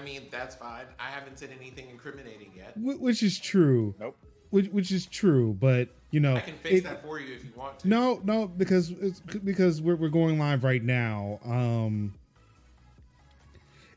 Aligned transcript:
I 0.00 0.04
mean, 0.04 0.22
that's 0.30 0.54
fine. 0.54 0.86
I 0.98 1.10
haven't 1.10 1.38
said 1.38 1.50
anything 1.58 1.90
incriminating 1.90 2.52
yet. 2.56 2.74
Wh- 2.76 3.00
Which 3.00 3.22
is 3.22 3.38
true. 3.38 3.94
Nope. 4.00 4.16
Which 4.50 4.66
which 4.70 4.90
is 4.90 5.06
true, 5.06 5.56
but 5.60 5.88
you 6.10 6.18
know, 6.18 6.34
I 6.34 6.40
can 6.40 6.56
fix 6.56 6.78
it- 6.78 6.84
that 6.84 7.02
for 7.02 7.20
you 7.20 7.34
if 7.34 7.44
you 7.44 7.50
want 7.54 7.78
to. 7.80 7.88
No, 7.88 8.20
no, 8.24 8.48
because 8.48 8.90
it's 8.90 9.20
because 9.20 9.80
we're 9.80 9.94
we're 9.96 10.08
going 10.08 10.38
live 10.40 10.64
right 10.64 10.82
now. 10.82 11.38
Um, 11.44 12.14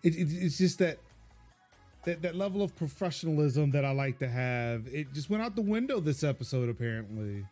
it, 0.03 0.15
it 0.15 0.27
it's 0.31 0.57
just 0.59 0.77
that 0.79 0.99
that 2.03 2.21
that 2.21 2.35
level 2.35 2.61
of 2.61 2.75
professionalism 2.75 3.71
that 3.71 3.83
I 3.85 3.91
like 3.91 4.19
to 4.19 4.27
have. 4.27 4.85
It 4.87 5.11
just 5.13 5.29
went 5.29 5.41
out 5.41 5.55
the 5.55 5.61
window 5.63 5.99
this 5.99 6.23
episode, 6.23 6.69
apparently. 6.69 7.45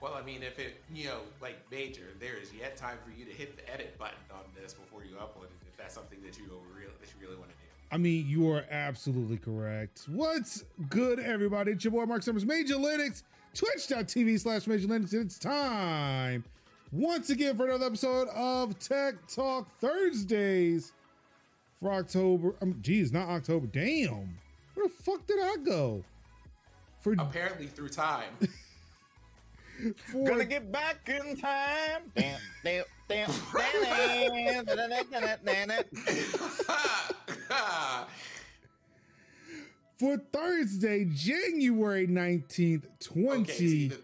Well, 0.00 0.14
I 0.14 0.22
mean, 0.22 0.42
if 0.42 0.58
it, 0.58 0.82
you 0.94 1.06
know, 1.06 1.20
like 1.40 1.56
major, 1.70 2.12
there 2.20 2.36
is 2.36 2.52
yet 2.52 2.76
time 2.76 2.98
for 3.02 3.10
you 3.18 3.24
to 3.24 3.32
hit 3.32 3.56
the 3.56 3.72
edit 3.72 3.98
button 3.98 4.18
on 4.30 4.42
this 4.54 4.74
before 4.74 5.02
you 5.02 5.16
upload 5.16 5.44
it. 5.44 5.50
If 5.66 5.76
that's 5.78 5.94
something 5.94 6.18
that 6.22 6.36
you 6.38 6.44
really 6.76 6.92
that 7.00 7.08
you 7.08 7.26
really 7.26 7.38
want 7.38 7.50
to 7.50 7.56
do. 7.56 7.63
I 7.90 7.96
mean, 7.96 8.26
you 8.26 8.50
are 8.50 8.64
absolutely 8.70 9.36
correct. 9.36 10.04
What's 10.08 10.64
good, 10.88 11.20
everybody? 11.20 11.72
It's 11.72 11.84
your 11.84 11.92
boy 11.92 12.06
Mark 12.06 12.22
Summers, 12.22 12.44
Major 12.44 12.74
Linux, 12.74 13.22
twitch.tv 13.54 14.40
slash 14.40 14.66
Major 14.66 14.88
Linux. 14.88 15.12
And 15.12 15.26
it's 15.26 15.38
time 15.38 16.44
once 16.90 17.30
again 17.30 17.56
for 17.56 17.66
another 17.66 17.86
episode 17.86 18.28
of 18.28 18.78
Tech 18.78 19.14
Talk 19.28 19.68
Thursdays 19.80 20.92
for 21.80 21.92
October. 21.92 22.54
Um, 22.62 22.78
geez, 22.82 23.12
not 23.12 23.28
October. 23.28 23.66
Damn. 23.66 24.38
Where 24.74 24.88
the 24.88 24.92
fuck 24.92 25.26
did 25.26 25.38
I 25.40 25.56
go? 25.64 26.02
For, 27.00 27.14
Apparently, 27.18 27.66
through 27.66 27.90
time. 27.90 28.32
for 30.10 30.24
Gonna 30.24 30.44
get 30.44 30.72
back 30.72 31.08
in 31.08 31.36
time. 31.36 32.02
Damn, 32.16 32.40
damn, 32.64 32.84
damn, 33.08 33.30
damn, 33.54 34.64
damn, 34.64 34.64
damn, 34.64 35.38
damn, 35.44 35.68
damn. 35.68 35.84
for 39.98 40.18
Thursday, 40.32 41.04
January 41.04 42.06
19th, 42.06 42.84
okay, 43.16 43.52
see, 43.52 43.88
the, 43.88 43.94
I 43.94 43.98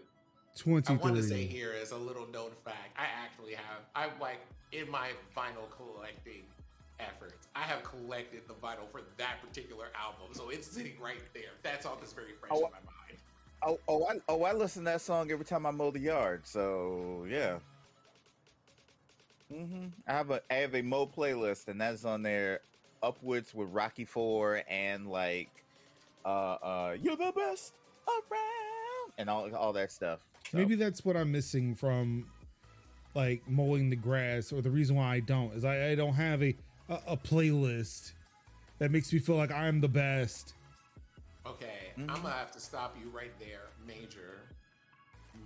2023. 0.55 0.97
want 0.97 1.15
to 1.15 1.23
say 1.23 1.45
here 1.45 1.73
as 1.81 1.91
a 1.91 1.97
little 1.97 2.27
known 2.27 2.51
fact, 2.63 2.97
I 2.97 3.05
actually 3.23 3.53
have, 3.53 3.79
I 3.95 4.07
like 4.21 4.39
in 4.71 4.89
my 4.89 5.09
vinyl 5.35 5.69
collecting 5.75 6.43
efforts, 6.99 7.47
I 7.55 7.61
have 7.61 7.83
collected 7.83 8.41
the 8.47 8.53
vinyl 8.53 8.89
for 8.91 9.01
that 9.17 9.41
particular 9.41 9.87
album, 9.99 10.33
so 10.33 10.49
it's 10.49 10.67
sitting 10.67 10.93
right 11.01 11.21
there. 11.33 11.51
That's 11.63 11.85
all 11.85 11.99
is 12.03 12.13
very 12.13 12.33
fresh 12.39 12.51
Oh, 12.53 12.57
in 12.57 12.63
my 12.63 12.69
mind. 12.69 13.19
Oh, 13.63 13.79
oh, 13.87 14.05
I, 14.05 14.19
oh, 14.27 14.43
I 14.43 14.53
listen 14.53 14.83
to 14.83 14.91
that 14.91 15.01
song 15.01 15.31
every 15.31 15.45
time 15.45 15.65
I 15.65 15.71
mow 15.71 15.91
the 15.91 15.99
yard. 15.99 16.41
So 16.45 17.25
yeah. 17.29 17.57
Mm-hmm. 19.53 19.87
I 20.07 20.13
have 20.13 20.31
a 20.31 20.41
I 20.49 20.55
have 20.55 20.75
a 20.75 20.81
mow 20.81 21.05
playlist, 21.05 21.67
and 21.67 21.79
that's 21.79 22.05
on 22.05 22.23
there, 22.23 22.61
upwards 23.03 23.53
with 23.53 23.69
Rocky 23.71 24.05
Four 24.05 24.63
and 24.69 25.07
like, 25.07 25.49
uh, 26.25 26.27
uh, 26.29 26.97
you're 27.01 27.15
the 27.15 27.31
best 27.35 27.73
around, 28.07 29.13
and 29.17 29.29
all 29.29 29.53
all 29.55 29.73
that 29.73 29.91
stuff. 29.91 30.19
So, 30.51 30.57
Maybe 30.57 30.75
that's 30.75 31.03
what 31.05 31.15
I'm 31.15 31.31
missing 31.31 31.75
from 31.75 32.27
like 33.15 33.41
mowing 33.47 33.89
the 33.89 33.95
grass, 33.95 34.51
or 34.51 34.61
the 34.61 34.71
reason 34.71 34.95
why 34.95 35.15
I 35.15 35.19
don't 35.19 35.53
is 35.53 35.65
I, 35.65 35.89
I 35.89 35.95
don't 35.95 36.13
have 36.13 36.41
a, 36.43 36.55
a 36.89 36.99
a 37.07 37.17
playlist 37.17 38.13
that 38.79 38.91
makes 38.91 39.11
me 39.13 39.19
feel 39.19 39.35
like 39.35 39.51
I'm 39.51 39.81
the 39.81 39.87
best. 39.89 40.53
Okay, 41.45 41.91
Mhm. 41.97 42.09
I'm 42.09 42.21
gonna 42.21 42.29
have 42.35 42.51
to 42.51 42.59
stop 42.59 42.95
you 43.03 43.09
right 43.09 43.31
there, 43.39 43.69
Major. 43.85 44.39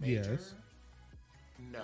Major? 0.02 0.31
Yes. 0.31 0.53
No, 1.72 1.80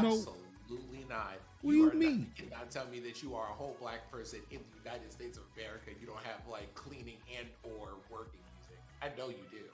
No. 0.00 0.08
absolutely 0.10 1.04
not. 1.08 1.34
What 1.62 1.72
do 1.72 1.76
you 1.76 1.82
are 1.84 1.86
not- 1.88 1.96
mean? 1.96 2.32
you 2.36 2.44
cannot 2.44 2.70
tell 2.70 2.86
me 2.86 3.00
that 3.00 3.22
you 3.22 3.34
are 3.34 3.48
a 3.50 3.52
whole 3.52 3.76
black 3.80 4.10
person 4.10 4.40
in 4.50 4.60
the 4.72 4.78
United 4.90 5.12
States 5.12 5.36
of 5.36 5.44
America. 5.56 5.90
You 6.00 6.06
don't 6.06 6.22
have 6.24 6.40
like 6.50 6.74
cleaning 6.74 7.18
and 7.38 7.46
or 7.62 7.96
working 8.10 8.40
music. 8.56 8.78
I 9.02 9.10
know 9.18 9.28
you 9.28 9.44
do. 9.50 9.64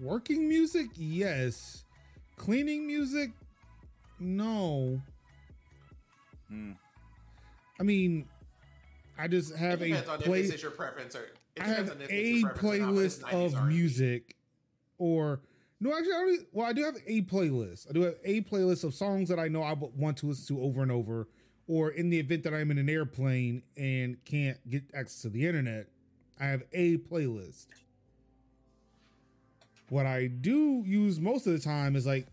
Working 0.00 0.48
music, 0.48 0.88
yes. 0.96 1.84
Cleaning 2.36 2.86
music, 2.86 3.32
no. 4.18 5.00
Mm. 6.50 6.76
I 7.78 7.82
mean, 7.82 8.26
I 9.18 9.28
just 9.28 9.54
have 9.56 9.82
it 9.82 9.86
a 9.86 9.88
depends 9.88 10.08
on 10.08 10.18
play. 10.20 10.40
if 10.40 10.46
this 10.46 10.54
is 10.56 10.62
your 10.62 10.70
preference 10.72 11.14
or. 11.14 11.24
It 11.56 11.62
I 11.62 11.66
depends 11.66 11.90
have 11.90 11.98
on 11.98 12.02
if 12.04 12.10
a 12.10 12.14
it's 12.30 12.40
your 12.40 12.50
preference 12.50 12.74
or 12.74 12.78
not, 12.78 12.94
but 12.94 13.02
it's 13.04 13.18
playlist 13.18 13.56
of 13.62 13.68
music, 13.68 14.36
or 14.98 15.40
no, 15.80 15.96
actually, 15.96 16.12
I 16.12 16.18
don't, 16.18 16.30
e, 16.34 16.46
well, 16.52 16.66
I 16.66 16.72
do 16.72 16.84
have 16.84 16.96
a 17.06 17.22
playlist. 17.22 17.88
I 17.88 17.92
do 17.92 18.02
have 18.02 18.16
a 18.24 18.42
playlist 18.42 18.84
of 18.84 18.94
songs 18.94 19.28
that 19.30 19.38
I 19.38 19.48
know 19.48 19.62
I 19.62 19.72
want 19.72 20.18
to 20.18 20.26
listen 20.26 20.56
to 20.56 20.62
over 20.62 20.82
and 20.82 20.92
over, 20.92 21.26
or 21.66 21.90
in 21.90 22.10
the 22.10 22.18
event 22.18 22.42
that 22.44 22.52
I'm 22.54 22.70
in 22.70 22.78
an 22.78 22.88
airplane 22.88 23.62
and 23.76 24.22
can't 24.24 24.58
get 24.68 24.84
access 24.94 25.22
to 25.22 25.30
the 25.30 25.46
internet, 25.46 25.86
I 26.38 26.46
have 26.46 26.62
a 26.72 26.98
playlist. 26.98 27.66
What 29.88 30.06
I 30.06 30.26
do 30.28 30.82
use 30.86 31.18
most 31.18 31.46
of 31.46 31.52
the 31.52 31.58
time 31.58 31.96
is 31.96 32.06
like, 32.06 32.26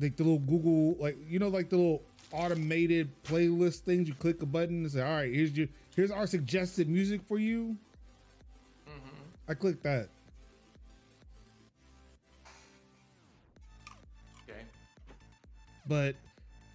like 0.00 0.16
the 0.16 0.24
little 0.24 0.40
Google, 0.40 0.96
like 1.02 1.16
you 1.28 1.38
know, 1.38 1.48
like 1.48 1.70
the 1.70 1.76
little 1.76 2.02
automated 2.32 3.10
playlist 3.22 3.80
things. 3.80 4.08
You 4.08 4.14
click 4.14 4.42
a 4.42 4.46
button 4.46 4.82
and 4.82 4.90
say, 4.90 5.00
"All 5.00 5.10
right, 5.10 5.32
here's 5.32 5.56
your 5.56 5.68
here's 5.94 6.10
our 6.10 6.26
suggested 6.26 6.88
music 6.88 7.20
for 7.28 7.38
you." 7.38 7.76
Mhm. 8.88 9.26
I 9.48 9.54
click 9.54 9.82
that. 9.82 10.08
But 15.88 16.16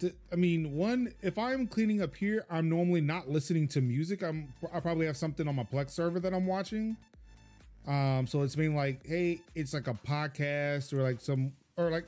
th- 0.00 0.14
I 0.32 0.36
mean, 0.36 0.74
one, 0.74 1.12
if 1.22 1.38
I'm 1.38 1.66
cleaning 1.66 2.02
up 2.02 2.14
here, 2.14 2.44
I'm 2.50 2.68
normally 2.68 3.00
not 3.00 3.28
listening 3.28 3.68
to 3.68 3.80
music. 3.80 4.22
I'm 4.22 4.52
I 4.72 4.80
probably 4.80 5.06
have 5.06 5.16
something 5.16 5.46
on 5.48 5.56
my 5.56 5.64
Plex 5.64 5.90
server 5.90 6.20
that 6.20 6.32
I'm 6.34 6.46
watching. 6.46 6.96
Um, 7.86 8.26
so 8.26 8.42
it's 8.42 8.54
being 8.54 8.76
like, 8.76 9.04
hey, 9.06 9.40
it's 9.54 9.74
like 9.74 9.88
a 9.88 9.94
podcast 9.94 10.92
or 10.92 11.02
like 11.02 11.20
some 11.20 11.52
or 11.76 11.90
like 11.90 12.04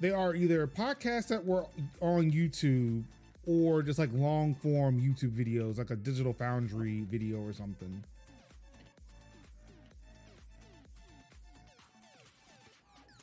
they 0.00 0.10
are 0.10 0.34
either 0.34 0.66
podcasts 0.66 1.28
that 1.28 1.44
were 1.44 1.66
on 2.00 2.30
YouTube 2.30 3.04
or 3.46 3.82
just 3.82 3.98
like 3.98 4.10
long 4.12 4.54
form 4.56 5.00
YouTube 5.00 5.32
videos, 5.32 5.78
like 5.78 5.90
a 5.90 5.96
digital 5.96 6.32
foundry 6.32 7.02
video 7.10 7.40
or 7.40 7.52
something. 7.52 8.02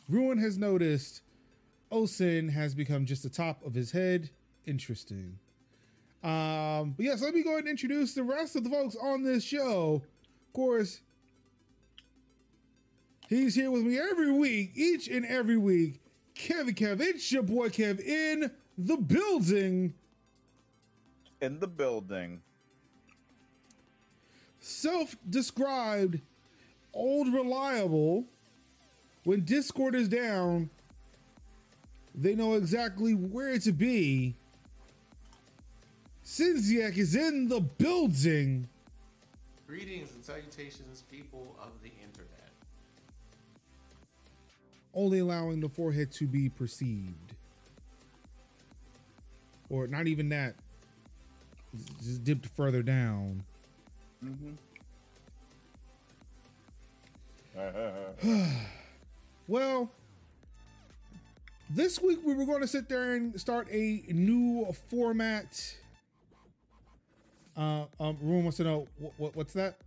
Ruin 0.09 0.37
has 0.37 0.57
noticed 0.57 1.21
Osin 1.93 2.49
has 2.49 2.73
become 2.73 3.05
just 3.05 3.21
the 3.23 3.29
top 3.29 3.63
of 3.65 3.73
his 3.75 3.91
head. 3.91 4.29
Interesting. 4.65 5.37
Um, 6.23 6.93
but 6.97 7.05
yes, 7.05 7.21
let 7.21 7.33
me 7.35 7.43
go 7.43 7.51
ahead 7.51 7.61
and 7.65 7.69
introduce 7.69 8.13
the 8.13 8.23
rest 8.23 8.55
of 8.55 8.63
the 8.63 8.69
folks 8.69 8.95
on 8.95 9.23
this 9.23 9.43
show. 9.43 10.01
Of 10.47 10.53
course, 10.53 11.01
he's 13.29 13.55
here 13.55 13.69
with 13.69 13.83
me 13.83 13.99
every 13.99 14.31
week, 14.31 14.71
each 14.75 15.07
and 15.07 15.25
every 15.25 15.57
week. 15.57 15.99
Kevin 16.33 16.73
Kev, 16.73 16.99
it's 16.99 17.31
your 17.31 17.43
boy 17.43 17.69
Kev 17.69 17.99
in 17.99 18.49
the 18.77 18.97
building. 18.97 19.93
in 21.41 21.59
the 21.59 21.67
building. 21.67 22.41
Self-described 24.59 26.21
old 26.93 27.33
reliable. 27.33 28.25
When 29.25 29.43
Discord 29.45 29.93
is 29.93 30.07
down, 30.07 30.69
they 32.15 32.35
know 32.35 32.53
exactly 32.55 33.13
where 33.13 33.57
to 33.59 33.71
be. 33.71 34.35
Sinziak 36.25 36.97
is 36.97 37.15
in 37.15 37.47
the 37.47 37.59
building. 37.59 38.67
Greetings 39.67 40.11
and 40.13 40.23
salutations, 40.23 41.03
people 41.09 41.55
of 41.61 41.71
the 41.81 41.89
internet. 42.01 42.29
only 44.95 45.19
allowing 45.19 45.59
the 45.59 45.67
forehead 45.69 46.11
to 46.11 46.27
be 46.27 46.49
perceived. 46.49 47.33
Or 49.69 49.87
not 49.87 50.05
even 50.07 50.29
that, 50.29 50.55
just 52.03 52.23
dipped 52.23 52.45
further 52.55 52.83
down. 52.83 53.43
Mm-hmm. 54.23 54.53
Well, 59.47 59.91
this 61.73 61.99
week 62.01 62.19
we 62.23 62.33
were 62.33 62.45
going 62.45 62.61
to 62.61 62.67
sit 62.67 62.87
there 62.87 63.13
and 63.13 63.39
start 63.39 63.67
a 63.71 64.03
new 64.09 64.67
format. 64.89 65.75
Uh, 67.57 67.85
um, 67.99 68.17
Ruin 68.21 68.43
wants 68.43 68.57
to 68.57 68.63
know 68.63 68.87
what, 68.97 69.13
what 69.17 69.35
what's 69.35 69.53
that? 69.53 69.77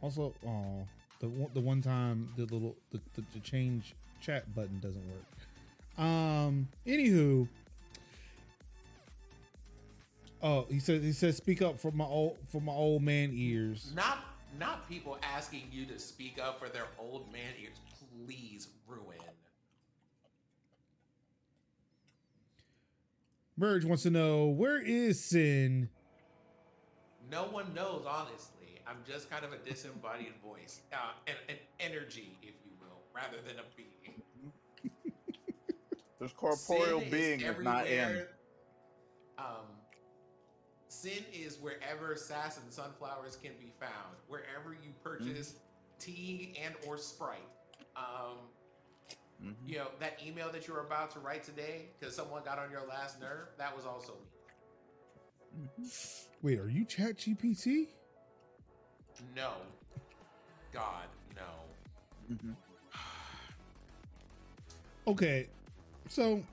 Also, 0.00 0.34
oh, 0.46 0.86
the 1.20 1.28
one- 1.28 1.50
the 1.54 1.60
one 1.60 1.82
time 1.82 2.28
the 2.36 2.42
little 2.42 2.76
the, 2.90 3.00
the, 3.14 3.24
the 3.34 3.40
change 3.40 3.94
chat 4.20 4.54
button 4.54 4.78
doesn't 4.80 5.04
work. 5.06 6.04
Um, 6.04 6.68
anywho, 6.86 7.48
oh, 10.42 10.66
he 10.70 10.78
says 10.78 11.02
he 11.02 11.12
says 11.12 11.36
speak 11.36 11.62
up 11.62 11.80
for 11.80 11.90
my 11.90 12.04
old 12.04 12.36
for 12.48 12.60
my 12.60 12.72
old 12.72 13.02
man 13.02 13.30
ears. 13.32 13.92
Not 13.94 14.18
not 14.58 14.88
people 14.88 15.18
asking 15.22 15.68
you 15.72 15.86
to 15.86 15.98
speak 15.98 16.38
up 16.40 16.58
for 16.58 16.68
their 16.68 16.86
old 16.98 17.30
man 17.32 17.54
ears. 17.60 17.76
Please 18.26 18.68
ruin. 18.86 19.18
Merge 23.56 23.84
wants 23.84 24.04
to 24.04 24.10
know 24.10 24.46
where 24.46 24.80
is 24.80 25.22
Sin? 25.22 25.88
No 27.30 27.44
one 27.44 27.74
knows, 27.74 28.04
honestly. 28.08 28.80
I'm 28.86 28.98
just 29.06 29.28
kind 29.28 29.44
of 29.44 29.52
a 29.52 29.58
disembodied 29.58 30.32
voice, 30.44 30.80
uh, 30.92 30.96
an, 31.26 31.34
an 31.48 31.56
energy, 31.80 32.38
if 32.42 32.54
you 32.64 32.72
will, 32.80 33.02
rather 33.14 33.36
than 33.46 33.56
a 33.58 33.64
being. 33.76 34.22
This 36.20 36.32
corporeal 36.32 37.00
Sin 37.00 37.10
being 37.10 37.40
is 37.40 37.56
not 37.60 37.86
in. 37.86 38.22
Um, 39.38 39.66
sin 40.88 41.24
is 41.32 41.58
wherever 41.60 42.16
sass 42.16 42.58
and 42.58 42.72
sunflowers 42.72 43.36
can 43.36 43.52
be 43.60 43.70
found. 43.78 44.16
Wherever 44.26 44.72
you 44.72 44.90
purchase 45.04 45.54
tea 45.98 46.54
and 46.64 46.74
or 46.86 46.96
Sprite. 46.96 47.38
Um, 47.98 48.38
Mhm. 49.42 49.54
you 49.66 49.76
know 49.78 49.88
that 50.00 50.20
email 50.24 50.50
that 50.52 50.66
you 50.66 50.74
were 50.74 50.80
about 50.80 51.10
to 51.12 51.20
write 51.20 51.42
today 51.44 51.88
because 51.98 52.14
someone 52.14 52.42
got 52.44 52.58
on 52.58 52.70
your 52.70 52.86
last 52.86 53.20
nerve. 53.20 53.48
That 53.56 53.74
was 53.74 53.84
also 53.86 54.14
me. 55.76 55.88
Wait, 56.42 56.58
are 56.58 56.68
you 56.68 56.84
Chat 56.84 57.16
GPT? 57.16 57.88
No, 59.34 59.54
God, 60.72 61.06
no. 61.36 62.34
Mhm. 62.34 62.56
Okay, 65.06 65.48
so 66.08 66.44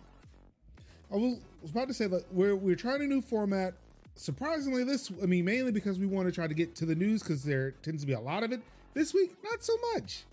I 1.11 1.15
was, 1.17 1.39
was 1.61 1.71
about 1.71 1.87
to 1.89 1.93
say 1.93 2.07
that 2.07 2.31
we're 2.33 2.55
we're 2.55 2.75
trying 2.75 3.01
a 3.01 3.07
new 3.07 3.21
format. 3.21 3.73
Surprisingly, 4.15 4.83
this 4.85 5.11
I 5.21 5.25
mean 5.25 5.43
mainly 5.45 5.71
because 5.71 5.99
we 5.99 6.05
want 6.05 6.27
to 6.27 6.31
try 6.31 6.47
to 6.47 6.53
get 6.53 6.73
to 6.75 6.85
the 6.85 6.95
news 6.95 7.21
because 7.21 7.43
there 7.43 7.71
tends 7.71 8.01
to 8.03 8.07
be 8.07 8.13
a 8.13 8.19
lot 8.19 8.43
of 8.43 8.51
it. 8.53 8.61
This 8.93 9.13
week, 9.13 9.35
not 9.43 9.61
so 9.63 9.73
much. 9.93 10.23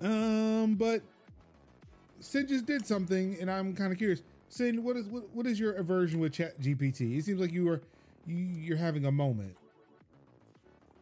Um, 0.00 0.74
but 0.74 1.02
Sin 2.20 2.46
just 2.46 2.66
did 2.66 2.86
something, 2.86 3.36
and 3.40 3.50
I'm 3.50 3.74
kind 3.74 3.92
of 3.92 3.98
curious. 3.98 4.22
Sin, 4.48 4.82
what 4.82 4.96
is 4.96 5.06
what, 5.06 5.28
what 5.34 5.46
is 5.46 5.60
your 5.60 5.72
aversion 5.74 6.20
with 6.20 6.32
Chat 6.32 6.60
GPT? 6.60 7.18
It 7.18 7.24
seems 7.24 7.40
like 7.40 7.52
you 7.52 7.64
were 7.64 7.82
you, 8.26 8.36
you're 8.36 8.76
having 8.76 9.04
a 9.06 9.12
moment. 9.12 9.56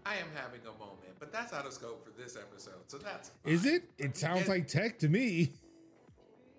I 0.06 0.14
am 0.16 0.26
having 0.34 0.60
a 0.62 0.78
moment, 0.78 1.18
but 1.18 1.32
that's 1.32 1.52
out 1.52 1.66
of 1.66 1.72
scope 1.72 2.04
for 2.04 2.10
this 2.20 2.36
episode. 2.36 2.74
So 2.88 2.98
that's 2.98 3.30
Is 3.44 3.64
it? 3.64 3.84
It 3.98 4.16
sounds 4.16 4.48
like 4.48 4.66
tech 4.66 4.98
to 5.00 5.08
me. 5.08 5.52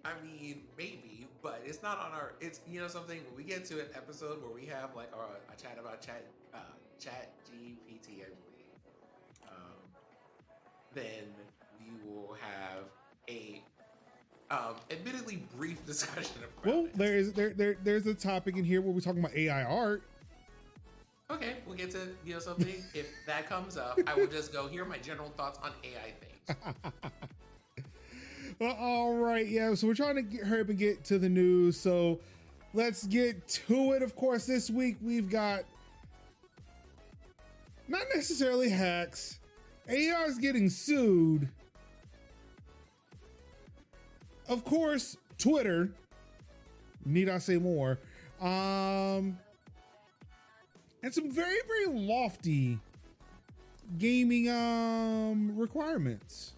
I 0.03 0.11
mean, 0.23 0.61
maybe, 0.77 1.27
but 1.41 1.61
it's 1.65 1.81
not 1.83 1.99
on 1.99 2.11
our. 2.11 2.33
It's 2.39 2.61
you 2.69 2.79
know 2.79 2.87
something. 2.87 3.19
When 3.27 3.35
we 3.35 3.43
get 3.43 3.65
to 3.65 3.79
an 3.79 3.87
episode 3.95 4.41
where 4.41 4.51
we 4.51 4.65
have 4.67 4.95
like 4.95 5.11
our 5.15 5.25
a 5.51 5.61
chat 5.61 5.77
about 5.79 6.01
chat 6.01 6.25
uh, 6.53 6.59
chat 6.99 7.31
GPT, 7.49 8.21
I 8.21 8.29
believe, 8.29 8.77
um, 9.47 9.75
then 10.93 11.23
we 11.85 12.09
will 12.09 12.35
have 12.39 12.83
a 13.29 13.61
um, 14.51 14.75
admittedly 14.91 15.43
brief 15.57 15.85
discussion 15.87 16.37
about 16.37 16.65
Well, 16.65 16.85
it. 16.85 16.97
there 16.97 17.17
is 17.17 17.33
there, 17.33 17.49
there 17.51 17.77
there's 17.83 18.05
a 18.07 18.13
topic 18.13 18.57
in 18.57 18.63
here 18.63 18.81
where 18.81 18.91
we're 18.91 18.99
talking 18.99 19.19
about 19.19 19.35
AI 19.35 19.63
art. 19.63 20.03
Okay, 21.31 21.55
we'll 21.65 21.75
get 21.75 21.89
to 21.91 22.09
you 22.23 22.33
know 22.33 22.39
something. 22.39 22.67
if 22.93 23.07
that 23.25 23.49
comes 23.49 23.77
up, 23.77 23.99
I 24.05 24.13
will 24.13 24.27
just 24.27 24.53
go. 24.53 24.67
Here 24.67 24.83
are 24.83 24.87
my 24.87 24.99
general 24.99 25.29
thoughts 25.29 25.59
on 25.63 25.71
AI 25.83 26.13
things. 26.19 26.57
Well, 28.59 28.75
all 28.79 29.15
right, 29.15 29.45
yeah. 29.45 29.73
So 29.73 29.87
we're 29.87 29.95
trying 29.95 30.15
to 30.15 30.21
get, 30.21 30.45
hurry 30.45 30.61
up 30.61 30.69
and 30.69 30.77
get 30.77 31.03
to 31.05 31.19
the 31.19 31.27
news. 31.27 31.77
So 31.77 32.19
let's 32.73 33.05
get 33.05 33.45
to 33.49 33.91
it. 33.93 34.01
Of 34.01 34.15
course, 34.15 34.45
this 34.45 34.69
week 34.69 34.95
we've 35.01 35.29
got 35.29 35.63
not 37.87 38.03
necessarily 38.13 38.69
hacks. 38.69 39.39
AI 39.89 40.23
is 40.23 40.37
getting 40.37 40.69
sued. 40.69 41.49
Of 44.47 44.63
course, 44.63 45.17
Twitter. 45.37 45.89
Need 47.05 47.29
I 47.29 47.37
say 47.37 47.57
more? 47.57 47.99
Um, 48.41 49.37
and 51.03 51.13
some 51.13 51.31
very 51.31 51.59
very 51.67 51.87
lofty 51.87 52.79
gaming 53.97 54.49
um 54.49 55.55
requirements. 55.55 56.53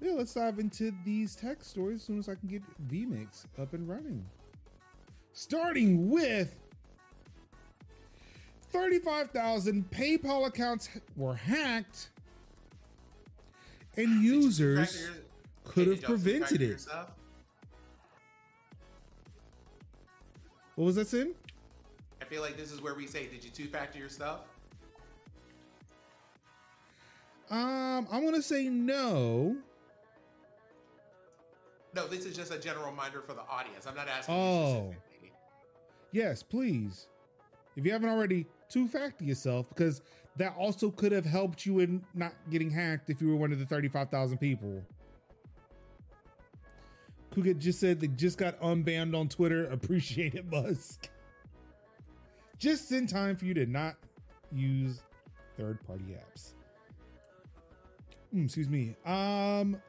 Yeah, 0.00 0.12
let's 0.12 0.34
dive 0.34 0.58
into 0.58 0.92
these 1.04 1.34
tech 1.34 1.64
stories 1.64 1.96
as 1.96 2.02
soon 2.04 2.18
as 2.18 2.28
I 2.28 2.36
can 2.36 2.48
get 2.48 2.62
VMix 2.88 3.44
up 3.60 3.72
and 3.72 3.88
running. 3.88 4.24
Starting 5.32 6.08
with 6.08 6.54
35,000 8.70 9.90
PayPal 9.90 10.46
accounts 10.46 10.88
were 11.16 11.34
hacked, 11.34 12.10
and 13.96 14.22
users 14.22 15.08
could 15.68 15.88
have 15.88 16.02
prevented 16.02 16.62
it. 16.62 16.86
What 20.74 20.84
was 20.84 20.96
that, 20.96 21.08
Sin? 21.08 21.34
I 22.20 22.24
feel 22.24 22.42
like 22.42 22.56
this 22.56 22.72
is 22.72 22.80
where 22.80 22.94
we 22.94 23.06
say, 23.06 23.26
"Did 23.26 23.44
you 23.44 23.50
two 23.50 23.66
factor 23.66 23.98
your 23.98 24.08
stuff?" 24.08 24.40
Um, 27.50 28.06
I'm 28.10 28.24
gonna 28.24 28.42
say 28.42 28.68
no. 28.68 29.56
No, 31.94 32.06
this 32.06 32.26
is 32.26 32.36
just 32.36 32.52
a 32.52 32.58
general 32.58 32.90
reminder 32.90 33.22
for 33.22 33.32
the 33.32 33.42
audience. 33.42 33.86
I'm 33.86 33.94
not 33.96 34.08
asking 34.08 34.34
Oh. 34.34 34.94
Yes, 36.12 36.42
please. 36.42 37.08
If 37.76 37.86
you 37.86 37.92
haven't 37.92 38.10
already, 38.10 38.46
two 38.68 38.86
factor 38.88 39.24
yourself 39.24 39.68
because 39.70 40.02
that 40.36 40.54
also 40.56 40.90
could 40.90 41.12
have 41.12 41.24
helped 41.24 41.66
you 41.66 41.80
in 41.80 42.04
not 42.14 42.34
getting 42.50 42.70
hacked 42.70 43.10
if 43.10 43.20
you 43.20 43.28
were 43.28 43.36
one 43.36 43.52
of 43.52 43.58
the 43.58 43.66
35,000 43.66 44.38
people. 44.38 44.82
Kuga 47.42 47.58
just 47.58 47.80
said 47.80 48.00
they 48.00 48.08
just 48.08 48.38
got 48.38 48.60
unbanned 48.60 49.18
on 49.18 49.28
Twitter. 49.28 49.66
Appreciate 49.70 50.34
it, 50.34 50.50
Musk. 50.50 51.08
Just 52.58 52.90
in 52.92 53.06
time 53.06 53.36
for 53.36 53.44
you 53.44 53.54
to 53.54 53.66
not 53.66 53.96
use 54.52 55.02
third 55.56 55.78
party 55.86 56.16
apps. 56.16 56.54
Mm, 58.34 58.44
excuse 58.44 58.68
me. 58.68 58.96
Um, 59.06 59.80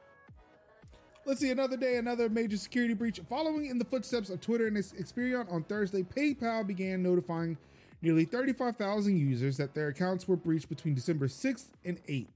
Let's 1.26 1.42
see, 1.42 1.52
another 1.52 1.78
day, 1.78 1.98
another 1.98 2.28
major 2.28 2.58
security 2.58 2.96
breach. 2.96 3.20
Following 3.30 3.68
in 3.68 3.78
the 3.78 3.86
footsteps 3.86 4.32
of 4.32 4.42
Twitter 4.42 4.66
and 4.66 4.76
its 4.76 4.94
Experian 4.94 5.52
on 5.52 5.64
Thursday, 5.64 6.02
PayPal 6.02 6.66
began 6.66 7.04
notifying 7.04 7.56
nearly 8.02 8.26
35,000 8.26 9.16
users 9.16 9.58
that 9.58 9.76
their 9.76 9.90
accounts 9.90 10.28
were 10.28 10.38
breached 10.38 10.70
between 10.70 10.96
December 10.96 11.28
6th 11.28 11.68
and 11.86 12.04
8th. 12.06 12.30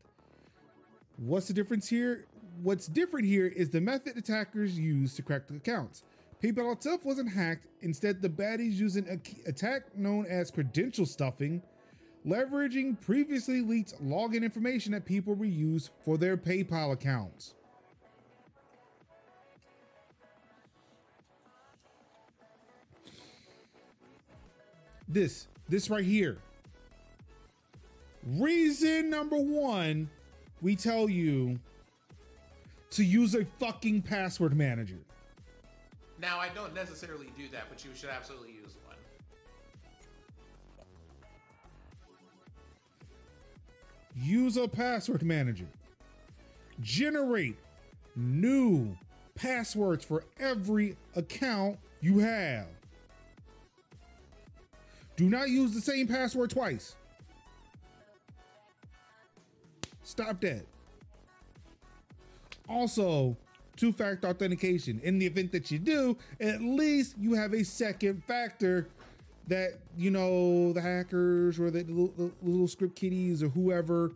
What's 1.17 1.47
the 1.47 1.53
difference 1.55 1.87
here? 1.87 2.25
What's 2.61 2.87
different 2.87 3.25
here 3.25 3.47
is 3.47 3.69
the 3.69 3.81
method 3.81 4.17
attackers 4.17 4.77
used 4.77 5.15
to 5.17 5.21
crack 5.21 5.47
the 5.47 5.55
accounts. 5.55 6.03
PayPal 6.41 6.73
itself 6.73 7.05
wasn't 7.05 7.31
hacked. 7.31 7.67
Instead, 7.81 8.21
the 8.21 8.29
baddies 8.29 8.73
used 8.73 8.97
an 8.97 9.21
attack 9.45 9.95
known 9.97 10.25
as 10.25 10.51
credential 10.51 11.05
stuffing, 11.05 11.61
leveraging 12.25 12.99
previously 13.01 13.61
leaked 13.61 14.01
login 14.03 14.43
information 14.43 14.91
that 14.91 15.05
people 15.05 15.35
reused 15.35 15.89
for 16.03 16.17
their 16.17 16.37
PayPal 16.37 16.91
accounts. 16.91 17.55
this 25.13 25.47
this 25.69 25.89
right 25.89 26.05
here 26.05 26.37
reason 28.25 29.09
number 29.09 29.37
one 29.37 30.09
we 30.61 30.75
tell 30.75 31.07
you 31.07 31.59
to 32.95 33.03
use 33.03 33.35
a 33.35 33.45
fucking 33.59 34.01
password 34.01 34.55
manager. 34.55 34.99
Now, 36.19 36.39
I 36.39 36.49
don't 36.49 36.73
necessarily 36.73 37.27
do 37.37 37.49
that, 37.49 37.65
but 37.69 37.83
you 37.83 37.91
should 37.95 38.09
absolutely 38.09 38.51
use 38.51 38.75
one. 38.85 38.95
use 44.15 44.57
a 44.57 44.67
password 44.67 45.23
manager. 45.23 45.67
Generate 46.81 47.57
new 48.15 48.95
passwords 49.35 50.05
for 50.05 50.23
every 50.39 50.97
account 51.15 51.77
you 52.01 52.19
have. 52.19 52.67
Do 55.15 55.29
not 55.29 55.49
use 55.49 55.73
the 55.73 55.81
same 55.81 56.07
password 56.07 56.49
twice. 56.49 56.95
Stop 60.03 60.41
that 60.41 60.65
also 62.67 63.37
two-factor 63.75 64.27
authentication. 64.27 64.99
In 65.03 65.17
the 65.19 65.25
event 65.25 65.51
that 65.51 65.71
you 65.71 65.79
do 65.79 66.17
at 66.39 66.61
least 66.61 67.15
you 67.19 67.33
have 67.33 67.53
a 67.53 67.63
second 67.63 68.23
factor 68.25 68.87
that 69.47 69.79
you 69.97 70.11
know 70.11 70.71
the 70.73 70.81
hackers 70.81 71.59
or 71.59 71.69
the 71.69 71.83
little, 71.83 72.13
the 72.17 72.31
little 72.41 72.67
script 72.67 72.95
kiddies 72.95 73.43
or 73.43 73.49
whoever 73.49 74.11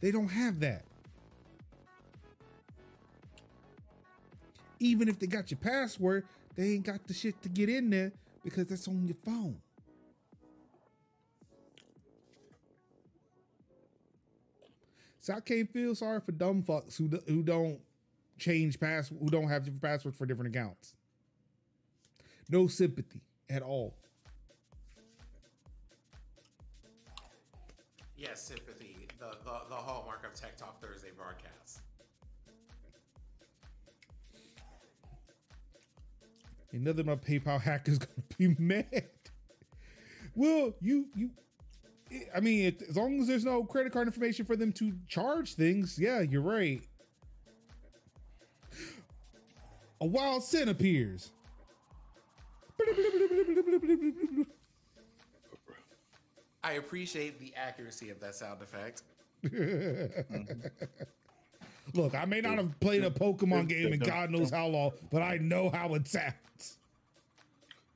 they 0.00 0.10
don't 0.10 0.28
have 0.28 0.60
that. 0.60 0.82
Even 4.80 5.08
if 5.08 5.18
they 5.18 5.26
got 5.26 5.50
your 5.50 5.58
password 5.58 6.24
they 6.56 6.72
ain't 6.72 6.84
got 6.84 7.06
the 7.06 7.14
shit 7.14 7.40
to 7.42 7.48
get 7.48 7.68
in 7.68 7.90
there 7.90 8.12
because 8.42 8.66
that's 8.66 8.88
on 8.88 9.06
your 9.06 9.16
phone 9.24 9.56
so 15.24 15.34
i 15.34 15.40
can't 15.40 15.70
feel 15.72 15.94
sorry 15.94 16.20
for 16.20 16.32
dumb 16.32 16.62
fucks 16.62 16.96
who, 16.96 17.08
who 17.26 17.42
don't 17.42 17.78
change 18.38 18.78
pass 18.78 19.08
who 19.08 19.28
don't 19.28 19.48
have 19.48 19.64
different 19.64 19.82
passwords 19.82 20.16
for 20.16 20.26
different 20.26 20.54
accounts 20.54 20.94
no 22.48 22.66
sympathy 22.66 23.20
at 23.48 23.62
all. 23.62 23.94
Yes, 28.16 28.42
sympathy. 28.42 29.08
The, 29.18 29.36
the 29.44 29.60
the 29.68 29.74
hallmark 29.74 30.24
of 30.24 30.34
Tech 30.34 30.56
Talk 30.56 30.82
Thursday 30.82 31.10
broadcast. 31.16 31.80
Another 36.72 37.00
of 37.00 37.06
my 37.06 37.16
PayPal 37.16 37.60
hack 37.62 37.88
is 37.88 37.98
gonna 37.98 38.22
be 38.38 38.56
mad. 38.58 39.08
Well, 40.34 40.74
you 40.80 41.06
you 41.14 41.30
I 42.34 42.40
mean, 42.40 42.66
it, 42.66 42.82
as 42.88 42.96
long 42.96 43.20
as 43.20 43.26
there's 43.26 43.44
no 43.44 43.64
credit 43.64 43.92
card 43.92 44.08
information 44.08 44.44
for 44.44 44.56
them 44.56 44.72
to 44.72 44.92
charge 45.08 45.54
things, 45.54 45.98
yeah, 45.98 46.20
you're 46.20 46.42
right. 46.42 46.82
A 50.00 50.06
wild 50.06 50.42
scent 50.42 50.68
appears. 50.68 51.32
I 56.62 56.72
appreciate 56.72 57.38
the 57.38 57.52
accuracy 57.56 58.10
of 58.10 58.20
that 58.20 58.34
sound 58.34 58.60
effect. 58.62 59.02
Look, 61.94 62.14
I 62.14 62.24
may 62.24 62.40
not 62.40 62.56
have 62.56 62.80
played 62.80 63.04
a 63.04 63.10
Pokemon 63.10 63.68
game 63.68 63.92
in 63.92 64.00
God 64.00 64.30
knows 64.30 64.50
how 64.50 64.66
long, 64.68 64.92
but 65.10 65.22
I 65.22 65.36
know 65.36 65.68
how 65.70 65.94
it 65.94 66.08
sounds. 66.08 66.78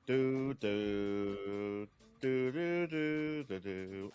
Do 0.07 0.55
do 0.55 1.89
do 2.21 2.53
do 2.53 2.87
do 2.87 3.45
do 3.45 3.59
do. 3.61 4.13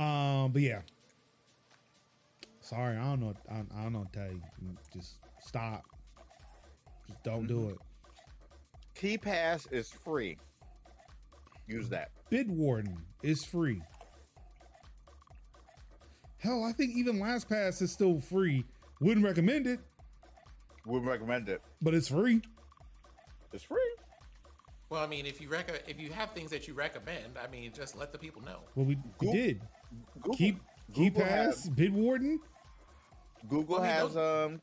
Um, 0.00 0.52
but 0.52 0.62
yeah. 0.62 0.80
Sorry, 2.60 2.96
I 2.96 3.02
don't 3.04 3.20
know. 3.20 3.34
I, 3.50 3.54
I 3.78 3.82
don't 3.82 3.92
know. 3.92 3.98
what 4.00 4.12
to 4.14 4.18
Tell 4.20 4.32
you, 4.32 4.40
just 4.94 5.16
stop. 5.40 5.84
Just 7.06 7.22
don't 7.22 7.46
do 7.46 7.68
it. 7.70 7.76
KeePass 8.94 9.70
is 9.72 9.90
free. 9.90 10.38
Use 11.66 11.88
that. 11.90 12.10
Bitwarden 12.30 12.96
is 13.22 13.44
free. 13.44 13.82
Hell, 16.38 16.64
I 16.64 16.72
think 16.72 16.96
even 16.96 17.18
LastPass 17.20 17.82
is 17.82 17.92
still 17.92 18.18
free. 18.20 18.64
Wouldn't 19.00 19.24
recommend 19.24 19.66
it, 19.66 19.80
Wouldn't 20.86 21.08
recommend 21.10 21.48
it. 21.48 21.60
but 21.80 21.94
it's 21.94 22.08
free. 22.08 22.42
It's 23.52 23.62
free. 23.64 23.78
Well, 24.90 25.02
I 25.02 25.06
mean, 25.06 25.24
if 25.26 25.40
you 25.40 25.48
rec- 25.48 25.84
if 25.88 25.98
you 26.00 26.10
have 26.12 26.32
things 26.32 26.50
that 26.50 26.68
you 26.68 26.74
recommend, 26.74 27.38
I 27.42 27.50
mean, 27.50 27.72
just 27.74 27.96
let 27.96 28.12
the 28.12 28.18
people 28.18 28.42
know. 28.42 28.60
Well, 28.74 28.84
we, 28.86 28.98
we 29.20 29.32
did. 29.32 29.62
Google, 30.20 30.34
Keep 30.36 30.60
Keep 30.94 31.14
Google 31.14 31.28
Pass, 31.28 31.64
has, 31.64 31.70
Bitwarden. 31.70 32.36
Google 33.48 33.76
I 33.76 33.80
mean, 33.82 33.90
has 33.90 34.14
don't- 34.14 34.52
um 34.52 34.60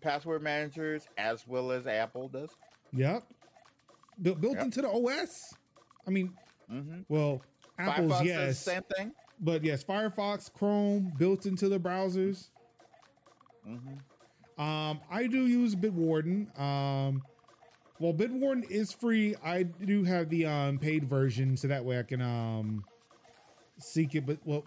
password 0.00 0.42
managers 0.42 1.06
as 1.18 1.46
well 1.46 1.70
as 1.72 1.86
Apple 1.86 2.28
does. 2.28 2.50
Yep. 2.92 3.24
Built, 4.22 4.40
built 4.40 4.54
Yep. 4.56 4.64
into 4.64 4.82
the 4.82 4.88
OS. 4.90 5.54
I 6.06 6.10
mean, 6.10 6.32
Mm-hmm. 6.72 7.00
well, 7.08 7.42
Apple's 7.78 8.12
Firefox 8.12 8.24
yes, 8.24 8.64
the 8.64 8.70
same 8.70 8.82
thing. 8.96 9.12
but 9.40 9.62
yes, 9.62 9.84
Firefox, 9.84 10.52
Chrome 10.52 11.12
built 11.18 11.46
into 11.46 11.68
the 11.68 11.78
browsers. 11.78 12.48
Mm-hmm. 13.68 14.60
Um, 14.62 15.00
I 15.10 15.26
do 15.26 15.46
use 15.46 15.74
Bitwarden. 15.76 16.58
Um, 16.58 17.22
well, 17.98 18.12
Bitwarden 18.12 18.68
is 18.70 18.92
free. 18.92 19.34
I 19.42 19.62
do 19.64 20.04
have 20.04 20.28
the 20.28 20.46
um 20.46 20.78
paid 20.78 21.04
version, 21.04 21.56
so 21.56 21.68
that 21.68 21.84
way 21.84 21.98
I 21.98 22.02
can 22.02 22.20
um 22.20 22.84
seek 23.78 24.14
it. 24.14 24.26
But 24.26 24.38
well, 24.44 24.64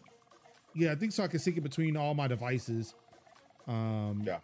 yeah, 0.76 0.92
I 0.92 0.96
think 0.96 1.12
so. 1.12 1.24
I 1.24 1.28
can 1.28 1.40
seek 1.40 1.58
it 1.58 1.62
between 1.62 1.98
all 1.98 2.14
my 2.14 2.28
devices. 2.28 2.96
Um, 3.68 4.24
Yeah. 4.26 4.40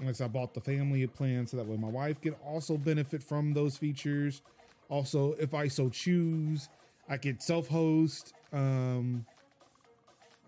Unless 0.00 0.20
I 0.20 0.28
bought 0.28 0.54
the 0.54 0.60
family 0.60 1.04
plan, 1.08 1.46
so 1.46 1.56
that 1.56 1.66
way 1.66 1.76
my 1.76 1.88
wife 1.88 2.20
can 2.20 2.34
also 2.46 2.76
benefit 2.76 3.20
from 3.22 3.52
those 3.52 3.76
features. 3.76 4.42
Also, 4.88 5.32
if 5.40 5.54
I 5.54 5.66
so 5.66 5.88
choose, 5.88 6.68
I 7.08 7.16
could 7.16 7.42
self-host. 7.42 8.32
Um, 8.52 9.26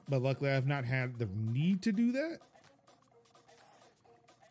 but 0.09 0.23
luckily, 0.23 0.51
I've 0.51 0.69
not 0.69 0.85
had 0.85 1.19
the 1.19 1.29
need 1.35 1.83
to 1.83 1.93
do 1.93 2.13
that. 2.13 2.39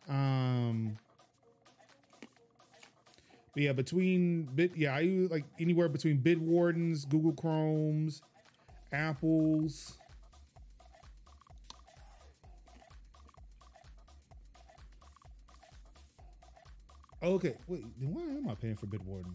Um, 0.08 0.98
but 3.52 3.62
yeah, 3.62 3.72
between 3.72 4.44
bit, 4.54 4.76
yeah, 4.76 4.94
I 4.94 5.00
use 5.00 5.30
like 5.30 5.44
anywhere 5.58 5.88
between 5.88 6.18
Bitwardens, 6.18 7.08
Google 7.08 7.32
Chromes, 7.32 8.22
Apples. 8.92 9.98
Oh, 17.22 17.34
okay, 17.34 17.54
wait, 17.66 17.84
then 18.00 18.14
why 18.14 18.22
am 18.22 18.48
I 18.48 18.54
paying 18.54 18.76
for 18.76 18.86
Bitwarden? 18.86 19.34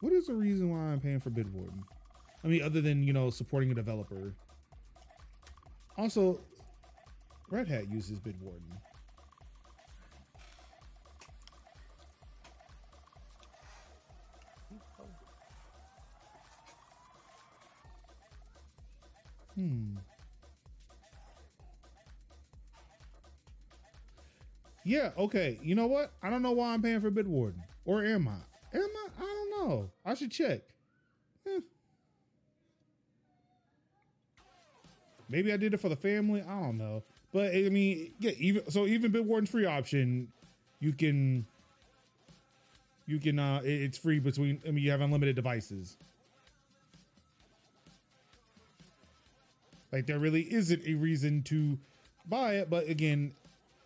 What 0.00 0.12
is 0.12 0.26
the 0.26 0.34
reason 0.34 0.70
why 0.70 0.78
I'm 0.78 1.00
paying 1.00 1.20
for 1.20 1.30
Bitwarden? 1.30 1.82
I 2.44 2.48
mean, 2.48 2.62
other 2.62 2.82
than, 2.82 3.02
you 3.02 3.12
know, 3.12 3.30
supporting 3.30 3.70
a 3.70 3.74
developer. 3.74 4.34
Also, 5.96 6.40
Red 7.50 7.68
Hat 7.68 7.90
uses 7.90 8.20
Bitwarden. 8.20 8.76
Hmm. 19.56 19.96
Yeah, 24.84 25.10
okay. 25.18 25.58
You 25.62 25.74
know 25.74 25.88
what? 25.88 26.12
I 26.22 26.30
don't 26.30 26.42
know 26.42 26.52
why 26.52 26.72
I'm 26.72 26.80
paying 26.80 27.00
for 27.00 27.10
Bitwarden. 27.10 27.56
Or 27.84 28.04
am 28.04 28.28
I? 28.28 28.76
Am 28.76 28.84
I? 28.84 29.08
I 29.18 29.20
don't 29.20 29.50
know. 29.68 29.90
I 30.04 30.14
should 30.14 30.30
check. 30.30 30.60
Eh. 31.46 31.60
Maybe 35.28 35.52
I 35.52 35.56
did 35.56 35.74
it 35.74 35.78
for 35.78 35.88
the 35.88 35.96
family. 35.96 36.42
I 36.42 36.60
don't 36.60 36.78
know. 36.78 37.02
But 37.32 37.54
I 37.54 37.68
mean, 37.68 38.12
yeah, 38.20 38.32
even 38.38 38.70
so 38.70 38.86
even 38.86 39.10
Bitwarden's 39.10 39.50
free 39.50 39.66
option, 39.66 40.28
you 40.78 40.92
can 40.92 41.46
you 43.06 43.18
can 43.18 43.38
uh 43.38 43.60
it's 43.64 43.98
free 43.98 44.20
between 44.20 44.60
I 44.66 44.70
mean 44.70 44.84
you 44.84 44.90
have 44.92 45.00
unlimited 45.00 45.34
devices. 45.34 45.96
Like 49.96 50.04
there 50.04 50.18
really 50.18 50.42
isn't 50.52 50.86
a 50.86 50.92
reason 50.92 51.42
to 51.44 51.78
buy 52.28 52.56
it, 52.56 52.68
but 52.68 52.86
again, 52.86 53.32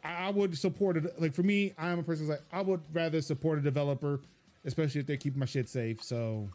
I 0.02 0.26
I 0.26 0.31
would 0.31 0.59
support 0.59 0.97
it. 0.97 1.21
Like 1.23 1.33
for 1.33 1.45
me, 1.45 1.73
I'm 1.79 2.00
a 2.00 2.02
person 2.02 2.26
like 2.26 2.43
I 2.50 2.62
would 2.62 2.81
rather 2.93 3.23
support 3.23 3.61
a 3.61 3.62
developer, 3.62 4.19
especially 4.64 5.00
if 5.02 5.07
they 5.07 5.17
keep 5.17 5.37
my 5.37 5.47
shit 5.47 5.69
safe. 5.69 6.02
So 6.02 6.49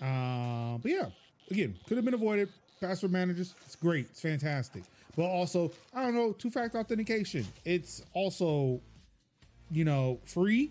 Uh, 0.00 0.78
but 0.78 0.90
yeah, 0.90 1.06
again, 1.50 1.76
could 1.86 1.98
have 1.98 2.04
been 2.06 2.14
avoided. 2.14 2.48
Password 2.80 3.12
managers, 3.12 3.54
it's 3.66 3.76
great, 3.76 4.06
it's 4.06 4.22
fantastic. 4.22 4.84
But 5.16 5.24
also, 5.24 5.72
I 5.94 6.04
don't 6.04 6.14
know, 6.14 6.32
two 6.32 6.50
factor 6.50 6.78
authentication. 6.78 7.44
It's 7.64 8.02
also, 8.14 8.80
you 9.70 9.84
know, 9.84 10.20
free. 10.24 10.70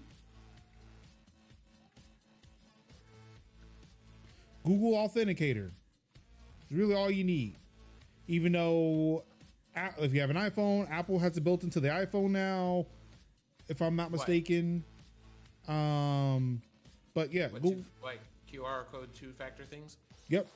Google 4.63 4.93
Authenticator. 4.93 5.71
It's 6.63 6.71
really 6.71 6.93
all 6.95 7.09
you 7.09 7.23
need. 7.23 7.55
Even 8.27 8.51
though 8.51 9.23
if 9.99 10.13
you 10.13 10.19
have 10.21 10.29
an 10.29 10.35
iPhone, 10.37 10.89
Apple 10.91 11.19
has 11.19 11.37
it 11.37 11.43
built 11.43 11.63
into 11.63 11.79
the 11.79 11.87
iPhone 11.87 12.31
now, 12.31 12.85
if 13.69 13.81
I'm 13.81 13.95
not 13.95 14.11
What? 14.11 14.19
mistaken. 14.19 14.83
Um, 15.67 16.61
but 17.13 17.31
yeah, 17.31 17.47
What 17.47 17.61
Google, 17.61 17.77
two, 17.77 17.85
like 18.03 18.19
QR 18.51 18.85
code 18.91 19.13
two 19.13 19.31
factor 19.33 19.63
things? 19.65 19.97
Yep. 20.29 20.47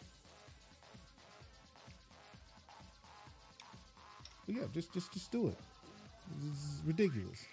But 4.46 4.56
yeah, 4.56 4.64
just 4.74 4.94
just 4.94 5.12
just 5.14 5.32
do 5.32 5.48
it. 5.48 5.58
This 6.42 6.58
is 6.58 6.82
ridiculous. 6.86 7.46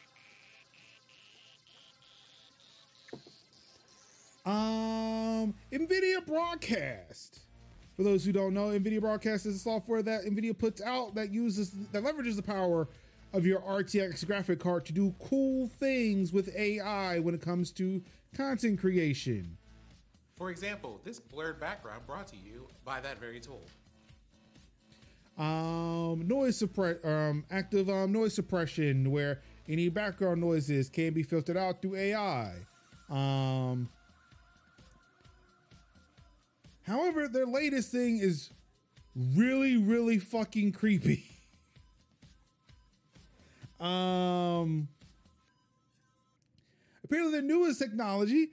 Um, 4.47 5.55
NVIDIA 5.71 6.25
Broadcast. 6.27 7.41
For 7.97 8.05
those 8.05 8.25
who 8.25 8.33
don't 8.33 8.55
know, 8.55 8.69
NVIDIA 8.69 9.01
Broadcast 9.01 9.45
is 9.45 9.57
a 9.57 9.59
software 9.59 10.03
that 10.03 10.25
NVIDIA 10.25 10.57
puts 10.57 10.81
out 10.81 11.15
that 11.17 11.33
uses 11.33 11.73
that 11.93 12.03
leverages 12.03 12.37
the 12.37 12.43
power 12.43 12.89
of 13.33 13.45
your 13.45 13.61
RTX 13.61 14.27
graphic 14.27 14.59
card 14.61 14.87
to 14.87 14.93
do 14.93 15.15
cool 15.29 15.69
things 15.79 16.33
with 16.33 16.55
AI 16.57 17.19
when 17.19 17.35
it 17.35 17.43
comes 17.43 17.71
to 17.73 18.03
content 18.35 18.81
creation. 18.81 19.59
For 20.37 20.51
example, 20.51 21.01
this 21.05 21.19
blurred 21.19 21.61
background 21.61 22.07
brought 22.07 22.29
to 22.29 22.37
you 22.37 22.69
by 22.85 23.01
that 23.01 23.19
very 23.19 23.41
tool. 23.41 23.61
Um 25.39 26.27
noise 26.27 26.57
suppress 26.57 26.97
um 27.05 27.45
active 27.51 27.89
um 27.89 28.11
noise 28.13 28.35
suppression 28.35 29.11
where 29.11 29.41
Any 29.69 29.91
background 29.91 30.41
noises 30.41 30.89
can 30.89 31.13
be 31.13 31.23
filtered 31.23 31.59
out 31.59 31.83
through 31.83 31.97
AI. 31.97 32.55
Um, 33.11 33.91
however, 36.87 37.29
their 37.29 37.45
latest 37.45 37.93
thing 37.93 38.19
is 38.19 38.49
really, 39.15 39.77
really 39.77 40.19
fucking 40.19 40.73
creepy. 40.73 41.27
um, 43.81 44.89
apparently, 47.05 47.41
the 47.41 47.47
newest 47.47 47.79
technology 47.79 48.49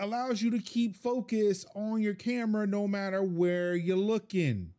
allows 0.00 0.42
you 0.42 0.50
to 0.50 0.58
keep 0.58 0.96
focus 0.96 1.64
on 1.76 2.00
your 2.02 2.14
camera 2.14 2.66
no 2.66 2.88
matter 2.88 3.22
where 3.22 3.76
you're 3.76 3.96
looking. 3.96 4.72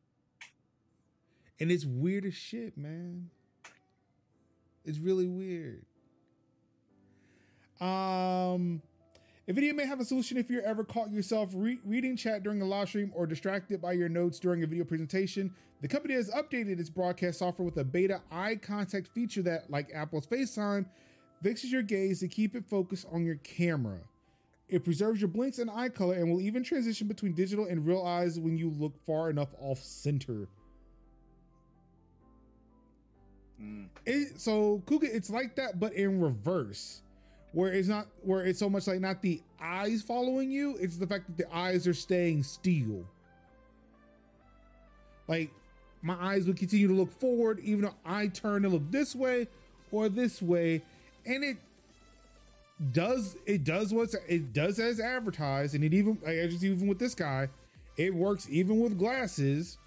And 1.64 1.72
it's 1.72 1.86
weird 1.86 2.26
as 2.26 2.34
shit, 2.34 2.78
man. 2.78 3.30
It's 4.84 4.98
really 4.98 5.28
weird. 5.28 5.86
Um, 7.80 8.82
Nvidia 9.48 9.74
may 9.74 9.86
have 9.86 10.02
a 10.02 10.04
solution 10.04 10.36
if 10.36 10.50
you're 10.50 10.64
ever 10.64 10.84
caught 10.84 11.10
yourself 11.10 11.52
re- 11.54 11.80
reading 11.86 12.18
chat 12.18 12.44
during 12.44 12.62
a 12.62 12.66
live 12.66 12.90
stream 12.90 13.14
or 13.16 13.26
distracted 13.26 13.82
by 13.82 13.94
your 13.94 14.10
notes 14.10 14.40
during 14.40 14.62
a 14.64 14.68
video 14.68 14.84
presentation. 14.84 15.56
The 15.80 15.88
company 15.88 16.16
has 16.16 16.30
updated 16.32 16.82
its 16.82 16.90
broadcast 16.90 17.40
software 17.40 17.64
with 17.66 17.78
a 17.78 17.86
beta 17.86 18.20
eye 18.30 18.58
contact 18.58 19.08
feature 19.08 19.44
that, 19.44 19.72
like 19.72 19.90
Apple's 19.96 20.28
FaceTime, 20.28 20.86
fixes 21.42 21.72
your 21.72 21.82
gaze 21.82 22.20
to 22.20 22.28
keep 22.28 22.58
it 22.58 22.66
focused 22.70 23.06
on 23.10 23.24
your 23.24 23.36
camera. 23.36 24.00
It 24.68 24.84
preserves 24.84 25.22
your 25.22 25.30
blinks 25.30 25.60
and 25.60 25.72
eye 25.72 25.88
color 25.88 26.16
and 26.16 26.30
will 26.30 26.42
even 26.42 26.62
transition 26.62 27.08
between 27.08 27.32
digital 27.32 27.68
and 27.68 27.88
real 27.88 28.04
eyes 28.04 28.38
when 28.38 28.58
you 28.58 28.70
look 28.70 28.98
far 29.06 29.30
enough 29.30 29.56
off 29.62 29.82
center. 29.82 30.50
It, 34.06 34.40
so 34.40 34.82
Kuga, 34.86 35.04
it's 35.04 35.30
like 35.30 35.56
that, 35.56 35.80
but 35.80 35.94
in 35.94 36.20
reverse, 36.20 37.02
where 37.54 37.72
it's 37.72 37.88
not 37.88 38.08
where 38.24 38.46
it's 38.46 38.60
so 38.60 38.70
much 38.70 38.88
like 38.88 39.00
not 39.00 39.22
the 39.22 39.42
eyes 39.62 40.02
following 40.02 40.52
you, 40.52 40.78
it's 40.80 40.98
the 40.98 41.08
fact 41.08 41.28
that 41.28 41.38
the 41.38 41.56
eyes 41.56 41.88
are 41.88 41.94
staying 41.94 42.44
still. 42.44 43.06
Like 45.28 45.52
my 46.02 46.16
eyes 46.20 46.46
would 46.48 46.58
continue 46.58 46.88
to 46.88 46.94
look 46.94 47.18
forward, 47.20 47.60
even 47.60 47.84
though 47.84 47.96
I 48.06 48.28
turn 48.28 48.64
to 48.64 48.70
look 48.70 48.92
this 48.92 49.16
way 49.16 49.48
or 49.92 50.10
this 50.10 50.42
way, 50.42 50.82
and 51.26 51.44
it 51.44 51.58
does 52.92 53.38
it 53.46 53.64
does 53.64 53.94
what's 53.94 54.16
it 54.28 54.52
does 54.52 54.80
as 54.80 55.00
advertised, 55.00 55.76
and 55.76 55.84
it 55.84 55.94
even 55.94 56.18
just 56.26 56.64
even 56.64 56.88
with 56.88 57.00
this 57.00 57.16
guy, 57.16 57.48
it 57.96 58.14
works 58.14 58.48
even 58.50 58.82
with 58.82 58.98
glasses, 58.98 59.78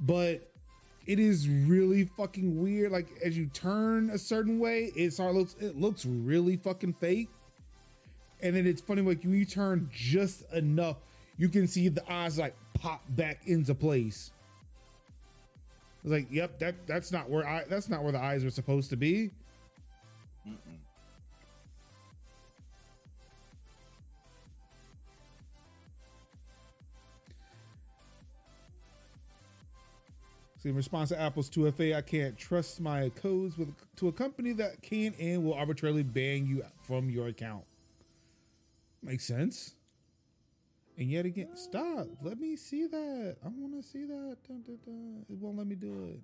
but 0.00 0.42
it 1.08 1.18
is 1.18 1.48
really 1.48 2.04
fucking 2.04 2.62
weird. 2.62 2.92
Like 2.92 3.08
as 3.24 3.36
you 3.36 3.46
turn 3.46 4.10
a 4.10 4.18
certain 4.18 4.60
way, 4.60 4.92
it 4.94 5.14
sort 5.14 5.30
of 5.30 5.36
looks 5.36 5.54
it 5.58 5.80
looks 5.80 6.04
really 6.04 6.56
fucking 6.56 6.92
fake. 7.00 7.30
And 8.42 8.54
then 8.54 8.66
it's 8.66 8.82
funny 8.82 9.00
like 9.02 9.22
when 9.24 9.32
you 9.32 9.46
turn 9.46 9.88
just 9.90 10.44
enough, 10.52 10.98
you 11.38 11.48
can 11.48 11.66
see 11.66 11.88
the 11.88 12.04
eyes 12.12 12.38
like 12.38 12.54
pop 12.74 13.02
back 13.16 13.40
into 13.46 13.74
place. 13.74 14.32
It's 16.04 16.12
like, 16.12 16.28
yep, 16.30 16.58
that 16.58 16.86
that's 16.86 17.10
not 17.10 17.30
where 17.30 17.46
I 17.46 17.64
that's 17.64 17.88
not 17.88 18.02
where 18.02 18.12
the 18.12 18.22
eyes 18.22 18.44
are 18.44 18.50
supposed 18.50 18.90
to 18.90 18.96
be. 18.96 19.30
So 30.58 30.68
in 30.68 30.74
response 30.74 31.10
to 31.10 31.20
Apple's 31.20 31.48
2FA, 31.48 31.96
I 31.96 32.00
can't 32.02 32.36
trust 32.36 32.80
my 32.80 33.10
codes 33.10 33.56
with 33.56 33.72
to 33.96 34.08
a 34.08 34.12
company 34.12 34.52
that 34.54 34.82
can 34.82 35.14
and 35.20 35.44
will 35.44 35.54
arbitrarily 35.54 36.02
ban 36.02 36.46
you 36.46 36.64
from 36.84 37.08
your 37.08 37.28
account. 37.28 37.64
Makes 39.02 39.24
sense. 39.24 39.74
And 40.96 41.08
yet 41.08 41.26
again, 41.26 41.50
stop. 41.54 42.08
Let 42.22 42.40
me 42.40 42.56
see 42.56 42.88
that. 42.88 43.36
I 43.44 43.48
want 43.48 43.80
to 43.80 43.88
see 43.88 44.04
that. 44.04 44.36
Dun, 44.48 44.62
dun, 44.62 44.78
dun. 44.84 45.26
It 45.30 45.38
won't 45.38 45.56
let 45.56 45.68
me 45.68 45.76
do 45.76 46.10
it. 46.12 46.20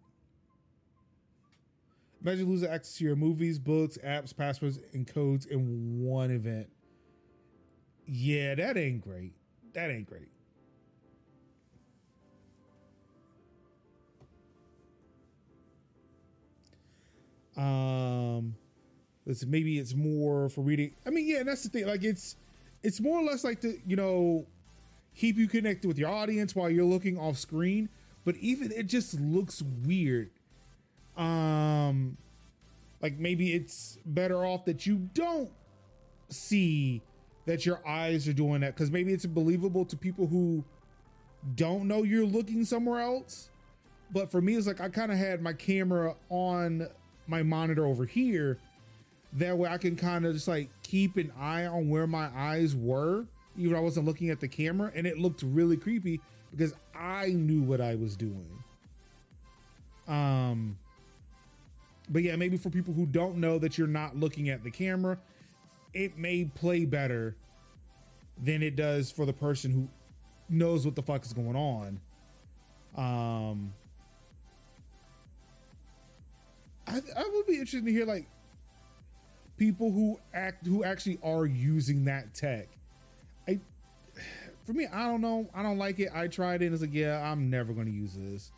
Imagine 2.20 2.48
losing 2.48 2.70
access 2.70 2.96
to 2.96 3.04
your 3.04 3.16
movies, 3.16 3.60
books, 3.60 3.98
apps, 4.04 4.36
passwords, 4.36 4.80
and 4.94 5.06
codes 5.06 5.46
in 5.46 6.02
one 6.02 6.32
event. 6.32 6.68
Yeah, 8.06 8.56
that 8.56 8.76
ain't 8.76 9.00
great. 9.00 9.34
That 9.74 9.90
ain't 9.90 10.08
great. 10.08 10.28
Um 17.56 18.54
let's 19.26 19.44
maybe 19.46 19.78
it's 19.78 19.94
more 19.94 20.48
for 20.48 20.62
reading 20.62 20.92
i 21.06 21.10
mean 21.10 21.26
yeah 21.26 21.42
that's 21.42 21.62
the 21.62 21.68
thing 21.68 21.86
like 21.86 22.02
it's 22.02 22.36
it's 22.82 23.00
more 23.00 23.20
or 23.20 23.24
less 23.24 23.44
like 23.44 23.60
to 23.60 23.78
you 23.86 23.96
know 23.96 24.46
keep 25.14 25.36
you 25.36 25.46
connected 25.46 25.86
with 25.86 25.98
your 25.98 26.10
audience 26.10 26.54
while 26.54 26.68
you're 26.68 26.84
looking 26.84 27.16
off 27.18 27.38
screen 27.38 27.88
but 28.24 28.36
even 28.36 28.72
it 28.72 28.86
just 28.86 29.20
looks 29.20 29.62
weird. 29.84 30.30
Um 31.16 32.16
like 33.00 33.18
maybe 33.18 33.52
it's 33.52 33.98
better 34.06 34.44
off 34.46 34.64
that 34.64 34.86
you 34.86 35.08
don't 35.12 35.50
see 36.30 37.02
that 37.44 37.66
your 37.66 37.86
eyes 37.86 38.26
are 38.26 38.32
doing 38.32 38.62
that 38.62 38.74
because 38.74 38.90
maybe 38.90 39.12
it's 39.12 39.26
believable 39.26 39.84
to 39.84 39.96
people 39.96 40.26
who 40.26 40.64
don't 41.54 41.86
know 41.86 42.02
you're 42.02 42.24
looking 42.24 42.64
somewhere 42.64 43.00
else. 43.00 43.50
But 44.10 44.30
for 44.30 44.40
me 44.40 44.56
it's 44.56 44.66
like 44.66 44.80
i 44.80 44.88
kind 44.88 45.12
of 45.12 45.18
had 45.18 45.42
my 45.42 45.52
camera 45.52 46.16
on 46.30 46.88
my 47.26 47.42
monitor 47.42 47.86
over 47.86 48.04
here. 48.04 48.58
That 49.34 49.56
way 49.58 49.68
I 49.68 49.78
can 49.78 49.96
kind 49.96 50.24
of 50.24 50.34
just 50.34 50.48
like 50.48 50.68
keep 50.82 51.16
an 51.16 51.32
eye 51.38 51.66
on 51.66 51.88
where 51.88 52.06
my 52.06 52.28
eyes 52.36 52.74
were, 52.76 53.26
even 53.56 53.76
I 53.76 53.80
wasn't 53.80 54.06
looking 54.06 54.30
at 54.30 54.40
the 54.40 54.48
camera. 54.48 54.92
And 54.94 55.06
it 55.06 55.18
looked 55.18 55.42
really 55.42 55.76
creepy 55.76 56.20
because 56.50 56.74
I 56.94 57.28
knew 57.28 57.62
what 57.62 57.80
I 57.80 57.96
was 57.96 58.16
doing. 58.16 58.46
Um, 60.06 60.78
but 62.08 62.22
yeah, 62.22 62.36
maybe 62.36 62.56
for 62.56 62.70
people 62.70 62.94
who 62.94 63.06
don't 63.06 63.36
know 63.38 63.58
that 63.58 63.78
you're 63.78 63.86
not 63.86 64.16
looking 64.16 64.50
at 64.50 64.62
the 64.62 64.70
camera, 64.70 65.18
it 65.92 66.18
may 66.18 66.44
play 66.44 66.84
better 66.84 67.34
than 68.42 68.62
it 68.62 68.76
does 68.76 69.10
for 69.10 69.26
the 69.26 69.32
person 69.32 69.70
who 69.70 69.88
knows 70.48 70.84
what 70.84 70.94
the 70.94 71.02
fuck 71.02 71.24
is 71.24 71.32
going 71.32 71.56
on. 71.56 72.00
Um, 72.96 73.72
I, 76.86 77.00
I 77.16 77.30
would 77.32 77.46
be 77.46 77.54
interested 77.54 77.84
to 77.84 77.92
hear 77.92 78.04
like 78.04 78.26
people 79.56 79.90
who 79.90 80.18
act 80.32 80.66
who 80.66 80.84
actually 80.84 81.18
are 81.22 81.46
using 81.46 82.04
that 82.04 82.34
tech. 82.34 82.68
I 83.48 83.60
for 84.64 84.72
me, 84.72 84.86
I 84.86 85.04
don't 85.04 85.20
know. 85.20 85.48
I 85.54 85.62
don't 85.62 85.78
like 85.78 86.00
it. 86.00 86.08
I 86.14 86.28
tried 86.28 86.62
it 86.62 86.66
and 86.66 86.74
it's 86.74 86.82
like, 86.82 86.94
yeah, 86.94 87.30
I'm 87.30 87.50
never 87.50 87.72
to 87.74 87.90
use 87.90 88.14
this. 88.14 88.50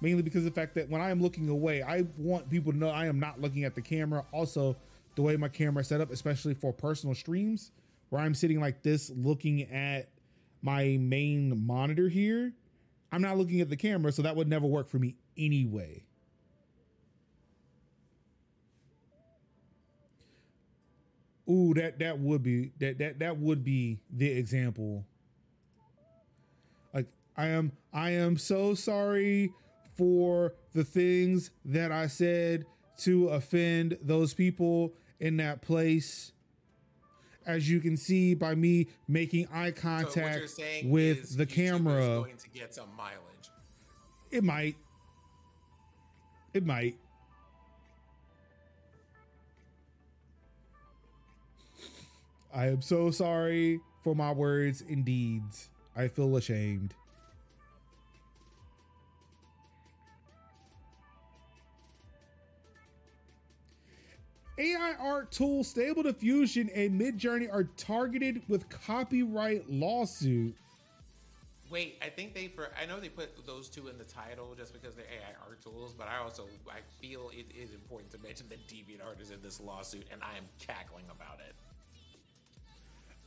Mainly 0.00 0.22
because 0.22 0.44
the 0.44 0.50
fact 0.50 0.74
that 0.74 0.90
when 0.90 1.00
I 1.00 1.10
am 1.10 1.22
looking 1.22 1.48
away, 1.48 1.82
I 1.82 2.04
want 2.18 2.50
people 2.50 2.72
to 2.72 2.78
know 2.78 2.90
I 2.90 3.06
am 3.06 3.18
not 3.18 3.40
looking 3.40 3.64
at 3.64 3.74
the 3.74 3.80
camera. 3.80 4.24
Also, 4.30 4.76
the 5.14 5.22
way 5.22 5.36
my 5.36 5.48
camera 5.48 5.80
is 5.80 5.88
set 5.88 6.02
up, 6.02 6.12
especially 6.12 6.52
for 6.52 6.72
personal 6.72 7.14
streams, 7.14 7.72
where 8.10 8.20
I'm 8.20 8.34
sitting 8.34 8.60
like 8.60 8.82
this 8.82 9.10
looking 9.16 9.62
at 9.72 10.10
my 10.60 10.98
main 11.00 11.66
monitor 11.66 12.08
here, 12.08 12.52
I'm 13.10 13.22
not 13.22 13.38
looking 13.38 13.62
at 13.62 13.70
the 13.70 13.76
camera, 13.76 14.12
so 14.12 14.20
that 14.22 14.36
would 14.36 14.48
never 14.48 14.66
work 14.66 14.88
for 14.90 14.98
me 14.98 15.16
anyway. 15.38 16.05
Ooh, 21.48 21.74
that 21.74 21.98
that 22.00 22.18
would 22.18 22.42
be 22.42 22.72
that 22.80 22.98
that 22.98 23.18
that 23.20 23.38
would 23.38 23.64
be 23.64 24.00
the 24.12 24.28
example. 24.28 25.04
Like 26.92 27.06
I 27.36 27.46
am 27.48 27.72
I 27.92 28.10
am 28.10 28.36
so 28.36 28.74
sorry 28.74 29.52
for 29.96 30.54
the 30.72 30.84
things 30.84 31.50
that 31.64 31.92
I 31.92 32.08
said 32.08 32.66
to 32.98 33.28
offend 33.28 33.98
those 34.02 34.34
people 34.34 34.94
in 35.20 35.36
that 35.38 35.62
place. 35.62 36.32
As 37.46 37.70
you 37.70 37.78
can 37.78 37.96
see 37.96 38.34
by 38.34 38.56
me 38.56 38.88
making 39.06 39.46
eye 39.52 39.70
So 39.70 39.80
contact 39.80 40.50
saying 40.50 40.90
with 40.90 41.36
the 41.36 41.46
camera, 41.46 42.00
going 42.00 42.36
to 42.38 42.48
get 42.48 42.74
some 42.74 42.88
mileage. 42.96 43.50
it 44.32 44.42
might. 44.42 44.74
It 46.52 46.66
might. 46.66 46.96
I 52.56 52.68
am 52.68 52.80
so 52.80 53.10
sorry 53.10 53.80
for 54.02 54.16
my 54.16 54.32
words 54.32 54.80
and 54.80 55.04
deeds. 55.04 55.68
I 55.94 56.08
feel 56.08 56.36
ashamed. 56.38 56.94
AI 64.56 64.94
art 64.98 65.30
tool 65.30 65.64
Stable 65.64 66.02
Diffusion 66.02 66.70
and 66.74 66.98
Midjourney 66.98 67.52
are 67.52 67.64
targeted 67.76 68.40
with 68.48 68.70
copyright 68.70 69.70
lawsuit. 69.70 70.54
Wait, 71.68 71.98
I 72.00 72.08
think 72.08 72.32
they 72.32 72.48
for 72.48 72.70
I 72.80 72.86
know 72.86 72.98
they 72.98 73.10
put 73.10 73.44
those 73.44 73.68
two 73.68 73.88
in 73.88 73.98
the 73.98 74.04
title 74.04 74.54
just 74.56 74.72
because 74.72 74.94
they're 74.94 75.04
AI 75.04 75.46
art 75.46 75.60
tools, 75.60 75.92
but 75.92 76.08
I 76.08 76.24
also 76.24 76.46
I 76.70 76.78
feel 77.02 77.30
it 77.34 77.54
is 77.54 77.74
important 77.74 78.10
to 78.12 78.18
mention 78.18 78.48
that 78.48 78.66
DeviantArt 78.66 79.20
is 79.20 79.30
in 79.30 79.42
this 79.42 79.60
lawsuit, 79.60 80.06
and 80.10 80.22
I 80.22 80.38
am 80.38 80.44
cackling 80.58 81.04
about 81.10 81.40
it. 81.46 81.54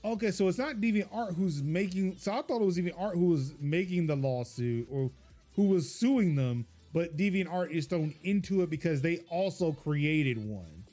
Okay, 0.04 0.32
so 0.32 0.48
it's 0.48 0.58
not 0.58 0.76
DeviantArt 0.78 1.36
who's 1.36 1.62
making. 1.62 2.16
So 2.18 2.32
I 2.32 2.42
thought 2.42 2.62
it 2.62 2.66
was 2.66 2.78
DeviantArt 2.78 3.14
who 3.14 3.26
was 3.26 3.54
making 3.60 4.08
the 4.08 4.16
lawsuit 4.16 4.88
or 4.90 5.12
who 5.56 5.64
was 5.64 5.94
suing 5.94 6.36
them, 6.36 6.66
but 6.94 7.18
DeviantArt 7.18 7.72
is 7.72 7.86
thrown 7.86 8.14
into 8.24 8.62
it 8.62 8.70
because 8.70 9.02
they 9.02 9.20
also 9.30 9.74
created 9.74 10.38
one. 10.38 10.86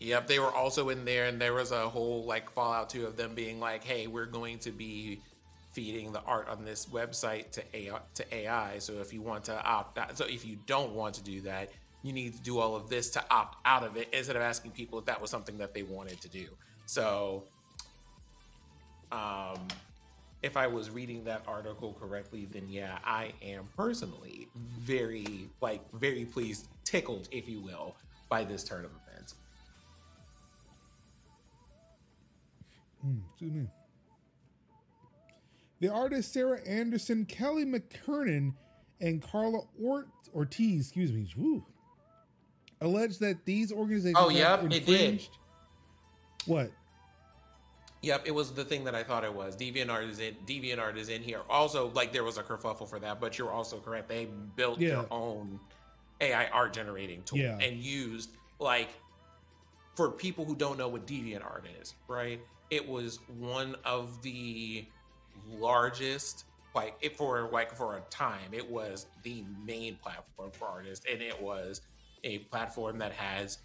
Yep, 0.00 0.28
they 0.28 0.38
were 0.38 0.52
also 0.52 0.90
in 0.90 1.04
there, 1.04 1.26
and 1.26 1.40
there 1.40 1.54
was 1.54 1.72
a 1.72 1.88
whole 1.88 2.24
like 2.24 2.52
Fallout 2.52 2.90
2 2.90 3.04
of 3.04 3.16
them 3.16 3.34
being 3.34 3.58
like, 3.58 3.82
"Hey, 3.82 4.06
we're 4.06 4.26
going 4.26 4.60
to 4.60 4.70
be 4.70 5.20
feeding 5.72 6.12
the 6.12 6.20
art 6.22 6.48
on 6.48 6.64
this 6.64 6.86
website 6.86 7.50
to 7.52 7.62
AI, 7.76 8.00
to 8.14 8.34
AI. 8.34 8.78
So 8.78 8.94
if 8.94 9.12
you 9.12 9.22
want 9.22 9.44
to 9.44 9.62
opt 9.64 9.98
out, 9.98 10.16
so 10.16 10.24
if 10.24 10.44
you 10.44 10.58
don't 10.66 10.92
want 10.92 11.14
to 11.16 11.22
do 11.22 11.40
that, 11.42 11.70
you 12.02 12.12
need 12.12 12.34
to 12.34 12.42
do 12.42 12.58
all 12.58 12.74
of 12.74 12.88
this 12.88 13.10
to 13.10 13.24
opt 13.30 13.58
out 13.64 13.84
of 13.84 13.96
it 13.96 14.08
instead 14.12 14.36
of 14.36 14.42
asking 14.42 14.72
people 14.72 14.98
if 14.98 15.04
that 15.04 15.20
was 15.20 15.30
something 15.30 15.58
that 15.58 15.74
they 15.74 15.82
wanted 15.82 16.20
to 16.20 16.28
do. 16.28 16.46
So, 16.88 17.44
um, 19.12 19.58
if 20.42 20.56
I 20.56 20.66
was 20.66 20.88
reading 20.88 21.22
that 21.24 21.42
article 21.46 21.94
correctly, 22.00 22.48
then 22.50 22.66
yeah, 22.66 22.98
I 23.04 23.32
am 23.42 23.68
personally 23.76 24.48
very 24.80 25.50
like 25.60 25.82
very 25.92 26.24
pleased, 26.24 26.68
tickled, 26.84 27.28
if 27.30 27.46
you 27.46 27.60
will, 27.60 27.94
by 28.30 28.42
this 28.42 28.64
turn 28.64 28.86
of 28.86 28.90
events. 29.06 29.34
Mm, 33.06 33.20
excuse 33.32 33.52
me. 33.52 33.66
The 35.80 35.88
artists 35.92 36.32
Sarah 36.32 36.60
Anderson, 36.66 37.26
Kelly 37.26 37.66
McKernan, 37.66 38.54
and 39.02 39.20
Karla 39.20 39.60
Ort- 39.78 40.08
Ortiz, 40.34 40.86
excuse 40.86 41.12
me, 41.12 41.28
woo, 41.36 41.62
alleged 42.80 43.20
that 43.20 43.44
these 43.44 43.72
organizations. 43.72 44.16
Oh, 44.18 44.30
yep, 44.30 44.64
it 44.64 44.68
did. 44.70 44.88
infringed- 44.88 45.37
What? 46.48 46.70
Yep, 48.02 48.22
it 48.26 48.30
was 48.30 48.52
the 48.52 48.64
thing 48.64 48.84
that 48.84 48.94
I 48.94 49.02
thought 49.02 49.24
it 49.24 49.34
was. 49.34 49.56
DeviantArt 49.56 50.08
is 50.08 50.20
in 50.20 50.34
DeviantArt 50.46 50.96
is 50.96 51.08
in 51.08 51.22
here. 51.22 51.40
Also, 51.50 51.90
like 51.94 52.12
there 52.12 52.22
was 52.24 52.38
a 52.38 52.42
kerfuffle 52.42 52.88
for 52.88 52.98
that, 53.00 53.20
but 53.20 53.38
you're 53.38 53.50
also 53.50 53.78
correct. 53.78 54.08
They 54.08 54.26
built 54.56 54.78
Yeah. 54.78 54.88
their 54.90 55.12
own 55.12 55.58
AI 56.20 56.46
art 56.48 56.72
generating 56.72 57.22
tool 57.24 57.38
Yeah. 57.38 57.58
and 57.58 57.78
used 57.80 58.30
like 58.60 58.90
for 59.96 60.10
people 60.12 60.44
who 60.44 60.54
don't 60.54 60.78
know 60.78 60.86
what 60.88 61.06
DeviantArt 61.06 61.64
is, 61.80 61.94
right? 62.06 62.40
It 62.70 62.86
was 62.88 63.18
one 63.38 63.74
of 63.84 64.22
the 64.22 64.86
largest 65.48 66.44
like 66.74 66.94
it 67.00 67.16
for 67.16 67.48
like 67.50 67.74
for 67.74 67.96
a 67.96 68.00
time 68.10 68.52
it 68.52 68.68
was 68.68 69.06
the 69.22 69.42
main 69.64 69.96
platform 69.96 70.50
for 70.52 70.66
artists 70.68 71.06
and 71.10 71.22
it 71.22 71.40
was 71.40 71.80
a 72.24 72.38
platform 72.38 72.98
that 72.98 73.12
has 73.12 73.58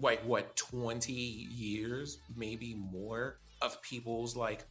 like 0.00 0.20
what 0.24 0.56
20 0.56 1.12
years 1.12 2.18
maybe 2.36 2.74
more 2.74 3.38
of 3.62 3.80
people's 3.82 4.36
like 4.36 4.64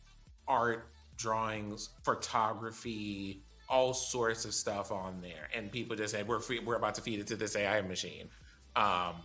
art 0.47 0.89
drawings 1.17 1.89
photography 2.03 3.41
all 3.69 3.93
sorts 3.93 4.43
of 4.45 4.53
stuff 4.53 4.91
on 4.91 5.21
there. 5.21 5.47
And 5.55 5.71
people 5.71 5.95
just 5.95 6.13
said 6.13 6.27
we're 6.27 6.39
fe- 6.41 6.59
we're 6.59 6.75
about 6.75 6.95
to 6.95 7.01
feed 7.01 7.19
it 7.19 7.27
to 7.27 7.35
this 7.35 7.55
ai 7.55 7.81
machine. 7.81 8.27
Um 8.75 9.15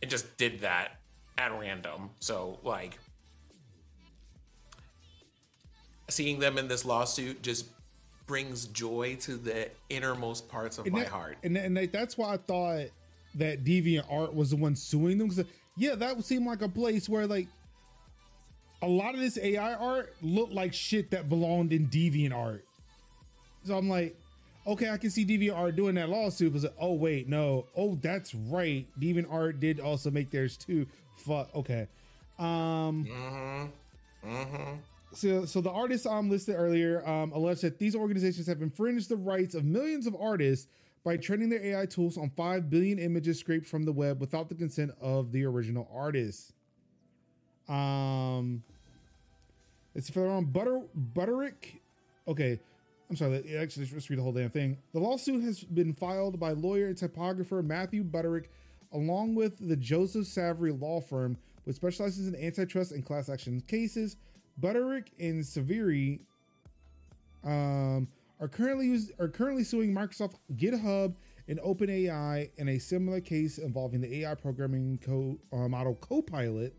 it 0.00 0.08
just 0.08 0.36
did 0.38 0.60
that 0.60 0.96
at 1.38 1.52
random. 1.58 2.10
So 2.18 2.58
like 2.62 2.98
seeing 6.08 6.38
them 6.38 6.58
in 6.58 6.68
this 6.68 6.84
lawsuit 6.84 7.42
just 7.42 7.66
brings 8.26 8.66
joy 8.66 9.16
to 9.20 9.36
the 9.36 9.68
innermost 9.90 10.48
parts 10.48 10.78
of 10.78 10.86
And 10.86 10.94
my 10.94 11.00
that- 11.00 11.08
heart. 11.08 11.38
And, 11.42 11.56
and 11.56 11.76
that's 11.92 12.16
why 12.16 12.34
I 12.34 12.36
thought 12.36 12.86
that 13.36 13.64
Deviant 13.64 14.04
Art 14.10 14.34
was 14.34 14.50
the 14.50 14.56
one 14.56 14.76
suing 14.76 15.18
them. 15.18 15.28
Because 15.28 15.46
yeah, 15.76 15.94
that 15.94 16.16
would 16.16 16.24
seem 16.24 16.46
like 16.46 16.62
a 16.62 16.68
place 16.68 17.08
where 17.08 17.26
like 17.26 17.48
a 18.82 18.88
lot 18.88 19.14
of 19.14 19.20
this 19.20 19.38
AI 19.38 19.74
art 19.74 20.14
looked 20.22 20.52
like 20.52 20.74
shit 20.74 21.10
that 21.10 21.28
belonged 21.28 21.72
in 21.72 21.86
Deviant 21.88 22.34
Art. 22.34 22.64
So 23.64 23.76
I'm 23.76 23.88
like, 23.88 24.16
okay, 24.66 24.90
I 24.90 24.96
can 24.96 25.10
see 25.10 25.24
DeviantArt 25.24 25.76
doing 25.76 25.94
that 25.94 26.08
lawsuit. 26.08 26.52
But 26.52 26.62
like, 26.62 26.74
oh 26.80 26.94
wait, 26.94 27.28
no, 27.28 27.66
oh 27.76 27.98
that's 28.02 28.34
right, 28.34 28.86
DeviantArt 29.00 29.60
did 29.60 29.80
also 29.80 30.10
make 30.10 30.30
theirs 30.30 30.56
too. 30.56 30.86
Fuck, 31.16 31.54
okay. 31.54 31.86
Um, 32.38 33.06
mm-hmm 33.06 33.66
mm-hmm 34.28 34.74
so, 35.14 35.44
so 35.44 35.60
the 35.60 35.70
artists 35.70 36.06
um, 36.06 36.30
listed 36.30 36.56
earlier 36.56 37.06
um, 37.08 37.32
allege 37.32 37.60
that 37.60 37.78
these 37.78 37.94
organizations 37.94 38.46
have 38.46 38.62
infringed 38.62 39.08
the 39.08 39.16
rights 39.16 39.54
of 39.54 39.64
millions 39.64 40.06
of 40.06 40.16
artists 40.18 40.68
by 41.04 41.16
training 41.16 41.48
their 41.48 41.64
AI 41.64 41.86
tools 41.86 42.16
on 42.16 42.30
5 42.30 42.70
billion 42.70 42.98
images 42.98 43.38
scraped 43.38 43.66
from 43.66 43.84
the 43.84 43.92
web 43.92 44.20
without 44.20 44.48
the 44.48 44.54
consent 44.54 44.92
of 45.00 45.32
the 45.32 45.44
original 45.44 45.88
artists. 45.92 46.52
Um, 47.68 48.62
it's 49.94 50.10
for 50.10 50.28
on 50.28 50.46
Butter 50.46 50.82
Butterick. 51.14 51.80
Okay, 52.28 52.58
I'm 53.10 53.16
sorry. 53.16 53.56
Actually, 53.56 53.88
let's 53.92 54.08
read 54.08 54.18
the 54.18 54.22
whole 54.22 54.32
damn 54.32 54.50
thing. 54.50 54.78
The 54.92 55.00
lawsuit 55.00 55.42
has 55.42 55.62
been 55.62 55.92
filed 55.92 56.38
by 56.38 56.52
lawyer 56.52 56.86
and 56.86 56.96
typographer 56.96 57.62
Matthew 57.62 58.04
Butterick, 58.04 58.46
along 58.92 59.34
with 59.34 59.68
the 59.68 59.76
Joseph 59.76 60.26
Saveri 60.26 60.78
law 60.80 61.00
firm, 61.00 61.36
which 61.64 61.76
specializes 61.76 62.28
in 62.28 62.36
antitrust 62.36 62.92
and 62.92 63.04
class 63.04 63.28
action 63.28 63.60
cases. 63.66 64.16
Butterick 64.60 65.08
and 65.18 65.42
Saveri 65.42 66.20
um, 67.44 68.08
are 68.42 68.48
currently 68.48 68.86
used, 68.86 69.12
are 69.20 69.28
currently 69.28 69.62
suing 69.62 69.94
Microsoft, 69.94 70.34
GitHub, 70.56 71.14
and 71.46 71.60
OpenAI 71.60 72.50
in 72.56 72.68
a 72.68 72.78
similar 72.78 73.20
case 73.20 73.58
involving 73.58 74.00
the 74.00 74.22
AI 74.22 74.34
programming 74.34 74.98
co- 74.98 75.38
uh, 75.56 75.68
model 75.68 75.94
Copilot, 75.94 76.74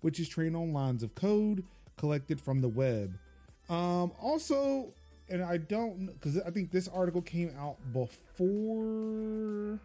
which 0.00 0.18
is 0.18 0.26
trained 0.26 0.56
on 0.56 0.72
lines 0.72 1.02
of 1.02 1.14
code 1.14 1.64
collected 1.98 2.40
from 2.40 2.62
the 2.62 2.68
web. 2.68 3.12
Um, 3.68 4.10
also, 4.22 4.94
and 5.28 5.42
I 5.42 5.58
don't 5.58 6.06
because 6.06 6.40
I 6.40 6.50
think 6.50 6.70
this 6.70 6.88
article 6.88 7.20
came 7.20 7.52
out 7.58 7.76
before 7.92 9.78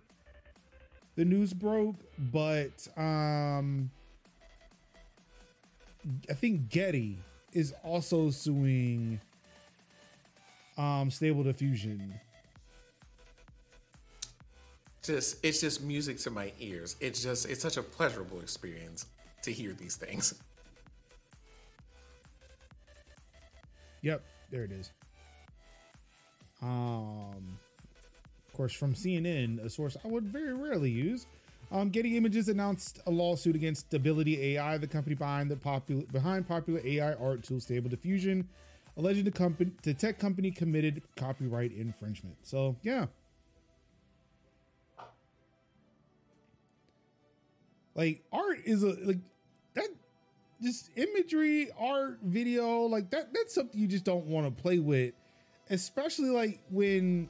the 1.15 1.25
news 1.25 1.53
broke, 1.53 1.97
but 2.17 2.87
um, 2.95 3.91
I 6.29 6.33
think 6.33 6.69
Getty 6.69 7.17
is 7.51 7.73
also 7.83 8.29
suing 8.29 9.19
um 10.77 11.11
Stable 11.11 11.43
Diffusion. 11.43 12.13
just 15.03 15.43
it's 15.43 15.59
just 15.59 15.81
music 15.83 16.17
to 16.17 16.29
my 16.29 16.51
ears 16.59 16.95
it's 17.01 17.21
just 17.21 17.49
it's 17.49 17.61
such 17.61 17.75
a 17.75 17.83
pleasurable 17.83 18.39
experience 18.39 19.07
to 19.41 19.51
hear 19.51 19.73
these 19.73 19.97
things 19.97 20.35
Yep, 24.03 24.21
there 24.51 24.63
it 24.63 24.71
is. 24.71 24.91
Um, 26.61 27.57
of 28.47 28.53
course, 28.53 28.73
from 28.73 28.93
CNN, 28.93 29.63
a 29.63 29.69
source 29.69 29.97
I 30.03 30.07
would 30.09 30.25
very 30.25 30.53
rarely 30.53 30.91
use. 30.91 31.25
Um, 31.71 31.89
Getty 31.89 32.17
Images 32.17 32.49
announced 32.49 32.99
a 33.07 33.11
lawsuit 33.11 33.55
against 33.55 33.87
Stability 33.87 34.55
AI, 34.55 34.77
the 34.77 34.87
company 34.87 35.15
behind 35.15 35.49
the 35.49 35.55
popular 35.55 36.03
behind 36.11 36.47
popular 36.47 36.81
AI 36.83 37.13
art 37.13 37.43
tool 37.43 37.59
Stable 37.59 37.89
Diffusion, 37.89 38.47
alleging 38.97 39.25
the 39.25 39.31
company 39.31 39.71
the 39.83 39.93
tech 39.93 40.19
company 40.19 40.51
committed 40.51 41.01
copyright 41.15 41.71
infringement. 41.73 42.37
So 42.43 42.77
yeah. 42.83 43.07
Like 47.95 48.23
art 48.31 48.59
is 48.65 48.83
a 48.83 48.95
like 49.05 49.19
that 49.75 49.89
just 50.61 50.89
imagery, 50.95 51.69
art, 51.79 52.19
video, 52.23 52.81
like 52.81 53.09
that 53.11 53.33
that's 53.33 53.53
something 53.53 53.79
you 53.79 53.87
just 53.87 54.05
don't 54.05 54.25
want 54.25 54.45
to 54.45 54.61
play 54.61 54.79
with. 54.79 55.13
Especially 55.69 56.29
like 56.29 56.59
when 56.69 57.29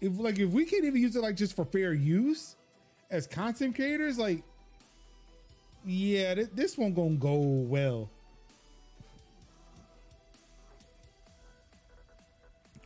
if 0.00 0.18
like 0.18 0.38
if 0.38 0.50
we 0.50 0.64
can't 0.64 0.84
even 0.84 1.00
use 1.00 1.16
it 1.16 1.22
like 1.22 1.36
just 1.36 1.56
for 1.56 1.64
fair 1.64 1.92
use 1.92 2.56
as 3.10 3.26
content 3.26 3.74
creators, 3.74 4.18
like 4.18 4.42
yeah, 5.84 6.34
th- 6.34 6.48
this 6.54 6.76
one 6.76 6.92
gonna 6.92 7.16
go 7.16 7.36
well. 7.36 8.10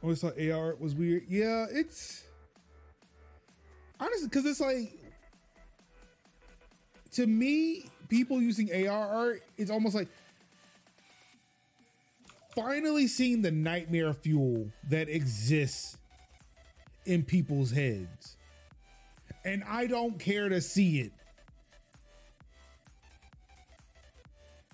Always 0.02 0.20
thought 0.20 0.40
AR 0.40 0.76
was 0.76 0.94
weird. 0.94 1.24
Yeah, 1.28 1.66
it's 1.70 2.24
honestly 3.98 4.28
because 4.28 4.46
it's 4.46 4.60
like 4.60 5.00
to 7.12 7.26
me, 7.26 7.84
people 8.08 8.40
using 8.40 8.86
AR 8.86 9.08
art 9.08 9.42
is 9.56 9.70
almost 9.70 9.94
like 9.94 10.08
finally 12.54 13.06
seeing 13.06 13.42
the 13.42 13.50
nightmare 13.50 14.12
fuel 14.12 14.70
that 14.88 15.08
exists 15.08 15.96
in 17.04 17.22
people's 17.22 17.70
heads. 17.70 18.36
And 19.44 19.64
I 19.64 19.86
don't 19.86 20.18
care 20.18 20.48
to 20.48 20.60
see 20.60 21.00
it. 21.00 21.12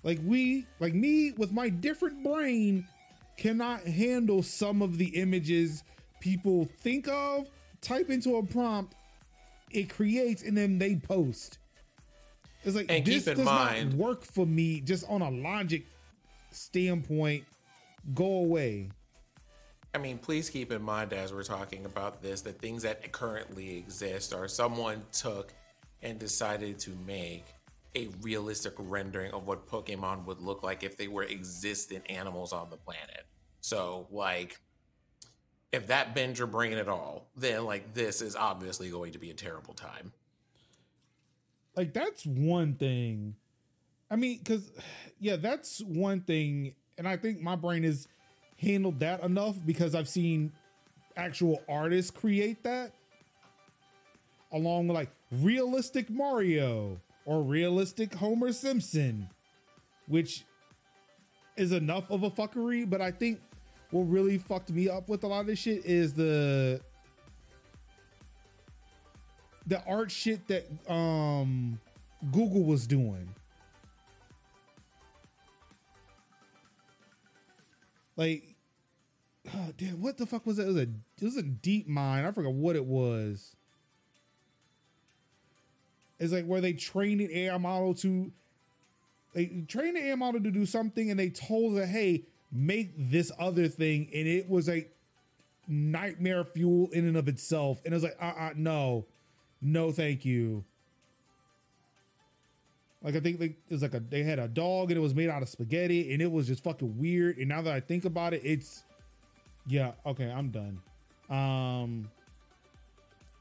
Like 0.03 0.19
we, 0.23 0.65
like 0.79 0.93
me 0.93 1.31
with 1.31 1.51
my 1.51 1.69
different 1.69 2.23
brain 2.23 2.87
cannot 3.37 3.81
handle 3.81 4.41
some 4.43 4.81
of 4.81 4.97
the 4.97 5.07
images 5.09 5.83
people 6.19 6.67
think 6.79 7.07
of, 7.07 7.47
type 7.81 8.09
into 8.09 8.37
a 8.37 8.43
prompt, 8.43 8.95
it 9.71 9.89
creates, 9.89 10.43
and 10.43 10.57
then 10.57 10.77
they 10.79 10.95
post. 10.95 11.59
It's 12.63 12.75
like 12.75 12.87
And 12.89 13.05
this 13.05 13.25
keep 13.25 13.33
in 13.33 13.37
does 13.37 13.45
mind- 13.45 13.89
not 13.91 13.97
work 13.97 14.23
for 14.23 14.45
me 14.45 14.81
just 14.81 15.07
on 15.07 15.21
a 15.21 15.29
logic 15.29 15.85
standpoint. 16.51 17.43
Go 18.13 18.25
away. 18.25 18.89
I 19.93 19.99
mean, 19.99 20.17
please 20.17 20.49
keep 20.49 20.71
in 20.71 20.81
mind 20.81 21.13
as 21.13 21.33
we're 21.33 21.43
talking 21.43 21.85
about 21.85 22.21
this 22.21 22.41
that 22.41 22.59
things 22.59 22.83
that 22.83 23.11
currently 23.11 23.77
exist 23.77 24.33
are 24.33 24.47
someone 24.47 25.03
took 25.11 25.53
and 26.03 26.19
decided 26.19 26.77
to 26.79 26.91
make 27.05 27.45
a 27.97 28.09
realistic 28.21 28.73
rendering 28.77 29.31
of 29.31 29.47
what 29.47 29.67
Pokemon 29.67 30.25
would 30.25 30.39
look 30.39 30.63
like 30.63 30.83
if 30.83 30.97
they 30.97 31.07
were 31.07 31.23
existent 31.23 32.03
animals 32.09 32.53
on 32.53 32.69
the 32.69 32.77
planet. 32.77 33.25
So, 33.61 34.07
like, 34.11 34.59
if 35.71 35.87
that 35.87 36.15
bends 36.15 36.39
your 36.39 36.47
brain 36.47 36.77
at 36.77 36.87
all, 36.87 37.27
then 37.35 37.65
like 37.65 37.93
this 37.93 38.21
is 38.21 38.35
obviously 38.35 38.89
going 38.89 39.11
to 39.13 39.19
be 39.19 39.31
a 39.31 39.33
terrible 39.33 39.73
time. 39.73 40.13
like 41.75 41.93
that's 41.93 42.25
one 42.25 42.73
thing 42.75 43.35
i 44.09 44.15
mean 44.15 44.37
because 44.39 44.71
yeah 45.19 45.35
that's 45.35 45.81
one 45.83 46.21
thing 46.21 46.73
and 46.97 47.07
i 47.07 47.15
think 47.17 47.41
my 47.41 47.55
brain 47.55 47.83
has 47.83 48.07
handled 48.59 48.99
that 48.99 49.21
enough 49.23 49.55
because 49.65 49.93
i've 49.93 50.09
seen 50.09 50.51
actual 51.15 51.61
artists 51.69 52.09
create 52.09 52.63
that 52.63 52.93
along 54.51 54.87
with 54.87 54.95
like 54.95 55.11
realistic 55.31 56.09
mario 56.09 56.97
or 57.27 57.43
realistic 57.43 58.15
homer 58.15 58.51
simpson 58.51 59.29
which 60.07 60.43
is 61.57 61.71
enough 61.71 62.09
of 62.09 62.23
a 62.23 62.31
fuckery 62.31 62.89
but 62.89 63.01
i 63.01 63.11
think 63.11 63.39
what 63.91 64.01
really 64.03 64.39
fucked 64.39 64.71
me 64.71 64.89
up 64.89 65.07
with 65.09 65.23
a 65.23 65.27
lot 65.27 65.41
of 65.41 65.47
this 65.47 65.59
shit 65.59 65.85
is 65.85 66.13
the 66.13 66.81
the 69.67 69.83
art 69.85 70.09
shit 70.09 70.47
that 70.47 70.65
um 70.91 71.79
Google 72.31 72.63
was 72.63 72.87
doing. 72.87 73.29
Like, 78.15 78.55
oh, 79.53 79.71
damn, 79.77 80.01
what 80.01 80.17
the 80.17 80.25
fuck 80.25 80.45
was 80.45 80.57
that? 80.57 80.63
It 80.63 80.67
was 80.67 80.77
a 80.77 80.81
it 80.81 81.23
was 81.23 81.37
a 81.37 81.43
deep 81.43 81.87
mind. 81.87 82.25
I 82.25 82.31
forgot 82.31 82.53
what 82.53 82.75
it 82.75 82.85
was. 82.85 83.55
It's 86.19 86.33
like 86.33 86.45
where 86.45 86.61
they 86.61 86.73
trained 86.73 87.21
an 87.21 87.29
AI 87.31 87.57
model 87.57 87.93
to 87.95 88.31
they 89.33 89.63
trained 89.67 89.95
the 89.95 90.07
AI 90.07 90.15
model 90.15 90.41
to 90.41 90.51
do 90.51 90.65
something 90.65 91.11
and 91.11 91.19
they 91.19 91.29
told 91.29 91.77
it, 91.77 91.87
hey, 91.87 92.23
make 92.51 92.93
this 92.97 93.31
other 93.37 93.67
thing, 93.67 94.09
and 94.13 94.27
it 94.27 94.49
was 94.49 94.67
like 94.67 94.95
nightmare 95.67 96.43
fuel 96.43 96.89
in 96.91 97.07
and 97.07 97.17
of 97.17 97.27
itself. 97.27 97.79
And 97.85 97.93
it 97.93 97.95
was 97.95 98.03
like, 98.03 98.17
uh 98.21 98.33
uh 98.37 98.49
no, 98.55 99.05
no, 99.61 99.91
thank 99.91 100.25
you. 100.25 100.63
Like 103.03 103.15
I 103.15 103.19
think 103.19 103.39
it 103.39 103.55
was 103.69 103.81
like 103.81 103.93
a 103.93 103.99
they 103.99 104.23
had 104.23 104.39
a 104.39 104.47
dog 104.47 104.89
and 104.91 104.97
it 104.97 105.01
was 105.01 105.13
made 105.13 105.29
out 105.29 105.43
of 105.43 105.49
spaghetti 105.49 106.13
and 106.13 106.21
it 106.21 106.31
was 106.31 106.47
just 106.47 106.63
fucking 106.63 106.97
weird. 106.97 107.37
And 107.37 107.49
now 107.49 107.61
that 107.61 107.73
I 107.73 107.79
think 107.79 108.05
about 108.05 108.33
it, 108.33 108.41
it's 108.43 108.83
yeah, 109.67 109.91
okay, 110.05 110.31
I'm 110.31 110.49
done. 110.49 110.79
Um 111.29 112.09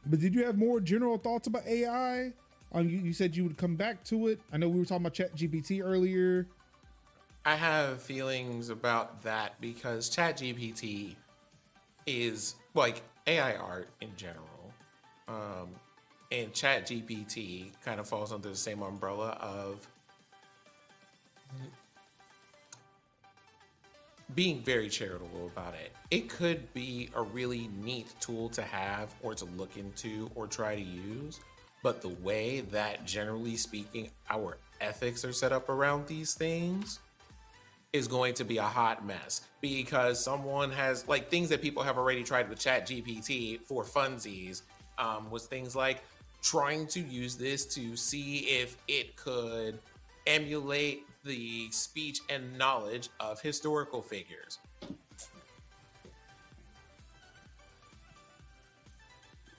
but 0.04 0.20
did 0.20 0.34
you 0.34 0.44
have 0.44 0.58
more 0.58 0.78
general 0.80 1.18
thoughts 1.18 1.48
about 1.48 1.66
AI? 1.66 2.32
Um 2.72 2.88
you, 2.88 2.98
you 2.98 3.12
said 3.12 3.36
you 3.36 3.44
would 3.44 3.56
come 3.56 3.76
back 3.76 4.04
to 4.04 4.28
it. 4.28 4.40
I 4.52 4.56
know 4.56 4.68
we 4.68 4.78
were 4.78 4.84
talking 4.84 5.04
about 5.04 5.14
Chat 5.14 5.34
GPT 5.36 5.82
earlier. 5.82 6.46
I 7.46 7.54
have 7.54 8.02
feelings 8.02 8.70
about 8.70 9.22
that 9.22 9.60
because 9.60 10.10
ChatGPT 10.10 11.14
is 12.04 12.56
like 12.74 13.02
AI 13.28 13.54
art 13.54 13.88
in 14.00 14.10
general. 14.16 14.74
Um, 15.28 15.68
and 16.32 16.52
ChatGPT 16.52 17.70
kind 17.84 18.00
of 18.00 18.08
falls 18.08 18.32
under 18.32 18.48
the 18.48 18.56
same 18.56 18.82
umbrella 18.82 19.38
of 19.40 19.86
being 24.34 24.60
very 24.62 24.88
charitable 24.88 25.46
about 25.46 25.74
it. 25.74 25.92
It 26.10 26.28
could 26.28 26.72
be 26.74 27.10
a 27.14 27.22
really 27.22 27.70
neat 27.80 28.08
tool 28.18 28.48
to 28.50 28.62
have 28.62 29.14
or 29.22 29.36
to 29.36 29.44
look 29.56 29.76
into 29.76 30.28
or 30.34 30.48
try 30.48 30.74
to 30.74 30.82
use, 30.82 31.38
but 31.86 32.02
the 32.02 32.08
way 32.08 32.62
that 32.72 33.06
generally 33.06 33.56
speaking 33.56 34.10
our 34.28 34.58
ethics 34.80 35.24
are 35.24 35.32
set 35.32 35.52
up 35.52 35.68
around 35.68 36.04
these 36.08 36.34
things 36.34 36.98
is 37.92 38.08
going 38.08 38.34
to 38.34 38.42
be 38.42 38.56
a 38.58 38.62
hot 38.62 39.06
mess. 39.06 39.42
Because 39.60 40.18
someone 40.18 40.72
has 40.72 41.06
like 41.06 41.30
things 41.30 41.48
that 41.50 41.62
people 41.62 41.84
have 41.84 41.96
already 41.96 42.24
tried 42.24 42.48
with 42.50 42.58
chat 42.58 42.88
gpt 42.88 43.60
for 43.60 43.84
funsies 43.84 44.62
um, 44.98 45.30
was 45.30 45.46
things 45.46 45.76
like 45.76 46.02
trying 46.42 46.88
to 46.88 46.98
use 46.98 47.36
this 47.36 47.64
to 47.66 47.96
see 47.96 48.38
if 48.38 48.76
it 48.88 49.14
could 49.14 49.78
emulate 50.26 51.04
the 51.22 51.70
speech 51.70 52.18
and 52.28 52.58
knowledge 52.58 53.10
of 53.20 53.40
historical 53.40 54.02
figures. 54.02 54.58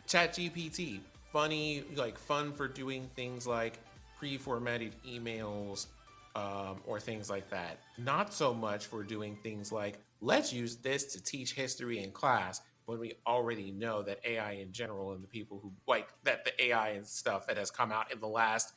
Chat 0.08 0.34
gpt 0.34 1.00
funny 1.32 1.84
like 1.96 2.18
fun 2.18 2.54
for 2.54 2.68
doing 2.68 3.10
things 3.16 3.46
like 3.46 3.80
pre-formatted 4.18 4.94
emails 5.08 5.88
um, 6.36 6.78
or 6.86 7.00
things 7.00 7.30
like 7.30 7.50
that. 7.50 7.80
Not 7.98 8.34
so 8.34 8.54
much 8.54 8.86
for 8.86 9.04
doing 9.04 9.38
things 9.44 9.72
like, 9.72 10.00
let's 10.22 10.54
use 10.54 10.78
this 10.78 11.06
to 11.14 11.24
teach 11.24 11.54
history 11.54 12.04
in 12.04 12.12
class 12.12 12.62
when 12.86 13.00
we 13.00 13.14
already 13.26 13.72
know 13.72 14.02
that 14.02 14.20
AI 14.26 14.52
in 14.54 14.72
general 14.72 15.12
and 15.12 15.22
the 15.24 15.28
people 15.28 15.60
who 15.62 15.72
like 15.88 16.08
that 16.24 16.46
the 16.46 16.66
AI 16.66 16.90
and 16.92 17.06
stuff 17.06 17.46
that 17.48 17.58
has 17.58 17.70
come 17.70 17.92
out 17.92 18.12
in 18.12 18.20
the 18.20 18.28
last 18.28 18.74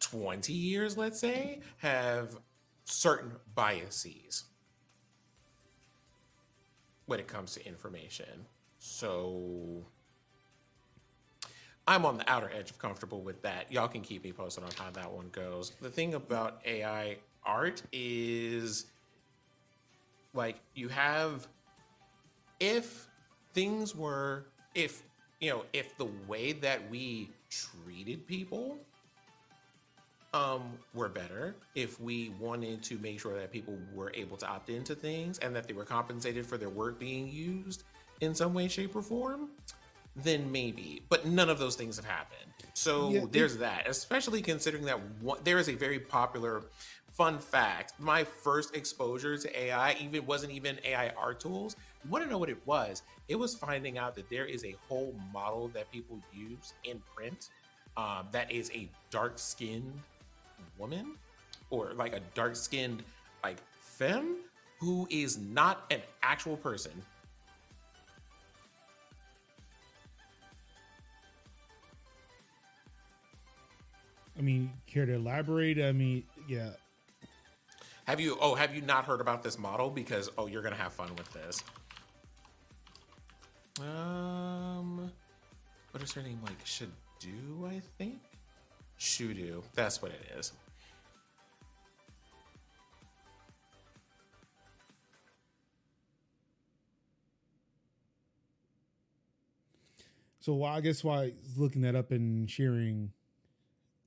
20 0.00 0.52
years, 0.52 0.96
let's 0.96 1.18
say, 1.18 1.60
have 1.78 2.38
certain 2.84 3.32
biases 3.54 4.44
when 7.06 7.18
it 7.18 7.26
comes 7.26 7.54
to 7.54 7.66
information. 7.66 8.46
So 8.78 9.84
I'm 11.88 12.04
on 12.04 12.18
the 12.18 12.30
outer 12.30 12.50
edge 12.54 12.70
of 12.70 12.78
comfortable 12.78 13.22
with 13.22 13.40
that. 13.40 13.72
Y'all 13.72 13.88
can 13.88 14.02
keep 14.02 14.22
me 14.22 14.30
posted 14.30 14.62
on 14.62 14.70
how 14.76 14.90
that 14.90 15.10
one 15.10 15.30
goes. 15.32 15.72
The 15.80 15.88
thing 15.88 16.12
about 16.12 16.60
AI 16.66 17.16
art 17.46 17.82
is 17.94 18.84
like 20.34 20.56
you 20.74 20.88
have 20.88 21.48
if 22.60 23.08
things 23.54 23.96
were 23.96 24.44
if 24.74 25.02
you 25.40 25.48
know 25.48 25.64
if 25.72 25.96
the 25.96 26.08
way 26.26 26.52
that 26.52 26.90
we 26.90 27.30
treated 27.48 28.26
people 28.26 28.76
um 30.34 30.74
were 30.92 31.08
better 31.08 31.56
if 31.74 31.98
we 31.98 32.28
wanted 32.38 32.82
to 32.82 32.98
make 32.98 33.18
sure 33.18 33.34
that 33.34 33.50
people 33.50 33.78
were 33.94 34.12
able 34.14 34.36
to 34.36 34.46
opt 34.46 34.68
into 34.68 34.94
things 34.94 35.38
and 35.38 35.56
that 35.56 35.66
they 35.66 35.72
were 35.72 35.86
compensated 35.86 36.44
for 36.44 36.58
their 36.58 36.68
work 36.68 36.98
being 36.98 37.26
used 37.28 37.84
in 38.20 38.34
some 38.34 38.52
way 38.52 38.68
shape 38.68 38.94
or 38.94 39.00
form 39.00 39.48
then 40.22 40.50
maybe 40.50 41.02
but 41.08 41.26
none 41.26 41.48
of 41.48 41.58
those 41.58 41.76
things 41.76 41.96
have 41.96 42.04
happened. 42.04 42.52
So 42.74 43.10
Yeah, 43.10 43.20
it- 43.22 43.32
there's 43.32 43.56
that 43.58 43.88
especially 43.88 44.42
considering 44.42 44.84
that 44.86 45.00
one, 45.20 45.38
there 45.44 45.58
is 45.58 45.68
a 45.68 45.74
very 45.74 45.98
popular 45.98 46.62
fun 47.12 47.38
fact 47.40 47.94
my 47.98 48.22
first 48.22 48.76
exposure 48.76 49.36
to 49.36 49.60
ai 49.60 49.96
even 50.00 50.24
wasn't 50.24 50.52
even 50.52 50.78
ai 50.84 51.08
art 51.10 51.40
tools. 51.40 51.74
You 52.04 52.10
want 52.10 52.24
to 52.24 52.30
know 52.30 52.38
what 52.38 52.48
it 52.48 52.64
was? 52.66 53.02
It 53.26 53.36
was 53.36 53.56
finding 53.56 53.98
out 53.98 54.14
that 54.14 54.30
there 54.30 54.46
is 54.46 54.64
a 54.64 54.74
whole 54.88 55.14
model 55.32 55.68
that 55.74 55.90
people 55.90 56.18
use 56.32 56.72
in 56.84 57.00
print 57.16 57.48
um, 57.96 58.28
that 58.32 58.52
is 58.52 58.70
a 58.72 58.88
dark 59.10 59.38
skinned 59.38 60.00
woman 60.78 61.16
or 61.70 61.92
like 61.94 62.14
a 62.14 62.20
dark 62.34 62.54
skinned 62.54 63.02
like 63.42 63.58
femme 63.80 64.36
who 64.78 65.06
is 65.10 65.38
not 65.38 65.84
an 65.90 66.00
actual 66.22 66.56
person 66.56 66.92
I 74.38 74.42
mean, 74.42 74.72
care 74.86 75.04
to 75.04 75.14
elaborate? 75.14 75.80
I 75.80 75.92
mean, 75.92 76.22
yeah. 76.48 76.70
Have 78.06 78.20
you? 78.20 78.38
Oh, 78.40 78.54
have 78.54 78.74
you 78.74 78.82
not 78.82 79.04
heard 79.04 79.20
about 79.20 79.42
this 79.42 79.58
model? 79.58 79.90
Because 79.90 80.30
oh, 80.38 80.46
you're 80.46 80.62
gonna 80.62 80.76
have 80.76 80.92
fun 80.92 81.10
with 81.16 81.30
this. 81.32 81.62
Um, 83.80 85.10
what 85.90 86.02
is 86.02 86.12
her 86.12 86.22
name? 86.22 86.38
Like 86.44 86.64
Shadu, 86.64 87.68
I 87.68 87.80
think. 87.98 88.18
Shudu. 88.98 89.62
That's 89.74 90.02
what 90.02 90.10
it 90.10 90.32
is. 90.36 90.52
So 100.40 100.64
I 100.64 100.80
guess 100.80 101.04
why 101.04 101.32
looking 101.56 101.82
that 101.82 101.94
up 101.94 102.10
and 102.10 102.50
sharing 102.50 103.12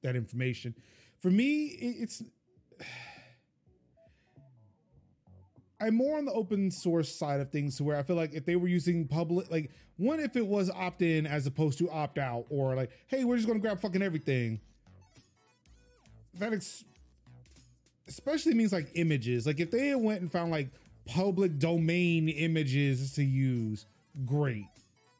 that 0.04 0.16
information. 0.16 0.76
For 1.20 1.30
me, 1.30 1.66
it's 1.80 2.24
I'm 5.82 5.96
more 5.96 6.20
on 6.20 6.26
the 6.26 6.34
open 6.34 6.70
source 6.70 7.14
side 7.14 7.42
of 7.42 7.52
things 7.52 7.78
to 7.78 7.84
where 7.84 7.98
I 7.98 8.04
feel 8.04 8.16
like 8.16 8.36
if 8.36 8.46
they 8.46 8.56
were 8.56 8.68
using 8.68 9.08
public, 9.08 9.50
like 9.50 9.72
one, 9.98 10.20
if 10.20 10.36
it 10.36 10.46
was 10.46 10.70
opt 10.70 11.02
in 11.02 11.26
as 11.26 11.48
opposed 11.48 11.80
to 11.80 11.90
opt 11.90 12.20
out, 12.20 12.46
or 12.50 12.76
like, 12.76 12.92
hey, 13.08 13.24
we're 13.24 13.36
just 13.36 13.48
gonna 13.48 13.60
grab 13.60 13.82
fucking 13.82 14.02
everything. 14.02 14.60
That 16.36 16.54
ex- 16.54 16.86
especially 18.08 18.54
means 18.54 18.72
like 18.72 18.90
images. 18.96 19.46
Like 19.48 19.60
if 19.60 19.72
they 19.72 19.96
went 19.96 20.22
and 20.22 20.32
found 20.32 20.52
like 20.52 20.70
public 21.06 21.58
domain 21.58 22.30
images 22.30 23.14
to 23.14 23.24
use, 23.24 23.86
great. 24.26 24.66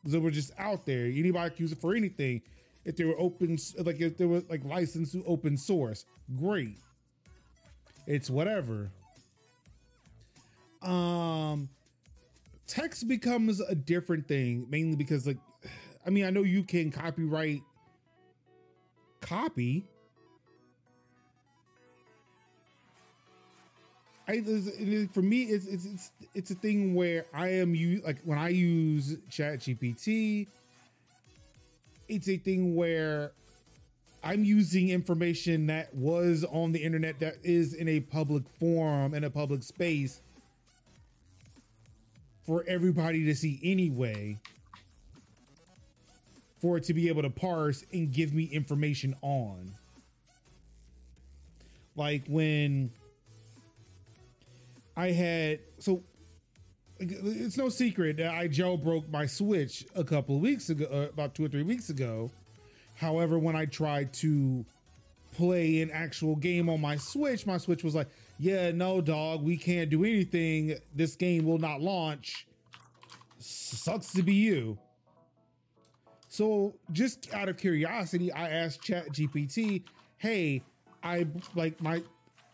They 0.04 0.18
were 0.18 0.32
just 0.32 0.52
out 0.58 0.86
there. 0.86 1.06
Anybody 1.06 1.56
can 1.56 1.64
use 1.64 1.72
it 1.72 1.80
for 1.80 1.96
anything. 1.96 2.42
If 2.84 2.96
they 2.96 3.04
were 3.04 3.20
open, 3.20 3.58
like 3.80 4.00
if 4.02 4.18
they 4.18 4.26
were 4.26 4.44
like 4.50 4.64
licensed 4.66 5.14
to 5.14 5.24
open 5.26 5.58
source, 5.58 6.06
great. 6.40 6.78
It's 8.08 8.30
whatever. 8.30 8.90
Um, 10.82 11.70
text 12.66 13.08
becomes 13.08 13.60
a 13.60 13.76
different 13.76 14.28
thing, 14.28 14.66
mainly 14.70 14.96
because 14.96 15.28
like, 15.28 15.38
I 16.06 16.10
mean, 16.10 16.26
I 16.26 16.32
know 16.32 16.42
you 16.42 16.64
can 16.64 16.92
copyright 16.92 17.62
copy. 19.20 19.86
I 24.28 24.42
for 25.14 25.22
me, 25.22 25.44
it's 25.44 25.68
it's 25.68 25.86
it's 25.86 26.12
it's 26.34 26.52
a 26.52 26.56
thing 26.56 26.96
where 26.96 27.26
I 27.34 27.50
am 27.50 27.76
you 27.76 28.02
like 28.06 28.22
when 28.24 28.38
I 28.38 28.50
use 28.50 29.18
Chat 29.30 29.60
GPT. 29.60 30.48
It's 32.12 32.28
a 32.28 32.36
thing 32.36 32.76
where 32.76 33.32
I'm 34.22 34.44
using 34.44 34.90
information 34.90 35.68
that 35.68 35.96
was 35.96 36.44
on 36.44 36.74
the 36.74 36.84
internet 36.84 37.22
that 37.22 37.38
is 37.42 37.74
in 37.74 37.88
a 37.88 38.02
public 38.02 38.44
forum 38.60 39.14
in 39.14 39.24
a 39.24 39.30
public 39.30 39.64
space 39.64 40.20
for 42.46 42.66
everybody 42.68 43.24
to 43.24 43.34
see 43.34 43.62
anyway 43.64 44.38
for 46.60 46.76
it 46.76 46.84
to 46.84 46.94
be 46.94 47.08
able 47.08 47.22
to 47.22 47.30
parse 47.30 47.86
and 47.94 48.12
give 48.12 48.34
me 48.34 48.44
information 48.44 49.16
on. 49.22 49.74
Like 51.96 52.24
when 52.28 52.92
I 54.98 55.12
had 55.12 55.60
so 55.80 56.04
it's 57.02 57.58
no 57.58 57.70
secret 57.70 58.18
that 58.18 58.34
I 58.34 58.48
jailbroke 58.48 59.10
my 59.10 59.26
Switch 59.26 59.86
a 59.96 60.04
couple 60.04 60.36
of 60.36 60.42
weeks 60.42 60.70
ago, 60.70 60.88
uh, 60.92 61.10
about 61.10 61.36
two 61.36 61.46
or 61.46 61.48
three 61.48 61.64
weeks 61.64 61.90
ago. 61.90 62.32
However, 62.96 63.40
when 63.40 63.56
I 63.56 63.66
tried 63.66 64.14
to 64.16 64.66
play 65.32 65.82
an 65.82 65.90
actual 65.92 66.36
game 66.36 66.70
on 66.70 66.82
my 66.82 66.98
Switch, 66.98 67.46
my 67.46 67.58
Switch 67.58 67.84
was 67.84 67.96
like, 67.96 68.08
"Yeah, 68.38 68.72
no, 68.72 69.02
dog, 69.02 69.44
we 69.44 69.58
can't 69.58 69.90
do 69.90 70.04
anything. 70.04 70.76
This 70.94 71.16
game 71.16 71.46
will 71.46 71.58
not 71.58 71.82
launch. 71.82 72.46
Sucks 73.40 74.12
to 74.14 74.22
be 74.24 74.36
you." 74.36 74.78
So, 76.28 76.76
just 76.92 77.34
out 77.34 77.50
of 77.50 77.58
curiosity, 77.58 78.32
I 78.32 78.50
asked 78.50 78.84
Chat 78.84 79.12
GPT, 79.12 79.84
"Hey, 80.18 80.64
I 81.04 81.28
like 81.56 81.82
my 81.82 82.04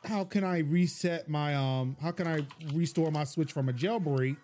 how 0.07 0.23
can 0.23 0.43
I 0.43 0.59
reset 0.59 1.27
my 1.27 1.53
um 1.53 1.97
how 2.01 2.11
can 2.11 2.27
I 2.27 2.45
restore 2.73 3.11
my 3.11 3.25
switch 3.25 3.51
from 3.51 3.69
a 3.69 3.73
jailbreak? 3.73 4.37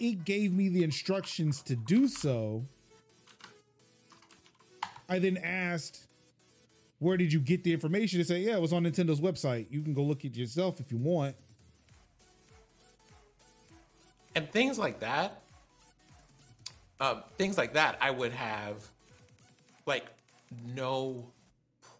It 0.00 0.24
gave 0.24 0.52
me 0.52 0.68
the 0.68 0.82
instructions 0.82 1.62
to 1.62 1.76
do 1.76 2.08
so. 2.08 2.64
I 5.08 5.18
then 5.20 5.36
asked, 5.36 6.08
where 6.98 7.16
did 7.16 7.32
you 7.32 7.38
get 7.38 7.62
the 7.62 7.72
information? 7.72 8.18
To 8.18 8.24
say, 8.24 8.40
yeah, 8.40 8.56
it 8.56 8.60
was 8.60 8.72
on 8.72 8.84
Nintendo's 8.84 9.20
website. 9.20 9.66
You 9.70 9.82
can 9.82 9.94
go 9.94 10.02
look 10.02 10.24
at 10.24 10.34
yourself 10.34 10.80
if 10.80 10.90
you 10.90 10.98
want. 10.98 11.36
And 14.34 14.50
things 14.50 14.78
like 14.78 14.98
that, 14.98 15.42
uh, 16.98 17.20
things 17.38 17.56
like 17.56 17.74
that, 17.74 17.96
I 18.00 18.10
would 18.10 18.32
have 18.32 18.84
like 19.86 20.06
no 20.74 21.24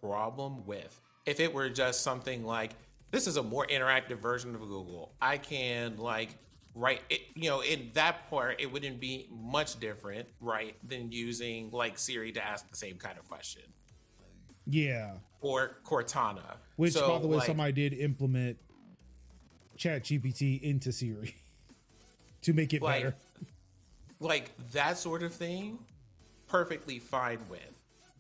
problem 0.01 0.67
with 0.67 1.01
if 1.27 1.41
it 1.41 1.53
were 1.53 1.69
just 1.69 2.03
something 2.03 2.45
like 2.45 2.73
this 3.11 3.27
is 3.27 3.37
a 3.37 3.43
more 3.43 3.67
interactive 3.67 4.19
version 4.19 4.55
of 4.55 4.61
Google, 4.61 5.15
I 5.21 5.39
can 5.39 5.97
like 5.97 6.31
write 6.75 7.03
it, 7.09 7.21
you 7.35 7.49
know, 7.49 7.61
in 7.61 7.91
that 7.95 8.29
part, 8.29 8.61
it 8.61 8.71
wouldn't 8.71 9.01
be 9.01 9.29
much 9.31 9.79
different, 9.79 10.29
right, 10.41 10.75
than 10.87 11.13
using 11.13 11.71
like 11.71 11.99
Siri 11.99 12.33
to 12.33 12.45
ask 12.45 12.69
the 12.69 12.77
same 12.77 12.97
kind 12.97 13.19
of 13.19 13.29
question. 13.29 13.63
Yeah. 14.67 15.15
Or 15.41 15.77
Cortana. 15.85 16.57
Which, 16.77 16.95
so, 16.95 17.09
by 17.09 17.19
the 17.21 17.29
way, 17.29 17.37
like, 17.37 17.47
somebody 17.47 17.73
did 17.73 17.95
implement 17.95 18.57
Chat 19.77 20.05
GPT 20.05 20.61
into 20.63 20.91
Siri 20.91 21.35
to 22.43 22.53
make 22.53 22.73
it 22.75 22.83
like, 22.83 23.03
better. 23.03 23.17
Like 24.21 24.51
that 24.73 24.99
sort 24.99 25.23
of 25.23 25.33
thing, 25.33 25.79
perfectly 26.49 26.99
fine 26.99 27.41
with. 27.49 27.61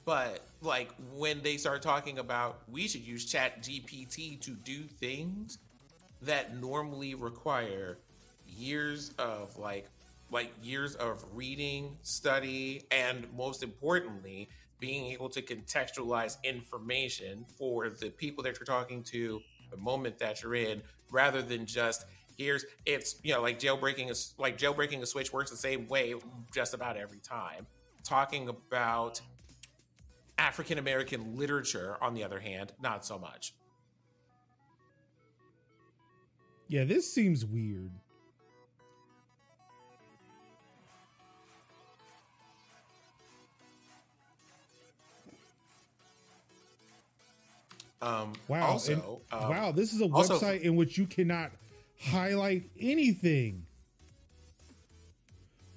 But 0.04 0.46
like 0.60 0.90
when 1.14 1.42
they 1.42 1.56
start 1.56 1.82
talking 1.82 2.18
about 2.18 2.62
we 2.68 2.88
should 2.88 3.02
use 3.02 3.24
chat 3.24 3.62
gpt 3.62 4.40
to 4.40 4.52
do 4.52 4.84
things 4.84 5.58
that 6.22 6.56
normally 6.56 7.14
require 7.14 7.98
years 8.46 9.12
of 9.18 9.56
like 9.58 9.86
like 10.30 10.52
years 10.62 10.94
of 10.96 11.24
reading 11.34 11.96
study 12.02 12.82
and 12.90 13.26
most 13.36 13.62
importantly 13.62 14.48
being 14.80 15.06
able 15.12 15.28
to 15.28 15.42
contextualize 15.42 16.36
information 16.42 17.44
for 17.58 17.88
the 17.90 18.10
people 18.10 18.42
that 18.42 18.58
you're 18.58 18.66
talking 18.66 19.02
to 19.02 19.40
the 19.70 19.76
moment 19.76 20.18
that 20.18 20.42
you're 20.42 20.54
in 20.54 20.82
rather 21.10 21.42
than 21.42 21.66
just 21.66 22.06
here's 22.36 22.64
it's 22.84 23.16
you 23.22 23.32
know 23.32 23.40
like 23.40 23.58
jailbreaking 23.58 24.10
is 24.10 24.34
like 24.38 24.58
jailbreaking 24.58 25.00
a 25.02 25.06
switch 25.06 25.32
works 25.32 25.50
the 25.50 25.56
same 25.56 25.86
way 25.88 26.14
just 26.52 26.74
about 26.74 26.96
every 26.96 27.20
time. 27.20 27.66
Talking 28.02 28.48
about 28.48 29.20
African 30.38 30.78
American 30.78 31.36
literature, 31.36 31.96
on 32.00 32.14
the 32.14 32.24
other 32.24 32.40
hand, 32.40 32.72
not 32.80 33.04
so 33.04 33.18
much. 33.18 33.54
Yeah, 36.68 36.84
this 36.84 37.12
seems 37.12 37.44
weird. 37.44 37.90
Um, 48.02 48.32
wow! 48.48 48.66
Also, 48.66 49.20
and, 49.32 49.42
um, 49.42 49.50
wow, 49.50 49.72
this 49.72 49.94
is 49.94 50.02
a 50.02 50.06
also, 50.06 50.38
website 50.38 50.60
in 50.60 50.76
which 50.76 50.98
you 50.98 51.06
cannot 51.06 51.52
highlight 51.98 52.64
anything. 52.78 53.64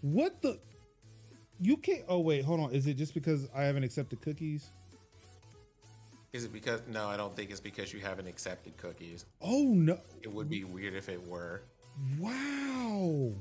What 0.01 0.41
the? 0.41 0.59
You 1.59 1.77
can't. 1.77 2.03
Oh 2.07 2.19
wait, 2.19 2.45
hold 2.45 2.59
on. 2.59 2.71
Is 2.71 2.87
it 2.87 2.95
just 2.95 3.13
because 3.13 3.47
I 3.55 3.63
haven't 3.63 3.83
accepted 3.83 4.21
cookies? 4.21 4.69
Is 6.33 6.43
it 6.43 6.53
because? 6.53 6.81
No, 6.87 7.07
I 7.07 7.17
don't 7.17 7.35
think 7.35 7.49
it's 7.49 7.59
because 7.59 7.93
you 7.93 7.99
haven't 7.99 8.27
accepted 8.27 8.77
cookies. 8.77 9.25
Oh 9.41 9.63
no! 9.63 9.99
It 10.21 10.31
would 10.31 10.49
be 10.49 10.63
weird 10.63 10.93
if 10.93 11.09
it 11.09 11.25
were. 11.27 11.63
Wow. 12.19 13.31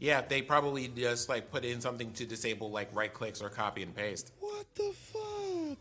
Yeah, 0.00 0.20
they 0.20 0.42
probably 0.42 0.88
just 0.88 1.28
like 1.28 1.52
put 1.52 1.64
in 1.64 1.80
something 1.80 2.12
to 2.14 2.26
disable 2.26 2.72
like 2.72 2.88
right 2.92 3.12
clicks 3.12 3.40
or 3.40 3.48
copy 3.48 3.84
and 3.84 3.94
paste. 3.94 4.32
What 4.40 4.66
the 4.74 4.92
fuck? 4.92 5.78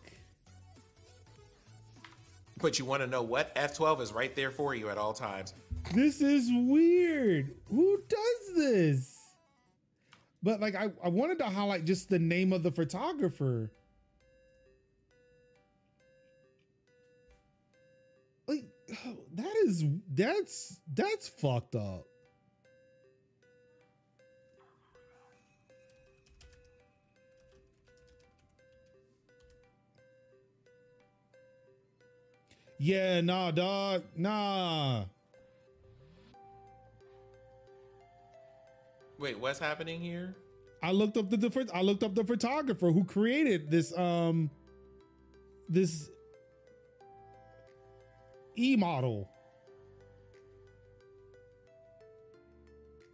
But 2.62 2.78
you 2.78 2.86
want 2.86 3.02
to 3.02 3.08
know 3.08 3.24
what? 3.24 3.56
F12 3.56 4.02
is 4.02 4.14
right 4.14 4.36
there 4.36 4.52
for 4.52 4.76
you 4.76 4.90
at 4.90 5.00
all 5.00 5.14
times. 5.14 5.56
This 5.94 6.22
is 6.22 6.50
weird. 6.52 7.56
Who 7.66 8.02
does 8.08 8.56
this? 8.56 9.18
But 10.44 10.60
like 10.60 10.76
I, 10.76 10.92
I 11.04 11.10
wanted 11.10 11.38
to 11.40 11.46
highlight 11.46 11.86
just 11.86 12.10
the 12.10 12.20
name 12.20 12.54
of 12.54 12.64
the 12.64 12.72
photographer. 12.72 13.72
Like 18.48 18.66
oh, 19.06 19.18
that 19.36 19.54
is 19.66 19.84
that's 20.14 20.80
that's 20.94 21.28
fucked 21.30 21.76
up. 21.76 22.06
Yeah, 32.84 33.22
nah, 33.22 33.52
dog. 33.52 34.02
Nah. 34.18 35.04
Wait, 39.22 39.40
what's 39.40 39.60
happening 39.60 40.02
here? 40.02 40.36
I 40.82 40.92
looked 40.92 41.16
up 41.16 41.30
the. 41.30 41.70
I 41.76 41.84
looked 41.84 42.02
up 42.02 42.16
the 42.16 42.24
photographer 42.24 42.90
who 42.90 43.04
created 43.04 43.70
this 43.70 43.96
um 43.96 44.50
this 45.70 46.10
e 48.58 48.76
model. 48.76 49.30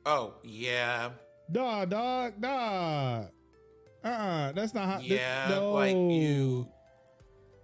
Oh 0.06 0.36
yeah. 0.44 1.10
Nah, 1.50 1.84
dog, 1.84 2.40
nah. 2.40 3.26
Uh, 4.02 4.08
uh 4.08 4.52
that's 4.54 4.74
not 4.74 4.88
how. 4.88 5.00
Yeah, 5.02 5.50
this, 5.50 5.58
no. 5.58 5.74
like 5.74 5.96
you, 5.96 6.70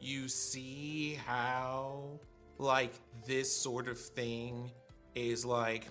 you 0.02 0.28
see 0.28 1.18
how 1.26 2.20
like 2.58 2.92
this 3.26 3.50
sort 3.56 3.88
of 3.88 3.98
thing 3.98 4.70
is 5.16 5.46
like 5.46 5.86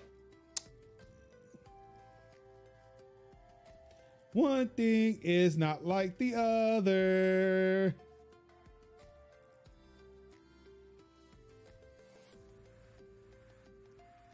One 4.33 4.67
thing 4.69 5.19
is 5.21 5.57
not 5.57 5.85
like 5.85 6.17
the 6.17 6.33
other. 6.35 7.95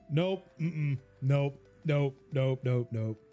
Nope. 0.10 0.48
Mm-mm. 0.60 0.98
Nope. 1.22 1.60
Nope. 1.86 2.16
Nope. 2.32 2.60
Nope. 2.64 2.88
Nope. 2.92 3.29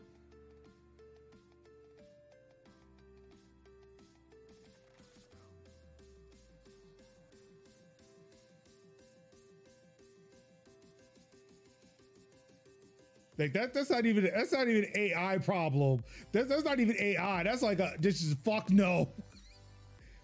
Like 13.39 13.53
that 13.53 13.74
that's 13.74 13.91
not 13.91 14.07
even 14.07 14.24
that's 14.24 14.53
not 14.53 14.68
even 14.68 14.87
AI 14.95 15.39
problem. 15.39 16.03
That's 16.32 16.49
that's 16.49 16.64
not 16.64 16.80
even 16.80 16.97
AI. 16.99 17.43
That's 17.43 17.62
like 17.62 17.80
a 17.80 17.95
this 17.99 18.22
is 18.22 18.34
fuck 18.45 18.70
no. 18.70 19.09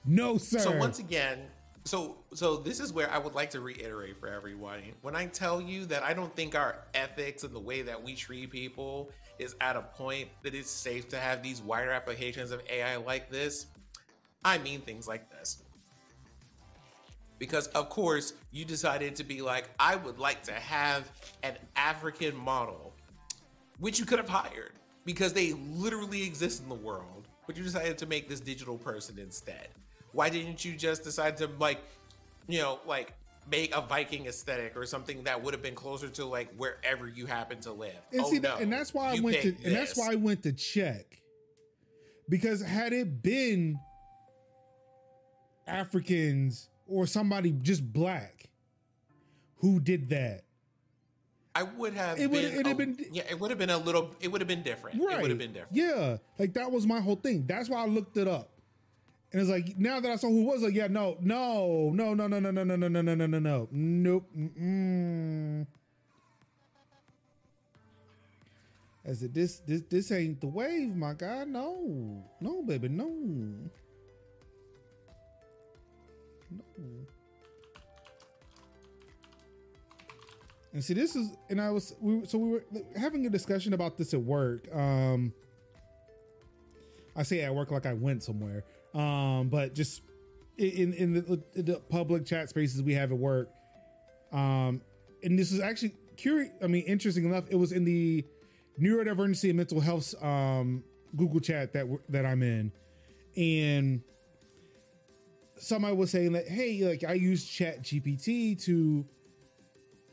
No 0.04 0.36
sir. 0.36 0.58
So 0.58 0.76
once 0.78 0.98
again, 0.98 1.38
so 1.84 2.16
so 2.34 2.56
this 2.56 2.80
is 2.80 2.92
where 2.92 3.08
I 3.08 3.18
would 3.18 3.34
like 3.34 3.50
to 3.50 3.60
reiterate 3.60 4.18
for 4.18 4.28
everyone. 4.28 4.80
When 5.02 5.14
I 5.14 5.26
tell 5.26 5.60
you 5.60 5.86
that 5.86 6.02
I 6.02 6.12
don't 6.12 6.34
think 6.34 6.56
our 6.56 6.78
ethics 6.94 7.44
and 7.44 7.54
the 7.54 7.60
way 7.60 7.82
that 7.82 8.02
we 8.02 8.16
treat 8.16 8.50
people 8.50 9.10
is 9.38 9.54
at 9.60 9.76
a 9.76 9.82
point 9.82 10.28
that 10.42 10.56
it's 10.56 10.70
safe 10.70 11.08
to 11.10 11.18
have 11.18 11.40
these 11.40 11.62
wider 11.62 11.92
applications 11.92 12.50
of 12.50 12.62
AI 12.68 12.96
like 12.96 13.30
this, 13.30 13.66
I 14.44 14.58
mean 14.58 14.80
things 14.80 15.06
like 15.06 15.30
this. 15.30 15.62
Because 17.38 17.68
of 17.68 17.88
course, 17.88 18.34
you 18.50 18.64
decided 18.64 19.14
to 19.16 19.24
be 19.24 19.40
like, 19.40 19.70
I 19.78 19.96
would 19.96 20.18
like 20.18 20.42
to 20.44 20.52
have 20.52 21.10
an 21.42 21.54
African 21.76 22.36
model 22.36 22.91
which 23.82 23.98
you 23.98 24.06
could 24.06 24.20
have 24.20 24.28
hired 24.28 24.70
because 25.04 25.32
they 25.32 25.54
literally 25.54 26.24
exist 26.24 26.62
in 26.62 26.68
the 26.68 26.74
world, 26.74 27.26
but 27.48 27.56
you 27.56 27.64
decided 27.64 27.98
to 27.98 28.06
make 28.06 28.28
this 28.28 28.38
digital 28.38 28.78
person 28.78 29.18
instead. 29.18 29.70
Why 30.12 30.30
didn't 30.30 30.64
you 30.64 30.76
just 30.76 31.02
decide 31.02 31.36
to 31.38 31.50
like, 31.58 31.80
you 32.46 32.60
know, 32.60 32.78
like 32.86 33.12
make 33.50 33.74
a 33.74 33.80
Viking 33.80 34.26
aesthetic 34.26 34.76
or 34.76 34.86
something 34.86 35.24
that 35.24 35.42
would 35.42 35.52
have 35.52 35.64
been 35.64 35.74
closer 35.74 36.08
to 36.10 36.24
like 36.24 36.54
wherever 36.54 37.08
you 37.08 37.26
happen 37.26 37.58
to 37.62 37.72
live? 37.72 37.98
And 38.12 38.20
oh, 38.20 38.30
see, 38.30 38.38
no, 38.38 38.54
and 38.56 38.72
that's 38.72 38.94
why 38.94 39.16
I 39.16 39.20
went 39.20 39.38
to 39.38 39.50
picked 39.50 39.64
and 39.64 39.74
that's 39.74 39.98
why 39.98 40.12
I 40.12 40.14
went 40.14 40.44
to 40.44 40.52
check. 40.52 41.20
Because 42.28 42.62
had 42.62 42.92
it 42.92 43.20
been 43.20 43.80
Africans 45.66 46.68
or 46.86 47.08
somebody 47.08 47.50
just 47.50 47.92
black 47.92 48.48
who 49.56 49.80
did 49.80 50.08
that, 50.10 50.42
I 51.54 51.64
would 51.64 51.94
have. 51.94 52.18
It 52.18 52.30
would- 52.30 52.44
it'd 52.44 52.66
have 52.66 52.76
been- 52.78 52.96
Yeah, 53.12 53.24
it 53.30 53.38
would 53.38 53.50
have 53.50 53.58
been 53.58 53.70
a 53.70 53.76
little. 53.78 54.14
It 54.20 54.28
would 54.28 54.40
have 54.40 54.48
been 54.48 54.62
different. 54.62 55.00
It 55.00 55.04
right? 55.04 55.20
would 55.20 55.30
have 55.30 55.38
been 55.38 55.52
different. 55.52 55.76
Yeah, 55.76 56.16
like 56.38 56.54
that 56.54 56.70
was 56.70 56.86
my 56.86 57.00
whole 57.00 57.16
thing. 57.16 57.44
That's 57.46 57.68
why 57.68 57.82
I 57.82 57.86
looked 57.86 58.16
it 58.16 58.26
up. 58.26 58.48
And 59.32 59.40
it's 59.40 59.50
like 59.50 59.78
now 59.78 60.00
that 60.00 60.10
I 60.10 60.16
saw 60.16 60.28
who 60.28 60.44
was, 60.44 60.62
like 60.62 60.74
yeah, 60.74 60.88
no, 60.88 61.16
no, 61.20 61.90
no, 61.90 62.14
no, 62.14 62.26
no, 62.26 62.38
no, 62.38 62.50
no, 62.50 62.64
no, 62.64 62.76
no, 62.76 62.88
no, 62.88 63.00
no, 63.02 63.14
no, 63.14 63.26
no, 63.26 63.38
no, 63.38 63.68
nope. 63.70 64.30
Mm-mm. 64.36 65.66
I 69.08 69.12
said 69.14 69.34
this, 69.34 69.58
this, 69.66 69.82
this 69.90 70.12
ain't 70.12 70.40
the 70.40 70.46
wave, 70.46 70.94
my 70.94 71.14
guy. 71.14 71.44
No, 71.44 72.22
no, 72.40 72.62
baby, 72.62 72.88
no, 72.88 73.06
no. 76.50 76.62
And 80.72 80.82
see, 80.82 80.94
this 80.94 81.14
is, 81.16 81.36
and 81.50 81.60
I 81.60 81.70
was, 81.70 81.94
we 82.00 82.24
so 82.26 82.38
we 82.38 82.50
were 82.50 82.64
having 82.96 83.26
a 83.26 83.30
discussion 83.30 83.74
about 83.74 83.98
this 83.98 84.14
at 84.14 84.22
work. 84.22 84.74
Um, 84.74 85.32
I 87.14 87.22
say 87.24 87.42
at 87.42 87.54
work 87.54 87.70
like 87.70 87.84
I 87.84 87.92
went 87.92 88.22
somewhere, 88.22 88.64
um, 88.94 89.48
but 89.48 89.74
just 89.74 90.02
in 90.56 90.94
in 90.94 91.12
the, 91.12 91.42
in 91.54 91.64
the 91.66 91.80
public 91.90 92.24
chat 92.24 92.48
spaces 92.48 92.82
we 92.82 92.94
have 92.94 93.12
at 93.12 93.18
work. 93.18 93.50
Um, 94.32 94.80
and 95.22 95.38
this 95.38 95.52
is 95.52 95.60
actually 95.60 95.94
curious. 96.16 96.50
I 96.62 96.68
mean, 96.68 96.84
interesting 96.84 97.24
enough, 97.24 97.44
it 97.50 97.56
was 97.56 97.72
in 97.72 97.84
the 97.84 98.24
neurodivergency 98.80 99.50
and 99.50 99.58
mental 99.58 99.80
health 99.80 100.14
um, 100.22 100.82
Google 101.14 101.40
chat 101.40 101.74
that 101.74 101.86
that 102.08 102.24
I'm 102.24 102.42
in, 102.42 102.72
and 103.36 104.00
somebody 105.58 105.94
was 105.94 106.10
saying 106.10 106.32
that 106.32 106.48
hey, 106.48 106.82
like 106.84 107.04
I 107.04 107.12
use 107.12 107.44
Chat 107.44 107.82
GPT 107.82 108.62
to 108.64 109.04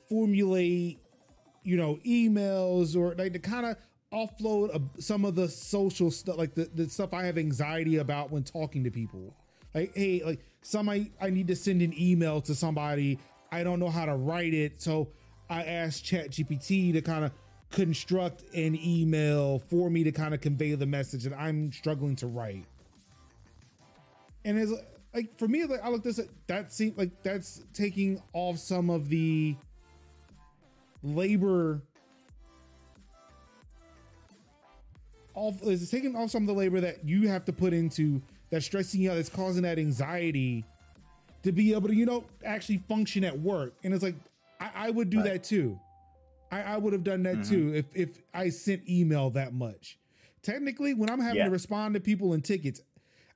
formulate, 0.09 0.99
you 1.63 1.77
know, 1.77 1.99
emails 2.05 2.95
or 2.95 3.15
like 3.15 3.33
to 3.33 3.39
kind 3.39 3.65
of 3.65 3.77
offload 4.13 4.75
a, 4.75 5.01
some 5.01 5.25
of 5.25 5.35
the 5.35 5.47
social 5.47 6.09
stuff, 6.11 6.37
like 6.37 6.55
the, 6.55 6.69
the 6.73 6.89
stuff 6.89 7.13
I 7.13 7.23
have 7.23 7.37
anxiety 7.37 7.97
about 7.97 8.31
when 8.31 8.43
talking 8.43 8.83
to 8.83 8.91
people. 8.91 9.35
Like, 9.73 9.95
hey, 9.95 10.21
like 10.25 10.39
somebody, 10.61 11.11
I 11.21 11.29
need 11.29 11.47
to 11.47 11.55
send 11.55 11.81
an 11.81 11.93
email 11.99 12.41
to 12.41 12.55
somebody. 12.55 13.19
I 13.51 13.63
don't 13.63 13.79
know 13.79 13.89
how 13.89 14.05
to 14.05 14.15
write 14.15 14.53
it. 14.53 14.81
So 14.81 15.09
I 15.49 15.63
asked 15.63 16.03
Chat 16.03 16.31
GPT 16.31 16.93
to 16.93 17.01
kind 17.01 17.25
of 17.25 17.31
construct 17.71 18.43
an 18.55 18.75
email 18.75 19.59
for 19.59 19.89
me 19.89 20.03
to 20.03 20.11
kind 20.11 20.33
of 20.33 20.41
convey 20.41 20.73
the 20.73 20.85
message 20.85 21.23
that 21.23 21.37
I'm 21.37 21.71
struggling 21.71 22.15
to 22.17 22.27
write. 22.27 22.65
And 24.43 24.57
it's 24.57 24.71
like, 25.13 25.37
for 25.37 25.47
me, 25.47 25.65
like 25.65 25.81
I 25.83 25.89
looked 25.89 26.03
this 26.03 26.17
at 26.19 26.27
this, 26.27 26.35
that 26.47 26.73
seemed 26.73 26.97
like 26.97 27.11
that's 27.23 27.63
taking 27.73 28.21
off 28.33 28.57
some 28.57 28.89
of 28.89 29.09
the 29.09 29.55
labor 31.03 31.81
off 35.33 35.61
is 35.63 35.89
taking 35.89 36.15
off 36.15 36.29
some 36.31 36.43
of 36.43 36.47
the 36.47 36.53
labor 36.53 36.81
that 36.81 37.07
you 37.07 37.27
have 37.27 37.45
to 37.45 37.53
put 37.53 37.73
into 37.73 38.21
that's 38.49 38.65
stressing 38.65 39.01
you 39.01 39.11
out 39.11 39.15
that's 39.15 39.29
causing 39.29 39.61
that 39.63 39.79
anxiety 39.79 40.65
to 41.43 41.51
be 41.51 41.73
able 41.73 41.87
to 41.87 41.95
you 41.95 42.05
know 42.05 42.23
actually 42.43 42.77
function 42.89 43.23
at 43.23 43.37
work 43.39 43.73
and 43.83 43.93
it's 43.93 44.03
like 44.03 44.15
i, 44.59 44.69
I 44.75 44.89
would 44.89 45.09
do 45.09 45.17
Right. 45.21 45.33
that 45.33 45.43
too 45.43 45.79
i, 46.51 46.61
I 46.61 46.77
would 46.77 46.91
have 46.93 47.03
done 47.03 47.23
that 47.23 47.37
Mhm. 47.37 47.49
too 47.49 47.73
if 47.75 47.85
if 47.95 48.09
i 48.33 48.49
sent 48.49 48.87
email 48.89 49.29
that 49.31 49.53
much 49.53 49.97
technically 50.41 50.93
when 50.93 51.09
i'm 51.09 51.21
having 51.21 51.37
Yeah. 51.37 51.45
to 51.45 51.51
respond 51.51 51.93
to 51.93 51.99
people 52.01 52.33
in 52.33 52.41
tickets 52.41 52.81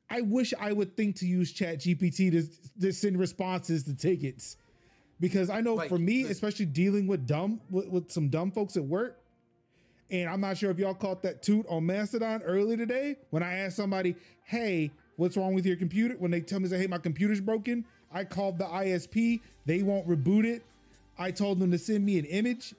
i 0.10 0.20
wish 0.22 0.54
i 0.60 0.74
would 0.74 0.98
think 0.98 1.16
to 1.18 1.26
use 1.28 1.54
chat 1.54 1.78
gpt 1.80 2.32
to, 2.32 2.44
to 2.82 2.92
send 2.92 3.18
responses 3.18 3.84
to 3.84 3.94
tickets 3.96 4.58
because 5.24 5.50
i 5.50 5.62
know 5.62 5.76
Like, 5.76 5.90
for 5.90 5.98
me 5.98 6.24
especially 6.24 6.66
dealing 6.66 7.08
with 7.08 7.26
dumb 7.26 7.62
with, 7.70 7.88
with 7.88 8.12
some 8.12 8.30
dumb 8.30 8.52
folks 8.52 8.78
at 8.78 8.84
work 8.84 9.20
and 10.12 10.30
I'm 10.30 10.42
not 10.42 10.58
sure 10.58 10.70
if 10.70 10.78
y'all 10.78 10.94
caught 10.94 11.24
that 11.24 11.42
toot 11.42 11.66
on 11.68 11.88
Mastodon 11.88 12.44
earlier 12.44 12.78
today 12.78 13.16
when 13.32 13.42
I 13.42 13.60
asked 13.60 13.78
somebody, 13.78 14.16
hey, 14.44 14.92
what's 15.16 15.36
wrong 15.36 15.56
with 15.56 15.66
your 15.66 15.76
computer? 15.76 16.16
When 16.20 16.30
they 16.30 16.40
tell 16.42 16.60
me, 16.60 16.68
say, 16.68 16.78
hey, 16.78 16.88
my 16.88 17.00
computer's 17.00 17.42
broken, 17.42 17.84
I 18.12 18.24
called 18.24 18.60
the 18.60 18.66
ISP. 18.66 19.42
They 19.66 19.82
won't 19.82 20.08
reboot 20.08 20.46
it. 20.46 20.64
I 21.18 21.32
told 21.32 21.60
them 21.60 21.72
to 21.72 21.80
send 21.80 22.06
me 22.06 22.20
an 22.20 22.26
image. 22.26 22.76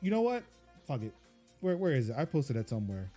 You 0.00 0.12
know 0.12 0.22
what? 0.22 0.44
Fuck 0.86 1.02
it. 1.02 1.12
Where, 1.60 1.76
where 1.76 1.92
is 1.92 2.10
it? 2.10 2.16
I 2.16 2.24
posted 2.24 2.54
that 2.54 2.68
somewhere. 2.68 3.10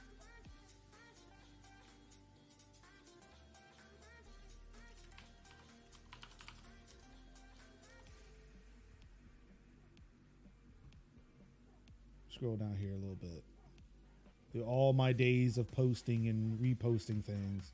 Scroll 12.39 12.55
down 12.55 12.77
here 12.79 12.91
a 12.91 12.95
little 12.95 13.17
bit. 13.19 13.43
Through 14.53 14.63
all 14.63 14.93
my 14.93 15.11
days 15.11 15.57
of 15.57 15.69
posting 15.73 16.29
and 16.29 16.57
reposting 16.57 17.21
things. 17.21 17.73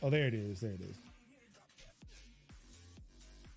Oh, 0.00 0.08
there 0.08 0.28
it 0.28 0.34
is. 0.34 0.60
There 0.60 0.70
it 0.70 0.80
is. 0.82 0.94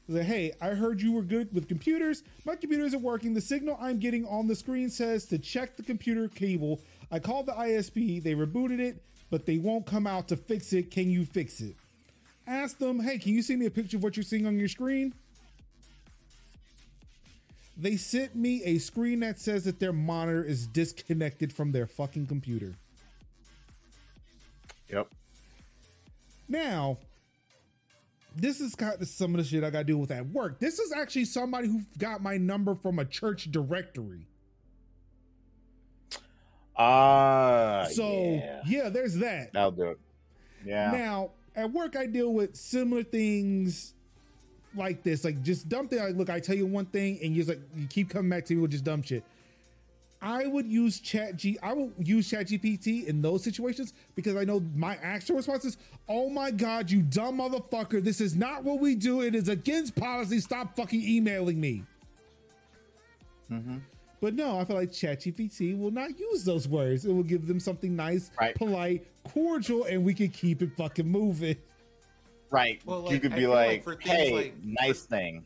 Said, 0.09 0.25
hey, 0.25 0.51
I 0.59 0.69
heard 0.69 0.99
you 0.99 1.11
were 1.11 1.21
good 1.21 1.53
with 1.53 1.67
computers. 1.67 2.23
My 2.43 2.55
computer 2.55 2.85
isn't 2.85 3.03
working. 3.03 3.35
The 3.35 3.41
signal 3.41 3.77
I'm 3.79 3.99
getting 3.99 4.25
on 4.25 4.47
the 4.47 4.55
screen 4.55 4.89
says 4.89 5.27
to 5.27 5.37
check 5.37 5.77
the 5.77 5.83
computer 5.83 6.29
cable. 6.29 6.81
I 7.11 7.19
called 7.19 7.45
the 7.45 7.53
ISP. 7.53 8.23
They 8.23 8.33
rebooted 8.33 8.79
it, 8.79 9.03
but 9.29 9.45
they 9.45 9.59
won't 9.59 9.85
come 9.85 10.07
out 10.07 10.27
to 10.29 10.37
fix 10.37 10.73
it. 10.73 10.89
Can 10.89 11.11
you 11.11 11.23
fix 11.23 11.61
it? 11.61 11.75
Ask 12.47 12.79
them, 12.79 12.99
hey, 12.99 13.19
can 13.19 13.33
you 13.33 13.43
send 13.43 13.59
me 13.59 13.67
a 13.67 13.71
picture 13.71 13.97
of 13.97 14.03
what 14.03 14.17
you're 14.17 14.23
seeing 14.23 14.47
on 14.47 14.57
your 14.57 14.67
screen? 14.67 15.13
They 17.75 17.97
sent 17.97 18.35
me 18.35 18.63
a 18.63 18.77
screen 18.77 19.21
that 19.21 19.39
says 19.39 19.63
that 19.65 19.79
their 19.79 19.93
monitor 19.93 20.43
is 20.43 20.67
disconnected 20.67 21.51
from 21.51 21.71
their 21.71 21.87
fucking 21.87 22.27
computer. 22.27 22.73
Yep. 24.89 25.07
Now, 26.47 26.99
this 28.35 28.61
is 28.61 28.75
kind 28.75 29.01
of 29.01 29.07
some 29.07 29.33
of 29.33 29.37
the 29.39 29.43
shit 29.43 29.63
I 29.63 29.71
got 29.71 29.79
to 29.79 29.83
deal 29.85 29.97
with 29.97 30.11
at 30.11 30.27
work. 30.27 30.59
This 30.59 30.77
is 30.77 30.91
actually 30.91 31.25
somebody 31.25 31.67
who 31.67 31.81
got 31.97 32.21
my 32.21 32.37
number 32.37 32.75
from 32.75 32.99
a 32.99 33.05
church 33.05 33.51
directory. 33.51 34.27
Ah, 36.75 37.87
so 37.91 38.41
yeah. 38.43 38.61
yeah. 38.65 38.89
there's 38.89 39.15
that. 39.17 39.53
That'll 39.53 39.71
do 39.71 39.89
it. 39.91 39.99
Yeah. 40.65 40.91
Now, 40.91 41.31
at 41.55 41.71
work 41.71 41.95
I 41.95 42.07
deal 42.07 42.33
with 42.33 42.55
similar 42.55 43.03
things 43.03 43.93
like 44.75 45.03
this, 45.03 45.23
like 45.23 45.41
just 45.41 45.69
dumb 45.69 45.87
thing. 45.87 45.99
Like, 45.99 46.15
look, 46.15 46.29
I 46.29 46.39
tell 46.39 46.55
you 46.55 46.65
one 46.65 46.85
thing, 46.85 47.19
and 47.23 47.35
you're 47.35 47.45
like, 47.45 47.61
you 47.75 47.87
keep 47.87 48.09
coming 48.09 48.29
back 48.29 48.45
to 48.45 48.55
me 48.55 48.61
with 48.61 48.71
just 48.71 48.83
dumb 48.83 49.01
shit. 49.01 49.23
I 50.21 50.47
would 50.47 50.65
use 50.65 51.01
Chat 51.01 51.35
G. 51.35 51.57
I 51.61 51.73
will 51.73 51.91
use 51.99 52.29
Chat 52.29 52.47
GPT 52.47 53.07
in 53.07 53.21
those 53.21 53.43
situations 53.43 53.93
because 54.15 54.37
I 54.37 54.45
know 54.45 54.63
my 54.73 54.97
actual 55.01 55.35
response 55.35 55.65
is, 55.65 55.77
"Oh 56.07 56.29
my 56.29 56.49
god, 56.49 56.89
you 56.89 57.01
dumb 57.01 57.39
motherfucker! 57.39 58.01
This 58.01 58.21
is 58.21 58.33
not 58.35 58.63
what 58.63 58.79
we 58.79 58.95
do. 58.95 59.21
It 59.21 59.35
is 59.35 59.49
against 59.49 59.95
policy. 59.95 60.39
Stop 60.39 60.77
fucking 60.77 61.01
emailing 61.01 61.59
me." 61.59 61.83
Mm-hmm. 63.51 63.77
But 64.21 64.35
no, 64.35 64.57
I 64.57 64.63
feel 64.63 64.77
like 64.77 64.91
ChatGPT 64.91 65.77
will 65.77 65.91
not 65.91 66.17
use 66.17 66.45
those 66.45 66.65
words. 66.69 67.03
It 67.05 67.11
will 67.11 67.23
give 67.23 67.45
them 67.45 67.59
something 67.59 67.93
nice, 67.93 68.31
Right. 68.39 68.55
polite, 68.55 69.05
cordial, 69.25 69.83
and 69.83 70.05
we 70.05 70.13
can 70.13 70.29
keep 70.29 70.61
it 70.61 70.69
fucking 70.77 71.05
moving. 71.05 71.57
Right. 72.53 72.79
Well, 72.85 73.11
you 73.11 73.19
could 73.19 73.33
be 73.35 73.47
like 73.47 73.67
like, 73.67 73.83
for 73.83 73.97
"Hey, 73.99 74.31
like- 74.31 74.63
nice 74.63 75.01
thing." 75.01 75.43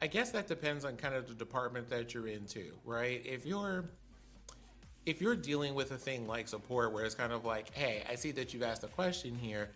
I 0.00 0.06
guess 0.06 0.30
that 0.30 0.46
depends 0.46 0.84
on 0.84 0.96
kind 0.96 1.16
of 1.16 1.26
the 1.26 1.34
department 1.34 1.90
that 1.90 2.14
you're 2.14 2.28
into, 2.28 2.72
right? 2.84 3.20
If 3.26 3.44
you're 3.44 3.86
if 5.06 5.20
you're 5.20 5.34
dealing 5.34 5.74
with 5.74 5.90
a 5.90 5.96
thing 5.96 6.28
like 6.28 6.46
support 6.46 6.92
where 6.92 7.04
it's 7.04 7.16
kind 7.16 7.32
of 7.32 7.44
like, 7.44 7.74
hey, 7.74 8.04
I 8.08 8.14
see 8.14 8.30
that 8.32 8.54
you've 8.54 8.62
asked 8.62 8.84
a 8.84 8.88
question 8.88 9.34
here, 9.34 9.70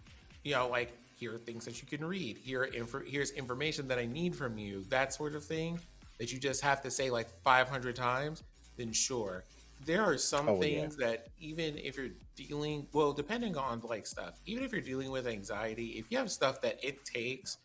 you 0.45 0.55
know, 0.55 0.69
like 0.69 0.97
here 1.17 1.35
are 1.35 1.39
things 1.39 1.65
that 1.65 1.83
you 1.83 1.89
can 1.89 2.07
read. 2.07 2.39
Here 2.39 2.61
are 2.61 2.67
inf- 2.67 3.07
here's 3.07 3.33
information 3.33 3.89
that 3.89 3.99
I 3.99 4.07
need 4.07 4.37
from 4.37 4.57
you, 4.57 4.85
that 4.91 5.13
sort 5.13 5.35
of 5.35 5.43
thing 5.43 5.81
that 6.19 6.33
you 6.33 6.39
just 6.39 6.61
have 6.61 6.81
to 6.83 6.93
say 6.93 7.11
like 7.11 7.29
500 7.43 7.97
times, 7.97 8.45
then 8.77 8.93
sure. 8.93 9.43
There 9.85 10.03
are 10.03 10.17
some 10.19 10.49
Oh, 10.49 10.55
yeah. 10.55 10.61
things 10.61 10.97
that 10.97 11.29
even 11.41 11.77
if 11.79 11.97
you're 11.97 12.11
dealing, 12.37 12.87
well, 12.93 13.13
depending 13.13 13.57
on 13.57 13.81
like 13.85 14.07
stuff, 14.07 14.41
even 14.47 14.65
if 14.65 14.73
you're 14.73 14.81
dealing 14.81 15.11
with 15.11 15.27
anxiety, 15.27 15.99
if 15.99 16.07
you 16.11 16.19
have 16.19 16.31
stuff 16.31 16.61
that 16.63 16.83
it 16.83 17.05
takes 17.05 17.59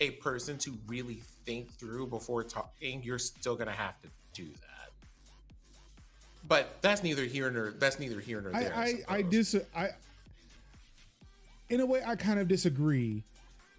a 0.00 0.10
person 0.12 0.56
to 0.58 0.76
really 0.86 1.22
think 1.44 1.72
through 1.78 2.06
before 2.06 2.42
talking, 2.42 3.02
you're 3.02 3.18
still 3.18 3.54
gonna 3.56 3.70
have 3.70 4.00
to 4.02 4.08
do 4.32 4.48
that. 4.48 4.90
But 6.48 6.80
that's 6.80 7.02
neither 7.02 7.24
here 7.24 7.50
nor 7.50 7.72
that's 7.72 7.98
neither 7.98 8.20
here 8.20 8.40
nor 8.40 8.54
I 8.56 8.62
there. 8.64 8.74
I, 8.74 8.82
I 9.08 9.18
suppose. 9.18 9.30
dis 9.30 9.56
I 9.76 9.90
in 11.68 11.80
a 11.80 11.86
way 11.86 12.02
I 12.04 12.16
kind 12.16 12.40
of 12.40 12.48
disagree. 12.48 13.22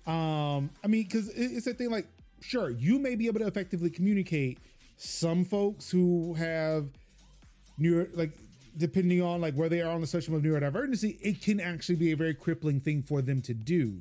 Um, 0.08 0.70
I 0.84 0.88
mean, 0.88 1.04
because 1.04 1.30
it's 1.30 1.68
a 1.68 1.74
thing 1.74 1.92
like, 1.92 2.08
sure, 2.40 2.70
you 2.70 2.98
may 3.00 3.16
be 3.16 3.28
able 3.28 3.40
to 3.40 3.48
effectively 3.48 3.90
communicate. 3.90 4.60
Some 4.98 5.44
folks 5.44 5.90
who 5.90 6.36
have 6.36 6.88
neuro, 7.82 8.08
like, 8.14 8.32
depending 8.78 9.22
on 9.22 9.42
like 9.42 9.54
where 9.56 9.68
they 9.70 9.82
are 9.82 9.92
on 9.92 10.00
the 10.02 10.08
spectrum 10.08 10.36
of 10.36 10.44
neurodivergency, 10.44 11.18
it 11.22 11.42
can 11.42 11.60
actually 11.60 11.96
be 11.96 12.12
a 12.12 12.16
very 12.16 12.34
crippling 12.34 12.80
thing 12.80 13.02
for 13.04 13.22
them 13.22 13.42
to 13.42 13.54
do. 13.54 14.00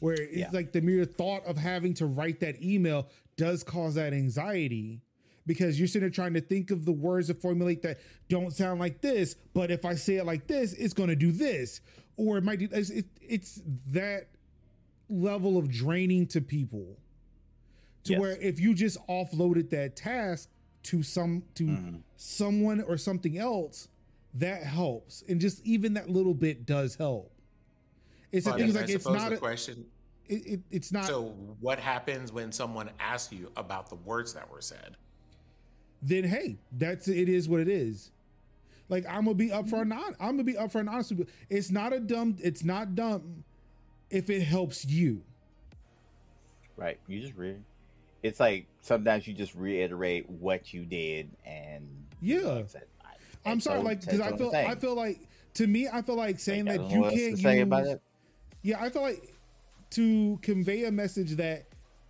Where 0.00 0.14
it's 0.14 0.36
Yeah. 0.36 0.50
like 0.52 0.72
the 0.72 0.80
mere 0.80 1.04
thought 1.04 1.44
of 1.46 1.56
having 1.56 1.94
to 1.94 2.06
write 2.06 2.40
that 2.40 2.60
email 2.62 3.08
does 3.36 3.62
cause 3.62 3.94
that 3.94 4.12
anxiety 4.12 5.00
because 5.46 5.78
you're 5.78 5.86
sitting 5.86 6.00
there 6.02 6.10
trying 6.10 6.34
to 6.34 6.40
think 6.40 6.70
of 6.72 6.84
the 6.84 6.92
words 6.92 7.28
to 7.28 7.34
formulate 7.34 7.82
that 7.82 7.98
don't 8.28 8.52
sound 8.52 8.80
like 8.80 9.00
this, 9.00 9.36
but 9.54 9.70
if 9.70 9.84
I 9.84 9.94
say 9.94 10.16
it 10.16 10.24
like 10.26 10.46
this, 10.48 10.72
it's 10.72 10.92
going 10.92 11.08
to 11.08 11.16
do 11.16 11.30
this, 11.30 11.80
or 12.16 12.38
it 12.38 12.44
might 12.44 12.58
do. 12.58 12.68
It's, 12.72 12.90
it, 12.90 13.04
it's 13.22 13.62
that 13.92 14.26
level 15.08 15.56
of 15.56 15.70
draining 15.70 16.26
to 16.28 16.40
people, 16.40 16.98
to 18.04 18.12
Yes. 18.14 18.20
where 18.20 18.32
if 18.40 18.58
you 18.58 18.74
just 18.74 18.98
offloaded 19.06 19.70
that 19.70 19.94
task 19.94 20.48
to 20.86 21.02
some 21.02 21.42
to 21.54 21.64
Mhm. 21.64 22.02
someone 22.16 22.80
or 22.82 22.96
something 22.96 23.38
else, 23.38 23.88
that 24.34 24.62
helps, 24.62 25.22
and 25.28 25.40
just 25.40 25.64
even 25.64 25.94
that 25.94 26.08
little 26.10 26.34
bit 26.34 26.66
does 26.66 26.94
help. 26.96 27.30
It's 28.32 28.44
the 28.44 28.52
But 28.52 28.60
things 28.60 28.76
I 28.76 28.80
like 28.80 28.90
it's 28.90 29.06
not 29.06 29.30
the 29.30 29.36
a, 29.36 29.38
question. 29.38 29.86
it, 30.28 30.46
it, 30.46 30.60
it's 30.70 30.92
not 30.92 31.06
So 31.06 31.30
what 31.60 31.78
happens 31.78 32.32
when 32.32 32.52
someone 32.52 32.90
asks 33.00 33.32
you 33.32 33.50
about 33.56 33.88
the 33.88 33.94
words 33.96 34.34
that 34.34 34.50
were 34.50 34.60
said? 34.60 34.96
then 36.02 36.24
hey, 36.24 36.56
that's 36.72 37.08
it 37.08 37.28
is 37.28 37.48
what 37.48 37.60
it 37.60 37.68
is. 37.68 38.10
Like 38.88 39.06
I'm 39.06 39.24
gonna 39.24 39.34
be 39.34 39.50
up 39.50 39.68
for 39.68 39.78
upfront 39.84 39.92
on 39.96 40.14
I'm 40.20 40.32
gonna 40.36 40.44
be 40.44 40.52
upfront 40.54 40.80
and 40.80 40.88
honest 40.90 41.10
with 41.10 41.20
you. 41.20 41.26
It's 41.48 41.70
not 41.70 41.92
a 41.92 41.98
dumb 42.00 42.36
it's 42.40 42.62
not 42.62 42.94
dumb 42.94 43.42
if 44.10 44.28
it 44.30 44.42
helps 44.42 44.84
you. 44.84 45.22
Right. 46.76 47.00
You 47.08 47.20
just 47.20 47.34
read. 47.34 47.62
It's 48.22 48.40
like 48.40 48.66
sometimes 48.80 49.26
you 49.26 49.34
just 49.34 49.54
reiterate 49.54 50.28
what 50.28 50.72
you 50.72 50.84
did, 50.84 51.30
and 51.44 51.88
Yeah. 52.20 52.62
I 53.04 53.50
I'm 53.50 53.60
sorry, 53.60 53.82
like 53.82 54.00
because 54.00 54.20
I 54.20 54.36
feel. 54.36 54.52
I 54.54 54.74
feel 54.74 54.94
like 54.94 55.28
to 55.54 55.66
me, 55.66 55.88
I 55.88 56.02
feel 56.02 56.16
like 56.16 56.38
saying 56.38 56.66
Like, 56.66 56.78
that 56.80 56.90
you 56.90 56.96
know 56.96 57.02
what 57.02 57.12
else 57.12 57.20
can't 57.20 57.36
to 57.36 57.42
say 57.42 57.60
about 57.60 57.84
use 57.84 57.92
it. 57.92 58.02
Yeah, 58.62 58.82
I 58.82 58.90
feel 58.90 59.02
like 59.02 59.34
to 59.90 60.38
convey 60.42 60.84
a 60.84 60.92
message 60.92 61.36
that 61.36 61.66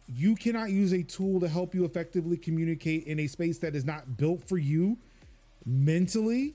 you 0.08 0.34
cannot 0.36 0.70
use 0.70 0.92
a 0.92 1.02
tool 1.02 1.40
to 1.40 1.48
help 1.48 1.74
you 1.74 1.84
effectively 1.84 2.36
communicate 2.36 3.04
in 3.04 3.20
a 3.20 3.26
space 3.26 3.58
that 3.58 3.74
is 3.74 3.84
not 3.84 4.16
built 4.16 4.48
for 4.48 4.56
you 4.56 4.96
mentally. 5.64 6.54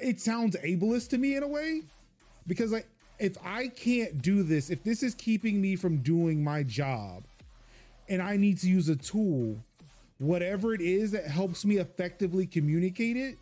It 0.00 0.20
sounds 0.20 0.56
ableist 0.56 1.10
to 1.10 1.18
me 1.18 1.36
in 1.36 1.42
a 1.42 1.48
way 1.48 1.82
because 2.46 2.72
like 2.72 2.88
if 3.18 3.36
I 3.44 3.68
can't 3.68 4.22
do 4.22 4.42
this, 4.42 4.70
if 4.70 4.82
this 4.82 5.02
is 5.02 5.14
keeping 5.14 5.60
me 5.60 5.76
from 5.76 5.98
doing 5.98 6.42
my 6.42 6.62
job 6.62 7.24
and 8.08 8.20
I 8.20 8.36
need 8.36 8.58
to 8.58 8.68
use 8.68 8.88
a 8.88 8.96
tool, 8.96 9.56
whatever 10.18 10.74
it 10.74 10.80
is 10.80 11.10
that 11.12 11.26
helps 11.26 11.64
me 11.64 11.78
effectively 11.78 12.46
communicate 12.46 13.16
it, 13.16 13.38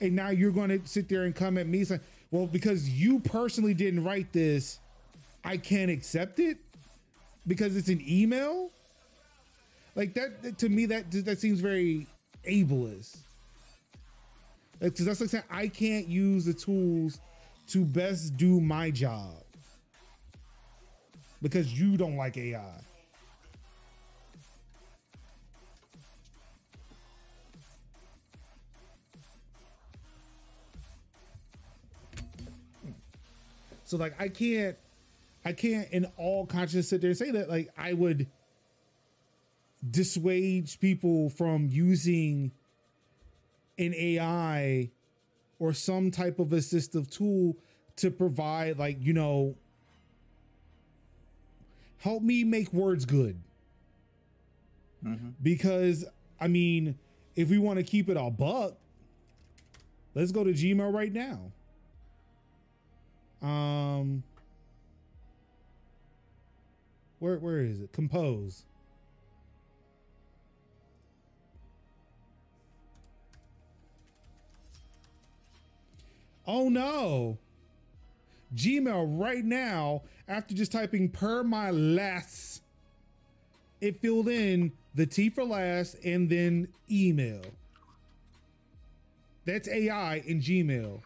and 0.00 0.14
now 0.14 0.30
you're 0.30 0.52
going 0.52 0.70
to 0.70 0.86
sit 0.86 1.08
there 1.08 1.24
and 1.24 1.34
come 1.34 1.58
at 1.58 1.66
me 1.66 1.84
saying, 1.84 2.00
"Well, 2.30 2.46
because 2.46 2.88
you 2.88 3.20
personally 3.20 3.74
didn't 3.74 4.04
write 4.04 4.32
this, 4.32 4.78
I 5.44 5.56
can't 5.56 5.90
accept 5.90 6.38
it 6.38 6.58
because 7.46 7.76
it's 7.76 7.88
an 7.88 8.02
email." 8.06 8.70
Like 9.94 10.14
that 10.14 10.58
to 10.58 10.68
me 10.68 10.86
that 10.86 11.10
that 11.10 11.40
seems 11.40 11.60
very 11.60 12.06
ableist. 12.48 13.18
Because 14.78 15.06
that's 15.06 15.20
like 15.20 15.30
saying 15.30 15.44
I 15.50 15.66
can't 15.66 16.06
use 16.06 16.44
the 16.44 16.54
tools 16.54 17.20
to 17.68 17.84
best 17.84 18.36
do 18.36 18.60
my 18.60 18.90
job 18.90 19.42
because 21.42 21.78
you 21.78 21.96
don't 21.96 22.16
like 22.16 22.36
AI. 22.36 22.62
So 33.84 33.96
like 33.96 34.20
I 34.20 34.28
can't 34.28 34.76
I 35.44 35.52
can't 35.52 35.88
in 35.90 36.04
all 36.18 36.44
conscience 36.44 36.88
sit 36.88 37.00
there 37.00 37.08
and 37.08 37.18
say 37.18 37.30
that 37.30 37.48
like 37.48 37.70
I 37.78 37.94
would 37.94 38.26
dissuade 39.90 40.70
people 40.80 41.30
from 41.30 41.68
using 41.70 42.52
an 43.78 43.94
AI 43.94 44.90
or 45.58 45.72
some 45.72 46.10
type 46.10 46.38
of 46.38 46.48
assistive 46.48 47.10
tool 47.10 47.56
to 47.96 48.10
provide 48.10 48.78
like, 48.78 48.98
you 49.00 49.12
know, 49.12 49.56
help 51.98 52.22
me 52.22 52.44
make 52.44 52.72
words 52.72 53.04
good. 53.04 53.40
Mhm. 55.04 55.34
Because 55.42 56.04
I 56.40 56.48
mean, 56.48 56.98
if 57.36 57.50
we 57.50 57.58
want 57.58 57.78
to 57.78 57.82
keep 57.84 58.08
it 58.08 58.16
a 58.16 58.30
buck, 58.30 58.76
let's 60.14 60.32
go 60.32 60.44
to 60.44 60.52
Gmail 60.52 60.92
right 60.92 61.12
now. 61.12 61.52
Um 63.46 64.22
where 67.20 67.38
where 67.38 67.60
is 67.60 67.80
it? 67.80 67.92
Compose. 67.92 68.64
Oh 76.46 76.68
no. 76.68 77.38
Gmail 78.54 79.20
right 79.20 79.44
now, 79.44 80.02
after 80.28 80.54
just 80.54 80.70
typing 80.70 81.08
per 81.08 81.42
my 81.42 81.70
last, 81.70 82.62
it 83.80 84.00
filled 84.00 84.28
in 84.28 84.72
the 84.94 85.06
T 85.06 85.30
for 85.30 85.44
last 85.44 85.96
and 86.04 86.28
then 86.28 86.68
email. 86.90 87.40
That's 89.46 89.68
AI 89.68 90.22
in 90.26 90.40
Gmail. 90.40 91.00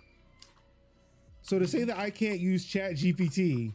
So 1.42 1.58
to 1.58 1.66
say 1.66 1.84
that 1.84 1.98
I 1.98 2.10
can't 2.10 2.40
use 2.40 2.64
Chat 2.64 2.92
GPT 2.92 3.72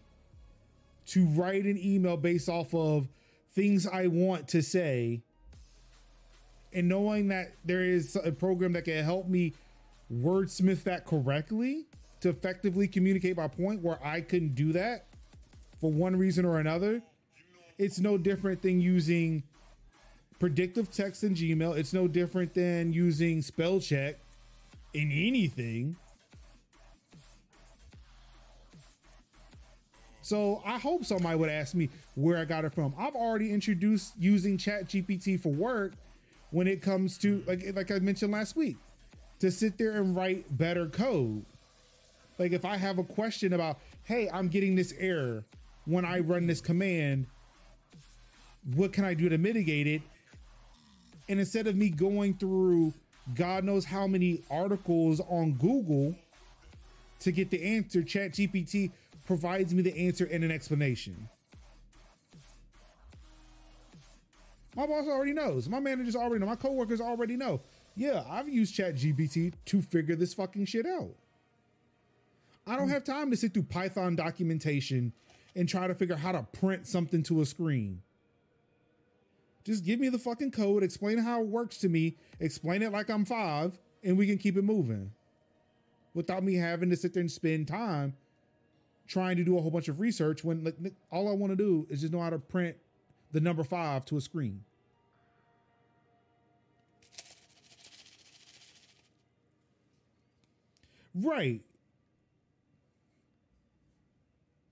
to 1.08 1.26
write 1.28 1.64
an 1.64 1.78
email 1.78 2.18
based 2.18 2.50
off 2.50 2.74
of 2.74 3.08
things 3.54 3.88
I 3.88 4.08
want 4.08 4.48
to 4.50 4.62
say, 4.62 5.22
and 6.74 6.90
knowing 6.90 7.30
that 7.30 7.54
there 7.64 7.84
is 7.84 8.18
a 8.22 8.32
program 8.32 8.74
that 8.74 8.84
can 8.84 9.04
help 9.04 9.28
me 9.28 9.54
wordsmith 10.14 10.84
that 10.84 11.06
correctly 11.06 11.86
to 12.20 12.30
effectively 12.30 12.88
communicate 12.88 13.38
my 13.38 13.48
point 13.48 13.82
where 13.82 14.04
I 14.06 14.22
couldn't 14.22 14.56
do 14.56 14.74
that 14.74 15.07
for 15.80 15.92
one 15.92 16.16
reason 16.16 16.46
or 16.46 16.60
another, 16.60 17.02
it's 17.78 18.00
no 18.00 18.18
different 18.18 18.62
than 18.62 18.82
using 18.82 19.44
predictive 20.40 20.92
text 20.92 21.24
in 21.24 21.34
Gmail. 21.34 21.78
It's 21.78 21.94
no 21.94 22.08
different 22.08 22.54
than 22.54 22.94
using 22.94 23.42
spell 23.42 23.80
check 23.80 24.18
in 24.94 25.12
anything. 25.12 25.96
So 30.22 30.62
I 30.66 30.78
hope 30.78 31.06
somebody 31.06 31.38
would 31.38 31.50
ask 31.50 31.74
me 31.74 31.90
where 32.16 32.38
I 32.38 32.44
got 32.44 32.66
it 32.66 32.74
from. 32.74 32.94
I've 32.98 33.16
already 33.16 33.54
introduced 33.54 34.14
using 34.20 34.58
Chat 34.58 34.90
GPT 34.90 35.40
for 35.40 35.54
work 35.54 35.94
when 36.52 36.68
it 36.68 36.82
comes 36.82 37.18
to 37.20 37.44
like 37.48 37.64
like 37.76 37.92
I 37.92 38.00
mentioned 38.00 38.34
last 38.34 38.56
week 38.56 38.76
to 39.40 39.52
sit 39.52 39.78
there 39.78 39.92
and 39.92 40.16
write 40.16 40.46
better 40.58 40.88
code. 40.88 41.46
Like 42.40 42.52
if 42.52 42.66
I 42.66 42.76
have 42.78 43.00
a 43.00 43.04
question 43.04 43.54
about, 43.54 43.80
hey, 44.04 44.30
I'm 44.32 44.48
getting 44.48 44.76
this 44.76 44.94
error, 45.00 45.46
when 45.88 46.06
I 46.06 46.20
run 46.20 46.46
this 46.46 46.62
command, 46.62 47.26
what 48.76 48.94
can 48.94 49.06
I 49.06 49.14
do 49.14 49.30
to 49.30 49.38
mitigate 49.38 49.88
it? 49.88 50.02
And 51.30 51.40
instead 51.40 51.66
of 51.66 51.76
me 51.76 51.90
going 51.90 52.36
through 52.36 52.94
God 53.36 53.64
knows 53.64 53.84
how 53.84 54.08
many 54.08 54.42
articles 54.50 55.20
on 55.30 55.54
Google 55.54 56.16
to 57.20 57.32
get 57.32 57.50
the 57.50 57.62
answer, 57.62 58.04
Chat 58.04 58.34
GPT 58.34 58.92
provides 59.26 59.74
me 59.74 59.82
the 59.82 59.98
answer 59.98 60.26
and 60.26 60.44
an 60.44 60.52
explanation. 60.52 61.28
My 64.76 64.86
boss 64.86 65.08
already 65.08 65.34
knows. 65.34 65.68
My 65.68 65.80
managers 65.80 66.16
already 66.16 66.40
know. 66.40 66.46
My 66.46 66.56
coworkers 66.56 67.02
already 67.02 67.36
know. 67.36 67.62
Yeah, 67.96 68.24
I've 68.30 68.48
used 68.48 68.76
Chat 68.76 68.96
GPT 68.96 69.54
to 69.66 69.82
figure 69.82 70.16
this 70.16 70.34
fucking 70.34 70.66
shit 70.66 70.86
out. 70.86 71.10
I 72.68 72.76
don't 72.76 72.90
have 72.90 73.04
time 73.04 73.32
to 73.32 73.38
sit 73.38 73.54
through 73.54 73.64
Python 73.64 74.16
documentation 74.16 75.12
and 75.58 75.68
try 75.68 75.88
to 75.88 75.96
figure 75.96 76.14
out 76.14 76.22
how 76.22 76.32
to 76.32 76.44
print 76.54 76.86
something 76.86 77.24
to 77.24 77.42
a 77.42 77.46
screen. 77.46 78.04
Just 79.66 79.84
give 79.84 80.00
me 80.00 80.08
the 80.08 80.20
fucking 80.20 80.52
code, 80.52 80.84
explain 80.84 81.18
how 81.18 81.42
it 81.42 81.48
works 81.48 81.78
to 81.80 81.90
me, 81.90 82.16
explain 82.40 82.84
it 82.84 82.92
like 82.94 83.10
I'm 83.10 83.26
five, 83.26 83.78
and 84.04 84.18
we 84.18 84.28
can 84.28 84.38
keep 84.38 84.56
it 84.56 84.62
moving. 84.62 85.12
Without 86.14 86.44
me 86.44 86.56
having 86.56 86.92
to 86.92 86.96
sit 86.96 87.14
there 87.14 87.22
and 87.22 87.32
spend 87.32 87.68
time 87.68 88.16
trying 89.08 89.36
to 89.38 89.44
do 89.44 89.58
a 89.58 89.62
whole 89.62 89.72
bunch 89.72 89.88
of 89.88 90.00
research 90.00 90.44
when 90.44 90.64
like 90.64 90.94
all 91.12 91.28
I 91.28 91.34
want 91.34 91.52
to 91.52 91.58
do 91.58 91.88
is 91.90 92.02
just 92.02 92.14
know 92.14 92.22
how 92.22 92.30
to 92.30 92.40
print 92.40 92.78
the 93.32 93.40
number 93.40 93.64
five 93.64 94.06
to 94.06 94.18
a 94.18 94.22
screen. 94.22 94.64
Right. 101.16 101.62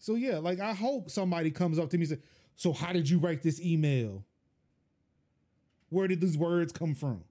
So 0.06 0.14
yeah, 0.14 0.38
like 0.38 0.60
I 0.60 0.72
hope 0.72 1.10
somebody 1.10 1.49
comes 1.49 1.80
up 1.80 1.89
to 1.89 1.97
me 1.97 2.03
and 2.03 2.10
says, 2.10 2.20
"So 2.56 2.74
how 2.74 2.93
did 2.93 3.10
you 3.10 3.18
write 3.18 3.41
this 3.41 3.60
email?" 3.60 4.24
Where 5.89 6.08
did 6.08 6.22
these 6.22 6.38
words 6.38 6.72
come 6.72 6.93
from? 6.93 7.24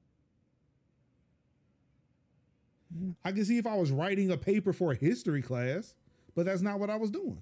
I 3.24 3.30
can 3.30 3.44
see 3.44 3.58
if 3.58 3.66
I 3.68 3.76
was 3.76 3.92
writing 3.92 4.32
a 4.32 4.36
paper 4.36 4.72
for 4.72 4.90
a 4.90 4.96
history 4.96 5.40
class, 5.40 5.94
but 6.34 6.46
that's 6.46 6.62
not 6.62 6.80
what 6.80 6.90
I 6.90 6.96
was 6.96 7.12
doing. 7.12 7.40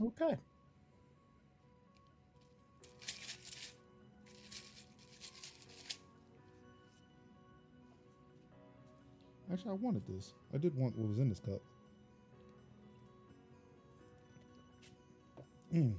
Okay. 0.00 0.38
Actually, 9.52 9.72
I 9.72 9.74
wanted 9.74 10.06
this. 10.06 10.32
I 10.54 10.56
did 10.56 10.74
want 10.74 10.96
what 10.96 11.06
was 11.10 11.18
in 11.18 11.28
this 11.28 11.40
cup. 11.40 11.60
Mm 15.74 15.94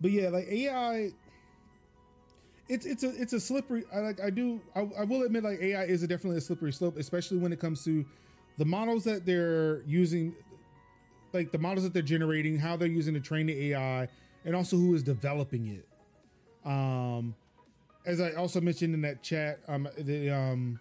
but 0.00 0.10
yeah, 0.10 0.28
like 0.28 0.46
AI, 0.48 1.10
it's 2.68 2.86
it's 2.86 3.02
a 3.02 3.20
it's 3.20 3.32
a 3.32 3.40
slippery. 3.40 3.84
I 3.94 4.00
like 4.00 4.20
I 4.20 4.30
do 4.30 4.60
I, 4.74 4.80
I 4.98 5.04
will 5.04 5.22
admit 5.22 5.44
like 5.44 5.60
AI 5.60 5.84
is 5.84 6.02
a 6.02 6.06
definitely 6.06 6.38
a 6.38 6.40
slippery 6.42 6.72
slope, 6.72 6.96
especially 6.96 7.38
when 7.38 7.52
it 7.52 7.60
comes 7.60 7.84
to 7.84 8.04
the 8.58 8.64
models 8.64 9.04
that 9.04 9.24
they're 9.24 9.82
using, 9.86 10.34
like 11.32 11.52
the 11.52 11.58
models 11.58 11.84
that 11.84 11.92
they're 11.92 12.02
generating, 12.02 12.58
how 12.58 12.76
they're 12.76 12.88
using 12.88 13.14
to 13.14 13.20
train 13.20 13.46
the 13.46 13.72
AI, 13.72 14.08
and 14.44 14.54
also 14.54 14.76
who 14.76 14.94
is 14.94 15.02
developing 15.02 15.68
it. 15.68 15.88
Um, 16.68 17.34
as 18.04 18.20
I 18.20 18.32
also 18.32 18.60
mentioned 18.60 18.94
in 18.94 19.00
that 19.02 19.22
chat, 19.22 19.60
um, 19.68 19.88
the 19.98 20.30
um, 20.30 20.80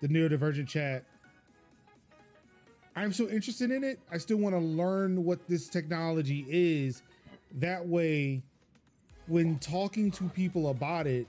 the 0.00 0.08
neurodivergent 0.08 0.68
chat. 0.68 1.04
I'm 2.96 3.12
so 3.12 3.28
interested 3.28 3.70
in 3.70 3.82
it. 3.82 3.98
I 4.10 4.18
still 4.18 4.36
want 4.36 4.54
to 4.54 4.60
learn 4.60 5.24
what 5.24 5.46
this 5.48 5.68
technology 5.68 6.46
is 6.48 7.02
that 7.56 7.86
way 7.86 8.42
when 9.26 9.58
talking 9.58 10.10
to 10.12 10.24
people 10.30 10.68
about 10.68 11.06
it 11.06 11.26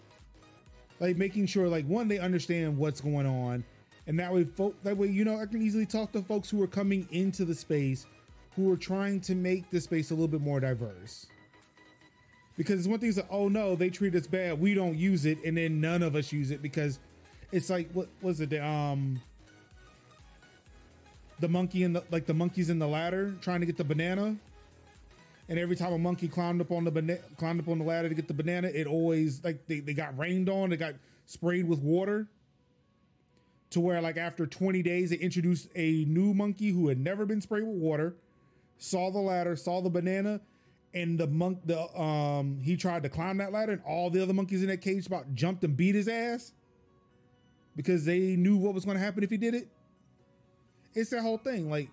like 0.99 1.18
making 1.18 1.45
sure 1.45 1.68
like 1.68 1.86
one 1.86 2.07
they 2.07 2.20
understand 2.20 2.78
what's 2.78 3.01
going 3.01 3.26
on 3.26 3.63
and 4.07 4.20
that 4.20 4.34
way 4.34 4.43
folk 4.43 4.76
that 4.84 4.95
way 4.97 5.07
you 5.07 5.24
know 5.24 5.39
i 5.39 5.45
can 5.45 5.61
easily 5.61 5.86
talk 5.86 6.11
to 6.11 6.22
folks 6.22 6.49
who 6.49 6.61
are 6.61 6.68
coming 6.68 7.07
into 7.11 7.45
the 7.45 7.53
space 7.55 8.05
who 8.55 8.72
are 8.72 8.78
trying 8.78 9.20
to 9.20 9.36
make 9.36 9.70
the 9.70 9.80
space 9.80 10.11
a 10.11 10.13
little 10.13 10.28
bit 10.28 10.41
more 10.41 10.59
diverse 10.59 11.28
because 12.57 12.80
it's 12.80 12.88
one 12.88 12.99
thing 12.99 13.09
is 13.09 13.18
like 13.18 13.28
oh 13.30 13.47
no 13.47 13.76
they 13.76 13.89
treat 13.89 14.16
us 14.16 14.28
bad 14.28 14.59
we 14.59 14.74
don't 14.74 14.97
use 14.97 15.26
it 15.26 15.38
and 15.45 15.57
then 15.57 15.80
none 15.80 16.01
of 16.01 16.16
us 16.16 16.32
use 16.32 16.51
it 16.51 16.61
because 16.61 16.99
it's 17.51 17.70
like 17.70 17.89
what 17.93 18.07
was 18.22 18.41
it 18.41 18.53
um 18.55 19.22
the 21.39 21.47
monkey 21.47 21.83
in 21.83 21.93
the 21.93 22.03
like 22.11 22.25
the 22.25 22.33
monkeys 22.33 22.69
in 22.69 22.79
the 22.79 22.88
ladder 22.88 23.36
trying 23.41 23.59
to 23.59 23.65
get 23.65 23.77
the 23.77 23.83
banana 23.83 24.36
and 25.47 25.59
every 25.59 25.75
time 25.75 25.93
a 25.93 25.97
monkey 25.97 26.27
climbed 26.27 26.61
up 26.61 26.71
on 26.71 26.83
the 26.83 26.91
banana, 26.91 27.19
climbed 27.38 27.59
up 27.59 27.67
on 27.67 27.79
the 27.79 27.86
ladder 27.86 28.09
to 28.09 28.15
get 28.15 28.27
the 28.27 28.33
banana, 28.33 28.67
it 28.67 28.88
always 28.88 29.43
like 29.43 29.67
they, 29.67 29.79
they 29.79 29.93
got 29.93 30.17
rained 30.17 30.49
on, 30.49 30.71
they 30.71 30.77
got 30.77 30.95
sprayed 31.25 31.67
with 31.67 31.79
water. 31.79 32.27
To 33.71 33.79
where 33.81 33.99
like 33.99 34.15
after 34.15 34.47
20 34.47 34.81
days, 34.83 35.09
they 35.09 35.17
introduced 35.17 35.67
a 35.75 36.05
new 36.05 36.33
monkey 36.33 36.71
who 36.71 36.88
had 36.88 36.99
never 36.99 37.25
been 37.25 37.41
sprayed 37.41 37.63
with 37.63 37.75
water, 37.75 38.15
saw 38.77 39.11
the 39.11 39.19
ladder, 39.19 39.55
saw 39.55 39.81
the 39.81 39.89
banana, 39.89 40.39
and 40.93 41.19
the 41.19 41.27
monk 41.27 41.59
the 41.65 41.77
um 41.99 42.59
he 42.63 42.77
tried 42.77 43.03
to 43.03 43.09
climb 43.09 43.38
that 43.38 43.51
ladder, 43.51 43.73
and 43.73 43.81
all 43.86 44.09
the 44.09 44.23
other 44.23 44.33
monkeys 44.33 44.61
in 44.61 44.69
that 44.69 44.81
cage 44.81 45.03
spot 45.03 45.25
jumped 45.33 45.63
and 45.63 45.75
beat 45.75 45.93
his 45.93 46.07
ass 46.07 46.53
because 47.75 48.05
they 48.05 48.38
knew 48.38 48.55
what 48.55 48.73
was 48.73 48.86
going 48.86 48.97
to 48.97 49.03
happen 49.03 49.23
if 49.23 49.29
he 49.29 49.38
did 49.38 49.53
it. 49.53 49.67
It's 50.95 51.09
that 51.09 51.21
whole 51.21 51.37
thing. 51.37 51.69
Like 51.69 51.89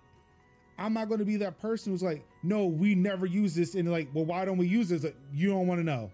I'm 0.78 0.94
not 0.94 1.08
going 1.08 1.18
to 1.18 1.24
be 1.24 1.36
that 1.38 1.60
person 1.60 1.92
who's 1.92 2.02
like, 2.02 2.24
no, 2.42 2.66
we 2.66 2.94
never 2.94 3.26
use 3.26 3.54
this. 3.54 3.74
And 3.74 3.90
like, 3.90 4.08
well, 4.14 4.24
why 4.24 4.44
don't 4.44 4.58
we 4.58 4.66
use 4.66 4.88
this? 4.88 5.04
You 5.32 5.50
don't 5.50 5.66
want 5.66 5.80
to 5.80 5.84
know. 5.84 6.10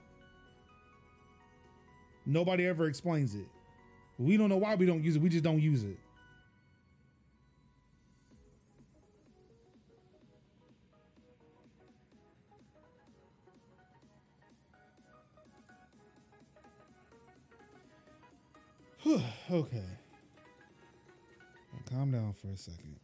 Nobody 2.27 2.67
ever 2.67 2.87
explains 2.87 3.35
it. 3.35 3.47
We 4.19 4.37
don't 4.37 4.49
know 4.49 4.57
why 4.57 4.75
we 4.75 4.85
don't 4.85 5.03
use 5.03 5.17
it. 5.17 5.23
We 5.23 5.29
just 5.29 5.45
don't 5.45 5.61
use 5.61 5.85
it. 5.85 5.97
okay. 19.51 19.98
Calm 21.91 22.11
down 22.11 22.33
for 22.33 22.49
a 22.49 22.57
second. 22.57 22.97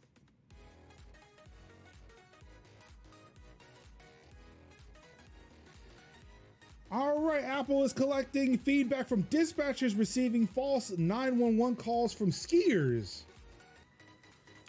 All 6.90 7.20
right, 7.20 7.42
Apple 7.42 7.82
is 7.82 7.92
collecting 7.92 8.56
feedback 8.56 9.08
from 9.08 9.24
dispatchers 9.24 9.98
receiving 9.98 10.46
false 10.46 10.90
911 10.96 11.76
calls 11.76 12.12
from 12.12 12.30
skiers. 12.30 13.22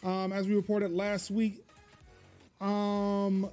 Um, 0.03 0.33
as 0.33 0.47
we 0.47 0.55
reported 0.55 0.91
last 0.91 1.29
week, 1.29 1.63
um, 2.61 3.49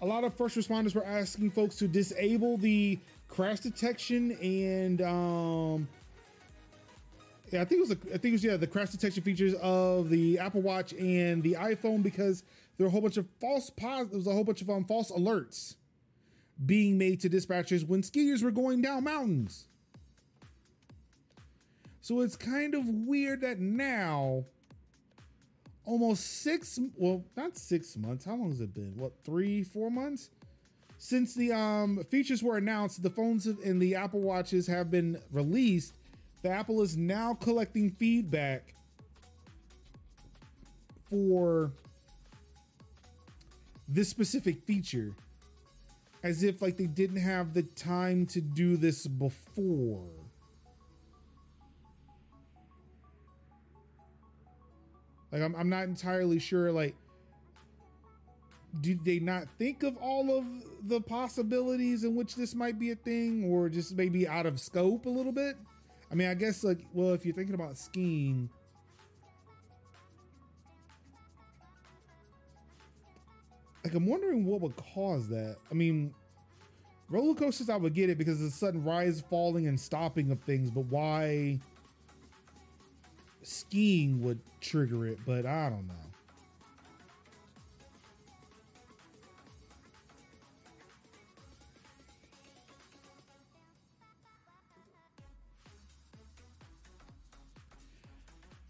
a 0.00 0.06
lot 0.06 0.24
of 0.24 0.34
first 0.34 0.56
responders 0.56 0.94
were 0.94 1.04
asking 1.04 1.50
folks 1.50 1.76
to 1.76 1.88
disable 1.88 2.56
the 2.56 2.98
crash 3.28 3.60
detection 3.60 4.32
and 4.40 5.02
um, 5.02 5.88
yeah, 7.50 7.60
I 7.62 7.64
think 7.64 7.78
it 7.78 7.88
was 7.88 7.90
a, 7.90 8.14
I 8.14 8.18
think 8.18 8.24
it 8.26 8.32
was 8.32 8.44
yeah 8.44 8.56
the 8.56 8.66
crash 8.66 8.90
detection 8.90 9.22
features 9.22 9.54
of 9.62 10.10
the 10.10 10.38
Apple 10.38 10.62
Watch 10.62 10.92
and 10.92 11.42
the 11.42 11.54
iPhone 11.54 12.02
because 12.02 12.42
there 12.76 12.84
were 12.84 12.88
a 12.88 12.90
whole 12.90 13.00
bunch 13.00 13.16
of 13.16 13.26
false 13.40 13.70
pos- 13.70 14.08
there 14.08 14.18
was 14.18 14.26
a 14.26 14.32
whole 14.32 14.44
bunch 14.44 14.62
of 14.62 14.70
um, 14.70 14.84
false 14.84 15.10
alerts 15.12 15.76
being 16.64 16.96
made 16.96 17.20
to 17.20 17.28
dispatchers 17.28 17.86
when 17.86 18.02
skiers 18.02 18.42
were 18.42 18.50
going 18.50 18.80
down 18.80 19.04
mountains. 19.04 19.66
So 22.00 22.20
it's 22.20 22.36
kind 22.36 22.74
of 22.74 22.86
weird 22.86 23.40
that 23.40 23.58
now, 23.58 24.44
almost 25.84 26.42
six, 26.42 26.78
well, 26.96 27.24
not 27.36 27.56
six 27.56 27.96
months. 27.96 28.24
How 28.24 28.36
long 28.36 28.50
has 28.50 28.60
it 28.60 28.72
been? 28.72 28.94
What, 28.96 29.12
three, 29.24 29.64
four 29.64 29.90
months? 29.90 30.30
Since 30.98 31.34
the 31.34 31.52
um, 31.52 32.02
features 32.04 32.42
were 32.42 32.56
announced, 32.56 33.02
the 33.02 33.10
phones 33.10 33.46
and 33.46 33.82
the 33.82 33.96
Apple 33.96 34.20
Watches 34.20 34.66
have 34.68 34.90
been 34.90 35.20
released. 35.32 35.95
Apple 36.46 36.82
is 36.82 36.96
now 36.96 37.34
collecting 37.34 37.90
feedback 37.90 38.74
for 41.08 41.72
this 43.88 44.08
specific 44.08 44.62
feature 44.64 45.14
as 46.22 46.42
if 46.42 46.60
like 46.60 46.76
they 46.76 46.86
didn't 46.86 47.20
have 47.20 47.54
the 47.54 47.62
time 47.62 48.26
to 48.26 48.40
do 48.40 48.76
this 48.76 49.06
before. 49.06 50.08
Like 55.30 55.42
I'm, 55.42 55.54
I'm 55.54 55.68
not 55.68 55.84
entirely 55.84 56.38
sure 56.38 56.72
like 56.72 56.96
did 58.80 59.04
they 59.04 59.18
not 59.18 59.46
think 59.58 59.82
of 59.82 59.96
all 59.98 60.36
of 60.36 60.44
the 60.88 61.00
possibilities 61.00 62.04
in 62.04 62.14
which 62.14 62.34
this 62.34 62.54
might 62.54 62.78
be 62.78 62.90
a 62.90 62.94
thing, 62.94 63.44
or 63.44 63.68
just 63.68 63.96
maybe 63.96 64.28
out 64.28 64.46
of 64.46 64.60
scope 64.60 65.06
a 65.06 65.08
little 65.08 65.32
bit? 65.32 65.56
I 66.10 66.14
mean, 66.14 66.28
I 66.28 66.34
guess 66.34 66.62
like, 66.64 66.78
well, 66.92 67.14
if 67.14 67.24
you're 67.24 67.34
thinking 67.34 67.54
about 67.54 67.76
skiing, 67.76 68.48
like 73.84 73.94
I'm 73.94 74.06
wondering 74.06 74.44
what 74.44 74.60
would 74.60 74.76
cause 74.76 75.28
that. 75.28 75.56
I 75.70 75.74
mean, 75.74 76.14
roller 77.08 77.34
coasters, 77.34 77.68
I 77.68 77.76
would 77.76 77.94
get 77.94 78.10
it 78.10 78.18
because 78.18 78.40
of 78.40 78.46
the 78.46 78.50
sudden 78.50 78.84
rise, 78.84 79.22
falling, 79.28 79.66
and 79.66 79.78
stopping 79.78 80.30
of 80.30 80.40
things, 80.40 80.70
but 80.70 80.86
why 80.86 81.58
skiing 83.42 84.22
would 84.22 84.40
trigger 84.60 85.06
it? 85.06 85.18
But 85.26 85.46
I 85.46 85.70
don't 85.70 85.86
know. 85.86 86.05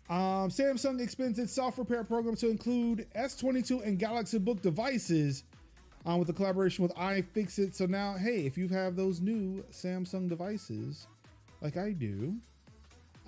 Um, 0.09 0.51
Samsung 0.51 1.01
expands 1.01 1.39
its 1.39 1.53
self 1.53 1.79
repair 1.79 2.05
program 2.05 2.37
to 2.37 2.49
include 2.49 3.07
S22 3.17 3.85
and 3.85 3.99
Galaxy 3.99 4.39
Book 4.39 4.63
devices 4.63 5.43
um, 6.05 6.21
with 6.21 6.29
a 6.29 6.33
collaboration 6.33 6.83
with 6.83 6.95
iFixit. 6.95 7.75
So 7.75 7.87
now, 7.87 8.15
hey, 8.15 8.47
if 8.47 8.57
you 8.57 8.69
have 8.69 8.95
those 8.95 9.21
new 9.21 9.65
Samsung 9.73 10.29
devices, 10.29 11.09
like 11.61 11.77
I 11.77 11.91
do, 11.91 12.37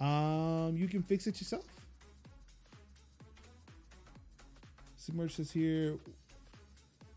um, 0.00 0.76
you 0.76 0.86
can 0.86 1.02
fix 1.02 1.26
it 1.26 1.40
yourself. 1.40 1.64
Submerge 4.96 5.34
says 5.34 5.50
here. 5.50 5.96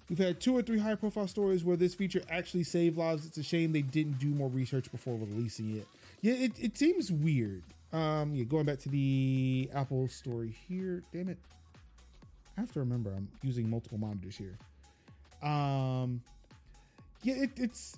We've 0.09 0.17
had 0.17 0.41
two 0.41 0.57
or 0.57 0.61
three 0.61 0.79
high 0.79 0.95
profile 0.95 1.27
stories 1.27 1.63
where 1.63 1.77
this 1.77 1.93
feature 1.93 2.21
actually 2.29 2.63
saved 2.63 2.97
lives. 2.97 3.25
It's 3.25 3.37
a 3.37 3.43
shame 3.43 3.71
they 3.71 3.81
didn't 3.81 4.19
do 4.19 4.27
more 4.27 4.49
research 4.49 4.91
before 4.91 5.15
releasing 5.17 5.77
it. 5.77 5.87
Yeah, 6.21 6.33
it, 6.33 6.51
it 6.59 6.77
seems 6.77 7.11
weird. 7.11 7.63
Um, 7.93 8.33
yeah, 8.33 8.45
going 8.45 8.65
back 8.65 8.79
to 8.79 8.89
the 8.89 9.69
Apple 9.73 10.07
story 10.07 10.55
here. 10.67 11.03
Damn 11.11 11.29
it. 11.29 11.37
I 12.57 12.61
have 12.61 12.71
to 12.73 12.79
remember 12.79 13.11
I'm 13.15 13.29
using 13.41 13.69
multiple 13.69 13.97
monitors 13.97 14.37
here. 14.37 14.57
Um, 15.41 16.21
yeah, 17.23 17.35
it, 17.35 17.51
it's 17.57 17.97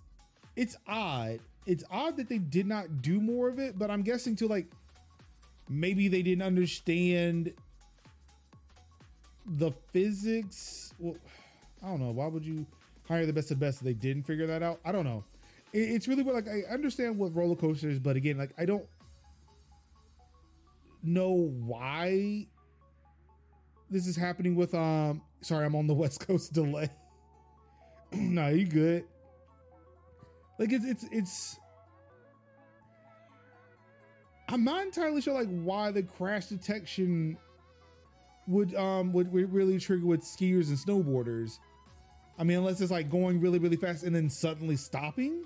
it's 0.56 0.78
odd. 0.88 1.40
It's 1.66 1.84
odd 1.92 2.18
that 2.18 2.30
they 2.30 2.38
did 2.38 2.68
not 2.68 3.02
do 3.02 3.20
more 3.20 3.50
of 3.50 3.60
it, 3.60 3.78
but 3.78 3.90
I'm 3.90 4.02
guessing 4.02 4.36
to 4.38 4.48
like 4.48 4.68
maybe 5.70 6.08
they 6.08 6.22
didn't 6.22 6.44
understand 6.44 7.54
the 9.46 9.72
physics. 9.92 10.94
Well, 11.00 11.16
I 11.84 11.88
don't 11.88 12.00
know. 12.00 12.12
Why 12.12 12.28
would 12.28 12.46
you 12.46 12.66
hire 13.08 13.26
the 13.26 13.34
best 13.34 13.52
of 13.52 13.60
best 13.60 13.80
if 13.80 13.86
they 13.86 13.94
didn't 13.94 14.24
figure 14.24 14.48
that 14.48 14.64
out? 14.64 14.80
I 14.86 14.92
don't 14.92 15.06
know. 15.06 15.24
It, 15.72 15.80
it's 15.80 16.08
really 16.08 16.24
like 16.24 16.48
I 16.48 16.64
understand 16.72 17.18
what 17.18 17.36
roller 17.36 17.56
coasters, 17.56 18.00
but 18.00 18.16
again, 18.16 18.38
like 18.38 18.52
I 18.58 18.66
don't 18.66 18.86
know 21.04 21.32
why 21.32 22.48
this 23.90 24.08
is 24.08 24.16
happening 24.16 24.56
with 24.56 24.74
um 24.74 25.22
sorry 25.42 25.66
i'm 25.66 25.76
on 25.76 25.88
the 25.88 25.94
west 26.04 26.26
coast 26.26 26.54
delay. 26.54 26.90
No 28.16 28.50
you 28.50 28.66
good. 28.66 29.06
Like 30.60 30.72
it's 30.72 30.86
it's 30.86 31.06
it's 31.12 31.60
i'm 34.50 34.64
not 34.64 34.84
entirely 34.84 35.20
sure 35.20 35.34
like 35.34 35.48
why 35.48 35.90
the 35.90 36.04
crash 36.04 36.46
detection 36.46 37.38
would 38.48 38.76
um 38.76 39.12
would, 39.14 39.32
would 39.32 39.52
really 39.52 39.80
trigger 39.80 40.06
with 40.06 40.22
skiers 40.22 40.68
and 40.68 40.78
snowboarders. 40.78 41.58
I 42.38 42.44
mean 42.44 42.60
unless 42.60 42.82
it's 42.82 42.92
like 42.92 43.10
going 43.10 43.42
really 43.42 43.60
really 43.60 43.78
fast 43.78 44.04
and 44.04 44.16
then 44.16 44.30
suddenly 44.30 44.76
stopping. 44.76 45.44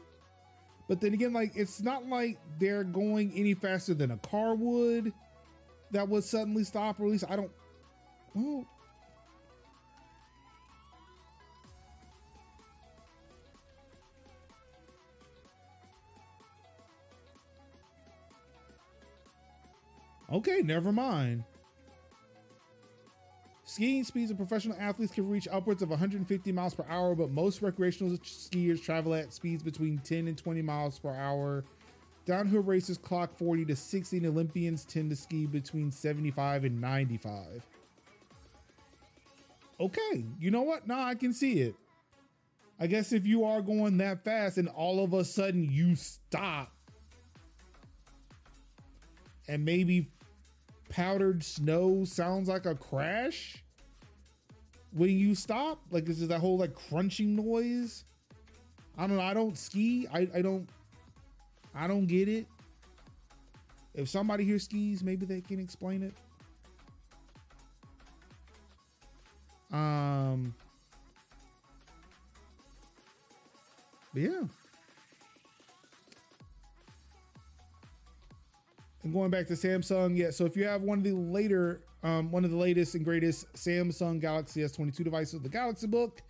But 0.89 0.99
then 0.99 1.13
again 1.13 1.31
like 1.31 1.53
it's 1.55 1.81
not 1.81 2.05
like 2.07 2.37
they're 2.59 2.83
going 2.83 3.31
any 3.33 3.53
faster 3.53 3.93
than 3.93 4.11
a 4.11 4.17
car 4.17 4.55
would 4.55 5.13
that 5.91 6.07
would 6.07 6.23
suddenly 6.23 6.63
stop, 6.63 6.99
release. 6.99 7.23
I 7.27 7.35
don't. 7.35 7.51
Well, 8.33 8.65
okay, 20.31 20.61
never 20.63 20.91
mind. 20.91 21.43
Skiing 23.63 24.03
speeds 24.05 24.31
of 24.31 24.37
professional 24.37 24.77
athletes 24.79 25.13
can 25.13 25.27
reach 25.29 25.47
upwards 25.51 25.81
of 25.81 25.89
150 25.89 26.51
miles 26.51 26.73
per 26.73 26.85
hour, 26.89 27.15
but 27.15 27.29
most 27.31 27.61
recreational 27.61 28.17
skiers 28.17 28.81
travel 28.81 29.13
at 29.13 29.33
speeds 29.33 29.61
between 29.61 29.99
10 29.99 30.27
and 30.27 30.37
20 30.37 30.61
miles 30.61 30.97
per 30.99 31.13
hour 31.13 31.63
Downhill 32.27 32.61
racers 32.61 32.97
clock 32.97 33.37
40 33.37 33.63
to 33.65 33.75
60, 33.75 34.17
and 34.17 34.25
Olympians 34.25 34.83
tend 34.83 35.09
to 35.11 35.15
ski 35.15 35.45
between 35.45 35.91
75 35.91 36.65
and 36.65 36.81
95. 36.81 37.65
Okay, 39.79 40.25
you 40.37 40.51
know 40.51 40.63
what? 40.63 40.85
Now 40.85 41.01
I 41.03 41.15
can 41.15 41.31
see 41.31 41.61
it. 41.61 41.75
I 42.81 42.87
guess 42.87 43.13
if 43.13 43.25
you 43.25 43.45
are 43.45 43.61
going 43.61 43.97
that 43.99 44.25
fast 44.25 44.57
and 44.57 44.67
all 44.67 45.01
of 45.01 45.13
a 45.13 45.23
sudden 45.23 45.63
you 45.71 45.95
stop, 45.95 46.73
and 49.47 49.63
maybe 49.63 50.11
powdered 50.89 51.41
snow 51.41 52.03
sounds 52.03 52.49
like 52.49 52.65
a 52.65 52.75
crash 52.75 53.63
when 54.91 55.17
you 55.17 55.33
stop, 55.33 55.79
like 55.91 56.09
is 56.09 56.27
that 56.27 56.39
whole 56.41 56.57
like 56.57 56.75
crunching 56.75 57.37
noise? 57.37 58.03
I 58.97 59.07
don't 59.07 59.15
know. 59.15 59.23
I 59.23 59.33
don't 59.33 59.57
ski. 59.57 60.07
I, 60.11 60.27
I 60.35 60.41
don't 60.41 60.67
I 61.77 61.87
don't 61.87 62.07
get 62.07 62.27
it. 62.27 62.47
If 63.93 64.09
somebody 64.09 64.43
here 64.43 64.59
skis, 64.59 65.03
maybe 65.03 65.25
they 65.25 65.41
can 65.41 65.59
explain 65.59 66.03
it. 66.03 66.13
Um, 69.71 70.53
but 74.13 74.21
yeah. 74.21 74.43
And 79.03 79.13
going 79.13 79.29
back 79.29 79.47
to 79.47 79.53
Samsung, 79.53 80.17
yeah. 80.17 80.31
So 80.31 80.45
if 80.45 80.55
you 80.57 80.65
have 80.65 80.81
one 80.81 80.99
of 80.99 81.03
the 81.03 81.13
later, 81.13 81.81
um, 82.03 82.31
one 82.31 82.43
of 82.43 82.51
the 82.51 82.57
latest 82.57 82.95
and 82.95 83.05
greatest 83.05 83.51
Samsung 83.53 84.19
Galaxy 84.19 84.61
S22 84.61 85.03
devices, 85.03 85.41
the 85.41 85.49
Galaxy 85.49 85.87
Book, 85.87 86.21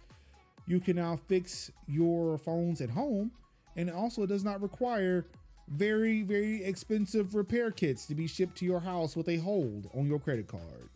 you 0.67 0.79
can 0.79 0.97
now 0.97 1.17
fix 1.27 1.71
your 1.87 2.37
phones 2.37 2.81
at 2.81 2.89
home, 2.89 3.31
and 3.75 3.89
also 3.89 4.23
it 4.23 4.27
does 4.27 4.43
not 4.43 4.61
require 4.61 5.25
very, 5.67 6.23
very 6.23 6.63
expensive 6.63 7.35
repair 7.35 7.71
kits 7.71 8.05
to 8.07 8.15
be 8.15 8.27
shipped 8.27 8.57
to 8.57 8.65
your 8.65 8.79
house 8.79 9.15
with 9.15 9.27
a 9.29 9.37
hold 9.37 9.89
on 9.93 10.07
your 10.07 10.19
credit 10.19 10.47
card. 10.47 10.89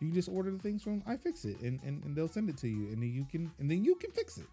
You 0.00 0.12
just 0.12 0.28
order 0.28 0.50
the 0.50 0.58
things 0.58 0.82
from 0.82 1.00
iFixit 1.02 1.60
and, 1.62 1.80
and, 1.84 2.04
and 2.04 2.14
they'll 2.14 2.28
send 2.28 2.48
it 2.48 2.56
to 2.58 2.68
you 2.68 2.88
and 2.92 3.02
then 3.02 3.12
you 3.12 3.26
can 3.28 3.50
and 3.58 3.70
then 3.70 3.84
you 3.84 3.96
can 3.96 4.12
fix 4.12 4.38
it. 4.38 4.46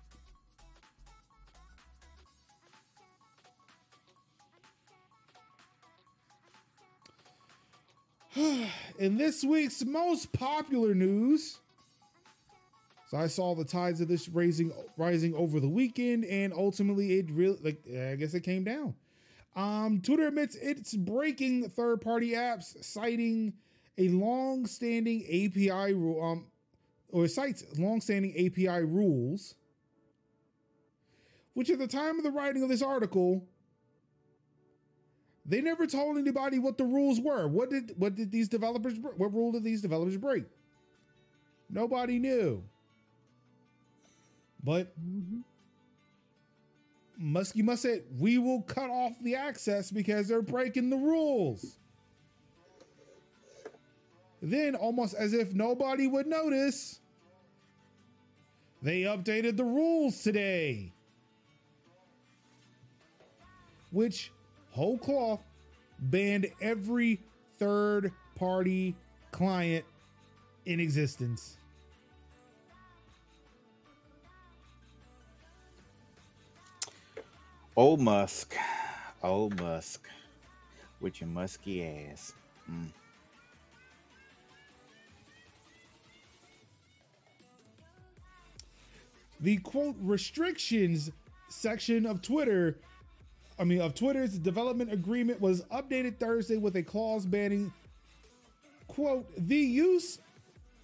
In 8.99 9.17
this 9.17 9.43
week's 9.43 9.85
most 9.85 10.33
popular 10.33 10.95
news, 10.95 11.59
so 13.07 13.17
I 13.17 13.27
saw 13.27 13.53
the 13.53 13.65
tides 13.65 14.01
of 14.01 14.07
this 14.07 14.27
raising 14.29 14.71
rising 14.97 15.35
over 15.35 15.59
the 15.59 15.69
weekend, 15.69 16.25
and 16.25 16.53
ultimately 16.53 17.19
it 17.19 17.29
really 17.31 17.57
like 17.61 17.83
I 17.87 18.15
guess 18.15 18.33
it 18.33 18.41
came 18.41 18.63
down. 18.63 18.95
Um, 19.55 20.01
Twitter 20.01 20.27
admits 20.27 20.55
it's 20.55 20.95
breaking 20.95 21.69
third-party 21.69 22.31
apps, 22.31 22.83
citing 22.83 23.53
a 23.97 24.09
long-standing 24.09 25.23
API 25.23 25.93
rule, 25.93 26.21
um, 26.21 26.47
or 27.09 27.27
cites 27.29 27.63
long-standing 27.77 28.31
API 28.33 28.83
rules, 28.83 29.55
which 31.53 31.69
at 31.69 31.79
the 31.79 31.87
time 31.87 32.17
of 32.17 32.23
the 32.23 32.31
writing 32.31 32.63
of 32.63 32.69
this 32.69 32.81
article, 32.81 33.47
they 35.45 35.61
never 35.61 35.87
told 35.87 36.17
anybody 36.17 36.59
what 36.59 36.77
the 36.77 36.83
rules 36.83 37.21
were. 37.21 37.47
What 37.47 37.69
did 37.69 37.93
what 37.97 38.15
did 38.15 38.31
these 38.31 38.49
developers 38.49 38.95
what 38.99 39.33
rule 39.33 39.51
did 39.51 39.63
these 39.63 39.81
developers 39.81 40.17
break? 40.17 40.45
Nobody 41.69 42.19
knew. 42.19 42.63
But 44.65 44.91
mm-hmm. 44.99 45.41
Muskie 47.21 47.63
must 47.63 47.83
say, 47.83 48.01
we 48.19 48.39
will 48.39 48.63
cut 48.63 48.89
off 48.89 49.13
the 49.21 49.35
access 49.35 49.91
because 49.91 50.27
they're 50.27 50.41
breaking 50.41 50.89
the 50.89 50.97
rules. 50.97 51.77
Then, 54.41 54.75
almost 54.75 55.13
as 55.13 55.33
if 55.33 55.53
nobody 55.53 56.07
would 56.07 56.27
notice, 56.27 56.99
they 58.81 59.01
updated 59.01 59.55
the 59.55 59.63
rules 59.63 60.21
today. 60.21 60.91
Which, 63.91 64.31
whole 64.71 64.97
cloth, 64.97 65.41
banned 65.99 66.47
every 66.59 67.21
third 67.57 68.11
party 68.35 68.95
client 69.31 69.85
in 70.65 70.79
existence. 70.79 71.57
Old 77.77 77.99
Musk. 77.99 78.55
Old 79.21 79.59
Musk. 79.59 80.07
With 81.01 81.19
your 81.19 81.27
musky 81.27 81.85
ass. 81.85 82.31
Mm. 82.71 82.87
The 89.41 89.57
quote 89.57 89.97
restrictions 89.99 91.11
section 91.49 92.05
of 92.05 92.21
Twitter, 92.21 92.77
I 93.59 93.65
mean, 93.65 93.81
of 93.81 93.93
Twitter's 93.93 94.39
development 94.39 94.93
agreement 94.93 95.41
was 95.41 95.63
updated 95.65 96.17
Thursday 96.17 96.55
with 96.55 96.77
a 96.77 96.83
clause 96.83 97.25
banning, 97.25 97.73
quote, 98.87 99.27
the 99.37 99.57
use 99.57 100.19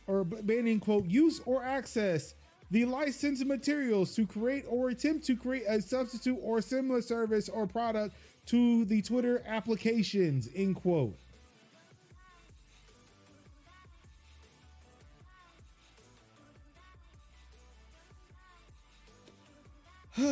or 0.08 0.26
banning, 0.26 0.82
quote, 0.82 1.06
use 1.06 1.40
or 1.46 1.64
access 1.64 2.36
the 2.72 2.86
licensed 2.86 3.46
materials 3.46 4.16
to 4.16 4.26
create 4.26 4.64
or 4.68 4.90
attempt 4.90 5.26
to 5.26 5.36
create 5.36 5.66
a 5.68 5.82
substitute 5.82 6.40
or 6.42 6.62
similar 6.62 7.02
service 7.02 7.50
or 7.50 7.68
product 7.68 8.16
to 8.46 8.86
the 8.86 9.02
Twitter 9.02 9.44
applications, 9.46 10.48
end 10.56 10.78
quote. 10.78 11.14
the 20.18 20.24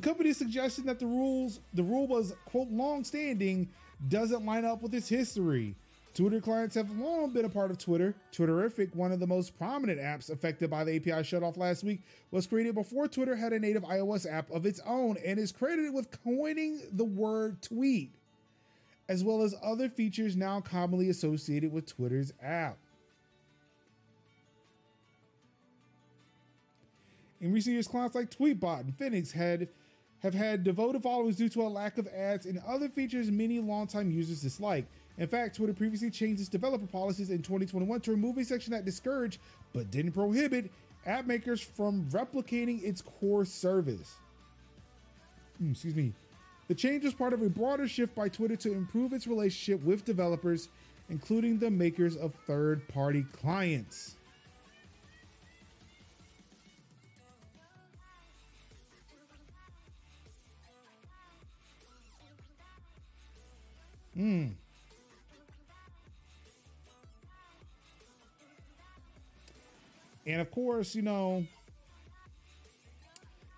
company 0.00 0.30
is 0.30 0.36
suggesting 0.36 0.84
that 0.86 0.98
the 0.98 1.06
rules, 1.06 1.60
the 1.74 1.82
rule 1.82 2.06
was 2.06 2.34
quote 2.46 2.68
long-standing, 2.68 3.68
doesn't 4.08 4.44
line 4.44 4.64
up 4.64 4.82
with 4.82 4.94
its 4.94 5.08
history. 5.08 5.74
Twitter 6.14 6.40
clients 6.40 6.74
have 6.74 6.90
long 6.90 7.30
been 7.30 7.46
a 7.46 7.48
part 7.48 7.70
of 7.70 7.78
Twitter. 7.78 8.14
Twitterrific, 8.32 8.94
one 8.94 9.12
of 9.12 9.20
the 9.20 9.26
most 9.26 9.56
prominent 9.56 9.98
apps 9.98 10.30
affected 10.30 10.68
by 10.68 10.84
the 10.84 10.96
API 10.96 11.22
shutoff 11.22 11.56
last 11.56 11.84
week, 11.84 12.00
was 12.30 12.46
created 12.46 12.74
before 12.74 13.08
Twitter 13.08 13.34
had 13.34 13.52
a 13.54 13.58
native 13.58 13.82
iOS 13.82 14.30
app 14.30 14.50
of 14.50 14.66
its 14.66 14.80
own 14.86 15.16
and 15.24 15.38
is 15.38 15.52
credited 15.52 15.94
with 15.94 16.08
coining 16.22 16.82
the 16.92 17.04
word 17.04 17.62
tweet 17.62 18.12
as 19.08 19.24
well 19.24 19.42
as 19.42 19.54
other 19.62 19.88
features 19.88 20.36
now 20.36 20.60
commonly 20.60 21.10
associated 21.10 21.72
with 21.72 21.86
Twitter's 21.86 22.32
app. 22.42 22.78
In 27.40 27.52
recent 27.52 27.74
years, 27.74 27.88
clients 27.88 28.14
like 28.14 28.30
Tweetbot 28.30 28.80
and 28.80 28.96
Fenix 28.96 29.32
had 29.32 29.68
have 30.22 30.34
had 30.34 30.62
devoted 30.62 31.02
followers 31.02 31.36
due 31.36 31.48
to 31.48 31.62
a 31.62 31.68
lack 31.68 31.98
of 31.98 32.06
ads 32.08 32.46
and 32.46 32.60
other 32.66 32.88
features 32.88 33.30
many 33.30 33.60
longtime 33.60 34.10
users 34.10 34.40
dislike. 34.40 34.86
In 35.18 35.26
fact, 35.26 35.56
Twitter 35.56 35.74
previously 35.74 36.10
changed 36.10 36.40
its 36.40 36.48
developer 36.48 36.86
policies 36.86 37.30
in 37.30 37.38
2021 37.38 38.00
to 38.02 38.10
remove 38.12 38.38
a 38.38 38.44
section 38.44 38.72
that 38.72 38.84
discouraged 38.84 39.38
but 39.72 39.90
didn't 39.90 40.12
prohibit 40.12 40.70
app 41.06 41.26
makers 41.26 41.60
from 41.60 42.06
replicating 42.10 42.82
its 42.82 43.02
core 43.02 43.44
service. 43.44 44.14
Mm, 45.62 45.72
excuse 45.72 45.94
me. 45.94 46.12
The 46.68 46.74
change 46.74 47.04
was 47.04 47.12
part 47.12 47.32
of 47.32 47.42
a 47.42 47.50
broader 47.50 47.88
shift 47.88 48.14
by 48.14 48.28
Twitter 48.28 48.56
to 48.56 48.72
improve 48.72 49.12
its 49.12 49.26
relationship 49.26 49.84
with 49.84 50.04
developers, 50.04 50.68
including 51.10 51.58
the 51.58 51.70
makers 51.70 52.16
of 52.16 52.32
third 52.46 52.86
party 52.88 53.26
clients. 53.32 54.14
Hmm. 64.14 64.48
And 70.26 70.40
of 70.40 70.50
course, 70.50 70.94
you 70.94 71.02
know, 71.02 71.44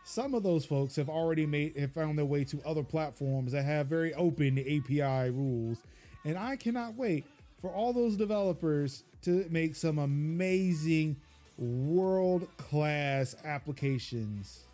some 0.04 0.34
of 0.34 0.42
those 0.42 0.64
folks 0.64 0.96
have 0.96 1.08
already 1.08 1.44
made 1.46 1.76
have 1.76 1.92
found 1.92 2.16
their 2.16 2.24
way 2.24 2.44
to 2.44 2.60
other 2.64 2.82
platforms 2.82 3.52
that 3.52 3.64
have 3.64 3.86
very 3.86 4.14
open 4.14 4.58
API 4.58 5.30
rules. 5.30 5.78
And 6.24 6.38
I 6.38 6.56
cannot 6.56 6.94
wait 6.94 7.24
for 7.60 7.70
all 7.70 7.92
those 7.92 8.16
developers 8.16 9.04
to 9.22 9.46
make 9.50 9.74
some 9.74 9.98
amazing 9.98 11.16
world 11.58 12.46
class 12.56 13.36
applications 13.44 14.64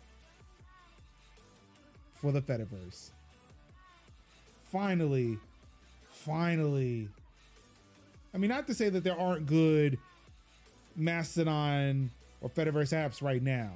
for 2.13 2.31
the 2.31 2.41
Fediverse. 2.41 3.11
Finally, 4.71 5.37
finally. 6.25 7.09
I 8.33 8.37
mean, 8.37 8.49
not 8.49 8.67
to 8.67 8.73
say 8.73 8.89
that 8.89 9.03
there 9.03 9.19
aren't 9.19 9.45
good 9.45 9.97
Mastodon 10.95 12.11
or 12.41 12.49
Fediverse 12.49 12.93
apps 12.93 13.21
right 13.21 13.41
now. 13.41 13.71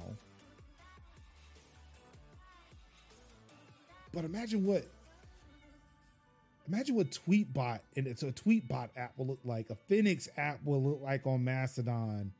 But 4.12 4.24
imagine 4.24 4.64
what 4.64 4.86
imagine 6.66 6.94
what 6.96 7.10
Tweetbot 7.10 7.80
and 7.96 8.06
it's 8.06 8.22
a 8.22 8.32
Tweetbot 8.32 8.88
app 8.96 9.12
will 9.18 9.26
look 9.26 9.40
like, 9.44 9.68
a 9.70 9.74
Fenix 9.74 10.28
app 10.38 10.58
will 10.64 10.82
look 10.82 11.00
like 11.02 11.26
on 11.26 11.44
Mastodon. 11.44 12.32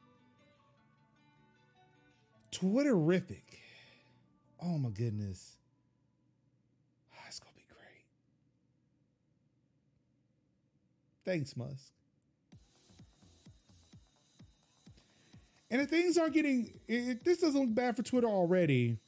Twitterrific. 2.50 3.42
Oh 4.62 4.78
my 4.78 4.88
goodness. 4.88 5.56
Ah, 7.12 7.24
it's 7.28 7.38
gonna 7.38 7.52
be 7.54 7.64
great. 7.68 8.04
Thanks, 11.26 11.56
Musk. 11.56 11.90
And 15.70 15.82
if 15.82 15.90
things 15.90 16.16
aren't 16.16 16.32
getting, 16.32 16.72
if 16.86 17.24
this 17.24 17.38
doesn't 17.38 17.60
look 17.60 17.74
bad 17.74 17.96
for 17.96 18.04
Twitter 18.04 18.28
already, 18.28 18.98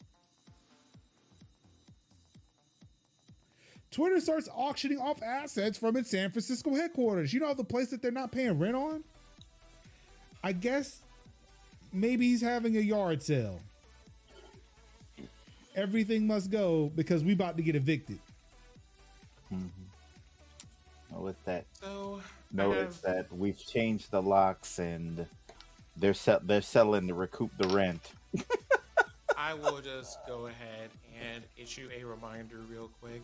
Twitter 3.92 4.20
starts 4.20 4.48
auctioning 4.52 4.98
off 4.98 5.22
assets 5.22 5.78
from 5.78 5.96
its 5.96 6.10
San 6.10 6.30
Francisco 6.30 6.74
headquarters. 6.74 7.32
You 7.32 7.38
know 7.38 7.54
the 7.54 7.62
place 7.62 7.90
that 7.90 8.02
they're 8.02 8.10
not 8.10 8.32
paying 8.32 8.58
rent 8.58 8.74
on? 8.74 9.04
I 10.42 10.52
guess 10.52 11.00
maybe 11.92 12.26
he's 12.26 12.42
having 12.42 12.76
a 12.76 12.80
yard 12.80 13.22
sale. 13.22 13.60
Everything 15.76 16.26
must 16.26 16.50
go 16.50 16.90
because 16.96 17.22
we 17.22 17.32
about 17.32 17.56
to 17.56 17.62
get 17.62 17.76
evicted. 17.76 18.18
Mm-hmm. 19.52 19.87
With 21.10 21.42
that, 21.46 21.64
So 21.80 22.20
notice 22.52 23.00
have- 23.02 23.28
that 23.28 23.32
we've 23.36 23.58
changed 23.58 24.10
the 24.10 24.22
locks 24.22 24.78
and 24.78 25.26
they're 25.96 26.14
se- 26.14 26.40
they're 26.42 26.62
selling 26.62 27.08
to 27.08 27.14
recoup 27.14 27.50
the 27.58 27.68
rent. 27.68 28.12
I 29.36 29.54
will 29.54 29.80
just 29.80 30.18
go 30.26 30.46
ahead 30.46 30.90
and 31.20 31.42
issue 31.56 31.88
a 31.96 32.04
reminder 32.04 32.58
real 32.68 32.90
quick 33.00 33.22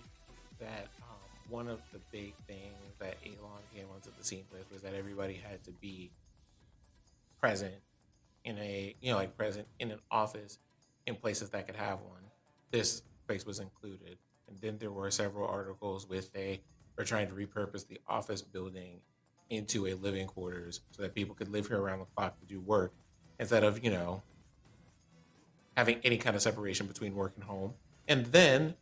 that 0.58 0.88
um, 1.02 1.18
one 1.50 1.68
of 1.68 1.80
the 1.92 1.98
big 2.10 2.34
things 2.46 2.94
that 2.98 3.16
Elon 3.24 3.60
came 3.74 3.86
onto 3.94 4.10
the 4.16 4.24
scene 4.24 4.44
with 4.52 4.70
was 4.72 4.82
that 4.82 4.94
everybody 4.94 5.34
had 5.34 5.62
to 5.64 5.70
be 5.72 6.10
present 7.40 7.74
in 8.44 8.58
a 8.58 8.94
you 9.00 9.10
know 9.12 9.18
like 9.18 9.36
present 9.36 9.66
in 9.78 9.90
an 9.90 10.00
office 10.10 10.58
in 11.06 11.14
places 11.14 11.50
that 11.50 11.66
could 11.66 11.76
have 11.76 12.00
one. 12.00 12.22
This 12.70 13.02
place 13.28 13.44
was 13.46 13.60
included, 13.60 14.16
and 14.48 14.58
then 14.60 14.78
there 14.78 14.90
were 14.90 15.10
several 15.10 15.46
articles 15.48 16.08
with 16.08 16.30
a 16.34 16.60
we're 16.96 17.04
trying 17.04 17.28
to 17.28 17.34
repurpose 17.34 17.86
the 17.86 18.00
office 18.08 18.42
building 18.42 19.00
into 19.50 19.86
a 19.86 19.94
living 19.94 20.26
quarters 20.26 20.80
so 20.92 21.02
that 21.02 21.14
people 21.14 21.34
could 21.34 21.48
live 21.48 21.68
here 21.68 21.80
around 21.80 21.98
the 21.98 22.06
clock 22.16 22.38
to 22.40 22.46
do 22.46 22.60
work 22.60 22.92
instead 23.38 23.64
of 23.64 23.84
you 23.84 23.90
know 23.90 24.22
having 25.76 26.00
any 26.04 26.16
kind 26.16 26.36
of 26.36 26.42
separation 26.42 26.86
between 26.86 27.14
work 27.14 27.32
and 27.34 27.44
home. 27.44 27.74
And 28.06 28.26
then 28.26 28.74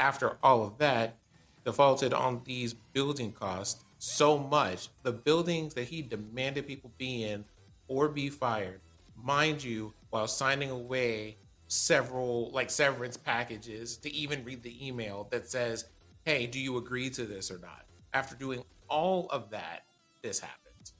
after 0.00 0.36
all 0.42 0.64
of 0.64 0.78
that, 0.78 1.16
defaulted 1.64 2.12
on 2.12 2.42
these 2.44 2.74
building 2.74 3.32
costs 3.32 3.84
so 3.98 4.36
much. 4.38 4.88
The 5.02 5.12
buildings 5.12 5.74
that 5.74 5.84
he 5.84 6.02
demanded 6.02 6.66
people 6.66 6.92
be 6.98 7.24
in 7.24 7.44
or 7.88 8.08
be 8.08 8.28
fired, 8.28 8.80
mind 9.16 9.62
you, 9.62 9.94
while 10.10 10.26
signing 10.26 10.70
away 10.70 11.36
several 11.68 12.50
like 12.50 12.70
severance 12.70 13.16
packages 13.16 13.96
to 13.98 14.12
even 14.14 14.44
read 14.44 14.62
the 14.62 14.86
email 14.86 15.26
that 15.30 15.48
says, 15.48 15.86
Hey, 16.24 16.46
do 16.46 16.58
you 16.58 16.76
agree 16.78 17.10
to 17.10 17.24
this 17.24 17.50
or 17.50 17.58
not? 17.58 17.84
After 18.12 18.34
doing 18.34 18.62
all 18.88 19.28
of 19.30 19.50
that, 19.50 19.82
this 20.22 20.40
happens. 20.40 20.94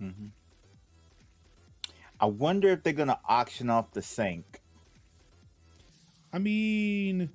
Mm-hmm. 0.00 0.26
I 2.20 2.26
wonder 2.26 2.68
if 2.68 2.82
they're 2.82 2.92
gonna 2.92 3.18
auction 3.28 3.70
off 3.70 3.92
the 3.92 4.02
sink. 4.02 4.60
I 6.32 6.38
mean, 6.38 7.30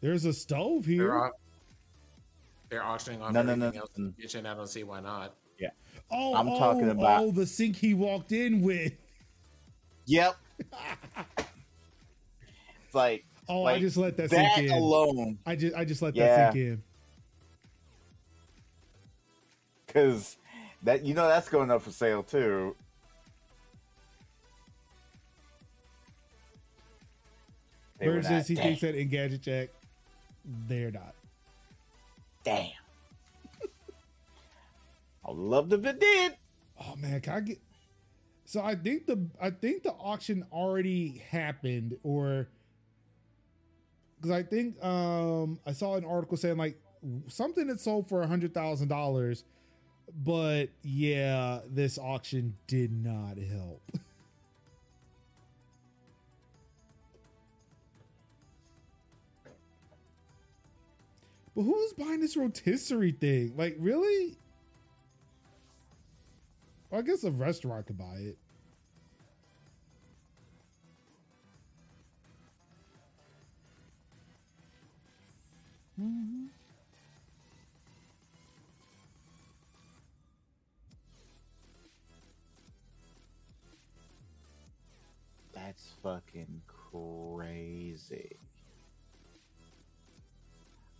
there's 0.00 0.24
a 0.24 0.32
stove 0.32 0.84
They're, 0.84 0.94
here. 0.94 1.16
au- 1.16 1.30
they're 2.68 2.84
auctioning 2.84 3.22
off 3.22 3.32
No, 3.32 3.42
no, 3.42 3.52
everything 3.52 3.74
no, 3.74 3.80
else 3.80 3.90
in 3.96 4.06
the 4.06 4.22
kitchen. 4.22 4.44
I 4.46 4.54
don't 4.54 4.66
see 4.68 4.82
why 4.82 5.00
not. 5.00 5.36
Yeah. 5.58 5.70
Oh, 6.10 6.34
I'm 6.34 6.48
oh, 6.48 6.58
talking 6.58 6.90
about- 6.90 7.22
oh, 7.22 7.30
the 7.30 7.46
sink 7.46 7.76
he 7.76 7.94
walked 7.94 8.32
in 8.32 8.60
with. 8.60 8.92
Yep. 10.06 10.36
like 12.92 13.25
Oh, 13.48 13.64
I 13.64 13.78
just 13.78 13.96
let 13.96 14.16
that, 14.16 14.30
that 14.30 14.54
sink 14.54 14.58
in. 14.58 14.72
alone, 14.72 15.38
I 15.46 15.54
just 15.56 15.76
I 15.76 15.84
just 15.84 16.02
let 16.02 16.14
Yeah. 16.14 16.26
that 16.26 16.52
sink 16.52 16.64
in. 16.64 16.82
because 19.86 20.36
that 20.82 21.04
you 21.04 21.14
know 21.14 21.28
that's 21.28 21.48
going 21.48 21.70
up 21.70 21.82
for 21.82 21.90
sale 21.90 22.22
too. 22.22 22.74
They 27.98 28.06
Bird 28.06 28.24
says 28.24 28.46
he 28.46 28.54
Damn. 28.56 28.64
thinks 28.64 28.80
that 28.82 28.94
in 28.94 29.08
Gadget 29.08 29.40
Jack, 29.40 29.68
they're 30.68 30.90
not. 30.90 31.14
Damn. 32.44 32.68
I 35.24 35.32
loved 35.32 35.72
if 35.72 35.84
it 35.84 35.98
did. 35.98 36.36
Oh 36.80 36.94
man, 36.96 37.20
can 37.20 37.32
I 37.32 37.40
get? 37.40 37.58
So 38.44 38.60
I 38.62 38.74
think 38.74 39.06
the 39.06 39.26
I 39.40 39.50
think 39.50 39.82
the 39.82 39.92
auction 39.92 40.44
already 40.52 41.22
happened, 41.30 41.96
or 42.04 42.48
because 44.16 44.30
I 44.30 44.42
think 44.42 44.82
um 44.84 45.58
I 45.66 45.72
saw 45.72 45.96
an 45.96 46.04
article 46.04 46.36
saying 46.36 46.56
like 46.56 46.78
something 47.28 47.66
that 47.68 47.80
sold 47.80 48.08
for 48.08 48.22
a 48.22 48.26
hundred 48.26 48.54
thousand 48.54 48.88
dollars, 48.88 49.44
but 50.24 50.66
yeah, 50.82 51.60
this 51.68 51.98
auction 51.98 52.56
did 52.66 52.92
not 52.92 53.38
help. 53.38 53.82
But 61.54 61.62
who's 61.62 61.92
buying 61.94 62.20
this 62.20 62.36
rotisserie 62.36 63.12
thing? 63.12 63.54
Like, 63.56 63.76
really? 63.78 64.36
Well, 66.90 67.00
I 67.00 67.02
guess 67.02 67.24
a 67.24 67.30
restaurant 67.30 67.86
could 67.86 67.98
buy 67.98 68.16
it. 68.16 68.38
Mm-hmm. 76.00 76.46
That's 85.54 85.92
fucking 86.02 86.62
crazy. 86.92 88.36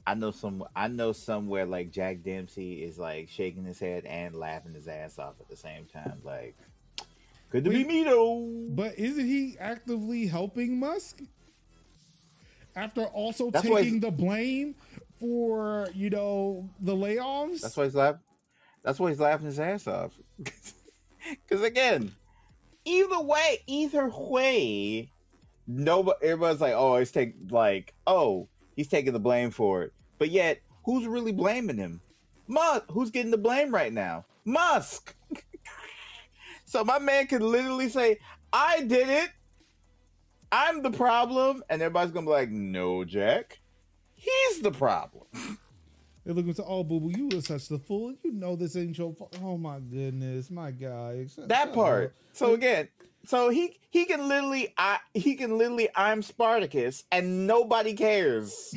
I 0.06 0.14
know 0.14 0.30
some. 0.30 0.64
I 0.74 0.88
know 0.88 1.12
somewhere 1.12 1.66
like 1.66 1.90
Jack 1.90 2.22
Dorsey 2.24 2.84
is 2.84 2.98
like 2.98 3.28
shaking 3.28 3.64
his 3.64 3.78
head 3.78 4.04
and 4.06 4.34
laughing 4.34 4.72
his 4.74 4.88
ass 4.88 5.18
off 5.18 5.34
at 5.40 5.48
the 5.48 5.56
same 5.56 5.84
time. 5.86 6.20
Like, 6.24 6.56
good 7.50 7.64
to 7.64 7.70
Wait. 7.70 7.86
be 7.88 7.92
me 7.92 8.04
though. 8.04 8.48
But 8.70 8.98
isn't 8.98 9.26
he 9.26 9.56
actively 9.58 10.26
helping 10.26 10.78
Musk? 10.78 11.22
After 12.76 13.04
also 13.04 13.50
That's 13.50 13.66
taking 13.66 14.00
the 14.00 14.10
blame 14.10 14.74
for, 15.18 15.88
you 15.94 16.10
know, 16.10 16.68
the 16.80 16.94
layoffs? 16.94 17.62
That's 17.62 17.76
why 17.76 17.84
he's 17.84 17.94
laughing. 17.94 18.20
That's 18.84 19.00
why 19.00 19.08
he's 19.08 19.20
laughing 19.20 19.46
his 19.46 19.58
ass 19.58 19.86
off. 19.86 20.12
Because 21.48 21.64
again, 21.64 22.14
either 22.84 23.20
way, 23.20 23.58
either 23.66 24.08
way, 24.08 25.10
nobody. 25.66 26.16
Everybody's 26.22 26.60
like, 26.60 26.74
"Oh, 26.74 26.98
he's 26.98 27.10
take 27.10 27.34
like, 27.50 27.94
oh, 28.06 28.48
he's 28.76 28.88
taking 28.88 29.12
the 29.12 29.18
blame 29.18 29.50
for 29.50 29.82
it." 29.82 29.92
But 30.18 30.30
yet, 30.30 30.60
who's 30.84 31.06
really 31.06 31.32
blaming 31.32 31.78
him? 31.78 32.00
Musk. 32.46 32.84
Who's 32.90 33.10
getting 33.10 33.32
the 33.32 33.38
blame 33.38 33.74
right 33.74 33.92
now? 33.92 34.24
Musk. 34.44 35.16
so 36.64 36.84
my 36.84 36.98
man 36.98 37.26
could 37.26 37.42
literally 37.42 37.88
say, 37.88 38.18
"I 38.52 38.82
did 38.82 39.08
it. 39.08 39.30
I'm 40.52 40.82
the 40.82 40.90
problem," 40.90 41.62
and 41.68 41.82
everybody's 41.82 42.12
gonna 42.12 42.26
be 42.26 42.32
like, 42.32 42.50
"No, 42.50 43.04
Jack, 43.04 43.60
he's 44.14 44.60
the 44.60 44.70
problem." 44.70 45.26
They're 46.24 46.34
looking 46.34 46.54
to, 46.54 46.64
oh, 46.64 46.82
boo 46.82 46.98
boo, 46.98 47.12
you 47.16 47.38
are 47.38 47.40
such 47.40 47.68
the 47.68 47.78
fool. 47.78 48.12
You 48.24 48.32
know 48.32 48.56
this 48.56 48.74
ain't 48.74 48.98
your 48.98 49.14
fault. 49.14 49.38
Oh, 49.40 49.56
my 49.56 49.78
goodness. 49.78 50.50
My 50.50 50.72
guy. 50.72 51.26
That 51.38 51.72
part. 51.72 52.06
up. 52.06 52.12
So 52.32 52.52
again, 52.54 52.88
so 53.24 53.48
he 53.48 53.78
he 53.90 54.06
can 54.06 54.28
literally 54.28 54.74
I 54.76 54.98
he 55.14 55.36
can 55.36 55.56
literally 55.56 55.88
I'm 55.94 56.22
Spartacus 56.22 57.04
and 57.12 57.46
nobody 57.46 57.94
cares. 57.94 58.74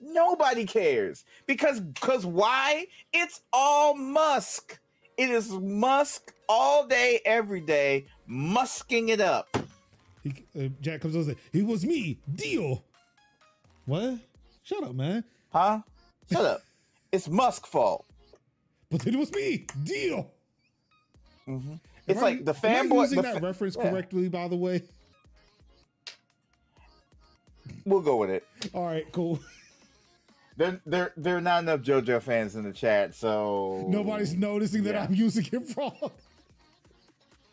nobody 0.00 0.66
cares 0.66 1.24
because 1.46 1.80
because 1.80 2.26
why? 2.26 2.86
It's 3.14 3.40
all 3.52 3.94
Musk. 3.94 4.78
It 5.16 5.30
is 5.30 5.50
Musk 5.50 6.34
all 6.48 6.86
day 6.86 7.20
every 7.24 7.60
day, 7.62 8.06
musking 8.28 9.08
it 9.08 9.20
up. 9.20 9.56
He, 10.22 10.34
uh, 10.58 10.68
Jack 10.80 11.00
comes 11.00 11.16
over 11.16 11.30
and 11.30 11.38
says, 11.38 11.44
it 11.62 11.66
was 11.66 11.84
me, 11.84 12.18
Dio. 12.34 12.82
What? 13.86 14.18
Shut 14.62 14.82
up, 14.84 14.94
man. 14.94 15.24
Huh? 15.52 15.80
Shut 16.30 16.44
up. 16.44 16.62
It's 17.12 17.28
Musk 17.28 17.66
fault. 17.66 18.06
But 18.90 19.00
then 19.02 19.14
it 19.14 19.18
was 19.18 19.30
me, 19.32 19.66
Dio. 19.84 20.30
Mhm. 21.46 21.72
Am 21.72 21.80
It's 22.08 22.20
I- 22.20 22.22
like 22.22 22.44
the 22.46 22.54
fanboy. 22.54 23.02
using 23.02 23.16
the 23.16 23.22
that 23.22 23.34
fa- 23.40 23.46
reference 23.46 23.76
yeah. 23.78 23.90
correctly, 23.90 24.28
by 24.30 24.48
the 24.48 24.56
way. 24.56 24.82
We'll 27.84 28.00
go 28.00 28.16
with 28.16 28.30
it. 28.30 28.46
All 28.72 28.86
right, 28.86 29.10
cool. 29.12 29.40
There, 30.54 30.78
there, 30.84 31.12
there 31.16 31.38
are 31.38 31.40
not 31.40 31.62
enough 31.62 31.80
JoJo 31.80 32.20
fans 32.20 32.56
in 32.56 32.62
the 32.62 32.72
chat, 32.74 33.14
so 33.14 33.86
Nobody's 33.88 34.34
noticing 34.34 34.82
that 34.84 34.94
yeah. 34.94 35.04
I'm 35.04 35.14
using 35.14 35.46
it 35.50 35.74
wrong. 35.78 36.10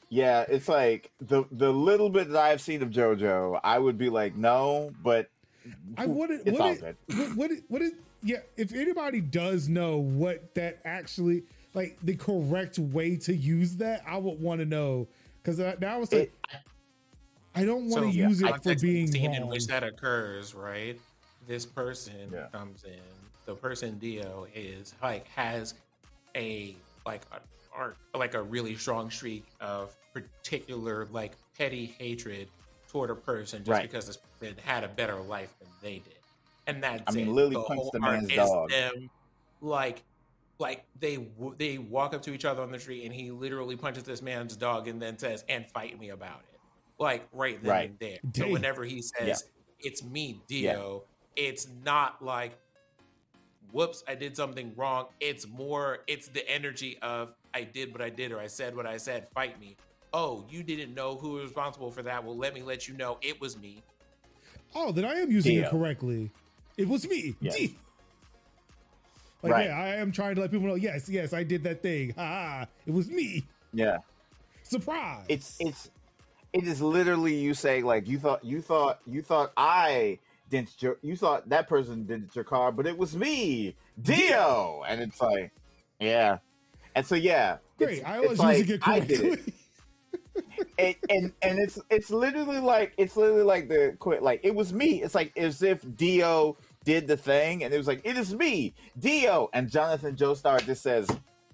Yeah, 0.10 0.46
it's 0.48 0.68
like 0.68 1.12
the 1.22 1.44
the 1.52 1.72
little 1.72 2.10
bit 2.10 2.30
that 2.32 2.42
I've 2.42 2.62
seen 2.62 2.82
of 2.82 2.90
JoJo, 2.90 3.60
I 3.64 3.78
would 3.78 3.98
be 3.98 4.10
like, 4.10 4.36
no, 4.36 4.92
but 5.04 5.30
I 5.98 6.06
wouldn't. 6.08 6.48
It's 6.48 6.52
what 6.58 6.62
all 6.62 6.72
it- 6.72 6.98
good. 7.10 7.18
What, 7.18 7.38
what, 7.38 7.52
it- 7.52 7.64
what 7.68 7.82
is? 7.82 7.92
Yeah, 8.22 8.40
if 8.58 8.74
anybody 8.74 9.22
does 9.22 9.70
know 9.70 9.98
what 9.98 10.54
that 10.56 10.80
actually 10.84 11.44
like 11.74 11.98
the 12.04 12.16
correct 12.16 12.78
way 12.80 13.16
to 13.18 13.34
use 13.36 13.78
that, 13.78 14.04
I 14.08 14.18
would 14.18 14.42
want 14.42 14.60
to 14.60 14.66
know 14.66 15.08
because 15.42 15.60
now 15.80 16.02
it's 16.02 16.12
like 16.12 16.22
It- 16.24 16.34
I 17.56 17.66
don't 17.66 17.90
want 17.90 18.06
to 18.06 18.12
So, 18.12 18.18
use 18.30 18.42
it 18.42 18.46
for 18.46 18.52
context 18.54 18.68
of 18.68 18.82
the 18.82 18.94
being 18.94 19.08
scene 19.12 19.26
wrong. 19.32 19.36
in 19.42 19.48
which 19.48 19.68
that 19.68 19.84
occurs, 19.84 20.54
right? 20.54 21.00
This 21.48 21.66
person 21.66 22.30
Yeah. 22.32 22.48
comes 22.52 22.84
in. 22.84 23.00
The 23.46 23.56
person 23.56 23.98
Dio 23.98 24.48
is 24.54 24.94
like 25.02 25.28
has 25.30 25.74
a 26.36 26.76
like 27.06 27.22
a 27.32 27.40
arc, 27.76 27.98
like 28.16 28.34
a 28.34 28.42
really 28.42 28.76
strong 28.76 29.10
streak 29.10 29.46
of 29.62 29.96
particular 30.14 31.08
like 31.12 31.34
petty 31.58 31.86
hatred 31.98 32.48
toward 32.90 33.10
a 33.10 33.16
person 33.16 33.60
just 33.64 33.70
Right. 33.70 33.82
because 33.84 34.08
this 34.08 34.18
person 34.40 34.58
had 34.64 34.84
a 34.84 34.88
better 34.88 35.16
life 35.22 35.54
than 35.60 35.70
they 35.82 36.00
did, 36.00 36.20
and 36.68 36.82
that's 36.84 37.04
I 37.08 37.12
mean, 37.12 37.28
it. 37.30 37.32
Lily 37.32 37.56
the 37.56 37.62
punched 37.64 37.92
the 37.94 38.00
man's 38.00 38.34
dog. 38.34 38.70
Them, 38.72 39.10
like 39.62 40.04
like 40.60 40.86
they 41.00 41.28
they 41.58 41.78
walk 41.78 42.14
up 42.14 42.22
to 42.24 42.34
each 42.34 42.46
other 42.46 42.62
on 42.62 42.72
the 42.72 42.80
street 42.80 43.06
and 43.06 43.14
he 43.14 43.32
literally 43.32 43.76
punches 43.78 44.04
this 44.04 44.22
man's 44.22 44.56
dog 44.56 44.88
and 44.88 45.02
then 45.02 45.18
says 45.18 45.44
and 45.48 45.66
fight 45.72 45.98
me 46.00 46.10
about 46.10 46.42
it 46.52 46.60
like 46.98 47.26
right 47.32 47.62
then 47.64 47.72
Right. 47.72 47.90
and 47.92 48.00
there 48.00 48.18
Damn. 48.32 48.48
so 48.48 48.52
whenever 48.52 48.84
he 48.84 49.02
says 49.02 49.44
Yeah. 49.48 49.88
it's 49.88 50.04
me 50.04 50.42
dio 50.50 51.04
it's 51.38 51.68
not 51.86 52.22
like 52.24 52.58
whoops 53.72 54.04
i 54.08 54.16
did 54.16 54.36
something 54.36 54.74
wrong 54.76 55.06
it's 55.22 55.48
more 55.48 56.00
it's 56.08 56.28
the 56.28 56.46
energy 56.50 56.98
of 57.02 57.34
i 57.54 57.64
did 57.64 57.92
what 57.92 58.02
i 58.02 58.10
did 58.10 58.32
or 58.32 58.40
i 58.40 58.48
said 58.48 58.76
what 58.76 58.86
i 58.86 58.98
said 58.98 59.28
fight 59.30 59.60
me 59.60 59.76
oh 60.14 60.44
you 60.50 60.64
didn't 60.64 60.94
know 60.94 61.16
who 61.16 61.32
was 61.32 61.44
responsible 61.44 61.92
for 61.92 62.02
that 62.02 62.24
well 62.24 62.38
let 62.38 62.54
me 62.54 62.62
let 62.62 62.88
you 62.88 62.96
know 62.96 63.18
it 63.22 63.40
was 63.40 63.58
me 63.58 63.84
oh, 64.76 64.92
then 64.92 65.06
I 65.06 65.14
am 65.14 65.32
using 65.32 65.58
it 65.58 65.70
correctly. 65.70 66.32
It 66.78 66.88
was 66.88 67.08
me. 67.08 67.36
Yes. 67.42 67.56
D. 67.56 67.76
Like 69.42 69.54
Right. 69.54 69.66
yeah, 69.68 69.80
I 69.80 69.88
am 69.96 70.12
trying 70.12 70.36
to 70.36 70.42
let 70.42 70.52
people 70.52 70.68
know. 70.68 70.76
Yes, 70.76 71.08
yes, 71.08 71.34
I 71.34 71.44
did 71.44 71.64
that 71.64 71.82
thing. 71.82 72.14
Ha 72.18 72.26
ha! 72.26 72.66
It 72.86 72.92
was 72.94 73.10
me. 73.10 73.46
yeah, 73.74 73.98
Surprise! 74.64 75.26
it's 75.30 75.56
it's 75.60 75.90
it 76.52 76.66
is 76.66 76.82
literally 76.82 77.36
you 77.36 77.54
saying 77.54 77.86
like 77.86 78.08
you 78.08 78.20
thought 78.20 78.44
you 78.44 78.62
thought 78.62 79.00
you 79.06 79.22
thought 79.22 79.54
I 79.56 80.20
didn't 80.50 80.82
your, 80.82 80.98
you 81.02 81.16
thought 81.16 81.48
that 81.50 81.70
person 81.70 82.06
did 82.06 82.30
your 82.34 82.44
car, 82.44 82.74
but 82.74 82.86
it 82.86 82.98
was 82.98 83.16
me, 83.16 83.76
Dio, 84.02 84.84
and 84.88 85.00
it's 85.00 85.22
like 85.22 85.54
yeah, 86.02 86.40
and 86.96 87.06
so 87.06 87.16
yeah, 87.16 87.58
great. 87.78 88.00
it's- 88.00 88.06
I 88.12 88.20
it's 88.20 88.30
was 88.30 88.40
like, 88.40 88.58
using 88.60 88.76
it 88.76 88.88
I 88.88 89.00
did 89.00 89.20
correctly. 89.22 89.54
and, 90.78 90.96
and 91.10 91.32
and 91.42 91.60
it's 91.60 91.80
it's 91.90 92.10
literally 92.10 92.60
like 92.60 92.94
it's 92.98 93.16
literally 93.18 93.44
like 93.44 93.68
the 93.70 93.96
quit 94.00 94.24
like 94.24 94.40
it 94.44 94.54
was 94.56 94.74
me. 94.74 95.02
It's 95.04 95.16
like 95.16 95.36
as 95.38 95.62
if 95.62 95.84
Dio 95.98 96.58
did 96.86 97.08
the 97.08 97.18
thing, 97.18 97.64
and 97.64 97.74
it 97.74 97.78
was 97.78 97.88
like 97.88 98.02
it 98.04 98.18
is 98.18 98.34
me, 98.34 98.74
Dio, 98.98 99.50
and 99.54 99.70
Jonathan 99.70 100.16
Joestar 100.16 100.66
just 100.66 100.82
says, 100.82 101.08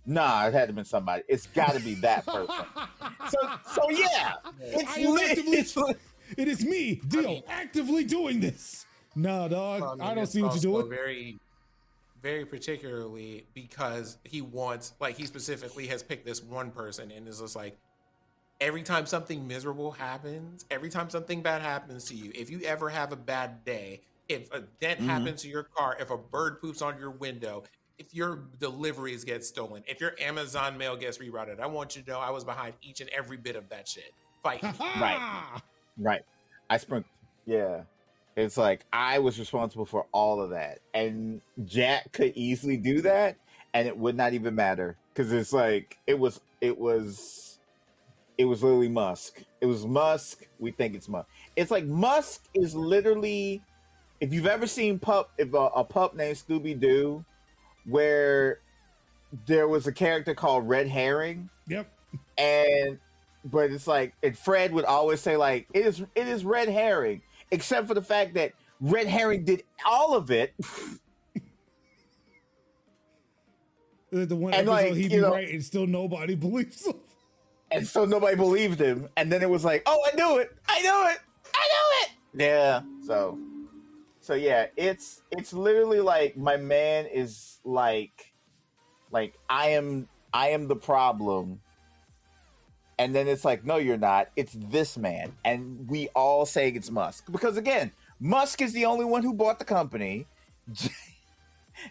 "Nah, 0.06 0.48
it 0.48 0.54
had 0.54 0.68
to 0.68 0.74
been 0.74 0.86
somebody. 0.86 1.24
It's 1.28 1.48
got 1.48 1.74
to 1.74 1.80
be 1.80 1.96
that 1.96 2.26
person." 2.26 2.48
so 3.30 3.38
so 3.74 3.90
yeah, 3.90 4.34
it's, 4.62 4.98
I 4.98 5.02
li- 5.02 5.58
it's 5.58 5.76
li- 5.76 5.96
It 6.38 6.48
is 6.48 6.64
me, 6.64 7.02
Dio, 7.08 7.22
mean- 7.24 7.44
actively 7.48 8.04
doing 8.04 8.40
this. 8.40 8.86
Nah, 9.16 9.48
dog. 9.48 9.82
I, 10.02 10.08
mean, 10.08 10.16
don't 10.16 10.26
see 10.28 10.42
what 10.44 10.54
you're 10.62 10.74
doing. 10.82 10.90
Very, 10.90 11.40
very 12.26 12.44
particularly 12.44 13.46
because 13.54 14.18
he 14.24 14.42
wants, 14.42 14.94
like, 15.00 15.16
he 15.16 15.28
specifically 15.28 15.86
has 15.86 16.02
picked 16.02 16.26
this 16.26 16.42
one 16.42 16.72
person 16.72 17.12
and 17.12 17.28
is 17.28 17.40
just 17.40 17.56
like, 17.56 17.78
every 18.60 18.82
time 18.82 19.06
something 19.06 19.48
miserable 19.48 19.92
happens, 19.92 20.66
every 20.72 20.90
time 20.90 21.08
something 21.08 21.44
bad 21.44 21.62
happens 21.62 22.06
to 22.06 22.16
you, 22.16 22.32
if 22.34 22.50
you 22.50 22.62
ever 22.62 22.90
have 22.90 23.12
a 23.12 23.16
bad 23.16 23.64
day, 23.64 24.02
if 24.28 24.52
a 24.52 24.62
dent 24.82 25.02
Mhm. 25.02 25.06
happens 25.06 25.44
to 25.44 25.48
your 25.50 25.62
car, 25.78 25.96
if 26.00 26.10
a 26.10 26.18
bird 26.18 26.60
poops 26.60 26.82
on 26.82 26.98
your 26.98 27.12
window, 27.12 27.64
if 28.00 28.12
your 28.12 28.48
deliveries 28.58 29.24
get 29.24 29.46
stolen, 29.46 29.84
if 29.88 30.02
your 30.02 30.16
Amazon 30.20 30.80
mail 30.80 30.96
gets 30.98 31.20
rerouted, 31.20 31.60
I 31.60 31.68
want 31.68 31.96
you 31.96 32.02
to 32.02 32.10
know 32.10 32.20
I 32.20 32.32
was 32.32 32.44
behind 32.44 32.74
each 32.82 33.02
and 33.02 33.10
every 33.12 33.38
bit 33.38 33.56
of 33.56 33.70
that 33.70 33.88
shit. 33.88 34.12
Fight. 34.42 34.64
Right. 34.64 35.62
Right. 35.98 36.24
I 36.72 36.78
sprung. 36.78 37.06
Yeah. 37.46 37.84
It's 38.36 38.58
like 38.58 38.86
I 38.92 39.20
was 39.20 39.40
responsible 39.40 39.86
for 39.86 40.06
all 40.12 40.42
of 40.42 40.50
that. 40.52 40.80
And 40.94 41.42
Jack 41.66 42.12
could 42.12 42.34
easily 42.36 42.78
do 42.78 43.02
that 43.02 43.38
and 43.74 43.88
it 43.88 43.98
would 43.98 44.16
not 44.16 44.34
even 44.34 44.56
matter. 44.56 44.98
Cause 45.14 45.32
it's 45.32 45.54
like 45.54 45.98
it 46.08 46.20
was 46.20 46.42
it 46.60 46.78
was 46.78 47.60
it 48.38 48.46
was 48.46 48.62
literally 48.64 48.90
Musk. 48.90 49.42
It 49.62 49.66
was 49.66 49.86
Musk. 49.86 50.44
We 50.60 50.72
think 50.72 50.96
it's 50.96 51.08
Musk. 51.08 51.28
It's 51.56 51.72
like 51.72 51.86
Musk 51.86 52.44
is 52.54 52.76
literally 52.76 53.62
if 54.20 54.34
you've 54.34 54.48
ever 54.48 54.68
seen 54.68 55.00
pup 55.00 55.32
if 55.38 55.54
a, 55.54 55.58
a 55.58 55.84
pup 55.86 56.16
named 56.16 56.36
Scooby 56.36 56.78
Doo 56.78 57.24
where 57.86 58.60
there 59.46 59.68
was 59.68 59.88
a 59.88 59.92
character 59.92 60.34
called 60.34 60.68
Red 60.68 60.88
Herring 60.88 61.50
Yep. 61.68 61.88
and 62.38 63.00
but 63.46 63.72
it's 63.72 63.88
like 63.88 64.14
and 64.24 64.38
Fred 64.38 64.72
would 64.74 64.86
always 64.86 65.22
say 65.22 65.38
like 65.38 65.68
it 65.74 65.86
is 65.86 66.02
it 66.16 66.28
is 66.28 66.44
red 66.44 66.68
herring, 66.68 67.22
except 67.56 67.88
for 67.88 67.94
the 67.94 68.02
fact 68.02 68.34
that 68.36 68.52
red 68.80 69.08
herring 69.08 69.46
did 69.46 69.64
all 69.86 70.14
of 70.16 70.30
it. 70.30 70.54
The, 74.12 74.26
the 74.26 74.36
one 74.36 74.54
And, 74.54 74.70
episode 74.70 74.90
like, 74.90 74.94
he'd 74.96 75.10
be 75.12 75.18
know- 75.18 75.32
right 75.32 75.50
and 75.50 75.64
still 75.64 75.88
nobody 75.88 76.36
believes 76.48 76.86
him. 76.86 76.96
And 77.72 77.86
so 77.88 78.06
nobody 78.06 78.36
believed 78.36 78.80
him. 78.80 79.10
And 79.18 79.32
then 79.32 79.42
it 79.42 79.50
was 79.50 79.66
like, 79.66 79.84
oh 79.86 80.00
I 80.12 80.16
knew 80.16 80.38
it. 80.38 80.56
I 80.70 80.82
knew 80.82 81.10
it. 81.12 81.20
I 81.54 81.68
knew 81.68 82.04
it. 82.04 82.10
Yeah. 82.46 82.82
So 83.06 83.40
so 84.22 84.34
yeah, 84.36 84.68
it's 84.78 85.22
it's 85.32 85.52
literally 85.54 86.00
like 86.00 86.38
my 86.38 86.58
man 86.58 87.08
is 87.08 87.60
like 87.64 88.34
like 89.12 89.38
I 89.50 89.70
am 89.70 90.08
I 90.34 90.50
am 90.50 90.68
the 90.68 90.76
problem. 90.76 91.60
And 92.98 93.14
then 93.14 93.28
it's 93.28 93.44
like, 93.44 93.66
no, 93.66 93.76
you're 93.78 93.98
not. 93.98 94.30
It's 94.36 94.54
this 94.54 94.98
man. 94.98 95.34
And 95.44 95.88
we 95.90 96.08
all 96.16 96.46
say 96.46 96.70
it's 96.70 96.90
Musk. 96.90 97.26
Because 97.32 97.58
again, 97.58 97.92
Musk 98.20 98.62
is 98.62 98.72
the 98.74 98.86
only 98.86 99.06
one 99.06 99.22
who 99.24 99.34
bought 99.34 99.60
the 99.60 99.66
company. 99.66 100.28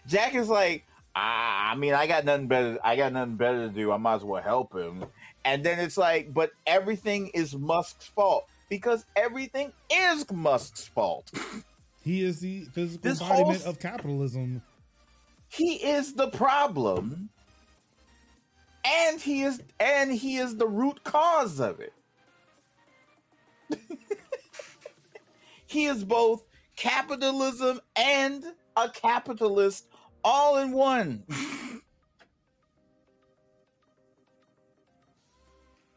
Jack 0.07 0.33
is 0.35 0.49
like, 0.49 0.83
ah, 1.15 1.71
I 1.71 1.75
mean, 1.75 1.93
I 1.93 2.07
got 2.07 2.25
nothing 2.25 2.47
better. 2.47 2.79
I 2.83 2.95
got 2.95 3.13
nothing 3.13 3.35
better 3.35 3.67
to 3.67 3.73
do. 3.73 3.91
I 3.91 3.97
might 3.97 4.15
as 4.15 4.23
well 4.23 4.41
help 4.41 4.73
him. 4.75 5.05
And 5.43 5.63
then 5.63 5.79
it's 5.79 5.97
like, 5.97 6.33
but 6.33 6.51
everything 6.65 7.27
is 7.33 7.55
Musk's 7.55 8.07
fault 8.07 8.45
because 8.69 9.05
everything 9.15 9.71
is 9.91 10.29
Musk's 10.31 10.87
fault. 10.87 11.31
He 12.03 12.23
is 12.23 12.39
the 12.39 12.65
physical 12.73 13.09
This 13.11 13.21
embodiment 13.21 13.61
whole- 13.61 13.69
of 13.71 13.79
capitalism. 13.79 14.63
he 15.49 15.75
is 15.75 16.13
the 16.13 16.29
problem 16.29 17.29
and 18.85 19.19
he 19.19 19.43
is 19.43 19.61
and 19.79 20.11
he 20.11 20.37
is 20.37 20.55
the 20.57 20.67
root 20.67 21.03
cause 21.03 21.59
of 21.59 21.79
it 21.79 21.93
he 25.65 25.85
is 25.85 26.03
both 26.03 26.45
capitalism 26.75 27.79
and 27.95 28.45
a 28.77 28.89
capitalist 28.89 29.87
all 30.23 30.57
in 30.57 30.71
one 30.71 31.23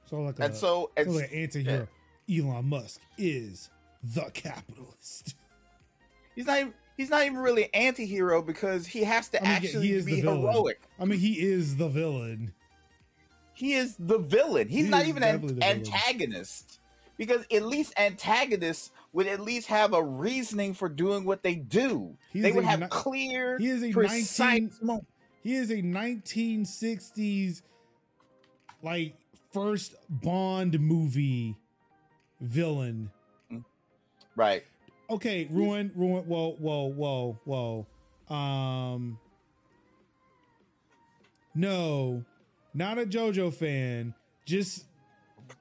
So 0.09 0.23
like 0.23 0.39
a, 0.39 0.45
and 0.45 0.55
so 0.57 0.91
so 0.97 1.11
like 1.11 1.31
an 1.31 1.39
anti-hero. 1.39 1.89
Elon 2.31 2.65
Musk 2.69 3.01
is 3.19 3.71
the 4.03 4.31
capitalist. 4.33 5.35
he's 6.35 6.47
not 6.47 6.59
even, 6.61 6.75
he's 6.97 7.11
not 7.11 7.27
even 7.27 7.39
really 7.39 7.73
anti-hero 7.75 8.41
because 8.41 8.87
he 8.87 9.05
has 9.05 9.29
to 9.31 9.39
I 9.39 9.43
mean, 9.43 9.51
yeah, 9.51 9.57
actually 9.57 9.93
is 9.93 10.07
be 10.07 10.21
heroic 10.21 10.81
I 10.99 11.05
mean, 11.05 11.19
he 11.19 11.35
is 11.41 11.77
the 11.77 11.89
villain. 11.89 12.55
He 13.59 13.75
is 13.75 13.97
the 13.99 14.19
villain. 14.19 14.69
He's 14.69 14.85
He 14.85 14.91
not 14.91 15.07
even 15.07 15.25
an 15.25 15.59
antagonist 15.63 16.79
because 17.17 17.45
at 17.53 17.65
least 17.65 17.93
antagonists 17.99 18.93
would 19.13 19.27
at 19.27 19.41
least 19.41 19.67
have 19.67 19.95
a 19.95 20.03
reasoning 20.03 20.75
for 20.75 20.89
doing 20.89 21.25
what 21.25 21.43
they 21.43 21.57
do. 21.57 22.17
He's 22.33 22.45
they 22.45 22.53
would 22.53 22.65
have 22.65 22.79
ni- 22.79 22.87
clear, 22.89 23.59
he 23.59 23.67
is 23.67 23.83
a 23.83 23.91
precise 23.93 24.39
19 24.39 24.71
mo- 24.83 25.05
He 25.43 25.57
is 25.57 25.71
a 25.73 25.83
1960s 25.83 27.63
like 28.85 29.17
first 29.53 29.97
Bond 30.09 30.79
movie 30.79 31.57
villain. 32.41 33.11
right. 34.37 34.63
Okay, 35.11 35.49
ruin, 35.51 35.91
ruin. 35.97 36.23
Whoa, 36.27 36.53
whoa, 36.61 36.93
whoa, 36.93 37.39
whoa. 38.29 38.33
Um, 38.33 39.19
no, 41.57 42.23
not 42.75 42.99
a 42.99 43.07
JoJo 43.07 43.53
fan. 43.55 44.15
Just 44.45 44.87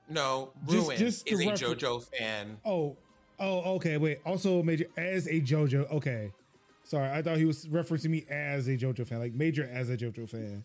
No, 0.10 0.52
Just- 0.68 0.88
Ruin 0.88 0.98
just 0.98 1.28
to 1.28 1.34
is 1.34 1.40
a 1.42 1.50
refer- 1.50 1.76
JoJo 1.76 2.04
fan. 2.18 2.58
oh, 2.66 2.96
oh, 3.40 3.76
okay. 3.76 3.98
Wait, 3.98 4.20
also 4.26 4.62
major 4.64 4.86
as 4.98 5.28
a 5.28 5.42
JoJo. 5.42 5.92
Okay, 5.92 6.32
sorry, 6.84 7.10
I 7.10 7.22
thought 7.22 7.38
he 7.38 7.46
was 7.46 7.66
referencing 7.68 8.10
me 8.10 8.26
as 8.30 8.68
a 8.68 8.78
JoJo 8.78 9.06
fan, 9.08 9.20
like 9.20 9.34
major 9.34 9.70
as 9.72 9.90
a 9.90 9.98
JoJo 9.98 10.30
fan. 10.30 10.64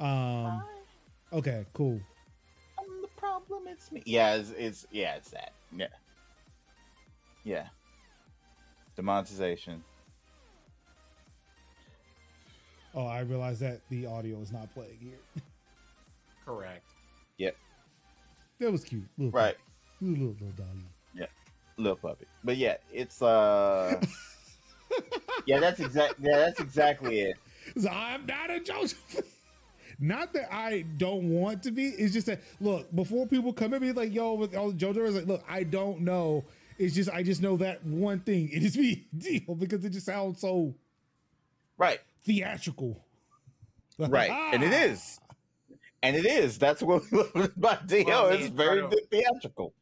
Um, 0.00 0.64
okay, 1.32 1.64
cool. 1.72 2.00
I'm 2.78 3.00
the 3.02 3.08
problem. 3.16 3.68
It's 3.68 3.90
me. 3.92 4.02
Yeah, 4.06 4.34
it's, 4.34 4.50
it's 4.50 4.86
yeah, 4.90 5.14
it's 5.16 5.30
that. 5.30 5.52
Yeah, 5.76 5.86
yeah. 7.44 7.68
Demonetization. 8.96 9.82
Oh, 12.94 13.06
I 13.06 13.20
realize 13.20 13.58
that 13.60 13.80
the 13.90 14.06
audio 14.06 14.38
is 14.40 14.52
not 14.52 14.72
playing 14.74 14.98
here. 15.00 15.18
Correct. 16.44 16.84
Yep. 17.38 17.56
That 18.60 18.72
was 18.72 18.84
cute. 18.84 19.04
Little 19.18 19.32
Right. 19.32 19.54
puppy. 20.00 20.10
Little, 20.10 20.26
little, 20.28 20.48
little 20.48 20.64
doggy. 20.66 21.28
little 21.76 21.96
puppy. 21.96 22.26
But 22.44 22.56
yeah, 22.56 22.76
it's 22.92 23.20
uh 23.22 24.00
Yeah, 25.46 25.58
that's 25.60 25.80
exact 25.80 26.14
yeah, 26.20 26.36
that's 26.38 26.60
exactly 26.60 27.20
it. 27.20 27.36
So 27.78 27.88
I'm 27.88 28.26
not 28.26 28.50
a 28.50 28.60
Joseph. 28.60 29.20
Not 30.00 30.32
that 30.32 30.52
I 30.52 30.82
don't 30.98 31.30
want 31.30 31.62
to 31.62 31.70
be. 31.70 31.86
It's 31.86 32.12
just 32.12 32.26
that 32.26 32.40
look 32.60 32.92
before 32.96 33.28
people 33.28 33.52
come 33.52 33.72
at 33.74 33.80
me 33.80 33.92
like 33.92 34.12
yo 34.12 34.34
with 34.34 34.54
all 34.56 34.72
the 34.72 34.76
JoJo. 34.76 35.06
It's 35.06 35.14
like 35.16 35.26
look, 35.26 35.44
I 35.48 35.62
don't 35.62 36.00
know. 36.00 36.44
It's 36.78 36.94
just 36.96 37.08
I 37.10 37.22
just 37.22 37.40
know 37.40 37.56
that 37.58 37.84
one 37.86 38.18
thing. 38.20 38.48
It 38.52 38.64
is 38.64 38.76
me 38.76 39.06
Dio 39.16 39.54
because 39.54 39.84
it 39.84 39.90
just 39.90 40.06
sounds 40.06 40.40
so 40.40 40.74
Right. 41.78 42.00
theatrical. 42.24 43.04
Right. 43.98 44.30
and 44.52 44.64
it 44.64 44.72
is. 44.72 45.20
And 46.04 46.14
it 46.16 46.26
is. 46.26 46.58
That's 46.58 46.82
what 46.82 47.02
we 47.10 47.18
love 47.34 47.52
about 47.56 47.86
Dio. 47.86 48.04
Well, 48.06 48.26
it's 48.28 48.48
very 48.48 48.80
of- 48.80 48.92
theatrical. 49.10 49.72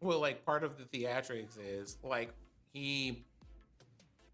Well, 0.00 0.20
like 0.20 0.44
part 0.46 0.62
of 0.64 0.72
the 0.78 0.84
theatrics 0.84 1.58
is 1.60 1.96
like 2.04 2.30
he 2.72 3.24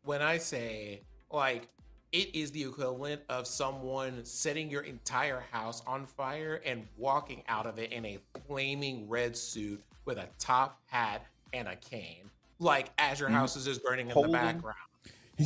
when 0.05 0.21
I 0.21 0.37
say 0.39 1.01
like 1.31 1.69
it 2.13 2.35
is 2.35 2.51
the 2.51 2.63
equivalent 2.65 3.23
of 3.29 3.47
someone 3.47 4.25
setting 4.25 4.69
your 4.69 4.83
entire 4.83 5.43
house 5.53 5.83
on 5.87 6.07
fire 6.07 6.61
and 6.67 6.87
walking 6.99 7.43
out 7.49 7.67
of 7.67 7.79
it 7.79 7.93
in 7.93 8.05
a 8.05 8.19
flaming 8.49 9.09
red 9.09 9.37
suit 9.37 9.81
with 10.05 10.19
a 10.19 10.27
top 10.39 10.81
hat 10.87 11.25
and 11.53 11.69
a 11.69 11.77
cane. 11.77 12.29
Like 12.59 12.91
as 12.99 13.21
your 13.21 13.29
Mhm. 13.31 13.35
house 13.35 13.55
is 13.57 13.65
just 13.65 13.83
burning 13.85 14.09
in 14.09 14.13
Holding- 14.13 14.33
the 14.33 14.39
background. 14.39 14.77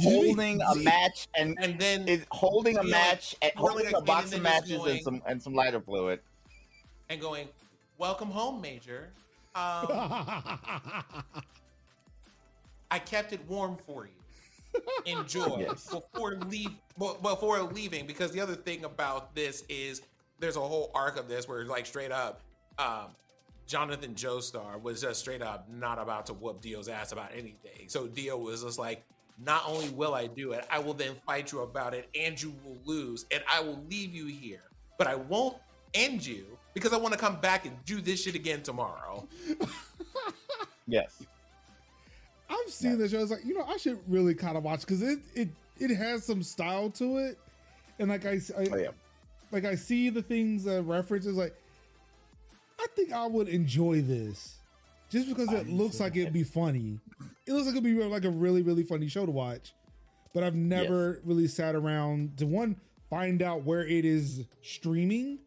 Holding 0.02 0.60
a 0.62 0.74
match 0.76 1.28
and 1.36 1.56
And 1.60 1.78
then 1.78 2.08
is 2.08 2.24
holding 2.30 2.76
a 2.78 2.82
You're 2.82 2.90
match 2.90 3.34
and 3.42 3.52
holding 3.56 3.86
like- 3.86 3.94
a 3.96 4.00
box 4.02 4.32
of 4.32 4.42
matches 4.42 4.78
going- 4.78 4.90
and 4.96 5.02
some 5.02 5.22
and 5.26 5.42
some 5.42 5.54
lighter 5.54 5.80
fluid. 5.80 6.20
and 7.10 7.20
going, 7.20 7.48
Welcome 7.98 8.30
home, 8.30 8.60
Major. 8.60 9.10
Um, 9.54 9.86
I 12.90 12.98
kept 12.98 13.32
it 13.32 13.40
warm 13.48 13.76
for 13.86 14.06
you. 14.06 14.80
Enjoy 15.06 15.58
Yes. 15.60 15.86
before 15.88 16.34
leave 16.48 16.70
before 16.98 17.62
leaving. 17.62 18.06
Because 18.06 18.32
the 18.32 18.40
other 18.40 18.56
thing 18.56 18.84
about 18.84 19.34
this 19.34 19.62
is 19.68 20.02
there's 20.40 20.56
a 20.56 20.60
whole 20.60 20.90
arc 20.94 21.16
of 21.16 21.28
this 21.28 21.46
where 21.48 21.64
like 21.64 21.86
straight 21.86 22.10
up, 22.12 22.40
um, 22.78 23.06
Jonathan 23.66 24.14
Joestar 24.14 24.80
was 24.82 25.00
just 25.00 25.20
straight 25.20 25.42
up 25.42 25.68
not 25.70 25.98
about 25.98 26.26
to 26.26 26.34
whoop 26.34 26.60
Dio's 26.60 26.88
ass 26.88 27.12
about 27.12 27.30
anything. 27.32 27.88
So 27.88 28.06
Dio 28.08 28.36
was 28.36 28.62
just 28.64 28.78
like, 28.78 29.04
not 29.43 29.65
only 29.66 29.89
will 29.90 30.15
I 30.15 30.27
do 30.27 30.52
it, 30.52 30.65
I 30.70 30.78
will 30.78 30.94
then 30.94 31.15
fight 31.27 31.51
you 31.52 31.61
about 31.61 31.94
it, 31.94 32.09
and 32.15 32.40
you 32.40 32.55
will 32.65 32.78
lose, 32.85 33.27
and 33.31 33.43
I 33.52 33.61
will 33.61 33.82
leave 33.90 34.15
you 34.15 34.27
here. 34.27 34.62
But 34.98 35.06
I 35.06 35.16
won't 35.16 35.56
end 35.93 36.24
you 36.24 36.59
because 36.73 36.93
I 36.93 36.97
want 36.97 37.12
to 37.15 37.19
come 37.19 37.40
back 37.40 37.66
and 37.66 37.77
do 37.85 38.01
this 38.01 38.23
shit 38.23 38.35
again 38.35 38.62
tomorrow. 38.62 39.27
Yes. 40.86 41.23
I've 42.51 42.69
seen 42.70 42.98
the 42.98 43.09
show. 43.09 43.20
It's 43.20 43.31
like 43.31 43.44
you 43.44 43.55
know 43.55 43.65
I 43.65 43.78
should 43.78 43.98
really 44.06 44.35
kind 44.35 44.56
of 44.56 44.62
watch 44.65 44.81
because 44.81 45.01
it 45.02 45.19
it 45.35 45.48
it 45.78 45.94
has 45.97 46.24
some 46.24 46.43
style 46.43 46.90
to 46.90 47.16
it, 47.19 47.39
and 47.98 48.11
like 48.11 48.27
I, 48.27 48.40
I 48.59 48.69
Oh 48.70 48.77
yeah. 48.77 48.89
like 49.51 49.65
I 49.65 49.74
see 49.77 50.11
the 50.11 50.20
things 50.23 50.66
uh, 50.66 50.82
references 50.82 51.36
like 51.36 51.55
I 52.78 52.86
think 52.94 53.12
I 53.12 53.27
would 53.27 53.48
enjoy 53.48 54.02
this 54.02 54.56
just 55.14 55.28
because 55.28 55.52
it 55.52 55.68
looks 55.68 56.00
like 56.00 56.16
it'd 56.16 56.32
be 56.32 56.42
funny. 56.60 56.98
It 57.46 57.52
looks 57.52 57.66
like 57.66 57.76
it'd 57.76 57.84
be 57.84 57.94
like 58.04 58.24
a 58.24 58.30
really, 58.30 58.62
really 58.62 58.82
funny 58.82 59.06
show 59.08 59.24
to 59.24 59.30
watch. 59.32 59.72
But 60.32 60.42
I've 60.42 60.56
never 60.56 61.20
really 61.24 61.46
sat 61.46 61.76
around 61.76 62.36
to 62.38 62.46
one 62.46 62.76
find 63.08 63.40
out 63.40 63.62
where 63.62 63.86
it 63.86 64.04
is 64.04 64.44
streaming. 64.62 65.38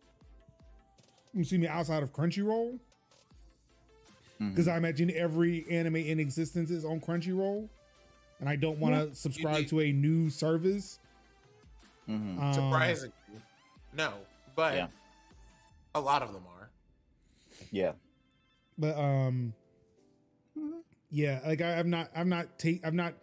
You 1.33 1.43
see 1.43 1.57
me 1.57 1.67
outside 1.67 2.01
of 2.03 2.13
Crunchyroll 2.13 2.79
because 4.39 4.67
I 4.67 4.77
imagine 4.77 5.11
every 5.15 5.65
anime 5.69 5.97
in 5.97 6.19
existence 6.19 6.69
is 6.71 6.85
on 6.85 7.01
Crunchyroll, 7.01 7.67
and 8.39 8.47
I 8.47 8.55
don't 8.55 8.79
want 8.79 8.93
to 8.95 9.13
subscribe 9.15 9.67
to 9.67 9.81
a 9.81 9.91
new 9.91 10.29
service. 10.29 10.99
Mhm. 12.07 12.39
Um, 12.41 12.53
Surprisingly, 12.53 13.13
no, 13.93 14.13
but 14.55 14.75
Yeah. 14.75 14.87
a 15.95 15.99
lot 15.99 16.21
of 16.21 16.31
them 16.33 16.43
are. 16.47 16.69
Yeah. 17.71 17.93
But 18.77 18.97
um 18.97 19.53
yeah 21.09 21.39
like 21.45 21.61
I, 21.61 21.79
i'm 21.79 21.89
not 21.89 22.09
i'm 22.15 22.29
not 22.29 22.59
take 22.59 22.85
i'm 22.85 22.95
not 22.95 23.13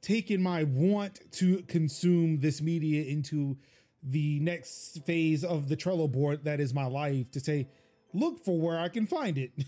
taking 0.00 0.42
my 0.42 0.64
want 0.64 1.20
to 1.32 1.62
consume 1.62 2.40
this 2.40 2.60
media 2.60 3.04
into 3.04 3.56
the 4.02 4.38
next 4.40 5.04
phase 5.04 5.44
of 5.44 5.68
the 5.68 5.76
trello 5.76 6.10
board 6.10 6.44
that 6.44 6.60
is 6.60 6.72
my 6.72 6.86
life 6.86 7.30
to 7.32 7.40
say 7.40 7.68
look 8.12 8.44
for 8.44 8.58
where 8.60 8.78
i 8.78 8.88
can 8.88 9.06
find 9.06 9.38
it. 9.38 9.52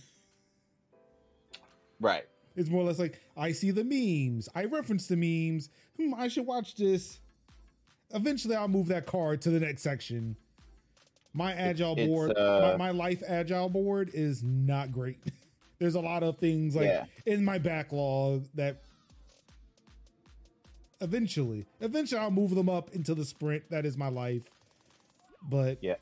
Right. 2.02 2.24
it's 2.56 2.70
more 2.70 2.80
or 2.80 2.84
less 2.84 2.98
like 2.98 3.20
i 3.36 3.52
see 3.52 3.72
the 3.72 3.84
memes. 3.84 4.48
I 4.54 4.64
reference 4.64 5.06
the 5.06 5.16
memes. 5.16 5.68
Hmm 5.98 6.14
i 6.14 6.28
should 6.28 6.46
watch 6.46 6.74
this. 6.76 7.20
Eventually 8.14 8.56
i'll 8.56 8.68
move 8.68 8.88
that 8.88 9.04
card 9.04 9.42
to 9.42 9.50
the 9.50 9.60
next 9.60 9.82
section 9.82 10.36
my 11.32 11.52
agile 11.52 11.94
it's, 11.96 12.06
board 12.08 12.36
uh, 12.36 12.76
my, 12.76 12.76
my 12.76 12.90
life 12.90 13.22
agile 13.26 13.68
board 13.68 14.10
is 14.14 14.42
not 14.42 14.90
great 14.92 15.18
there's 15.78 15.94
a 15.94 16.00
lot 16.00 16.22
of 16.22 16.38
things 16.38 16.74
like 16.74 16.86
Yeah. 16.86 17.04
in 17.26 17.44
my 17.44 17.58
backlog 17.58 18.46
that 18.54 18.82
eventually 21.00 21.66
eventually 21.80 22.20
i'll 22.20 22.30
move 22.30 22.54
them 22.54 22.68
up 22.68 22.90
into 22.94 23.14
the 23.14 23.24
sprint 23.24 23.62
that 23.70 23.86
is 23.86 23.96
my 23.96 24.08
life 24.08 24.50
but 25.48 25.78
Yeah. 25.80 25.94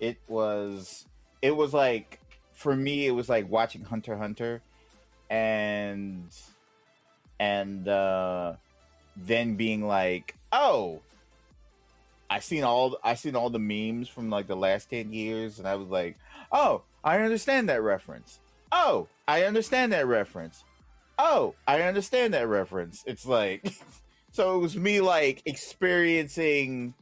It 0.00 0.16
was 0.28 1.04
it 1.42 1.50
was 1.50 1.74
like 1.74 2.20
for 2.52 2.74
me 2.76 3.06
it 3.06 3.10
was 3.10 3.28
like 3.28 3.50
watching 3.50 3.82
Hunter 3.82 4.16
Hunter 4.16 4.62
and 5.28 6.24
and 7.40 7.88
uh 7.88 8.54
then 9.16 9.56
being 9.56 9.84
like, 9.86 10.36
"Oh, 10.52 11.00
I 12.30 12.40
seen 12.40 12.64
all 12.64 12.98
I 13.02 13.14
seen 13.14 13.36
all 13.36 13.50
the 13.50 13.58
memes 13.58 14.08
from 14.08 14.30
like 14.30 14.46
the 14.46 14.56
last 14.56 14.90
10 14.90 15.12
years 15.12 15.58
and 15.58 15.66
I 15.66 15.76
was 15.76 15.88
like, 15.88 16.18
"Oh, 16.52 16.82
I 17.02 17.20
understand 17.20 17.68
that 17.68 17.82
reference. 17.82 18.40
Oh, 18.70 19.08
I 19.26 19.44
understand 19.44 19.92
that 19.92 20.06
reference. 20.06 20.64
Oh, 21.18 21.54
I 21.66 21.82
understand 21.82 22.34
that 22.34 22.48
reference." 22.48 23.02
It's 23.06 23.26
like 23.26 23.72
so 24.32 24.56
it 24.56 24.60
was 24.60 24.76
me 24.76 25.00
like 25.00 25.42
experiencing 25.46 26.94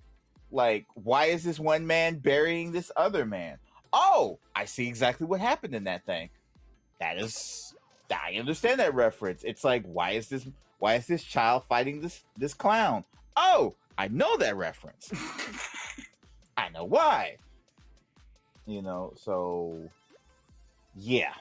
like 0.50 0.86
why 0.94 1.26
is 1.26 1.44
this 1.44 1.58
one 1.58 1.86
man 1.86 2.18
burying 2.18 2.72
this 2.72 2.90
other 2.96 3.24
man 3.26 3.58
oh 3.92 4.38
i 4.54 4.64
see 4.64 4.86
exactly 4.88 5.26
what 5.26 5.40
happened 5.40 5.74
in 5.74 5.84
that 5.84 6.04
thing 6.06 6.28
that 7.00 7.18
is 7.18 7.74
i 8.10 8.36
understand 8.38 8.80
that 8.80 8.94
reference 8.94 9.42
it's 9.44 9.64
like 9.64 9.84
why 9.86 10.12
is 10.12 10.28
this 10.28 10.46
why 10.78 10.94
is 10.94 11.06
this 11.06 11.22
child 11.22 11.64
fighting 11.68 12.00
this 12.00 12.24
this 12.36 12.54
clown 12.54 13.04
oh 13.36 13.74
i 13.98 14.08
know 14.08 14.36
that 14.38 14.56
reference. 14.56 15.10
I 16.58 16.68
know 16.70 16.84
why. 16.84 17.36
You 18.66 18.82
know 18.82 19.12
so 19.16 19.90
yeah. 20.94 21.34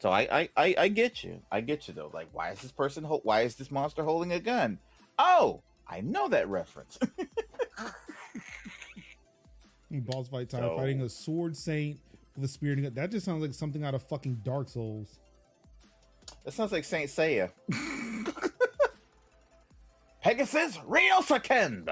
So 0.00 0.10
I, 0.10 0.20
I 0.40 0.48
i 0.56 0.74
i 0.78 0.88
get 0.88 1.22
you. 1.22 1.40
I 1.52 1.60
get 1.60 1.86
you 1.88 1.94
though. 1.94 2.10
Like 2.12 2.28
why 2.32 2.50
is 2.50 2.60
this 2.60 2.72
person 2.72 3.04
ho- 3.04 3.20
why 3.22 3.42
is 3.42 3.54
this 3.56 3.70
monster 3.70 4.02
holding 4.04 4.32
a 4.32 4.40
gun? 4.40 4.78
Oh 5.18 5.62
i 5.88 6.00
know 6.00 6.28
that 6.28 6.48
reference. 6.48 6.98
Boss 9.90 10.28
fight 10.28 10.48
time 10.48 10.62
So- 10.62 10.76
fighting 10.76 11.00
a 11.02 11.08
sword 11.08 11.56
saint 11.56 11.98
with 12.36 12.44
a 12.44 12.48
spear 12.48 12.72
and 12.72 12.86
a- 12.86 12.90
that 12.90 13.10
just 13.10 13.26
sounds 13.26 13.42
like 13.42 13.52
something 13.54 13.84
out 13.84 13.94
of 13.94 14.02
fucking 14.02 14.40
dark 14.44 14.68
souls. 14.68 15.18
That 16.44 16.52
sounds 16.52 16.70
like 16.72 16.84
Saint 16.84 17.10
Seiya. 17.10 17.50
Pegasus 20.30 20.78
Ryuseiken. 20.88 21.88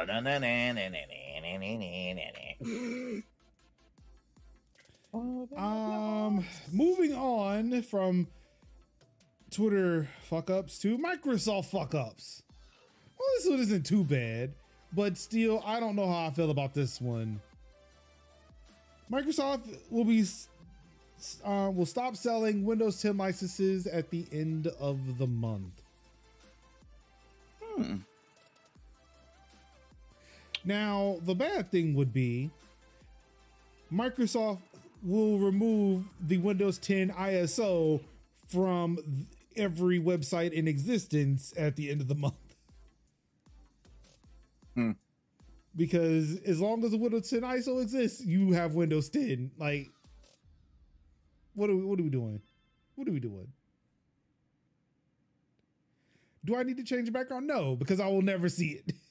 Um, 5.57 6.45
moving 6.73 7.15
on 7.15 7.83
from 7.83 8.29
Twitter 9.51 10.09
fuck 10.23 10.51
ups 10.51 10.79
to 10.79 10.97
Microsoft 10.99 11.65
fuck 11.65 11.97
ups. 11.97 12.45
Well, 13.19 13.29
this 13.39 13.49
one 13.49 13.59
isn't 13.59 13.85
too 13.85 14.05
bad, 14.05 14.55
but 14.93 15.19
still, 15.19 15.61
I 15.67 15.81
don't 15.81 15.97
know 15.97 16.07
how 16.07 16.27
I 16.27 16.31
feel 16.31 16.53
about 16.53 16.75
this 16.75 17.01
one. 17.01 17.41
Microsoft 19.11 19.63
will 19.91 20.05
be 20.05 20.25
uh, 21.45 21.73
will 21.75 21.87
stop 21.87 22.15
selling 22.15 22.65
Windows 22.65 23.03
10 23.03 23.17
licenses 23.17 23.89
at 23.89 24.11
the 24.11 24.27
end 24.31 24.69
of 24.79 25.19
the 25.19 25.27
month. 25.27 25.83
Hmm. 27.61 27.97
Now, 30.69 31.17
the 31.23 31.35
bad 31.35 31.73
thing 31.73 31.95
would 31.95 32.13
be 32.13 32.51
Microsoft 33.91 34.59
will 35.03 35.39
remove 35.39 36.05
the 36.21 36.37
Windows 36.37 36.77
10 36.77 37.09
ISO 37.09 38.03
from 38.49 38.99
every 39.57 39.99
website 39.99 40.53
in 40.53 40.69
existence 40.69 41.55
at 41.57 41.75
the 41.77 41.91
end 41.91 42.03
of 42.03 42.09
the 42.09 42.15
month. 42.15 42.35
Hmm. 44.75 44.91
Because 45.75 46.39
as 46.41 46.61
long 46.61 46.85
as 46.85 46.91
the 46.91 46.99
Windows 46.99 47.31
10 47.31 47.41
ISO 47.41 47.81
exists, 47.81 48.23
you 48.23 48.53
have 48.53 48.75
Windows 48.75 49.09
10. 49.09 49.53
Like, 49.57 49.89
what 51.55 51.71
are 51.71 51.77
we, 51.77 51.83
what 51.83 51.99
are 51.99 52.03
we 52.03 52.11
doing? 52.11 52.43
What 52.95 53.09
are 53.09 53.13
we 53.13 53.21
doing? 53.21 53.51
Do 56.45 56.57
I 56.57 56.63
need 56.63 56.77
to 56.77 56.85
change 56.85 57.07
the 57.07 57.13
background? 57.13 57.47
No, 57.47 57.75
because 57.75 58.01
I 58.01 58.09
will 58.09 58.21
never 58.21 58.51
see 58.51 58.83
it. 58.87 58.95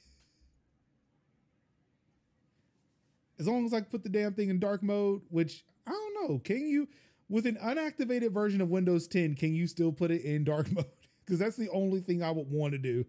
as 3.39 3.47
long 3.47 3.65
as 3.65 3.73
I 3.73 3.81
put 3.81 4.03
the 4.03 4.09
damn 4.09 4.33
thing 4.33 4.49
in 4.49 4.59
dark 4.59 4.83
mode, 4.83 5.21
which 5.29 5.63
I 5.85 5.91
don't 5.91 6.29
know, 6.29 6.39
can 6.39 6.67
you 6.67 6.87
with 7.29 7.45
an 7.45 7.57
unactivated 7.63 8.31
version 8.31 8.61
of 8.61 8.69
Windows 8.69 9.07
10, 9.07 9.35
can 9.35 9.53
you 9.53 9.67
still 9.67 9.91
put 9.91 10.11
it 10.11 10.21
in 10.21 10.43
dark 10.43 10.71
mode? 10.73 10.85
Because 11.25 11.39
that's 11.39 11.57
the 11.57 11.69
only 11.69 11.99
thing 11.99 12.23
I 12.23 12.31
would 12.31 12.49
want 12.49 12.73
to 12.73 12.77
do. 12.77 13.05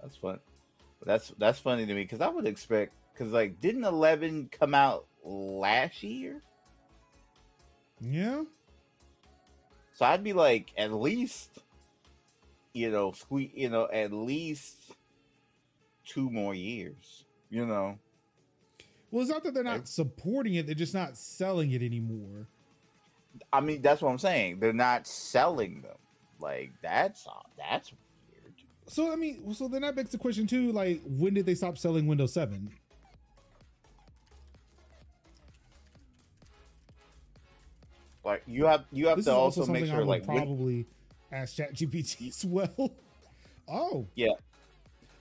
That's 0.00 0.16
fun. 0.16 0.38
That's 1.04 1.32
that's 1.38 1.58
funny 1.58 1.86
to 1.86 1.94
me 1.94 2.02
because 2.02 2.20
I 2.20 2.28
would 2.28 2.46
expect 2.46 2.92
because 3.12 3.32
like 3.32 3.60
didn't 3.60 3.84
eleven 3.84 4.48
come 4.50 4.74
out 4.74 5.06
last 5.24 6.02
year? 6.02 6.42
Yeah. 8.00 8.44
So 10.00 10.06
I'd 10.06 10.24
be 10.24 10.32
like 10.32 10.72
at 10.78 10.94
least 10.94 11.50
you 12.72 12.90
know 12.90 13.12
squeak 13.12 13.52
you 13.54 13.68
know 13.68 13.86
at 13.92 14.14
least 14.14 14.94
two 16.06 16.30
more 16.30 16.54
years. 16.54 17.24
You 17.50 17.66
know. 17.66 17.98
Well, 19.10 19.20
it's 19.20 19.30
not 19.30 19.44
that 19.44 19.52
they're 19.52 19.62
not 19.62 19.88
supporting 19.88 20.54
it, 20.54 20.64
they're 20.64 20.74
just 20.74 20.94
not 20.94 21.18
selling 21.18 21.72
it 21.72 21.82
anymore. 21.82 22.46
I 23.52 23.60
mean 23.60 23.82
that's 23.82 24.00
what 24.00 24.10
I'm 24.10 24.18
saying. 24.18 24.58
They're 24.58 24.72
not 24.72 25.06
selling 25.06 25.82
them. 25.82 25.98
Like 26.38 26.72
that's 26.80 27.26
uh, 27.26 27.32
that's 27.58 27.92
weird. 27.92 28.54
So 28.86 29.12
I 29.12 29.16
mean, 29.16 29.52
so 29.52 29.68
then 29.68 29.82
that 29.82 29.96
begs 29.96 30.12
the 30.12 30.18
question 30.18 30.46
too, 30.46 30.72
like 30.72 31.02
when 31.04 31.34
did 31.34 31.44
they 31.44 31.54
stop 31.54 31.76
selling 31.76 32.06
Windows 32.06 32.32
7? 32.32 32.70
Like 38.24 38.42
you 38.46 38.66
have 38.66 38.84
you 38.92 39.06
have 39.08 39.16
This 39.16 39.26
to 39.26 39.32
also 39.32 39.60
also 39.60 39.72
make 39.72 39.86
sure 39.86 40.04
like 40.04 40.26
when- 40.26 40.36
probably 40.36 40.86
ask 41.32 41.56
ChatGPT 41.56 42.28
as 42.28 42.44
well. 42.44 42.92
Oh, 43.68 44.06
yeah. 44.14 44.32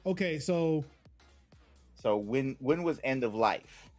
okay. 0.05 0.39
So 0.39 0.83
So 1.95 2.17
when 2.17 2.55
when 2.59 2.83
was 2.83 2.99
end 3.03 3.23
of 3.23 3.33
life? 3.35 3.89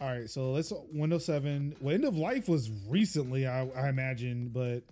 All 0.00 0.08
right, 0.08 0.28
so 0.28 0.50
let's 0.50 0.72
Windows 0.92 1.24
7. 1.26 1.76
Well, 1.80 1.94
end 1.94 2.04
of 2.04 2.16
life 2.16 2.48
was 2.48 2.70
recently, 2.88 3.46
I, 3.46 3.68
I 3.68 3.88
imagine, 3.88 4.48
but 4.52 4.82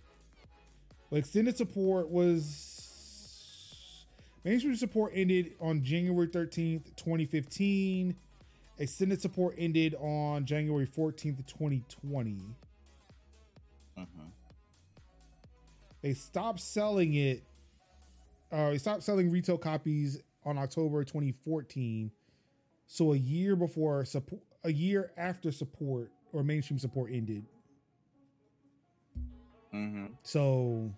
well, 1.10 1.18
extended 1.18 1.56
support 1.56 2.08
was 2.08 4.06
mainstream 4.44 4.76
support 4.76 5.10
ended 5.16 5.54
on 5.60 5.82
January 5.82 6.28
13th, 6.28 6.94
2015. 6.94 8.14
Extended 8.78 9.20
support 9.20 9.56
ended 9.58 9.96
on 9.96 10.44
January 10.44 10.86
14th, 10.86 11.44
2020. 11.44 12.30
Mhm. 12.30 12.40
They 16.02 16.14
stopped 16.14 16.60
selling 16.60 17.14
it. 17.14 17.42
Uh, 18.50 18.70
they 18.70 18.78
stopped 18.78 19.02
selling 19.02 19.30
retail 19.30 19.58
copies 19.58 20.18
on 20.44 20.58
October 20.58 21.04
2014. 21.04 22.10
So 22.86 23.12
a 23.12 23.16
year 23.16 23.54
before 23.54 24.04
support, 24.04 24.42
a 24.64 24.72
year 24.72 25.12
after 25.16 25.52
support 25.52 26.10
or 26.32 26.42
mainstream 26.42 26.78
support 26.78 27.12
ended. 27.12 27.44
Mm-hmm. 29.74 30.06
So, 30.22 30.90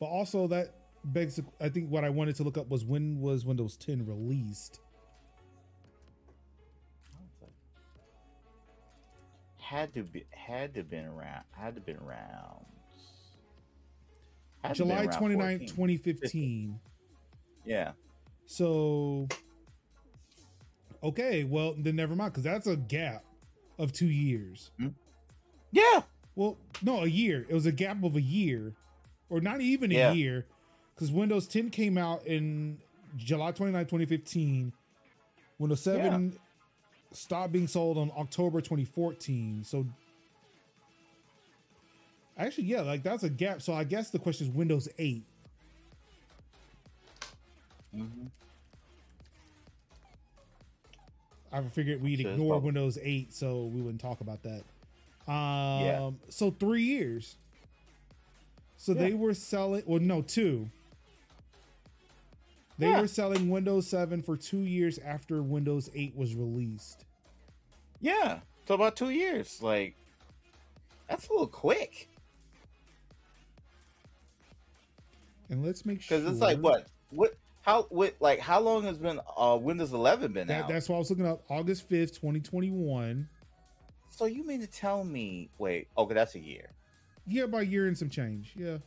but 0.00 0.06
also 0.06 0.46
that 0.48 0.74
begs. 1.04 1.40
I 1.60 1.68
think 1.68 1.90
what 1.90 2.04
I 2.04 2.10
wanted 2.10 2.36
to 2.36 2.42
look 2.42 2.58
up 2.58 2.68
was 2.68 2.84
when 2.84 3.20
was 3.20 3.44
Windows 3.44 3.76
10 3.76 4.06
released. 4.06 4.80
Had 9.58 9.94
to 9.94 10.02
be 10.02 10.24
had 10.30 10.74
to 10.74 10.82
been 10.82 11.04
around. 11.04 11.44
Had 11.52 11.76
to 11.76 11.80
been 11.80 11.98
around. 11.98 12.66
Had 14.62 14.74
July 14.74 15.04
around 15.04 15.12
29, 15.12 15.60
2015. 15.66 16.78
Yeah. 17.64 17.92
So, 18.46 19.28
okay, 21.02 21.44
well 21.44 21.74
then 21.78 21.96
never 21.96 22.14
mind 22.14 22.32
because 22.32 22.44
that's 22.44 22.66
a 22.66 22.76
gap 22.76 23.24
of 23.78 23.92
two 23.92 24.08
years. 24.08 24.70
Yeah. 25.72 26.02
Well, 26.34 26.58
no, 26.82 27.02
a 27.04 27.06
year. 27.06 27.46
It 27.48 27.54
was 27.54 27.66
a 27.66 27.72
gap 27.72 28.02
of 28.04 28.16
a 28.16 28.20
year, 28.20 28.74
or 29.28 29.40
not 29.40 29.60
even 29.60 29.90
a 29.92 29.94
Yeah. 29.94 30.12
year, 30.12 30.46
because 30.94 31.10
Windows 31.10 31.46
10 31.46 31.70
came 31.70 31.96
out 31.96 32.26
in 32.26 32.78
July 33.16 33.52
29, 33.52 33.86
2015. 33.86 34.72
Windows 35.58 35.82
7 35.82 36.38
stopped 37.12 37.52
being 37.52 37.66
sold 37.66 37.98
on 37.98 38.10
October 38.16 38.60
2014. 38.60 39.64
So, 39.64 39.86
actually, 42.46 42.64
yeah, 42.64 42.80
like 42.82 43.02
that's 43.02 43.22
a 43.22 43.28
gap. 43.30 43.62
So, 43.62 43.72
I 43.72 43.84
guess 43.84 44.10
the 44.10 44.18
question 44.18 44.48
is 44.48 44.52
Windows 44.52 44.88
8. 44.98 45.22
Mm-hmm. 47.94 48.26
I 51.52 51.62
figured 51.62 52.00
we'd 52.00 52.20
ignore 52.20 52.58
Windows 52.60 52.98
8, 53.02 53.32
so 53.32 53.64
we 53.64 53.80
wouldn't 53.80 54.00
talk 54.00 54.20
about 54.20 54.40
that. 54.44 54.62
Um, 55.30 55.84
Yeah. 55.84 56.10
So 56.28 56.50
three 56.52 56.82
years. 56.84 57.36
So 58.76 58.94
they 58.94 59.12
were 59.12 59.34
selling. 59.34 59.82
Well, 59.84 60.00
no, 60.00 60.22
two. 60.22 60.70
They 62.78 62.88
Yeah. 62.88 63.00
were 63.00 63.08
selling 63.08 63.50
Windows 63.50 63.86
7 63.88 64.22
for 64.22 64.36
two 64.36 64.60
years 64.60 64.98
after 65.00 65.42
Windows 65.42 65.90
8 65.94 66.16
was 66.16 66.34
released. 66.34 67.04
Yeah. 68.00 68.40
So 68.66 68.74
about 68.74 68.96
two 68.96 69.10
years. 69.10 69.60
Like 69.60 69.96
that's 71.08 71.28
a 71.28 71.32
little 71.32 71.46
quick. 71.48 72.08
And 75.50 75.64
let's 75.64 75.84
make 75.84 76.00
sure 76.00 76.18
Because 76.18 76.32
it's 76.32 76.40
like 76.40 76.58
what? 76.58 76.86
What 77.10 77.34
how 77.62 77.82
what 77.90 78.14
like 78.20 78.38
how 78.38 78.60
long 78.60 78.84
has 78.84 78.96
been 78.96 79.20
uh 79.36 79.58
Windows 79.60 79.92
11 79.92 80.32
been 80.32 80.46
That, 80.46 80.62
out? 80.62 80.68
that's 80.68 80.88
why 80.88 80.96
I 80.96 80.98
was 80.98 81.10
looking 81.10 81.26
up 81.26 81.42
August 81.50 81.88
5th, 81.90 82.14
2021. 82.14 83.28
So 84.08 84.24
you 84.24 84.46
mean 84.46 84.60
to 84.60 84.66
tell 84.66 85.04
me 85.04 85.50
wait, 85.58 85.88
okay, 85.98 86.14
that's 86.14 86.34
a 86.36 86.40
year. 86.40 86.70
Year 87.26 87.46
by 87.46 87.62
year 87.62 87.86
and 87.86 87.98
some 87.98 88.08
change. 88.08 88.54
Yeah. 88.56 88.78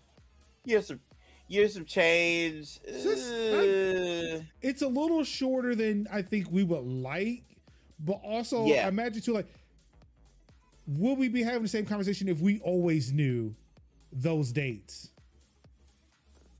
Years 0.65 0.89
of 0.89 0.99
years 1.47 1.75
of 1.75 1.85
change. 1.85 2.79
Sis, 2.85 3.29
uh, 3.29 4.41
it's 4.61 4.81
a 4.81 4.87
little 4.87 5.23
shorter 5.23 5.75
than 5.75 6.07
I 6.11 6.21
think 6.21 6.47
we 6.49 6.63
would 6.63 6.83
like, 6.83 7.43
but 7.99 8.19
also 8.23 8.65
Yeah. 8.65 8.85
I 8.85 8.87
imagine 8.87 9.21
too 9.21 9.33
like 9.33 9.47
would 10.87 11.17
we 11.17 11.29
be 11.29 11.43
having 11.43 11.63
the 11.63 11.69
same 11.69 11.85
conversation 11.85 12.27
if 12.27 12.39
we 12.41 12.59
always 12.59 13.11
knew 13.13 13.55
those 14.11 14.51
dates? 14.51 15.11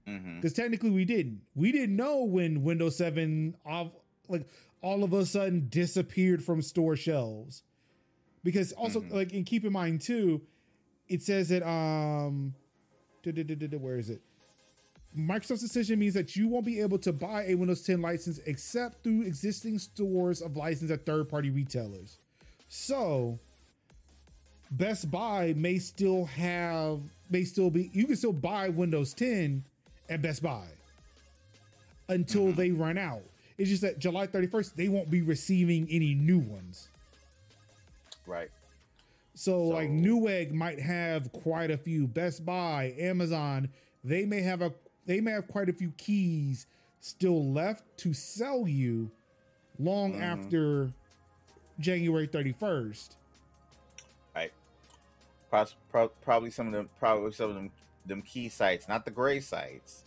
Mhm. 0.08 0.36
Because 0.42 0.54
technically 0.54 0.90
we 0.90 1.06
didn't. 1.06 1.42
We 1.56 1.72
didn't 1.72 1.96
know 1.96 2.24
when 2.24 2.64
Windows 2.64 2.96
7 2.98 3.56
off 3.66 3.92
like 4.30 4.48
all 4.82 5.04
of 5.04 5.14
a 5.14 5.26
sudden 5.26 5.68
disappeared 5.70 6.44
from 6.44 6.62
store 6.62 6.96
shelves. 6.96 7.64
Because 8.44 8.74
also 8.74 9.02
Mhm. 9.02 9.12
like 9.12 9.34
and 9.34 9.46
keep 9.46 9.64
in 9.66 9.72
mind 9.74 10.02
too, 10.02 10.42
it 11.08 11.22
says 11.22 11.50
that 11.50 11.64
um 11.68 12.54
where 13.24 13.98
is 13.98 14.10
it? 14.10 14.22
Microsoft's 15.18 15.62
decision 15.62 16.00
means 16.00 16.14
that 16.16 16.36
you 16.36 16.48
won't 16.48 16.66
be 16.66 16.82
able 16.82 16.98
to 16.98 17.14
buy 17.14 17.46
a 17.46 17.56
Windows 17.56 17.84
10 17.84 18.02
license 18.02 18.40
except 18.46 19.04
through 19.04 19.22
existing 19.22 19.78
stores 19.80 20.42
of 20.42 20.58
license 20.58 20.90
at 20.92 21.06
third-party 21.06 21.52
retailers. 21.52 22.18
So 22.68 23.40
Best 24.72 25.12
Buy 25.12 25.54
may 25.56 25.78
still 25.78 26.26
have 26.26 27.02
may 27.30 27.44
still 27.44 27.70
be 27.70 27.92
you 27.94 28.08
can 28.08 28.16
still 28.16 28.34
buy 28.34 28.70
Windows 28.70 29.14
10 29.14 29.64
at 30.10 30.22
Best 30.22 30.42
Buy 30.44 30.66
until 32.10 32.52
they 32.52 32.72
run 32.72 32.98
out. 32.98 33.24
It's 33.58 33.70
just 33.70 33.82
that 33.84 34.00
July 34.00 34.28
31st 34.28 34.76
they 34.76 34.88
won't 34.88 35.10
be 35.10 35.22
receiving 35.22 35.88
any 35.90 36.14
new 36.14 36.40
ones. 36.40 36.90
Right. 38.26 38.50
So, 39.36 39.64
like 39.66 39.88
So- 39.90 39.94
Newegg 39.94 40.52
might 40.52 40.80
have 40.80 41.32
quite 41.32 41.72
a 41.72 41.78
few. 41.78 42.08
Best 42.08 42.46
Buy, 42.46 42.94
Amazon, 42.98 43.70
they 44.04 44.26
may 44.26 44.42
have 44.42 44.62
a 44.62 44.74
they 45.06 45.20
may 45.20 45.32
have 45.32 45.48
quite 45.50 45.68
a 45.68 45.74
few 45.74 45.92
keys 45.98 46.66
still 47.02 47.52
left 47.52 47.84
to 47.98 48.14
sell 48.14 48.66
you 48.68 49.12
long 49.78 50.14
Mhm. 50.14 50.22
after 50.22 50.94
January 51.80 52.26
31st. 52.26 53.18
Right. 54.34 54.54
Pro- 55.50 56.08
probably 56.22 56.52
some 56.52 56.68
of 56.68 56.74
them 56.74 56.90
probably 57.00 57.34
some 57.34 57.50
of 57.50 57.56
them 57.56 57.72
them 58.06 58.22
key 58.22 58.50
sites, 58.50 58.88
not 58.88 59.06
the 59.06 59.12
gray 59.12 59.40
sites. 59.40 60.04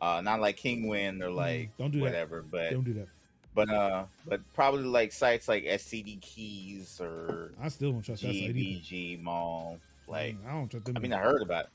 Uh 0.00 0.20
not 0.20 0.40
like 0.40 0.56
Kinguin 0.58 1.22
or 1.22 1.30
like 1.30 1.68
Mm, 1.68 1.78
don't 1.78 1.90
do 1.92 1.98
that. 1.98 2.04
whatever, 2.04 2.42
but 2.42 2.70
Don't 2.72 2.84
do 2.84 2.94
that. 2.94 3.08
but 3.54 3.68
uh 3.70 4.04
but 4.26 4.40
probably 4.54 4.84
like 4.84 5.12
sites 5.12 5.46
like 5.48 5.64
SCD 5.64 6.20
keys 6.20 7.00
or 7.00 7.52
I 7.62 7.68
still 7.68 7.92
don't 7.92 8.02
trust 8.02 8.22
that 8.22 8.34
site. 8.34 8.54
GBG 8.54 9.22
Mall. 9.22 9.78
Like 10.08 10.36
Mm, 10.42 10.48
I 10.48 10.52
don't 10.52 10.68
trust 10.68 10.86
them. 10.86 10.96
I 10.96 11.00
mean, 11.00 11.12
I 11.12 11.18
heard 11.18 11.42
about 11.42 11.66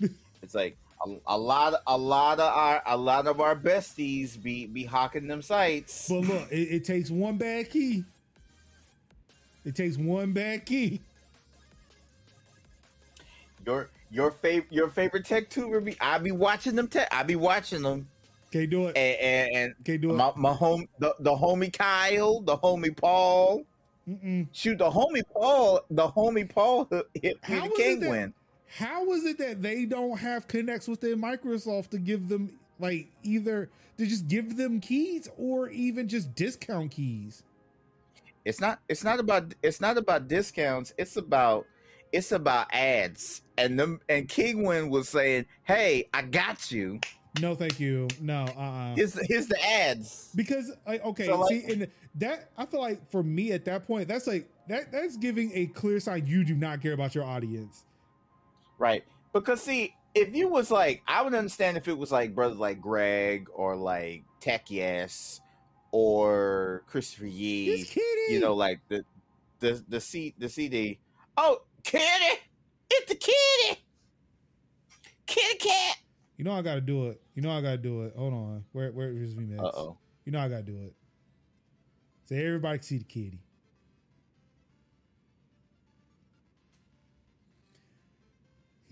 it. 0.00 0.10
it's 0.42 0.54
like 0.54 0.76
a, 1.06 1.16
a 1.28 1.38
lot, 1.38 1.80
a 1.86 1.96
lot 1.96 2.38
of 2.38 2.52
our, 2.54 2.82
a 2.86 2.96
lot 2.96 3.26
of 3.26 3.40
our 3.40 3.56
besties 3.56 4.40
be 4.40 4.66
be 4.66 4.84
hawking 4.84 5.26
them 5.26 5.40
sites. 5.40 6.08
but 6.10 6.20
look, 6.20 6.52
it, 6.52 6.56
it 6.76 6.84
takes 6.84 7.10
one 7.10 7.38
bad 7.38 7.70
key. 7.70 8.04
It 9.64 9.74
takes 9.74 9.96
one 9.96 10.32
bad 10.34 10.66
key. 10.66 11.00
Your 13.66 13.88
your 14.10 14.30
favorite 14.30 14.72
your 14.72 14.88
favorite 14.88 15.24
tech 15.24 15.48
tuber 15.50 15.80
be 15.80 15.96
I 16.00 16.18
be 16.18 16.32
watching 16.32 16.74
them 16.76 16.88
tech. 16.88 17.08
I 17.12 17.22
be 17.22 17.36
watching 17.36 17.82
them 17.82 18.08
Can't 18.50 18.68
do 18.70 18.88
it. 18.88 18.96
and 18.96 19.54
and, 19.54 19.74
Can't 19.84 20.00
do 20.00 20.10
it. 20.10 20.14
my, 20.14 20.32
my 20.36 20.52
home 20.52 20.88
the, 20.98 21.14
the 21.20 21.30
homie 21.34 21.72
Kyle, 21.72 22.40
the 22.40 22.56
homie 22.58 22.96
Paul. 22.96 23.64
Mm-mm. 24.08 24.48
Shoot, 24.52 24.78
the 24.78 24.90
homie 24.90 25.22
Paul, 25.32 25.80
the 25.90 26.08
homie 26.08 26.48
Paul 26.48 26.88
hit 27.14 27.38
How 27.42 27.68
the 27.68 27.74
king 27.76 28.00
that- 28.00 28.10
win. 28.10 28.34
How 28.72 29.10
is 29.12 29.24
it 29.24 29.36
that 29.38 29.62
they 29.62 29.84
don't 29.84 30.16
have 30.18 30.46
connects 30.46 30.86
within 30.86 31.20
Microsoft 31.20 31.88
to 31.90 31.98
give 31.98 32.28
them 32.28 32.52
like 32.78 33.08
either 33.24 33.68
to 33.98 34.06
just 34.06 34.28
give 34.28 34.56
them 34.56 34.80
keys 34.80 35.28
or 35.36 35.68
even 35.70 36.08
just 36.08 36.34
discount 36.36 36.92
keys? 36.92 37.42
It's 38.44 38.60
not 38.60 38.78
it's 38.88 39.02
not 39.04 39.18
about 39.20 39.54
it's 39.62 39.80
not 39.80 39.98
about 39.98 40.28
discounts. 40.28 40.94
It's 40.96 41.16
about 41.16 41.66
it's 42.12 42.32
about 42.32 42.68
ads. 42.72 43.42
And 43.58 43.78
them 43.78 44.00
and 44.08 44.28
Kinguin 44.28 44.90
was 44.90 45.08
saying, 45.08 45.46
"Hey, 45.64 46.08
I 46.14 46.22
got 46.22 46.70
you. 46.70 47.00
No, 47.40 47.54
thank 47.54 47.78
you. 47.78 48.08
No, 48.20 48.46
uh, 48.56 48.60
uh 48.60 48.94
Here's 48.94 49.12
the, 49.12 49.24
here's 49.28 49.46
the 49.46 49.62
ads." 49.64 50.30
because 50.34 50.72
like 50.86 51.04
okay, 51.04 51.26
So, 51.26 51.38
like- 51.40 51.48
see, 51.50 51.72
and 51.72 51.88
that 52.16 52.50
I 52.56 52.66
feel 52.66 52.80
like 52.80 53.10
for 53.10 53.22
me 53.22 53.52
at 53.52 53.64
that 53.66 53.86
point, 53.86 54.08
that's 54.08 54.26
like 54.26 54.48
that 54.68 54.90
that's 54.90 55.16
giving 55.16 55.50
a 55.54 55.66
clear 55.66 56.00
sign 56.00 56.26
you 56.26 56.44
do 56.44 56.54
not 56.54 56.80
care 56.82 56.92
about 56.92 57.14
your 57.14 57.24
audience. 57.24 57.84
Right. 58.78 59.04
Because 59.32 59.60
see, 59.60 59.94
if 60.14 60.34
you 60.34 60.48
was 60.48 60.70
like, 60.70 61.02
I 61.06 61.22
would 61.22 61.34
understand 61.34 61.76
if 61.76 61.86
it 61.86 61.96
was 61.96 62.10
like 62.10 62.34
brothers 62.34 62.58
like 62.58 62.80
Greg 62.80 63.48
or 63.54 63.76
like 63.76 64.24
Tech 64.40 64.70
Yes 64.70 65.40
or 65.92 66.82
Christopher 66.86 67.26
Yee. 67.26 67.86
You 68.28 68.40
know, 68.40 68.54
like 68.54 68.80
the 68.88 69.04
the 69.60 69.82
the 69.88 70.00
C 70.00 70.34
the 70.38 70.48
CD. 70.48 70.98
Oh, 71.36 71.62
kitty! 71.80 72.40
It's 72.90 73.08
the 73.08 73.14
kitty! 73.14 73.80
Kitty 75.26 75.58
cat! 75.58 75.96
You 76.36 76.44
know 76.44 76.52
I 76.52 76.62
gotta 76.62 76.80
do 76.80 77.08
it. 77.08 77.20
You 77.34 77.42
know 77.42 77.50
I 77.50 77.60
gotta 77.60 77.76
do 77.76 78.02
it. 78.04 78.14
Hold 78.16 78.32
on. 78.32 78.64
Where 78.72 78.90
where 78.92 79.10
is 79.10 79.36
me 79.36 79.56
Uh 79.58 79.62
oh. 79.62 79.98
You 80.24 80.32
know 80.32 80.40
I 80.40 80.48
gotta 80.48 80.62
do 80.62 80.80
it. 80.82 80.94
So 82.24 82.34
everybody 82.34 82.78
can 82.78 82.82
see 82.86 82.98
the 82.98 83.04
kitty. 83.04 83.40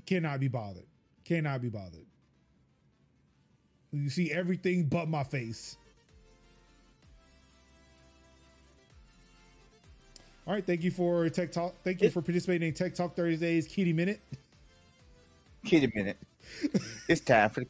Cannot 0.04 0.40
be 0.40 0.48
bothered. 0.48 0.86
Cannot 1.24 1.62
be 1.62 1.68
bothered. 1.68 2.06
You 3.92 4.10
see 4.10 4.30
everything 4.32 4.84
but 4.84 5.08
my 5.08 5.24
face. 5.24 5.76
All 10.48 10.54
right, 10.54 10.64
thank 10.64 10.82
you 10.82 10.90
for 10.90 11.28
Tech 11.28 11.52
Talk. 11.52 11.74
Thank 11.84 12.00
you 12.00 12.08
for 12.08 12.22
participating 12.22 12.68
in 12.68 12.74
Tech 12.74 12.94
Talk 12.94 13.14
Thursdays 13.14 13.66
Kitty 13.66 13.92
Minute. 13.92 14.18
Kitty 15.62 15.92
minute. 15.94 16.16
It's 17.06 17.20
time 17.20 17.50
for 17.50 17.60
the, 17.60 17.66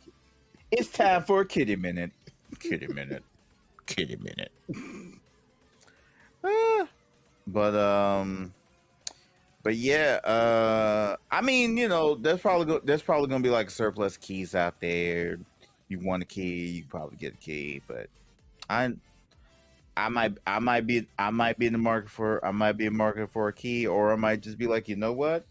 it's 0.71 0.89
time 0.89 1.25
for 1.25 1.41
a 1.41 1.45
kitty 1.45 1.75
minute. 1.75 2.13
Kitty 2.61 2.87
minute. 2.87 3.25
Kitty 3.87 4.17
minute. 4.17 4.53
Ah, 6.45 6.87
but 7.49 7.75
um 7.75 8.55
but 9.65 9.75
yeah, 9.75 10.21
uh 10.23 11.17
I 11.33 11.41
mean, 11.41 11.77
you 11.77 11.89
know, 11.89 12.15
there's 12.15 12.41
probably 12.41 12.67
go, 12.67 12.81
there's 12.85 13.03
probably 13.03 13.29
to 13.29 13.41
be 13.41 13.51
like 13.51 13.71
surplus 13.71 14.17
keys 14.17 14.55
out 14.55 14.81
there. 14.81 15.39
You 15.89 15.99
want 15.99 16.23
a 16.23 16.27
key, 16.27 16.67
you 16.67 16.85
probably 16.89 17.17
get 17.17 17.35
a 17.35 17.39
key, 17.39 17.83
but 17.89 18.09
I 18.71 18.93
I 19.99 20.09
might 20.09 20.39
I 20.47 20.61
might 20.61 20.87
be 20.87 21.07
I 21.19 21.31
might 21.31 21.59
be 21.59 21.67
in 21.67 21.73
the 21.73 21.79
market 21.79 22.11
for 22.11 22.45
I 22.45 22.53
might 22.53 22.73
be 22.73 22.87
in 22.87 22.93
the 22.93 22.99
market 22.99 23.33
for 23.33 23.49
a 23.49 23.53
key 23.53 23.87
or 23.87 24.13
I 24.13 24.17
might 24.17 24.41
just 24.41 24.57
be 24.57 24.67
like, 24.67 24.89
"You 24.89 24.97
know 24.97 25.13
what? 25.13 25.45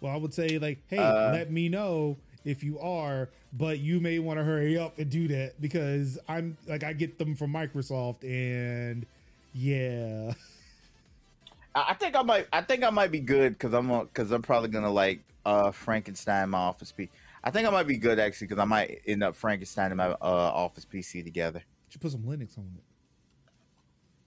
Well, 0.00 0.12
I 0.12 0.16
would 0.16 0.32
say 0.32 0.58
like, 0.58 0.78
hey, 0.86 0.98
Uh, 0.98 1.32
let 1.32 1.50
me 1.50 1.68
know 1.68 2.16
if 2.44 2.62
you 2.62 2.78
are, 2.78 3.28
but 3.52 3.80
you 3.80 4.00
may 4.00 4.18
want 4.18 4.38
to 4.38 4.44
hurry 4.44 4.78
up 4.78 4.98
and 4.98 5.10
do 5.10 5.28
that 5.28 5.60
because 5.60 6.18
I'm 6.28 6.56
like 6.66 6.84
I 6.84 6.92
get 6.92 7.18
them 7.18 7.34
from 7.34 7.52
Microsoft 7.52 8.22
and 8.22 9.04
yeah. 9.52 10.34
I 11.74 11.86
I 11.90 11.94
think 11.94 12.14
I 12.16 12.22
might. 12.22 12.46
I 12.52 12.62
think 12.62 12.84
I 12.84 12.90
might 12.90 13.10
be 13.10 13.20
good 13.20 13.54
because 13.58 13.74
I'm 13.74 13.88
because 13.88 14.30
I'm 14.30 14.42
probably 14.42 14.68
gonna 14.68 14.90
like 14.90 15.20
uh 15.44 15.72
Frankenstein 15.72 16.50
my 16.50 16.58
office 16.58 16.94
PC. 16.96 17.08
I 17.42 17.50
think 17.50 17.66
I 17.66 17.70
might 17.70 17.86
be 17.86 17.96
good 17.96 18.20
actually 18.20 18.46
because 18.46 18.60
I 18.60 18.66
might 18.66 19.00
end 19.06 19.22
up 19.24 19.34
Frankenstein 19.34 19.96
my 19.96 20.10
uh 20.10 20.16
office 20.20 20.86
PC 20.86 21.24
together. 21.24 21.62
Should 21.88 22.00
put 22.00 22.12
some 22.12 22.22
Linux 22.22 22.56
on 22.56 22.70
it. 22.76 22.84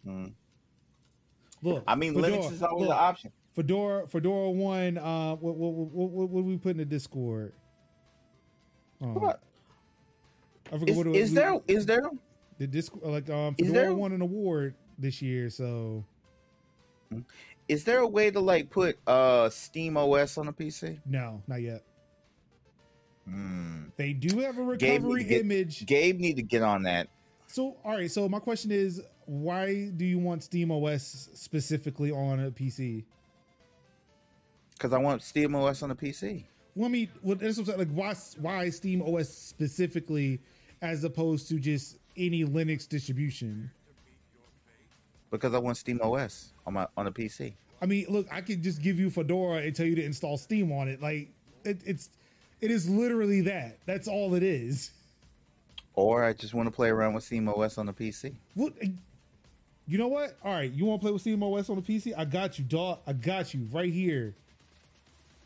Mm. 0.05 0.33
Look, 1.61 1.83
I 1.87 1.95
mean, 1.95 2.13
Fedora- 2.13 2.31
Linux 2.31 2.51
is 2.51 2.61
always 2.63 2.87
look, 2.87 2.97
an 2.97 3.03
option. 3.03 3.31
Fedora 3.55 4.07
Fedora 4.07 4.49
One. 4.51 4.97
Uh, 4.97 5.35
what 5.35 5.55
what 5.55 5.71
what 5.73 6.09
what, 6.09 6.29
what 6.29 6.43
we 6.43 6.57
put 6.57 6.71
in 6.71 6.77
the 6.77 6.85
Discord? 6.85 7.53
Oh, 9.01 9.07
What? 9.13 9.41
I 10.67 10.77
forget 10.77 10.89
Is, 10.89 10.97
what 10.97 11.07
it 11.07 11.15
is 11.15 11.29
we- 11.31 11.35
there? 11.35 11.59
Is 11.67 11.85
there? 11.85 12.09
the 12.59 12.67
Discord 12.67 13.03
like 13.05 13.29
um 13.29 13.55
Fedora 13.55 13.73
there- 13.73 13.93
won 13.95 14.11
an 14.11 14.21
award 14.21 14.75
this 14.99 15.21
year, 15.21 15.49
so 15.49 16.03
Is 17.67 17.83
there 17.83 17.99
a 17.99 18.07
way 18.07 18.29
to 18.31 18.39
like 18.39 18.69
put 18.69 18.97
uh 19.07 19.49
Steam 19.49 19.97
OS 19.97 20.37
on 20.37 20.47
a 20.47 20.53
PC? 20.53 20.99
no, 21.05 21.41
not 21.47 21.61
yet. 21.61 21.83
Hmm. 23.25 23.83
They 23.95 24.13
do 24.13 24.39
have 24.39 24.57
a 24.57 24.75
Gabe, 24.75 25.01
recovery 25.03 25.23
get- 25.23 25.41
image. 25.41 25.85
Gabe 25.85 26.19
need 26.19 26.35
to 26.35 26.41
get 26.41 26.61
on 26.61 26.83
that. 26.83 27.07
So, 27.47 27.77
all 27.85 27.91
right. 27.91 28.09
So, 28.11 28.27
my 28.27 28.39
question 28.39 28.71
is, 28.71 29.01
why 29.25 29.89
do 29.95 30.05
you 30.05 30.19
want 30.19 30.43
Steam 30.43 30.71
OS 30.71 31.29
specifically 31.33 32.11
on 32.11 32.39
a 32.39 32.51
PC? 32.51 33.03
Because 34.73 34.93
I 34.93 34.97
want 34.97 35.21
Steam 35.21 35.55
OS 35.55 35.83
on 35.83 35.91
a 35.91 35.95
PC. 35.95 36.45
Well, 36.75 36.87
I 36.87 36.91
mean, 36.91 37.09
well, 37.21 37.35
that's 37.35 37.57
what 37.57 37.63
I'm 37.69 37.77
saying, 37.77 37.79
like, 37.79 37.91
why, 37.91 38.15
why 38.39 38.69
Steam 38.69 39.01
OS 39.01 39.29
specifically, 39.29 40.39
as 40.81 41.03
opposed 41.03 41.47
to 41.49 41.59
just 41.59 41.97
any 42.17 42.43
Linux 42.43 42.87
distribution? 42.87 43.69
Because 45.29 45.53
I 45.53 45.59
want 45.59 45.77
Steam 45.77 45.99
OS 46.01 46.53
on 46.65 46.73
my 46.73 46.87
on 46.97 47.07
a 47.07 47.11
PC. 47.11 47.53
I 47.81 47.85
mean, 47.85 48.05
look, 48.07 48.27
I 48.31 48.41
could 48.41 48.63
just 48.63 48.81
give 48.81 48.99
you 48.99 49.09
Fedora 49.09 49.57
and 49.57 49.75
tell 49.75 49.85
you 49.85 49.95
to 49.95 50.03
install 50.03 50.37
Steam 50.37 50.71
on 50.71 50.87
it. 50.87 51.01
Like, 51.01 51.29
it, 51.65 51.81
it's, 51.85 52.09
it 52.61 52.71
is 52.71 52.89
literally 52.89 53.41
that. 53.41 53.77
That's 53.85 54.07
all 54.07 54.35
it 54.35 54.43
is. 54.43 54.91
Or 55.95 56.23
I 56.23 56.33
just 56.33 56.53
want 56.53 56.67
to 56.67 56.71
play 56.71 56.89
around 56.89 57.13
with 57.13 57.23
Steam 57.23 57.47
OS 57.49 57.77
on 57.77 57.85
the 57.85 57.93
PC. 57.93 58.33
What? 58.55 58.73
You 59.87 59.97
know 59.97 60.07
what? 60.07 60.37
All 60.43 60.53
right, 60.53 60.71
you 60.71 60.85
want 60.85 61.01
to 61.01 61.03
play 61.05 61.11
with 61.11 61.21
Steam 61.21 61.43
OS 61.43 61.69
on 61.69 61.75
the 61.75 61.81
PC? 61.81 62.13
I 62.17 62.25
got 62.25 62.57
you, 62.57 62.65
dog. 62.65 62.99
I 63.05 63.13
got 63.13 63.53
you 63.53 63.67
right 63.71 63.91
here. 63.91 64.33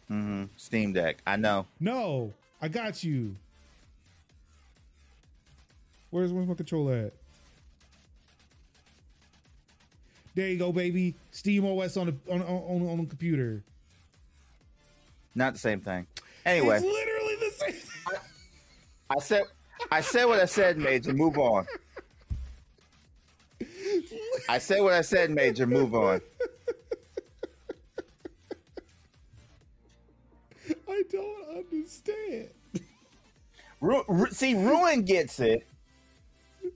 hmm 0.07 0.45
Steam 0.57 0.93
Deck. 0.93 1.17
I 1.25 1.35
know. 1.37 1.65
No, 1.79 2.33
I 2.61 2.67
got 2.67 3.03
you. 3.03 3.35
Where's 6.11 6.31
where's 6.31 6.47
my 6.47 6.53
controller 6.53 6.95
at? 7.07 7.13
There 10.35 10.47
you 10.47 10.57
go, 10.57 10.71
baby. 10.71 11.15
Steam 11.31 11.65
OS 11.65 11.97
on 11.97 12.07
the 12.07 12.31
on 12.31 12.41
on, 12.43 12.87
on 12.89 12.97
the 12.99 13.05
computer. 13.07 13.63
Not 15.33 15.53
the 15.53 15.59
same 15.59 15.81
thing. 15.81 16.05
Anyway, 16.45 16.77
It's 16.77 16.85
literally 16.85 17.35
the 17.35 17.51
same. 17.51 17.75
I 19.09 19.19
said 19.19 19.43
I 19.91 20.01
said 20.01 20.25
what 20.25 20.39
I 20.39 20.45
said, 20.45 20.77
Major. 20.77 21.13
Move 21.13 21.37
on. 21.37 21.65
I 24.49 24.57
said 24.57 24.81
what 24.81 24.93
I 24.93 25.01
said, 25.01 25.29
Major. 25.31 25.65
Move 25.67 25.93
on. 25.95 26.21
I 30.89 31.03
don't 31.11 31.57
understand. 31.57 32.49
Ru- 33.79 34.03
Ru- 34.07 34.31
see, 34.31 34.55
Ruin 34.55 35.03
gets 35.03 35.39
it, 35.39 35.65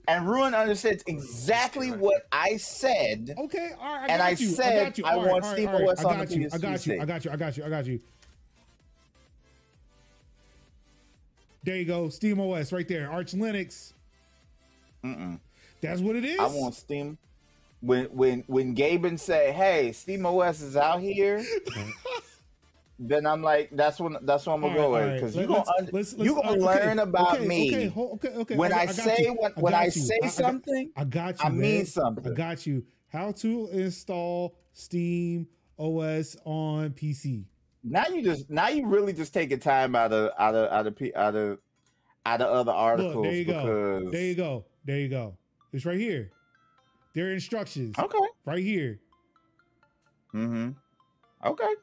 and 0.06 0.26
Ruin 0.28 0.54
understands 0.54 1.02
exactly 1.06 1.90
what 1.90 2.22
I 2.30 2.56
said. 2.56 3.34
Okay, 3.38 3.72
all 3.80 3.94
right. 3.96 4.02
I 4.10 4.12
And 4.12 4.18
got 4.20 4.26
I 4.26 4.30
you. 4.30 4.46
said 4.48 4.78
I, 4.78 4.84
got 4.84 4.98
you. 4.98 5.04
I 5.04 5.12
All 5.14 5.28
want 5.28 5.42
right, 5.44 5.52
Steam 5.52 5.68
all 5.68 5.80
right. 5.80 5.88
OS 5.90 6.04
I 6.04 6.08
on 6.10 6.18
got 6.18 6.28
the 6.28 6.38
you. 6.38 6.48
I 6.52 6.58
got 6.58 6.86
you. 6.86 6.92
PC. 6.92 7.00
I 7.00 7.04
got 7.04 7.24
you. 7.24 7.30
I 7.30 7.36
got 7.36 7.36
you. 7.36 7.36
I 7.36 7.36
got 7.36 7.56
you. 7.56 7.64
I 7.64 7.68
got 7.68 7.86
you. 7.86 8.00
There 11.64 11.76
you 11.76 11.84
go. 11.84 12.08
Steam 12.08 12.40
OS 12.40 12.72
right 12.72 12.86
there. 12.88 13.10
Arch 13.10 13.32
Linux. 13.32 13.92
Mm-mm. 15.04 15.38
That's 15.82 16.00
what 16.00 16.16
it 16.16 16.24
is. 16.24 16.38
I 16.38 16.46
want 16.46 16.74
Steam. 16.74 17.18
When 17.80 18.04
when 18.06 18.44
when 18.46 18.74
Gaben 18.76 19.18
say, 19.18 19.52
"Hey, 19.52 19.90
Steam 19.92 20.24
OS 20.24 20.60
is 20.62 20.76
out 20.76 21.00
here," 21.00 21.44
then 22.98 23.26
I'm 23.26 23.42
like, 23.42 23.70
"That's 23.72 23.98
when 23.98 24.16
that's 24.22 24.46
what 24.46 24.54
I'm 24.54 24.60
gonna 24.60 24.78
All 24.80 24.92
go 24.92 24.98
right, 25.00 25.14
because 25.14 25.34
right. 25.36 25.42
you 25.42 25.48
gonna 25.48 25.64
let's- 25.78 25.92
let's- 25.92 26.14
you 26.18 26.34
gonna 26.36 26.52
okay, 26.52 26.60
learn 26.60 26.98
about 27.00 27.36
okay, 27.38 27.46
me 27.46 27.74
Okay, 27.88 27.92
okay, 27.96 28.28
okay. 28.28 28.56
when 28.56 28.72
I, 28.72 28.86
got 28.86 28.94
say 28.94 29.16
you. 29.24 29.34
when 29.34 29.52
when 29.56 29.74
I 29.74 29.88
say 29.88 30.18
I- 30.22 30.26
I 30.26 30.28
something. 30.28 30.90
I 30.96 31.04
got 31.04 31.40
you. 31.40 31.44
I 31.44 31.48
mean 31.50 31.60
man. 31.78 31.86
something. 31.86 32.32
I 32.32 32.34
got 32.36 32.66
you. 32.66 32.84
How 33.08 33.32
to 33.32 33.68
install 33.72 34.54
Steam 34.72 35.48
OS 35.78 36.36
on 36.44 36.90
PC. 36.90 37.44
Now 37.82 38.06
you 38.06 38.22
just 38.22 38.48
now 38.48 38.68
you 38.68 38.86
really 38.86 39.12
just 39.12 39.34
taking 39.34 39.58
time 39.58 39.96
out 39.96 40.12
of 40.12 40.30
out 40.38 40.54
of 40.54 40.70
out 40.70 40.86
of 40.86 40.96
out 41.16 41.34
of 41.34 41.58
out 42.24 42.40
of 42.40 42.48
other 42.48 42.70
articles 42.72 43.14
Look, 43.16 43.24
there 43.24 43.32
you 43.34 43.44
because 43.44 43.64
go. 44.04 44.10
There 44.10 44.22
you 44.22 44.34
go. 44.36 44.64
There 44.84 44.98
you 45.00 45.08
go. 45.08 45.36
It's 45.72 45.86
right 45.86 45.98
here. 45.98 46.30
There 47.14 47.26
are 47.26 47.32
instructions 47.32 47.98
okay. 47.98 48.18
right 48.44 48.62
here. 48.62 48.98
Mm-hmm. 50.34 50.70
Okay. 51.44 51.74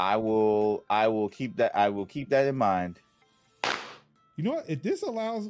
I 0.00 0.16
will 0.16 0.84
I 0.88 1.08
will 1.08 1.28
keep 1.28 1.56
that 1.56 1.74
I 1.76 1.88
will 1.88 2.06
keep 2.06 2.30
that 2.30 2.46
in 2.46 2.56
mind. 2.56 3.00
You 4.36 4.44
know 4.44 4.52
what? 4.52 4.70
If 4.70 4.82
this 4.82 5.02
allows, 5.02 5.48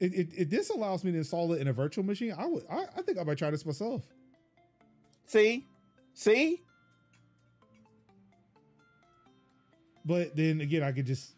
if, 0.00 0.14
if, 0.14 0.34
if 0.34 0.50
this 0.50 0.70
allows 0.70 1.04
me 1.04 1.12
to 1.12 1.18
install 1.18 1.52
it 1.52 1.60
in 1.60 1.68
a 1.68 1.72
virtual 1.72 2.02
machine, 2.02 2.34
I 2.36 2.46
would. 2.46 2.64
I, 2.70 2.86
I 2.96 3.02
think 3.02 3.18
I 3.18 3.24
might 3.24 3.36
try 3.36 3.50
this 3.50 3.66
myself. 3.66 4.02
See? 5.26 5.66
See? 6.14 6.62
But 10.06 10.34
then 10.34 10.62
again, 10.62 10.82
I 10.82 10.92
could 10.92 11.04
just 11.04 11.34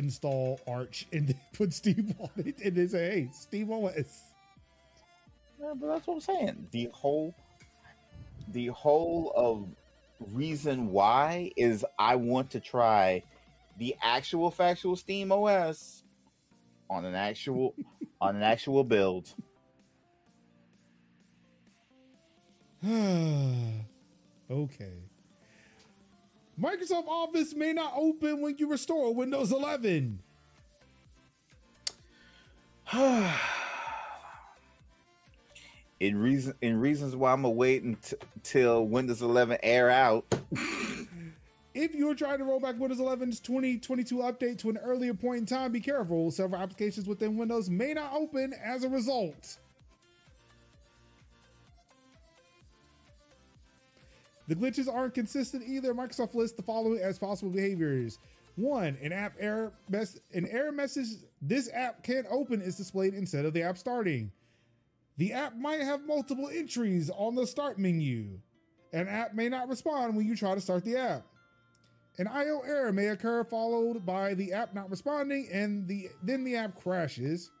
install 0.00 0.60
Arch 0.66 1.06
and 1.12 1.28
then 1.28 1.40
put 1.52 1.72
Steam 1.72 2.14
on 2.18 2.30
it 2.36 2.60
and 2.64 2.76
they 2.76 2.86
say, 2.86 3.10
"Hey, 3.10 3.30
Steam 3.32 3.70
OS." 3.72 4.22
Yeah, 5.60 5.74
but 5.78 5.86
that's 5.88 6.06
what 6.06 6.14
I'm 6.14 6.20
saying. 6.20 6.68
The 6.70 6.90
whole 6.92 7.34
the 8.48 8.66
whole 8.68 9.32
of 9.36 9.68
reason 10.32 10.90
why 10.90 11.50
is 11.56 11.84
I 11.98 12.16
want 12.16 12.50
to 12.50 12.60
try 12.60 13.22
the 13.78 13.94
actual 14.02 14.50
factual 14.50 14.96
Steam 14.96 15.32
OS 15.32 16.02
on 16.88 17.04
an 17.04 17.14
actual 17.14 17.74
on 18.20 18.36
an 18.36 18.42
actual 18.42 18.84
build. 18.84 19.32
okay. 24.50 25.09
Microsoft 26.60 27.08
Office 27.08 27.54
may 27.54 27.72
not 27.72 27.94
open 27.96 28.42
when 28.42 28.56
you 28.58 28.68
restore 28.68 29.14
Windows 29.14 29.50
11. 29.50 30.18
in 36.00 36.18
reason 36.18 36.54
in 36.60 36.80
reasons 36.80 37.14
why 37.16 37.32
I'm 37.32 37.42
gonna 37.42 37.54
wait 37.54 37.82
until 37.82 38.86
Windows 38.86 39.22
11 39.22 39.58
air 39.62 39.90
out. 39.90 40.26
If 41.72 41.94
you're 41.94 42.16
trying 42.16 42.38
to 42.38 42.44
roll 42.44 42.58
back 42.58 42.80
Windows 42.80 42.98
11's 42.98 43.38
2022 43.38 44.16
update 44.16 44.58
to 44.58 44.70
an 44.70 44.78
earlier 44.78 45.14
point 45.14 45.38
in 45.38 45.46
time, 45.46 45.70
be 45.70 45.78
careful. 45.78 46.32
Several 46.32 46.60
applications 46.60 47.06
within 47.06 47.36
Windows 47.36 47.70
may 47.70 47.94
not 47.94 48.12
open 48.12 48.52
as 48.60 48.82
a 48.82 48.88
result. 48.88 49.56
The 54.50 54.56
glitches 54.56 54.92
aren't 54.92 55.14
consistent 55.14 55.62
either. 55.64 55.94
Microsoft 55.94 56.34
lists 56.34 56.56
the 56.56 56.62
following 56.64 56.98
as 56.98 57.20
possible 57.20 57.52
behaviors. 57.52 58.18
One, 58.56 58.98
an 59.00 59.12
app 59.12 59.34
error 59.38 59.72
mess 59.88 60.18
an 60.34 60.44
error 60.50 60.72
message 60.72 61.06
this 61.40 61.70
app 61.72 62.02
can't 62.02 62.26
open 62.28 62.60
is 62.60 62.76
displayed 62.76 63.14
instead 63.14 63.44
of 63.44 63.54
the 63.54 63.62
app 63.62 63.78
starting. 63.78 64.32
The 65.18 65.32
app 65.32 65.56
might 65.56 65.82
have 65.82 66.04
multiple 66.04 66.50
entries 66.52 67.10
on 67.10 67.36
the 67.36 67.46
start 67.46 67.78
menu. 67.78 68.40
An 68.92 69.06
app 69.06 69.34
may 69.34 69.48
not 69.48 69.68
respond 69.68 70.16
when 70.16 70.26
you 70.26 70.34
try 70.34 70.56
to 70.56 70.60
start 70.60 70.84
the 70.84 70.96
app. 70.96 71.24
An 72.18 72.26
IO 72.26 72.62
error 72.66 72.92
may 72.92 73.06
occur, 73.06 73.44
followed 73.44 74.04
by 74.04 74.34
the 74.34 74.52
app 74.52 74.74
not 74.74 74.90
responding, 74.90 75.48
and 75.52 75.86
the 75.86 76.08
then 76.24 76.42
the 76.42 76.56
app 76.56 76.82
crashes. 76.82 77.52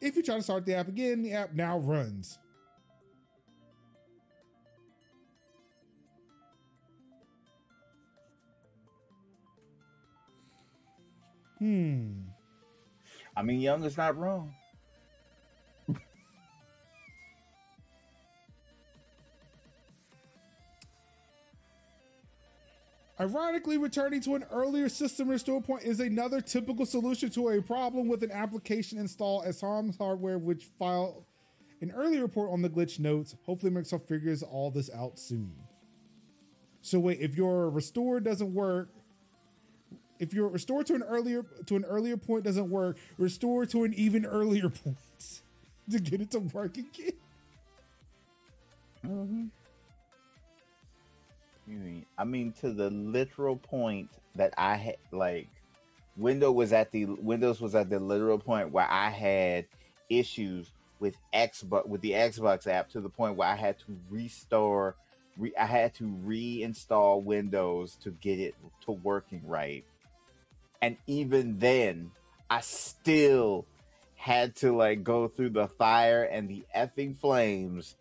If 0.00 0.16
you 0.16 0.22
try 0.22 0.36
to 0.36 0.42
start 0.42 0.64
the 0.64 0.76
app 0.76 0.88
again, 0.88 1.22
the 1.22 1.34
app 1.34 1.52
now 1.52 1.76
runs. 1.76 2.38
Hmm. 11.64 12.10
I 13.34 13.42
mean, 13.42 13.58
Young 13.58 13.84
is 13.84 13.96
not 13.96 14.18
wrong. 14.18 14.54
Ironically, 23.18 23.78
returning 23.78 24.20
to 24.20 24.34
an 24.34 24.44
earlier 24.50 24.90
system 24.90 25.28
restore 25.28 25.62
point 25.62 25.84
is 25.84 26.00
another 26.00 26.42
typical 26.42 26.84
solution 26.84 27.30
to 27.30 27.48
a 27.48 27.62
problem 27.62 28.08
with 28.08 28.22
an 28.22 28.30
application 28.30 28.98
installed 28.98 29.46
as 29.46 29.58
Tom's 29.58 29.96
Hardware, 29.96 30.36
which 30.36 30.64
file 30.78 31.24
an 31.80 31.92
earlier 31.92 32.20
report 32.20 32.50
on 32.52 32.60
the 32.60 32.68
glitch 32.68 32.98
notes. 32.98 33.36
Hopefully, 33.46 33.72
Microsoft 33.72 34.06
figures 34.06 34.42
all 34.42 34.70
this 34.70 34.90
out 34.94 35.18
soon. 35.18 35.54
So 36.82 37.00
wait, 37.00 37.20
if 37.20 37.34
your 37.34 37.70
restore 37.70 38.20
doesn't 38.20 38.52
work, 38.52 38.90
if 40.18 40.32
your 40.32 40.48
restore 40.48 40.84
to 40.84 40.94
an 40.94 41.02
earlier 41.02 41.44
to 41.66 41.76
an 41.76 41.84
earlier 41.84 42.16
point 42.16 42.44
doesn't 42.44 42.70
work, 42.70 42.96
restore 43.18 43.66
to 43.66 43.84
an 43.84 43.94
even 43.94 44.24
earlier 44.24 44.68
point 44.84 44.96
to 45.90 45.98
get 45.98 46.20
it 46.20 46.30
to 46.32 46.40
work 46.40 46.76
again. 46.76 47.12
Mm-hmm. 49.04 49.44
Mean, 51.66 52.04
I 52.18 52.24
mean, 52.24 52.52
to 52.60 52.72
the 52.72 52.90
literal 52.90 53.56
point 53.56 54.10
that 54.34 54.52
I 54.58 54.76
had, 54.76 54.96
like, 55.12 55.48
Windows 56.16 56.54
was 56.54 56.72
at 56.72 56.90
the 56.90 57.06
Windows 57.06 57.60
was 57.60 57.74
at 57.74 57.90
the 57.90 57.98
literal 57.98 58.38
point 58.38 58.70
where 58.70 58.88
I 58.88 59.08
had 59.08 59.66
issues 60.10 60.70
with 61.00 61.16
Xbox 61.32 61.86
with 61.86 62.02
the 62.02 62.12
Xbox 62.12 62.66
app 62.66 62.90
to 62.90 63.00
the 63.00 63.08
point 63.08 63.36
where 63.36 63.48
I 63.48 63.56
had 63.56 63.78
to 63.80 63.96
restore, 64.10 64.94
re, 65.38 65.52
I 65.58 65.66
had 65.66 65.94
to 65.96 66.04
reinstall 66.04 67.22
Windows 67.22 67.96
to 68.02 68.10
get 68.10 68.38
it 68.38 68.54
to 68.84 68.92
working 68.92 69.42
right, 69.46 69.84
and 70.84 70.98
even 71.06 71.58
then, 71.58 72.10
I 72.50 72.60
still 72.60 73.64
had 74.16 74.54
to 74.56 74.76
like 74.76 75.02
go 75.02 75.28
through 75.28 75.50
the 75.50 75.66
fire 75.66 76.24
and 76.24 76.46
the 76.46 76.62
effing 76.76 77.16
flames 77.16 77.96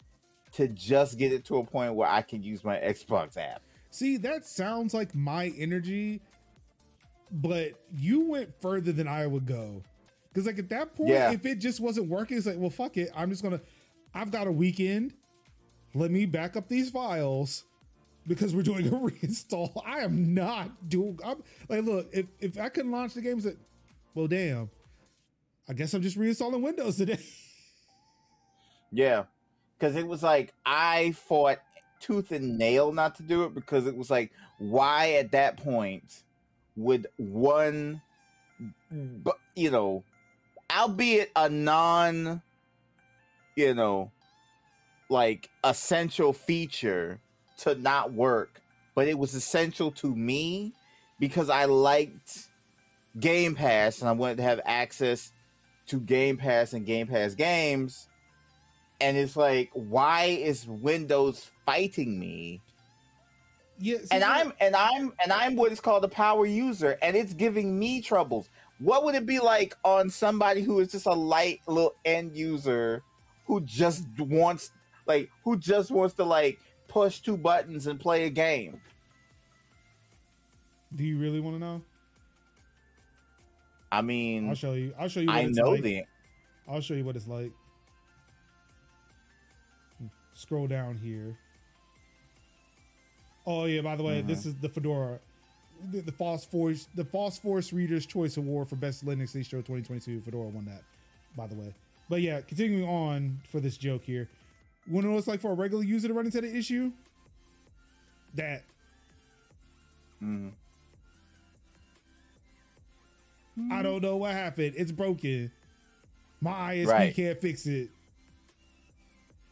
to 0.53 0.67
just 0.67 1.17
get 1.17 1.31
it 1.31 1.45
to 1.45 1.59
a 1.59 1.63
point 1.63 1.93
where 1.95 2.09
I 2.09 2.21
can 2.21 2.43
use 2.43 2.61
my 2.61 2.75
Xbox 2.75 3.37
app. 3.37 3.61
See, 3.89 4.17
that 4.17 4.45
sounds 4.45 4.93
like 4.93 5.15
my 5.15 5.53
energy, 5.57 6.19
but 7.31 7.71
you 7.95 8.25
went 8.27 8.53
further 8.61 8.91
than 8.91 9.07
I 9.07 9.27
would 9.27 9.45
go. 9.45 9.81
Because 10.27 10.45
like 10.45 10.59
at 10.59 10.67
that 10.69 10.93
point, 10.93 11.11
Yeah. 11.11 11.31
if 11.31 11.45
it 11.45 11.59
just 11.59 11.79
wasn't 11.79 12.09
working, 12.09 12.35
it's 12.35 12.45
like, 12.45 12.57
well, 12.57 12.69
fuck 12.69 12.97
it. 12.97 13.11
I'm 13.15 13.29
just 13.29 13.43
gonna. 13.43 13.61
I've 14.13 14.29
got 14.29 14.47
a 14.47 14.51
weekend. 14.51 15.13
Let 15.93 16.11
me 16.11 16.25
back 16.25 16.57
up 16.57 16.67
these 16.67 16.89
files 16.89 17.63
because 18.27 18.55
we're 18.55 18.63
doing 18.63 18.87
a 18.87 18.91
reinstall. 18.91 19.81
I 19.85 19.99
am 19.99 20.33
not 20.33 20.89
doing. 20.89 21.19
I'm 21.25 21.43
like, 21.69 21.83
look, 21.83 22.09
if 22.11 22.25
if 22.39 22.59
I 22.59 22.69
can 22.69 22.91
launch 22.91 23.13
the 23.13 23.21
games, 23.21 23.43
that, 23.43 23.57
well, 24.13 24.27
damn. 24.27 24.69
I 25.67 25.73
guess 25.73 25.93
I'm 25.93 26.01
just 26.01 26.19
reinstalling 26.19 26.61
Windows 26.61 26.97
today. 26.97 27.19
Yeah. 28.93 29.23
Because 29.77 29.95
it 29.95 30.07
was 30.07 30.21
like 30.21 30.53
I 30.65 31.13
fought 31.13 31.57
tooth 31.99 32.31
and 32.31 32.57
nail 32.57 32.91
not 32.93 33.15
to 33.15 33.23
do 33.23 33.43
it 33.43 33.55
because 33.55 33.87
it 33.87 33.97
was 33.97 34.09
like, 34.09 34.31
why 34.59 35.13
at 35.13 35.31
that 35.31 35.57
point 35.57 36.23
would 36.75 37.07
one, 37.17 38.01
but 38.91 39.37
you 39.55 39.71
know, 39.71 40.03
albeit 40.71 41.31
a 41.35 41.49
non, 41.49 42.41
you 43.55 43.73
know, 43.73 44.11
like 45.09 45.49
essential 45.63 46.33
feature 46.33 47.19
to 47.59 47.75
not 47.75 48.13
work, 48.13 48.61
but 48.95 49.07
it 49.07 49.17
was 49.17 49.33
essential 49.33 49.91
to 49.91 50.15
me 50.15 50.73
because 51.19 51.49
I 51.49 51.65
liked 51.65 52.47
Game 53.19 53.55
Pass 53.55 53.99
and 53.99 54.09
I 54.09 54.13
wanted 54.13 54.37
to 54.37 54.43
have 54.43 54.59
access 54.65 55.31
to 55.87 55.99
Game 55.99 56.37
Pass 56.37 56.73
and 56.73 56.85
Game 56.85 57.07
Pass 57.07 57.35
games. 57.35 58.07
And 59.01 59.17
it's 59.17 59.35
like 59.35 59.69
why 59.73 60.25
is 60.25 60.67
windows 60.67 61.49
fighting 61.65 62.19
me? 62.19 62.61
Yeah, 63.79 63.97
see, 63.97 64.07
and 64.11 64.23
i'm 64.23 64.53
and 64.59 64.75
i'm 64.75 65.11
and 65.21 65.33
i'm 65.33 65.55
what 65.55 65.71
is 65.71 65.79
called 65.79 66.05
a 66.05 66.07
power 66.07 66.45
user 66.45 66.97
and 67.01 67.17
it's 67.17 67.33
giving 67.33 67.77
me 67.77 68.01
troubles. 68.01 68.49
What 68.79 69.03
would 69.03 69.15
it 69.15 69.25
be 69.25 69.39
like 69.39 69.75
on 69.83 70.09
somebody 70.09 70.61
who 70.61 70.79
is 70.79 70.89
just 70.89 71.05
a 71.05 71.13
light 71.13 71.59
little 71.67 71.95
end 72.05 72.35
user 72.35 73.01
who 73.45 73.61
just 73.61 74.05
wants 74.19 74.71
like 75.05 75.29
who 75.43 75.57
just 75.57 75.91
wants 75.91 76.13
to 76.15 76.23
like 76.23 76.59
push 76.93 77.19
two 77.19 77.35
buttons 77.35 77.87
and 77.87 77.99
play 77.99 78.25
a 78.25 78.29
game 78.29 78.79
Do 80.95 81.03
you 81.03 81.17
really 81.17 81.39
want 81.39 81.55
to 81.55 81.59
know? 81.59 81.81
i 83.91 84.01
mean 84.01 84.49
I'll 84.49 84.55
show 84.55 84.73
you. 84.73 84.93
I'll 84.99 85.07
show 85.07 85.19
you. 85.19 85.27
What 85.27 85.35
i 85.35 85.41
it's 85.41 85.57
know 85.57 85.71
like. 85.71 85.81
the 85.81 86.03
I'll 86.67 86.81
show 86.81 86.93
you 86.93 87.03
what 87.03 87.15
it's 87.15 87.27
like. 87.27 87.51
Scroll 90.33 90.67
down 90.67 90.97
here. 90.97 91.37
Oh 93.45 93.65
yeah, 93.65 93.81
by 93.81 93.95
the 93.95 94.03
way, 94.03 94.21
this 94.21 94.41
mm-hmm. 94.41 94.49
is 94.49 94.55
the 94.55 94.69
Fedora, 94.69 95.19
the, 95.91 96.01
the 96.01 96.11
FOSS 96.11 96.45
Force, 96.45 96.87
the 96.95 97.03
FOSS 97.03 97.37
Force 97.39 97.73
Readers 97.73 98.05
Choice 98.05 98.37
Award 98.37 98.69
for 98.69 98.77
Best 98.77 99.05
Linux 99.05 99.35
Distro 99.35 99.57
2022. 99.57 100.21
Fedora 100.21 100.47
won 100.47 100.65
that, 100.65 100.81
by 101.35 101.45
the 101.45 101.55
way. 101.55 101.73
But 102.09 102.21
yeah, 102.21 102.41
continuing 102.41 102.87
on 102.87 103.41
for 103.51 103.59
this 103.59 103.77
joke 103.77 104.03
here. 104.03 104.29
Want 104.89 105.03
to 105.03 105.07
know 105.07 105.11
what 105.13 105.19
it's 105.19 105.27
like 105.27 105.39
for 105.39 105.51
a 105.51 105.55
regular 105.55 105.83
user 105.83 106.07
to 106.07 106.13
run 106.13 106.25
into 106.25 106.41
the 106.41 106.55
issue? 106.55 106.91
That 108.35 108.63
Mhm. 110.21 110.51
I 113.71 113.81
don't 113.83 114.01
know 114.01 114.17
what 114.17 114.31
happened. 114.31 114.73
It's 114.77 114.91
broken. 114.91 115.51
My 116.41 116.73
ISP 116.75 116.87
Right. 116.91 117.15
can't 117.15 117.39
fix 117.39 117.65
it. 117.67 117.89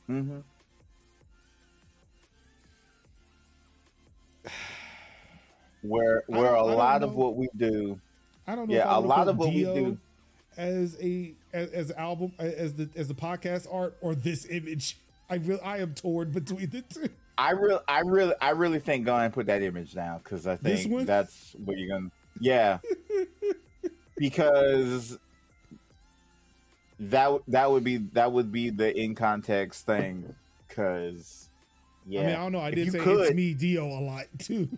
Mhm. 0.10 0.44
where 5.82 6.24
where 6.28 6.54
a 6.56 6.64
lot 6.64 7.04
of 7.04 7.14
what 7.16 7.36
we 7.36 7.48
do 7.58 8.00
I 8.48 8.56
don't 8.56 8.68
know. 8.68 8.74
Yeah, 8.76 8.98
a 8.98 9.00
lot 9.00 9.28
of 9.28 9.38
what 9.38 9.50
we 9.50 9.64
do- 9.64 9.98
as 10.58 10.98
a 11.02 11.34
as, 11.54 11.70
as 11.72 11.92
album 11.92 12.34
as 12.40 12.74
the 12.74 12.90
as 12.96 13.08
the 13.08 13.14
podcast 13.14 13.72
art 13.72 13.96
or 14.02 14.16
this 14.16 14.46
image. 14.46 14.98
I 15.32 15.36
really 15.36 15.62
I 15.62 15.78
am 15.78 15.94
torn 15.96 16.32
between 16.32 16.70
the 16.70 16.82
two. 16.82 17.10
I 17.38 17.52
really, 17.52 17.80
I 17.88 18.02
really, 18.02 18.36
I 18.42 18.50
really 18.52 18.80
think 18.80 19.06
go 19.06 19.14
ahead 19.14 19.26
and 19.26 19.34
put 19.34 19.46
that 19.48 19.62
image 19.64 19.94
down 19.94 20.20
because 20.20 20.46
I 20.46 20.58
think 20.58 21.08
that's 21.08 21.56
what 21.64 21.78
you're 21.78 21.88
gonna. 21.88 22.12
Yeah, 22.40 22.80
because 24.18 25.18
that 27.00 27.42
that 27.48 27.72
would 27.72 27.84
be 27.84 27.98
that 27.98 28.32
would 28.32 28.52
be 28.52 28.70
the 28.70 28.96
in 28.98 29.16
context 29.16 29.86
thing. 29.86 30.36
Because 30.68 31.50
yeah, 32.08 32.22
I 32.22 32.26
mean, 32.26 32.36
I 32.36 32.38
don't 32.40 32.52
know. 32.52 32.60
I 32.60 32.70
If 32.70 32.76
did 32.76 32.92
say 32.92 33.00
could- 33.00 33.20
it's 33.28 33.36
me 33.36 33.54
Dio 33.54 33.86
a 33.86 34.02
lot 34.02 34.26
too. 34.40 34.70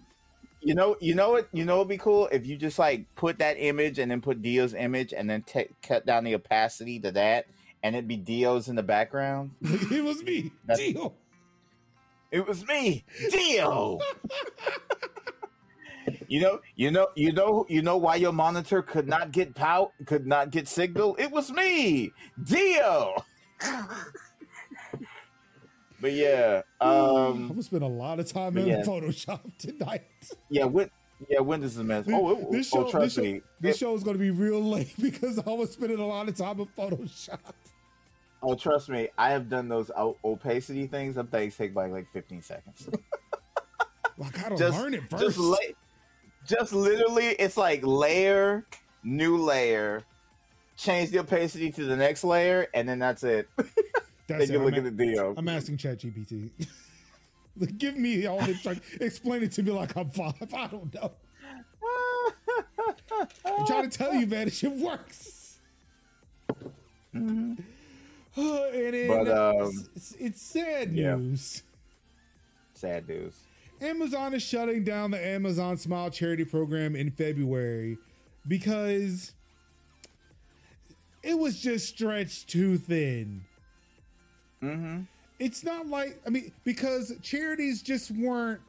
you 0.62 0.74
know, 0.76 0.96
you 1.02 1.14
know 1.16 1.32
what, 1.32 1.50
you 1.52 1.66
know, 1.66 1.78
it'd 1.78 1.90
be 1.90 1.98
cool 1.98 2.28
if 2.32 2.46
you 2.46 2.56
just 2.56 2.80
like 2.80 3.06
put 3.16 3.40
that 3.40 3.58
image 3.60 4.00
and 4.00 4.10
then 4.10 4.22
put 4.22 4.42
Dio's 4.42 4.74
image 4.74 5.14
and 5.14 5.30
then 5.30 5.42
ta 5.44 5.62
cut 5.82 6.06
down 6.06 6.24
the 6.24 6.36
opacity 6.36 7.00
to 7.02 7.12
that, 7.12 7.48
and 7.84 7.96
it'd 7.96 8.08
be 8.08 8.18
Dio's 8.18 8.70
in 8.70 8.76
the 8.76 8.84
background. 8.84 9.52
it 9.62 10.04
was 10.04 10.24
me 10.24 10.52
That's- 10.66 10.80
Dio. 10.80 11.14
It 12.32 12.48
was 12.48 12.66
me, 12.66 13.04
Dio. 13.30 14.00
you 16.28 16.42
know, 16.42 16.62
you 16.76 16.90
know, 16.90 17.10
you 17.14 17.32
know, 17.32 17.64
you 17.70 17.84
know 17.84 17.98
why 17.98 18.16
your 18.16 18.32
monitor 18.32 18.82
could 18.82 19.08
not 19.08 19.32
get 19.32 19.54
power, 19.54 19.90
could 20.08 20.26
not 20.26 20.50
get 20.50 20.68
signal. 20.68 21.16
It 21.20 21.30
was 21.30 21.52
me, 21.52 22.12
Dio. 22.44 23.24
but 26.02 26.14
yeah, 26.14 26.64
I'm 26.82 26.90
um, 26.90 27.48
gonna 27.50 27.62
spend 27.62 27.84
a 27.84 27.88
lot 27.88 28.20
of 28.20 28.28
time 28.28 28.58
in 28.58 28.66
yeah. 28.66 28.82
Photoshop 28.82 29.42
tonight. 29.60 30.02
yeah, 30.50 30.66
when, 30.66 30.90
yeah, 31.30 31.40
Windows 31.40 31.74
is 31.74 31.78
a 31.78 31.84
mess. 31.84 32.06
Oh, 32.12 32.32
it, 32.32 32.52
this 32.52 32.74
oh, 32.74 32.78
show, 32.78 32.84
this 32.84 32.92
trust 32.92 33.16
show, 33.16 33.22
me, 33.22 33.42
this 33.62 33.78
show 33.78 33.94
is 33.94 34.04
gonna 34.04 34.18
be 34.18 34.32
real 34.32 34.60
late 34.60 34.94
because 35.00 35.38
I 35.38 35.52
was 35.52 35.72
spending 35.72 36.00
a 36.00 36.08
lot 36.08 36.28
of 36.28 36.36
time 36.36 36.60
in 36.60 36.66
Photoshop. 36.66 37.54
Oh, 38.44 38.56
trust 38.56 38.90
me, 38.90 39.10
I 39.18 39.32
have 39.32 39.50
done 39.50 39.68
those 39.70 39.90
opacity 40.24 40.86
things. 40.88 41.16
Them 41.16 41.28
things 41.28 41.56
take 41.58 41.76
like 41.76 41.92
like 41.92 42.08
fifteen 42.14 42.42
seconds. 42.42 42.88
Well, 44.16 44.30
I 44.32 44.40
gotta 44.42 44.56
Just- 44.56 44.78
learn 44.78 44.94
it 44.94 45.10
first. 45.10 45.24
just 45.24 45.38
la- 45.40 45.58
just 46.46 46.72
literally 46.72 47.26
it's 47.30 47.58
like 47.58 47.80
layer 47.84 48.64
new 49.04 49.38
layer 49.38 50.04
change 50.78 51.10
the 51.10 51.18
opacity 51.18 51.72
to 51.72 51.86
the 51.86 51.96
next 51.96 52.24
layer 52.24 52.68
and 52.76 52.88
then 52.88 53.00
that's 53.00 53.24
it 53.24 53.50
That's 53.58 53.72
then 54.28 54.42
it. 54.42 54.50
you 54.50 54.60
look 54.60 54.74
I'm, 54.76 54.86
at 54.86 54.96
the 54.98 55.06
deal 55.06 55.34
I'm 55.36 55.50
asking 55.50 55.78
ChatGPT. 55.78 56.52
Give 57.80 57.98
me 57.98 58.28
all 58.28 58.40
the 58.40 58.54
truck. 58.54 58.78
Explain 59.02 59.42
it 59.42 59.52
to 59.54 59.64
me 59.64 59.72
like 59.72 59.96
I'm 59.98 60.12
five. 60.12 60.36
I 60.54 60.68
don't 60.68 60.94
know. 60.94 61.12
I'm 63.46 63.66
trying 63.66 63.90
to 63.90 63.98
tell 63.98 64.14
you, 64.14 64.28
man, 64.28 64.48
it 64.48 64.54
shit 64.54 64.72
works. 64.74 65.58
Mhm. 67.16 67.58
And 68.36 68.96
it, 68.96 69.08
But, 69.08 69.28
um, 69.30 69.72
it's, 69.96 70.16
it's 70.20 70.42
sad 70.42 70.92
yeah. 70.92 71.16
news. 71.16 71.64
Sad 72.74 73.08
news. 73.08 73.36
Amazon 73.82 74.34
is 74.34 74.42
shutting 74.42 74.84
down 74.84 75.12
the 75.12 75.26
Amazon 75.26 75.78
Smile 75.78 76.10
charity 76.10 76.46
program 76.46 76.96
in 76.96 77.12
February 77.12 77.98
because 78.48 79.34
it 81.22 81.38
was 81.38 81.60
just 81.60 81.88
stretched 81.88 82.50
too 82.50 82.78
thin. 82.78 83.44
Mm-hmm. 84.62 85.02
It's 85.40 85.64
not 85.64 85.88
like, 85.88 86.22
I 86.26 86.30
mean, 86.30 86.52
because 86.64 87.12
charities 87.22 87.82
just 87.82 88.12
weren't 88.12 88.62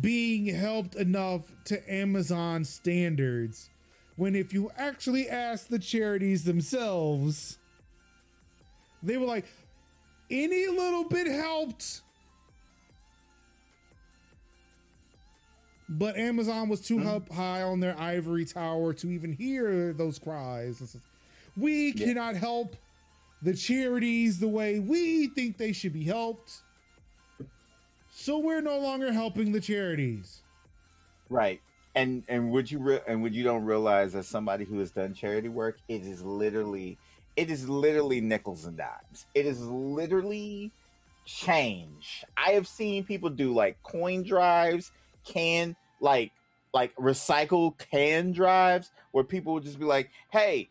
being 0.00 0.46
helped 0.46 0.94
enough 0.96 1.42
to 1.64 1.92
Amazon 1.92 2.64
standards. 2.64 3.70
When 4.16 4.34
if 4.34 4.52
you 4.52 4.70
actually 4.76 5.28
ask 5.28 5.68
the 5.68 5.78
charities 5.78 6.44
themselves, 6.44 7.58
they 9.02 9.16
were 9.16 9.26
like, 9.26 9.46
any 10.30 10.66
little 10.66 11.04
bit 11.04 11.26
helped. 11.26 12.02
But 15.88 16.16
Amazon 16.16 16.68
was 16.68 16.80
too 16.80 16.98
mm-hmm. 16.98 17.08
up 17.08 17.32
high 17.32 17.62
on 17.62 17.80
their 17.80 17.98
ivory 17.98 18.44
tower 18.44 18.92
to 18.94 19.10
even 19.10 19.32
hear 19.32 19.92
those 19.92 20.18
cries. 20.18 20.96
We 21.56 21.92
Yeah. 21.92 22.06
cannot 22.06 22.36
help 22.36 22.76
the 23.40 23.54
charities 23.54 24.38
the 24.38 24.48
way 24.48 24.80
we 24.80 25.28
think 25.28 25.56
they 25.56 25.72
should 25.72 25.92
be 25.92 26.04
helped. 26.04 26.62
So 28.10 28.38
we're 28.38 28.60
no 28.60 28.78
longer 28.78 29.12
helping 29.12 29.52
the 29.52 29.60
charities. 29.60 30.42
Right. 31.30 31.60
And 31.94 32.24
and 32.28 32.50
would 32.50 32.70
you 32.70 32.78
re- 32.78 33.00
and 33.06 33.22
would 33.22 33.34
you 33.34 33.44
don't 33.44 33.64
realize 33.64 34.14
as 34.14 34.26
somebody 34.28 34.64
who 34.64 34.78
has 34.80 34.90
done 34.90 35.14
charity 35.14 35.48
work, 35.48 35.78
it 35.88 36.02
is 36.02 36.22
literally 36.22 36.98
it 37.38 37.52
is 37.52 37.68
literally 37.68 38.20
nickels 38.20 38.64
and 38.64 38.76
dimes. 38.76 39.26
It 39.32 39.46
is 39.46 39.62
literally 39.62 40.72
change. 41.24 42.24
I 42.36 42.50
have 42.50 42.66
seen 42.66 43.04
people 43.04 43.30
do 43.30 43.54
like 43.54 43.80
coin 43.84 44.24
drives, 44.24 44.90
can 45.24 45.76
like 46.00 46.32
like 46.74 46.92
recycle 46.96 47.78
can 47.78 48.32
drives 48.32 48.90
where 49.12 49.22
people 49.22 49.54
would 49.54 49.62
just 49.62 49.78
be 49.78 49.84
like, 49.84 50.10
"Hey, 50.32 50.68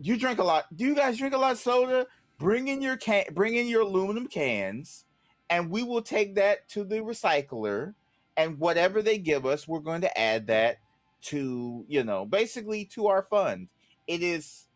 you 0.00 0.16
drink 0.16 0.40
a 0.40 0.44
lot. 0.44 0.64
Do 0.76 0.84
you 0.86 0.96
guys 0.96 1.18
drink 1.18 1.34
a 1.34 1.38
lot 1.38 1.52
of 1.52 1.58
soda? 1.58 2.08
Bring 2.36 2.66
in 2.66 2.82
your 2.82 2.96
can 2.96 3.24
bring 3.32 3.54
in 3.54 3.68
your 3.68 3.82
aluminum 3.82 4.26
cans 4.26 5.04
and 5.50 5.70
we 5.70 5.84
will 5.84 6.02
take 6.02 6.34
that 6.34 6.68
to 6.70 6.82
the 6.82 6.96
recycler 6.96 7.94
and 8.36 8.58
whatever 8.58 9.02
they 9.02 9.18
give 9.18 9.46
us 9.46 9.66
we're 9.66 9.80
going 9.80 10.02
to 10.02 10.18
add 10.18 10.46
that 10.48 10.78
to 11.20 11.84
you 11.88 12.04
know 12.04 12.24
basically 12.24 12.84
to 12.84 13.08
our 13.08 13.22
fund 13.22 13.68
it 14.06 14.22
is 14.22 14.67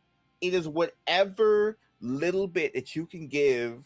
it 0.42 0.54
is 0.54 0.68
whatever 0.68 1.78
little 2.00 2.48
bit 2.48 2.74
that 2.74 2.94
you 2.96 3.06
can 3.06 3.28
give 3.28 3.84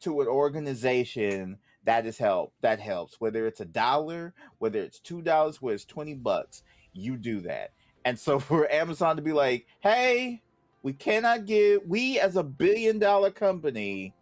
to 0.00 0.20
an 0.20 0.28
organization 0.28 1.56
that 1.84 2.04
is 2.04 2.18
help 2.18 2.52
that 2.60 2.80
helps. 2.80 3.20
Whether 3.20 3.46
it's 3.46 3.60
a 3.60 3.64
dollar 3.64 4.34
whether 4.58 4.80
it's 4.80 4.98
two 4.98 5.22
dollars 5.22 5.62
whether 5.62 5.76
it's 5.76 5.84
20 5.84 6.14
bucks 6.14 6.62
you 6.92 7.16
do 7.16 7.40
that. 7.42 7.70
And 8.04 8.18
so 8.18 8.38
for 8.40 8.70
amazon 8.70 9.16
to 9.16 9.22
be 9.22 9.32
like 9.32 9.66
hey 9.80 10.42
we 10.82 10.92
cannot 10.92 11.46
give 11.46 11.82
we 11.86 12.18
as 12.18 12.36
a 12.36 12.42
billion 12.42 12.98
dollar 12.98 13.30
company 13.30 14.12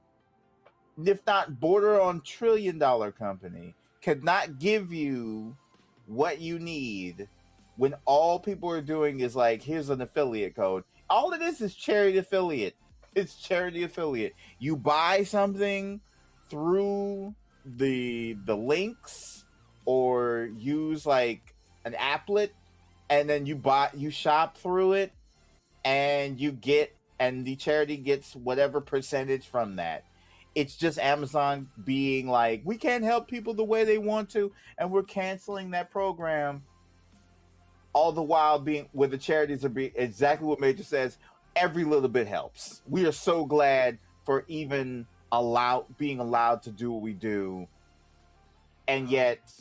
if 1.05 1.25
not 1.27 1.59
border 1.59 2.01
on 2.01 2.21
trillion 2.21 2.79
dollar 2.79 3.11
company 3.11 3.75
could 4.03 4.23
not 4.23 4.59
give 4.59 4.93
you 4.93 5.57
what 6.07 6.41
you 6.41 6.59
need 6.59 7.29
when 7.77 7.95
all 8.05 8.39
people 8.39 8.71
are 8.71 8.83
doing 8.83 9.21
is 9.21 9.35
like 9.35 9.63
here's 9.63 9.91
an 9.91 10.03
affiliate 10.03 10.55
code 10.55 10.85
all 11.13 11.31
of 11.31 11.41
this 11.41 11.61
is 11.61 11.75
charity 11.75 12.17
affiliate 12.17 12.75
it's 13.15 13.37
charity 13.37 13.83
affiliate 13.83 14.33
you 14.59 14.75
buy 14.75 15.23
something 15.23 16.01
through 16.49 17.35
the 17.67 18.35
the 18.47 18.57
links 18.57 19.45
or 19.85 20.49
use 20.57 21.05
like 21.05 21.55
an 21.85 21.93
applet 22.01 22.49
and 23.11 23.29
then 23.29 23.45
you 23.45 23.55
buy 23.55 23.91
you 23.95 24.11
shop 24.11 24.57
through 24.57 24.95
it 24.95 25.13
and 25.85 26.41
you 26.41 26.51
get 26.51 26.97
and 27.21 27.45
the 27.45 27.57
charity 27.57 27.99
gets 27.99 28.35
whatever 28.35 28.81
percentage 28.81 29.47
from 29.47 29.77
that 29.77 30.05
it's 30.55 30.77
just 30.77 30.99
Amazon 30.99 31.69
being 31.83 32.29
like, 32.29 32.61
we 32.65 32.77
can't 32.77 33.05
help 33.05 33.27
people 33.27 33.55
the 33.55 33.65
way 33.65 33.85
they 33.85 33.99
want 33.99 34.29
to, 34.31 34.53
and 34.77 34.91
we're 34.91 35.03
canceling 35.03 35.71
that 35.71 35.91
program. 35.91 36.63
All 37.93 38.13
the 38.13 38.23
while 38.23 38.59
being 38.59 38.89
with 38.93 39.11
the 39.11 39.19
charities 39.19 39.65
are 39.65 39.69
being 39.69 39.93
exactly 39.95 40.47
what 40.47 40.61
Major 40.61 40.83
says, 40.83 41.19
every 41.55 41.85
little 41.85 42.09
bit 42.09 42.27
helps. 42.27 42.83
We 42.89 43.07
are 43.07 43.13
so 43.13 43.45
glad 43.45 43.99
for 44.25 44.45
even 44.49 45.07
allow 45.31 45.87
being 45.99 46.19
allowed 46.21 46.63
to 46.63 46.71
do 46.71 46.91
what 46.93 47.03
we 47.03 47.13
do, 47.13 47.67
and 48.89 49.09
yet 49.09 49.53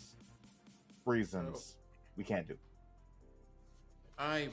reasons 1.05 1.75
we 2.15 2.23
can't 2.23 2.47
do. 2.47 2.57
I 4.17 4.49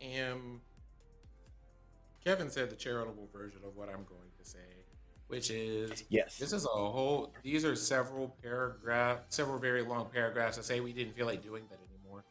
am. 0.00 0.60
Kevin 2.24 2.50
said 2.50 2.70
the 2.70 2.76
charitable 2.76 3.28
version 3.32 3.60
of 3.66 3.76
what 3.76 3.88
I'm 3.88 4.04
going 4.04 4.30
to 4.38 4.44
say, 4.48 4.58
which 5.30 5.50
is 5.50 6.04
Yes. 6.08 6.36
this 6.38 6.52
is 6.52 6.64
a 6.64 6.68
whole. 6.68 7.32
These 7.42 7.64
are 7.64 7.74
several 7.76 8.36
paragraph, 8.42 9.20
several 9.28 9.58
very 9.58 9.82
long 9.82 10.10
paragraphs 10.10 10.56
that 10.56 10.64
say 10.64 10.80
we 10.80 10.92
didn't 10.92 11.14
feel 11.14 11.26
like 11.26 11.42
doing 11.42 11.64
that 11.70 11.78
anymore. 11.94 12.24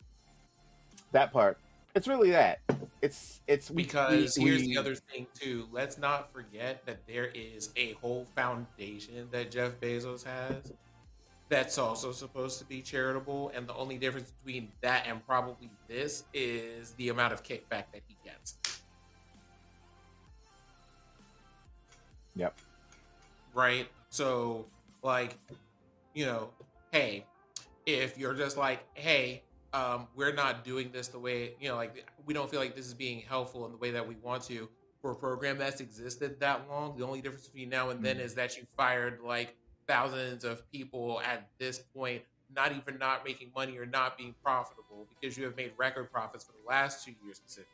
that 1.11 1.31
part. 1.33 1.57
It's 1.95 2.07
really 2.07 2.29
that. 2.31 2.59
It's 3.01 3.41
it's 3.47 3.69
Because 3.69 4.37
we- 4.37 4.45
here's 4.45 4.61
we- 4.61 4.67
the 4.67 4.77
other 4.77 4.93
thing 4.95 5.25
too. 5.33 5.67
Let's 5.71 5.97
not 5.97 6.31
forget 6.31 6.85
that 6.85 7.07
there 7.07 7.25
is 7.27 7.71
a 7.75 7.93
whole 7.93 8.25
foundation 8.35 9.27
that 9.31 9.49
Jeff 9.49 9.79
Bezos 9.79 10.23
has 10.25 10.71
that's 11.47 11.79
also 11.79 12.11
supposed 12.11 12.59
to 12.59 12.65
be 12.65 12.81
charitable, 12.83 13.49
and 13.55 13.67
the 13.67 13.73
only 13.73 13.97
difference 13.97 14.29
between 14.43 14.71
that 14.81 15.07
and 15.07 15.25
probably 15.25 15.71
this 15.87 16.25
is 16.33 16.91
the 16.93 17.09
amount 17.09 17.33
of 17.33 17.41
kickback 17.41 17.85
that 17.91 18.01
he 18.07 18.15
gets. 18.23 18.55
Yep. 22.35 22.59
Right? 23.53 23.87
So, 24.09 24.65
like, 25.03 25.37
you 26.13 26.25
know, 26.25 26.49
hey, 26.91 27.25
if 27.85 28.17
you're 28.17 28.33
just 28.33 28.57
like, 28.57 28.83
hey, 28.93 29.43
um, 29.73 30.07
we're 30.15 30.33
not 30.33 30.63
doing 30.63 30.91
this 30.91 31.09
the 31.09 31.19
way, 31.19 31.53
you 31.59 31.69
know, 31.69 31.75
like, 31.75 32.05
we 32.25 32.33
don't 32.33 32.49
feel 32.49 32.59
like 32.59 32.75
this 32.75 32.87
is 32.87 32.93
being 32.93 33.21
helpful 33.21 33.65
in 33.65 33.71
the 33.71 33.77
way 33.77 33.91
that 33.91 34.07
we 34.07 34.15
want 34.15 34.43
to 34.43 34.67
for 35.01 35.11
a 35.11 35.15
program 35.15 35.57
that's 35.57 35.79
existed 35.79 36.39
that 36.39 36.67
long. 36.69 36.97
The 36.97 37.05
only 37.05 37.21
difference 37.21 37.47
between 37.47 37.69
now 37.69 37.89
and 37.89 38.03
then 38.03 38.17
Mhm. 38.17 38.21
is 38.21 38.35
that 38.35 38.57
you 38.57 38.67
fired 38.75 39.21
like 39.21 39.55
thousands 39.87 40.43
of 40.43 40.69
people 40.71 41.21
at 41.21 41.49
this 41.57 41.79
point, 41.79 42.23
not 42.49 42.71
even 42.71 42.97
not 42.97 43.23
making 43.23 43.51
money 43.55 43.77
or 43.77 43.85
not 43.85 44.17
being 44.17 44.35
profitable 44.43 45.07
because 45.09 45.37
you 45.37 45.45
have 45.45 45.55
made 45.55 45.71
record 45.77 46.11
profits 46.11 46.43
for 46.43 46.51
the 46.53 46.67
last 46.67 47.05
two 47.05 47.13
years 47.23 47.37
specifically, 47.37 47.73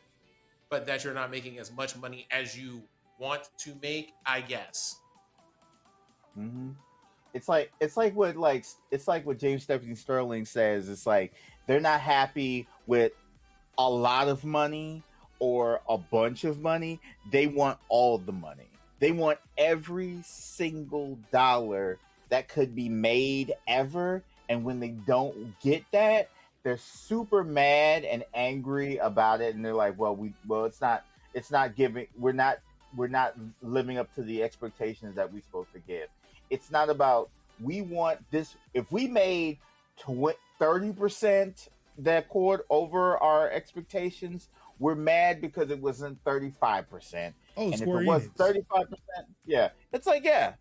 but 0.70 0.86
that 0.86 1.04
you're 1.04 1.14
not 1.14 1.32
making 1.32 1.58
as 1.60 1.72
much 1.72 1.96
money 1.96 2.28
as 2.30 2.58
you 2.58 2.88
want 3.18 3.50
to 3.58 3.74
make, 3.82 4.14
I 4.26 4.42
guess. 4.42 5.00
Hmm 6.36 6.72
It's 7.34 7.48
like 7.48 7.72
it's 7.80 7.98
like 7.98 8.16
what 8.16 8.36
like 8.36 8.66
it's 8.92 9.08
like 9.08 9.26
what 9.26 9.40
James 9.40 9.64
Stephanie 9.64 9.96
Sterling 9.96 10.46
says. 10.46 10.90
It's 10.90 11.06
like 11.06 11.34
they're 11.68 11.80
not 11.80 12.02
happy 12.02 12.68
with 12.88 13.12
a 13.78 13.90
lot 13.90 14.28
of 14.28 14.44
money 14.46 15.04
or 15.40 15.82
a 15.90 15.98
bunch 15.98 16.44
of 16.44 16.62
money. 16.62 17.00
They 17.32 17.48
want 17.48 17.78
all 17.90 18.18
the 18.18 18.32
money. 18.32 18.70
They 19.00 19.12
want 19.12 19.40
every 19.58 20.22
single 20.24 21.20
dollar 21.32 21.98
that 22.30 22.48
could 22.48 22.76
be 22.76 22.90
made 22.90 23.54
ever. 23.68 24.24
And 24.48 24.64
when 24.64 24.80
they 24.80 24.90
don't 24.90 25.60
get 25.62 25.84
that, 25.92 26.30
they're 26.64 26.78
super 26.78 27.44
mad 27.44 28.06
and 28.06 28.24
angry 28.34 28.98
about 28.98 29.42
it. 29.42 29.56
And 29.56 29.64
they're 29.64 29.74
like, 29.74 30.00
"Well, 30.00 30.16
we 30.16 30.34
well, 30.48 30.66
it's 30.66 30.82
not 30.82 31.04
it's 31.34 31.52
not 31.52 31.76
giving. 31.76 32.08
We're 32.18 32.32
not 32.32 32.60
we're 32.96 33.08
not 33.08 33.36
living 33.62 33.98
up 33.98 34.14
to 34.16 34.22
the 34.24 34.42
expectations 34.42 35.16
that 35.16 35.32
we're 35.32 35.42
supposed 35.42 35.74
to 35.74 35.80
give." 35.80 36.08
It's 36.50 36.72
not 36.72 36.90
about 36.90 37.30
we 37.62 37.82
want 37.82 38.20
this 38.32 38.56
if 38.74 38.92
we 38.92 39.08
made 39.08 39.58
30% 40.00 41.70
that 42.00 42.30
chord 42.30 42.62
over 42.70 43.18
our 43.18 43.50
expectations 43.50 44.50
we're 44.80 44.96
mad 44.96 45.40
because 45.40 45.70
it 45.70 45.80
wasn't 45.80 46.22
35% 46.26 47.34
Oh, 47.58 47.66
and 47.66 47.74
if 47.74 47.82
it 47.82 47.88
was 47.88 48.28
Enix. 48.28 48.66
35% 48.66 48.88
yeah 49.46 49.70
it's 49.94 50.06
like 50.06 50.26
yeah 50.26 50.54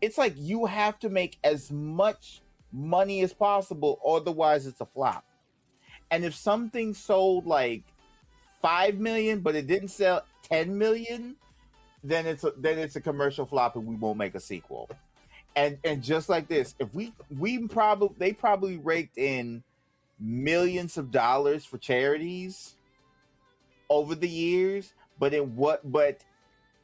it's 0.00 0.16
like 0.16 0.34
you 0.36 0.64
have 0.64 0.98
to 1.00 1.08
make 1.10 1.38
as 1.44 1.70
much 1.70 2.40
money 2.72 3.20
as 3.22 3.32
possible 3.32 4.00
otherwise 4.06 4.66
it's 4.66 4.80
a 4.80 4.86
flop. 4.86 5.24
And 6.10 6.24
if 6.24 6.34
something 6.34 6.94
sold 6.94 7.46
like 7.46 7.82
5 8.62 8.98
million 8.98 9.40
but 9.40 9.54
it 9.54 9.66
didn't 9.66 9.88
sell 9.88 10.24
10 10.44 10.76
million 10.76 11.36
then 12.02 12.26
it's 12.26 12.44
a, 12.44 12.52
then 12.56 12.78
it's 12.78 12.96
a 12.96 13.00
commercial 13.00 13.44
flop 13.44 13.76
and 13.76 13.86
we 13.86 13.94
won't 13.96 14.16
make 14.16 14.34
a 14.34 14.40
sequel 14.40 14.88
and 15.58 15.78
and 15.82 16.02
just 16.02 16.28
like 16.28 16.46
this, 16.46 16.76
if 16.78 16.94
we 16.94 17.12
we 17.36 17.66
probably 17.66 18.14
they 18.18 18.32
probably 18.32 18.76
raked 18.76 19.18
in 19.18 19.64
millions 20.20 20.96
of 20.96 21.10
dollars 21.10 21.64
for 21.64 21.78
charities 21.78 22.76
over 23.90 24.14
the 24.14 24.28
years, 24.28 24.92
but 25.18 25.34
it 25.34 25.44
what 25.44 25.90
but 25.90 26.22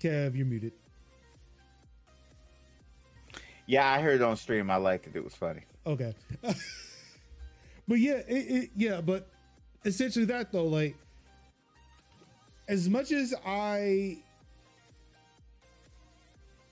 Kev, 0.00 0.36
you're 0.36 0.46
muted. 0.46 0.72
Yeah, 3.66 3.90
I 3.90 4.00
heard 4.00 4.16
it 4.16 4.22
on 4.22 4.36
stream. 4.36 4.70
I 4.70 4.76
liked 4.76 5.06
it. 5.06 5.16
It 5.16 5.24
was 5.24 5.34
funny. 5.34 5.62
Okay. 5.86 6.14
but 7.88 7.98
yeah, 7.98 8.20
it, 8.28 8.28
it 8.28 8.70
yeah, 8.76 9.00
but 9.00 9.28
essentially 9.84 10.26
that 10.26 10.52
though, 10.52 10.66
like 10.66 10.96
as 12.72 12.88
much 12.88 13.12
as 13.12 13.34
I 13.44 14.16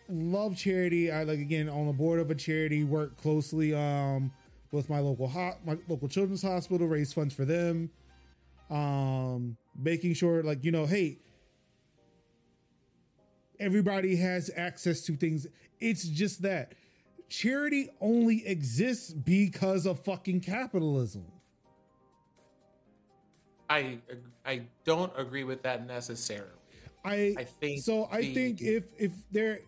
love 0.08 0.56
charity, 0.56 1.12
I 1.12 1.24
like 1.24 1.40
again 1.40 1.68
on 1.68 1.86
the 1.88 1.92
board 1.92 2.20
of 2.20 2.30
a 2.30 2.34
charity, 2.34 2.84
work 2.84 3.20
closely 3.20 3.74
um 3.74 4.32
with 4.72 4.88
my 4.88 4.98
local 5.00 5.28
hot 5.28 5.58
my 5.66 5.76
local 5.88 6.08
children's 6.08 6.40
hospital, 6.40 6.86
raise 6.86 7.12
funds 7.12 7.34
for 7.34 7.44
them. 7.44 7.90
Um 8.70 9.58
making 9.78 10.14
sure 10.14 10.42
like, 10.42 10.64
you 10.64 10.72
know, 10.72 10.86
hey, 10.86 11.18
everybody 13.58 14.16
has 14.16 14.50
access 14.56 15.02
to 15.02 15.16
things. 15.16 15.46
It's 15.80 16.04
just 16.04 16.40
that 16.42 16.72
charity 17.28 17.90
only 18.00 18.46
exists 18.46 19.12
because 19.12 19.84
of 19.84 20.02
fucking 20.02 20.40
capitalism. 20.40 21.26
I 23.70 23.98
I 24.44 24.62
don't 24.84 25.12
agree 25.16 25.44
with 25.44 25.62
that 25.62 25.86
necessarily. 25.86 26.50
I, 27.04 27.34
I 27.38 27.44
think 27.44 27.80
so. 27.80 28.08
I 28.10 28.20
the- 28.20 28.34
think 28.34 28.60
if 28.60 28.84
if 28.98 29.12
there, 29.30 29.60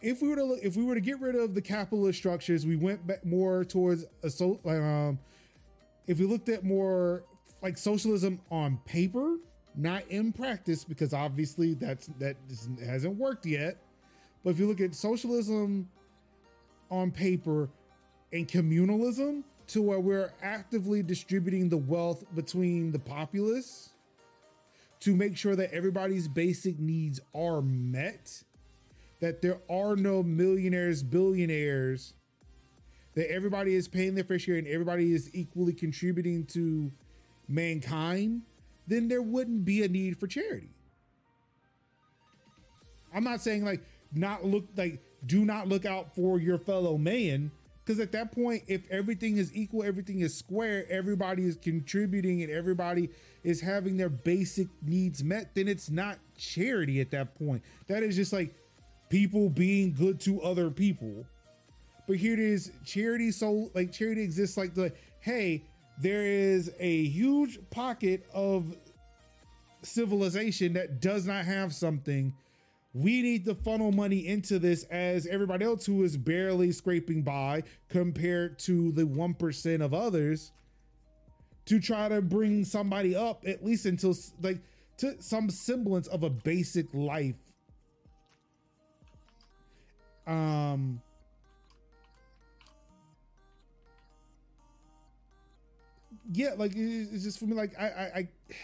if 0.00 0.22
we 0.22 0.28
were 0.28 0.36
to 0.36 0.44
look, 0.44 0.60
if 0.62 0.76
we 0.76 0.84
were 0.84 0.94
to 0.94 1.00
get 1.00 1.20
rid 1.20 1.34
of 1.34 1.52
the 1.52 1.60
capitalist 1.60 2.18
structures, 2.18 2.64
we 2.64 2.76
went 2.76 3.06
back 3.06 3.26
more 3.26 3.64
towards 3.64 4.06
a 4.22 4.30
so 4.30 4.60
like 4.62 4.80
um, 4.80 5.18
if 6.06 6.20
we 6.20 6.26
looked 6.26 6.48
at 6.48 6.64
more 6.64 7.24
like 7.60 7.76
socialism 7.76 8.40
on 8.50 8.78
paper, 8.86 9.36
not 9.74 10.06
in 10.08 10.32
practice, 10.32 10.84
because 10.84 11.12
obviously 11.12 11.74
that's 11.74 12.06
that 12.20 12.36
hasn't 12.82 13.16
worked 13.16 13.44
yet. 13.46 13.78
But 14.44 14.50
if 14.50 14.60
you 14.60 14.68
look 14.68 14.80
at 14.80 14.94
socialism 14.94 15.88
on 16.90 17.10
paper 17.10 17.68
and 18.32 18.46
communalism 18.46 19.42
to 19.68 19.82
where 19.82 20.00
we're 20.00 20.32
actively 20.42 21.02
distributing 21.02 21.68
the 21.68 21.76
wealth 21.76 22.24
between 22.34 22.92
the 22.92 22.98
populace 22.98 23.90
to 25.00 25.14
make 25.14 25.36
sure 25.36 25.56
that 25.56 25.72
everybody's 25.72 26.28
basic 26.28 26.78
needs 26.78 27.20
are 27.34 27.60
met, 27.60 28.42
that 29.20 29.42
there 29.42 29.60
are 29.68 29.96
no 29.96 30.22
millionaires, 30.22 31.02
billionaires, 31.02 32.14
that 33.14 33.30
everybody 33.30 33.74
is 33.74 33.86
paying 33.88 34.14
their 34.14 34.24
fair 34.24 34.38
share 34.38 34.56
and 34.56 34.66
everybody 34.66 35.12
is 35.12 35.30
equally 35.34 35.72
contributing 35.72 36.44
to 36.46 36.90
mankind, 37.48 38.42
then 38.86 39.08
there 39.08 39.22
wouldn't 39.22 39.64
be 39.64 39.82
a 39.82 39.88
need 39.88 40.18
for 40.18 40.26
charity. 40.26 40.68
I'm 43.14 43.24
not 43.24 43.40
saying 43.40 43.64
like 43.64 43.82
not 44.12 44.44
look 44.44 44.64
like 44.76 45.02
do 45.26 45.44
not 45.44 45.68
look 45.68 45.84
out 45.84 46.14
for 46.14 46.38
your 46.38 46.58
fellow 46.58 46.98
man 46.98 47.50
because 47.84 48.00
at 48.00 48.12
that 48.12 48.32
point 48.32 48.62
if 48.66 48.90
everything 48.90 49.36
is 49.36 49.54
equal 49.54 49.82
everything 49.82 50.20
is 50.20 50.36
square 50.36 50.86
everybody 50.88 51.44
is 51.44 51.56
contributing 51.56 52.42
and 52.42 52.50
everybody 52.50 53.10
is 53.42 53.60
having 53.60 53.96
their 53.96 54.08
basic 54.08 54.68
needs 54.82 55.22
met 55.22 55.54
then 55.54 55.68
it's 55.68 55.90
not 55.90 56.18
charity 56.36 57.00
at 57.00 57.10
that 57.10 57.34
point. 57.38 57.62
That 57.86 58.02
is 58.02 58.16
just 58.16 58.32
like 58.32 58.54
people 59.08 59.48
being 59.48 59.92
good 59.92 60.20
to 60.20 60.42
other 60.42 60.70
people. 60.70 61.26
But 62.06 62.16
here 62.16 62.34
it 62.34 62.40
is 62.40 62.72
charity 62.84 63.30
so 63.30 63.70
like 63.74 63.92
charity 63.92 64.22
exists 64.22 64.56
like 64.56 64.74
the 64.74 64.92
hey 65.20 65.62
there 65.98 66.22
is 66.22 66.72
a 66.78 67.04
huge 67.04 67.58
pocket 67.70 68.26
of 68.34 68.76
civilization 69.82 70.72
that 70.74 71.00
does 71.00 71.26
not 71.26 71.44
have 71.44 71.74
something 71.74 72.34
we 72.94 73.22
need 73.22 73.44
to 73.44 73.56
funnel 73.56 73.90
money 73.90 74.26
into 74.26 74.60
this 74.60 74.84
as 74.84 75.26
everybody 75.26 75.64
else 75.64 75.84
who 75.84 76.04
is 76.04 76.16
barely 76.16 76.70
scraping 76.70 77.22
by 77.22 77.64
compared 77.88 78.56
to 78.60 78.92
the 78.92 79.02
1% 79.02 79.84
of 79.84 79.92
others 79.92 80.52
to 81.66 81.80
try 81.80 82.08
to 82.08 82.22
bring 82.22 82.64
somebody 82.64 83.16
up 83.16 83.42
at 83.46 83.64
least 83.64 83.84
until 83.84 84.14
like 84.42 84.60
to 84.98 85.20
some 85.20 85.50
semblance 85.50 86.06
of 86.06 86.22
a 86.22 86.30
basic 86.30 86.86
life. 86.94 87.34
Um 90.26 91.02
yeah 96.32 96.54
like 96.56 96.72
it's 96.74 97.22
just 97.22 97.38
for 97.38 97.44
me 97.44 97.54
like 97.54 97.78
i 97.78 97.86
i, 97.86 98.18
I 98.18 98.28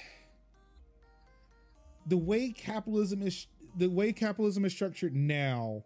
the 2.06 2.16
way 2.16 2.50
capitalism 2.52 3.20
is 3.20 3.46
the 3.76 3.88
way 3.88 4.12
capitalism 4.12 4.64
is 4.64 4.72
structured 4.72 5.14
now 5.14 5.82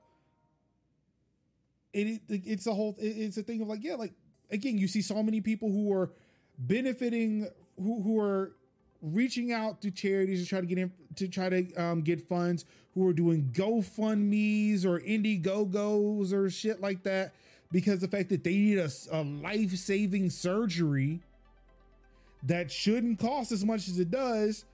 it, 1.93 2.21
it 2.29 2.43
it's 2.47 2.67
a 2.67 2.75
whole 2.75 2.97
it- 2.99 3.07
it's 3.07 3.37
a 3.37 3.43
thing 3.43 3.61
of 3.61 3.69
like 3.69 3.83
yeah 3.83 3.95
like 3.95 4.13
again 4.51 4.79
you 4.79 4.89
see 4.89 5.03
so 5.03 5.23
many 5.23 5.41
people 5.41 5.71
who 5.71 5.93
are 5.93 6.11
benefiting 6.59 7.47
who 7.77 8.03
who 8.03 8.19
are 8.21 8.53
reaching 9.03 9.53
out 9.53 9.83
to 9.83 9.91
charities 9.91 10.43
to 10.43 10.49
try 10.49 10.61
to 10.61 10.67
get 10.67 10.79
in 10.79 10.91
to 11.17 11.29
try 11.29 11.49
to 11.49 11.75
um, 11.75 12.01
get 12.03 12.27
funds 12.27 12.65
who 12.95 13.07
are 13.07 13.13
doing 13.13 13.51
GoFundMe's 13.53 14.87
or 14.87 15.01
Indiegogos 15.01 16.33
or 16.33 16.49
shit 16.49 16.81
like 16.81 17.03
that 17.03 17.35
because 17.73 17.99
the 18.01 18.09
fact 18.09 18.29
that 18.31 18.45
they 18.45 18.55
need 18.57 18.79
a, 18.79 18.89
a 19.11 19.23
life-saving 19.23 20.31
surgery 20.31 21.21
that 22.45 22.71
shouldn't 22.71 23.19
cost 23.19 23.51
as 23.53 23.65
much 23.65 23.89
as 23.89 23.99
it 23.99 24.11
does 24.11 24.65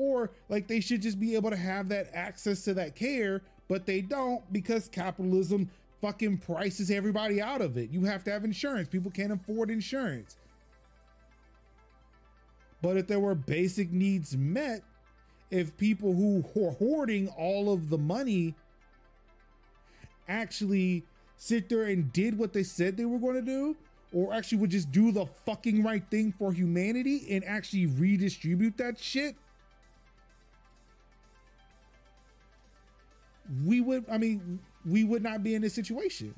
or 0.00 0.30
like 0.48 0.66
they 0.66 0.80
should 0.80 1.02
just 1.02 1.20
be 1.20 1.34
able 1.34 1.50
to 1.50 1.56
have 1.56 1.88
that 1.90 2.10
access 2.14 2.64
to 2.64 2.72
that 2.74 2.96
care 2.96 3.42
but 3.68 3.86
they 3.86 4.00
don't 4.00 4.42
because 4.52 4.88
capitalism 4.88 5.70
fucking 6.00 6.38
prices 6.38 6.90
everybody 6.90 7.40
out 7.40 7.60
of 7.60 7.76
it. 7.76 7.90
You 7.90 8.04
have 8.04 8.24
to 8.24 8.30
have 8.30 8.42
insurance. 8.42 8.88
People 8.88 9.10
can't 9.10 9.32
afford 9.32 9.70
insurance. 9.70 10.36
But 12.82 12.96
if 12.96 13.06
there 13.06 13.20
were 13.20 13.34
basic 13.34 13.92
needs 13.92 14.36
met 14.36 14.82
if 15.50 15.76
people 15.76 16.14
who 16.14 16.44
are 16.56 16.72
hoarding 16.72 17.28
all 17.28 17.72
of 17.72 17.90
the 17.90 17.98
money 17.98 18.54
actually 20.28 21.04
sit 21.36 21.68
there 21.68 21.84
and 21.84 22.12
did 22.12 22.38
what 22.38 22.52
they 22.52 22.62
said 22.62 22.96
they 22.96 23.04
were 23.04 23.18
going 23.18 23.34
to 23.34 23.42
do 23.42 23.76
or 24.12 24.32
actually 24.32 24.58
would 24.58 24.70
just 24.70 24.92
do 24.92 25.10
the 25.10 25.26
fucking 25.44 25.82
right 25.82 26.04
thing 26.10 26.32
for 26.38 26.52
humanity 26.52 27.26
and 27.30 27.44
actually 27.44 27.86
redistribute 27.86 28.76
that 28.76 28.98
shit 28.98 29.34
we 33.64 33.80
would 33.80 34.04
i 34.10 34.18
mean 34.18 34.58
we 34.86 35.04
would 35.04 35.22
not 35.22 35.42
be 35.42 35.54
in 35.54 35.62
this 35.62 35.74
situation. 35.74 36.34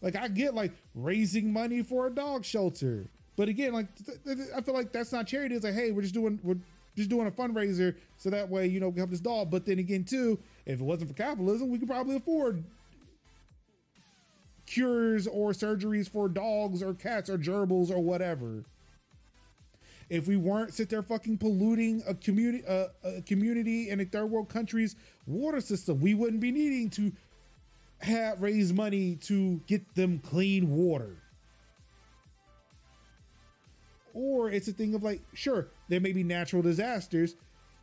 Like 0.00 0.16
i 0.16 0.28
get 0.28 0.54
like 0.54 0.72
raising 0.94 1.52
money 1.52 1.82
for 1.82 2.06
a 2.06 2.10
dog 2.10 2.44
shelter. 2.44 3.06
But 3.36 3.48
again 3.48 3.72
like 3.72 3.86
th- 4.04 4.18
th- 4.24 4.48
i 4.56 4.60
feel 4.60 4.74
like 4.74 4.92
that's 4.92 5.12
not 5.12 5.26
charity. 5.26 5.54
It's 5.54 5.64
like 5.64 5.74
hey 5.74 5.90
we're 5.92 6.02
just 6.02 6.14
doing 6.14 6.38
we're 6.42 6.58
just 6.96 7.08
doing 7.08 7.26
a 7.26 7.30
fundraiser 7.30 7.96
so 8.16 8.28
that 8.30 8.48
way 8.48 8.66
you 8.66 8.80
know 8.80 8.88
we 8.88 8.98
help 8.98 9.10
this 9.10 9.20
dog. 9.20 9.50
But 9.50 9.64
then 9.66 9.78
again 9.78 10.04
too 10.04 10.38
if 10.66 10.80
it 10.80 10.84
wasn't 10.84 11.10
for 11.10 11.16
capitalism 11.16 11.70
we 11.70 11.78
could 11.78 11.88
probably 11.88 12.16
afford 12.16 12.64
cures 14.66 15.26
or 15.26 15.50
surgeries 15.50 16.08
for 16.08 16.28
dogs 16.28 16.82
or 16.82 16.94
cats 16.94 17.28
or 17.28 17.36
gerbils 17.36 17.90
or 17.90 18.00
whatever 18.00 18.64
if 20.12 20.28
we 20.28 20.36
weren't 20.36 20.74
sit 20.74 20.90
there 20.90 21.02
fucking 21.02 21.38
polluting 21.38 22.02
a 22.06 22.14
community 22.14 22.62
a 22.66 23.22
community 23.22 23.88
in 23.88 23.98
a 23.98 24.04
third 24.04 24.26
world 24.26 24.46
country's 24.50 24.94
water 25.26 25.58
system 25.60 25.98
we 26.00 26.12
wouldn't 26.12 26.40
be 26.40 26.52
needing 26.52 26.90
to 26.90 27.10
have 28.00 28.42
raise 28.42 28.74
money 28.74 29.14
to 29.14 29.58
get 29.66 29.94
them 29.94 30.18
clean 30.18 30.70
water. 30.70 31.16
Or 34.12 34.50
it's 34.50 34.68
a 34.68 34.72
thing 34.72 34.94
of 34.94 35.02
like 35.02 35.22
sure 35.32 35.68
there 35.88 36.00
may 36.00 36.12
be 36.12 36.22
natural 36.22 36.60
disasters 36.60 37.34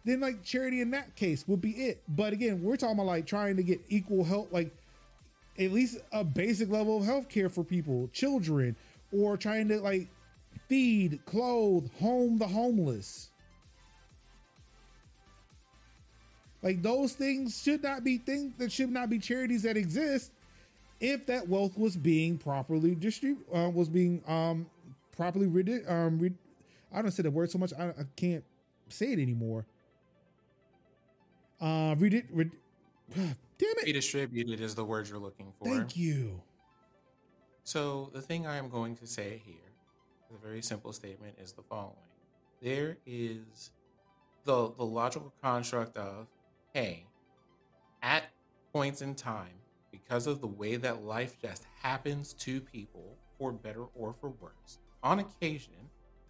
then 0.05 0.19
like 0.19 0.43
charity 0.43 0.81
in 0.81 0.91
that 0.91 1.15
case 1.15 1.47
would 1.47 1.61
be 1.61 1.71
it. 1.71 2.03
But 2.07 2.31
again 2.31 2.61
we're 2.61 2.77
talking 2.77 2.93
about 2.93 3.07
like 3.07 3.25
trying 3.25 3.57
to 3.57 3.63
get 3.63 3.81
equal 3.89 4.23
help 4.23 4.53
like 4.53 4.71
at 5.57 5.71
least 5.71 5.97
a 6.11 6.23
basic 6.23 6.69
level 6.69 6.99
of 6.99 7.05
health 7.05 7.27
care 7.27 7.49
for 7.49 7.63
people 7.63 8.07
children 8.13 8.75
or 9.11 9.35
trying 9.35 9.67
to 9.69 9.79
like 9.79 10.09
feed 10.69 11.19
clothe 11.25 11.91
home 11.99 12.37
the 12.37 12.47
homeless. 12.47 13.29
Like 16.61 16.81
those 16.81 17.13
things 17.13 17.61
should 17.61 17.83
not 17.83 18.03
be 18.03 18.17
things 18.17 18.53
that 18.57 18.71
should 18.71 18.91
not 18.91 19.09
be 19.09 19.19
charities 19.19 19.63
that 19.63 19.75
exist 19.75 20.31
if 20.99 21.25
that 21.25 21.47
wealth 21.47 21.77
was 21.77 21.95
being 21.95 22.37
properly 22.37 22.95
distributed 22.95 23.45
uh, 23.55 23.69
was 23.69 23.87
being 23.89 24.21
um 24.27 24.65
properly 25.15 25.47
read 25.47 25.69
um 25.87 26.35
i 26.93 27.01
don't 27.01 27.11
say 27.11 27.23
the 27.23 27.31
word 27.31 27.49
so 27.49 27.57
much 27.57 27.71
i, 27.79 27.87
I 27.87 28.03
can't 28.15 28.43
say 28.89 29.13
it 29.13 29.19
anymore. 29.19 29.65
Uh 31.61 31.95
read 31.97 32.13
it 32.13 32.25
read, 32.31 32.51
damn 33.15 33.35
it. 33.59 33.85
Redistributed 33.85 34.59
is 34.59 34.75
the 34.75 34.83
word 34.85 35.07
you're 35.07 35.19
looking 35.19 35.53
for. 35.57 35.65
thank 35.65 35.95
you. 35.95 36.41
So 37.63 38.09
the 38.13 38.21
thing 38.21 38.47
I 38.47 38.57
am 38.57 38.69
going 38.69 38.95
to 38.97 39.07
say 39.07 39.41
here, 39.45 39.68
a 40.33 40.45
very 40.45 40.61
simple 40.61 40.93
statement, 40.93 41.35
is 41.41 41.51
the 41.53 41.63
following: 41.63 41.95
There 42.61 42.97
is 43.05 43.71
the 44.45 44.71
the 44.77 44.85
logical 44.85 45.33
construct 45.41 45.97
of, 45.97 46.27
hey, 46.73 47.05
at 48.01 48.23
points 48.73 49.01
in 49.01 49.15
time, 49.15 49.61
because 49.91 50.27
of 50.27 50.41
the 50.41 50.47
way 50.47 50.75
that 50.75 51.03
life 51.03 51.37
just 51.41 51.65
happens 51.81 52.33
to 52.33 52.61
people, 52.61 53.17
for 53.37 53.51
better 53.51 53.85
or 53.95 54.13
for 54.13 54.29
worse, 54.29 54.79
on 55.03 55.19
occasion, 55.19 55.73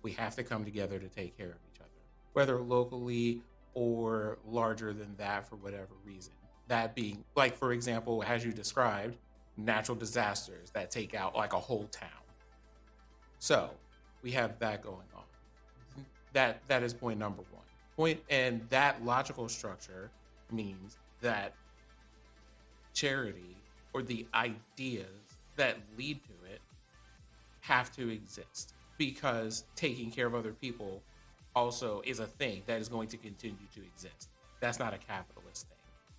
we 0.02 0.12
have 0.12 0.36
to 0.36 0.44
come 0.44 0.64
together 0.64 1.00
to 1.00 1.08
take 1.10 1.38
care 1.38 1.50
of 1.50 1.58
each 1.74 1.80
other, 1.80 1.90
whether 2.34 2.60
locally 2.60 3.42
or 3.74 4.38
larger 4.46 4.94
than 4.94 5.16
that 5.18 5.48
for 5.48 5.56
whatever 5.58 5.94
reason. 6.06 6.34
That 6.68 6.96
being, 6.96 7.24
like, 7.36 7.56
for 7.56 7.74
example, 7.74 8.24
as 8.26 8.46
you 8.46 8.52
described, 8.52 9.18
natural 9.58 9.98
disasters 9.98 10.72
that 10.72 10.92
take 10.92 11.14
out 11.14 11.36
like 11.36 11.54
a 11.54 11.60
whole 11.60 11.88
town. 11.88 12.10
So 13.40 13.72
we 14.22 14.32
have 14.32 14.60
that 14.60 14.84
going 14.84 14.98
on. 15.16 15.24
That 16.34 16.62
that 16.68 16.84
is 16.84 16.94
point 16.94 17.20
number 17.20 17.44
one. 17.52 17.64
Point 17.96 18.20
and 18.30 18.62
that 18.70 19.04
logical 19.04 19.50
structure 19.50 20.12
means 20.52 20.98
that 21.22 21.54
charity 22.94 23.58
or 23.94 24.02
the 24.02 24.26
ideas 24.34 25.08
that 25.56 25.78
lead 25.98 26.20
to 26.24 26.52
it 26.52 26.62
have 27.62 27.92
to 27.96 28.10
exist 28.10 28.74
because 28.98 29.66
taking 29.76 30.12
care 30.12 30.28
of 30.28 30.36
other 30.36 30.54
people 30.54 31.02
also 31.56 32.02
is 32.06 32.20
a 32.20 32.26
thing 32.26 32.62
that 32.66 32.80
is 32.80 32.88
going 32.88 33.08
to 33.08 33.18
continue 33.18 33.68
to 33.74 33.82
exist. 33.82 34.30
That's 34.60 34.80
not 34.80 34.94
a 34.94 34.98
capitalist 34.98 35.68
thing. 35.68 35.78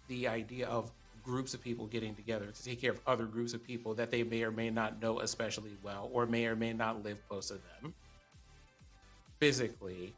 The 0.08 0.28
idea 0.28 0.66
of 0.66 0.90
groups 1.30 1.54
of 1.54 1.62
people 1.62 1.86
getting 1.86 2.14
together 2.14 2.46
to 2.46 2.64
take 2.64 2.80
care 2.80 2.90
of 2.90 3.00
other 3.06 3.24
groups 3.24 3.54
of 3.54 3.64
people 3.64 3.94
that 3.94 4.10
they 4.10 4.24
may 4.24 4.42
or 4.42 4.50
may 4.50 4.68
not 4.68 5.00
know 5.00 5.20
especially 5.20 5.70
well 5.82 6.10
or 6.12 6.26
may 6.26 6.44
or 6.46 6.56
may 6.56 6.72
not 6.72 7.04
live 7.04 7.18
close 7.28 7.48
to 7.48 7.54
them 7.54 7.94
physically 9.38 10.12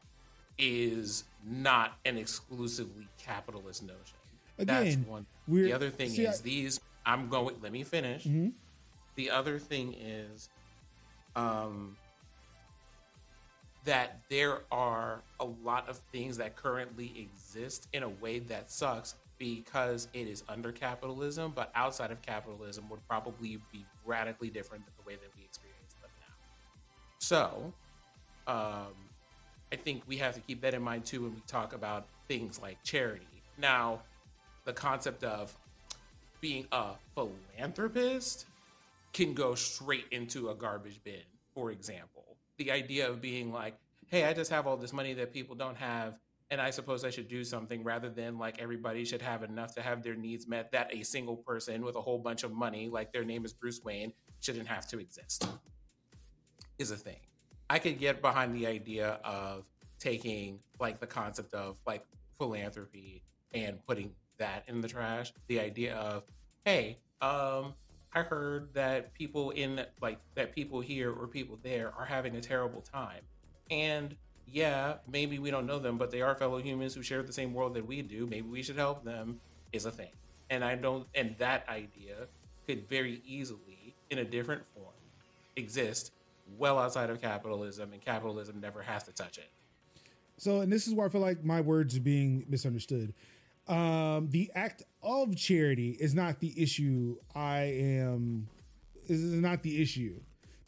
is 0.59 1.25
not 1.47 1.93
an 2.05 2.17
exclusively 2.17 3.07
capitalist 3.19 3.83
notion. 3.83 4.17
That's 4.57 4.95
Again, 4.95 5.07
one. 5.07 5.27
The 5.49 5.73
other 5.73 5.91
thing 5.91 6.11
see, 6.11 6.25
is 6.25 6.41
I- 6.41 6.43
these. 6.43 6.81
I'm 7.05 7.29
going. 7.29 7.57
Let 7.63 7.73
me 7.73 7.83
finish. 7.85 8.25
Mhm. 8.25 8.53
The 9.17 9.31
other 9.31 9.59
thing 9.59 9.95
is, 9.95 10.49
um, 11.37 11.97
that 13.85 14.21
there 14.29 14.63
are 14.71 15.21
a 15.41 15.45
lot 15.45 15.89
of 15.89 15.99
things 16.13 16.37
that 16.37 16.55
currently 16.57 17.13
exist 17.19 17.89
in 17.93 18.03
a 18.03 18.09
way 18.09 18.39
that 18.39 18.71
sucks 18.71 19.15
because 19.43 20.07
it 20.15 20.29
is 20.29 20.45
under 20.49 20.71
capitalism, 20.71 21.53
but 21.53 21.73
outside 21.75 22.13
of 22.13 22.23
capitalism 22.23 22.89
would 22.89 23.05
probably 23.09 23.59
be 23.73 23.85
radically 24.05 24.49
different 24.49 24.85
than 24.85 24.95
the 24.97 25.03
way 25.05 25.17
that 25.17 25.37
we 25.37 25.43
experience 25.43 25.97
them 26.01 26.11
now. 26.21 26.35
So, 27.19 27.73
um, 28.47 28.95
I 29.73 29.77
think 29.83 30.05
we 30.07 30.17
have 30.19 30.37
to 30.37 30.41
keep 30.43 30.61
that 30.61 30.75
in 30.75 30.83
mind 30.83 31.05
too 31.07 31.23
when 31.23 31.35
we 31.35 31.41
talk 31.49 31.73
about 31.73 32.07
things 32.29 32.63
like 32.63 32.81
charity. 32.85 33.27
Now, 33.59 34.03
the 34.65 34.73
concept 34.73 35.25
of 35.25 35.57
being 36.41 36.69
a 36.71 36.91
philanthropist 37.17 38.47
can 39.13 39.35
go 39.35 39.57
straight 39.57 40.07
into 40.13 40.51
a 40.51 40.55
garbage 40.55 41.03
bin, 41.03 41.15
for 41.53 41.73
example. 41.73 42.37
The 42.59 42.71
idea 42.71 43.11
of 43.11 43.21
being 43.21 43.53
like, 43.53 43.75
hey, 44.07 44.25
I 44.25 44.35
just 44.35 44.53
have 44.53 44.69
all 44.69 44.77
this 44.77 44.93
money 44.93 45.15
that 45.15 45.33
people 45.33 45.57
don't 45.57 45.79
have, 45.79 46.15
and 46.53 46.61
I 46.61 46.69
suppose 46.69 47.03
I 47.03 47.09
should 47.09 47.29
do 47.29 47.45
something 47.45 47.83
rather 47.83 48.11
than 48.11 48.39
like 48.39 48.61
everybody 48.61 49.07
should 49.07 49.23
have 49.23 49.43
enough 49.43 49.75
to 49.77 49.81
have 49.81 50.03
their 50.03 50.15
needs 50.15 50.47
met, 50.47 50.71
that 50.73 50.95
a 50.95 51.03
single 51.03 51.35
person 51.35 51.83
with 51.83 51.97
a 51.97 52.01
whole 52.03 52.19
bunch 52.19 52.45
of 52.45 52.53
money, 52.53 52.91
like 52.91 53.11
their 53.11 53.25
name 53.25 53.47
is 53.47 53.55
Bruce 53.55 53.83
Wayne, 53.83 54.13
shouldn't 54.41 54.67
have 54.67 54.87
to 54.89 54.99
exist, 54.99 55.49
is 56.79 56.91
a 56.91 56.97
thing. 56.97 57.21
I 57.71 57.79
could 57.79 57.99
get 57.99 58.21
behind 58.21 58.55
the 58.55 58.67
idea 58.67 59.19
of 59.25 59.65
taking 59.99 60.59
like 60.79 61.01
the 61.01 61.07
concept 61.07 61.55
of 61.55 61.79
like 61.87 62.05
philanthropy 62.37 63.23
and 63.55 63.79
putting 63.87 64.13
that 64.37 64.65
in 64.69 64.83
the 64.83 64.89
trash. 64.89 65.33
The 65.47 65.59
idea 65.59 65.95
of, 65.95 66.25
hey, 66.67 66.99
um, 67.23 67.73
I 68.13 68.21
heard 68.21 68.75
that 68.75 69.15
people 69.15 69.53
in 69.53 69.87
like 70.03 70.19
that 70.35 70.55
people 70.55 70.83
here 70.83 71.13
or 71.13 71.29
people 71.29 71.59
there 71.63 71.95
are 71.99 72.05
having 72.05 72.37
a 72.37 72.43
terrible 72.43 72.83
time. 72.83 73.23
And 73.71 74.15
yeah, 74.47 74.95
maybe 75.11 75.39
we 75.39 75.51
don't 75.51 75.67
know 75.67 75.79
them, 75.79 75.99
but 75.99 76.11
they 76.11 76.21
are 76.21 76.35
fellow 76.35 76.59
humans 76.59 76.95
who 76.95 77.03
share 77.03 77.23
the 77.23 77.33
same 77.33 77.55
world 77.55 77.75
that 77.75 77.87
we 77.87 78.03
do. 78.03 78.27
Maybe 78.27 78.49
we 78.49 78.63
should 78.63 78.77
help 78.77 79.05
them 79.05 79.41
is 79.73 79.87
a 79.87 79.91
thing. 79.91 80.11
And 80.51 80.65
I 80.65 80.75
don't 80.75 81.07
and 81.15 81.35
that 81.39 81.67
idea 81.69 82.27
could 82.67 82.89
very 82.89 83.23
easily, 83.27 83.95
in 84.11 84.19
a 84.19 84.25
different 84.25 84.63
form, 84.75 84.93
exist 85.57 86.13
well 86.59 86.79
outside 86.79 87.11
of 87.11 87.21
capitalism, 87.21 87.93
and 87.93 88.03
capitalism 88.03 88.61
never 88.61 88.83
has 88.83 89.05
to 89.05 89.13
touch 89.13 89.39
it. 89.39 89.51
So, 90.37 90.61
and 90.61 90.71
this 90.73 90.87
is 90.87 90.95
where 90.95 91.07
I 91.07 91.09
feel 91.09 91.21
like 91.21 91.45
my 91.45 91.61
words 91.61 91.97
are 91.97 92.01
being 92.01 92.45
misunderstood. 92.49 93.15
Um, 93.69 94.29
the 94.31 94.51
act 94.55 94.83
of 95.03 95.37
charity 95.37 95.97
is 96.01 96.15
not 96.15 96.41
the 96.41 96.53
issue. 96.61 97.17
I 97.35 97.61
am 97.61 98.49
is 99.07 99.21
not 99.23 99.63
the 99.63 99.81
issue 99.81 100.21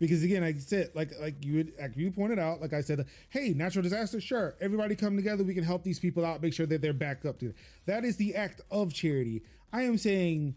because 0.06 0.22
again, 0.22 0.42
like 0.42 0.56
I 0.56 0.58
said, 0.58 0.90
like 0.94 1.10
like 1.20 1.44
you 1.44 1.72
like 1.80 1.96
you 1.96 2.10
pointed 2.10 2.38
out, 2.38 2.60
like 2.60 2.72
I 2.72 2.80
said, 2.80 3.06
hey, 3.30 3.52
natural 3.54 3.82
disaster, 3.82 4.20
sure, 4.20 4.54
everybody 4.60 4.94
come 4.96 5.16
together, 5.16 5.44
we 5.44 5.54
can 5.54 5.64
help 5.64 5.82
these 5.82 5.98
people 5.98 6.24
out, 6.24 6.42
make 6.42 6.52
sure 6.52 6.66
that 6.66 6.80
they're 6.80 6.92
backed 6.92 7.26
up 7.26 7.38
to. 7.40 7.52
That 7.86 8.04
is 8.04 8.16
the 8.16 8.34
act 8.34 8.60
of 8.70 8.92
charity. 8.92 9.42
I 9.72 9.82
am 9.82 9.98
saying 9.98 10.54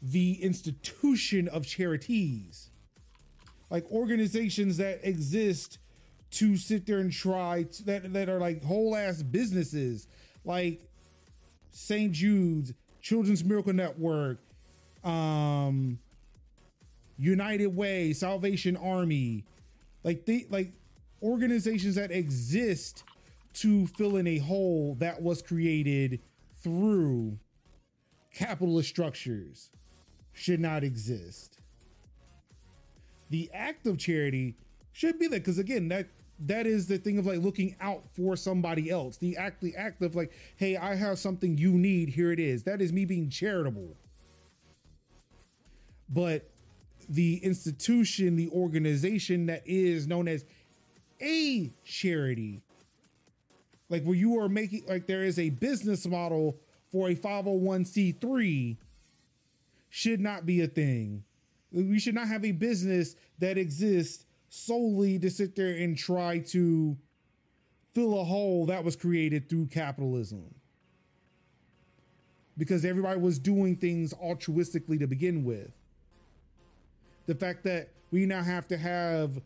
the 0.00 0.42
institution 0.42 1.48
of 1.48 1.66
charities, 1.66 2.70
like 3.70 3.90
organizations 3.90 4.76
that 4.76 5.00
exist 5.02 5.78
to 6.30 6.56
sit 6.56 6.86
there 6.86 6.98
and 6.98 7.12
try 7.12 7.64
to, 7.64 7.84
that 7.84 8.12
that 8.12 8.28
are 8.28 8.38
like 8.38 8.64
whole 8.64 8.94
ass 8.96 9.22
businesses 9.22 10.06
like 10.44 10.82
St. 11.72 12.12
Jude's, 12.12 12.72
Children's 13.00 13.44
Miracle 13.44 13.72
Network, 13.72 14.38
um 15.04 15.98
United 17.18 17.66
Way, 17.68 18.12
Salvation 18.12 18.76
Army. 18.76 19.44
Like 20.04 20.24
they 20.24 20.46
like 20.48 20.72
organizations 21.22 21.96
that 21.96 22.10
exist 22.10 23.04
to 23.54 23.86
fill 23.88 24.16
in 24.16 24.26
a 24.26 24.38
hole 24.38 24.96
that 25.00 25.20
was 25.20 25.42
created 25.42 26.20
through 26.62 27.38
capitalist 28.32 28.88
structures 28.88 29.70
should 30.32 30.60
not 30.60 30.84
exist. 30.84 31.58
The 33.30 33.50
act 33.52 33.86
of 33.86 33.98
charity 33.98 34.56
should 34.92 35.18
be 35.18 35.26
there 35.26 35.40
because 35.40 35.58
again, 35.58 35.88
that 35.88 36.06
that 36.40 36.66
is 36.66 36.86
the 36.86 36.98
thing 36.98 37.18
of 37.18 37.26
like 37.26 37.40
looking 37.40 37.74
out 37.80 38.04
for 38.14 38.36
somebody 38.36 38.90
else. 38.90 39.16
The 39.16 39.36
act, 39.36 39.60
the 39.60 39.74
act 39.76 40.02
of 40.02 40.14
like, 40.14 40.32
hey, 40.56 40.76
I 40.76 40.94
have 40.94 41.18
something 41.18 41.58
you 41.58 41.72
need. 41.72 42.10
Here 42.10 42.30
it 42.30 42.38
is. 42.38 42.62
That 42.62 42.80
is 42.80 42.92
me 42.92 43.04
being 43.04 43.28
charitable. 43.28 43.96
But 46.08 46.48
the 47.08 47.36
institution, 47.38 48.36
the 48.36 48.50
organization 48.50 49.46
that 49.46 49.62
is 49.66 50.06
known 50.06 50.28
as 50.28 50.44
a 51.20 51.70
charity, 51.84 52.60
like 53.88 54.04
where 54.04 54.14
you 54.14 54.38
are 54.38 54.48
making, 54.48 54.84
like 54.86 55.06
there 55.06 55.24
is 55.24 55.38
a 55.38 55.50
business 55.50 56.06
model 56.06 56.56
for 56.92 57.08
a 57.08 57.14
501c3, 57.14 58.76
should 59.90 60.20
not 60.20 60.44
be 60.44 60.60
a 60.60 60.66
thing. 60.66 61.24
We 61.72 61.98
should 61.98 62.14
not 62.14 62.28
have 62.28 62.44
a 62.44 62.52
business 62.52 63.16
that 63.38 63.58
exists 63.58 64.24
solely 64.48 65.18
to 65.18 65.30
sit 65.30 65.54
there 65.56 65.74
and 65.74 65.96
try 65.96 66.38
to 66.38 66.96
fill 67.94 68.20
a 68.20 68.24
hole 68.24 68.66
that 68.66 68.84
was 68.84 68.96
created 68.96 69.48
through 69.48 69.66
capitalism. 69.66 70.54
Because 72.56 72.84
everybody 72.84 73.20
was 73.20 73.38
doing 73.38 73.76
things 73.76 74.12
altruistically 74.14 74.98
to 74.98 75.06
begin 75.06 75.44
with. 75.44 75.70
The 77.28 77.34
fact 77.34 77.62
that 77.64 77.90
we 78.10 78.24
now 78.24 78.42
have 78.42 78.66
to 78.68 78.78
have 78.78 79.42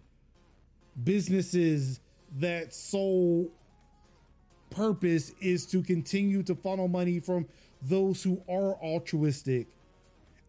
businesses 1.03 1.99
that 2.39 2.73
sole 2.73 3.51
purpose 4.71 5.33
is 5.41 5.67
to 5.67 5.83
continue 5.83 6.45
to 6.45 6.55
funnel 6.55 6.87
money 6.87 7.19
from 7.19 7.47
those 7.83 8.23
who 8.23 8.41
are 8.49 8.77
altruistic 8.77 9.67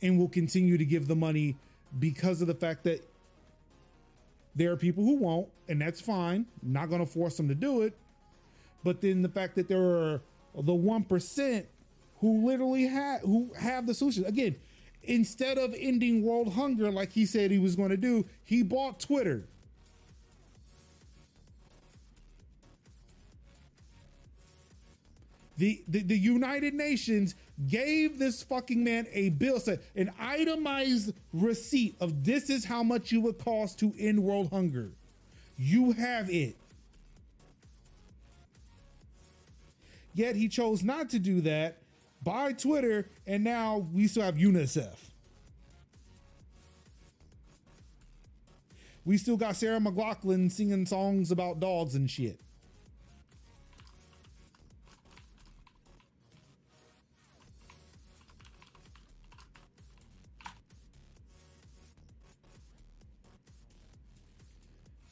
and 0.04 0.20
will 0.20 0.30
continue 0.30 0.78
to 0.78 0.86
give 0.86 1.08
the 1.08 1.16
money 1.16 1.58
because 1.98 2.40
of 2.40 2.48
the 2.48 2.54
fact 2.54 2.84
that 2.84 3.04
there 4.56 4.72
are 4.72 4.78
people 4.78 5.04
who 5.04 5.16
won't, 5.16 5.48
and 5.68 5.82
that's 5.82 6.00
fine. 6.00 6.46
Not 6.62 6.90
going 6.90 7.04
to 7.04 7.12
force 7.12 7.36
them 7.36 7.48
to 7.48 7.56
do 7.56 7.82
it. 7.82 7.98
But 8.84 9.02
then 9.02 9.24
the 9.24 9.30
fact 9.30 9.56
that 9.56 9.68
there 9.68 9.82
are 9.82 10.22
the 10.56 10.74
one 10.76 11.04
percent 11.04 11.66
who 12.20 12.46
literally 12.46 12.86
have 12.86 13.22
who 13.22 13.52
have 13.58 13.88
the 13.88 13.96
solution. 13.96 14.24
Again, 14.26 14.56
instead 15.04 15.58
of 15.58 15.76
ending 15.78 16.24
world 16.24 16.54
hunger 16.54 16.92
like 16.92 17.12
he 17.12 17.26
said 17.26 17.52
he 17.52 17.60
was 17.60 17.76
going 17.76 17.90
to 17.90 17.98
do, 17.98 18.26
he 18.44 18.64
bought 18.64 19.00
Twitter. 19.00 19.44
The, 25.58 25.84
the, 25.88 26.02
the 26.02 26.18
United 26.18 26.74
Nations 26.74 27.36
gave 27.68 28.18
this 28.18 28.42
fucking 28.42 28.84
man 28.84 29.06
a 29.14 29.30
bill, 29.30 29.60
said 29.60 29.82
an 29.96 30.12
itemized 30.20 31.14
receipt 31.32 31.96
of 32.00 32.24
this 32.24 32.50
is 32.50 32.66
how 32.66 32.82
much 32.82 33.12
you 33.12 33.22
would 33.22 33.38
cost 33.38 33.78
to 33.80 33.94
end 34.00 34.22
world 34.22 34.50
hunger. 34.50 34.90
You 35.58 35.92
have 35.92 36.30
it. 36.32 36.56
Yet 40.16 40.36
he 40.36 40.48
chose 40.48 40.84
not 40.84 41.10
to 41.12 41.20
do 41.20 41.42
that 41.42 41.83
by 42.24 42.54
Twitter, 42.54 43.10
and 43.28 43.44
now 43.44 43.88
we 43.92 44.08
still 44.08 44.24
have 44.24 44.36
UNICEF. 44.36 44.96
We 49.06 49.18
still 49.18 49.36
got 49.36 49.58
Sarah 49.58 49.80
McLachlan 49.80 50.50
singing 50.52 50.86
songs 50.86 51.32
about 51.32 51.60
dogs 51.60 51.96
and 51.96 52.10
shit. 52.10 52.40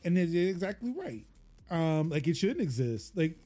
and 0.04 0.18
it's 0.18 0.34
exactly 0.34 0.94
right. 0.98 1.26
Um, 1.70 2.10
like 2.10 2.28
it 2.28 2.36
shouldn't 2.36 2.62
exist. 2.62 3.16
Like, 3.16 3.38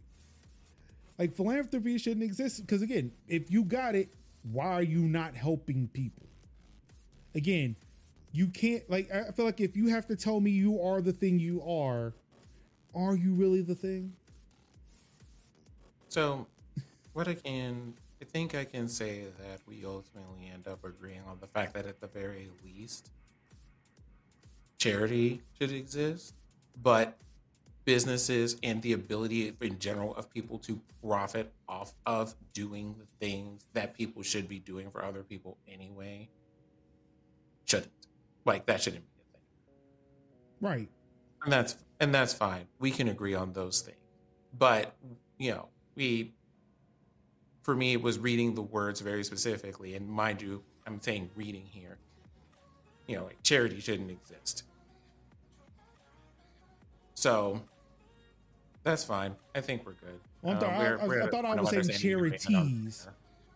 like 1.17 1.35
philanthropy 1.35 1.97
shouldn't 1.97 2.23
exist 2.23 2.61
because 2.61 2.81
again, 2.81 3.11
if 3.27 3.49
you 3.51 3.63
got 3.63 3.95
it, 3.95 4.09
why 4.51 4.67
are 4.67 4.83
you 4.83 4.99
not 4.99 5.35
helping 5.35 5.87
people? 5.89 6.27
Again, 7.33 7.75
you 8.31 8.47
can't. 8.47 8.89
Like, 8.89 9.11
I 9.11 9.31
feel 9.31 9.45
like 9.45 9.59
if 9.59 9.75
you 9.75 9.87
have 9.87 10.07
to 10.07 10.15
tell 10.15 10.39
me 10.39 10.51
you 10.51 10.81
are 10.81 11.01
the 11.01 11.13
thing 11.13 11.39
you 11.39 11.61
are, 11.61 12.13
are 12.93 13.15
you 13.15 13.33
really 13.33 13.61
the 13.61 13.75
thing? 13.75 14.13
So, 16.09 16.47
what 17.13 17.27
I 17.27 17.33
can, 17.33 17.93
I 18.21 18.25
think 18.25 18.55
I 18.55 18.63
can 18.63 18.87
say 18.87 19.23
that 19.39 19.59
we 19.67 19.83
ultimately 19.85 20.49
end 20.53 20.67
up 20.67 20.85
agreeing 20.85 21.21
on 21.27 21.37
the 21.41 21.47
fact 21.47 21.73
that 21.73 21.85
at 21.85 21.99
the 21.99 22.07
very 22.07 22.49
least, 22.63 23.11
charity 24.77 25.41
should 25.59 25.71
exist 25.71 26.35
but 26.81 27.17
businesses 27.85 28.57
and 28.63 28.81
the 28.81 28.93
ability 28.93 29.53
in 29.61 29.79
general 29.79 30.15
of 30.15 30.29
people 30.29 30.57
to 30.57 30.81
profit 31.03 31.53
off 31.69 31.93
of 32.05 32.35
doing 32.53 32.95
the 32.97 33.25
things 33.25 33.63
that 33.73 33.93
people 33.93 34.23
should 34.23 34.47
be 34.49 34.59
doing 34.59 34.89
for 34.89 35.05
other 35.05 35.23
people 35.23 35.57
anyway 35.71 36.27
shouldn't. 37.65 37.91
Like 38.43 38.65
that 38.65 38.81
shouldn't 38.81 39.03
be 39.03 39.21
a 39.21 39.37
thing. 39.37 39.41
Right. 40.61 40.89
And 41.43 41.53
that's 41.53 41.77
and 41.99 42.13
that's 42.13 42.33
fine. 42.33 42.67
We 42.79 42.91
can 42.91 43.07
agree 43.07 43.35
on 43.35 43.53
those 43.53 43.81
things. 43.81 43.97
But 44.57 44.95
you 45.37 45.51
know 45.51 45.67
we 45.95 46.33
for 47.61 47.75
me 47.75 47.93
it 47.93 48.01
was 48.01 48.17
reading 48.17 48.55
the 48.55 48.63
words 48.63 48.99
very 48.99 49.23
specifically. 49.23 49.95
And 49.95 50.09
mind 50.09 50.41
you 50.41 50.63
i'm 50.87 50.99
saying 50.99 51.29
reading 51.35 51.65
here. 51.65 51.97
You 53.07 53.17
know 53.17 53.25
like 53.25 53.43
charity 53.43 53.79
shouldn't 53.79 54.09
exist. 54.09 54.63
So 57.13 57.61
that's 58.85 59.03
fine. 59.03 59.35
I 59.55 59.61
think 59.61 59.83
we're 59.83 59.93
good. 59.93 60.19
Well, 60.43 60.55
I, 60.55 60.59
thought, 60.59 60.69
uh, 60.69 60.77
we're, 60.77 60.99
I, 60.99 61.07
we're 61.07 61.21
I, 61.23 61.25
I 61.25 61.29
thought 61.29 61.45
I 61.45 61.55
was 61.55 61.69
saying 61.71 61.89
charities. 61.89 63.07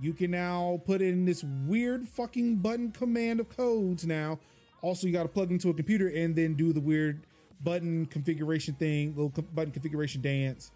you 0.00 0.12
can 0.12 0.32
now 0.32 0.82
put 0.84 1.00
in 1.00 1.24
this 1.24 1.44
weird 1.64 2.08
fucking 2.08 2.56
button 2.56 2.90
command 2.90 3.38
of 3.38 3.48
codes 3.48 4.04
now. 4.04 4.40
Also, 4.82 5.06
you 5.06 5.12
got 5.12 5.22
to 5.22 5.28
plug 5.28 5.52
into 5.52 5.70
a 5.70 5.74
computer 5.74 6.08
and 6.08 6.34
then 6.34 6.54
do 6.54 6.72
the 6.72 6.80
weird 6.80 7.24
button 7.62 8.04
configuration 8.06 8.74
thing, 8.74 9.14
little 9.14 9.30
button 9.54 9.70
configuration 9.70 10.20
dance 10.20 10.72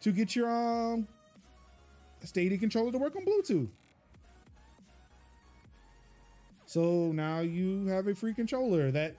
to 0.00 0.10
get 0.10 0.34
your 0.34 0.48
um 0.48 1.06
Stadia 2.24 2.56
controller 2.56 2.92
to 2.92 2.98
work 2.98 3.14
on 3.14 3.26
Bluetooth. 3.26 3.68
So 6.64 7.12
now 7.12 7.40
you 7.40 7.88
have 7.88 8.06
a 8.06 8.14
free 8.14 8.32
controller 8.32 8.90
that 8.90 9.16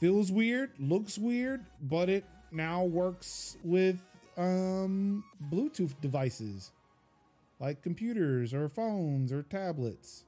feels 0.00 0.32
weird, 0.32 0.72
looks 0.80 1.18
weird, 1.18 1.64
but 1.82 2.08
it 2.08 2.24
now 2.50 2.84
works 2.84 3.56
with 3.62 4.00
um, 4.38 5.24
Bluetooth 5.50 6.00
devices 6.00 6.70
like 7.60 7.82
computers 7.82 8.54
or 8.54 8.68
phones 8.68 9.32
or 9.32 9.42
tablets. 9.42 10.24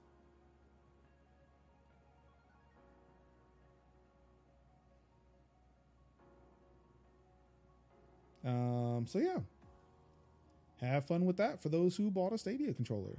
Um, 8.44 9.04
so 9.06 9.18
yeah. 9.18 9.38
have 10.80 11.04
fun 11.04 11.26
with 11.26 11.36
that 11.36 11.62
for 11.62 11.68
those 11.68 11.94
who 11.96 12.10
bought 12.10 12.32
a 12.32 12.38
Stadia 12.38 12.72
controller. 12.72 13.16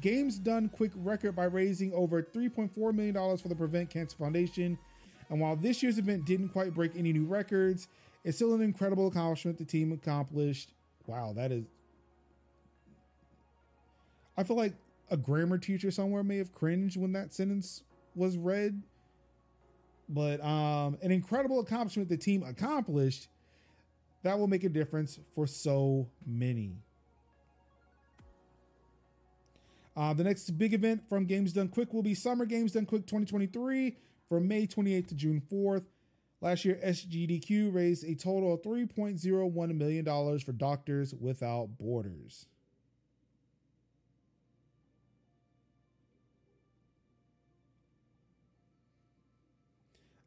games 0.00 0.38
done 0.38 0.68
quick 0.68 0.92
record 0.96 1.36
by 1.36 1.44
raising 1.44 1.92
over 1.92 2.22
3.4 2.22 2.94
million 2.94 3.14
dollars 3.14 3.40
for 3.40 3.48
the 3.48 3.54
Prevent 3.54 3.90
Cancer 3.90 4.16
Foundation. 4.16 4.78
And 5.30 5.40
while 5.40 5.56
this 5.56 5.82
year's 5.82 5.98
event 5.98 6.24
didn't 6.24 6.50
quite 6.50 6.74
break 6.74 6.96
any 6.96 7.12
new 7.12 7.24
records, 7.24 7.88
it's 8.24 8.36
still 8.36 8.54
an 8.54 8.62
incredible 8.62 9.06
accomplishment 9.08 9.58
the 9.58 9.64
team 9.64 9.92
accomplished. 9.92 10.70
Wow, 11.06 11.32
that 11.36 11.52
is. 11.52 11.64
I 14.36 14.44
feel 14.44 14.56
like 14.56 14.74
a 15.10 15.16
grammar 15.16 15.58
teacher 15.58 15.90
somewhere 15.90 16.22
may 16.22 16.38
have 16.38 16.54
cringed 16.54 16.96
when 16.96 17.12
that 17.12 17.32
sentence 17.32 17.82
was 18.14 18.36
read. 18.36 18.82
But 20.08 20.42
um, 20.42 20.96
an 21.02 21.10
incredible 21.10 21.60
accomplishment 21.60 22.08
the 22.08 22.16
team 22.16 22.42
accomplished 22.42 23.28
that 24.22 24.38
will 24.38 24.46
make 24.46 24.64
a 24.64 24.68
difference 24.68 25.18
for 25.34 25.46
so 25.46 26.08
many. 26.26 26.72
Uh, 29.98 30.12
the 30.12 30.22
next 30.22 30.48
big 30.52 30.74
event 30.74 31.02
from 31.08 31.24
Games 31.24 31.52
Done 31.52 31.66
Quick 31.66 31.92
will 31.92 32.04
be 32.04 32.14
Summer 32.14 32.46
Games 32.46 32.70
Done 32.70 32.86
Quick 32.86 33.04
2023 33.08 33.96
from 34.28 34.46
May 34.46 34.64
28th 34.64 35.08
to 35.08 35.14
June 35.16 35.42
4th. 35.50 35.86
Last 36.40 36.64
year, 36.64 36.78
SGDQ 36.84 37.74
raised 37.74 38.04
a 38.04 38.14
total 38.14 38.54
of 38.54 38.62
$3.01 38.62 39.74
million 39.74 40.04
for 40.38 40.52
Doctors 40.52 41.12
Without 41.20 41.70
Borders. 41.80 42.46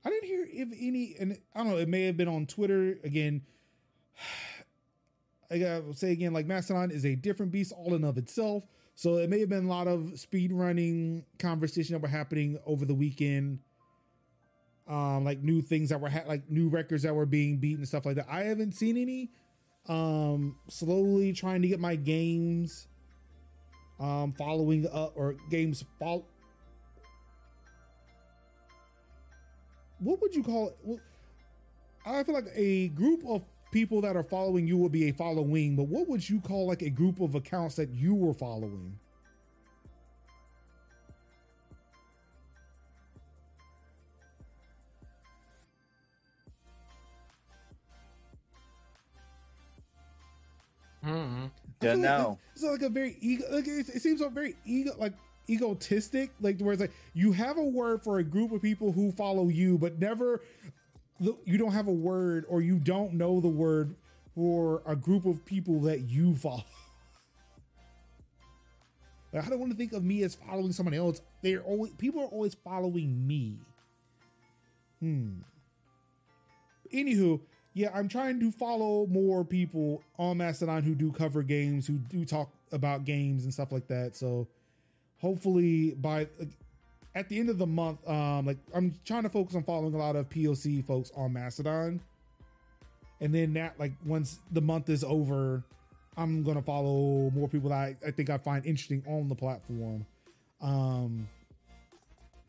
I 0.04 0.10
didn't 0.10 0.26
hear 0.26 0.46
if 0.52 0.68
any, 0.78 1.16
and 1.18 1.38
I 1.56 1.60
don't 1.60 1.70
know, 1.70 1.78
it 1.78 1.88
may 1.88 2.08
have 2.08 2.18
been 2.18 2.28
on 2.28 2.46
Twitter 2.46 3.00
again. 3.06 3.44
I 5.50 5.60
gotta 5.60 5.94
say 5.94 6.12
again, 6.12 6.34
like 6.34 6.46
Mastodon 6.46 6.92
is 6.92 7.06
a 7.06 7.16
different 7.16 7.54
beast 7.54 7.72
all 7.72 7.96
in 7.96 8.04
of 8.04 8.18
itself. 8.18 8.66
So 9.02 9.18
it 9.18 9.32
may 9.32 9.40
have 9.40 9.50
been 9.50 9.66
a 9.66 9.68
lot 9.68 9.88
of 9.88 10.20
speed 10.20 10.54
running 10.54 11.26
conversation 11.40 11.94
that 11.94 12.04
were 12.04 12.08
happening 12.08 12.60
over 12.68 12.86
the 12.86 12.94
weekend. 12.94 13.58
Um, 14.88 15.24
like 15.26 15.42
new 15.42 15.60
things 15.64 15.90
that 15.90 16.00
were 16.00 16.08
ha- 16.08 16.26
like 16.28 16.48
new 16.52 16.70
records 16.70 17.02
that 17.02 17.16
were 17.16 17.26
being 17.26 17.58
beaten 17.58 17.80
and 17.80 17.88
stuff 17.88 18.06
like 18.06 18.18
that. 18.18 18.28
I 18.30 18.44
haven't 18.44 18.74
seen 18.74 18.98
any. 18.98 19.32
Um, 19.90 20.56
slowly 20.68 21.34
trying 21.34 21.64
to 21.64 21.68
get 21.68 21.80
my 21.80 21.96
games 21.96 22.90
um 24.00 24.34
following 24.34 24.88
up 24.94 25.14
or 25.16 25.36
games 25.50 25.84
follow 26.00 26.26
what 29.98 30.22
would 30.22 30.36
you 30.36 30.44
call 30.44 30.68
it? 30.70 31.00
I 32.06 32.22
feel 32.24 32.36
like 32.36 32.52
a 32.54 32.90
group 32.90 33.24
of 33.26 33.44
people 33.72 34.02
that 34.02 34.16
are 34.16 34.24
following 34.24 34.68
you 34.68 34.78
would 34.78 34.92
be 34.92 35.10
a 35.10 35.14
following, 35.14 35.76
but 35.76 35.84
what 35.88 36.08
would 36.08 36.28
you 36.30 36.42
call 36.42 36.68
like 36.68 36.82
a 36.82 36.90
group 36.90 37.20
of 37.22 37.36
accounts 37.36 37.76
that 37.76 37.90
you 37.90 38.14
were 38.16 38.34
following? 38.34 39.00
Mm-hmm. 51.04 51.46
I 51.82 51.96
Don't 51.96 52.02
like. 52.16 52.28
It's 52.54 52.64
like 52.64 52.82
a 52.84 52.90
very 52.90 53.18
ego. 53.22 53.46
Like 53.52 53.68
it, 53.68 53.90
it 53.90 54.02
seems 54.02 54.20
so 54.20 54.30
very 54.30 54.56
ego, 54.66 54.92
like 54.98 55.14
egotistic. 55.50 56.32
Like 56.40 56.60
where 56.60 56.74
it's 56.74 56.82
like 56.82 56.92
you 57.14 57.32
have 57.32 57.58
a 57.58 57.64
word 57.64 58.04
for 58.04 58.20
a 58.20 58.24
group 58.24 58.52
of 58.52 58.62
people 58.62 58.92
who 58.92 59.12
follow 59.12 59.48
you, 59.50 59.78
but 59.78 60.00
never 60.00 60.42
the- 60.80 60.81
you 61.22 61.58
don't 61.58 61.72
have 61.72 61.88
a 61.88 61.94
word 61.94 62.46
or 62.50 62.62
you 62.62 62.80
don't 62.80 63.14
know 63.14 63.40
the 63.40 63.48
word 63.48 63.96
for 64.34 64.82
a 64.86 64.96
group 64.96 65.26
of 65.26 65.46
people 65.46 65.82
that 65.82 66.02
you 66.02 66.36
follow. 66.36 66.66
Like, 69.34 69.46
I 69.46 69.50
don't 69.50 69.60
want 69.60 69.72
to 69.72 69.78
think 69.78 69.94
of 69.94 70.04
me 70.04 70.24
as 70.24 70.36
following 70.36 70.74
someone 70.74 70.94
else. 70.94 71.22
They're 71.42 71.62
always 71.62 71.94
people 71.94 72.22
are 72.22 72.28
always 72.28 72.54
following 72.54 73.26
me. 73.26 73.60
Hmm. 75.00 75.40
Anywho, 76.94 77.40
yeah, 77.74 77.92
I'm 77.94 78.10
trying 78.10 78.42
to 78.42 78.52
follow 78.52 79.08
more 79.08 79.46
people 79.46 80.04
on 80.20 80.38
Mastodon 80.38 80.84
who 80.84 80.96
do 80.96 81.14
cover 81.14 81.44
games, 81.44 81.88
who 81.88 81.94
do 81.94 82.26
talk 82.26 82.50
about 82.74 83.06
games 83.06 83.46
and 83.46 83.54
stuff 83.54 83.72
like 83.72 83.88
that. 83.88 84.18
So 84.18 84.50
hopefully 85.20 85.92
by 85.92 86.28
at 87.16 87.28
the 87.30 87.40
end 87.40 87.50
of 87.50 87.58
the 87.58 87.68
month, 87.68 88.08
um, 88.08 88.46
like 88.46 88.58
I'm 88.74 88.96
trying 89.06 89.24
to 89.24 89.30
focus 89.30 89.56
on 89.56 89.64
following 89.64 89.94
a 89.94 89.98
lot 89.98 90.16
of 90.16 90.30
POC 90.30 90.86
folks 90.86 91.12
on 91.16 91.34
Mastodon. 91.34 92.00
And 93.20 93.36
then 93.36 93.54
that 93.54 93.80
like 93.80 93.94
once 94.06 94.40
the 94.52 94.62
month 94.62 94.90
is 94.90 95.04
over, 95.04 95.64
I'm 96.18 96.44
gonna 96.44 96.62
follow 96.62 97.30
more 97.32 97.48
people 97.48 97.70
that 97.70 97.76
I, 97.76 97.96
I 98.08 98.12
think 98.12 98.30
I 98.30 98.38
find 98.38 98.66
interesting 98.66 99.04
on 99.08 99.28
the 99.28 99.36
platform. 99.36 100.06
Um 100.62 101.28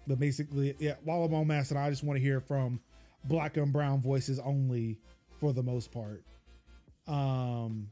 but 0.07 0.19
basically, 0.19 0.75
yeah, 0.81 0.95
while 1.05 1.23
I'm 1.23 1.35
on 1.35 1.47
Mastodon, 1.47 1.85
I 1.85 1.91
just 1.91 2.03
want 2.03 2.17
to 2.19 2.23
hear 2.23 2.41
from 2.41 2.81
black 3.25 3.57
and 3.57 3.73
brown 3.73 4.01
voices 4.01 4.41
only 4.41 4.99
for 5.39 5.53
the 5.53 5.63
most 5.63 5.93
part. 5.93 6.23
Um 7.07 7.89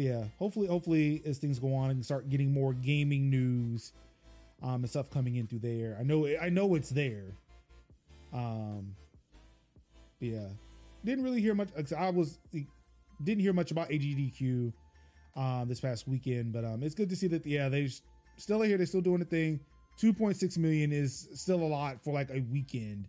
yeah, 0.00 0.24
hopefully, 0.38 0.66
hopefully, 0.66 1.22
as 1.24 1.38
things 1.38 1.58
go 1.58 1.74
on 1.74 1.90
and 1.90 2.04
start 2.04 2.28
getting 2.28 2.52
more 2.52 2.72
gaming 2.72 3.30
news, 3.30 3.92
um, 4.62 4.74
and 4.74 4.90
stuff 4.90 5.10
coming 5.10 5.36
in 5.36 5.46
through 5.46 5.60
there. 5.60 5.96
I 5.98 6.02
know, 6.02 6.26
I 6.40 6.48
know 6.48 6.74
it's 6.74 6.90
there. 6.90 7.34
Um, 8.32 8.94
yeah, 10.20 10.46
didn't 11.04 11.24
really 11.24 11.40
hear 11.40 11.54
much. 11.54 11.70
I 11.96 12.10
was 12.10 12.38
didn't 13.24 13.42
hear 13.42 13.52
much 13.52 13.70
about 13.70 13.88
AGDQ 13.90 14.72
um 15.36 15.68
this 15.68 15.80
past 15.80 16.06
weekend, 16.06 16.52
but 16.52 16.64
um, 16.64 16.82
it's 16.82 16.94
good 16.94 17.08
to 17.08 17.16
see 17.16 17.26
that 17.28 17.46
yeah 17.46 17.68
they're 17.68 17.88
still 18.36 18.60
here. 18.60 18.76
They're 18.76 18.86
still 18.86 19.00
doing 19.00 19.20
the 19.20 19.24
thing. 19.24 19.60
Two 19.96 20.12
point 20.12 20.36
six 20.36 20.58
million 20.58 20.92
is 20.92 21.28
still 21.34 21.62
a 21.62 21.66
lot 21.66 22.02
for 22.04 22.12
like 22.12 22.30
a 22.30 22.40
weekend. 22.50 23.08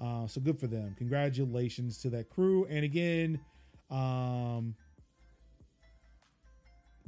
Uh, 0.00 0.26
so 0.26 0.40
good 0.40 0.58
for 0.58 0.66
them. 0.66 0.94
Congratulations 0.96 1.98
to 2.02 2.10
that 2.10 2.30
crew. 2.30 2.66
And 2.66 2.84
again, 2.84 3.40
um, 3.90 4.74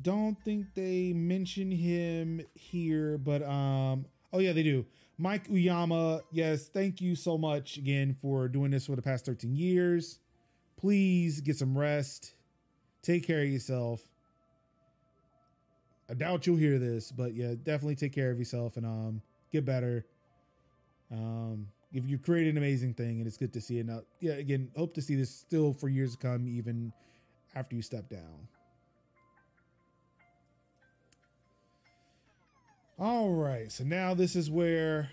don't 0.03 0.37
think 0.45 0.75
they 0.75 1.13
mention 1.13 1.71
him 1.71 2.41
here, 2.55 3.19
but 3.19 3.43
um, 3.43 4.07
oh 4.33 4.39
yeah, 4.39 4.53
they 4.53 4.63
do. 4.63 4.87
Mike 5.19 5.49
Uyama, 5.49 6.23
yes, 6.33 6.69
thank 6.69 7.01
you 7.01 7.15
so 7.15 7.37
much 7.37 7.77
again 7.77 8.17
for 8.21 8.49
doing 8.49 8.71
this 8.71 8.87
for 8.87 8.97
the 8.97 9.03
past 9.03 9.27
13 9.27 9.55
years. 9.55 10.19
Please 10.77 11.41
get 11.41 11.57
some 11.57 11.77
rest. 11.77 12.33
Take 13.03 13.27
care 13.27 13.43
of 13.43 13.49
yourself. 13.49 14.01
I 16.09 16.15
doubt 16.15 16.47
you'll 16.47 16.57
hear 16.57 16.79
this, 16.79 17.13
but 17.13 17.35
yeah, 17.35 17.55
definitely 17.63 17.97
take 17.97 18.13
care 18.13 18.31
of 18.31 18.39
yourself 18.39 18.77
and 18.77 18.87
um 18.87 19.23
get 19.53 19.65
better. 19.65 20.07
Um, 21.13 21.67
if 21.93 22.07
you 22.07 22.19
create 22.19 22.47
an 22.47 22.57
amazing 22.57 22.95
thing 22.95 23.19
and 23.19 23.27
it's 23.27 23.37
good 23.37 23.53
to 23.53 23.61
see 23.61 23.79
it 23.79 23.87
now. 23.87 24.03
Yeah, 24.21 24.35
again, 24.35 24.71
hope 24.77 24.95
to 24.95 25.03
see 25.03 25.17
this 25.17 25.31
still 25.31 25.73
for 25.73 25.89
years 25.89 26.13
to 26.13 26.19
come, 26.19 26.49
even 26.49 26.93
after 27.55 27.75
you 27.75 27.83
step 27.83 28.09
down. 28.09 28.49
All 33.01 33.31
right, 33.31 33.73
so 33.73 33.83
now 33.83 34.13
this 34.13 34.37
is 34.37 34.51
where 34.51 35.09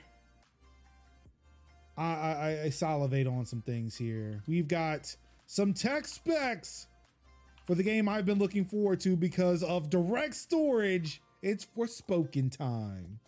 I, 1.98 2.04
I, 2.04 2.62
I 2.66 2.70
salivate 2.70 3.28
on 3.28 3.46
some 3.46 3.62
things 3.62 3.96
here. 3.96 4.44
We've 4.46 4.68
got 4.68 5.16
some 5.46 5.74
tech 5.74 6.06
specs 6.06 6.88
for 7.66 7.76
the 7.76 7.84
game 7.84 8.10
I've 8.10 8.26
been 8.26 8.40
looking 8.40 8.66
forward 8.66 9.00
to 9.02 9.16
because 9.16 9.64
of 9.64 9.90
direct 9.90 10.36
storage. 10.36 11.22
It's 11.42 11.66
Forspoken 11.66 12.52
time. 12.52 13.20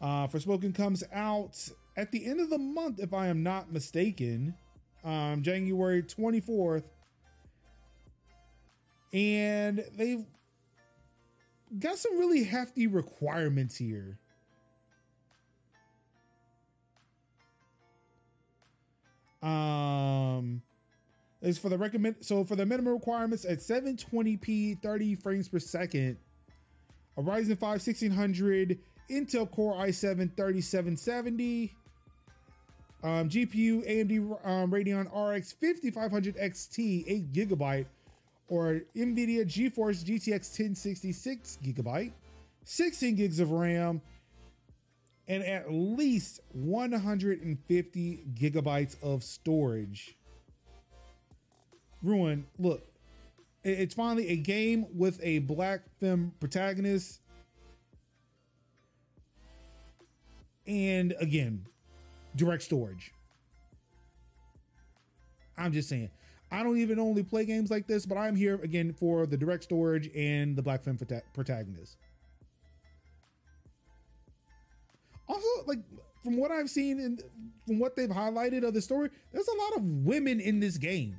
Uh, 0.00 0.26
Forspoken 0.28 0.74
comes 0.74 1.04
out 1.12 1.68
at 1.98 2.10
the 2.12 2.24
end 2.24 2.40
of 2.40 2.48
the 2.48 2.58
month, 2.58 2.98
if 2.98 3.12
I 3.12 3.26
am 3.26 3.42
not 3.42 3.70
mistaken, 3.70 4.54
um, 5.04 5.42
January 5.42 6.02
24th. 6.02 6.84
And 9.12 9.84
they've 9.94 10.24
got 11.78 11.98
some 11.98 12.18
really 12.18 12.44
hefty 12.44 12.86
requirements 12.86 13.76
here. 13.76 14.18
Um, 19.42 20.62
is 21.42 21.58
for 21.58 21.68
the 21.68 21.78
recommend 21.78 22.16
so 22.20 22.42
for 22.42 22.56
the 22.56 22.66
minimum 22.66 22.92
requirements 22.92 23.44
at 23.44 23.58
720p 23.58 24.82
30 24.82 25.14
frames 25.14 25.48
per 25.48 25.58
second 25.58 26.16
a 27.16 27.22
ryzen 27.22 27.56
5 27.56 27.60
1600 27.60 28.78
intel 29.10 29.48
core 29.50 29.74
i7 29.74 30.34
3770 30.36 31.72
um, 33.04 33.28
gpu 33.28 33.86
amd 33.88 34.36
um, 34.44 34.70
radeon 34.70 35.06
rx 35.14 35.52
5500 35.52 36.36
xt 36.36 37.04
8 37.06 37.32
gigabyte 37.32 37.86
or 38.48 38.82
nvidia 38.96 39.44
geforce 39.44 40.04
gtx 40.04 40.58
1066 40.58 41.58
gigabyte 41.62 42.12
16 42.64 43.14
gigs 43.14 43.40
of 43.40 43.50
ram 43.50 44.00
and 45.28 45.42
at 45.42 45.72
least 45.72 46.40
150 46.52 48.24
gigabytes 48.34 48.96
of 49.02 49.24
storage 49.24 50.16
Ruin, 52.06 52.46
look, 52.58 52.86
it's 53.64 53.94
finally 53.94 54.28
a 54.28 54.36
game 54.36 54.86
with 54.94 55.18
a 55.22 55.40
black 55.40 55.80
femme 55.98 56.32
protagonist. 56.38 57.20
And 60.66 61.14
again, 61.18 61.66
direct 62.36 62.62
storage. 62.62 63.12
I'm 65.58 65.72
just 65.72 65.88
saying. 65.88 66.10
I 66.50 66.62
don't 66.62 66.78
even 66.78 66.98
only 66.98 67.22
play 67.22 67.44
games 67.44 67.70
like 67.70 67.86
this, 67.86 68.06
but 68.06 68.16
I'm 68.16 68.36
here 68.36 68.60
again 68.62 68.92
for 68.92 69.26
the 69.26 69.36
direct 69.36 69.64
storage 69.64 70.10
and 70.14 70.56
the 70.56 70.62
black 70.62 70.82
femme 70.82 70.98
protagonist. 71.34 71.96
Also, 75.28 75.48
like 75.66 75.80
from 76.22 76.36
what 76.36 76.50
I've 76.50 76.70
seen 76.70 77.00
and 77.00 77.22
from 77.66 77.78
what 77.78 77.96
they've 77.96 78.08
highlighted 78.08 78.66
of 78.66 78.74
the 78.74 78.80
story, 78.80 79.10
there's 79.32 79.48
a 79.48 79.56
lot 79.56 79.76
of 79.76 79.82
women 79.82 80.40
in 80.40 80.60
this 80.60 80.76
game. 80.76 81.18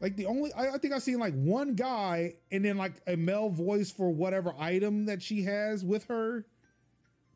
Like 0.00 0.16
the 0.16 0.26
only, 0.26 0.52
I, 0.52 0.74
I 0.74 0.78
think 0.78 0.92
I've 0.92 1.02
seen 1.02 1.20
like 1.20 1.34
one 1.34 1.74
guy 1.74 2.34
and 2.50 2.64
then 2.64 2.76
like 2.76 2.94
a 3.06 3.16
male 3.16 3.48
voice 3.48 3.90
for 3.90 4.10
whatever 4.10 4.52
item 4.58 5.06
that 5.06 5.22
she 5.22 5.44
has 5.44 5.84
with 5.84 6.04
her 6.06 6.44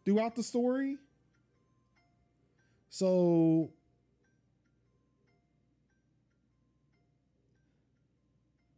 throughout 0.05 0.35
the 0.35 0.43
story. 0.43 0.97
So 2.89 3.71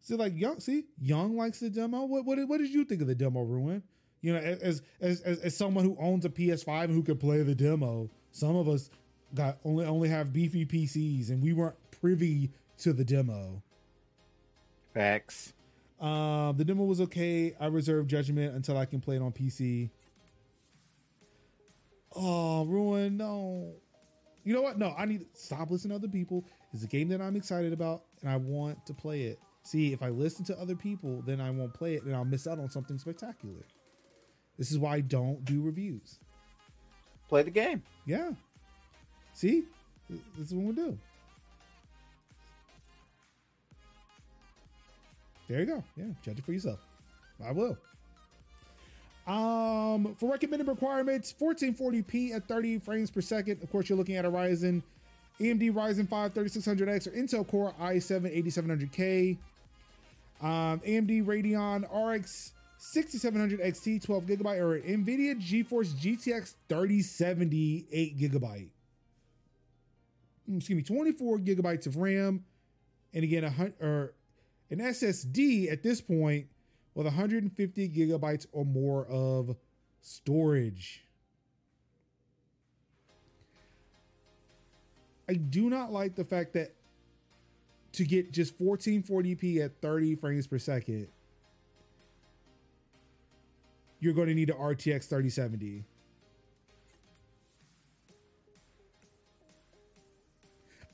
See, 0.08 0.14
like 0.14 0.34
young, 0.38 0.58
see, 0.58 0.84
young 1.02 1.36
likes 1.36 1.60
the 1.60 1.68
demo. 1.68 2.06
What 2.06 2.24
what 2.24 2.38
what 2.48 2.56
did 2.60 2.70
you 2.70 2.86
think 2.86 3.02
of 3.02 3.08
the 3.08 3.14
demo, 3.14 3.42
Ruin? 3.42 3.82
You 4.22 4.32
know, 4.32 4.38
as 4.38 4.80
as 5.02 5.20
as, 5.20 5.38
as 5.40 5.54
someone 5.54 5.84
who 5.84 5.98
owns 6.00 6.24
a 6.24 6.30
PS5 6.30 6.84
and 6.84 6.94
who 6.94 7.02
can 7.02 7.18
play 7.18 7.42
the 7.42 7.54
demo, 7.54 8.08
some 8.32 8.56
of 8.56 8.70
us 8.70 8.88
got 9.34 9.58
only 9.66 9.84
only 9.84 10.08
have 10.08 10.32
beefy 10.32 10.64
PCs 10.64 11.28
and 11.28 11.42
we 11.42 11.52
weren't 11.52 11.76
privy 12.00 12.50
to 12.78 12.94
the 12.94 13.04
demo. 13.04 13.62
Facts. 14.94 15.52
Um, 16.00 16.56
the 16.56 16.64
demo 16.64 16.84
was 16.84 17.02
okay. 17.02 17.54
I 17.60 17.66
reserve 17.66 18.06
judgment 18.06 18.54
until 18.54 18.78
I 18.78 18.86
can 18.86 19.02
play 19.02 19.16
it 19.16 19.22
on 19.22 19.32
PC. 19.32 19.90
Oh, 22.16 22.64
ruin! 22.64 23.18
No. 23.18 23.74
You 24.42 24.54
know 24.54 24.62
what? 24.62 24.78
No, 24.78 24.94
I 24.96 25.04
need 25.04 25.20
to 25.20 25.26
stop 25.34 25.70
listening 25.70 25.90
to 25.90 25.96
other 25.96 26.10
people. 26.10 26.46
It's 26.72 26.82
a 26.82 26.86
game 26.86 27.08
that 27.10 27.20
I'm 27.20 27.36
excited 27.36 27.74
about, 27.74 28.04
and 28.22 28.30
I 28.30 28.36
want 28.36 28.86
to 28.86 28.94
play 28.94 29.24
it. 29.24 29.38
See, 29.68 29.92
if 29.92 30.02
I 30.02 30.08
listen 30.08 30.46
to 30.46 30.58
other 30.58 30.74
people, 30.74 31.22
then 31.26 31.42
I 31.42 31.50
won't 31.50 31.74
play 31.74 31.92
it, 31.92 32.02
and 32.04 32.16
I'll 32.16 32.24
miss 32.24 32.46
out 32.46 32.58
on 32.58 32.70
something 32.70 32.96
spectacular. 32.96 33.66
This 34.56 34.72
is 34.72 34.78
why 34.78 34.94
I 34.94 35.00
don't 35.02 35.44
do 35.44 35.60
reviews. 35.60 36.20
Play 37.28 37.42
the 37.42 37.50
game. 37.50 37.82
Yeah. 38.06 38.30
See, 39.34 39.64
this 40.08 40.46
is 40.46 40.54
what 40.54 40.68
we 40.68 40.72
do. 40.72 40.98
There 45.50 45.60
you 45.60 45.66
go. 45.66 45.84
Yeah, 45.98 46.06
judge 46.22 46.38
it 46.38 46.46
for 46.46 46.52
yourself. 46.54 46.78
I 47.44 47.52
will. 47.52 47.76
Um, 49.26 50.14
for 50.14 50.30
recommended 50.30 50.66
requirements, 50.66 51.34
1440p 51.38 52.34
at 52.34 52.48
30 52.48 52.78
frames 52.78 53.10
per 53.10 53.20
second. 53.20 53.62
Of 53.62 53.70
course, 53.70 53.90
you're 53.90 53.98
looking 53.98 54.16
at 54.16 54.24
a 54.24 54.30
Ryzen, 54.30 54.82
AMD 55.42 55.74
Ryzen 55.74 56.08
5 56.08 56.32
3600X 56.32 57.06
or 57.06 57.10
Intel 57.10 57.46
Core 57.46 57.74
i7 57.78 58.34
8700K. 58.46 59.36
Um, 60.40 60.80
AMD 60.80 61.24
Radeon 61.24 61.82
RX 61.90 62.52
6700 62.78 63.60
XT 63.60 64.04
12 64.04 64.24
gigabyte 64.24 64.60
or 64.60 64.80
NVIDIA 64.80 65.34
GeForce 65.34 65.92
GTX 65.94 66.54
3070 66.68 67.86
8 67.90 68.18
gigabyte. 68.18 68.68
Mm, 70.48 70.58
excuse 70.58 70.76
me, 70.76 70.82
24 70.82 71.38
gigabytes 71.38 71.86
of 71.86 71.96
RAM, 71.96 72.44
and 73.12 73.24
again, 73.24 73.44
a 73.44 73.50
hundred 73.50 73.74
or 73.80 74.14
an 74.70 74.78
SSD 74.78 75.72
at 75.72 75.82
this 75.82 76.00
point 76.00 76.46
with 76.94 77.06
150 77.06 77.88
gigabytes 77.88 78.46
or 78.52 78.64
more 78.64 79.06
of 79.06 79.56
storage. 80.00 81.04
I 85.28 85.34
do 85.34 85.68
not 85.68 85.92
like 85.92 86.14
the 86.14 86.24
fact 86.24 86.54
that 86.54 86.72
to 87.98 88.04
get 88.04 88.30
just 88.30 88.56
1440p 88.60 89.58
at 89.58 89.82
30 89.82 90.14
frames 90.14 90.46
per 90.46 90.56
second, 90.56 91.08
you're 93.98 94.14
going 94.14 94.28
to 94.28 94.34
need 94.34 94.50
an 94.50 94.56
RTX 94.56 95.08
3070. 95.08 95.84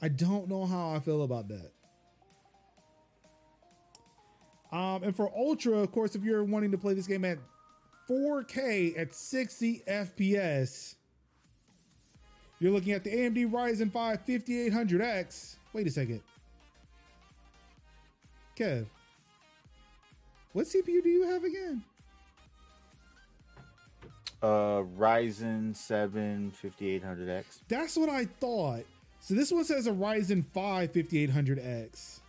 I 0.00 0.08
don't 0.08 0.48
know 0.48 0.64
how 0.64 0.94
I 0.94 0.98
feel 0.98 1.24
about 1.24 1.48
that. 1.48 1.72
Um, 4.72 5.02
and 5.02 5.14
for 5.14 5.30
Ultra, 5.36 5.80
of 5.80 5.92
course, 5.92 6.14
if 6.14 6.24
you're 6.24 6.42
wanting 6.42 6.70
to 6.70 6.78
play 6.78 6.94
this 6.94 7.06
game 7.06 7.26
at 7.26 7.36
4K 8.08 8.98
at 8.98 9.14
60 9.14 9.82
FPS, 9.86 10.94
you're 12.60 12.72
looking 12.72 12.94
at 12.94 13.04
the 13.04 13.10
AMD 13.10 13.50
Ryzen 13.50 13.92
5 13.92 14.24
5800X. 14.24 15.56
Wait 15.74 15.86
a 15.86 15.90
second. 15.90 16.22
Kev, 18.56 18.86
what 20.52 20.66
CPU 20.66 21.02
do 21.02 21.08
you 21.08 21.24
have 21.24 21.44
again? 21.44 21.82
Uh, 24.42 24.82
Ryzen 24.98 25.74
7 25.74 26.52
5800X. 26.62 27.44
That's 27.68 27.96
what 27.96 28.08
I 28.08 28.26
thought. 28.26 28.84
So 29.20 29.34
this 29.34 29.50
one 29.50 29.64
says 29.64 29.86
a 29.86 29.90
Ryzen 29.90 30.44
5 30.52 30.92
5800X. 30.92 32.20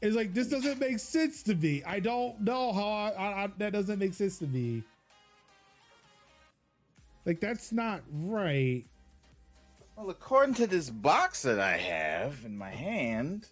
It's 0.00 0.16
like 0.16 0.32
this 0.32 0.48
doesn't 0.48 0.80
make 0.80 0.98
sense 0.98 1.42
to 1.42 1.54
me. 1.54 1.82
I 1.84 2.00
don't 2.00 2.40
know 2.40 2.72
how 2.72 2.88
I, 2.88 3.10
I, 3.10 3.44
I, 3.44 3.48
that 3.58 3.74
doesn't 3.74 3.98
make 3.98 4.14
sense 4.14 4.38
to 4.38 4.46
me. 4.46 4.82
Like 7.26 7.38
that's 7.38 7.70
not 7.70 8.00
right. 8.10 8.84
Well, 10.00 10.08
according 10.08 10.54
to 10.54 10.66
this 10.66 10.88
box 10.88 11.42
that 11.42 11.60
I 11.60 11.76
have 11.76 12.46
in 12.46 12.56
my 12.56 12.70
hand, 12.70 13.48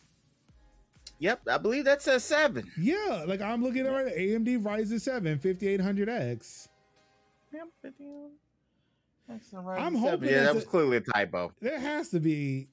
yep, 1.18 1.42
I 1.46 1.58
believe 1.58 1.84
that 1.84 2.00
says 2.00 2.24
seven. 2.24 2.72
Yeah, 2.80 3.24
like 3.28 3.42
I'm 3.42 3.62
looking 3.62 3.86
at 3.86 3.92
right 3.92 4.06
AMD 4.16 4.62
Ryzen 4.62 4.98
7 4.98 5.38
5800X. 5.40 6.68
Yep, 7.52 7.64
it 7.84 7.94
is. 8.00 8.32
That's 9.28 9.52
all 9.52 9.68
I'm 9.68 9.92
Ryzen 9.94 10.00
7. 10.00 10.00
hoping 10.00 10.28
Yeah, 10.30 10.34
it's 10.36 10.44
that 10.46 10.52
a- 10.52 10.54
was 10.54 10.64
clearly 10.64 10.96
a 10.96 11.00
typo. 11.02 11.52
There 11.60 11.78
has 11.78 12.08
to 12.10 12.20
be, 12.20 12.68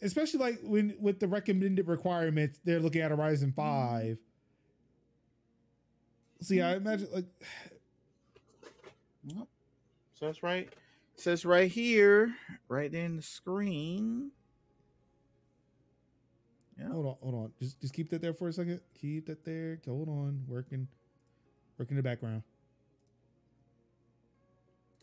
especially 0.00 0.40
like 0.40 0.58
when 0.62 0.94
with 0.98 1.20
the 1.20 1.28
recommended 1.28 1.88
requirements, 1.88 2.58
they're 2.64 2.80
looking 2.80 3.02
at 3.02 3.12
a 3.12 3.16
Ryzen 3.18 3.54
5. 3.54 4.16
See, 6.40 6.62
I 6.62 6.76
imagine 6.76 7.08
like 7.12 7.26
so 9.28 10.24
that's 10.24 10.42
right. 10.42 10.70
Says 11.18 11.44
right 11.44 11.68
here, 11.70 12.32
right 12.68 12.92
there 12.92 13.04
in 13.04 13.16
the 13.16 13.22
screen. 13.22 14.30
Yeah. 16.78 16.90
hold 16.90 17.06
on, 17.06 17.16
hold 17.20 17.34
on. 17.34 17.52
Just 17.60 17.80
just 17.80 17.92
keep 17.92 18.08
that 18.10 18.22
there 18.22 18.32
for 18.32 18.46
a 18.48 18.52
second. 18.52 18.80
Keep 19.00 19.26
that 19.26 19.44
there. 19.44 19.80
Hold 19.84 20.08
on. 20.08 20.44
Working 20.46 20.86
working 21.76 21.96
in 21.96 22.02
the 22.04 22.08
background. 22.08 22.44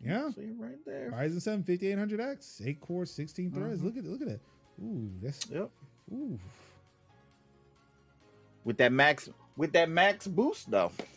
Yeah. 0.02 0.30
See 0.32 0.42
it 0.42 0.56
right 0.58 0.78
there. 0.86 1.12
Ryzen 1.12 1.42
7 1.42 1.64
5800X, 1.64 2.66
8 2.66 2.80
core, 2.80 3.06
16 3.06 3.52
threads. 3.52 3.82
Mhm. 3.82 3.84
Look 3.84 3.98
at 3.98 4.06
look 4.06 4.22
at 4.22 4.28
that. 4.28 4.40
Ooh, 4.82 5.12
that's 5.22 5.50
Yep. 5.50 5.70
ooh. 6.14 6.40
With 8.64 8.78
that 8.78 8.94
max 8.94 9.30
with 9.58 9.74
that 9.74 9.90
max 9.90 10.28
boost 10.28 10.72
though. 10.72 10.92
That 10.98 11.08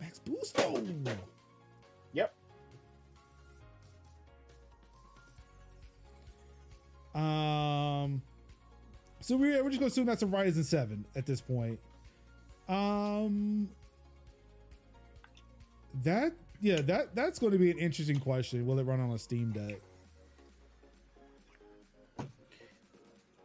Max 0.00 0.18
Boost. 0.18 0.56
Oh. 0.58 0.84
Um 7.14 8.22
so 9.20 9.36
we're 9.36 9.62
we're 9.62 9.70
just 9.70 9.80
gonna 9.80 9.88
assume 9.88 10.06
that's 10.06 10.22
a 10.22 10.26
Ryzen 10.26 10.64
7 10.64 11.04
at 11.16 11.26
this 11.26 11.40
point. 11.40 11.78
Um 12.68 13.68
that 16.02 16.32
yeah, 16.60 16.80
that 16.82 17.14
that's 17.14 17.38
going 17.38 17.52
to 17.52 17.58
be 17.58 17.70
an 17.70 17.78
interesting 17.78 18.18
question. 18.18 18.66
Will 18.66 18.78
it 18.78 18.84
run 18.84 19.00
on 19.00 19.10
a 19.10 19.18
Steam 19.18 19.52
Deck? 19.52 19.80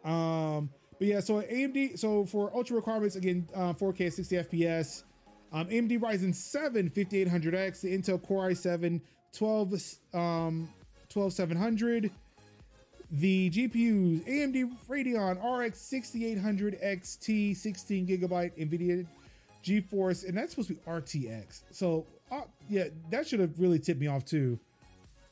Um, 0.05 0.69
but 0.97 1.07
yeah, 1.07 1.19
so 1.19 1.41
AMD, 1.41 1.99
so 1.99 2.25
for 2.25 2.49
ultra 2.55 2.77
requirements 2.77 3.17
again, 3.17 3.47
uh, 3.53 3.73
4K 3.73 4.11
60 4.13 4.35
FPS, 4.37 5.03
um, 5.51 5.67
AMD 5.67 5.99
Ryzen 5.99 6.33
7 6.33 6.89
5800X, 6.89 7.81
the 7.81 7.97
Intel 7.97 8.21
Core 8.25 8.49
i7 8.49 9.01
12 9.33 9.73
um 10.13 10.69
12700, 11.09 12.11
the 13.11 13.49
GPUs 13.49 14.21
AMD 14.27 14.71
Radeon 14.87 15.37
RX 15.65 15.79
6800 15.81 16.79
XT 16.81 17.55
16 17.55 18.07
gigabyte 18.07 18.51
NVIDIA 18.57 19.05
GeForce, 19.63 20.27
and 20.27 20.37
that's 20.37 20.51
supposed 20.51 20.69
to 20.69 20.75
be 20.75 20.81
RTX. 20.81 21.61
So 21.71 22.05
uh, 22.31 22.41
yeah, 22.69 22.85
that 23.09 23.27
should 23.27 23.39
have 23.39 23.59
really 23.59 23.79
tipped 23.79 23.99
me 23.99 24.07
off 24.07 24.25
too 24.25 24.59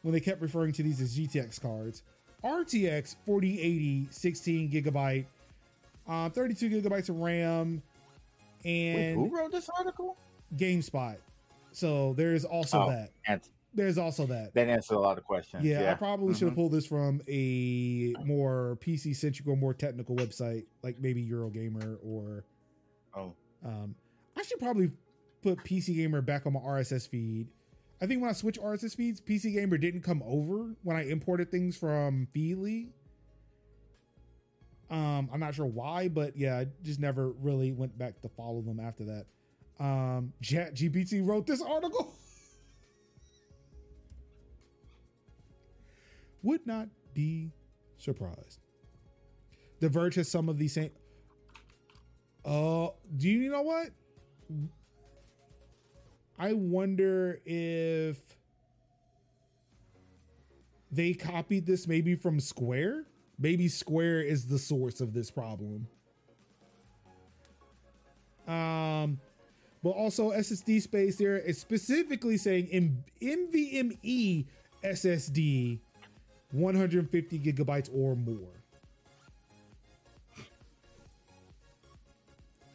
when 0.02 0.14
they 0.14 0.20
kept 0.20 0.42
referring 0.42 0.74
to 0.74 0.84
these 0.84 1.00
as 1.02 1.18
GTX 1.18 1.62
cards. 1.62 2.04
RTX 2.44 3.16
4080 3.26 4.08
16 4.12 4.72
gigabyte, 4.72 5.26
uh, 6.08 6.30
32 6.30 6.70
gigabytes 6.70 7.10
of 7.10 7.20
RAM, 7.20 7.82
Wait, 8.64 8.72
and 8.96 9.16
who 9.30 9.36
wrote 9.36 9.52
this 9.52 9.70
article? 9.78 10.18
GameSpot. 10.56 11.18
So 11.72 12.14
there's 12.14 12.46
also 12.46 12.82
Oh. 12.84 12.90
that. 12.90 13.12
Ans- 13.28 13.50
There's 13.78 14.00
also 14.00 14.26
that. 14.26 14.56
That 14.56 14.70
answers 14.70 14.96
a 14.96 15.00
lot 15.00 15.20
of 15.20 15.24
questions. 15.24 15.64
Yeah, 15.64 15.82
Yeah, 15.84 15.92
I 15.92 15.94
probably 15.94 16.34
should 16.34 16.46
have 16.46 16.54
Mhm. 16.54 16.56
pulled 16.56 16.72
this 16.72 16.88
from 16.88 17.22
a 17.30 18.16
more 18.26 18.76
PC 18.82 19.14
centric 19.16 19.48
or 19.48 19.56
more 19.56 19.76
technical 19.76 20.16
website, 20.16 20.66
like 20.82 21.00
maybe 21.00 21.24
Eurogamer 21.26 22.00
or 22.04 22.44
Oh, 23.16 23.34
um, 23.64 23.94
I 24.36 24.42
should 24.42 24.58
probably 24.60 24.92
put 25.44 25.60
PC 25.64 25.94
Gamer 25.96 26.22
back 26.24 26.48
on 26.48 26.54
my 26.54 26.60
RSS 26.60 27.06
feed. 27.08 27.50
I 28.02 28.08
think 28.08 28.20
when 28.20 28.32
I 28.32 28.34
switch 28.34 28.58
RSS 28.60 28.96
feeds, 28.96 29.22
PC 29.22 29.52
Gamer 29.54 29.78
didn't 29.78 30.02
come 30.02 30.24
over 30.26 30.76
when 30.82 30.98
I 30.98 31.04
imported 31.04 31.52
things 31.52 31.78
from 31.78 32.28
Feedly. 32.36 32.90
Um, 34.90 35.30
I'm 35.32 35.40
not 35.40 35.54
sure 35.54 35.66
why, 35.68 36.08
but 36.08 36.36
yeah, 36.36 36.58
I 36.58 36.68
just 36.82 37.00
never 37.00 37.30
really 37.34 37.74
went 37.74 37.96
back 37.98 38.22
to 38.22 38.30
follow 38.30 38.62
them 38.62 38.80
after 38.80 39.06
that. 39.06 39.26
Um, 39.84 40.34
Chat 40.42 40.74
GPT 40.74 41.22
wrote 41.22 41.46
this 41.46 41.62
article. 41.62 42.16
Would 46.44 46.66
not 46.66 46.88
be 47.14 47.52
surprised. 47.98 48.60
The 49.80 49.90
Verge 49.90 50.16
has 50.16 50.30
some 50.30 50.50
of 50.50 50.58
the 50.58 50.68
same. 50.68 50.92
Oh, 52.46 52.96
do 53.16 53.28
you 53.28 53.52
know 53.52 53.62
what? 53.62 53.90
I 56.40 56.54
wonder 56.54 57.40
if 57.46 58.18
they 60.92 61.14
copied 61.14 61.66
this 61.66 61.88
maybe 61.88 62.16
from 62.16 62.40
Square. 62.40 63.06
Maybe 63.40 63.68
Square 63.68 64.22
is 64.22 64.48
the 64.48 64.58
source 64.58 65.02
of 65.02 65.14
this 65.14 65.30
problem. 65.30 65.88
Um, 68.48 69.20
but 69.84 69.90
also 69.90 70.32
SSD 70.32 70.82
space 70.82 71.18
there 71.18 71.38
is 71.38 71.60
specifically 71.60 72.38
saying 72.38 72.68
in 72.68 73.04
NVMe 73.22 74.46
SSD 74.84 75.80
150 76.52 77.40
gigabytes 77.40 77.90
or 77.94 78.16
more. 78.16 78.48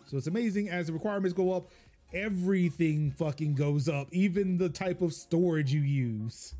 So 0.06 0.18
it's 0.18 0.26
amazing 0.26 0.68
as 0.68 0.88
the 0.88 0.92
requirements 0.92 1.32
go 1.32 1.52
up, 1.52 1.70
everything 2.12 3.10
fucking 3.12 3.54
goes 3.54 3.88
up, 3.88 4.08
even 4.12 4.58
the 4.58 4.68
type 4.68 5.00
of 5.00 5.14
storage 5.14 5.72
you 5.72 5.80
use. 5.80 6.54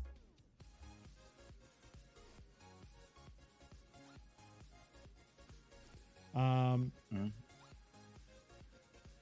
Um, 6.33 6.91
Mhm. 7.13 7.31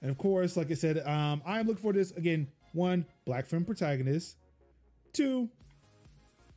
and 0.02 0.12
of 0.12 0.18
course, 0.18 0.56
like 0.56 0.72
I 0.72 0.76
said, 0.76 1.00
um, 1.00 1.42
I'm 1.46 1.68
looking 1.68 1.82
for 1.82 1.92
this 1.94 2.12
again. 2.12 2.48
One, 2.74 3.06
Black 3.26 3.46
Film 3.48 3.66
protagonist. 3.66 4.38
Two, 5.12 5.50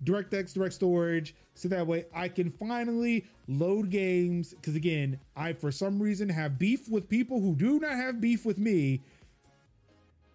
DirectX 0.04 0.52
direct 0.54 0.74
storage, 0.74 1.34
so 1.54 1.68
that 1.68 1.86
way 1.86 2.06
I 2.14 2.28
can 2.28 2.50
finally 2.50 3.24
load 3.48 3.90
games. 3.90 4.54
Because 4.54 4.76
again, 4.76 5.18
I 5.36 5.52
for 5.52 5.72
some 5.72 6.00
reason 6.02 6.28
have 6.28 6.58
beef 6.58 6.88
with 6.88 7.08
people 7.08 7.40
who 7.40 7.54
do 7.54 7.78
not 7.78 7.92
have 7.92 8.20
beef 8.20 8.44
with 8.44 8.58
me. 8.58 9.00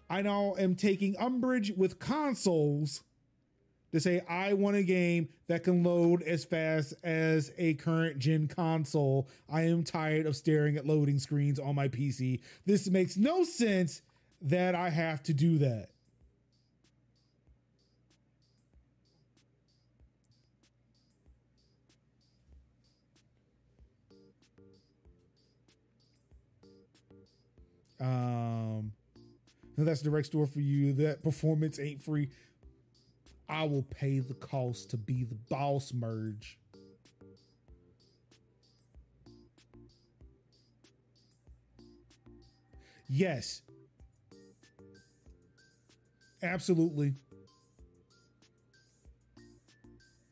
I 0.08 0.22
now 0.22 0.54
am 0.58 0.74
taking 0.74 1.16
umbrage 1.18 1.72
with 1.76 1.98
consoles 2.00 3.02
to 3.92 4.00
say 4.00 4.22
I 4.28 4.52
want 4.54 4.76
a 4.76 4.82
game 4.82 5.28
that 5.48 5.64
can 5.64 5.82
load 5.82 6.22
as 6.22 6.44
fast 6.44 6.94
as 7.02 7.52
a 7.58 7.74
current 7.74 8.18
gen 8.18 8.48
console. 8.48 9.28
I 9.48 9.62
am 9.62 9.84
tired 9.84 10.26
of 10.26 10.36
staring 10.36 10.76
at 10.76 10.86
loading 10.86 11.18
screens 11.18 11.58
on 11.58 11.74
my 11.74 11.88
PC. 11.88 12.40
This 12.66 12.88
makes 12.88 13.16
no 13.16 13.44
sense 13.44 14.02
that 14.42 14.74
I 14.74 14.90
have 14.90 15.22
to 15.24 15.34
do 15.34 15.58
that. 15.58 15.90
Um, 28.00 28.92
that's 29.76 30.02
direct 30.02 30.26
store 30.26 30.46
for 30.46 30.60
you. 30.60 30.92
That 30.94 31.22
performance 31.22 31.78
ain't 31.78 32.02
free. 32.02 32.28
I 33.48 33.64
will 33.64 33.82
pay 33.82 34.20
the 34.20 34.34
cost 34.34 34.90
to 34.90 34.96
be 34.96 35.24
the 35.24 35.34
boss 35.48 35.92
merge. 35.92 36.58
Yes. 43.08 43.62
Absolutely. 46.42 47.14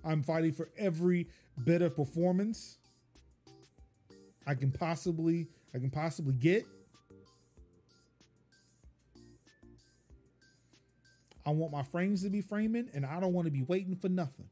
I'm 0.05 0.23
fighting 0.23 0.53
for 0.53 0.71
every 0.79 1.29
bit 1.65 1.83
of 1.83 1.97
performance 1.97 2.79
I 4.47 4.55
can 4.55 4.73
possibly 4.73 5.49
I 5.75 5.79
can 5.79 5.91
possibly 5.91 6.33
get. 6.33 6.65
I 11.49 11.51
want 11.51 11.73
my 11.73 11.83
frames 11.83 12.25
to 12.25 12.29
be 12.29 12.43
framing, 12.43 12.91
and 12.93 13.07
I 13.07 13.19
don't 13.21 13.33
want 13.33 13.47
to 13.47 13.51
be 13.51 13.63
waiting 13.63 13.97
for 13.97 14.11
nothing. 14.11 14.51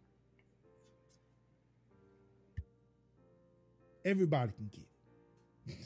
Everybody 4.02 4.52
can 4.52 4.70
get 4.72 5.76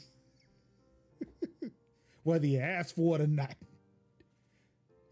it. 1.63 1.71
Whether 2.23 2.47
you 2.47 2.59
ask 2.59 2.95
for 2.95 3.17
it 3.17 3.21
or 3.23 3.27
not. 3.27 3.53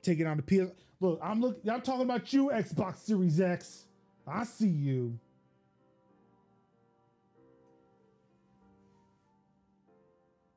Take 0.01 0.21
it 0.21 0.26
on 0.26 0.38
the 0.38 0.43
PS. 0.43 0.71
Look, 1.01 1.19
I'm 1.21 1.41
looking 1.41 1.69
I'm 1.69 1.81
talking 1.81 2.03
about 2.03 2.31
you, 2.31 2.49
Xbox 2.53 2.99
Series 2.99 3.41
X. 3.41 3.84
I 4.26 4.45
see 4.45 4.69
you. 4.69 5.19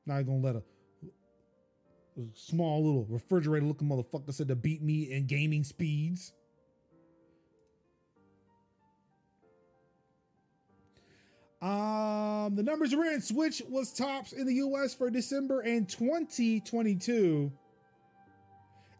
Not 0.05 0.25
gonna 0.25 0.37
let 0.37 0.55
a 0.55 0.63
small 2.33 2.83
little 2.83 3.05
refrigerator 3.05 3.65
looking 3.65 3.87
motherfucker 3.87 4.33
said 4.33 4.47
to 4.47 4.55
beat 4.55 4.81
me 4.81 5.11
in 5.11 5.25
gaming 5.25 5.63
speeds. 5.63 6.33
Um, 11.61 12.55
the 12.55 12.63
numbers 12.63 12.93
are 12.93 13.05
in. 13.05 13.21
Switch 13.21 13.61
was 13.69 13.93
tops 13.93 14.33
in 14.33 14.45
the 14.45 14.55
US 14.55 14.93
for 14.93 15.09
December 15.09 15.61
in 15.63 15.85
2022. 15.85 17.51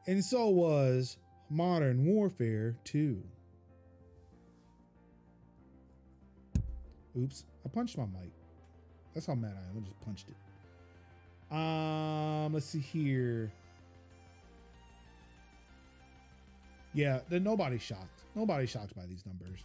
And 0.08 0.24
so 0.24 0.48
was 0.48 1.18
Modern 1.50 2.06
Warfare 2.06 2.78
2. 2.86 3.22
Oops, 7.20 7.46
I 7.66 7.70
punched 7.70 7.98
my 7.98 8.06
mic. 8.06 8.32
That's 9.14 9.26
how 9.26 9.36
mad 9.36 9.56
I 9.56 9.70
am. 9.70 9.78
I 9.78 9.86
just 9.86 10.00
punched 10.02 10.30
it. 10.30 10.36
Um, 11.54 12.52
let's 12.52 12.66
see 12.66 12.80
here. 12.80 13.52
Yeah, 16.94 17.20
then 17.30 17.44
nobody's 17.44 17.82
shocked. 17.82 18.22
Nobody's 18.36 18.72
shocked 18.72 18.96
by 18.96 19.06
these 19.06 19.24
numbers. 19.26 19.60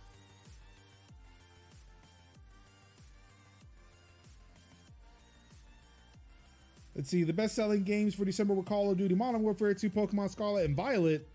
Let's 6.94 7.08
see. 7.08 7.22
The 7.22 7.32
best 7.32 7.54
selling 7.54 7.84
games 7.84 8.14
for 8.14 8.24
December 8.24 8.54
were 8.54 8.62
Call 8.62 8.90
of 8.90 8.98
Duty 8.98 9.14
Modern 9.14 9.42
Warfare 9.42 9.72
2, 9.72 9.88
Pokemon 9.88 10.30
Scarlet, 10.30 10.66
and 10.66 10.76
Violet, 10.76 11.26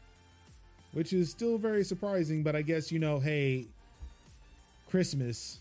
which 0.92 1.14
is 1.14 1.32
still 1.32 1.58
very 1.58 1.84
surprising, 1.84 2.44
but 2.44 2.56
I 2.56 2.62
guess, 2.62 2.92
you 2.92 3.00
know, 3.00 3.18
hey, 3.20 3.68
Christmas. 4.90 5.60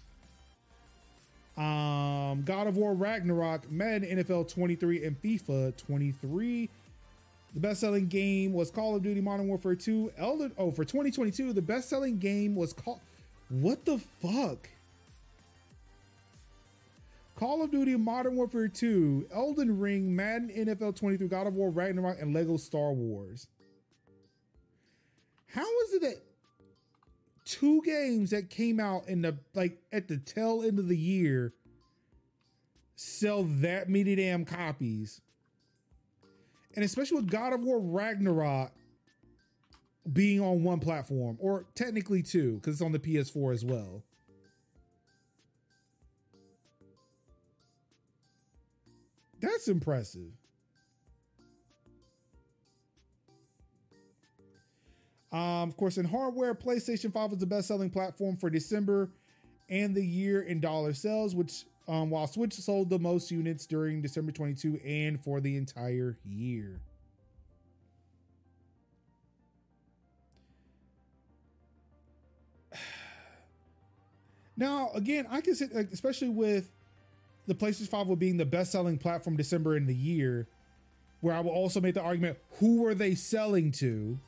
Um, 1.56 2.42
God 2.44 2.66
of 2.66 2.76
War 2.76 2.94
Ragnarok, 2.94 3.70
Madden 3.70 4.18
NFL 4.18 4.48
23, 4.48 5.04
and 5.04 5.20
FIFA 5.20 5.76
23. 5.76 6.68
The 7.54 7.60
best 7.60 7.80
selling 7.80 8.06
game 8.08 8.54
was 8.54 8.70
Call 8.70 8.96
of 8.96 9.02
Duty 9.02 9.20
Modern 9.20 9.48
Warfare 9.48 9.74
2. 9.74 10.12
Elder, 10.16 10.50
oh, 10.56 10.70
for 10.70 10.84
2022, 10.84 11.52
the 11.52 11.60
best 11.60 11.90
selling 11.90 12.18
game 12.18 12.54
was 12.54 12.72
Call. 12.72 13.00
What 13.50 13.84
the 13.84 13.98
fuck? 13.98 14.68
Call 17.36 17.62
of 17.62 17.70
Duty 17.70 17.96
Modern 17.96 18.36
Warfare 18.36 18.68
2, 18.68 19.28
Elden 19.34 19.78
Ring, 19.78 20.14
Madden 20.14 20.48
NFL 20.48 20.96
23, 20.96 21.26
God 21.28 21.46
of 21.46 21.56
War 21.56 21.70
Ragnarok, 21.70 22.20
and 22.20 22.32
Lego 22.32 22.56
Star 22.56 22.92
Wars. 22.92 23.48
How 25.48 25.66
is 25.84 25.94
it 25.94 26.02
that 26.02 26.22
two 27.44 27.82
games 27.82 28.30
that 28.30 28.50
came 28.50 28.78
out 28.78 29.08
in 29.08 29.22
the 29.22 29.36
like 29.54 29.78
at 29.92 30.08
the 30.08 30.18
tail 30.18 30.62
end 30.62 30.78
of 30.78 30.88
the 30.88 30.96
year 30.96 31.52
sell 32.96 33.44
that 33.44 33.88
many 33.88 34.14
damn 34.14 34.44
copies? 34.44 35.20
And 36.74 36.84
especially 36.84 37.16
with 37.16 37.30
God 37.30 37.52
of 37.52 37.62
War 37.62 37.78
Ragnarok 37.80 38.72
being 40.10 40.40
on 40.40 40.64
one 40.64 40.80
platform, 40.80 41.36
or 41.40 41.66
technically 41.74 42.22
two, 42.22 42.54
because 42.54 42.74
it's 42.74 42.82
on 42.82 42.92
the 42.92 42.98
PS4 42.98 43.54
as 43.54 43.64
well. 43.64 44.02
That's 49.40 49.68
impressive. 49.68 50.30
Um, 55.32 55.68
of 55.68 55.76
course, 55.78 55.96
in 55.96 56.04
hardware, 56.04 56.54
PlayStation 56.54 57.12
5 57.12 57.30
was 57.30 57.38
the 57.38 57.46
best 57.46 57.68
selling 57.68 57.88
platform 57.88 58.36
for 58.36 58.50
December 58.50 59.10
and 59.70 59.94
the 59.94 60.04
year 60.04 60.42
in 60.42 60.60
dollar 60.60 60.92
sales, 60.92 61.34
which 61.34 61.64
um, 61.88 62.10
while 62.10 62.26
Switch 62.26 62.52
sold 62.52 62.90
the 62.90 62.98
most 62.98 63.30
units 63.30 63.66
during 63.66 64.02
December 64.02 64.30
22 64.30 64.78
and 64.84 65.22
for 65.22 65.40
the 65.40 65.56
entire 65.56 66.18
year. 66.24 66.80
Now, 74.54 74.90
again, 74.94 75.26
I 75.30 75.40
can 75.40 75.54
say, 75.54 75.66
especially 75.92 76.28
with 76.28 76.70
the 77.46 77.54
PlayStation 77.54 77.88
5 77.88 78.06
will 78.06 78.16
being 78.16 78.36
the 78.36 78.44
best 78.44 78.70
selling 78.70 78.98
platform 78.98 79.34
December 79.34 79.76
in 79.78 79.86
the 79.86 79.94
year, 79.94 80.46
where 81.20 81.34
I 81.34 81.40
will 81.40 81.52
also 81.52 81.80
make 81.80 81.94
the 81.94 82.02
argument 82.02 82.36
who 82.60 82.82
were 82.82 82.94
they 82.94 83.14
selling 83.14 83.72
to? 83.72 84.20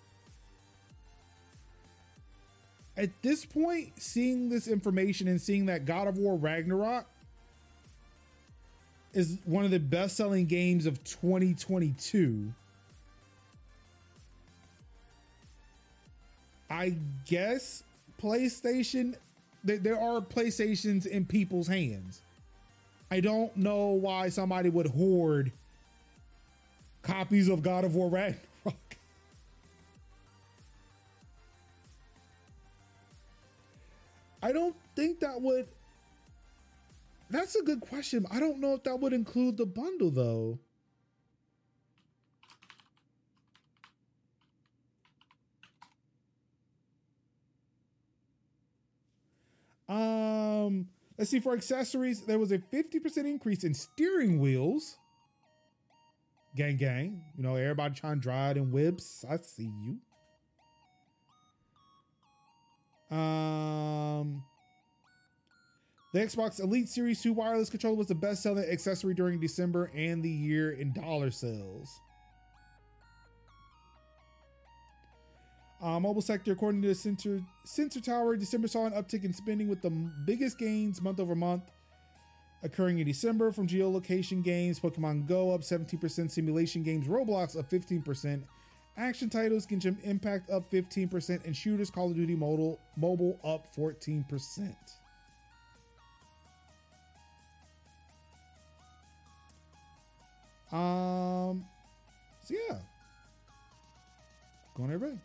At 2.96 3.10
this 3.22 3.44
point, 3.44 3.92
seeing 4.00 4.48
this 4.48 4.68
information 4.68 5.26
and 5.26 5.40
seeing 5.40 5.66
that 5.66 5.84
God 5.84 6.06
of 6.06 6.16
War 6.16 6.36
Ragnarok 6.36 7.06
is 9.12 9.38
one 9.44 9.64
of 9.64 9.70
the 9.70 9.80
best 9.80 10.16
selling 10.16 10.46
games 10.46 10.86
of 10.86 11.02
2022. 11.04 12.52
I 16.70 16.96
guess 17.26 17.82
PlayStation, 18.20 19.14
there 19.64 20.00
are 20.00 20.20
PlayStations 20.20 21.06
in 21.06 21.24
people's 21.24 21.68
hands. 21.68 22.22
I 23.10 23.20
don't 23.20 23.56
know 23.56 23.88
why 23.88 24.28
somebody 24.28 24.70
would 24.70 24.88
hoard 24.88 25.52
copies 27.02 27.48
of 27.48 27.62
God 27.62 27.84
of 27.84 27.94
War 27.94 28.08
Ragnarok. 28.08 28.40
I 34.44 34.52
don't 34.52 34.76
think 34.94 35.20
that 35.20 35.40
would. 35.40 35.66
That's 37.30 37.56
a 37.56 37.62
good 37.62 37.80
question. 37.80 38.26
I 38.30 38.38
don't 38.38 38.60
know 38.60 38.74
if 38.74 38.82
that 38.82 39.00
would 39.00 39.14
include 39.14 39.56
the 39.56 39.64
bundle 39.64 40.10
though. 40.10 40.58
Um, 49.88 50.88
let's 51.16 51.30
see. 51.30 51.40
For 51.40 51.54
accessories, 51.54 52.20
there 52.20 52.38
was 52.38 52.52
a 52.52 52.58
50% 52.58 53.16
increase 53.24 53.64
in 53.64 53.72
steering 53.72 54.38
wheels. 54.38 54.98
Gang, 56.54 56.76
gang. 56.76 57.22
You 57.38 57.44
know, 57.44 57.56
everybody 57.56 57.94
trying 57.94 58.16
to 58.16 58.20
drive 58.20 58.58
in 58.58 58.70
whips. 58.70 59.24
I 59.26 59.38
see 59.38 59.70
you. 59.82 60.00
Um, 63.10 64.42
the 66.12 66.20
Xbox 66.20 66.60
Elite 66.60 66.88
Series 66.88 67.22
2 67.22 67.32
wireless 67.32 67.70
controller 67.70 67.96
was 67.96 68.06
the 68.06 68.14
best 68.14 68.42
selling 68.42 68.64
accessory 68.64 69.14
during 69.14 69.40
December 69.40 69.90
and 69.94 70.22
the 70.22 70.30
year 70.30 70.72
in 70.72 70.92
dollar 70.92 71.30
sales. 71.30 72.00
Uh, 75.82 76.00
mobile 76.00 76.22
sector, 76.22 76.52
according 76.52 76.80
to 76.80 76.88
the 76.88 76.94
Sensor, 76.94 77.42
Sensor 77.64 78.00
Tower, 78.00 78.36
December 78.36 78.68
saw 78.68 78.86
an 78.86 78.92
uptick 78.92 79.24
in 79.24 79.32
spending 79.34 79.68
with 79.68 79.82
the 79.82 79.90
biggest 80.24 80.56
gains 80.56 81.02
month 81.02 81.20
over 81.20 81.34
month 81.34 81.64
occurring 82.64 82.98
in 82.98 83.06
December 83.06 83.52
from 83.52 83.68
geolocation 83.68 84.42
games, 84.42 84.80
Pokemon 84.80 85.26
Go 85.26 85.50
up 85.50 85.60
17%, 85.60 86.30
simulation 86.30 86.82
games, 86.82 87.06
Roblox 87.06 87.58
up 87.58 87.70
15%, 87.70 88.42
action 88.96 89.28
titles, 89.28 89.66
Genshin 89.66 90.02
Impact 90.04 90.50
up 90.50 90.70
15%, 90.70 91.44
and 91.44 91.56
shooters, 91.56 91.90
Call 91.90 92.10
of 92.10 92.16
Duty 92.16 92.34
Mobile, 92.34 92.80
mobile 92.96 93.38
up 93.44 93.66
14%. 93.74 94.74
Um, 100.72 101.64
so 102.42 102.54
yeah, 102.68 102.78
going 104.76 104.90
everybody. 104.90 105.20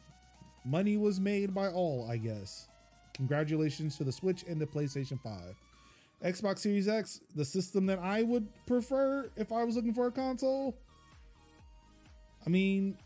Money 0.63 0.97
was 0.97 1.19
made 1.19 1.55
by 1.55 1.69
all, 1.69 2.07
I 2.09 2.17
guess. 2.17 2.67
Congratulations 3.13 3.97
to 3.97 4.03
the 4.03 4.11
Switch 4.11 4.43
and 4.47 4.61
the 4.61 4.67
PlayStation 4.67 5.19
5. 5.19 5.55
Xbox 6.23 6.59
Series 6.59 6.87
X, 6.87 7.21
the 7.35 7.45
system 7.45 7.85
that 7.87 7.99
I 7.99 8.23
would 8.23 8.47
prefer 8.67 9.31
if 9.37 9.51
I 9.51 9.63
was 9.63 9.75
looking 9.75 9.93
for 9.93 10.07
a 10.07 10.11
console. 10.11 10.75
I 12.45 12.49
mean, 12.49 12.97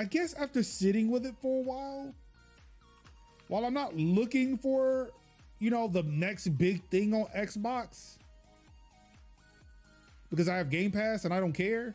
I 0.00 0.04
guess 0.04 0.32
after 0.32 0.62
sitting 0.62 1.10
with 1.10 1.26
it 1.26 1.34
for 1.42 1.58
a 1.58 1.62
while, 1.62 2.14
while 3.48 3.66
I'm 3.66 3.74
not 3.74 3.94
looking 3.94 4.56
for, 4.56 5.10
you 5.58 5.68
know, 5.68 5.88
the 5.88 6.04
next 6.04 6.48
big 6.56 6.82
thing 6.84 7.12
on 7.12 7.26
Xbox, 7.36 8.16
because 10.30 10.48
I 10.48 10.56
have 10.56 10.70
Game 10.70 10.90
Pass 10.90 11.26
and 11.26 11.34
I 11.34 11.38
don't 11.38 11.52
care. 11.52 11.94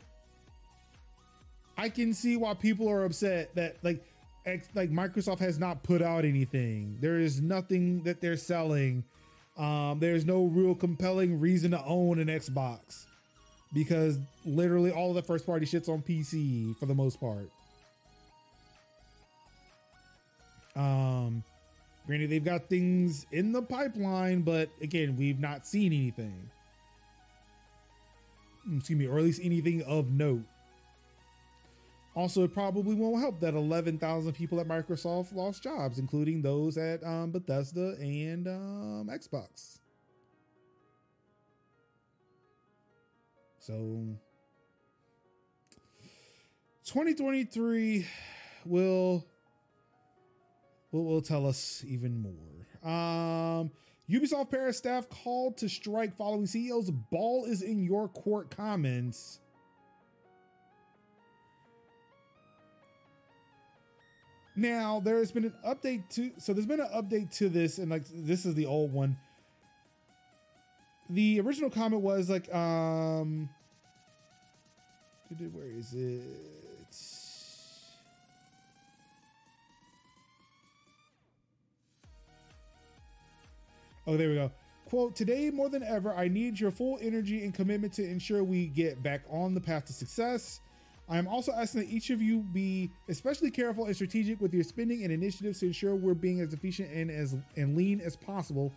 I 1.79 1.89
can 1.89 2.13
see 2.13 2.37
why 2.37 2.53
people 2.53 2.87
are 2.87 3.05
upset 3.05 3.55
that 3.55 3.77
like 3.81 4.05
X, 4.45 4.67
like 4.75 4.91
Microsoft 4.91 5.39
has 5.39 5.57
not 5.57 5.81
put 5.81 6.03
out 6.03 6.25
anything. 6.25 6.99
There 7.01 7.17
is 7.17 7.41
nothing 7.41 8.03
that 8.03 8.21
they're 8.21 8.37
selling. 8.37 9.03
Um, 9.57 9.97
there's 9.99 10.25
no 10.25 10.43
real 10.43 10.75
compelling 10.75 11.39
reason 11.39 11.71
to 11.71 11.83
own 11.83 12.19
an 12.19 12.27
Xbox 12.27 13.05
because 13.73 14.19
literally 14.45 14.91
all 14.91 15.09
of 15.09 15.15
the 15.15 15.23
first 15.23 15.47
party 15.47 15.65
shit's 15.65 15.89
on 15.89 16.03
PC 16.03 16.77
for 16.77 16.85
the 16.85 16.93
most 16.93 17.19
part. 17.19 17.49
Um, 20.75 21.43
Granted, 22.07 22.29
they've 22.29 22.43
got 22.43 22.69
things 22.69 23.25
in 23.31 23.51
the 23.51 23.61
pipeline, 23.61 24.41
but 24.41 24.69
again, 24.81 25.15
we've 25.17 25.39
not 25.39 25.65
seen 25.65 25.91
anything. 25.91 26.49
Excuse 28.75 28.99
me, 28.99 29.07
or 29.07 29.17
at 29.17 29.23
least 29.23 29.41
anything 29.43 29.81
of 29.83 30.11
note. 30.11 30.43
Also, 32.15 32.43
it 32.43 32.53
probably 32.53 32.95
won't 32.95 33.19
help 33.19 33.39
that 33.41 33.55
11,000 33.55 34.33
people 34.33 34.59
at 34.59 34.67
Microsoft 34.67 35.33
lost 35.33 35.63
jobs, 35.63 35.99
including 35.99 36.41
those 36.41 36.77
at 36.77 37.03
um, 37.03 37.31
Bethesda 37.31 37.95
and 37.99 38.47
um, 38.47 39.09
Xbox. 39.11 39.79
So, 43.59 43.73
2023 46.85 48.05
will 48.65 49.25
will, 50.95 51.05
will 51.05 51.21
tell 51.21 51.45
us 51.45 51.83
even 51.87 52.21
more. 52.21 52.91
Um, 52.91 53.71
Ubisoft 54.09 54.51
Paris 54.51 54.77
staff 54.77 55.09
called 55.09 55.57
to 55.57 55.69
strike 55.69 56.15
following 56.15 56.45
CEO's 56.45 56.91
ball 57.11 57.45
is 57.45 57.61
in 57.61 57.83
your 57.83 58.07
court 58.07 58.55
comments. 58.55 59.39
Now 64.55 65.01
there 65.01 65.17
has 65.17 65.31
been 65.31 65.45
an 65.45 65.53
update 65.67 66.07
to 66.11 66.31
so 66.37 66.53
there's 66.53 66.65
been 66.65 66.79
an 66.79 66.89
update 66.95 67.35
to 67.37 67.49
this, 67.49 67.77
and 67.77 67.91
like 67.91 68.03
this 68.13 68.45
is 68.45 68.55
the 68.55 68.65
old 68.65 68.93
one. 68.93 69.17
The 71.09 71.39
original 71.41 71.69
comment 71.69 72.01
was 72.01 72.29
like, 72.29 72.51
um, 72.53 73.49
where 75.51 75.67
is 75.67 75.93
it? 75.93 76.64
Oh, 84.07 84.17
there 84.17 84.29
we 84.29 84.35
go. 84.35 84.51
Quote, 84.85 85.15
today 85.15 85.49
more 85.49 85.67
than 85.67 85.81
ever, 85.81 86.13
I 86.13 86.27
need 86.27 86.59
your 86.59 86.69
full 86.69 86.99
energy 87.01 87.43
and 87.43 87.53
commitment 87.53 87.93
to 87.93 88.03
ensure 88.03 88.43
we 88.43 88.67
get 88.67 89.01
back 89.01 89.21
on 89.29 89.55
the 89.55 89.61
path 89.61 89.85
to 89.85 89.93
success. 89.93 90.61
I 91.09 91.17
am 91.17 91.27
also 91.27 91.51
asking 91.51 91.81
that 91.81 91.89
each 91.89 92.11
of 92.11 92.21
you 92.21 92.39
be 92.39 92.91
especially 93.09 93.51
careful 93.51 93.85
and 93.85 93.95
strategic 93.95 94.39
with 94.41 94.53
your 94.53 94.63
spending 94.63 95.03
and 95.03 95.11
initiatives 95.11 95.59
to 95.59 95.67
ensure 95.67 95.95
we're 95.95 96.13
being 96.13 96.39
as 96.39 96.53
efficient 96.53 96.91
and 96.91 97.09
as 97.09 97.35
and 97.57 97.75
lean 97.75 97.99
as 98.01 98.15
possible. 98.15 98.71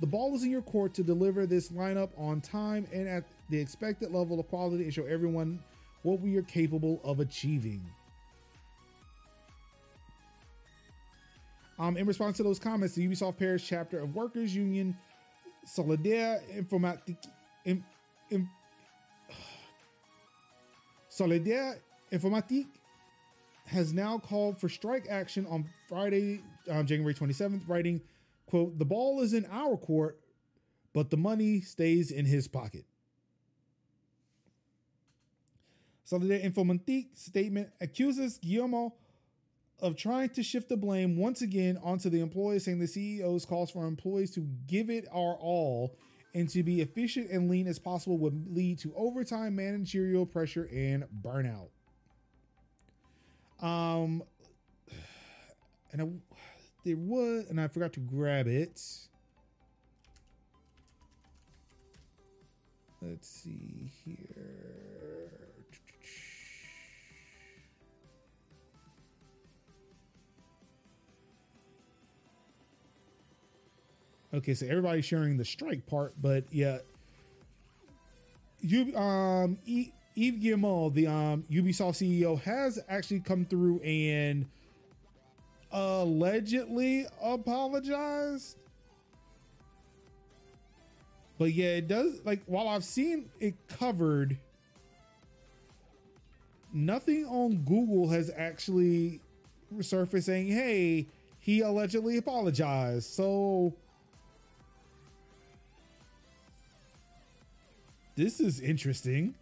The 0.00 0.06
ball 0.06 0.34
is 0.34 0.44
in 0.44 0.50
your 0.50 0.62
court 0.62 0.94
to 0.94 1.02
deliver 1.02 1.44
this 1.44 1.70
lineup 1.70 2.10
on 2.16 2.40
time 2.40 2.86
and 2.92 3.08
at 3.08 3.24
the 3.48 3.58
expected 3.58 4.12
level 4.12 4.38
of 4.38 4.48
quality 4.48 4.84
and 4.84 4.94
show 4.94 5.06
everyone 5.06 5.60
what 6.02 6.20
we 6.20 6.36
are 6.36 6.42
capable 6.42 7.00
of 7.02 7.18
achieving. 7.18 7.84
Um, 11.78 11.96
in 11.96 12.06
response 12.06 12.36
to 12.38 12.42
those 12.42 12.58
comments, 12.58 12.94
the 12.94 13.06
Ubisoft 13.06 13.38
Paris 13.38 13.64
chapter 13.64 14.00
of 14.00 14.14
Workers 14.14 14.54
Union 14.54 14.96
Solidaire 15.64 16.40
Informatique, 16.56 17.28
in, 17.64 17.84
in, 18.30 18.48
Solidaire 21.10 21.78
Informatique 22.12 22.66
has 23.66 23.92
now 23.92 24.18
called 24.18 24.58
for 24.60 24.68
strike 24.68 25.06
action 25.08 25.46
on 25.48 25.68
Friday, 25.88 26.40
um, 26.68 26.84
January 26.84 27.14
27th, 27.14 27.62
writing, 27.68 28.00
quote, 28.46 28.76
the 28.78 28.84
ball 28.84 29.20
is 29.20 29.32
in 29.32 29.46
our 29.50 29.76
court, 29.76 30.18
but 30.94 31.10
the 31.10 31.16
money 31.16 31.60
stays 31.60 32.10
in 32.10 32.24
his 32.24 32.48
pocket. 32.48 32.84
Solidaire 36.10 36.42
Informatique 36.42 37.08
statement 37.14 37.68
accuses 37.80 38.38
Guillemot 38.38 38.92
of 39.80 39.96
trying 39.96 40.30
to 40.30 40.42
shift 40.42 40.68
the 40.68 40.76
blame 40.76 41.16
once 41.16 41.42
again 41.42 41.78
onto 41.82 42.10
the 42.10 42.20
employees, 42.20 42.64
saying 42.64 42.78
the 42.78 42.86
CEO's 42.86 43.44
calls 43.44 43.70
for 43.70 43.86
employees 43.86 44.30
to 44.32 44.40
give 44.66 44.90
it 44.90 45.06
our 45.12 45.34
all 45.34 45.96
and 46.34 46.48
to 46.50 46.62
be 46.62 46.80
efficient 46.80 47.30
and 47.30 47.48
lean 47.50 47.66
as 47.66 47.78
possible 47.78 48.18
would 48.18 48.54
lead 48.54 48.78
to 48.80 48.92
overtime, 48.96 49.56
managerial 49.56 50.26
pressure, 50.26 50.68
and 50.72 51.04
burnout. 51.22 51.68
Um, 53.60 54.22
and 55.92 56.02
I, 56.02 56.08
there 56.84 56.96
was, 56.96 57.46
and 57.48 57.60
I 57.60 57.68
forgot 57.68 57.92
to 57.94 58.00
grab 58.00 58.46
it. 58.46 58.80
Let's 63.00 63.28
see 63.28 63.92
here. 64.04 65.17
Okay, 74.34 74.54
so 74.54 74.66
everybody's 74.66 75.06
sharing 75.06 75.36
the 75.36 75.44
strike 75.44 75.86
part, 75.86 76.12
but 76.20 76.44
yeah, 76.50 76.78
you 78.60 78.94
um 78.96 79.58
Yves 79.66 80.40
Guillemot, 80.40 80.94
the 80.94 81.06
um 81.06 81.44
Ubisoft 81.50 81.96
CEO, 81.96 82.38
has 82.42 82.78
actually 82.88 83.20
come 83.20 83.44
through 83.46 83.80
and 83.80 84.46
allegedly 85.72 87.06
apologized. 87.22 88.56
But 91.38 91.52
yeah, 91.52 91.76
it 91.76 91.88
does 91.88 92.20
like 92.24 92.42
while 92.46 92.68
I've 92.68 92.84
seen 92.84 93.30
it 93.40 93.54
covered, 93.68 94.36
nothing 96.72 97.24
on 97.26 97.58
Google 97.64 98.08
has 98.08 98.30
actually 98.36 99.20
resurfaced 99.74 100.24
saying, 100.24 100.48
hey, 100.48 101.06
he 101.40 101.60
allegedly 101.60 102.18
apologized. 102.18 103.06
So 103.06 103.72
This 108.18 108.40
is 108.40 108.58
interesting. 108.58 109.32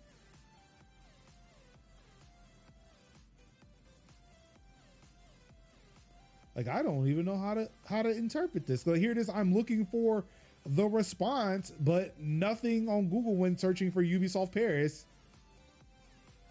Like 6.55 6.69
I 6.69 6.83
don't 6.83 7.09
even 7.09 7.25
know 7.25 7.39
how 7.39 7.55
to 7.55 7.71
how 7.87 8.03
to 8.03 8.11
interpret 8.11 8.67
this. 8.67 8.85
But 8.85 8.99
here 8.99 9.13
it 9.13 9.17
is. 9.17 9.31
I'm 9.31 9.55
looking 9.55 9.87
for 9.87 10.25
the 10.67 10.85
response, 10.85 11.73
but 11.81 12.21
nothing 12.21 12.87
on 12.91 13.09
Google 13.09 13.35
when 13.35 13.57
searching 13.57 13.91
for 13.91 14.05
Ubisoft 14.05 14.53
Paris 14.53 15.07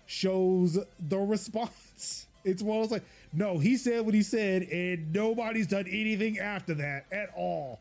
shows 0.08 0.80
the 1.08 1.20
response. 1.20 2.26
It's 2.48 2.62
those 2.62 2.92
like, 2.92 3.02
no, 3.34 3.58
he 3.58 3.76
said 3.76 4.06
what 4.06 4.14
he 4.14 4.22
said, 4.22 4.62
and 4.72 5.12
nobody's 5.12 5.66
done 5.66 5.88
anything 5.88 6.38
after 6.38 6.76
that 6.76 7.08
at 7.12 7.32
all. 7.36 7.80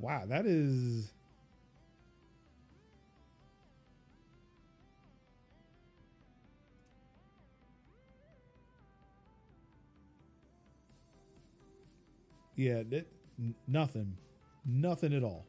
Wow, 0.00 0.24
that 0.28 0.46
is. 0.46 1.12
Yeah, 12.56 12.82
that, 12.90 13.06
nothing. 13.68 14.16
Nothing 14.64 15.14
at 15.14 15.22
all. 15.22 15.46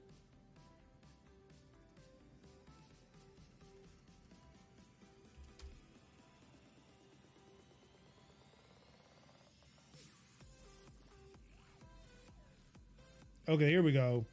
Okay, 13.48 13.70
here 13.70 13.82
we 13.82 13.92
go. 13.92 14.26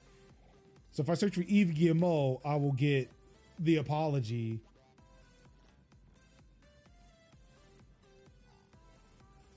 So 0.99 1.03
if 1.03 1.11
I 1.11 1.15
search 1.15 1.37
for 1.37 1.43
Yves 1.43 1.79
Guillemot, 1.79 2.41
I 2.45 2.57
will 2.57 2.73
get 2.73 3.09
the 3.61 3.77
apology. 3.77 4.59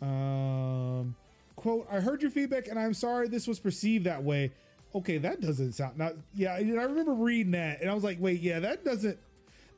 Um, 0.04 1.16
quote, 1.56 1.88
I 1.92 2.00
heard 2.00 2.22
your 2.22 2.30
feedback 2.30 2.68
and 2.68 2.78
I'm 2.78 2.94
sorry 2.94 3.28
this 3.28 3.48
was 3.48 3.60
perceived 3.60 4.06
that 4.06 4.22
way. 4.22 4.52
Okay, 4.94 5.18
that 5.18 5.42
doesn't 5.42 5.74
sound 5.74 5.98
not 5.98 6.14
yeah, 6.36 6.54
I 6.54 6.60
remember 6.60 7.16
reading 7.16 7.54
that 7.54 7.82
and 7.82 7.90
I 7.90 7.96
was 7.96 8.04
like, 8.04 8.18
wait, 8.20 8.40
yeah, 8.40 8.60
that 8.60 8.86
doesn't 8.86 9.18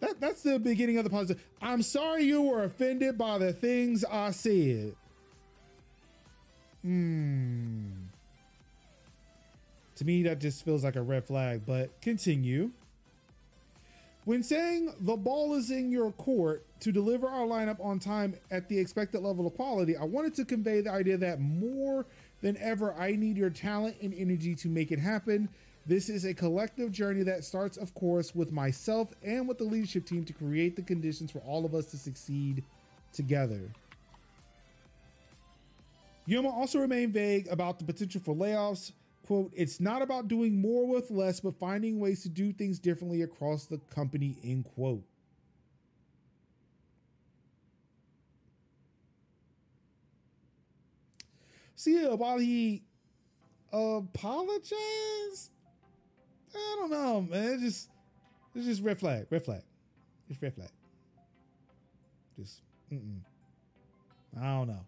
that 0.02 0.20
that's 0.20 0.44
the 0.44 0.60
beginning 0.60 0.98
of 0.98 1.06
the 1.06 1.10
positive. 1.10 1.42
I'm 1.62 1.82
sorry 1.82 2.26
you 2.26 2.42
were 2.42 2.66
offended 2.66 3.18
by 3.18 3.38
the 3.38 3.54
things 3.54 4.04
I 4.04 4.32
said. 4.32 4.98
Hmm. 6.82 7.93
To 9.96 10.06
me, 10.06 10.24
that 10.24 10.40
just 10.40 10.66
feels 10.66 10.84
like 10.84 10.96
a 10.96 11.02
red 11.02 11.26
flag, 11.26 11.62
but 11.66 12.02
continue. 12.02 12.72
When 14.26 14.42
saying 14.42 14.94
the 15.02 15.18
ball 15.18 15.54
is 15.56 15.70
in 15.70 15.92
your 15.92 16.12
court 16.14 16.66
to 16.80 16.92
deliver 16.92 17.28
our 17.28 17.46
lineup 17.46 17.84
on 17.84 18.00
time 18.00 18.36
at 18.52 18.70
the 18.70 18.80
expected 18.80 19.22
level 19.22 19.46
of 19.46 19.54
quality, 19.56 19.98
I 19.98 20.06
wanted 20.06 20.34
to 20.36 20.46
convey 20.46 20.82
the 20.82 20.92
idea 20.92 21.18
that 21.18 21.42
more 21.42 22.06
than 22.42 22.58
ever, 22.58 22.94
I 22.94 23.16
need 23.16 23.38
your 23.38 23.50
talent 23.50 23.98
and 24.02 24.14
energy 24.14 24.56
to 24.56 24.68
make 24.70 24.92
it 24.92 25.00
happen. 25.00 25.50
This 25.86 26.08
is 26.08 26.24
a 26.24 26.34
collective 26.34 26.92
journey 26.92 27.24
that 27.24 27.44
starts, 27.44 27.76
of 27.76 27.94
course, 27.94 28.34
with 28.34 28.54
myself 28.54 29.14
and 29.24 29.48
with 29.48 29.58
the 29.58 29.66
leadership 29.66 30.06
team 30.06 30.24
to 30.24 30.34
create 30.34 30.78
the 30.78 30.82
conditions 30.82 31.30
for 31.30 31.40
all 31.40 31.66
of 31.66 31.76
us 31.76 31.88
to 31.88 31.98
succeed 31.98 32.64
together. 33.12 33.60
Yuma 36.26 36.50
also 36.50 36.80
remained 36.80 37.14
vague 37.14 37.48
about 37.50 37.80
the 37.80 37.86
potential 37.86 38.22
for 38.24 38.34
layoffs. 38.34 38.94
Quote, 39.26 39.54
it's 39.56 39.80
not 39.80 40.02
about 40.02 40.28
doing 40.28 40.60
more 40.60 40.86
with 40.86 41.10
less, 41.10 41.40
but 41.40 41.58
finding 41.58 42.00
ways 42.00 42.24
to 42.24 42.30
do 42.30 42.52
things 42.52 42.78
differently 42.78 43.22
across 43.22 43.66
the 43.66 43.78
company, 43.90 44.38
end 44.44 44.66
quote. 44.76 45.04
See, 51.76 52.02
yeah, 52.02 52.14
while 52.14 52.38
he 52.38 52.84
apologized, 53.72 54.74
I 56.54 56.76
don't 56.80 56.92
know, 56.92 57.22
man. 57.22 57.54
It's 57.54 57.62
just, 57.62 57.90
it's 58.56 58.66
just 58.66 58.82
red 58.84 59.00
flag, 59.00 59.28
red 59.30 59.44
flag. 59.44 59.64
It's 60.30 60.42
red 60.42 60.54
flag. 60.54 60.70
Just, 62.38 62.62
mm-mm. 62.92 63.20
I 64.40 64.44
don't 64.44 64.68
know. 64.68 64.86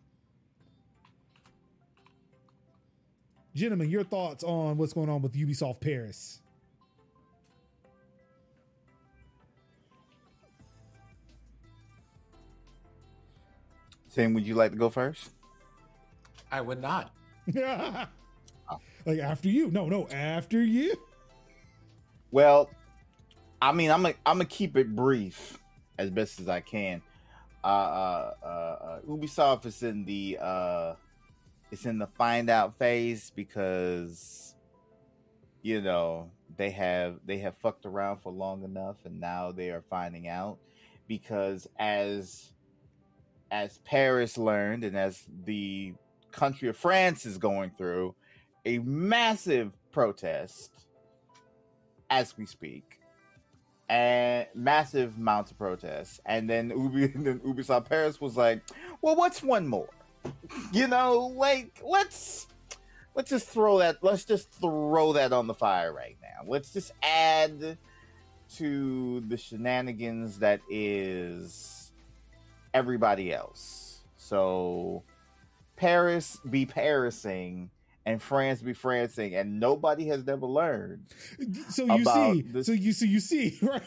Gentlemen, 3.55 3.89
your 3.89 4.03
thoughts 4.03 4.43
on 4.43 4.77
what's 4.77 4.91
going 4.91 5.09
on 5.09 5.21
with 5.21 5.33
Ubisoft 5.33 5.79
Paris? 5.79 6.41
Sam, 14.09 14.33
would 14.33 14.45
you 14.45 14.55
like 14.55 14.71
to 14.71 14.77
go 14.77 14.89
first? 14.89 15.29
I 16.51 16.59
would 16.59 16.81
not. 16.81 17.11
like 19.05 19.19
after 19.19 19.47
you? 19.47 19.71
No, 19.71 19.87
no, 19.87 20.07
after 20.09 20.61
you. 20.61 20.93
Well, 22.31 22.69
I 23.61 23.71
mean, 23.71 23.89
I'm 23.89 24.01
gonna 24.01 24.15
I'm 24.25 24.37
gonna 24.37 24.45
keep 24.45 24.75
it 24.75 24.93
brief 24.93 25.59
as 25.97 26.09
best 26.09 26.41
as 26.41 26.49
I 26.49 26.59
can. 26.59 27.01
Uh, 27.63 27.67
uh, 27.67 28.33
uh, 28.43 28.47
uh, 28.47 28.99
Ubisoft 29.07 29.65
is 29.65 29.81
in 29.81 30.05
the 30.05 30.37
uh, 30.41 30.95
it's 31.75 31.85
in 31.85 31.99
the 31.99 32.07
find 32.07 32.49
out 32.49 32.77
phase 32.77 33.33
because 33.35 34.55
you 35.61 35.81
know 35.81 36.31
they 36.55 36.69
have 36.69 37.19
they 37.25 37.39
have 37.39 37.57
fucked 37.57 37.85
around 37.85 38.21
for 38.21 38.31
long 38.31 38.63
enough, 38.63 38.95
and 39.03 39.19
now 39.19 39.51
they 39.51 39.71
are 39.71 39.83
finding 39.89 40.29
out 40.29 40.57
because 41.05 41.67
as 41.77 42.53
as 43.51 43.79
Paris 43.79 44.37
learned, 44.37 44.85
and 44.85 44.95
as 44.97 45.25
the 45.43 45.93
country 46.31 46.69
of 46.69 46.77
France 46.77 47.25
is 47.25 47.37
going 47.37 47.71
through 47.71 48.15
a 48.63 48.79
massive 48.79 49.73
protest 49.91 50.71
as 52.09 52.37
we 52.37 52.45
speak 52.45 53.01
and 53.89 54.47
massive 54.55 55.17
amounts 55.17 55.51
of 55.51 55.57
protests. 55.57 56.21
And 56.25 56.49
then 56.49 56.69
Ubi 56.69 57.11
and 57.13 57.27
then 57.27 57.39
Ubisoft 57.39 57.89
Paris 57.89 58.21
was 58.21 58.37
like, 58.37 58.61
well, 59.01 59.17
what's 59.17 59.43
one 59.43 59.67
more? 59.67 59.89
You 60.71 60.87
know, 60.87 61.33
like 61.35 61.79
let's 61.83 62.47
let's 63.15 63.29
just 63.29 63.47
throw 63.47 63.79
that 63.79 63.97
let's 64.01 64.25
just 64.25 64.51
throw 64.51 65.13
that 65.13 65.33
on 65.33 65.47
the 65.47 65.53
fire 65.53 65.93
right 65.93 66.17
now. 66.21 66.49
Let's 66.49 66.73
just 66.73 66.91
add 67.01 67.77
to 68.55 69.19
the 69.21 69.37
shenanigans 69.37 70.39
that 70.39 70.61
is 70.69 71.91
everybody 72.73 73.33
else. 73.33 74.01
So 74.17 75.03
Paris 75.75 76.37
be 76.49 76.65
Parising 76.65 77.69
and 78.05 78.21
France 78.21 78.61
be 78.61 78.73
Francing, 78.73 79.35
and 79.35 79.59
nobody 79.59 80.07
has 80.07 80.25
never 80.25 80.45
learned. 80.45 81.05
So 81.69 81.85
you 81.85 82.05
see, 82.05 82.41
this. 82.43 82.67
so 82.67 82.71
you 82.71 82.91
see, 82.91 83.07
you 83.07 83.19
see, 83.19 83.57
right? 83.61 83.81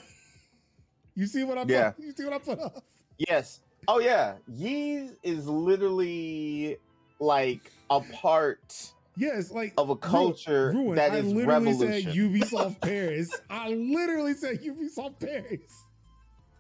You 1.15 1.27
see 1.27 1.45
what 1.45 1.59
I 1.59 1.63
put, 1.63 1.71
yeah. 1.71 1.93
You 1.99 2.13
see 2.13 2.25
what 2.25 2.33
I 2.33 2.39
put 2.39 2.59
up? 2.59 2.85
Yes. 3.17 3.61
Oh 3.87 4.01
yeah. 4.01 4.35
Yeez 4.51 5.15
is 5.23 5.47
literally 5.47 6.79
like 7.21 7.71
a 7.91 8.01
part. 8.01 8.93
Yes, 9.17 9.51
like 9.51 9.75
of 9.77 9.91
a 9.91 9.97
culture 9.97 10.73
ruin. 10.73 10.95
that 10.95 11.13
I 11.13 11.17
is 11.17 11.27
literally 11.27 11.73
revolution. 11.73 12.03
said 12.03 12.15
Ubisoft 12.15 12.81
Paris. 12.81 13.31
I 13.51 13.71
literally 13.71 14.35
said 14.35 14.61
Ubisoft 14.63 15.19
Paris. 15.21 15.85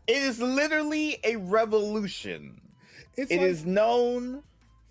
It 0.08 0.16
is 0.16 0.40
literally 0.40 1.18
a 1.22 1.36
revolution. 1.36 2.60
It's 3.16 3.30
it 3.30 3.38
like, 3.38 3.46
is 3.46 3.66
known 3.66 4.42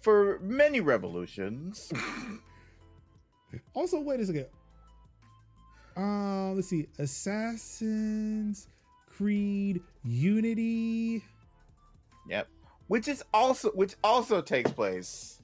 for 0.01 0.39
many 0.41 0.79
revolutions. 0.79 1.91
also, 3.73 3.99
wait 3.99 4.19
a 4.19 4.25
second. 4.25 4.45
Uh, 5.97 6.51
let's 6.51 6.67
see. 6.69 6.87
Assassin's 6.99 8.67
Creed 9.09 9.81
Unity. 10.03 11.23
Yep. 12.29 12.47
Which 12.87 13.07
is 13.07 13.23
also 13.33 13.69
which 13.71 13.95
also 14.03 14.41
takes 14.41 14.71
place 14.71 15.41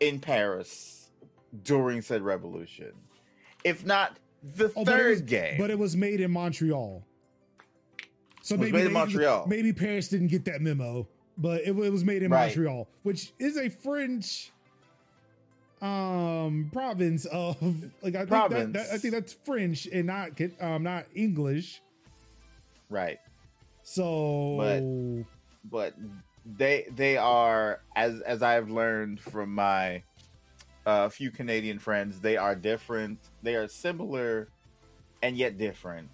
in 0.00 0.18
Paris 0.18 1.10
during 1.62 2.02
said 2.02 2.22
revolution. 2.22 2.92
If 3.64 3.84
not 3.84 4.16
the 4.42 4.72
oh, 4.76 4.84
third 4.84 4.86
but 4.86 5.10
was, 5.10 5.22
game. 5.22 5.58
But 5.58 5.70
it 5.70 5.78
was 5.78 5.96
made 5.96 6.20
in 6.20 6.30
Montreal. 6.30 7.04
So 8.42 8.56
maybe 8.56 8.72
made 8.72 8.86
in 8.86 8.92
Montreal. 8.92 9.46
Maybe 9.46 9.72
Paris 9.72 10.08
didn't 10.08 10.28
get 10.28 10.44
that 10.46 10.60
memo 10.60 11.06
but 11.38 11.62
it, 11.62 11.68
it 11.68 11.92
was 11.92 12.04
made 12.04 12.22
in 12.22 12.30
right. 12.30 12.46
Montreal, 12.46 12.88
which 13.02 13.32
is 13.38 13.56
a 13.56 13.68
French 13.68 14.50
um 15.80 16.70
province 16.72 17.24
of 17.24 17.56
like 18.02 18.14
I 18.14 18.24
province. 18.24 18.60
think 18.60 18.72
that, 18.74 18.86
that, 18.86 18.94
I 18.94 18.98
think 18.98 19.14
that's 19.14 19.32
French 19.44 19.86
and 19.86 20.06
not 20.06 20.30
um 20.60 20.82
not 20.82 21.06
English. 21.14 21.82
Right. 22.88 23.18
So 23.92 24.56
but 24.56 24.82
but 25.70 25.94
they 26.56 26.86
they 26.94 27.18
are 27.18 27.80
as 27.94 28.20
as 28.22 28.42
I've 28.42 28.70
learned 28.70 29.20
from 29.20 29.54
my 29.54 30.02
uh, 30.86 31.08
few 31.08 31.30
Canadian 31.30 31.78
friends, 31.78 32.20
they 32.20 32.36
are 32.36 32.54
different. 32.54 33.18
They 33.42 33.54
are 33.54 33.68
similar 33.68 34.48
and 35.22 35.36
yet 35.36 35.58
different. 35.58 36.10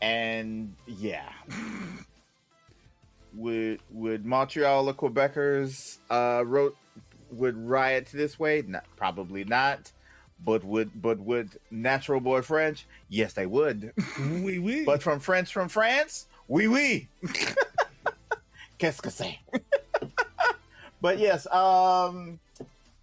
And 0.00 0.74
yeah. 0.86 1.28
would 3.34 3.80
would 3.90 4.24
Montreal 4.24 4.88
or 4.88 4.94
Quebecers 4.94 5.98
uh, 6.10 6.44
wrote 6.46 6.76
would 7.30 7.56
riot 7.56 8.08
this 8.12 8.38
way? 8.38 8.62
Not 8.66 8.84
probably 8.96 9.44
not. 9.44 9.92
But 10.44 10.62
would 10.62 11.02
but 11.02 11.18
would 11.18 11.58
natural 11.72 12.20
boy 12.20 12.42
French? 12.42 12.86
Yes, 13.08 13.32
they 13.32 13.46
would. 13.46 13.92
Oui, 14.20 14.60
oui. 14.60 14.84
but 14.84 15.02
from 15.02 15.18
French 15.18 15.52
from 15.52 15.68
France? 15.68 16.28
Oui, 16.48 16.66
oui. 16.66 17.08
Qu'est-ce 18.78 19.02
que 19.02 19.10
c'est? 19.10 19.38
but 21.00 21.18
yes, 21.18 21.46
um 21.52 22.38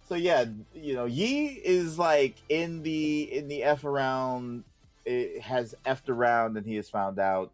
so 0.08 0.14
yeah, 0.14 0.44
you 0.74 0.94
know, 0.94 1.04
Yi 1.04 1.60
is 1.64 1.98
like 1.98 2.36
in 2.48 2.82
the 2.82 3.32
in 3.32 3.48
the 3.48 3.62
F 3.62 3.84
around 3.84 4.64
it 5.04 5.40
has 5.40 5.74
effed 5.84 6.08
around 6.08 6.56
and 6.56 6.66
he 6.66 6.76
has 6.76 6.90
found 6.90 7.18
out 7.18 7.52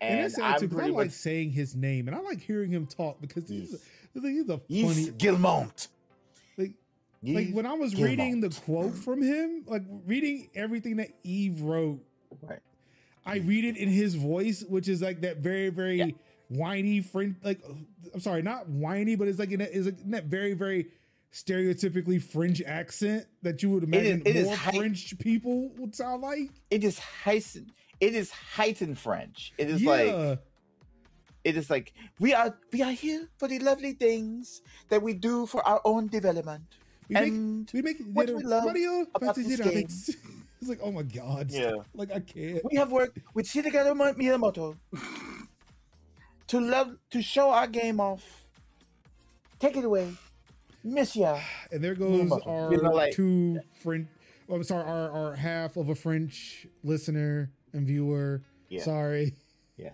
and, 0.00 0.18
and 0.18 0.26
it's 0.26 0.36
sad 0.36 0.58
too 0.58 0.68
because 0.68 0.84
I 0.84 0.88
like 0.88 1.10
saying 1.10 1.50
his 1.50 1.74
name 1.74 2.08
and 2.08 2.16
I 2.16 2.20
like 2.20 2.40
hearing 2.40 2.70
him 2.70 2.86
talk 2.86 3.20
because 3.20 3.48
he's 3.48 3.74
a, 3.74 4.20
he's 4.20 4.48
a 4.48 4.58
funny 4.58 5.10
Guillemot. 5.16 5.88
Like, 6.58 6.72
like 7.22 7.50
when 7.52 7.64
I 7.66 7.72
was 7.72 7.94
reading 7.96 8.40
the 8.40 8.50
quote 8.50 8.94
from 8.94 9.22
him, 9.22 9.64
like 9.66 9.82
reading 10.06 10.50
everything 10.54 10.96
that 10.96 11.08
Yves 11.24 11.60
wrote, 11.62 12.00
right? 12.42 12.60
I 13.26 13.36
read 13.36 13.64
it 13.64 13.76
in 13.76 13.88
his 13.88 14.14
voice, 14.14 14.62
which 14.68 14.88
is 14.88 15.02
like 15.02 15.20
that 15.22 15.38
very 15.38 15.70
very 15.70 15.98
yeah. 15.98 16.06
whiny 16.48 17.00
French. 17.00 17.36
Like 17.42 17.60
I'm 18.12 18.20
sorry, 18.20 18.42
not 18.42 18.68
whiny, 18.68 19.16
but 19.16 19.28
it's 19.28 19.38
like 19.38 19.50
in 19.50 19.60
that 19.60 19.72
is 19.72 19.86
in 19.86 20.10
that 20.10 20.24
very 20.24 20.54
very 20.54 20.88
stereotypically 21.32 22.22
French 22.22 22.62
accent 22.64 23.26
that 23.42 23.60
you 23.62 23.68
would 23.70 23.82
imagine 23.82 24.22
it 24.24 24.36
is, 24.36 24.44
it 24.44 24.46
more 24.46 24.56
French 24.56 25.18
people 25.18 25.70
would 25.78 25.94
sound 25.94 26.22
like. 26.22 26.50
It 26.70 26.84
is 26.84 26.98
heightened 26.98 27.72
it 28.00 28.14
is 28.14 28.30
heightened 28.30 28.98
French. 28.98 29.52
It 29.58 29.68
is 29.70 29.82
yeah. 29.82 29.90
like 29.90 30.38
it 31.44 31.56
is 31.56 31.68
like 31.70 31.92
we 32.20 32.32
are 32.32 32.56
we 32.72 32.82
are 32.82 32.92
here 32.92 33.28
for 33.38 33.48
the 33.48 33.58
lovely 33.58 33.92
things 33.92 34.62
that 34.88 35.02
we 35.02 35.14
do 35.14 35.46
for 35.46 35.66
our 35.66 35.80
own 35.84 36.08
development. 36.08 36.64
We 37.08 37.16
and 37.16 37.60
make, 37.60 37.72
we 37.72 37.82
make 37.82 37.98
what 38.12 38.30
we 38.30 38.42
love 38.42 38.74
about 39.14 39.34
this 39.36 39.60
game. 39.60 39.88
It's 40.64 40.80
like, 40.80 40.80
oh 40.82 40.92
my 40.92 41.02
god. 41.02 41.50
Yeah. 41.50 41.72
Like 41.94 42.10
I 42.10 42.20
can't. 42.20 42.60
We 42.64 42.76
have 42.76 42.90
worked 42.90 43.18
with 43.34 43.46
Shigeru 43.46 43.94
Miyamoto 44.16 44.76
to 46.46 46.60
love 46.60 46.96
to 47.10 47.22
show 47.22 47.50
our 47.50 47.66
game 47.66 48.00
off. 48.00 48.46
Take 49.58 49.76
it 49.76 49.84
away. 49.84 50.12
Miss 50.82 51.16
ya. 51.16 51.38
And 51.70 51.84
there 51.84 51.94
goes 51.94 52.30
Miyamoto. 52.30 52.46
our 52.46 52.72
you 52.72 52.82
know, 52.82 52.90
like, 52.90 53.12
two 53.12 53.60
French 53.82 54.08
oh, 54.48 54.54
I'm 54.54 54.64
sorry, 54.64 54.84
our, 54.84 55.10
our 55.10 55.34
half 55.34 55.76
of 55.76 55.90
a 55.90 55.94
French 55.94 56.66
listener 56.82 57.50
and 57.72 57.86
viewer. 57.86 58.42
Yeah. 58.70 58.82
Sorry. 58.82 59.34
Yeah. 59.76 59.90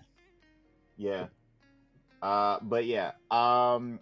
Yeah. 0.95 1.25
Uh, 2.21 2.59
but 2.61 2.85
yeah. 2.85 3.11
Um, 3.29 3.99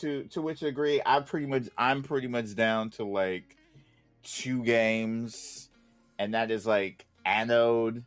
to 0.00 0.24
to 0.24 0.42
which 0.42 0.60
degree, 0.60 1.00
I 1.06 1.20
pretty 1.20 1.46
much 1.46 1.68
I'm 1.78 2.02
pretty 2.02 2.26
much 2.26 2.54
down 2.56 2.90
to 2.90 3.04
like 3.04 3.56
two 4.22 4.62
games, 4.64 5.67
and 6.18 6.34
that 6.34 6.50
is 6.50 6.66
like 6.66 7.06
Anode, 7.24 8.04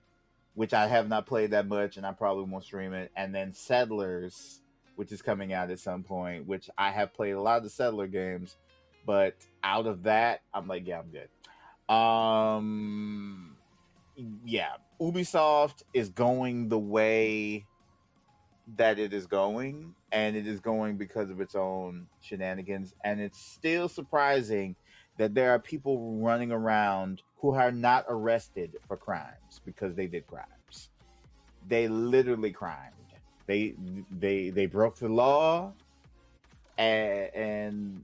which 0.53 0.73
I 0.73 0.87
have 0.87 1.07
not 1.07 1.25
played 1.25 1.51
that 1.51 1.67
much, 1.67 1.97
and 1.97 2.05
I 2.05 2.11
probably 2.11 2.45
won't 2.45 2.63
stream 2.63 2.93
it, 2.93 3.11
and 3.15 3.33
then 3.33 3.53
Settlers, 3.53 4.61
which 4.95 5.11
is 5.11 5.21
coming 5.21 5.53
out 5.53 5.71
at 5.71 5.79
some 5.79 6.03
point. 6.03 6.47
Which 6.47 6.69
I 6.77 6.91
have 6.91 7.13
played 7.13 7.31
a 7.31 7.41
lot 7.41 7.57
of 7.57 7.63
the 7.63 7.69
Settler 7.69 8.07
games, 8.07 8.57
but 9.05 9.35
out 9.63 9.87
of 9.87 10.03
that, 10.03 10.41
I'm 10.53 10.67
like, 10.67 10.87
yeah, 10.87 10.99
I'm 10.99 11.11
good. 11.11 11.29
Um, 11.93 13.57
yeah, 14.45 14.73
Ubisoft 14.99 15.83
is 15.93 16.09
going 16.09 16.69
the 16.69 16.79
way 16.79 17.65
that 18.77 18.99
it 18.99 19.13
is 19.13 19.27
going, 19.27 19.95
and 20.11 20.35
it 20.35 20.47
is 20.47 20.59
going 20.59 20.97
because 20.97 21.29
of 21.29 21.41
its 21.41 21.55
own 21.55 22.07
shenanigans. 22.21 22.93
And 23.03 23.19
it's 23.19 23.39
still 23.39 23.89
surprising 23.89 24.75
that 25.17 25.33
there 25.33 25.51
are 25.51 25.59
people 25.59 26.17
running 26.19 26.51
around 26.51 27.21
who 27.41 27.53
are 27.53 27.71
not 27.71 28.05
arrested 28.07 28.77
for 28.87 28.95
crimes 28.97 29.61
because 29.65 29.95
they 29.95 30.07
did 30.07 30.27
crimes. 30.27 30.89
They 31.67 31.87
literally 31.87 32.51
crimed. 32.51 32.93
They 33.47 33.73
they 34.11 34.49
they 34.49 34.67
broke 34.67 34.97
the 34.97 35.09
law, 35.09 35.73
and, 36.77 37.35
and 37.35 38.03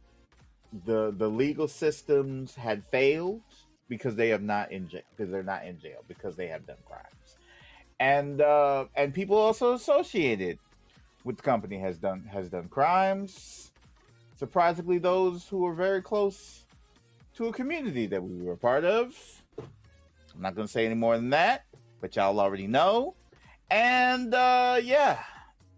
the 0.86 1.14
the 1.16 1.30
legal 1.30 1.68
systems 1.68 2.56
had 2.56 2.84
failed 2.86 3.42
because 3.88 4.16
they 4.16 4.30
have 4.30 4.42
not 4.42 4.72
in 4.72 4.90
jail 4.90 5.02
because 5.16 5.32
they're 5.32 5.44
not 5.44 5.66
in 5.66 5.80
jail 5.80 6.04
because 6.08 6.36
they 6.36 6.48
have 6.48 6.66
done 6.68 6.78
crimes 6.86 7.38
and 8.00 8.42
uh 8.42 8.86
and 8.96 9.14
people 9.14 9.38
also 9.38 9.74
associated 9.74 10.60
with 11.24 11.38
the 11.38 11.44
company 11.44 11.80
has 11.80 11.98
done 11.98 12.24
has 12.32 12.50
done 12.50 12.68
crimes 12.68 13.72
surprisingly 14.36 14.98
those 14.98 15.48
who 15.48 15.66
are 15.66 15.74
very 15.74 16.02
close 16.02 16.66
to 17.38 17.48
a 17.48 17.54
community 17.54 18.08
that 18.08 18.22
we 18.24 18.42
were 18.42 18.54
a 18.54 18.58
part 18.58 18.84
of 18.84 19.16
i'm 19.60 20.42
not 20.42 20.56
going 20.56 20.68
to 20.68 20.72
say 20.72 20.86
any 20.86 20.96
more 20.96 21.16
than 21.16 21.30
that 21.30 21.66
but 22.02 22.16
y'all 22.16 22.40
already 22.40 22.68
know 22.68 23.16
and 23.72 24.34
uh 24.34 24.80
yeah 24.82 25.20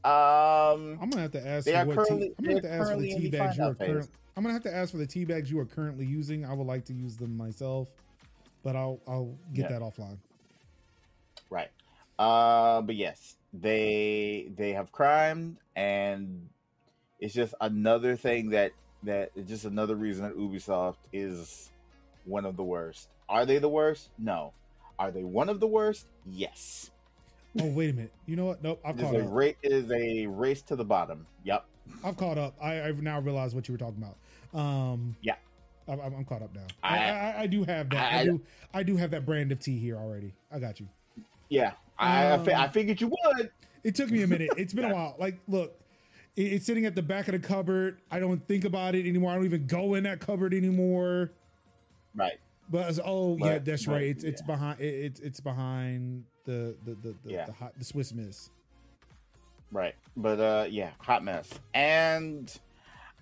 um 0.05 0.97
I'm 1.01 1.09
gonna 1.09 1.23
have 1.23 1.31
to 1.31 1.45
ask 1.45 1.67
for 1.69 1.85
what 1.85 1.95
currently- 1.97 2.29
tea, 2.29 2.35
I'm 2.39 2.45
gonna 2.45 2.53
have 2.55 2.61
to 2.63 2.71
ask 2.71 2.91
for 2.91 2.97
the 2.97 3.09
currently 3.09 3.15
tea 3.19 3.29
bags 3.29 3.57
you 3.57 3.63
are 3.63 3.65
find-out 3.67 3.77
phase. 3.79 3.87
current, 3.89 4.11
I'm 4.37 4.43
gonna 4.43 4.53
have 4.53 4.63
to 4.63 4.73
ask 4.73 4.91
for 4.91 4.97
the 4.97 5.07
tea 5.07 5.25
bags 5.25 5.51
you 5.51 5.59
are 5.59 5.65
currently 5.65 6.05
using. 6.05 6.45
I 6.45 6.53
would 6.53 6.67
like 6.67 6.85
to 6.85 6.93
use 6.93 7.17
them 7.17 7.35
myself, 7.35 7.89
but 8.63 8.77
I'll 8.77 9.01
I'll 9.09 9.37
get 9.53 9.69
Yeah. 9.69 9.79
that 9.79 9.81
offline. 9.81 10.17
Right. 11.49 11.67
Uh, 12.17 12.81
but 12.81 12.95
yes, 12.95 13.35
they 13.51 14.49
they 14.55 14.71
have 14.71 14.93
crime, 14.93 15.57
and 15.75 16.47
it's 17.19 17.33
just 17.33 17.53
another 17.59 18.15
thing 18.15 18.51
that 18.51 18.71
that 19.03 19.31
it's 19.35 19.49
just 19.49 19.65
another 19.65 19.95
reason 19.95 20.23
that 20.23 20.37
Ubisoft 20.37 20.97
is 21.13 21.69
one 22.25 22.45
of 22.45 22.57
the 22.57 22.63
worst. 22.63 23.07
Are 23.27 23.45
they 23.45 23.57
the 23.59 23.69
worst? 23.69 24.09
No. 24.17 24.53
Are 24.97 25.11
they 25.11 25.23
one 25.23 25.49
of 25.49 25.59
the 25.59 25.67
worst? 25.67 26.05
Yes. 26.25 26.91
Oh 27.59 27.67
wait 27.67 27.91
a 27.91 27.93
minute. 27.93 28.11
You 28.25 28.35
know 28.35 28.45
what? 28.45 28.61
Nope. 28.63 28.79
I've 28.83 28.97
caught 28.97 29.15
a 29.15 29.19
up. 29.23 29.27
ra- 29.29 29.51
is 29.63 29.89
a 29.91 30.27
race 30.27 30.61
to 30.63 30.75
the 30.75 30.83
bottom. 30.85 31.25
Yep. 31.43 31.65
I've 32.03 32.17
caught 32.17 32.37
up. 32.37 32.53
I, 32.61 32.83
I've 32.83 33.01
now 33.01 33.19
realized 33.19 33.55
what 33.55 33.67
you 33.67 33.73
were 33.73 33.77
talking 33.79 34.03
about. 34.03 34.59
Um, 34.59 35.15
Yeah. 35.21 35.35
I'm, 35.87 35.99
I'm 36.01 36.25
caught 36.25 36.43
up 36.43 36.53
now. 36.53 36.67
I, 36.83 36.97
I- 37.09 37.39
I, 37.41 37.47
do 37.47 37.63
have 37.63 37.89
that. 37.91 38.13
I, 38.13 38.19
I- 38.19 38.25
do. 38.25 38.41
I 38.73 38.83
do 38.83 38.95
have 38.97 39.11
that 39.11 39.25
brand 39.25 39.51
of 39.51 39.59
tea 39.59 39.79
here 39.79 39.95
already. 39.97 40.33
I 40.51 40.59
got 40.59 40.79
you. 40.79 40.87
Yeah. 41.49 41.71
I 41.97 42.33
I, 42.33 42.37
fi- 42.37 42.51
I 42.53 42.65
Um, 42.65 42.71
figured 42.71 43.01
you 43.01 43.07
would. 43.07 43.49
It 43.83 43.95
took 43.95 44.11
me 44.11 44.21
a 44.21 44.27
minute. 44.27 44.49
It's 44.57 44.73
been 44.73 44.85
a 44.85 44.93
while. 44.93 45.15
Like, 45.17 45.39
look, 45.47 45.78
it's 46.45 46.65
sitting 46.65 46.85
at 46.85 46.95
the 46.95 47.01
back 47.01 47.27
of 47.27 47.33
the 47.33 47.39
cupboard. 47.39 47.99
I 48.09 48.19
don't 48.19 48.45
think 48.47 48.65
about 48.65 48.95
it 48.95 49.07
anymore. 49.07 49.31
I 49.31 49.35
don't 49.35 49.45
even 49.45 49.67
go 49.67 49.95
in 49.95 50.03
that 50.03 50.19
cupboard 50.19 50.53
anymore. 50.53 51.31
Right. 52.15 52.39
But 52.69 52.89
it's, 52.89 52.99
oh 53.03 53.37
yeah, 53.37 53.57
that's 53.59 53.87
right, 53.87 53.95
right. 53.95 54.03
It's 54.05 54.23
it's 54.23 54.41
behind. 54.41 54.79
It, 54.79 54.85
it's 54.85 55.19
it's 55.19 55.39
behind 55.39 56.23
the 56.45 56.75
the 56.85 56.95
the 56.95 57.15
the, 57.23 57.31
Yeah. 57.31 57.45
the, 57.45 57.51
hot, 57.51 57.73
the 57.77 57.83
Swiss 57.83 58.13
Miss. 58.13 58.49
Right. 59.71 59.95
But 60.15 60.39
uh 60.39 60.65
yeah, 60.69 60.91
hot 60.99 61.23
mess. 61.23 61.49
And 61.73 62.55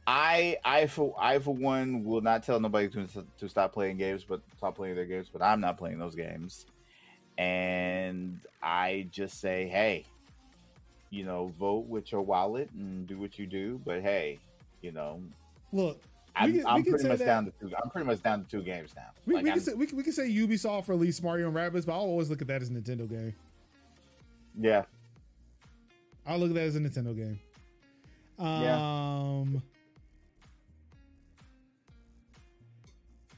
I 0.06 0.58
I 0.64 0.88
for 0.88 1.16
I 1.20 1.40
for 1.40 1.54
one 1.56 2.04
will 2.04 2.22
not 2.22 2.44
tell 2.44 2.60
nobody 2.60 2.90
to 2.90 3.08
to 3.40 3.50
stop 3.50 3.74
playing 3.74 3.98
games, 3.98 4.24
but 4.24 4.42
stop 4.58 4.76
playing 4.76 4.96
their 4.96 5.06
games, 5.06 5.30
but 5.32 5.42
I'm 5.42 5.60
not 5.62 5.78
playing 5.78 5.98
those 6.00 6.16
games. 6.16 6.66
And 7.38 8.40
I 8.64 9.08
just 9.12 9.40
say, 9.40 9.68
hey, 9.68 10.08
you 11.10 11.24
know, 11.24 11.52
vote 11.60 11.88
with 11.88 12.12
your 12.12 12.22
wallet 12.22 12.70
and 12.72 13.08
do 13.08 13.18
what 13.18 13.40
you 13.40 13.46
do, 13.48 13.80
but 13.86 14.02
hey, 14.02 14.40
you 14.82 14.92
know, 14.92 15.22
Look, 15.72 16.02
I'm, 16.36 16.54
can- 16.54 16.66
I'm 16.68 16.84
pretty 16.84 17.08
much 17.08 17.20
that- 17.20 17.26
down 17.26 17.46
to 17.46 17.52
two. 17.60 17.72
I'm 17.82 17.90
pretty 17.90 18.06
much 18.08 18.22
down 18.22 18.44
to 18.44 18.50
two 18.50 18.62
games 18.62 18.92
now. 18.96 19.08
we, 19.26 19.36
Like, 19.36 19.44
we 19.44 19.50
can 19.52 19.60
I'm- 19.60 19.66
say 19.66 19.74
we 19.74 19.86
can, 19.88 19.98
we 19.98 20.04
can 20.04 20.14
say 20.14 20.30
Ubisoft 20.30 20.88
released 20.88 21.24
Mario 21.24 21.48
and 21.48 21.56
Rabbids, 21.56 21.86
but 21.86 21.94
I'll 21.94 22.02
always 22.02 22.30
look 22.30 22.42
at 22.42 22.48
that 22.48 22.62
as 22.62 22.70
a 22.70 22.74
Nintendo 22.74 23.10
game. 23.10 23.34
yeah, 24.60 24.84
I'll 26.26 26.38
look 26.40 26.50
at 26.50 26.56
that 26.56 26.64
as 26.64 26.76
a 26.76 26.80
Nintendo 26.80 27.16
game. 27.16 27.40
Um, 28.46 29.64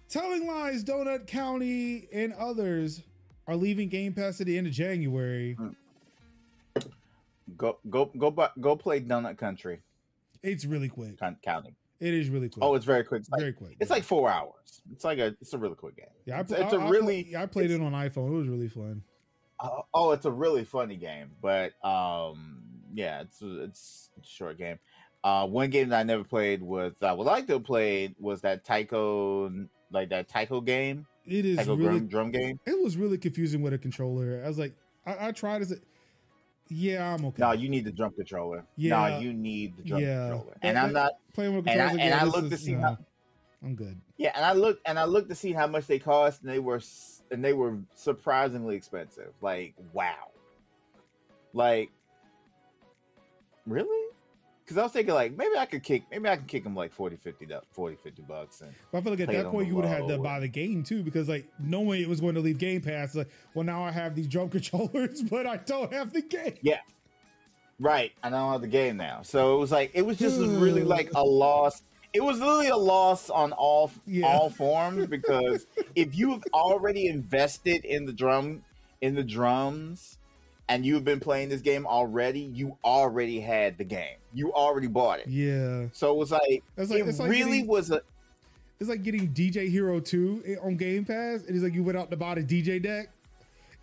Telling 0.09 0.47
Lies, 0.47 0.83
Donut 0.83 1.27
County, 1.27 2.07
and 2.11 2.33
others 2.33 3.03
are 3.47 3.55
leaving 3.55 3.89
Game 3.89 4.11
Pass 4.13 4.41
at 4.41 4.47
the 4.47 4.57
end 4.57 4.65
of 4.67 4.73
January. 4.73 5.55
Go 7.59 7.77
go 7.91 8.05
go 8.17 8.31
bu- 8.31 8.59
go 8.59 8.75
play 8.75 8.99
Donut 9.01 9.37
Country 9.37 9.81
It's 10.41 10.65
really 10.65 10.89
quick. 10.89 11.19
County. 11.43 11.75
It 11.99 12.13
is 12.13 12.29
really 12.29 12.47
quick. 12.49 12.63
Oh, 12.63 12.73
it's 12.75 12.85
very 12.85 13.03
quick. 13.03 13.19
It's 13.21 13.29
like, 13.29 13.41
very 13.41 13.53
quick. 13.53 13.75
it's 13.79 13.91
like 13.91 14.03
four 14.03 14.29
hours. 14.31 14.81
It's 14.91 15.03
like 15.03 15.19
a 15.19 15.35
it's 15.41 15.53
a 15.53 15.57
really 15.57 15.75
quick 15.75 15.97
game. 15.97 16.05
yeah, 16.25 16.37
I, 16.37 16.39
it's, 16.41 16.51
pl- 16.53 16.61
it's 16.63 16.73
I- 16.73 16.77
a 16.77 16.79
I- 16.79 16.89
really 16.89 17.27
yeah, 17.31 17.43
I 17.43 17.45
played 17.45 17.69
it 17.71 17.81
on 17.81 17.91
iPhone. 17.91 18.29
It 18.31 18.37
was 18.37 18.47
really 18.47 18.69
fun. 18.69 19.03
Uh, 19.59 19.81
oh, 19.93 20.11
it's 20.11 20.25
a 20.25 20.31
really 20.31 20.63
funny 20.63 20.95
game, 20.95 21.31
but 21.41 21.73
um, 21.85 22.61
yeah, 22.93 23.19
it's 23.21 23.41
a, 23.41 23.63
it's 23.63 24.09
a 24.17 24.25
short 24.25 24.57
game. 24.57 24.79
Uh, 25.21 25.45
one 25.45 25.69
game 25.69 25.89
that 25.89 25.99
I 25.99 26.03
never 26.03 26.23
played 26.23 26.61
was 26.63 26.93
I 27.01 27.11
would 27.11 27.27
like 27.27 27.45
to 27.47 27.53
have 27.53 27.65
played 27.65 28.15
was 28.19 28.39
that 28.41 28.63
Taiko 28.63 29.51
like 29.91 30.07
that 30.11 30.29
Taiko 30.29 30.61
game, 30.61 31.05
It 31.25 31.45
is 31.45 31.57
Taiko 31.57 31.75
really 31.75 31.99
drum, 31.99 32.07
drum 32.07 32.31
game. 32.31 32.59
it 32.65 32.81
was 32.81 32.95
really 32.95 33.17
confusing 33.17 33.61
with 33.61 33.73
a 33.73 33.77
controller. 33.77 34.41
I 34.45 34.47
was 34.47 34.57
like, 34.57 34.73
I, 35.05 35.27
I 35.27 35.31
tried 35.33 35.61
as 35.61 35.73
a 35.73 35.77
yeah, 36.69 37.13
I'm 37.13 37.25
okay. 37.25 37.41
No, 37.41 37.51
you 37.51 37.69
need 37.69 37.85
the 37.85 37.91
drum 37.91 38.11
controller. 38.15 38.65
Yeah. 38.75 39.09
no, 39.09 39.19
you 39.19 39.33
need 39.33 39.77
the 39.77 39.83
drum 39.83 40.01
Yeah. 40.01 40.27
controller. 40.29 40.57
And 40.61 40.77
I'm 40.77 40.93
not. 40.93 41.13
playing 41.33 41.55
with 41.55 41.67
And 41.67 41.81
I, 41.81 41.89
controllers 41.89 42.11
and 42.11 42.13
I 42.13 42.23
looked 42.25 42.49
to 42.51 42.57
see 42.57 42.73
no, 42.73 42.81
how 42.81 42.97
I'm 43.63 43.75
good. 43.75 43.99
yeah, 44.17 44.31
and 44.35 44.45
I 44.45 44.53
looked 44.53 44.81
and 44.87 44.97
I 44.99 45.05
looked 45.05 45.29
to 45.29 45.35
see 45.35 45.51
how 45.51 45.67
much 45.67 45.87
they 45.87 45.99
cost, 45.99 46.41
and 46.41 46.49
they 46.49 46.59
were 46.59 46.81
and 47.31 47.43
they 47.43 47.53
were 47.53 47.77
surprisingly 47.95 48.75
expensive. 48.75 49.33
Like 49.41 49.73
wow, 49.93 50.29
like 51.53 51.89
really? 53.65 54.08
Because 54.69 54.77
I 54.77 54.83
was 54.83 54.91
thinking 54.91 55.15
like 55.15 55.35
maybe 55.35 55.57
I 55.57 55.65
could 55.65 55.81
kick 55.81 56.03
maybe 56.11 56.29
I 56.29 56.35
can 56.35 56.45
kick 56.45 56.63
them 56.63 56.75
like 56.75 56.93
40, 56.93 57.15
50, 57.15 57.47
du- 57.47 57.61
40, 57.71 57.95
50 58.03 58.21
bucks. 58.21 58.61
And 58.61 58.71
But 58.91 58.99
I 58.99 59.01
feel 59.01 59.13
like 59.13 59.21
at 59.21 59.29
that 59.29 59.45
point 59.49 59.67
you 59.67 59.75
would 59.75 59.85
have 59.85 60.01
had 60.01 60.07
to 60.09 60.19
buy 60.19 60.39
the 60.39 60.47
game 60.47 60.83
too, 60.83 61.01
because 61.01 61.27
like 61.27 61.47
knowing 61.57 62.03
it 62.03 62.07
was 62.07 62.21
going 62.21 62.35
to 62.35 62.39
leave 62.41 62.59
Game 62.59 62.79
Pass, 62.81 63.15
like, 63.15 63.29
well 63.55 63.65
now 63.65 63.83
I 63.83 63.89
have 63.89 64.13
these 64.13 64.27
drum 64.27 64.47
controllers, 64.51 65.23
but 65.23 65.47
I 65.47 65.57
don't 65.57 65.91
have 65.91 66.13
the 66.13 66.21
game. 66.21 66.53
Yeah, 66.61 66.81
right, 67.79 68.11
I 68.21 68.29
don't 68.29 68.51
have 68.51 68.61
the 68.61 68.67
game 68.67 68.97
now, 68.97 69.21
so 69.23 69.55
it 69.55 69.59
was 69.59 69.71
like 69.71 69.89
it 69.95 70.03
was 70.03 70.17
just 70.19 70.39
really 70.39 70.83
like 70.83 71.09
a 71.15 71.23
loss. 71.23 71.81
It 72.13 72.23
was 72.23 72.39
literally 72.39 72.67
a 72.69 72.77
loss 72.77 73.31
on 73.31 73.51
all 73.53 73.89
Yeah. 74.05 74.27
all 74.27 74.51
forms 74.51 75.07
because 75.17 75.65
if 75.95 76.15
you've 76.15 76.43
already 76.53 77.07
invested 77.07 77.85
in 77.85 78.05
the 78.05 78.13
drum 78.13 78.63
in 79.01 79.15
the 79.15 79.23
drums 79.23 80.18
and 80.69 80.85
you've 80.85 81.03
been 81.03 81.19
playing 81.19 81.49
this 81.49 81.61
game 81.61 81.85
already, 81.85 82.39
you 82.53 82.77
already 82.85 83.39
had 83.41 83.77
the 83.77 83.83
game. 83.83 84.15
You 84.33 84.53
already 84.53 84.87
bought 84.87 85.19
it. 85.19 85.27
Yeah, 85.27 85.87
So 85.91 86.11
it 86.13 86.17
was 86.17 86.31
like 86.31 86.63
it's 86.77 86.89
like 86.91 87.01
it 87.01 87.07
it's 87.07 87.19
like 87.19 87.29
really 87.29 87.51
getting, 87.61 87.67
was 87.67 87.91
a 87.91 88.01
it's 88.79 88.89
like 88.89 89.03
getting 89.03 89.27
DJ 89.33 89.67
Hero 89.69 89.99
Two 89.99 90.41
on 90.63 90.77
Game 90.77 91.03
Pass, 91.03 91.43
and 91.45 91.55
it's 91.55 91.63
like 91.63 91.73
you 91.73 91.83
went 91.83 91.97
out 91.97 92.09
to 92.11 92.15
buy 92.17 92.35
the 92.35 92.43
DJ 92.43 92.81
deck, 92.81 93.09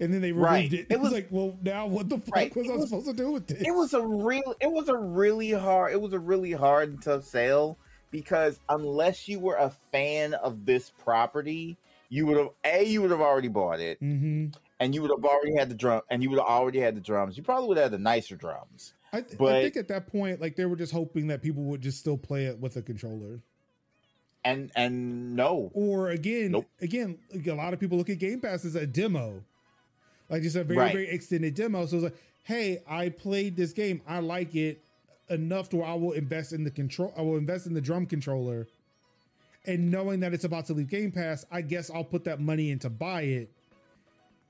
and 0.00 0.15
then 0.15 0.20
they 0.23 0.32
removed 0.32 0.47
Right. 0.50 0.73
it. 0.73 0.81
It 0.81 0.86
It 0.92 1.00
was 1.00 1.10
was- 1.10 1.12
like, 1.12 1.26
well, 1.31 1.55
now 1.62 1.86
what 1.86 2.08
the 2.08 2.18
fuck 2.18 2.34
Right. 2.34 2.56
was 2.56 2.66
It 2.68 2.73
I 2.73 2.76
was- 2.76 2.89
supposed 2.89 3.06
to 3.08 3.12
do 3.12 3.32
with 3.32 3.47
this? 3.48 3.60
it 3.60 3.73
was 3.74 3.92
a 3.92 4.06
real 4.06 4.55
it 4.60 4.70
was 4.70 4.89
a 4.89 4.97
really 4.97 5.50
hard 5.50 5.92
it 5.92 6.00
was 6.00 6.12
a 6.15 6.18
really 6.18 6.52
hard 6.52 6.89
and 6.90 7.02
tough 7.02 7.24
sale 7.24 7.76
because 8.12 8.60
unless 8.68 9.28
you 9.28 9.39
were 9.40 9.56
a 9.56 9.70
fan 9.92 10.32
of 10.34 10.65
this 10.65 10.92
property, 11.05 11.76
you 12.08 12.24
would 12.26 12.36
have 12.36 12.48
a 12.65 12.84
you 12.84 13.02
would 13.02 13.10
have 13.10 13.20
already 13.20 13.48
bought 13.48 13.81
it 13.81 13.98
hmm 13.98 14.47
and 14.80 14.94
you 14.94 15.02
would 15.02 15.10
have 15.10 15.24
already 15.24 15.55
had 15.56 15.68
the 15.68 15.74
drum 15.74 16.02
and 16.10 16.22
you 16.22 16.30
would 16.30 16.38
have 16.38 16.48
already 16.48 16.80
had 16.80 16.94
the 16.96 17.00
drums. 17.00 17.36
You 17.36 17.42
probably 17.42 17.68
would 17.68 17.76
have 17.78 17.84
had 17.86 17.92
the 17.92 17.98
nicer 18.02 18.36
drums. 18.36 18.92
I, 19.12 19.20
th- 19.22 19.40
I 19.40 19.62
think 19.62 19.76
at 19.76 19.88
that 19.88 20.06
point, 20.08 20.40
like 20.40 20.56
they 20.56 20.66
were 20.66 20.76
just 20.76 20.92
hoping 20.92 21.28
that 21.28 21.42
people 21.42 21.62
would 21.64 21.80
just 21.80 21.98
still 21.98 22.18
play 22.18 22.46
it 22.46 22.58
with 22.58 22.76
a 22.76 22.82
controller. 22.82 23.40
And 24.44 24.70
and 24.76 25.34
no. 25.34 25.70
Or 25.74 26.10
again, 26.10 26.52
Nope. 26.52 26.66
again, 26.80 27.18
a 27.46 27.52
lot 27.52 27.72
of 27.72 27.80
people 27.80 27.98
look 27.98 28.10
at 28.10 28.18
Game 28.18 28.40
Pass 28.40 28.64
as 28.64 28.74
a 28.76 28.86
demo, 28.86 29.42
like 30.28 30.42
just 30.42 30.56
a 30.56 30.64
very 30.64 30.78
Right. 30.78 30.92
very 30.92 31.08
extended 31.08 31.55
demo. 31.55 31.86
So 31.86 31.96
it's 31.96 32.05
like, 32.05 32.16
hey, 32.44 32.82
I 32.88 33.08
played 33.08 33.56
this 33.56 33.72
game, 33.72 34.02
I 34.06 34.20
like 34.20 34.55
it 34.55 34.82
enough 35.28 35.68
to 35.70 35.78
where 35.78 35.86
I 35.86 35.94
will 35.94 36.12
invest 36.12 36.52
in 36.52 36.62
the 36.62 36.70
control. 36.70 37.12
I 37.16 37.22
will 37.22 37.36
invest 37.36 37.66
in 37.66 37.74
the 37.74 37.80
drum 37.80 38.06
controller, 38.06 38.68
and 39.64 39.90
knowing 39.90 40.20
that 40.20 40.32
it's 40.32 40.44
about 40.44 40.66
to 40.66 40.74
leave 40.74 40.88
Game 40.88 41.10
Pass, 41.10 41.44
I 41.50 41.62
guess 41.62 41.90
I'll 41.90 42.05
put 42.05 42.22
that 42.24 42.38
money 42.40 42.70
in 42.70 42.78
to 42.80 42.90
buy 42.90 43.22
it. 43.22 43.50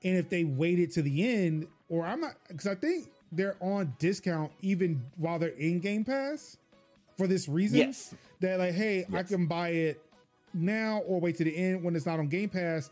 And 0.03 0.17
if 0.17 0.29
they 0.29 0.43
waited 0.43 0.91
to 0.91 1.01
the 1.01 1.27
end, 1.27 1.67
or 1.89 2.05
I'm 2.05 2.21
not, 2.21 2.35
because 2.47 2.67
I 2.67 2.75
think 2.75 3.09
they're 3.31 3.55
on 3.59 3.93
discount 3.99 4.51
even 4.61 5.01
while 5.17 5.39
they're 5.39 5.49
in 5.49 5.79
Game 5.79 6.05
Pass 6.05 6.57
for 7.17 7.27
this 7.27 7.47
reason. 7.47 7.79
Yes. 7.79 8.13
That 8.39 8.59
like, 8.59 8.73
hey, 8.73 9.05
I 9.13 9.23
can 9.23 9.47
buy 9.47 9.69
it 9.69 10.01
now 10.53 10.99
or 11.07 11.19
wait 11.19 11.37
to 11.37 11.43
the 11.43 11.55
end 11.55 11.83
when 11.83 11.95
it's 11.95 12.05
not 12.05 12.19
on 12.19 12.27
Game 12.27 12.49
Pass, 12.49 12.89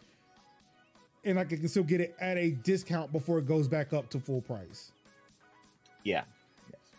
and 1.23 1.39
I 1.39 1.45
can 1.45 1.67
still 1.67 1.83
get 1.83 2.01
it 2.01 2.15
at 2.19 2.37
a 2.37 2.51
discount 2.51 3.11
before 3.11 3.39
it 3.39 3.47
goes 3.47 3.67
back 3.67 3.93
up 3.93 4.09
to 4.09 4.19
full 4.19 4.41
price. 4.41 4.91
Yeah. 6.03 6.23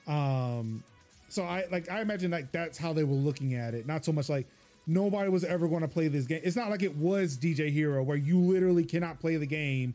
Um, 0.07 0.83
so 1.29 1.43
I 1.43 1.67
like 1.71 1.91
I 1.91 2.01
imagine 2.01 2.31
like 2.31 2.53
that's 2.53 2.79
how 2.79 2.93
they 2.93 3.05
were 3.05 3.15
looking 3.15 3.55
at 3.55 3.75
it. 3.75 3.87
Not 3.87 4.05
so 4.05 4.13
much 4.13 4.29
like 4.29 4.47
nobody 4.87 5.29
was 5.29 5.45
ever 5.45 5.67
going 5.69 5.83
to 5.83 5.89
play 5.89 6.09
this 6.09 6.27
game. 6.27 6.41
It's 6.45 6.57
not 6.57 6.71
like 6.71 6.83
it 6.83 6.95
was 6.97 7.37
DJ 7.37 7.71
Hero 7.71 8.03
where 8.03 8.17
you 8.17 8.39
literally 8.39 8.85
cannot 8.85 9.19
play 9.21 9.37
the 9.37 9.47
game 9.47 9.95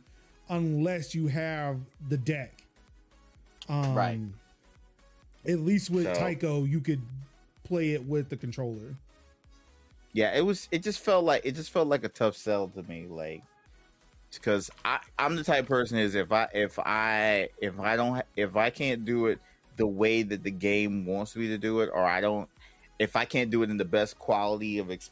unless 0.50 1.16
you 1.16 1.28
have 1.28 1.80
the 2.10 2.18
deck. 2.18 2.64
Um, 3.70 3.94
Right. 3.96 4.20
At 5.48 5.60
least 5.60 5.90
with 5.90 6.06
So- 6.06 6.14
Taiko, 6.14 6.64
you 6.66 6.80
could 6.82 7.02
play 7.64 7.92
it 7.92 8.06
with 8.06 8.30
the 8.30 8.36
controller. 8.38 8.96
yeah 10.14 10.36
it 10.36 10.42
was 10.42 10.68
it 10.72 10.84
just 10.84 11.00
felt 11.00 11.24
like 11.24 11.42
it 11.46 11.56
just 11.56 11.72
felt 11.72 11.88
like 11.88 12.04
a 12.04 12.10
tough 12.10 12.36
sell 12.36 12.68
to 12.68 12.84
me 12.84 13.06
like 13.08 13.42
because 14.34 14.70
i 14.84 15.00
i'm 15.18 15.38
the 15.38 15.44
type 15.44 15.62
of 15.64 15.68
person 15.70 15.98
is 15.98 16.16
if 16.16 16.34
i 16.34 16.46
if 16.54 16.78
i 16.80 17.48
if 17.62 17.80
i 17.80 17.96
don't 17.96 18.22
if 18.36 18.58
i 18.58 18.70
can't 18.70 19.06
do 19.06 19.28
it 19.28 19.40
the 19.78 19.88
way 19.88 20.22
that 20.22 20.44
the 20.44 20.52
game 20.52 21.06
wants 21.06 21.34
me 21.38 21.48
to 21.48 21.58
do 21.58 21.80
it 21.80 21.90
or 21.94 22.04
i 22.04 22.20
don't 22.20 22.50
if 23.02 23.16
i 23.16 23.26
can't 23.26 23.50
do 23.50 23.64
it 23.64 23.70
in 23.70 23.78
the 23.78 23.86
best 23.86 24.18
quality 24.20 24.78
of 24.78 24.92
ex- 24.92 25.12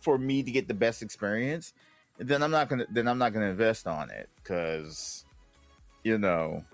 for 0.00 0.18
me 0.18 0.42
to 0.42 0.50
get 0.50 0.68
the 0.68 0.74
best 0.74 1.02
experience 1.02 1.72
then 2.18 2.42
i'm 2.42 2.50
not 2.50 2.68
gonna 2.68 2.86
then 2.90 3.08
i'm 3.08 3.18
not 3.18 3.32
gonna 3.32 3.46
invest 3.46 3.86
on 3.86 4.10
it 4.10 4.28
because 4.36 5.24
you 6.04 6.18
know 6.18 6.64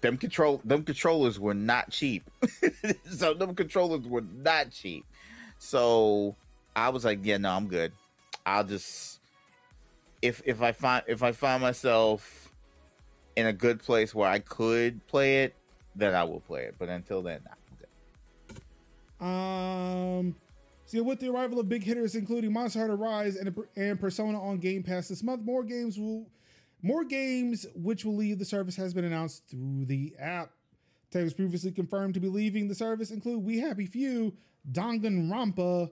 them 0.00 0.16
control 0.16 0.60
them 0.64 0.82
controllers 0.82 1.40
were 1.40 1.54
not 1.54 1.90
cheap 1.90 2.30
so 3.10 3.32
them 3.34 3.54
controllers 3.54 4.06
were 4.06 4.24
not 4.42 4.70
cheap 4.70 5.04
so 5.58 6.36
I 6.74 6.90
was 6.90 7.04
like, 7.04 7.20
yeah, 7.22 7.38
no, 7.38 7.50
I'm 7.50 7.68
good. 7.68 7.92
I'll 8.44 8.64
just 8.64 9.20
if 10.22 10.42
if 10.44 10.62
I 10.62 10.72
find 10.72 11.02
if 11.06 11.22
I 11.22 11.32
find 11.32 11.62
myself 11.62 12.52
in 13.34 13.46
a 13.46 13.52
good 13.52 13.82
place 13.82 14.14
where 14.14 14.28
I 14.28 14.38
could 14.38 15.04
play 15.06 15.44
it, 15.44 15.54
then 15.94 16.14
I 16.14 16.24
will 16.24 16.40
play 16.40 16.64
it. 16.64 16.76
But 16.78 16.88
until 16.88 17.22
then. 17.22 17.40
Um, 19.20 20.34
so 20.84 21.02
with 21.02 21.20
the 21.20 21.28
arrival 21.30 21.58
of 21.58 21.68
big 21.68 21.82
hitters 21.82 22.14
including 22.14 22.52
Monster 22.52 22.80
Hunter 22.80 22.96
Rise 22.96 23.36
and, 23.36 23.54
and 23.76 23.98
Persona 24.00 24.40
on 24.40 24.58
Game 24.58 24.82
Pass 24.82 25.08
this 25.08 25.22
month, 25.22 25.42
more 25.42 25.64
games 25.64 25.98
will 25.98 26.28
more 26.82 27.04
games 27.04 27.66
which 27.74 28.04
will 28.04 28.14
leave 28.16 28.38
the 28.38 28.44
service 28.44 28.76
has 28.76 28.92
been 28.94 29.04
announced 29.04 29.48
through 29.48 29.86
the 29.86 30.14
app. 30.18 30.50
Titles 31.10 31.32
previously 31.32 31.72
confirmed 31.72 32.14
to 32.14 32.20
be 32.20 32.28
leaving 32.28 32.68
the 32.68 32.74
service 32.74 33.10
include 33.10 33.42
We 33.44 33.58
Happy 33.58 33.86
Few, 33.86 34.34
Danganronpa, 34.70 35.90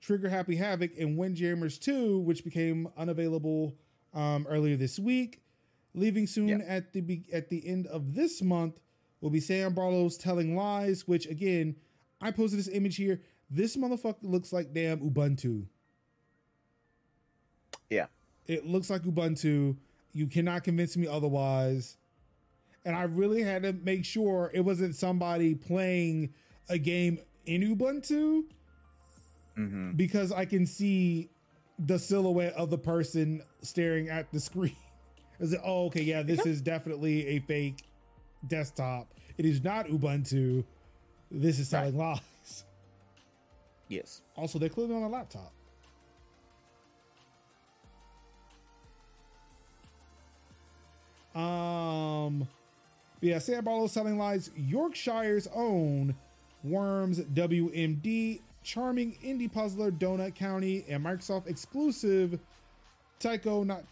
Trigger 0.00 0.28
Happy 0.28 0.56
Havoc, 0.56 0.90
and 0.98 1.16
Windjammers 1.16 1.78
2, 1.78 2.18
which 2.20 2.44
became 2.44 2.88
unavailable 2.96 3.74
um, 4.14 4.46
earlier 4.48 4.76
this 4.76 4.98
week. 4.98 5.40
Leaving 5.94 6.26
soon 6.26 6.48
Yeah. 6.48 6.58
at 6.68 6.92
the 6.92 7.00
be- 7.00 7.26
at 7.32 7.48
the 7.48 7.66
end 7.66 7.86
of 7.86 8.14
this 8.14 8.42
month 8.42 8.78
will 9.20 9.30
be 9.30 9.40
Sam 9.40 9.74
Barlow's 9.74 10.16
Telling 10.16 10.54
Lies, 10.54 11.08
which 11.08 11.26
again, 11.26 11.74
I 12.20 12.30
posted 12.30 12.58
this 12.58 12.68
image 12.68 12.96
here. 12.96 13.20
This 13.50 13.76
motherfucker 13.76 14.16
looks 14.22 14.52
like 14.52 14.72
damn 14.74 14.98
Ubuntu. 14.98 15.64
Yeah. 17.90 18.06
It 18.46 18.66
looks 18.66 18.90
like 18.90 19.02
Ubuntu. 19.02 19.76
You 20.12 20.26
cannot 20.26 20.64
convince 20.64 20.96
me 20.96 21.06
otherwise. 21.06 21.96
And 22.84 22.96
I 22.96 23.02
really 23.02 23.42
had 23.42 23.62
to 23.62 23.72
make 23.72 24.04
sure 24.04 24.50
it 24.54 24.60
wasn't 24.60 24.94
somebody 24.94 25.54
playing 25.54 26.32
a 26.68 26.78
game 26.78 27.18
in 27.46 27.62
Ubuntu 27.62 28.44
hmm 29.56 29.90
because 29.92 30.30
I 30.30 30.44
can 30.44 30.66
see 30.66 31.30
the 31.78 31.98
silhouette 31.98 32.54
of 32.54 32.70
the 32.70 32.78
person 32.78 33.42
staring 33.62 34.08
at 34.08 34.30
the 34.32 34.40
screen. 34.40 34.76
Is 35.40 35.52
it? 35.52 35.60
Oh, 35.64 35.86
okay, 35.86 36.02
yeah, 36.02 36.22
this 36.22 36.44
is 36.46 36.60
definitely 36.60 37.26
a 37.28 37.38
fake 37.40 37.84
desktop. 38.48 39.14
It 39.36 39.44
is 39.44 39.62
not 39.62 39.86
Ubuntu. 39.86 40.64
This 41.30 41.58
is 41.58 41.70
telling 41.70 41.96
lies. 41.96 42.64
Yes. 43.88 44.22
Also, 44.36 44.58
they're 44.58 44.68
clearly 44.68 44.94
on 44.94 45.02
a 45.02 45.08
laptop. 45.08 45.52
Um, 51.34 52.40
but 53.20 53.28
yeah, 53.28 53.38
Sam 53.38 53.64
Barlow's 53.64 53.94
Telling 53.94 54.18
Lies. 54.18 54.50
Yorkshire's 54.56 55.46
own 55.54 56.14
Worms 56.64 57.20
WMD, 57.20 58.40
charming 58.64 59.16
indie 59.24 59.52
puzzler 59.52 59.92
Donut 59.92 60.34
County, 60.34 60.84
and 60.88 61.04
Microsoft 61.04 61.46
exclusive 61.46 62.40
Taiko 63.20 63.62
not 63.62 63.84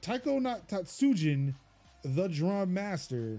Taiko 0.00 0.38
not 0.38 0.66
Tatsujin, 0.68 1.54
the 2.02 2.28
Drum 2.28 2.72
Master. 2.72 3.38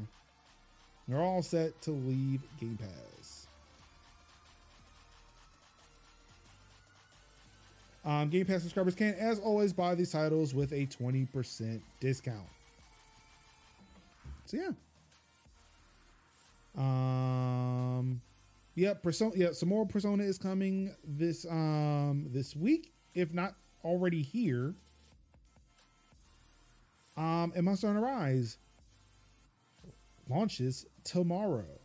They're 1.08 1.20
all 1.20 1.42
set 1.42 1.82
to 1.82 1.92
leave 1.92 2.42
Game 2.60 2.78
Pass. 2.78 3.13
Um, 8.06 8.30
Game 8.30 8.46
Pass 8.46 8.62
subscribers 8.62 8.96
can, 8.96 9.14
as 9.16 9.40
always, 9.40 9.72
buy 9.72 9.96
these 9.96 10.12
titles 10.12 10.54
with 10.54 10.72
a 10.74 10.86
20% 10.88 11.82
discount. 12.00 12.48
So 14.46 14.58
yeah. 14.58 14.72
Um 16.76 18.22
yeah, 18.76 18.94
Persona 18.96 19.32
yeah, 19.36 19.52
some 19.52 19.70
more 19.70 19.86
Persona 19.86 20.24
is 20.24 20.38
coming 20.38 20.94
this 21.04 21.46
um 21.46 22.28
this 22.32 22.56
week, 22.56 22.92
if 23.14 23.34
not 23.34 23.56
already 23.84 24.22
here. 24.22 24.74
Um 27.16 27.54
and 27.56 27.64
Monster 27.64 27.88
Hunter 27.88 28.02
Rise 28.02 28.58
launches 30.30 30.86
tomorrow. 31.04 31.80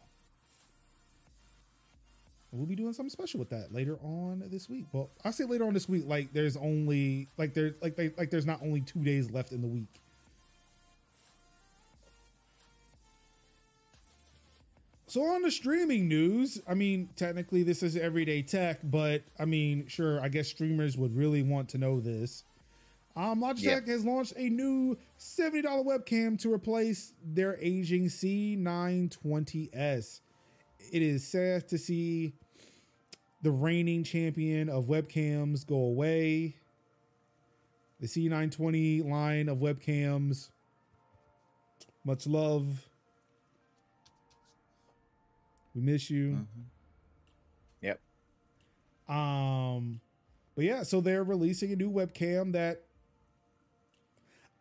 We'll 2.51 2.67
be 2.67 2.77
doing 2.77 2.95
something 2.95 3.11
special 3.11 3.41
with 3.41 3.51
that 3.51 3.75
later 3.75 3.99
on 4.03 4.43
this 4.51 4.71
week. 4.71 4.87
Well, 4.93 5.11
I 5.23 5.33
say 5.33 5.45
later 5.45 5.65
on 5.65 5.75
this 5.75 5.89
week, 5.89 6.05
like 6.07 6.33
there's 6.33 6.57
only 6.57 7.29
like 7.37 7.53
there's 7.53 7.75
like 7.83 7.97
they, 7.97 8.11
like 8.17 8.31
there's 8.31 8.47
not 8.47 8.63
only 8.63 8.81
two 8.81 9.05
days 9.05 9.31
left 9.31 9.53
in 9.53 9.61
the 9.61 9.69
week. 9.69 10.01
So 15.09 15.25
on 15.25 15.43
the 15.43 15.51
streaming 15.51 16.09
news, 16.09 16.61
I 16.69 16.75
mean, 16.75 17.09
technically 17.17 17.63
this 17.63 17.83
is 17.83 17.97
everyday 17.97 18.43
tech, 18.43 18.81
but 18.85 19.23
I 19.39 19.47
mean, 19.47 19.87
sure, 19.87 20.21
I 20.21 20.29
guess 20.29 20.49
streamers 20.49 20.99
would 20.99 21.17
really 21.17 21.43
want 21.43 21.71
to 21.71 21.79
know 21.79 21.99
this. 21.99 22.45
Um, 23.17 23.41
Logitech 23.41 23.89
has 23.89 24.05
launched 24.05 24.35
a 24.37 24.51
new 24.51 24.99
$70 25.19 25.65
webcam 25.65 26.39
to 26.41 26.53
replace 26.53 27.15
their 27.25 27.57
aging 27.61 28.05
C920S. 28.05 30.21
It 30.79 31.03
is 31.03 31.27
sad 31.27 31.69
to 31.69 31.79
see 31.79 32.35
the 33.43 33.51
reigning 33.51 34.05
champion 34.05 34.69
of 34.69 34.87
webcams 34.87 35.67
go 35.67 35.77
away. 35.77 36.57
The 38.01 38.07
C920 38.07 39.09
line 39.09 39.49
of 39.49 39.59
webcams. 39.59 40.51
Much 42.05 42.27
love. 42.27 42.89
We 45.75 45.83
miss 45.83 46.09
you. 46.09 46.47
Yep. 47.83 48.01
Um, 49.09 50.01
but 50.55 50.65
yeah, 50.65 50.83
so 50.83 51.01
they're 51.01 51.25
releasing 51.25 51.73
a 51.73 51.77
new 51.77 51.91
webcam 51.91 52.53
that 52.53 52.83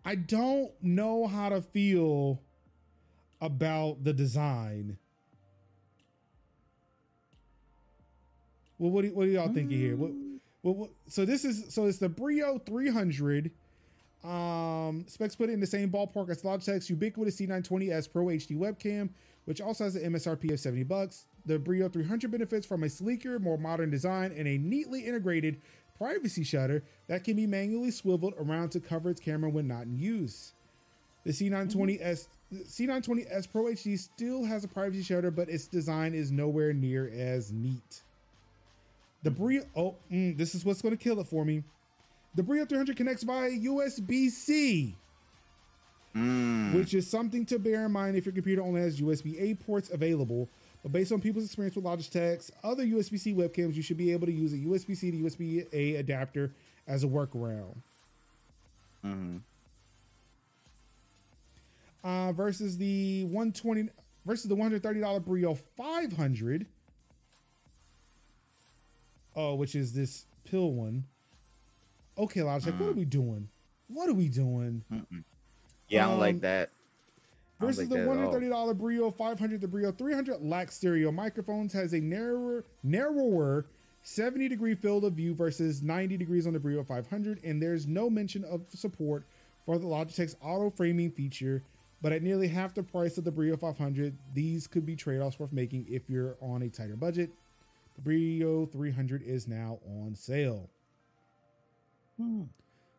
I 0.05 0.15
don't 0.15 0.71
know 0.81 1.27
how 1.27 1.49
to 1.49 1.61
feel 1.61 2.41
about 3.41 4.03
the 4.03 4.13
design. 4.13 4.97
Well, 8.79 8.91
what 8.91 9.03
do, 9.03 9.13
what 9.13 9.27
are 9.27 9.29
y'all 9.29 9.51
thinking 9.53 9.77
here? 9.77 9.95
What, 9.95 10.11
what, 10.61 10.75
what, 10.75 10.89
so 11.07 11.25
this 11.25 11.45
is 11.45 11.73
so 11.73 11.85
it's 11.85 11.97
the 11.97 12.09
Brio 12.09 12.59
300. 12.59 13.51
Um, 14.23 15.05
specs 15.07 15.35
put 15.35 15.49
it 15.49 15.53
in 15.53 15.59
the 15.59 15.67
same 15.67 15.89
ballpark 15.89 16.29
as 16.29 16.41
Logitech's 16.41 16.89
ubiquitous 16.89 17.39
C920S 17.39 18.11
Pro 18.11 18.25
HD 18.25 18.57
webcam, 18.57 19.09
which 19.45 19.61
also 19.61 19.85
has 19.85 19.95
an 19.95 20.11
MSRP 20.13 20.51
of 20.51 20.59
70 20.59 20.83
bucks. 20.83 21.25
The 21.45 21.57
Brio 21.57 21.87
300 21.87 22.29
benefits 22.29 22.65
from 22.65 22.83
a 22.83 22.89
sleeker, 22.89 23.39
more 23.39 23.57
modern 23.57 23.89
design 23.89 24.33
and 24.35 24.47
a 24.47 24.57
neatly 24.57 25.01
integrated 25.01 25.61
privacy 25.97 26.43
shutter 26.43 26.83
that 27.07 27.23
can 27.23 27.35
be 27.35 27.47
manually 27.47 27.91
swiveled 27.91 28.33
around 28.37 28.69
to 28.71 28.79
cover 28.79 29.09
its 29.09 29.21
camera 29.21 29.49
when 29.49 29.67
not 29.67 29.83
in 29.83 29.97
use. 29.97 30.53
The 31.23 31.31
C920S 31.31 32.27
the 32.51 32.59
C920S 32.59 33.51
Pro 33.51 33.63
HD 33.65 33.99
still 33.99 34.45
has 34.45 34.63
a 34.63 34.67
privacy 34.67 35.03
shutter, 35.03 35.31
but 35.31 35.49
its 35.49 35.67
design 35.67 36.13
is 36.13 36.31
nowhere 36.31 36.71
near 36.71 37.11
as 37.13 37.51
neat. 37.51 38.03
The 39.23 39.31
Brio, 39.31 39.63
oh, 39.75 39.95
mm, 40.11 40.37
this 40.37 40.55
is 40.55 40.63
what's 40.63 40.81
going 40.81 40.95
to 40.95 41.03
kill 41.03 41.19
it 41.19 41.27
for 41.27 41.43
me. 41.43 41.63
The 42.35 42.43
Brio 42.43 42.65
300 42.65 42.95
connects 42.95 43.23
via 43.23 43.49
USB 43.49 44.29
C 44.29 44.95
Mm. 46.15 46.73
which 46.73 46.95
is 46.95 47.07
something 47.07 47.45
to 47.45 47.59
bear 47.59 47.85
in 47.85 47.91
mind 47.91 48.15
if 48.17 48.25
your 48.25 48.33
computer 48.33 48.63
only 48.63 48.81
has 48.81 48.99
USB 48.99 49.39
A 49.39 49.53
ports 49.53 49.91
available. 49.91 50.49
But 50.81 50.91
based 50.91 51.11
on 51.11 51.21
people's 51.21 51.45
experience 51.45 51.75
with 51.75 51.85
Logitech's 51.85 52.51
other 52.63 52.83
USB 52.83 53.19
C 53.19 53.33
webcams, 53.35 53.75
you 53.75 53.83
should 53.83 53.97
be 53.97 54.11
able 54.11 54.25
to 54.25 54.33
use 54.33 54.51
a 54.53 54.57
USB 54.57 54.95
C 54.95 55.11
to 55.11 55.17
USB 55.17 55.67
A 55.73 55.95
adapter 55.97 56.51
as 56.87 57.03
a 57.03 57.07
workaround. 57.07 57.75
Mhm. 59.03 59.41
Uh, 62.03 62.31
versus 62.31 62.77
the 62.77 63.25
120 63.25 63.89
versus 64.25 64.49
the 64.49 64.55
$130 64.55 65.19
Brio 65.19 65.53
500. 65.53 66.65
Oh, 69.37 69.53
which 69.53 69.75
is 69.75 69.93
this 69.93 70.25
pill 70.43 70.71
one. 70.73 71.05
Okay, 72.17 72.39
Logitech, 72.41 72.77
what 72.79 72.89
are 72.89 72.93
we 72.93 73.05
doing? 73.05 73.47
What 73.87 74.09
are 74.09 74.13
we 74.13 74.27
doing? 74.27 74.83
Yeah, 75.87 76.05
I 76.05 76.07
don't 76.07 76.15
Um, 76.15 76.19
like 76.19 76.39
that. 76.41 76.71
Don't 77.59 77.67
Versus 77.69 77.79
like 77.83 77.89
the 77.89 77.97
that 77.97 78.07
one 78.07 78.17
hundred 78.17 78.31
thirty 78.31 78.49
dollar 78.49 78.73
Brio 78.73 79.11
five 79.11 79.39
hundred, 79.39 79.61
the 79.61 79.67
Brio 79.67 79.91
three 79.91 80.13
hundred 80.13 80.41
lack 80.41 80.71
stereo 80.71 81.11
microphones, 81.11 81.71
has 81.73 81.93
a 81.93 81.99
narrower, 81.99 82.65
narrower 82.83 83.65
seventy 84.01 84.47
degree 84.47 84.73
field 84.75 85.05
of 85.05 85.13
view 85.13 85.33
versus 85.35 85.81
ninety 85.83 86.17
degrees 86.17 86.47
on 86.47 86.53
the 86.53 86.59
Brio 86.59 86.83
five 86.83 87.07
hundred, 87.07 87.39
and 87.43 87.61
there's 87.61 87.85
no 87.87 88.09
mention 88.09 88.43
of 88.43 88.61
support 88.69 89.23
for 89.65 89.77
the 89.77 89.85
Logitech's 89.85 90.35
auto 90.41 90.69
framing 90.71 91.11
feature. 91.11 91.61
But 92.01 92.11
at 92.11 92.21
nearly 92.21 92.47
half 92.47 92.73
the 92.75 92.83
price 92.83 93.17
of 93.17 93.23
the 93.23 93.31
Brio 93.31 93.57
500, 93.57 94.15
these 94.35 94.67
could 94.67 94.85
be 94.85 94.95
trade 94.95 95.19
offs 95.19 95.39
worth 95.39 95.51
making 95.51 95.87
if 95.89 96.07
you're 96.07 96.37
on 96.39 96.61
a 96.61 96.69
tighter 96.69 96.95
budget. 96.95 97.31
The 97.97 98.01
Brio 98.03 98.65
300 98.67 99.23
is 99.23 99.47
now 99.47 99.79
on 99.85 100.15
sale. 100.15 100.69
Hmm. 102.17 102.43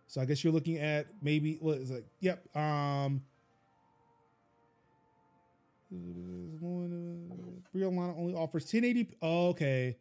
So 0.06 0.20
I 0.20 0.24
guess 0.24 0.42
you're 0.42 0.52
looking 0.52 0.78
at 0.78 1.06
maybe 1.22 1.56
what 1.60 1.78
is 1.78 1.90
it? 1.90 2.04
Yep. 2.20 2.56
Um 2.56 3.22
Brio 7.72 7.90
Lana 7.90 8.16
only 8.16 8.34
offers 8.34 8.66
1080p. 8.66 9.14
Oh, 9.22 9.48
okay. 9.48 9.96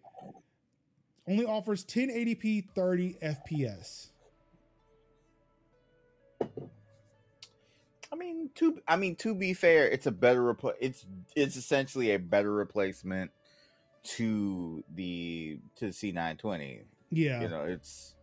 Only 1.28 1.46
offers 1.46 1.86
1080p 1.86 2.70
30 2.74 3.14
FPS. 3.22 4.08
I 8.10 8.16
mean, 8.16 8.50
to 8.56 8.82
I 8.88 8.96
mean 8.96 9.16
to 9.18 9.36
be 9.36 9.54
fair, 9.54 9.88
it's 9.88 10.08
a 10.08 10.12
better 10.12 10.42
repl- 10.42 10.74
It's 10.80 11.06
it's 11.36 11.56
essentially 11.56 12.12
a 12.12 12.20
better 12.20 12.52
replacement 12.52 13.32
to 14.16 14.84
the 14.96 15.60
to 15.76 15.88
the 15.88 15.92
C920. 15.92 16.84
Yeah. 17.12 17.42
You 17.42 17.50
know, 17.50 17.64
it's 17.64 18.16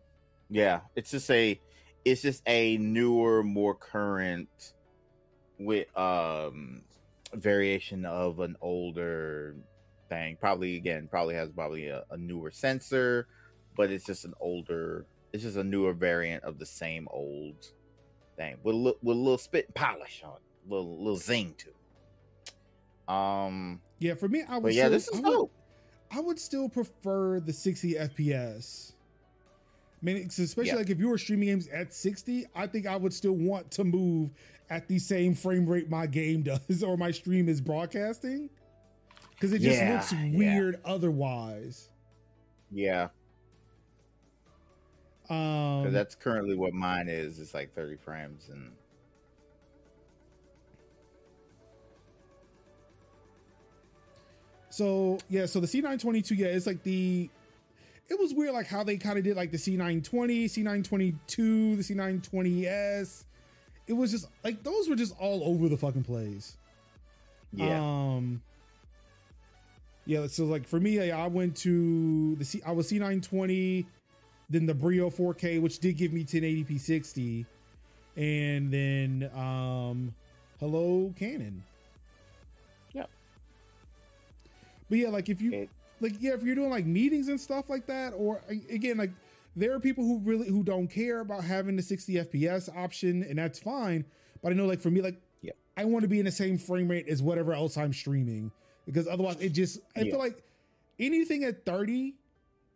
yeah, 0.49 0.81
it's 0.95 1.11
just 1.11 1.29
a 1.31 1.59
it's 2.03 2.21
just 2.21 2.43
a 2.47 2.77
newer, 2.77 3.43
more 3.43 3.75
current 3.75 4.73
with 5.57 5.87
um 5.97 6.81
variation 7.33 8.05
of 8.05 8.39
an 8.39 8.55
older 8.61 9.55
thing. 10.09 10.37
Probably 10.39 10.75
again, 10.77 11.07
probably 11.09 11.35
has 11.35 11.49
probably 11.51 11.87
a, 11.87 12.03
a 12.11 12.17
newer 12.17 12.51
sensor, 12.51 13.27
but 13.75 13.91
it's 13.91 14.05
just 14.05 14.25
an 14.25 14.33
older. 14.39 15.05
It's 15.33 15.43
just 15.43 15.57
a 15.57 15.63
newer 15.63 15.93
variant 15.93 16.43
of 16.43 16.59
the 16.59 16.65
same 16.65 17.07
old 17.11 17.67
thing 18.37 18.57
with 18.63 18.75
a 18.75 18.77
little, 18.77 18.99
with 19.01 19.17
a 19.17 19.19
little 19.19 19.37
spit 19.37 19.65
and 19.65 19.75
polish 19.75 20.21
on 20.23 20.35
it, 20.35 20.71
little 20.71 20.97
little 20.97 21.17
zing 21.17 21.55
to 21.57 21.69
it. 21.69 21.75
Um, 23.13 23.81
Yeah, 23.99 24.15
for 24.15 24.27
me, 24.27 24.43
I 24.47 24.57
would 24.57 24.73
yeah, 24.73 24.89
this 24.89 25.07
is 25.07 25.19
I 25.19 25.21
would, 25.21 25.31
dope. 25.31 25.51
I 26.15 26.21
would 26.21 26.39
still 26.39 26.69
prefer 26.69 27.41
the 27.41 27.51
60 27.51 27.95
FPS. 27.95 28.93
I 30.01 30.05
mean, 30.05 30.17
especially 30.27 30.67
Yeah. 30.69 30.75
like 30.75 30.89
if 30.89 30.97
you 30.99 31.09
were 31.09 31.17
streaming 31.17 31.49
games 31.49 31.67
at 31.67 31.93
60, 31.93 32.45
I 32.55 32.67
think 32.67 32.87
I 32.87 32.95
would 32.95 33.13
still 33.13 33.33
want 33.33 33.69
to 33.71 33.83
move 33.83 34.29
at 34.69 34.87
the 34.87 34.97
same 34.97 35.35
frame 35.35 35.65
rate 35.65 35.89
my 35.89 36.07
game 36.07 36.41
does 36.69 36.83
or 36.83 36.95
my 36.95 37.11
stream 37.11 37.49
is 37.49 37.59
broadcasting. 37.59 38.49
Because 39.31 39.51
it 39.51 39.59
just 39.59 39.81
Yeah, 39.81 39.93
looks 39.93 40.13
yeah. 40.13 40.37
weird 40.37 40.79
otherwise. 40.85 41.89
Yeah, 42.71 43.09
Um, 45.29 45.91
that's 45.91 46.15
currently 46.15 46.55
what 46.55 46.73
mine 46.73 47.07
is. 47.09 47.39
It's 47.39 47.53
like 47.53 47.73
thirty 47.73 47.95
frames, 47.95 48.49
and 48.49 48.71
So 54.75 55.19
yeah, 55.29 55.45
so 55.45 55.61
the 55.61 55.67
C922, 55.67 56.37
yeah, 56.37 56.47
it's 56.47 56.67
like 56.67 56.83
the 56.83 57.29
it 58.09 58.19
was 58.19 58.33
weird 58.33 58.51
like 58.51 58.67
how 58.67 58.83
they 58.83 58.97
kind 58.97 59.17
of 59.17 59.23
did 59.23 59.37
like 59.37 59.49
the 59.51 59.57
C920, 59.57 60.03
C922, 60.03 61.77
the 61.77 61.93
C920S. 61.95 63.23
It 63.87 63.93
was 63.93 64.11
just 64.11 64.27
like 64.43 64.63
those 64.63 64.89
were 64.89 64.97
just 64.97 65.15
all 65.17 65.45
over 65.45 65.69
the 65.69 65.77
fucking 65.77 66.03
place. 66.03 66.57
yeah, 67.53 67.79
Um 67.79 68.41
Yeah, 70.05 70.27
so 70.27 70.43
like 70.43 70.67
for 70.67 70.81
me, 70.81 71.09
I 71.09 71.23
I 71.23 71.27
went 71.27 71.55
to 71.57 72.35
the 72.35 72.43
C 72.43 72.61
I 72.65 72.73
was 72.73 72.91
C920, 72.91 73.85
then 74.49 74.65
the 74.65 74.73
Brio 74.73 75.09
4K, 75.09 75.61
which 75.61 75.79
did 75.79 75.95
give 75.95 76.11
me 76.11 76.25
1080p 76.25 76.81
60, 76.81 77.45
and 78.17 78.73
then 78.73 79.31
um 79.33 80.13
hello 80.59 81.13
Canon. 81.17 81.63
But 84.89 84.99
yeah, 84.99 85.09
like 85.09 85.29
if 85.29 85.41
you 85.41 85.67
like 85.99 86.13
yeah, 86.19 86.33
if 86.33 86.43
you're 86.43 86.55
doing 86.55 86.69
like 86.69 86.85
meetings 86.85 87.27
and 87.27 87.39
stuff 87.39 87.69
like 87.69 87.85
that, 87.87 88.13
or 88.15 88.41
again, 88.69 88.97
like 88.97 89.11
there 89.55 89.73
are 89.73 89.79
people 89.79 90.03
who 90.03 90.19
really 90.19 90.47
who 90.47 90.63
don't 90.63 90.87
care 90.87 91.21
about 91.21 91.43
having 91.43 91.75
the 91.75 91.81
60 91.81 92.13
FPS 92.15 92.75
option, 92.75 93.23
and 93.23 93.37
that's 93.37 93.59
fine. 93.59 94.05
But 94.43 94.51
I 94.51 94.55
know 94.55 94.65
like 94.65 94.81
for 94.81 94.91
me, 94.91 95.01
like 95.01 95.19
Yeah. 95.41 95.53
I 95.77 95.85
want 95.85 96.03
to 96.03 96.09
be 96.09 96.19
in 96.19 96.25
the 96.25 96.31
same 96.31 96.57
frame 96.57 96.87
rate 96.87 97.07
as 97.07 97.21
whatever 97.23 97.53
else 97.53 97.77
I'm 97.77 97.93
streaming 97.93 98.51
because 98.85 99.07
otherwise 99.07 99.37
it 99.39 99.49
just 99.49 99.79
I 99.95 100.01
Yeah. 100.01 100.11
feel 100.11 100.19
like 100.19 100.43
anything 100.99 101.43
at 101.45 101.65
30, 101.65 102.15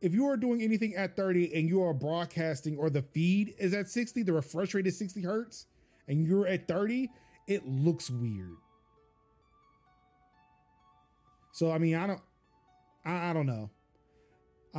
if 0.02 0.14
you 0.14 0.26
are 0.28 0.38
doing 0.38 0.62
anything 0.62 0.96
at 0.96 1.16
30 1.16 1.54
and 1.54 1.68
you 1.68 1.84
are 1.84 1.94
broadcasting 1.94 2.78
or 2.78 2.90
the 2.90 3.02
feed 3.02 3.54
is 3.60 3.74
at 3.74 3.90
60, 3.90 4.24
the 4.24 4.34
refresh 4.34 4.74
rate 4.74 4.88
is 4.88 4.98
60 4.98 5.22
hertz, 5.22 5.68
and 6.08 6.26
you're 6.26 6.48
at 6.48 6.68
30, 6.68 7.10
it 7.48 7.68
looks 7.68 8.10
weird. 8.10 8.56
So 11.60 11.74
I 11.74 11.78
mean, 11.78 11.96
I 11.96 12.08
don't, 12.08 12.22
I, 13.04 13.32
I 13.32 13.34
don't 13.34 13.46
know. 13.46 13.70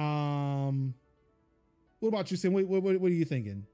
Um, 0.00 0.94
what 1.99 2.09
about 2.09 2.31
you, 2.31 2.39
Sam? 2.39 2.55
What, 2.55 2.65
what, 2.65 2.83
what 2.83 3.10
are 3.10 3.15
you 3.15 3.26
thinking? 3.26 3.67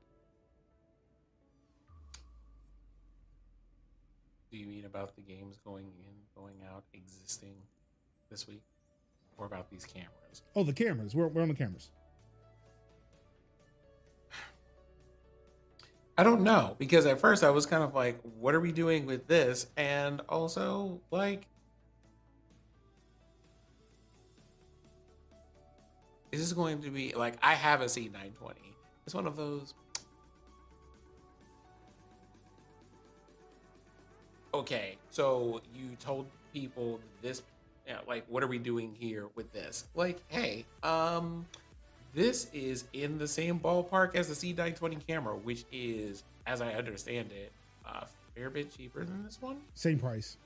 Do 4.51 4.59
you 4.59 4.67
mean 4.67 4.87
about 4.87 5.15
the 5.15 5.23
games 5.23 5.57
going 5.65 5.85
in, 5.85 6.15
going 6.35 6.57
out, 6.69 6.83
existing 6.93 7.55
this 8.29 8.49
week, 8.49 8.65
or 9.39 9.47
about 9.47 9.71
these 9.71 9.85
cameras? 9.85 10.43
Oh, 10.57 10.65
the 10.65 10.73
cameras. 10.73 11.15
We're, 11.15 11.29
we're 11.29 11.43
on 11.43 11.49
the 11.49 11.55
cameras. 11.55 11.91
I 16.19 16.25
don't 16.25 16.41
know 16.41 16.75
because 16.77 17.07
at 17.07 17.21
first 17.21 17.45
I 17.45 17.51
was 17.51 17.67
kind 17.67 17.85
of 17.85 17.95
like, 17.95 18.19
"What 18.23 18.57
are 18.57 18.61
we 18.61 18.73
doing 18.73 19.07
with 19.07 19.29
this?" 19.29 19.69
And 19.77 20.23
also, 20.29 21.01
like, 21.13 21.47
is 26.37 26.43
this 26.43 26.53
going 26.53 26.83
to 26.83 26.91
be 26.91 27.15
like 27.15 27.35
I 27.43 27.55
have 27.55 27.81
a 27.81 27.87
C920? 27.87 28.53
It's 29.07 29.15
one 29.15 29.27
of 29.27 29.37
those. 29.37 29.73
Okay, 34.53 34.99
so 35.09 35.63
you 35.75 35.97
told 35.99 36.27
people 36.53 37.01
this, 37.23 37.43
yeah, 37.87 37.99
like, 38.07 38.25
what 38.29 38.43
are 38.43 38.47
we 38.47 38.59
doing 38.59 38.95
here 38.99 39.29
with 39.35 39.51
this? 39.53 39.85
Like, 39.95 40.19
hey, 40.29 40.65
um, 40.83 41.47
this 42.15 42.49
is 42.53 42.85
in 42.93 43.19
the 43.19 43.29
same 43.29 43.59
ballpark 43.59 44.15
as 44.15 44.29
the 44.29 44.55
C920 44.55 45.07
camera, 45.07 45.37
which 45.37 45.65
is, 45.73 46.23
as 46.47 46.61
I 46.61 46.73
understand 46.73 47.33
it, 47.33 47.53
a 47.87 48.07
fair 48.35 48.51
bit 48.51 48.75
cheaper 48.77 49.05
than 49.05 49.25
this 49.25 49.41
one. 49.41 49.59
Same 49.75 49.99
price. 49.99 50.37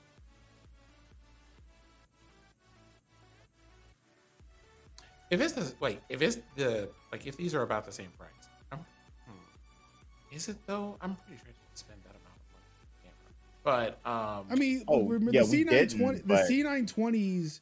If 5.31 5.41
it's 5.41 5.53
the 5.53 5.73
wait, 5.79 5.99
if 6.09 6.21
it's 6.21 6.37
the 6.55 6.89
like, 7.11 7.25
if 7.25 7.37
these 7.37 7.55
are 7.55 7.63
about 7.63 7.85
the 7.85 7.91
same 7.91 8.09
price, 8.17 8.29
I'm, 8.71 8.79
hmm, 9.25 10.35
is 10.35 10.47
it 10.49 10.57
though? 10.67 10.97
I'm 11.01 11.15
pretty 11.15 11.39
sure 11.41 11.47
I 11.49 11.53
didn't 11.53 11.77
spend 11.77 11.99
that 12.03 12.09
amount 12.11 12.37
of 12.37 12.51
money 12.53 12.69
on 12.77 12.85
a 12.85 13.71
camera. 13.73 13.95
But 14.03 14.09
um, 14.09 14.45
I 14.51 14.55
mean, 14.55 14.83
Oh, 14.87 15.03
remember 15.07 15.31
yeah, 15.33 15.41
the 15.43 15.63
C920, 15.65 15.69
didn't, 15.89 16.27
the 16.27 16.33
but- 16.35 16.49
C920s 16.49 17.59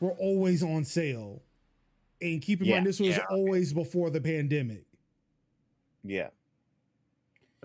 were 0.00 0.12
always 0.12 0.62
on 0.62 0.84
sale. 0.84 1.42
And 2.22 2.40
keep 2.40 2.62
in 2.62 2.66
Yeah, 2.68 2.76
mind, 2.76 2.86
this 2.86 2.98
was 2.98 3.10
yeah. 3.10 3.24
always 3.30 3.74
before 3.74 4.08
the 4.08 4.20
pandemic. 4.22 4.84
yeah. 6.02 6.28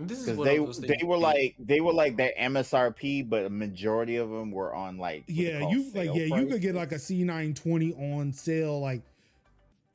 And 0.02 0.10
this 0.10 0.20
is 0.20 0.38
Because 0.38 0.80
they 0.80 0.88
they 0.98 1.04
were 1.04 1.18
like 1.18 1.56
they 1.60 1.80
were 1.80 1.94
like 1.94 2.18
their 2.18 2.34
MSRP, 2.40 3.30
but 3.30 3.46
a 3.46 3.50
majority 3.50 4.16
of 4.16 4.30
them 4.30 4.52
were 4.52 4.74
on 4.74 4.98
like 4.98 5.24
Yeah, 5.28 5.70
you 5.70 5.84
like 5.84 5.94
sale 5.94 6.18
yeah, 6.18 6.36
you 6.38 6.48
could 6.48 6.62
get 6.62 6.74
like 6.76 6.88
a 6.88 6.96
prices. 6.96 7.12
C920 7.12 8.18
on 8.18 8.34
sale. 8.34 8.80
Like 8.80 9.04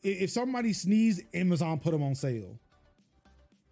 if 0.03 0.31
somebody 0.31 0.73
sneezed, 0.73 1.23
Amazon 1.35 1.81
put 1.81 1.91
them 1.91 2.05
on 2.05 2.15
sale. 2.15 2.57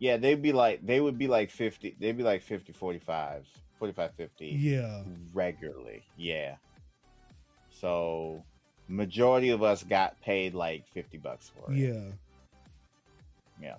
Yeah, 0.01 0.17
they'd 0.17 0.43
be 0.43 0.53
like 0.53 0.85
they 0.85 1.01
would 1.01 1.19
be 1.19 1.29
like 1.29 1.51
50. 1.51 1.97
They'd 2.01 2.17
be 2.17 2.25
like 2.25 2.43
50 2.43 2.73
45, 2.73 3.47
45 3.79 4.11
50 4.15 4.47
Yeah. 4.47 5.03
regularly. 5.33 6.03
Yeah. 6.17 6.57
So 7.71 8.43
majority 8.89 9.51
of 9.51 9.63
us 9.63 9.85
got 9.85 10.21
paid 10.21 10.53
like 10.55 10.87
50 10.89 11.19
bucks 11.19 11.51
for 11.55 11.73
it. 11.73 11.79
Yeah. 11.79 12.11
Yeah. 13.63 13.77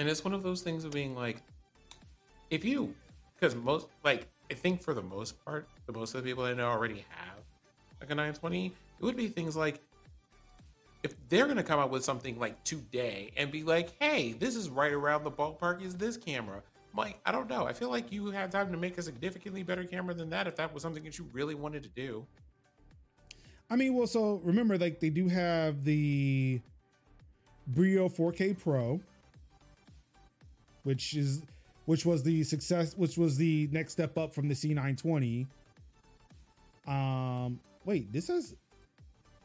And 0.00 0.08
it's 0.08 0.24
one 0.24 0.32
of 0.32 0.42
those 0.42 0.62
things 0.62 0.84
of 0.84 0.92
being 0.92 1.14
like, 1.14 1.42
if 2.48 2.64
you, 2.64 2.94
because 3.38 3.54
most, 3.54 3.86
like, 4.02 4.26
I 4.50 4.54
think 4.54 4.82
for 4.82 4.94
the 4.94 5.02
most 5.02 5.44
part, 5.44 5.68
the 5.84 5.92
most 5.92 6.14
of 6.14 6.24
the 6.24 6.28
people 6.28 6.42
I 6.42 6.54
know 6.54 6.68
already 6.68 7.04
have 7.10 7.36
like 8.00 8.10
a 8.10 8.14
920. 8.14 8.66
It 8.68 8.72
would 9.04 9.14
be 9.14 9.28
things 9.28 9.56
like, 9.56 9.78
if 11.02 11.14
they're 11.28 11.44
going 11.44 11.58
to 11.58 11.62
come 11.62 11.78
out 11.78 11.90
with 11.90 12.02
something 12.02 12.38
like 12.38 12.64
today 12.64 13.30
and 13.36 13.52
be 13.52 13.62
like, 13.62 13.92
hey, 14.00 14.32
this 14.32 14.56
is 14.56 14.70
right 14.70 14.92
around 14.92 15.22
the 15.22 15.30
ballpark 15.30 15.84
is 15.84 15.96
this 15.96 16.16
camera. 16.16 16.62
I'm 16.92 16.98
like, 16.98 17.20
I 17.26 17.30
don't 17.30 17.50
know. 17.50 17.66
I 17.66 17.74
feel 17.74 17.90
like 17.90 18.10
you 18.10 18.30
had 18.30 18.50
time 18.50 18.72
to 18.72 18.78
make 18.78 18.96
a 18.96 19.02
significantly 19.02 19.62
better 19.62 19.84
camera 19.84 20.14
than 20.14 20.30
that 20.30 20.46
if 20.46 20.56
that 20.56 20.72
was 20.72 20.82
something 20.82 21.04
that 21.04 21.18
you 21.18 21.26
really 21.34 21.54
wanted 21.54 21.82
to 21.82 21.90
do. 21.90 22.26
I 23.68 23.76
mean, 23.76 23.94
well, 23.94 24.06
so 24.06 24.40
remember, 24.44 24.78
like 24.78 24.98
they 24.98 25.10
do 25.10 25.28
have 25.28 25.84
the 25.84 26.58
Brio 27.66 28.08
4K 28.08 28.58
Pro, 28.58 28.98
which 30.84 31.14
is 31.14 31.42
which 31.86 32.06
was 32.06 32.22
the 32.22 32.44
success, 32.44 32.94
which 32.96 33.18
was 33.18 33.36
the 33.36 33.68
next 33.72 33.92
step 33.92 34.16
up 34.16 34.32
from 34.34 34.48
the 34.48 34.54
C920. 34.54 35.46
Um, 36.86 37.58
wait, 37.84 38.12
this 38.12 38.30
is 38.30 38.54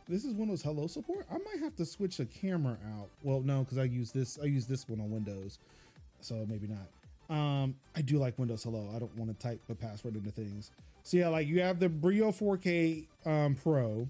this 0.08 0.24
is 0.26 0.36
Windows 0.36 0.62
Hello 0.62 0.88
support. 0.88 1.26
I 1.32 1.38
might 1.40 1.60
have 1.62 1.76
to 1.78 1.86
switch 1.86 2.18
the 2.18 2.26
camera 2.26 2.78
out. 2.96 3.10
Well, 3.24 3.42
no, 3.42 3.64
because 3.64 3.78
I 3.78 3.86
use 3.86 4.12
this. 4.12 4.38
I 4.42 4.46
use 4.46 4.66
this 4.66 4.88
one 4.88 5.00
on 5.00 5.10
Windows, 5.10 5.60
so 6.22 6.46
maybe 6.48 6.68
not. 6.68 7.36
Um, 7.36 7.76
I 7.96 8.02
do 8.02 8.20
like 8.20 8.38
Windows 8.38 8.64
Hello. 8.64 8.92
I 8.96 9.00
don't 9.00 9.16
want 9.18 9.32
to 9.32 9.48
type 9.48 9.60
the 9.68 9.76
password 9.76 10.16
into 10.16 10.30
things. 10.30 10.72
So 11.04 11.18
yeah, 11.18 11.30
like 11.30 11.48
you 11.48 11.62
have 11.62 11.80
the 11.80 11.90
Brio 11.90 12.32
4K 12.32 13.06
um, 13.26 13.56
Pro, 13.56 14.08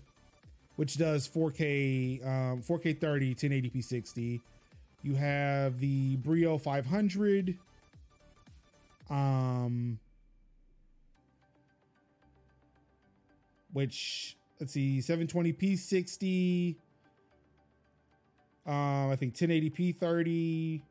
which 0.76 0.98
does 0.98 1.28
4K, 1.28 2.26
um, 2.26 2.62
4K 2.62 3.00
30, 3.00 3.36
1080p 3.36 3.84
60. 3.84 4.42
You 5.06 5.14
have 5.14 5.80
the 5.80 6.16
Brio 6.16 6.58
500. 6.58 7.60
Um, 9.08 10.00
which 13.72 14.36
let's 14.60 14.74
see, 14.74 14.98
720p 14.98 15.78
60. 15.78 16.80
Um, 18.66 19.12
I 19.12 19.16
think 19.16 19.36
1080p 19.36 19.96
30. 19.96 20.82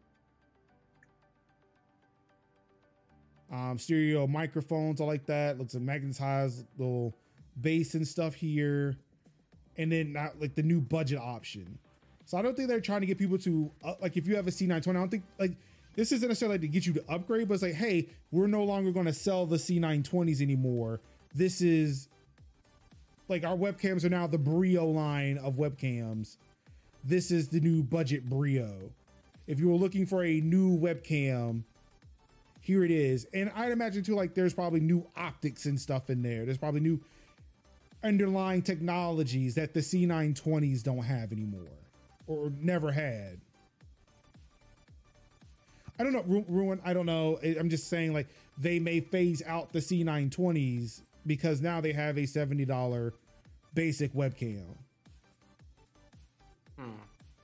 Um, 3.53 3.79
stereo 3.79 4.29
microphones, 4.29 5.01
I 5.01 5.05
like 5.07 5.27
that. 5.27 5.59
Looks 5.59 5.75
like 5.75 5.83
magnetized 5.83 6.67
little 6.79 7.17
bass 7.63 7.95
and 7.95 8.07
stuff 8.07 8.35
here, 8.35 8.97
and 9.77 9.91
then 9.91 10.13
not 10.13 10.41
like 10.41 10.55
the 10.55 10.63
new 10.63 10.81
budget 10.81 11.19
option. 11.19 11.81
So 12.27 12.39
I 12.39 12.43
don't 12.43 12.57
think 12.57 12.69
they're 12.69 12.81
trying 12.81 13.01
to 13.01 13.07
get 13.07 13.19
people 13.19 13.39
to 13.39 13.71
uh, 13.85 13.95
like 14.01 14.17
if 14.17 14.27
you 14.27 14.37
have 14.37 14.47
a 14.47 14.51
C920. 14.51 14.89
I 14.89 14.93
don't 14.93 15.11
think 15.11 15.25
like 15.39 15.57
this 15.95 16.11
isn't 16.13 16.29
necessarily 16.29 16.59
to 16.59 16.69
get 16.69 16.87
you 16.87 16.93
to 16.95 17.05
upgrade, 17.09 17.49
but 17.49 17.55
it's 17.55 17.63
like, 17.63 17.75
hey, 17.75 18.09
we're 18.33 18.47
no 18.47 18.65
longer 18.65 18.91
going 18.91 19.07
to 19.07 19.13
sell 19.13 19.47
the 19.47 19.57
C920s 19.57 20.41
anymore. 20.41 21.01
This 21.35 21.61
is 21.61 22.09
like 23.29 23.45
our 23.45 23.57
webcams 23.57 24.05
are 24.05 24.09
now 24.09 24.27
the 24.27 24.39
Brio 24.39 24.87
line 24.87 25.39
of 25.39 25.57
webcams. 25.57 26.37
This 27.05 27.31
is 27.31 27.49
the 27.49 27.61
new 27.61 27.83
budget 27.83 28.29
Brio. 28.29 28.75
If 29.47 29.61
you 29.61 29.69
were 29.69 29.77
looking 29.77 30.07
for 30.07 30.25
a 30.25 30.41
new 30.41 30.79
webcam, 30.79 31.63
here 32.61 32.83
it 32.83 32.91
is. 32.91 33.27
And 33.35 33.53
I'd 33.55 33.73
imagine 33.73 34.03
too, 34.03 34.15
like 34.15 34.35
there's 34.35 34.55
probably 34.55 34.81
new 34.81 35.07
optics 35.17 35.67
and 35.67 35.79
stuff 35.79 36.09
in 36.09 36.23
there. 36.23 36.47
There's 36.47 36.59
probably 36.59 36.81
new 36.81 36.99
underlying 38.03 38.63
technologies 38.63 39.55
that 39.57 39.75
the 39.75 39.81
C920s 39.81 40.83
don't 40.83 41.03
have 41.03 41.31
anymore 41.31 41.84
or 42.27 42.51
never 42.61 42.91
had. 42.91 43.41
I 45.99 46.03
don't 46.03 46.13
know, 46.13 46.25
Ru- 46.27 46.45
Ruin. 46.49 46.81
I 46.85 46.93
don't 46.93 47.07
know. 47.07 47.39
I'm 47.43 47.69
just 47.69 47.89
saying, 47.89 48.13
like, 48.13 48.29
they 48.59 48.79
may 48.79 49.01
phase 49.01 49.43
out 49.47 49.73
the 49.73 49.79
C920s 49.79 51.03
because 51.27 51.61
now 51.61 51.81
they 51.81 51.93
have 51.93 52.17
a 52.17 52.23
$70 52.23 53.13
basic 53.75 54.13
webcam. 54.13 54.65
Hmm. 56.79 56.91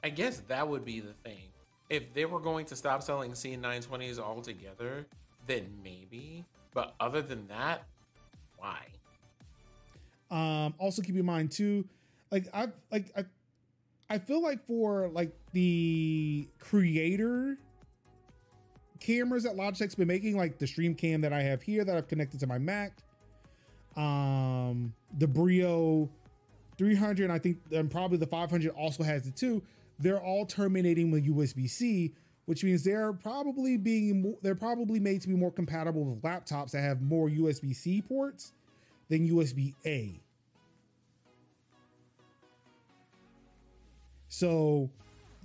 I 0.03 0.11
guess 0.11 0.39
that 0.49 0.67
would 0.67 0.85
be 0.85 1.01
the 1.01 1.13
thing. 1.25 1.43
If 1.89 2.13
they 2.15 2.25
were 2.25 2.41
going 2.41 2.67
to 2.67 2.77
stop 2.77 3.03
selling 3.03 3.33
C920s 3.33 4.19
altogether, 4.19 5.07
then 5.47 5.67
maybe. 5.83 6.45
But 6.73 6.95
other 7.01 7.23
than 7.23 7.47
that, 7.49 7.85
why? 8.59 8.79
Um, 10.31 10.75
also 10.79 11.03
keep 11.03 11.17
in 11.17 11.27
mind 11.27 11.51
too, 11.51 11.85
like 12.31 12.47
I've 12.55 12.73
like 12.93 13.11
I, 13.17 13.25
I 14.11 14.19
feel 14.19 14.43
like 14.43 14.67
for 14.67 15.09
like 15.09 15.31
the 15.53 16.49
creator 16.59 17.57
cameras 18.99 19.45
that 19.45 19.55
Logitech's 19.55 19.95
been 19.95 20.09
making, 20.09 20.37
like 20.37 20.59
the 20.59 20.67
Stream 20.67 20.97
Cam 20.97 21.21
that 21.21 21.33
I 21.33 21.43
have 21.43 21.63
here 21.63 21.85
that 21.85 21.97
I've 21.97 22.09
connected 22.09 22.41
to 22.41 22.47
my 22.49 22.59
Mac, 22.59 22.99
um, 23.97 24.93
the 25.19 25.29
Brio 25.29 26.11
300, 26.77 27.25
and 27.25 27.33
I 27.33 27.39
think 27.39 27.59
and 27.71 27.89
probably 27.89 28.19
the 28.19 28.27
500 28.27 28.71
also 28.71 29.05
has 29.05 29.29
it 29.29 29.37
too. 29.37 29.63
They're 30.01 30.21
all 30.21 30.45
terminating 30.45 31.13
with 31.13 31.25
USB 31.25 31.71
C, 31.71 32.13
which 32.47 32.65
means 32.65 32.83
they're 32.83 33.13
probably 33.13 33.77
being 33.77 34.35
they're 34.43 34.57
probably 34.57 34.99
made 34.99 35.21
to 35.23 35.29
be 35.29 35.35
more 35.35 35.53
compatible 35.53 36.05
with 36.05 36.21
laptops 36.23 36.73
that 36.73 36.81
have 36.81 37.01
more 37.01 37.29
USB 37.29 37.77
C 37.77 38.03
ports 38.03 38.55
than 39.09 39.29
USB 39.29 39.75
A. 39.87 40.21
So 44.31 44.89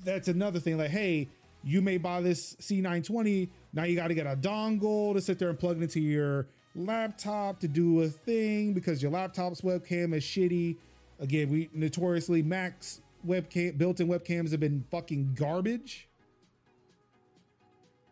that's 0.05 0.29
another 0.29 0.59
thing. 0.59 0.77
Like, 0.77 0.91
hey, 0.91 1.27
you 1.63 1.81
may 1.81 1.97
buy 1.97 2.21
this 2.21 2.55
C920. 2.61 3.49
Now 3.73 3.83
you 3.83 3.95
got 3.95 4.07
to 4.07 4.13
get 4.13 4.27
a 4.27 4.35
dongle 4.37 5.13
to 5.13 5.19
sit 5.19 5.39
there 5.39 5.49
and 5.49 5.59
plug 5.59 5.77
it 5.77 5.83
into 5.83 5.99
your 5.99 6.47
laptop 6.75 7.59
to 7.59 7.67
do 7.67 8.01
a 8.01 8.07
thing 8.07 8.73
because 8.73 9.01
your 9.01 9.11
laptop's 9.11 9.61
webcam 9.61 10.13
is 10.13 10.23
shitty. 10.23 10.77
Again, 11.19 11.49
we 11.49 11.69
notoriously 11.73 12.43
Macs 12.43 13.01
webcam 13.27 13.77
built-in 13.77 14.07
webcams 14.07 14.51
have 14.51 14.59
been 14.59 14.85
fucking 14.91 15.33
garbage. 15.33 16.07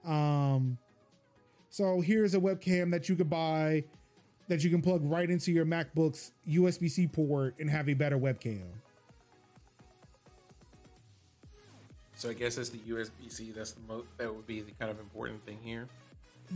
Um, 0.03 0.77
so 1.69 2.02
here's 2.02 2.34
a 2.34 2.40
webcam 2.40 2.92
that 2.92 3.08
you 3.08 3.16
could 3.16 3.30
buy 3.30 3.84
that 4.48 4.64
you 4.64 4.69
can 4.69 4.82
plug 4.82 5.02
right 5.03 5.30
into 5.30 5.52
your 5.52 5.66
MacBook's 5.66 6.32
USB 6.50 6.90
C 6.90 7.08
port 7.08 7.56
and 7.60 7.69
have 7.69 7.88
a 7.88 7.93
better 7.93 8.18
webcam. 8.18 8.64
So 12.24 12.30
I 12.30 12.34
guess 12.34 12.58
it's 12.58 12.69
the 12.69 12.77
USB 12.77 13.30
C. 13.30 13.52
That's 13.53 13.72
the 13.72 13.82
most. 13.85 14.06
That 14.18 14.34
would 14.34 14.48
be 14.48 14.61
the 14.61 14.72
kind 14.80 14.90
of 14.90 14.98
important 14.98 15.45
thing 15.45 15.58
here. 15.61 15.90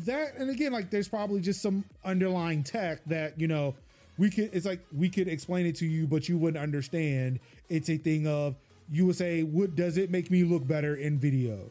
That 0.05 0.37
and 0.37 0.49
again, 0.49 0.71
like 0.71 0.89
there's 0.89 1.09
probably 1.09 1.41
just 1.41 1.61
some 1.61 1.83
underlying 2.05 2.63
tech 2.63 3.03
that 3.07 3.37
you 3.37 3.49
know 3.49 3.75
we 4.17 4.29
could. 4.29 4.49
It's 4.53 4.65
like 4.65 4.79
we 4.95 5.09
could 5.09 5.27
explain 5.27 5.65
it 5.65 5.75
to 5.75 5.85
you, 5.85 6.07
but 6.07 6.29
you 6.29 6.37
wouldn't 6.37 6.63
understand. 6.63 7.41
It's 7.67 7.89
a 7.89 7.97
thing 7.97 8.27
of 8.27 8.55
you 8.89 9.07
would 9.07 9.17
say, 9.17 9.43
"What 9.43 9.75
does 9.75 9.97
it 9.97 10.09
make 10.09 10.31
me 10.31 10.45
look 10.45 10.65
better 10.65 10.95
in 10.95 11.19
video? 11.19 11.69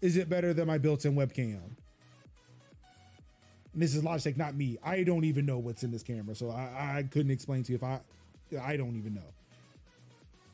Is 0.00 0.16
it 0.16 0.30
better 0.30 0.54
than 0.54 0.66
my 0.66 0.78
built-in 0.78 1.14
webcam?" 1.14 1.60
And 3.74 3.82
this 3.82 3.94
is 3.94 4.02
Logitech, 4.02 4.38
not 4.38 4.54
me. 4.54 4.78
I 4.82 5.02
don't 5.02 5.24
even 5.24 5.44
know 5.44 5.58
what's 5.58 5.82
in 5.82 5.90
this 5.90 6.02
camera, 6.02 6.34
so 6.34 6.48
I, 6.48 7.00
I 7.00 7.02
couldn't 7.02 7.32
explain 7.32 7.64
to 7.64 7.72
you 7.72 7.76
if 7.76 7.84
I. 7.84 8.00
I 8.62 8.78
don't 8.78 8.96
even 8.96 9.20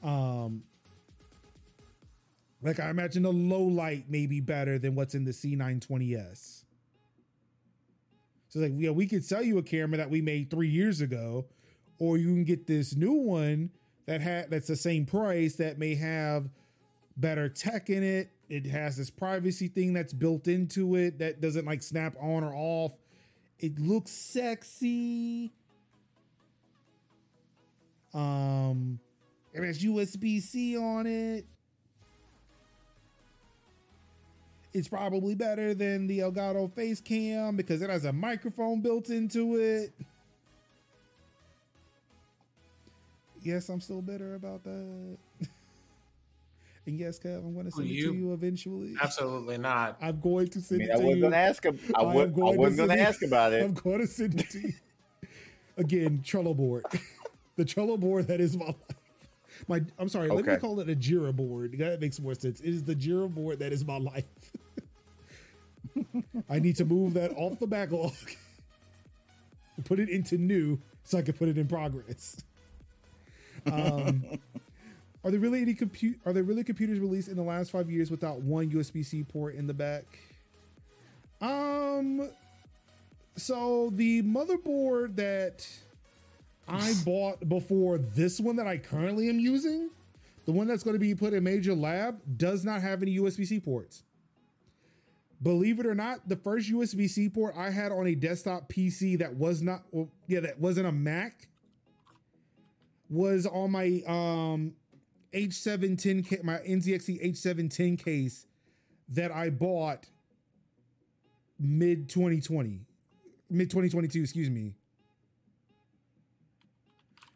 know. 0.02 0.08
Um, 0.08 0.64
like 2.62 2.80
I 2.80 2.90
imagine 2.90 3.22
the 3.22 3.32
low 3.32 3.62
light 3.62 4.08
may 4.08 4.26
be 4.26 4.40
better 4.40 4.78
than 4.78 4.94
what's 4.94 5.14
in 5.14 5.24
the 5.24 5.32
C920S. 5.32 6.64
So 8.48 8.60
like, 8.60 8.72
yeah, 8.76 8.90
we 8.90 9.06
could 9.06 9.24
sell 9.24 9.42
you 9.42 9.58
a 9.58 9.62
camera 9.62 9.96
that 9.96 10.10
we 10.10 10.20
made 10.20 10.50
three 10.50 10.68
years 10.68 11.00
ago, 11.00 11.46
or 11.98 12.18
you 12.18 12.26
can 12.26 12.44
get 12.44 12.66
this 12.66 12.94
new 12.94 13.12
one 13.12 13.70
that 14.06 14.20
had 14.20 14.50
that's 14.50 14.68
the 14.68 14.76
same 14.76 15.06
price 15.06 15.56
that 15.56 15.78
may 15.78 15.94
have 15.94 16.50
better 17.16 17.48
tech 17.48 17.90
in 17.90 18.02
it. 18.02 18.30
It 18.48 18.66
has 18.66 18.96
this 18.96 19.10
privacy 19.10 19.68
thing 19.68 19.94
that's 19.94 20.12
built 20.12 20.46
into 20.48 20.96
it 20.96 21.18
that 21.18 21.40
doesn't 21.40 21.64
like 21.64 21.82
snap 21.82 22.14
on 22.20 22.44
or 22.44 22.52
off. 22.54 22.92
It 23.58 23.78
looks 23.78 24.10
sexy. 24.10 25.52
Um, 28.12 28.98
it 29.54 29.62
has 29.62 29.82
USB 29.82 30.42
C 30.42 30.76
on 30.76 31.06
it. 31.06 31.46
It's 34.74 34.88
probably 34.88 35.34
better 35.34 35.74
than 35.74 36.06
the 36.06 36.20
Elgato 36.20 36.72
Face 36.74 37.00
Cam 37.00 37.56
because 37.56 37.82
it 37.82 37.90
has 37.90 38.04
a 38.06 38.12
microphone 38.12 38.80
built 38.80 39.10
into 39.10 39.56
it. 39.56 39.92
Yes, 43.42 43.68
I'm 43.68 43.80
still 43.80 44.02
bitter 44.02 44.34
about 44.34 44.64
that. 44.64 45.18
And 46.84 46.98
yes, 46.98 47.16
Kev, 47.16 47.36
I'm 47.38 47.54
going 47.54 47.66
to 47.66 47.70
Who, 47.70 47.82
send 47.82 47.90
it 47.90 47.92
you? 47.92 48.10
to 48.10 48.18
you 48.18 48.32
eventually. 48.32 48.96
Absolutely 49.00 49.56
not. 49.56 49.98
I'm 50.02 50.18
going 50.18 50.48
to 50.48 50.58
I 50.58 50.62
send 50.62 50.80
mean, 50.80 50.88
it 50.90 50.92
I 50.92 50.96
to 50.96 51.02
wasn't 51.04 51.16
you. 51.18 51.22
gonna 51.22 51.36
ask 51.36 51.64
him. 51.64 51.78
I, 51.94 52.00
I 52.00 52.02
wa- 52.02 52.22
am 52.22 52.32
going 52.32 52.48
I 52.48 52.52
to 52.54 52.58
wasn't 52.58 52.76
gonna 52.78 52.88
send 52.88 53.00
it- 53.00 53.04
ask 53.08 53.22
about 53.22 53.52
it. 53.52 53.62
I'm 53.62 53.72
going 53.74 54.00
to 54.00 54.06
send 54.08 54.40
it 54.40 54.50
to 54.50 54.58
you. 54.58 54.72
Again, 55.76 56.22
Trello 56.24 56.56
board. 56.56 56.84
the 57.56 57.64
Trello 57.64 58.00
board 58.00 58.26
that 58.26 58.40
is 58.40 58.56
my 58.56 58.64
life. 58.66 58.74
My, 59.68 59.80
I'm 59.96 60.08
sorry, 60.08 60.26
okay. 60.28 60.34
let 60.42 60.44
me 60.44 60.56
call 60.56 60.80
it 60.80 60.90
a 60.90 60.96
Jira 60.96 61.32
board. 61.32 61.76
That 61.78 62.00
makes 62.00 62.18
more 62.18 62.34
sense. 62.34 62.58
It 62.60 62.70
is 62.70 62.82
the 62.82 62.96
Jira 62.96 63.32
board 63.32 63.60
that 63.60 63.72
is 63.72 63.84
my 63.84 63.98
life. 63.98 64.24
I 66.48 66.58
need 66.58 66.76
to 66.76 66.84
move 66.84 67.14
that 67.14 67.32
off 67.36 67.58
the 67.58 67.66
backlog, 67.66 68.12
put 69.84 69.98
it 69.98 70.08
into 70.08 70.38
new, 70.38 70.80
so 71.04 71.18
I 71.18 71.22
can 71.22 71.34
put 71.34 71.48
it 71.48 71.58
in 71.58 71.66
progress. 71.66 72.42
Um, 73.66 74.24
are 75.24 75.30
there 75.30 75.40
really 75.40 75.62
any 75.62 75.74
compute? 75.74 76.18
Are 76.26 76.32
there 76.32 76.42
really 76.42 76.64
computers 76.64 76.98
released 76.98 77.28
in 77.28 77.36
the 77.36 77.42
last 77.42 77.70
five 77.70 77.90
years 77.90 78.10
without 78.10 78.40
one 78.40 78.70
USB 78.70 79.04
C 79.04 79.22
port 79.22 79.54
in 79.54 79.66
the 79.66 79.74
back? 79.74 80.04
Um, 81.40 82.28
so 83.36 83.90
the 83.94 84.22
motherboard 84.22 85.16
that 85.16 85.66
I 86.68 86.92
bought 87.04 87.48
before 87.48 87.98
this 87.98 88.40
one 88.40 88.56
that 88.56 88.66
I 88.66 88.78
currently 88.78 89.28
am 89.28 89.38
using, 89.38 89.90
the 90.44 90.52
one 90.52 90.66
that's 90.66 90.82
going 90.82 90.94
to 90.94 91.00
be 91.00 91.14
put 91.14 91.34
in 91.34 91.44
Major 91.44 91.74
Lab, 91.74 92.20
does 92.36 92.64
not 92.64 92.82
have 92.82 93.02
any 93.02 93.18
USB 93.18 93.46
C 93.46 93.60
ports. 93.60 94.02
Believe 95.42 95.80
it 95.80 95.86
or 95.86 95.94
not, 95.94 96.28
the 96.28 96.36
first 96.36 96.70
USB 96.70 97.08
C 97.08 97.28
port 97.28 97.54
I 97.56 97.70
had 97.70 97.90
on 97.90 98.06
a 98.06 98.14
desktop 98.14 98.68
PC 98.72 99.18
that 99.18 99.34
was 99.34 99.60
not, 99.60 99.82
well, 99.90 100.08
yeah, 100.28 100.40
that 100.40 100.60
wasn't 100.60 100.86
a 100.86 100.92
Mac, 100.92 101.48
was 103.10 103.46
on 103.46 103.72
my 103.72 104.02
um 104.06 104.74
H710 105.34 106.28
ca- 106.28 106.42
my 106.42 106.58
NZXT 106.58 107.32
H710 107.32 108.02
case 108.02 108.46
that 109.08 109.32
I 109.32 109.50
bought 109.50 110.06
mid 111.58 112.08
2020, 112.08 112.80
mid 113.50 113.70
2022, 113.70 114.20
excuse 114.22 114.50
me. 114.50 114.74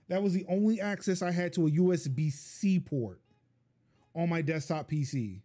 That 0.08 0.22
was 0.22 0.32
the 0.32 0.46
only 0.48 0.80
access 0.80 1.22
I 1.22 1.32
had 1.32 1.52
to 1.54 1.66
a 1.66 1.70
USB 1.70 2.32
C 2.32 2.78
port 2.78 3.20
on 4.14 4.28
my 4.28 4.40
desktop 4.42 4.88
PC. 4.88 5.40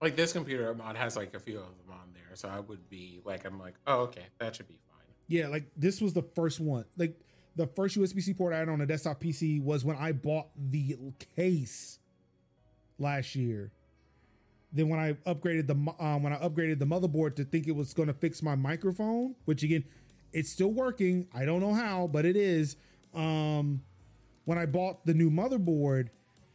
Like 0.00 0.16
this 0.16 0.32
computer 0.32 0.72
mod 0.74 0.96
has 0.96 1.16
like 1.16 1.34
a 1.34 1.40
few 1.40 1.58
of 1.58 1.64
them 1.64 1.92
on 1.92 2.08
there, 2.14 2.34
so 2.34 2.48
I 2.48 2.60
would 2.60 2.88
be 2.88 3.20
like, 3.24 3.44
I'm 3.44 3.58
like, 3.58 3.74
oh 3.86 4.00
okay, 4.02 4.26
that 4.38 4.56
should 4.56 4.68
be 4.68 4.78
fine. 4.88 5.04
Yeah, 5.28 5.48
like 5.48 5.64
this 5.76 6.00
was 6.00 6.12
the 6.12 6.22
first 6.22 6.58
one. 6.58 6.84
Like 6.96 7.20
the 7.56 7.66
first 7.66 7.98
USB 7.98 8.22
C 8.22 8.32
port 8.32 8.54
I 8.54 8.58
had 8.58 8.68
on 8.68 8.80
a 8.80 8.86
desktop 8.86 9.20
PC 9.20 9.62
was 9.62 9.84
when 9.84 9.96
I 9.96 10.12
bought 10.12 10.48
the 10.56 10.96
case 11.36 11.98
last 12.98 13.34
year. 13.34 13.72
Then 14.72 14.88
when 14.88 15.00
I 15.00 15.14
upgraded 15.30 15.66
the 15.66 15.74
um, 16.02 16.22
when 16.22 16.32
I 16.32 16.38
upgraded 16.38 16.78
the 16.78 16.86
motherboard 16.86 17.34
to 17.36 17.44
think 17.44 17.66
it 17.66 17.74
was 17.74 17.92
going 17.92 18.08
to 18.08 18.14
fix 18.14 18.42
my 18.42 18.54
microphone, 18.54 19.34
which 19.44 19.62
again, 19.62 19.84
it's 20.32 20.48
still 20.50 20.72
working. 20.72 21.26
I 21.34 21.44
don't 21.44 21.60
know 21.60 21.74
how, 21.74 22.06
but 22.06 22.24
it 22.24 22.36
is. 22.36 22.76
Um, 23.14 23.82
when 24.44 24.58
I 24.58 24.66
bought 24.66 25.04
the 25.04 25.14
new 25.14 25.30
motherboard, 25.30 26.08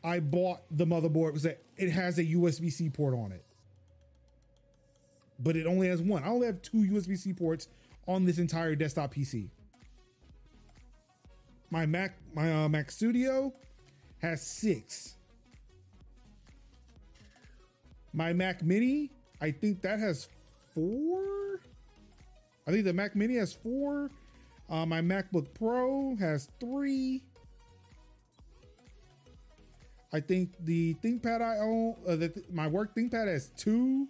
I 0.04 0.20
bought 0.20 0.62
the 0.72 0.86
motherboard 0.86 1.34
because 1.34 1.48
it 1.78 1.90
has 1.92 2.18
a 2.18 2.24
USB 2.24 2.72
C 2.72 2.90
port 2.90 3.14
on 3.14 3.32
it, 3.32 3.44
but 5.40 5.56
it 5.56 5.66
only 5.66 5.88
has 5.88 6.02
one. 6.02 6.24
I 6.24 6.28
only 6.28 6.48
have 6.48 6.62
two 6.62 6.78
USB 6.78 7.18
C 7.18 7.34
ports 7.34 7.68
on 8.08 8.26
this 8.26 8.38
entire 8.38 8.76
desktop 8.76 9.14
PC. 9.14 9.50
My 11.72 11.86
Mac, 11.86 12.18
my 12.34 12.54
uh, 12.54 12.70
Mac 12.70 12.92
Studio 12.92 13.54
has 14.20 14.42
six. 14.42 15.16
My 18.14 18.32
Mac 18.32 18.64
Mini, 18.64 19.12
I 19.42 19.52
think 19.52 19.82
that 19.82 20.00
has 20.00 20.30
four. 20.74 21.60
I 22.68 22.72
think 22.72 22.86
the 22.86 22.94
Mac 22.94 23.16
Mini 23.16 23.36
has 23.36 23.54
four. 23.54 24.10
Uh, 24.70 24.86
my 24.86 25.02
MacBook 25.02 25.48
Pro 25.54 26.16
has 26.20 26.50
three. 26.60 27.22
I 30.16 30.22
think 30.22 30.54
the 30.64 30.94
ThinkPad 31.04 31.42
I 31.42 31.58
own, 31.58 31.96
uh, 32.08 32.16
the, 32.16 32.44
my 32.50 32.68
work 32.68 32.96
ThinkPad 32.96 33.28
has 33.28 33.50
two. 33.58 34.08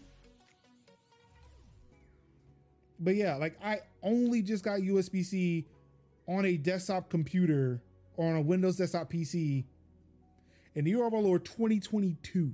But 3.00 3.16
yeah, 3.16 3.38
like 3.38 3.58
I 3.64 3.80
only 4.04 4.44
just 4.44 4.64
got 4.64 4.82
USB 4.82 5.26
C 5.26 5.66
on 6.28 6.46
a 6.46 6.58
desktop 6.58 7.10
computer 7.10 7.82
or 8.18 8.30
on 8.30 8.36
a 8.36 8.42
Windows 8.42 8.76
desktop 8.76 9.12
PC 9.12 9.64
in 10.76 10.86
the 10.86 10.92
year 10.92 11.08
of 11.08 11.14
our 11.16 11.22
Lord 11.22 11.44
2022. 11.44 12.52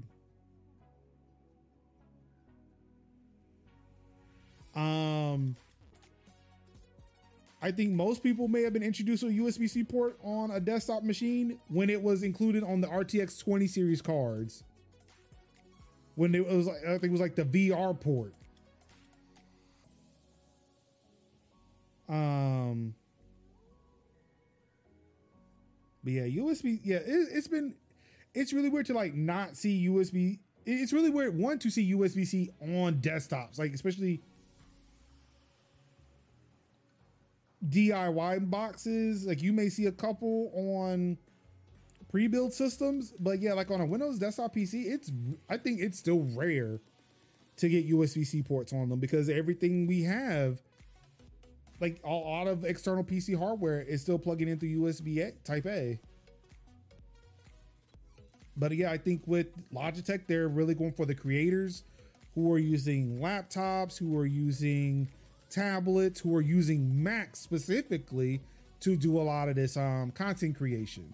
Um, 4.73 5.57
I 7.61 7.72
think 7.72 7.91
most 7.91 8.23
people 8.23 8.48
may 8.48 8.64
have 8.64 8.73
been 8.73 8.81
introduced 8.81 9.22
to 9.22 9.27
a 9.27 9.31
USB 9.31 9.69
C 9.69 9.83
port 9.83 10.17
on 10.23 10.49
a 10.49 10.59
desktop 10.59 11.03
machine 11.03 11.59
when 11.67 11.90
it 11.90 12.01
was 12.01 12.23
included 12.23 12.64
on 12.64 12.81
the 12.81 12.88
RTX 12.88 13.40
20 13.40 13.67
series 13.67 14.01
cards. 14.01 14.64
When 16.15 16.33
it 16.33 16.45
was, 16.45 16.65
like, 16.65 16.83
I 16.83 16.91
think 16.91 17.06
it 17.06 17.11
was 17.11 17.22
like 17.22 17.35
the 17.35 17.45
VR 17.45 17.98
port. 17.99 18.33
Um, 22.09 22.95
but 26.03 26.14
yeah, 26.14 26.23
USB. 26.23 26.80
Yeah, 26.83 26.98
it, 26.98 27.30
it's 27.31 27.48
been, 27.48 27.75
it's 28.33 28.53
really 28.53 28.69
weird 28.69 28.88
to 28.88 28.93
like 28.93 29.14
not 29.14 29.56
see 29.56 29.88
USB. 29.88 30.40
It's 30.65 30.93
really 30.93 31.09
weird 31.09 31.38
one 31.38 31.59
to 31.59 31.69
see 31.69 31.93
USB 31.93 32.25
C 32.25 32.49
on 32.59 32.95
desktops, 32.95 33.57
like 33.57 33.73
especially 33.73 34.22
DIY 37.69 38.49
boxes. 38.49 39.25
Like 39.25 39.41
you 39.41 39.53
may 39.53 39.69
see 39.69 39.85
a 39.85 39.91
couple 39.91 40.51
on 40.53 41.17
pre-built 42.09 42.53
systems, 42.53 43.14
but 43.19 43.40
yeah, 43.40 43.53
like 43.53 43.72
on 43.72 43.81
a 43.81 43.85
Windows 43.85 44.19
desktop 44.19 44.56
PC, 44.56 44.85
it's 44.85 45.11
I 45.49 45.57
think 45.57 45.80
it's 45.80 45.98
still 45.98 46.27
rare 46.35 46.80
to 47.57 47.69
get 47.69 47.90
USB 47.90 48.25
C 48.25 48.41
ports 48.41 48.73
on 48.73 48.90
them 48.90 48.99
because 48.99 49.30
everything 49.30 49.88
we 49.88 50.03
have, 50.03 50.59
like 51.80 52.01
a 52.03 52.09
lot 52.09 52.48
of 52.48 52.65
external 52.65 53.03
PC 53.03 53.38
hardware, 53.38 53.81
is 53.81 54.01
still 54.01 54.19
plugging 54.19 54.48
into 54.48 54.65
USB 54.65 55.19
A- 55.19 55.31
Type 55.43 55.65
A. 55.65 55.99
But 58.57 58.75
yeah, 58.75 58.91
I 58.91 58.98
think 58.98 59.22
with 59.25 59.48
Logitech, 59.73 60.27
they're 60.27 60.48
really 60.49 60.73
going 60.73 60.91
for 60.91 61.06
the 61.06 61.15
creators 61.15 61.83
who 62.35 62.51
are 62.51 62.59
using 62.59 63.19
laptops, 63.19 63.98
who 63.98 64.17
are 64.17 64.25
using 64.25 65.07
tablets, 65.51 66.19
who 66.19 66.35
are 66.35 66.41
using 66.41 67.03
Macs 67.03 67.39
specifically 67.39 68.41
to 68.80 68.95
do 68.95 69.19
a 69.19 69.21
lot 69.21 69.49
of 69.49 69.55
this 69.55 69.77
um, 69.77 70.11
content 70.11 70.57
creation. 70.57 71.13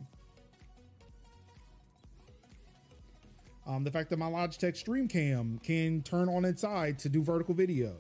Um, 3.68 3.84
the 3.84 3.92
fact 3.92 4.10
that 4.12 4.18
my 4.18 4.28
Logitech 4.28 4.78
Stream 4.78 5.10
Cam 5.10 5.60
can 5.62 6.02
turn 6.02 6.30
on 6.30 6.46
its 6.46 6.62
side 6.62 6.98
to 7.00 7.10
do 7.10 7.22
vertical 7.22 7.54
video. 7.54 7.96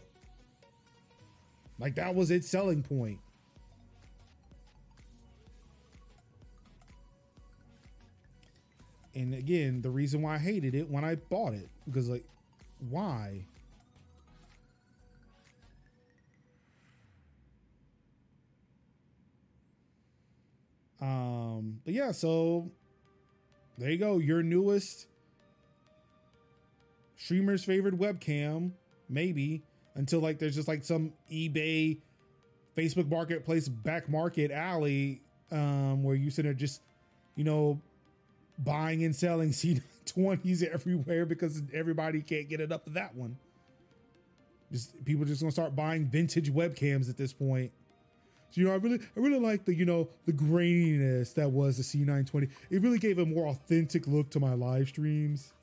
Like 1.77 1.95
that 1.95 2.15
was 2.15 2.31
its 2.31 2.47
selling 2.47 2.81
point. 2.81 3.19
And 9.13 9.33
again, 9.33 9.81
the 9.81 9.89
reason 9.89 10.21
why 10.21 10.35
I 10.35 10.37
hated 10.37 10.75
it 10.75 10.89
when 10.89 11.03
I 11.03 11.15
bought 11.15 11.53
it 11.53 11.69
because 11.85 12.07
like 12.07 12.23
why? 12.89 13.45
Um, 21.01 21.79
but 21.85 21.93
yeah, 21.93 22.11
so 22.11 22.71
there 23.77 23.89
you 23.89 23.97
go. 23.97 24.17
Your 24.17 24.41
newest 24.41 25.07
streamer's 27.15 27.63
favorite 27.63 27.97
webcam, 27.97 28.71
maybe 29.09 29.63
until 29.95 30.19
like 30.19 30.39
there's 30.39 30.55
just 30.55 30.67
like 30.67 30.83
some 30.83 31.13
eBay, 31.31 31.99
Facebook 32.75 33.09
Marketplace 33.09 33.67
back 33.67 34.07
market 34.09 34.51
alley 34.51 35.21
um, 35.51 36.03
where 36.03 36.15
you 36.15 36.29
sit 36.29 36.43
there 36.43 36.53
just, 36.53 36.81
you 37.35 37.43
know, 37.43 37.81
buying 38.59 39.03
and 39.03 39.15
selling 39.15 39.49
C20s 40.05 40.63
everywhere 40.63 41.25
because 41.25 41.61
everybody 41.73 42.21
can't 42.21 42.49
get 42.49 42.59
it 42.59 42.71
up 42.71 42.85
to 42.85 42.91
that 42.91 43.15
one. 43.15 43.37
Just 44.71 45.03
people 45.05 45.25
just 45.25 45.41
gonna 45.41 45.51
start 45.51 45.75
buying 45.75 46.05
vintage 46.05 46.51
webcams 46.53 47.09
at 47.09 47.17
this 47.17 47.33
point. 47.33 47.71
So, 48.51 48.61
you 48.61 48.67
know, 48.67 48.73
I 48.73 48.77
really, 48.77 48.99
I 49.15 49.19
really 49.19 49.39
like 49.39 49.65
the, 49.65 49.73
you 49.73 49.85
know, 49.85 50.09
the 50.25 50.33
graininess 50.33 51.33
that 51.35 51.51
was 51.51 51.77
the 51.77 51.83
C920. 51.83 52.49
It 52.69 52.81
really 52.81 52.99
gave 52.99 53.19
a 53.19 53.25
more 53.25 53.47
authentic 53.47 54.07
look 54.07 54.29
to 54.31 54.39
my 54.39 54.53
live 54.53 54.87
streams. 54.87 55.53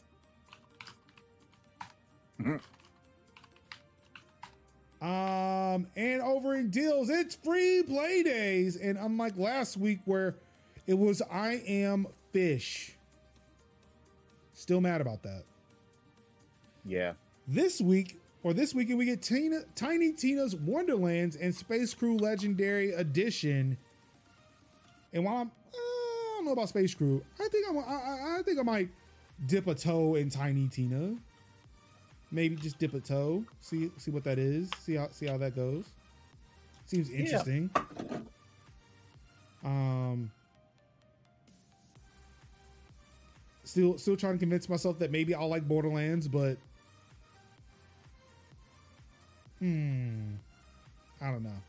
Um, 5.01 5.87
and 5.97 6.23
over 6.23 6.55
in 6.55 6.71
deals, 6.71 7.11
it's 7.11 7.35
free 7.37 7.83
play 7.83 8.23
days. 8.23 8.77
And 8.77 8.97
unlike 8.99 9.37
last 9.37 9.77
week 9.77 10.01
where 10.05 10.37
It 10.87 10.95
was 10.95 11.23
I 11.31 11.63
Am 11.67 12.07
Fish. 12.33 12.97
Still 14.53 14.81
mad 14.81 15.01
about 15.01 15.23
that. 15.23 15.45
Yeah. 16.85 17.15
This 17.49 17.81
week, 17.81 18.21
or 18.45 18.53
this 18.53 18.75
weekend, 18.75 18.99
we 18.99 19.07
get 19.07 19.23
Tina, 19.23 19.63
Tiny 19.75 20.13
Tina's 20.13 20.55
Wonderlands 20.55 21.35
and 21.35 21.53
Space 21.53 21.95
Crew 21.95 22.19
Legendary 22.19 22.93
Edition. 22.93 23.77
And 25.15 25.25
while 25.25 25.37
I'm, 25.37 25.47
uh, 25.47 25.51
I 25.73 26.33
don't 26.37 26.45
know 26.45 26.53
about 26.53 26.69
Space 26.69 26.95
Crew, 26.95 27.25
I 27.41 27.49
think 27.49 27.67
I'm, 27.69 27.79
I, 27.79 28.39
I 28.39 28.43
think 28.45 28.61
I 28.61 28.63
might 28.63 28.91
dip 29.47 29.67
a 29.67 29.75
toe 29.75 30.17
in 30.17 30.29
Tiny 30.29 30.69
Tina. 30.69 31.17
Maybe 32.31 32.57
just 32.57 32.79
dip 32.79 32.93
a 32.95 33.01
toe, 33.01 33.45
see 33.61 33.91
see 33.97 34.11
what 34.11 34.25
that 34.25 34.39
is, 34.39 34.69
see 34.81 34.95
how 34.95 35.09
see 35.11 35.27
how 35.27 35.39
that 35.39 35.55
goes. 35.55 35.85
Seems 36.85 37.09
interesting. 37.09 37.71
Yeah. 37.75 38.19
Um, 39.65 40.31
still 43.63 43.97
still 43.97 44.17
trying 44.17 44.35
to 44.35 44.39
convince 44.39 44.69
myself 44.69 44.99
that 44.99 45.13
maybe 45.13 45.35
I'll 45.35 45.49
like 45.49 45.67
Borderlands, 45.67 46.27
but 46.29 46.59
hmm, 49.65 50.35
I 51.21 51.31
don't 51.31 51.43
know. 51.43 51.63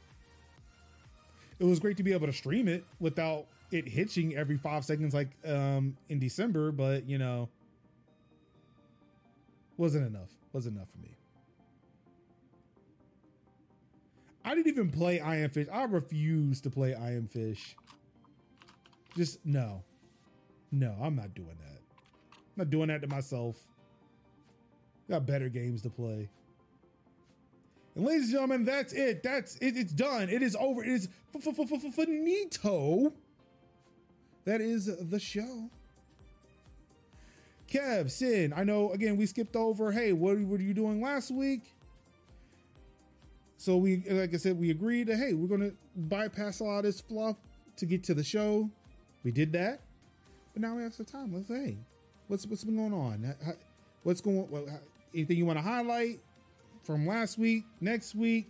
It 1.59 1.63
was 1.63 1.79
great 1.79 1.97
to 1.97 2.03
be 2.03 2.11
able 2.11 2.27
to 2.27 2.33
stream 2.33 2.67
it 2.67 2.83
without 2.99 3.45
it 3.71 3.87
hitching 3.87 4.35
every 4.35 4.57
five 4.57 4.83
seconds 4.83 5.13
like 5.13 5.29
um 5.47 5.95
in 6.09 6.19
December, 6.19 6.71
but 6.71 7.07
you 7.07 7.17
know, 7.17 7.49
wasn't 9.77 10.05
enough. 10.07 10.29
Wasn't 10.51 10.75
enough 10.75 10.89
for 10.89 10.97
me. 10.99 11.15
I 14.43 14.53
didn't 14.55 14.67
even 14.67 14.91
play 14.91 15.19
I 15.21 15.37
Am 15.37 15.49
Fish. 15.49 15.67
I 15.71 15.83
refuse 15.85 16.61
to 16.61 16.69
play 16.69 16.93
I 16.93 17.13
Am 17.13 17.27
Fish. 17.27 17.75
Just 19.15 19.39
no. 19.45 19.83
No, 20.71 20.95
I'm 21.01 21.15
not 21.15 21.33
doing 21.33 21.55
that. 21.61 21.81
I'm 22.33 22.57
not 22.57 22.69
doing 22.69 22.89
that 22.89 23.01
to 23.01 23.07
myself. 23.07 23.55
Got 25.09 25.25
better 25.25 25.49
games 25.49 25.81
to 25.83 25.89
play. 25.89 26.29
And 27.95 28.05
ladies 28.05 28.23
and 28.23 28.31
gentlemen, 28.31 28.65
that's 28.65 28.93
it. 28.93 29.23
That's 29.23 29.55
it. 29.57 29.77
It's 29.77 29.93
done. 29.93 30.29
It 30.29 30.43
is 30.43 30.55
over. 30.57 30.83
It 30.83 30.89
is 30.89 31.09
finito. 31.41 33.13
That 34.43 34.61
is 34.61 35.09
the 35.09 35.19
show. 35.19 35.69
Kev, 37.71 38.11
Sin, 38.11 38.53
I 38.55 38.63
know 38.63 38.91
again 38.91 39.17
we 39.17 39.25
skipped 39.25 39.55
over. 39.55 39.91
Hey, 39.91 40.13
what 40.13 40.39
were 40.39 40.59
you 40.59 40.73
doing 40.73 41.01
last 41.01 41.31
week? 41.31 41.73
So 43.57 43.77
we, 43.77 44.03
like 44.07 44.33
I 44.33 44.37
said, 44.37 44.59
we 44.59 44.69
agreed 44.69 45.07
that 45.07 45.17
hey, 45.17 45.33
we're 45.33 45.47
gonna 45.47 45.71
bypass 45.95 46.59
a 46.59 46.65
lot 46.65 46.79
of 46.79 46.83
this 46.83 47.01
fluff 47.01 47.37
to 47.77 47.85
get 47.85 48.03
to 48.03 48.13
the 48.13 48.23
show. 48.23 48.69
We 49.23 49.31
did 49.31 49.51
that, 49.53 49.79
but 50.53 50.61
now 50.61 50.75
we 50.75 50.83
have 50.83 50.93
some 50.93 51.07
time. 51.07 51.33
Let's 51.33 51.47
hey, 51.47 51.77
what's 52.27 52.45
what's 52.45 52.63
been 52.63 52.75
going 52.75 52.93
on? 52.93 53.35
What's 54.03 54.21
going? 54.21 54.47
What, 54.49 54.65
anything 55.13 55.37
you 55.37 55.45
want 55.45 55.57
to 55.57 55.63
highlight 55.63 56.19
from 56.85 57.07
last 57.07 57.37
week, 57.37 57.65
next 57.81 58.15
week? 58.15 58.47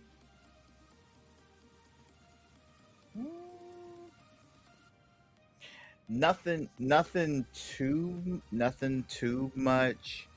Nothing, 6.08 6.68
nothing 6.78 7.46
too, 7.52 8.40
nothing 8.52 9.04
too 9.08 9.50
much. 9.56 10.28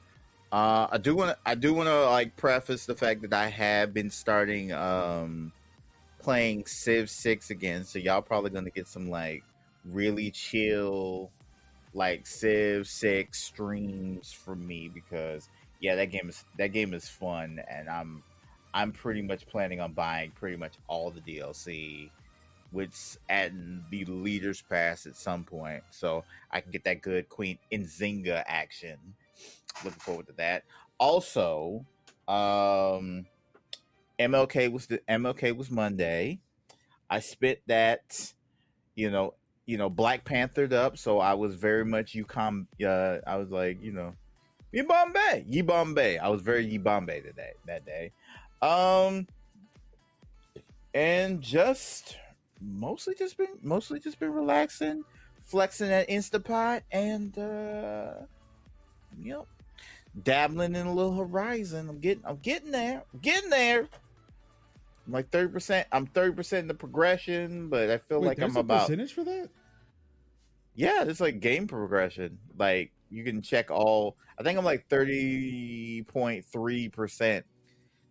Uh, 0.51 0.87
I 0.89 0.97
do 0.97 1.15
want 1.15 1.31
to, 1.31 1.37
I 1.45 1.53
do 1.53 1.73
want 1.75 1.89
to 1.89 2.05
like 2.05 2.35
preface 2.35 2.87
the 2.87 2.95
fact 2.95 3.21
that 3.21 3.33
I 3.33 3.47
have 3.49 3.93
been 3.93 4.09
starting 4.09 4.71
um 4.71 5.51
playing 6.19 6.65
Civ 6.65 7.09
Six 7.09 7.51
again, 7.51 7.83
so 7.83 7.99
y'all 7.99 8.21
probably 8.21 8.49
gonna 8.49 8.71
get 8.71 8.87
some 8.87 9.09
like 9.11 9.43
really 9.85 10.31
chill 10.31 11.29
like 11.93 12.25
Civ 12.25 12.87
Six 12.87 13.39
streams 13.43 14.31
from 14.31 14.65
me 14.65 14.89
because 14.91 15.49
yeah, 15.79 15.95
that 15.95 16.07
game 16.07 16.29
is 16.29 16.43
that 16.57 16.67
game 16.67 16.93
is 16.93 17.07
fun, 17.07 17.61
and 17.69 17.89
I'm 17.89 18.23
I'm 18.73 18.91
pretty 18.91 19.21
much 19.21 19.47
planning 19.47 19.79
on 19.79 19.93
buying 19.93 20.31
pretty 20.31 20.57
much 20.57 20.73
all 20.87 21.11
the 21.11 21.21
DLC, 21.21 22.09
which 22.71 23.17
adding 23.29 23.83
the 23.89 24.05
leaders 24.05 24.61
pass 24.61 25.05
at 25.05 25.15
some 25.15 25.43
point, 25.43 25.83
so 25.91 26.23
I 26.51 26.61
can 26.61 26.71
get 26.71 26.83
that 26.83 27.01
good 27.01 27.29
Queen 27.29 27.57
Nzinga 27.71 28.43
action. 28.45 28.97
Looking 29.83 29.99
forward 29.99 30.27
to 30.27 30.33
that. 30.33 30.63
Also, 30.97 31.85
um, 32.27 33.25
MLK 34.19 34.71
was 34.71 34.87
the 34.87 34.99
MLK 35.09 35.55
was 35.55 35.71
Monday. 35.71 36.39
I 37.09 37.21
spit 37.21 37.61
that, 37.67 38.33
you 38.95 39.09
know, 39.09 39.33
you 39.65 39.77
know, 39.77 39.89
Black 39.89 40.25
Panthered 40.25 40.73
up, 40.73 40.97
so 40.97 41.19
I 41.19 41.33
was 41.33 41.55
very 41.55 41.85
much 41.85 42.13
UConn. 42.13 42.67
Uh, 42.83 43.19
I 43.25 43.37
was 43.37 43.49
like, 43.49 43.81
you 43.81 43.93
know, 43.93 44.13
Yibambe, 44.73 45.43
Ye 45.47 45.61
Bombay. 45.61 46.17
I 46.17 46.27
was 46.29 46.41
very 46.41 46.65
Yibambe 46.65 47.23
today 47.23 47.53
that 47.65 47.85
day. 47.85 48.11
Um, 48.61 49.27
and 50.93 51.41
just 51.41 52.17
mostly 52.61 53.15
just 53.15 53.37
been 53.37 53.47
mostly 53.61 53.99
just 53.99 54.19
been 54.19 54.33
relaxing, 54.33 55.03
flexing 55.41 55.89
at 55.89 56.09
Instapot, 56.09 56.81
and 56.91 57.37
uh, 57.37 58.13
yep, 59.21 59.45
dabbling 60.23 60.75
in 60.75 60.85
a 60.85 60.93
little 60.93 61.15
Horizon. 61.15 61.89
I'm 61.89 61.99
getting, 61.99 62.23
I'm 62.25 62.37
getting 62.37 62.71
there, 62.71 63.03
I'm 63.13 63.19
getting 63.19 63.49
there. 63.49 63.87
I'm 65.07 65.13
like 65.13 65.29
thirty 65.31 65.51
percent. 65.51 65.87
I'm 65.91 66.05
thirty 66.05 66.35
percent 66.35 66.63
in 66.63 66.67
the 66.67 66.73
progression, 66.75 67.69
but 67.69 67.89
I 67.89 67.97
feel 67.97 68.21
Wait, 68.21 68.27
like 68.27 68.41
I'm 68.41 68.55
a 68.55 68.59
about 68.59 68.81
percentage 68.81 69.13
for 69.13 69.23
that. 69.23 69.49
yeah, 70.75 71.03
it's 71.05 71.19
like 71.19 71.39
game 71.39 71.65
progression. 71.67 72.37
Like 72.57 72.91
you 73.09 73.23
can 73.23 73.41
check 73.41 73.71
all. 73.71 74.17
I 74.39 74.43
think 74.43 74.57
I'm 74.57 74.65
like 74.65 74.87
thirty 74.89 76.03
point 76.03 76.45
three 76.45 76.89
percent 76.89 77.45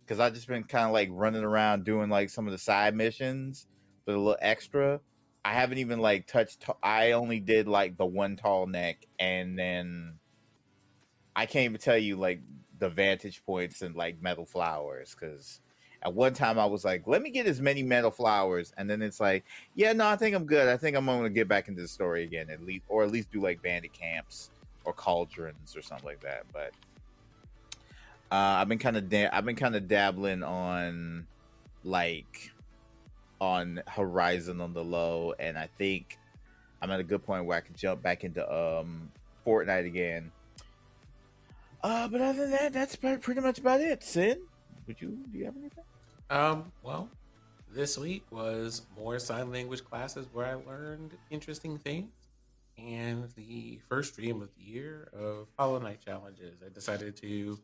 because 0.05 0.19
I 0.19 0.29
just 0.29 0.47
been 0.47 0.63
kind 0.63 0.85
of 0.85 0.91
like 0.91 1.09
running 1.11 1.43
around 1.43 1.85
doing 1.85 2.09
like 2.09 2.29
some 2.29 2.47
of 2.47 2.51
the 2.51 2.57
side 2.57 2.95
missions 2.95 3.67
with 4.05 4.15
a 4.15 4.19
little 4.19 4.37
extra. 4.41 4.99
I 5.45 5.53
haven't 5.53 5.77
even 5.77 5.99
like 5.99 6.27
touched. 6.27 6.65
I 6.83 7.13
only 7.13 7.39
did 7.39 7.67
like 7.67 7.97
the 7.97 8.05
one 8.05 8.35
tall 8.35 8.67
neck, 8.67 9.05
and 9.19 9.57
then 9.57 10.15
I 11.35 11.45
can't 11.45 11.65
even 11.65 11.79
tell 11.79 11.97
you 11.97 12.17
like 12.17 12.41
the 12.77 12.89
vantage 12.89 13.43
points 13.45 13.81
and 13.81 13.95
like 13.95 14.21
metal 14.21 14.45
flowers 14.45 15.15
because 15.17 15.61
at 16.01 16.13
one 16.13 16.33
time 16.33 16.57
I 16.57 16.65
was 16.65 16.85
like, 16.85 17.07
let 17.07 17.21
me 17.21 17.29
get 17.29 17.45
as 17.45 17.61
many 17.61 17.83
metal 17.83 18.11
flowers, 18.11 18.73
and 18.77 18.89
then 18.89 19.01
it's 19.01 19.19
like, 19.19 19.45
yeah, 19.75 19.93
no, 19.93 20.07
I 20.07 20.15
think 20.15 20.35
I'm 20.35 20.45
good. 20.45 20.67
I 20.67 20.77
think 20.77 20.95
I'm 20.95 21.05
to 21.05 21.29
get 21.29 21.47
back 21.47 21.67
into 21.67 21.81
the 21.81 21.87
story 21.87 22.23
again 22.23 22.49
at 22.49 22.63
least, 22.63 22.83
or 22.87 23.03
at 23.03 23.11
least 23.11 23.31
do 23.31 23.41
like 23.41 23.61
bandit 23.61 23.93
camps 23.93 24.51
or 24.89 24.93
cauldrons 24.93 25.77
or 25.77 25.81
something 25.81 26.07
like 26.07 26.21
that. 26.21 26.43
But 26.51 26.73
uh, 28.31 28.57
I've 28.59 28.67
been 28.67 28.79
kind 28.79 28.97
of 28.97 29.07
da- 29.07 29.29
I've 29.31 29.45
been 29.45 29.55
kind 29.55 29.75
of 29.75 29.87
dabbling 29.87 30.43
on 30.43 31.27
like 31.83 32.51
on 33.39 33.81
Horizon 33.87 34.59
on 34.59 34.73
the 34.73 34.83
low, 34.83 35.33
and 35.39 35.57
I 35.57 35.69
think 35.77 36.17
I'm 36.81 36.89
at 36.91 36.99
a 36.99 37.03
good 37.03 37.23
point 37.23 37.45
where 37.45 37.57
I 37.57 37.61
can 37.61 37.75
jump 37.75 38.01
back 38.01 38.23
into 38.23 38.43
um 38.51 39.11
Fortnite 39.45 39.85
again. 39.85 40.31
Uh, 41.81 42.07
but 42.07 42.19
other 42.19 42.41
than 42.41 42.51
that, 42.51 42.73
that's 42.73 42.95
pretty 42.95 43.39
much 43.39 43.59
about 43.59 43.79
it. 43.79 44.03
Sin, 44.03 44.39
would 44.87 44.99
you 44.99 45.17
do 45.31 45.37
you 45.37 45.45
have 45.45 45.55
anything? 45.55 45.83
Um, 46.31 46.71
well, 46.83 47.09
this 47.71 47.97
week 47.97 48.23
was 48.31 48.81
more 48.97 49.19
sign 49.19 49.51
language 49.51 49.83
classes 49.85 50.27
where 50.33 50.45
I 50.45 50.55
learned 50.55 51.11
interesting 51.29 51.77
things. 51.77 52.09
And 52.87 53.29
the 53.35 53.79
first 53.89 54.13
stream 54.13 54.41
of 54.41 54.49
the 54.57 54.63
year 54.63 55.09
of 55.13 55.47
Hollow 55.57 55.79
Knight 55.79 55.99
challenges. 56.03 56.59
I 56.65 56.69
decided 56.69 57.15
to 57.17 57.59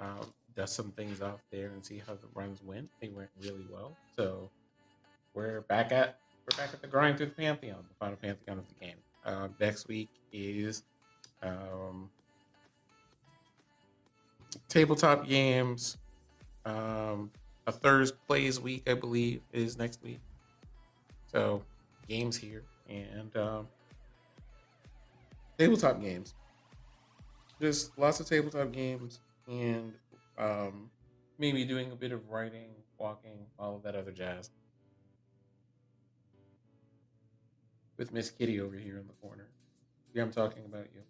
um, 0.00 0.32
dust 0.56 0.74
some 0.74 0.90
things 0.92 1.22
off 1.22 1.40
there 1.50 1.68
and 1.68 1.84
see 1.84 2.02
how 2.04 2.14
the 2.14 2.28
runs 2.34 2.62
went. 2.62 2.88
They 3.00 3.08
went 3.08 3.30
really 3.40 3.66
well. 3.70 3.96
So 4.16 4.50
we're 5.34 5.60
back 5.62 5.92
at 5.92 6.18
we're 6.44 6.56
back 6.56 6.74
at 6.74 6.82
the 6.82 6.88
grind 6.88 7.18
through 7.18 7.26
the 7.26 7.32
Pantheon, 7.32 7.84
the 7.88 7.94
final 7.94 8.16
Pantheon 8.16 8.58
of 8.58 8.64
the 8.68 8.86
game. 8.86 8.96
Um, 9.24 9.54
next 9.60 9.86
week 9.86 10.10
is 10.32 10.82
um, 11.42 12.10
tabletop 14.68 15.28
games. 15.28 15.98
Um, 16.64 17.30
a 17.66 17.72
Thursday 17.72 18.16
plays 18.26 18.60
week, 18.60 18.88
I 18.88 18.94
believe, 18.94 19.40
is 19.52 19.78
next 19.78 20.02
week. 20.02 20.20
So 21.30 21.62
games 22.08 22.36
here 22.36 22.64
and 22.88 23.34
um, 23.36 23.68
tabletop 25.62 26.00
games. 26.00 26.34
Just 27.60 27.96
lots 27.98 28.20
of 28.20 28.26
tabletop 28.26 28.72
games 28.72 29.20
and 29.48 29.92
um, 30.38 30.90
maybe 31.38 31.64
doing 31.64 31.92
a 31.92 31.96
bit 31.96 32.12
of 32.12 32.28
writing, 32.28 32.70
walking, 32.98 33.46
all 33.58 33.76
of 33.76 33.82
that 33.82 33.94
other 33.94 34.10
jazz. 34.10 34.50
With 37.96 38.12
Miss 38.12 38.30
Kitty 38.30 38.60
over 38.60 38.76
here 38.76 38.98
in 38.98 39.06
the 39.06 39.12
corner. 39.14 39.48
Yeah, 40.14 40.22
I'm 40.22 40.32
talking 40.32 40.64
about 40.64 40.86
you. 40.94 41.02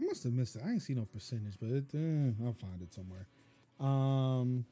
I 0.00 0.04
must 0.04 0.24
have 0.24 0.32
missed 0.32 0.56
it. 0.56 0.62
I 0.64 0.70
ain't 0.70 0.82
see 0.82 0.94
no 0.94 1.04
percentage, 1.04 1.54
but 1.60 1.68
it, 1.70 1.84
eh, 1.94 2.44
I'll 2.44 2.54
find 2.54 2.80
it 2.82 2.92
somewhere. 2.92 3.26
Um, 3.78 4.64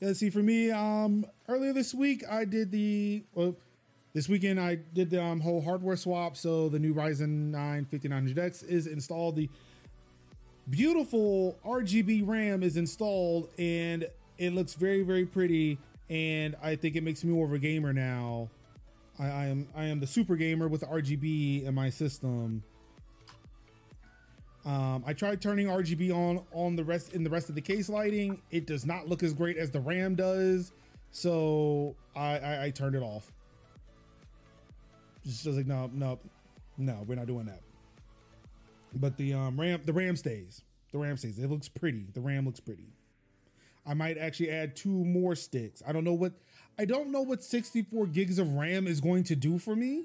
let's 0.00 0.20
see. 0.20 0.30
For 0.30 0.42
me, 0.42 0.70
um, 0.70 1.26
earlier 1.48 1.72
this 1.72 1.94
week 1.94 2.22
I 2.30 2.44
did 2.44 2.70
the 2.70 3.24
well, 3.34 3.56
this 4.16 4.30
weekend 4.30 4.58
I 4.58 4.76
did 4.94 5.10
the 5.10 5.22
um, 5.22 5.40
whole 5.40 5.60
hardware 5.60 5.94
swap. 5.94 6.38
So 6.38 6.70
the 6.70 6.78
new 6.78 6.94
Ryzen 6.94 7.50
9 7.50 7.86
5900X 7.92 8.64
is 8.66 8.86
installed. 8.86 9.36
The 9.36 9.50
beautiful 10.70 11.58
RGB 11.62 12.26
RAM 12.26 12.62
is 12.62 12.78
installed, 12.78 13.50
and 13.58 14.06
it 14.38 14.54
looks 14.54 14.72
very 14.72 15.02
very 15.02 15.26
pretty. 15.26 15.78
And 16.08 16.56
I 16.62 16.76
think 16.76 16.96
it 16.96 17.02
makes 17.02 17.24
me 17.24 17.34
more 17.34 17.44
of 17.44 17.52
a 17.52 17.58
gamer 17.58 17.92
now. 17.92 18.48
I, 19.18 19.26
I 19.26 19.46
am 19.48 19.68
I 19.76 19.84
am 19.84 20.00
the 20.00 20.06
super 20.06 20.34
gamer 20.34 20.66
with 20.66 20.80
RGB 20.80 21.66
in 21.66 21.74
my 21.74 21.90
system. 21.90 22.62
Um, 24.64 25.04
I 25.06 25.12
tried 25.12 25.42
turning 25.42 25.66
RGB 25.66 26.10
on 26.10 26.42
on 26.52 26.74
the 26.74 26.84
rest 26.84 27.12
in 27.12 27.22
the 27.22 27.30
rest 27.30 27.50
of 27.50 27.54
the 27.54 27.60
case 27.60 27.90
lighting. 27.90 28.40
It 28.50 28.66
does 28.66 28.86
not 28.86 29.10
look 29.10 29.22
as 29.22 29.34
great 29.34 29.58
as 29.58 29.70
the 29.70 29.80
RAM 29.80 30.14
does, 30.14 30.72
so 31.10 31.94
I 32.16 32.38
I, 32.38 32.64
I 32.64 32.70
turned 32.70 32.94
it 32.94 33.02
off. 33.02 33.30
Just, 35.26 35.46
like 35.46 35.66
no 35.66 35.90
no 35.92 36.20
no, 36.78 37.04
we're 37.06 37.16
not 37.16 37.26
doing 37.26 37.46
that. 37.46 37.62
But 38.94 39.16
the 39.16 39.34
um, 39.34 39.60
RAM 39.60 39.82
the 39.84 39.92
RAM 39.92 40.16
stays. 40.16 40.62
The 40.92 40.98
RAM 40.98 41.16
stays. 41.16 41.38
It 41.38 41.50
looks 41.50 41.68
pretty. 41.68 42.06
The 42.14 42.20
RAM 42.20 42.46
looks 42.46 42.60
pretty. 42.60 42.88
I 43.84 43.94
might 43.94 44.18
actually 44.18 44.50
add 44.50 44.76
two 44.76 44.88
more 44.88 45.34
sticks. 45.34 45.82
I 45.86 45.92
don't 45.92 46.04
know 46.04 46.12
what 46.12 46.32
I 46.78 46.84
don't 46.84 47.10
know 47.10 47.22
what 47.22 47.42
64 47.42 48.06
gigs 48.06 48.38
of 48.38 48.52
RAM 48.52 48.86
is 48.86 49.00
going 49.00 49.24
to 49.24 49.36
do 49.36 49.58
for 49.58 49.74
me 49.74 50.04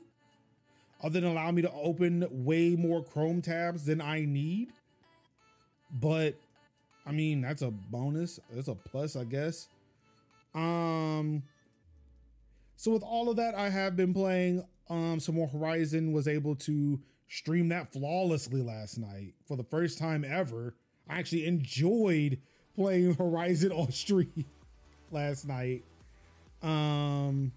other 1.04 1.20
than 1.20 1.30
allow 1.30 1.52
me 1.52 1.62
to 1.64 1.72
open 1.72 2.28
way 2.30 2.76
more 2.76 3.04
Chrome 3.04 3.42
tabs 3.42 3.86
than 3.86 4.02
I 4.02 4.26
need. 4.26 4.70
But 6.00 6.36
I 7.06 7.12
mean, 7.12 7.42
that's 7.42 7.62
a 7.62 7.72
bonus. 7.72 8.40
That's 8.52 8.68
a 8.68 8.76
plus, 8.76 9.16
I 9.16 9.24
guess. 9.24 9.68
Um 10.54 11.44
so 12.76 12.92
with 12.92 13.04
all 13.04 13.30
of 13.30 13.36
that, 13.36 13.54
I 13.54 13.70
have 13.70 13.96
been 13.96 14.14
playing 14.14 14.64
um 14.92 15.20
some 15.20 15.36
more 15.36 15.48
Horizon, 15.48 16.12
was 16.12 16.28
able 16.28 16.56
to 16.58 17.00
stream 17.30 17.70
that 17.70 17.94
flawlessly 17.94 18.62
last 18.62 18.98
night 18.98 19.34
for 19.48 19.56
the 19.56 19.64
first 19.64 19.98
time 19.98 20.26
ever. 20.26 20.76
I 21.10 21.18
actually 21.18 21.46
enjoyed 21.46 22.40
playing 22.76 23.14
Horizon 23.16 23.72
on 23.72 23.92
stream 23.92 24.46
last 25.12 25.48
night. 25.48 25.84
Um 26.62 27.54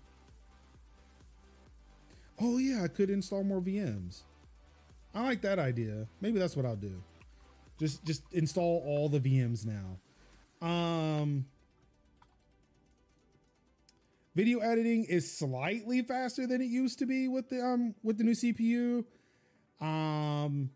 Oh 2.41 2.59
yeah, 2.59 2.83
I 2.85 2.89
could 2.89 3.11
install 3.11 3.45
more 3.45 3.61
VMs. 3.61 4.23
I 5.15 5.23
like 5.23 5.41
that 5.43 5.59
idea. 5.59 6.07
Maybe 6.21 6.39
that's 6.39 6.57
what 6.57 6.67
I'll 6.67 6.77
do. 6.77 7.03
Just 7.79 8.05
just 8.05 8.23
install 8.33 8.83
all 8.87 9.09
the 9.09 9.21
VMs 9.21 9.67
now. 9.67 10.67
Um 10.67 11.47
Video 14.35 14.59
editing 14.59 15.05
is 15.05 15.39
slightly 15.39 16.03
faster 16.03 16.47
than 16.47 16.61
it 16.61 16.67
used 16.67 16.99
to 16.99 17.07
be 17.07 17.29
with 17.29 17.49
the 17.49 17.65
um 17.65 17.95
with 18.03 18.19
the 18.19 18.25
new 18.25 18.33
CPU. 18.33 19.05
Um 19.81 20.71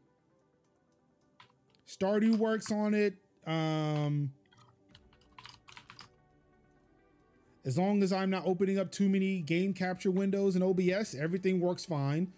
Stardew 1.88 2.36
works 2.36 2.70
on 2.70 2.94
it. 2.94 3.14
Um 3.46 4.32
As 7.64 7.76
long 7.76 8.02
as 8.02 8.14
I'm 8.14 8.30
not 8.30 8.44
opening 8.46 8.78
up 8.78 8.90
too 8.90 9.10
many 9.10 9.42
game 9.42 9.74
capture 9.74 10.10
windows 10.10 10.56
in 10.56 10.62
OBS, 10.62 11.14
everything 11.14 11.60
works 11.60 11.84
fine. 11.84 12.32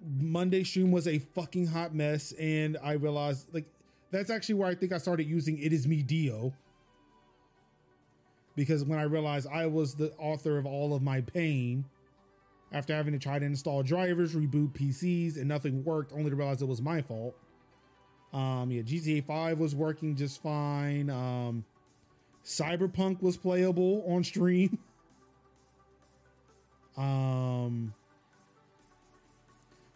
Monday 0.00 0.64
stream 0.64 0.90
was 0.90 1.06
a 1.06 1.18
fucking 1.18 1.66
hot 1.66 1.94
mess, 1.94 2.32
and 2.32 2.78
I 2.82 2.92
realized 2.92 3.52
like 3.52 3.66
that's 4.10 4.30
actually 4.30 4.54
where 4.54 4.68
I 4.68 4.74
think 4.74 4.92
I 4.92 4.98
started 4.98 5.26
using 5.26 5.58
it 5.58 5.72
is 5.72 5.86
me 5.86 6.02
Dio. 6.02 6.54
Because 8.56 8.84
when 8.84 8.98
I 8.98 9.02
realized 9.02 9.48
I 9.50 9.66
was 9.66 9.94
the 9.94 10.12
author 10.18 10.58
of 10.58 10.66
all 10.66 10.94
of 10.94 11.02
my 11.02 11.20
pain, 11.20 11.84
after 12.72 12.94
having 12.94 13.12
to 13.12 13.18
try 13.18 13.38
to 13.38 13.44
install 13.44 13.82
drivers, 13.82 14.34
reboot 14.34 14.72
PCs, 14.72 15.36
and 15.36 15.46
nothing 15.46 15.84
worked, 15.84 16.12
only 16.12 16.30
to 16.30 16.36
realize 16.36 16.60
it 16.60 16.68
was 16.68 16.82
my 16.82 17.02
fault. 17.02 17.36
Um, 18.32 18.70
yeah, 18.70 18.82
GTA 18.82 19.24
5 19.24 19.60
was 19.60 19.74
working 19.74 20.16
just 20.16 20.42
fine. 20.42 21.08
Um, 21.08 21.64
Cyberpunk 22.44 23.22
was 23.22 23.36
playable 23.36 24.04
on 24.08 24.24
stream. 24.24 24.78
Um 26.96 27.92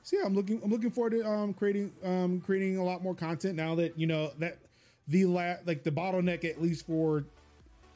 so 0.03 0.17
yeah, 0.19 0.27
I'm 0.27 0.35
looking 0.35 0.61
I'm 0.65 0.71
looking 0.71 0.91
forward 0.91 1.11
to 1.11 1.25
um 1.25 1.55
creating 1.55 1.93
um 2.03 2.41
creating 2.41 2.77
a 2.79 2.83
lot 2.83 3.05
more 3.05 3.15
content 3.15 3.55
now 3.55 3.77
that 3.77 3.97
you 3.97 4.09
know 4.09 4.33
that 4.39 4.59
the 5.07 5.27
la- 5.27 5.59
like 5.65 5.85
the 5.85 5.93
bottleneck 5.93 6.45
at 6.45 6.61
least 6.61 6.87
for 6.87 7.25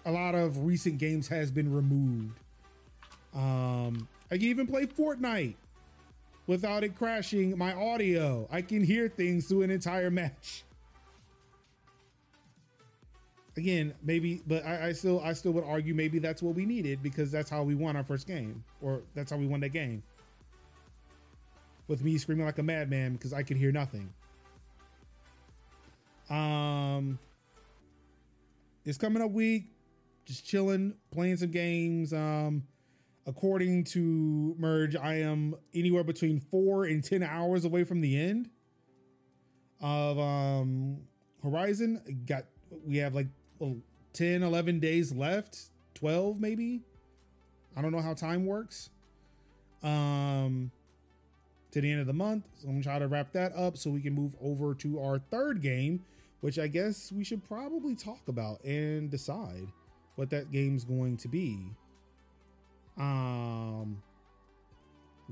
a 0.04 0.10
lot 0.10 0.34
of 0.34 0.64
recent 0.64 0.98
games 0.98 1.28
has 1.28 1.50
been 1.50 1.72
removed. 1.72 2.38
Um 3.34 4.08
I 4.30 4.36
can 4.38 4.46
even 4.46 4.66
play 4.66 4.86
Fortnite 4.86 5.54
without 6.46 6.84
it 6.84 6.96
crashing 6.96 7.56
my 7.56 7.72
audio. 7.74 8.48
I 8.50 8.62
can 8.62 8.82
hear 8.82 9.08
things 9.08 9.46
through 9.46 9.62
an 9.62 9.70
entire 9.70 10.10
match 10.10 10.64
again, 13.56 13.94
maybe, 14.02 14.42
but 14.46 14.64
I, 14.64 14.88
I, 14.88 14.92
still, 14.92 15.20
I 15.20 15.32
still 15.32 15.52
would 15.52 15.64
argue 15.64 15.94
maybe 15.94 16.18
that's 16.18 16.42
what 16.42 16.54
we 16.54 16.64
needed 16.64 17.02
because 17.02 17.30
that's 17.30 17.50
how 17.50 17.62
we 17.62 17.74
won 17.74 17.96
our 17.96 18.04
first 18.04 18.26
game, 18.26 18.64
or 18.80 19.02
that's 19.14 19.30
how 19.30 19.36
we 19.36 19.46
won 19.46 19.60
that 19.60 19.70
game. 19.70 20.02
With 21.88 22.02
me 22.02 22.16
screaming 22.18 22.46
like 22.46 22.58
a 22.58 22.62
madman 22.62 23.14
because 23.14 23.32
I 23.32 23.42
could 23.42 23.56
hear 23.56 23.72
nothing. 23.72 24.08
Um, 26.30 27.18
it's 28.84 28.96
coming 28.96 29.22
up 29.22 29.30
week, 29.30 29.66
just 30.24 30.46
chilling, 30.46 30.94
playing 31.10 31.36
some 31.36 31.50
games. 31.50 32.12
Um, 32.12 32.64
according 33.26 33.84
to 33.84 34.54
Merge, 34.58 34.96
I 34.96 35.14
am 35.14 35.54
anywhere 35.74 36.04
between 36.04 36.40
four 36.40 36.84
and 36.84 37.02
ten 37.02 37.22
hours 37.22 37.64
away 37.64 37.84
from 37.84 38.00
the 38.00 38.18
end 38.18 38.50
of 39.80 40.18
um 40.18 40.98
Horizon. 41.42 42.24
Got 42.26 42.44
we 42.86 42.96
have 42.98 43.14
like 43.14 43.26
10, 44.14 44.42
11 44.42 44.80
days 44.80 45.12
left, 45.12 45.70
12 45.94 46.40
maybe. 46.40 46.82
I 47.76 47.82
don't 47.82 47.92
know 47.92 48.00
how 48.00 48.14
time 48.14 48.46
works. 48.46 48.90
Um, 49.82 50.70
to 51.72 51.80
the 51.80 51.90
end 51.90 52.00
of 52.00 52.06
the 52.06 52.12
month. 52.12 52.44
So 52.58 52.68
I'm 52.68 52.74
gonna 52.74 52.84
try 52.84 52.98
to 52.98 53.08
wrap 53.08 53.32
that 53.32 53.52
up 53.54 53.76
so 53.76 53.90
we 53.90 54.00
can 54.00 54.14
move 54.14 54.36
over 54.40 54.74
to 54.74 55.00
our 55.00 55.18
third 55.18 55.62
game, 55.62 56.04
which 56.40 56.58
I 56.58 56.66
guess 56.66 57.10
we 57.10 57.24
should 57.24 57.42
probably 57.48 57.94
talk 57.96 58.28
about 58.28 58.62
and 58.64 59.10
decide 59.10 59.68
what 60.22 60.30
that 60.30 60.52
game's 60.52 60.84
going 60.84 61.16
to 61.16 61.26
be. 61.26 61.58
Um, 62.96 64.00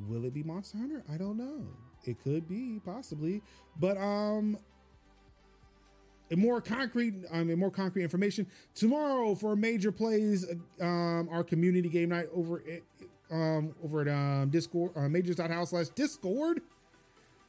will 0.08 0.24
it 0.24 0.34
be 0.34 0.42
Monster 0.42 0.78
Hunter? 0.78 1.04
I 1.08 1.16
don't 1.16 1.36
know. 1.36 1.62
It 2.06 2.20
could 2.24 2.48
be 2.48 2.80
possibly, 2.84 3.40
but 3.78 3.96
um, 3.98 4.58
more 6.34 6.60
concrete, 6.60 7.14
I 7.32 7.44
mean, 7.44 7.56
more 7.56 7.70
concrete 7.70 8.02
information 8.02 8.48
tomorrow 8.74 9.36
for 9.36 9.54
major 9.54 9.92
plays. 9.92 10.44
Um, 10.80 11.28
our 11.30 11.44
community 11.44 11.88
game 11.88 12.08
night 12.08 12.26
over 12.34 12.60
at 12.68 12.82
um, 13.30 13.72
over 13.84 14.00
at 14.00 14.08
um, 14.08 14.50
Discord, 14.50 14.90
uh, 14.96 15.08
majors.house 15.08 15.70
slash 15.70 15.90
Discord. 15.90 16.62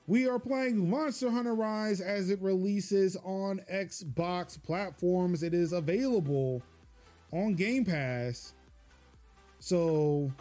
We 0.05 0.27
are 0.27 0.37
playing 0.37 0.87
Monster 0.87 1.31
Hunter 1.31 1.55
Rise 1.55 2.01
as 2.01 2.29
it 2.29 2.39
releases 2.39 3.17
on 3.23 3.61
Xbox 3.71 4.61
platforms. 4.61 5.41
It 5.41 5.55
is 5.55 5.73
available 5.73 6.61
on 7.31 7.55
Game 7.55 7.85
Pass. 7.85 8.53
So 9.59 10.31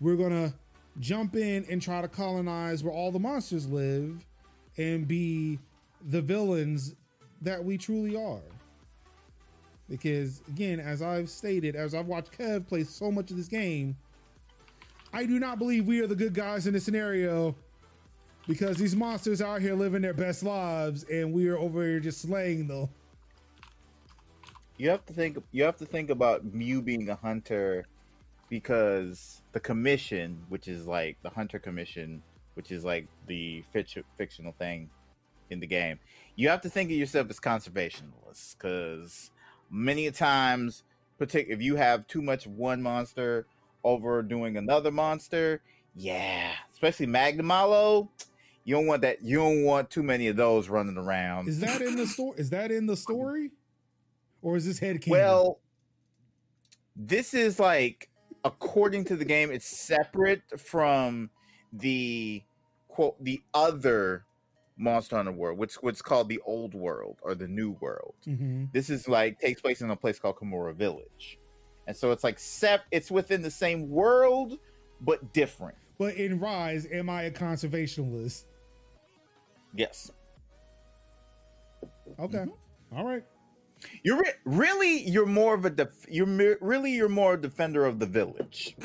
we're 0.00 0.16
gonna 0.16 0.52
jump 1.00 1.36
in 1.36 1.64
and 1.70 1.80
try 1.80 2.00
to 2.00 2.08
colonize 2.08 2.84
where 2.84 2.92
all 2.92 3.10
the 3.10 3.18
monsters 3.18 3.66
live 3.66 4.24
and 4.76 5.06
be 5.06 5.58
the 6.08 6.20
villains 6.20 6.94
that 7.40 7.64
we 7.64 7.78
truly 7.78 8.16
are. 8.16 8.40
Because 9.88 10.40
again, 10.48 10.80
as 10.80 11.02
I've 11.02 11.28
stated, 11.28 11.76
as 11.76 11.94
I've 11.94 12.06
watched 12.06 12.36
Kev 12.38 12.66
play 12.66 12.84
so 12.84 13.10
much 13.10 13.30
of 13.30 13.36
this 13.36 13.48
game, 13.48 13.96
I 15.12 15.26
do 15.26 15.38
not 15.38 15.58
believe 15.58 15.86
we 15.86 16.00
are 16.00 16.06
the 16.06 16.16
good 16.16 16.32
guys 16.32 16.66
in 16.66 16.72
this 16.72 16.84
scenario 16.84 17.54
because 18.48 18.78
these 18.78 18.96
monsters 18.96 19.42
out 19.42 19.60
here 19.60 19.74
living 19.74 20.02
their 20.02 20.14
best 20.14 20.42
lives 20.42 21.04
and 21.04 21.32
we 21.32 21.48
are 21.48 21.58
over 21.58 21.82
here 21.84 22.00
just 22.00 22.22
slaying 22.22 22.66
them. 22.66 22.88
You 24.82 24.90
have 24.90 25.06
to 25.06 25.12
think 25.12 25.38
you 25.52 25.62
have 25.62 25.76
to 25.76 25.86
think 25.86 26.10
about 26.10 26.42
you 26.52 26.82
being 26.82 27.08
a 27.08 27.14
hunter 27.14 27.86
because 28.50 29.40
the 29.52 29.60
commission, 29.60 30.42
which 30.48 30.66
is 30.66 30.88
like 30.88 31.16
the 31.22 31.30
hunter 31.30 31.60
commission, 31.60 32.20
which 32.54 32.72
is 32.72 32.84
like 32.84 33.06
the 33.28 33.62
fictional 33.72 34.52
thing 34.58 34.90
in 35.50 35.60
the 35.60 35.68
game, 35.68 36.00
you 36.34 36.48
have 36.48 36.62
to 36.62 36.68
think 36.68 36.90
of 36.90 36.96
yourself 36.96 37.30
as 37.30 37.38
conservationists 37.38 38.56
because 38.58 39.30
many 39.70 40.10
times, 40.10 40.82
particularly 41.16 41.54
if 41.54 41.64
you 41.64 41.76
have 41.76 42.08
too 42.08 42.20
much 42.20 42.48
one 42.48 42.82
monster 42.82 43.46
over 43.84 44.20
doing 44.20 44.56
another 44.56 44.90
monster, 44.90 45.62
yeah, 45.94 46.54
especially 46.72 47.06
Magnamalo, 47.06 48.08
you 48.64 48.74
don't 48.74 48.86
want 48.88 49.02
that. 49.02 49.22
You 49.22 49.36
don't 49.36 49.62
want 49.62 49.90
too 49.90 50.02
many 50.02 50.26
of 50.26 50.34
those 50.34 50.68
running 50.68 50.98
around. 50.98 51.46
Is 51.46 51.60
that 51.60 51.80
in 51.80 51.94
the 51.94 52.06
story? 52.08 52.34
Is 52.36 52.50
that 52.50 52.72
in 52.72 52.86
the 52.86 52.96
story, 52.96 53.52
or 54.42 54.56
is 54.56 54.66
this 54.66 54.78
head 54.78 55.02
Well, 55.06 55.60
this 56.94 57.32
is 57.32 57.58
like 57.58 58.10
according 58.44 59.04
to 59.06 59.16
the 59.16 59.24
game, 59.24 59.50
it's 59.50 59.66
separate 59.66 60.42
from 60.58 61.30
the 61.72 62.42
quote 62.88 63.22
the 63.22 63.40
other 63.54 64.24
Monster 64.76 65.16
Hunter 65.16 65.32
world, 65.32 65.58
which 65.58 65.74
what's 65.76 66.02
called 66.02 66.28
the 66.28 66.40
old 66.44 66.74
world 66.74 67.18
or 67.22 67.34
the 67.34 67.48
new 67.48 67.72
world. 67.80 68.14
Mhm. 68.26 68.72
This 68.72 68.90
is 68.90 69.08
like 69.08 69.38
takes 69.38 69.60
place 69.60 69.80
in 69.80 69.90
a 69.90 69.96
place 69.96 70.18
called 70.18 70.36
Kamura 70.36 70.74
Village. 70.74 71.38
And 71.86 71.96
so 71.96 72.10
it's 72.12 72.24
like 72.24 72.38
sep 72.38 72.84
it's 72.90 73.10
within 73.10 73.42
the 73.42 73.50
same 73.50 73.88
world, 73.88 74.58
but 75.00 75.32
different. 75.32 75.76
But 75.98 76.16
in 76.16 76.38
Rise, 76.38 76.86
am 76.90 77.08
I 77.08 77.22
a 77.22 77.30
conservationist? 77.30 78.44
Yes. 79.74 80.10
Okay. 82.18 82.38
Mm-hmm. 82.38 82.96
All 82.96 83.06
right. 83.06 83.24
You're 84.02 84.18
re- 84.18 84.32
really 84.44 85.02
you're 85.08 85.26
more 85.26 85.54
of 85.54 85.64
a 85.64 85.70
def- 85.70 86.06
you're 86.08 86.26
me- 86.26 86.54
really 86.60 86.92
you're 86.92 87.08
more 87.08 87.34
a 87.34 87.40
defender 87.40 87.84
of 87.84 87.98
the 87.98 88.06
village. 88.06 88.76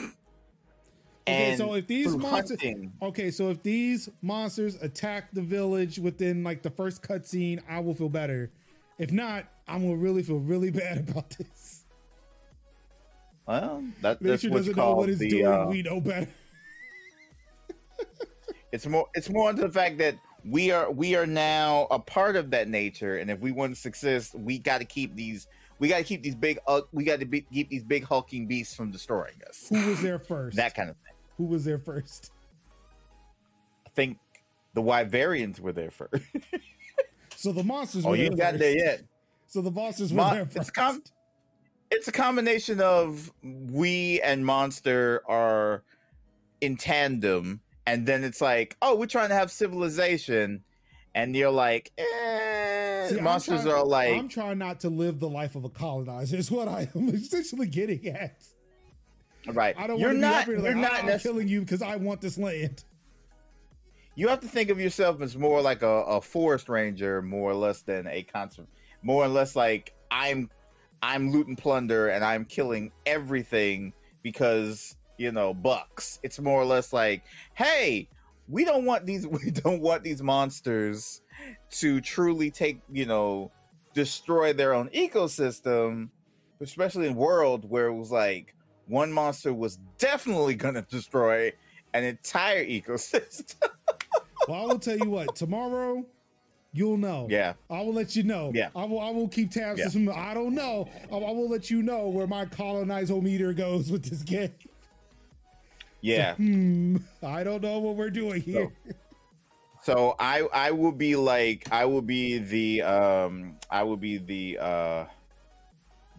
Okay, 1.28 1.56
so 1.58 1.74
if 1.74 1.88
these 1.88 2.16
monsters- 2.16 2.62
hunting- 2.62 2.94
Okay, 3.02 3.32
so 3.32 3.50
if 3.50 3.62
these 3.64 4.10
monsters 4.22 4.76
attack 4.82 5.30
the 5.34 5.42
village 5.42 6.00
within 6.00 6.44
like 6.44 6.62
the 6.62 6.70
first 6.70 7.02
cutscene, 7.04 7.62
I 7.68 7.80
will 7.80 7.94
feel 7.94 8.10
better. 8.10 8.50
If 8.98 9.12
not, 9.12 9.46
I'm 9.68 9.82
gonna 9.84 9.96
really 9.98 10.24
feel 10.24 10.38
really 10.40 10.72
bad 10.84 11.10
about 11.10 11.30
this. 11.32 11.84
well, 13.46 13.84
that, 14.02 14.20
that's 14.22 14.44
Nature 14.44 14.54
what's 14.54 14.68
doesn't 14.68 14.78
know 14.78 14.84
called 14.84 14.98
what 14.98 15.10
it's 15.10 15.20
the, 15.20 15.30
doing. 15.30 15.46
uh, 15.48 15.66
we 15.68 15.82
know 15.82 16.00
better. 16.02 16.28
It's 18.74 18.86
more 18.86 19.08
it's 19.14 19.30
more 19.30 19.50
into 19.50 19.62
the 19.62 19.70
fact 19.72 19.98
that 20.00 20.16
we 20.46 20.72
are 20.72 20.92
we 20.92 21.16
are 21.16 21.26
now 21.26 21.88
a 21.92 22.00
part 22.00 22.36
of 22.36 22.52
that 22.52 22.68
nature, 22.68 23.18
and 23.18 23.30
if 23.30 23.40
we 23.40 23.52
want 23.52 23.76
to 23.76 23.80
success, 23.80 24.34
we 24.34 24.60
got 24.60 24.80
to 24.80 24.86
keep 24.86 25.16
these 25.16 25.48
we 25.80 25.88
got 25.88 25.98
to 25.98 26.04
keep 26.04 26.24
these 26.24 26.36
big 26.36 26.60
uh, 26.68 26.82
we 26.92 27.04
got 27.04 27.20
to 27.20 27.26
be, 27.26 27.42
keep 27.42 27.70
these 27.70 27.84
big 27.84 28.04
hulking 28.04 28.48
beasts 28.48 28.76
from 28.76 28.92
destroying 28.92 29.40
us. 29.48 29.66
Who 29.70 29.88
was 29.90 30.02
there 30.02 30.20
first? 30.20 30.58
That 30.58 30.76
kind 30.76 30.90
of 30.90 30.96
thing. 30.98 31.14
Who 31.38 31.46
was 31.46 31.66
there 31.66 31.78
first? 31.78 32.32
I 33.86 33.90
think 33.92 34.18
the 34.74 34.82
Wyverians 34.82 35.60
were 35.60 35.74
there 35.74 35.92
first. 35.92 36.24
So 37.38 37.52
the 37.52 37.64
monsters 37.64 38.04
oh, 38.04 38.10
were 38.10 38.16
you 38.16 38.30
there 38.30 38.38
got 38.38 38.50
first. 38.54 38.60
there 38.62 38.76
yet. 38.76 39.04
So 39.46 39.62
the 39.62 39.70
monsters 39.70 40.12
were 40.12 40.18
Mon- 40.18 40.34
there 40.34 40.44
it's 40.44 40.56
first. 40.56 40.74
com- 40.74 41.04
It's 41.92 42.08
a 42.08 42.12
combination 42.12 42.82
of 42.82 43.32
we 43.44 44.20
and 44.22 44.44
Monster 44.44 45.22
are 45.28 45.84
in 46.62 46.78
tandem, 46.78 47.62
and 47.88 48.06
then 48.06 48.24
it's 48.24 48.42
like, 48.42 48.78
oh, 48.84 48.96
we're 48.96 49.08
trying 49.08 49.30
to 49.30 49.36
have 49.36 49.50
civilization, 49.50 50.64
and 51.16 51.36
you're 51.36 51.50
like, 51.50 51.92
eh. 51.98 53.08
See, 53.08 53.20
monsters 53.22 53.64
trying- 53.64 53.74
are 53.76 53.86
like, 53.86 54.14
I'm 54.14 54.28
trying 54.30 54.58
not 54.60 54.82
to 54.82 54.90
live 54.90 55.20
the 55.20 55.30
life 55.30 55.56
of 55.56 55.64
a 55.64 55.70
colonizer. 55.70 56.36
Is 56.38 56.52
what 56.52 56.68
I 56.68 56.88
am 56.94 57.10
essentially 57.16 57.66
getting 57.68 58.06
at. 58.08 58.44
right. 59.48 59.74
I 59.78 59.88
don't 59.88 60.00
you're 60.00 60.14
not. 60.14 60.46
You're 60.48 60.60
like, 60.60 60.76
not 60.76 60.92
I'm 61.00 61.06
necessarily. 61.08 61.40
killing 61.46 61.48
you 61.48 61.62
because 61.62 61.82
I 61.82 61.96
want 61.96 62.20
this 62.22 62.38
land. 62.38 62.84
You 64.16 64.28
have 64.28 64.42
to 64.42 64.48
think 64.48 64.70
of 64.70 64.80
yourself 64.80 65.22
as 65.22 65.38
more 65.38 65.62
like 65.62 65.84
a, 65.84 65.88
a 65.88 66.20
forest 66.22 66.68
ranger, 66.70 67.22
more 67.22 67.52
or 67.52 67.56
less 67.56 67.84
than 67.84 68.08
a 68.08 68.24
concert. 68.24 68.68
More 69.04 69.24
or 69.24 69.28
less 69.30 69.56
like 69.56 69.94
I'm, 70.12 70.50
I'm 71.02 71.32
loot 71.32 71.48
and 71.48 71.58
plunder, 71.58 72.10
and 72.10 72.26
I'm 72.26 72.44
killing 72.44 72.92
everything 73.06 73.94
because 74.24 74.97
you 75.18 75.32
know 75.32 75.54
bucks. 75.54 76.20
It's 76.24 76.40
more 76.40 76.62
or 76.62 76.66
less 76.66 76.94
like, 76.94 77.24
hey, 77.54 78.08
we 78.48 78.66
don't 78.66 78.86
want 78.86 79.06
these. 79.06 79.26
We 79.44 79.52
don't 79.52 79.82
want 79.82 80.04
these 80.04 80.22
monsters 80.24 81.22
to 81.72 82.02
truly 82.02 82.50
take 82.52 82.80
you 82.92 83.06
know 83.06 83.52
destroy 83.94 84.54
their 84.54 84.74
own 84.74 84.90
ecosystem, 84.90 86.10
especially 86.62 87.08
in 87.08 87.16
world 87.16 87.70
where 87.70 87.88
it 87.88 87.96
was 87.96 88.12
like 88.12 88.54
one 88.88 89.12
monster 89.12 89.54
was 89.54 89.80
definitely 89.98 90.56
gonna 90.64 90.84
destroy 90.84 91.52
an 91.94 92.04
entire 92.04 92.66
ecosystem. 92.66 93.56
Well, 94.48 94.62
I 94.62 94.66
will 94.66 94.80
tell 94.80 94.98
you 94.98 95.10
what. 95.10 95.36
Tomorrow, 95.36 96.06
you'll 96.72 96.96
know. 96.96 97.28
yeah. 97.30 97.56
I 97.70 97.82
will 97.82 97.92
let 97.94 98.16
you 98.16 98.24
know. 98.24 98.50
Yeah. 98.56 98.70
I 98.74 98.86
will. 98.86 99.02
I 99.02 99.10
will 99.10 99.28
keep 99.28 99.52
tabs. 99.52 99.78
Yeah. 99.80 99.86
to 99.86 99.92
some- 99.92 100.08
I 100.08 100.34
don't 100.34 100.54
know. 100.56 100.88
I, 101.12 101.16
I 101.18 101.32
will 101.32 101.50
let 101.50 101.70
you 101.70 101.84
know 101.84 102.08
where 102.08 102.28
my 102.28 102.46
colonizometer 102.46 103.54
goes 103.58 103.92
with 103.92 104.10
this 104.10 104.22
game. 104.24 104.54
Yeah. 106.02 106.36
Hmm. 106.36 106.98
I 107.24 107.44
don't 107.44 107.62
know 107.62 107.80
what 107.80 107.96
we're 107.96 108.10
doing 108.10 108.42
here. 108.42 108.72
So 109.84 110.16
I 110.20 110.42
I 110.54 110.72
will 110.72 110.92
be 110.92 111.16
like 111.16 111.68
I 111.72 111.86
will 111.86 112.02
be 112.02 112.38
the 112.40 112.82
um 112.84 113.56
I 113.70 113.84
will 113.84 113.98
be 113.98 114.18
the 114.18 114.58
uh 114.60 115.06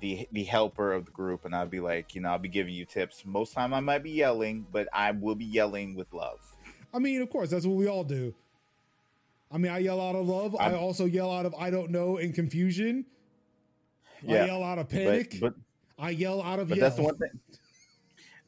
the 0.00 0.28
the 0.32 0.44
helper 0.44 0.92
of 0.92 1.04
the 1.06 1.10
group 1.10 1.44
and 1.44 1.54
I'll 1.54 1.66
be 1.66 1.80
like, 1.80 2.14
you 2.14 2.20
know, 2.20 2.30
I'll 2.30 2.38
be 2.38 2.48
giving 2.48 2.72
you 2.74 2.84
tips. 2.84 3.24
Most 3.26 3.52
time 3.52 3.74
I 3.74 3.80
might 3.80 4.02
be 4.02 4.10
yelling, 4.12 4.66
but 4.72 4.88
I 4.92 5.10
will 5.10 5.34
be 5.34 5.44
yelling 5.44 5.94
with 5.96 6.12
love. 6.12 6.38
I 6.94 6.98
mean, 6.98 7.20
of 7.20 7.28
course, 7.30 7.50
that's 7.50 7.66
what 7.66 7.76
we 7.76 7.86
all 7.88 8.04
do. 8.04 8.34
I 9.52 9.58
mean, 9.58 9.72
I 9.72 9.78
yell 9.78 10.00
out 10.00 10.14
of 10.14 10.26
love. 10.26 10.54
i 10.56 10.66
I'm- 10.66 10.78
also 10.78 11.04
yell 11.04 11.30
out 11.32 11.46
of 11.46 11.54
I 11.58 11.70
don't 11.70 11.90
know 11.90 12.16
and 12.16 12.34
confusion. 12.34 13.06
I 14.26 14.46
yell 14.46 14.64
out 14.64 14.78
of 14.78 14.88
But 14.88 14.96
panic. 14.96 15.38
but 15.40 15.54
I 15.98 16.10
yell 16.10 16.42
out 16.42 16.58
of 16.58 16.68
but 16.68 16.78
yell. 16.78 16.84
that's 16.86 16.96
the 16.96 17.02
one 17.02 17.16
thing. 17.18 17.30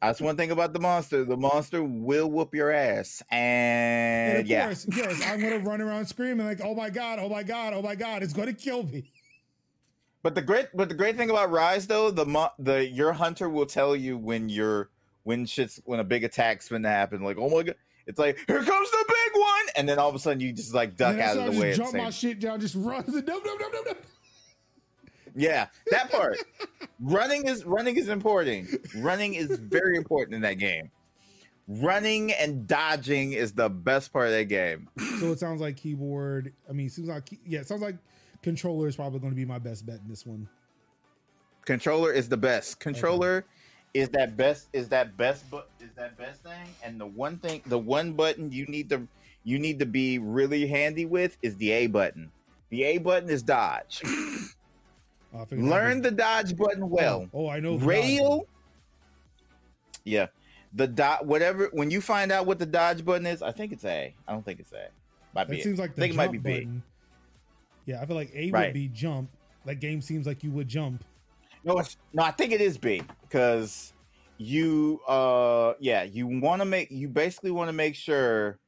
That's 0.02 0.20
one 0.20 0.36
thing 0.36 0.50
about 0.50 0.72
the 0.72 0.80
monster. 0.80 1.24
The 1.24 1.36
monster 1.36 1.82
will 1.82 2.30
whoop 2.30 2.54
your 2.54 2.70
ass. 2.70 3.22
And, 3.30 4.32
And 4.32 4.38
of 4.40 4.46
yeah. 4.46 4.64
course, 4.66 4.86
yes, 4.96 5.22
I'm 5.26 5.40
gonna 5.40 5.58
run 5.58 5.80
around 5.82 6.06
screaming 6.06 6.46
like, 6.46 6.60
"Oh 6.64 6.74
my 6.74 6.88
god! 6.88 7.18
Oh 7.20 7.28
my 7.28 7.42
god! 7.42 7.74
Oh 7.74 7.82
my 7.82 7.94
god! 7.94 8.22
It's 8.22 8.32
gonna 8.32 8.54
kill 8.54 8.84
me!" 8.84 9.12
But 10.22 10.34
the 10.34 10.42
great, 10.42 10.68
but 10.74 10.88
the 10.88 10.94
great 10.94 11.16
thing 11.16 11.30
about 11.30 11.50
Rise 11.50 11.86
though, 11.86 12.10
the 12.10 12.24
mo- 12.26 12.52
the 12.58 12.86
your 12.86 13.12
hunter 13.12 13.48
will 13.48 13.66
tell 13.66 13.94
you 13.94 14.16
when 14.16 14.48
you're 14.48 14.88
when 15.24 15.44
shit's 15.44 15.80
when 15.84 16.00
a 16.00 16.04
big 16.04 16.24
attack's 16.24 16.68
gonna 16.68 16.88
happen. 16.88 17.22
Like, 17.22 17.36
oh 17.38 17.50
my 17.50 17.62
god, 17.62 17.76
it's 18.06 18.18
like 18.18 18.38
here 18.46 18.62
comes 18.62 18.90
the 18.90 19.04
big 19.06 19.40
one, 19.40 19.66
and 19.76 19.86
then 19.88 19.98
all 19.98 20.08
of 20.08 20.14
a 20.14 20.18
sudden 20.18 20.40
you 20.40 20.52
just 20.52 20.72
like 20.74 20.96
duck 20.96 21.18
out 21.18 21.36
of 21.36 21.54
the 21.54 21.60
way. 21.60 21.74
Drop 21.74 21.92
my 21.92 22.08
shit 22.10 22.40
down, 22.40 22.58
just 22.60 22.74
run. 22.74 23.04
No, 23.06 23.20
no, 23.20 23.54
no, 23.54 23.68
no, 23.68 23.82
no. 23.86 23.92
Yeah, 25.34 25.66
that 25.90 26.10
part. 26.10 26.36
running 27.00 27.46
is 27.46 27.64
running 27.64 27.96
is 27.96 28.08
important. 28.08 28.68
Running 28.96 29.34
is 29.34 29.58
very 29.58 29.96
important 29.96 30.34
in 30.34 30.42
that 30.42 30.54
game. 30.54 30.90
Running 31.68 32.32
and 32.32 32.66
dodging 32.66 33.32
is 33.32 33.52
the 33.52 33.68
best 33.68 34.12
part 34.12 34.26
of 34.26 34.32
that 34.32 34.46
game. 34.46 34.88
So 35.20 35.32
it 35.32 35.38
sounds 35.38 35.60
like 35.60 35.76
keyboard. 35.76 36.52
I 36.68 36.72
mean, 36.72 36.86
it 36.86 36.92
seems 36.92 37.08
like 37.08 37.28
yeah, 37.46 37.60
it 37.60 37.68
sounds 37.68 37.82
like 37.82 37.96
controller 38.42 38.88
is 38.88 38.96
probably 38.96 39.20
going 39.20 39.32
to 39.32 39.36
be 39.36 39.44
my 39.44 39.58
best 39.58 39.86
bet 39.86 40.00
in 40.00 40.08
this 40.08 40.26
one. 40.26 40.48
Controller 41.64 42.12
is 42.12 42.28
the 42.28 42.36
best. 42.36 42.80
Controller 42.80 43.44
is 43.92 44.08
that 44.10 44.36
best 44.36 44.68
is 44.72 44.88
that 44.88 45.16
best 45.16 45.48
but 45.50 45.68
is 45.80 45.90
that 45.96 46.16
best 46.16 46.42
thing. 46.42 46.66
And 46.82 47.00
the 47.00 47.06
one 47.06 47.38
thing 47.38 47.62
the 47.66 47.78
one 47.78 48.12
button 48.12 48.50
you 48.52 48.66
need 48.66 48.88
to 48.90 49.06
you 49.44 49.58
need 49.58 49.78
to 49.78 49.86
be 49.86 50.18
really 50.18 50.66
handy 50.66 51.06
with 51.06 51.36
is 51.42 51.56
the 51.56 51.70
A 51.70 51.86
button. 51.86 52.30
The 52.70 52.84
A 52.84 52.98
button 52.98 53.28
is 53.28 53.42
dodge. 53.42 54.02
I 55.34 55.44
that 55.44 55.58
Learn 55.58 56.02
the 56.02 56.10
dodge 56.10 56.56
button 56.56 56.88
well. 56.90 57.28
Oh, 57.32 57.48
I 57.48 57.60
know. 57.60 57.78
dodge. 57.78 58.40
yeah 60.04 60.26
the 60.72 60.86
dot 60.86 61.26
whatever 61.26 61.68
when 61.72 61.90
you 61.90 62.00
find 62.00 62.30
out 62.32 62.46
what 62.46 62.58
the 62.58 62.66
dodge 62.66 63.04
button 63.04 63.26
is 63.26 63.42
i 63.42 63.50
think 63.50 63.72
it's 63.72 63.84
a 63.84 64.14
i 64.28 64.32
don't 64.32 64.44
think 64.44 64.60
it's 64.60 64.72
a 64.72 64.88
might 65.34 65.48
be 65.48 65.56
That 65.56 65.60
A. 65.60 65.64
seems 65.64 65.78
like 65.78 65.90
I 65.90 65.94
the 65.94 66.00
think 66.02 66.14
it 66.14 66.16
might 66.16 66.32
be 66.32 66.38
B. 66.38 66.52
button. 66.54 66.82
Yeah, 67.86 68.00
I 68.00 68.06
feel 68.06 68.16
like 68.16 68.30
A 68.34 68.50
Right. 68.50 68.66
would 68.66 68.74
be 68.74 68.88
jump. 68.88 69.30
That 69.64 69.76
game 69.80 70.00
seems 70.00 70.26
like 70.26 70.42
you 70.44 70.50
would 70.52 70.68
jump. 70.68 71.04
no 71.64 71.78
it's, 71.78 71.96
no 72.12 72.22
i 72.22 72.30
think 72.30 72.52
it 72.52 72.60
is 72.60 72.78
b 72.78 73.02
because 73.22 73.92
you 74.38 75.00
uh 75.06 75.74
yeah 75.80 76.02
you 76.04 76.26
want 76.26 76.62
to 76.62 76.64
make 76.64 76.90
you 76.90 77.08
basically 77.08 77.50
want 77.50 77.68
to 77.68 77.72
make 77.72 77.94
sure 77.94 78.58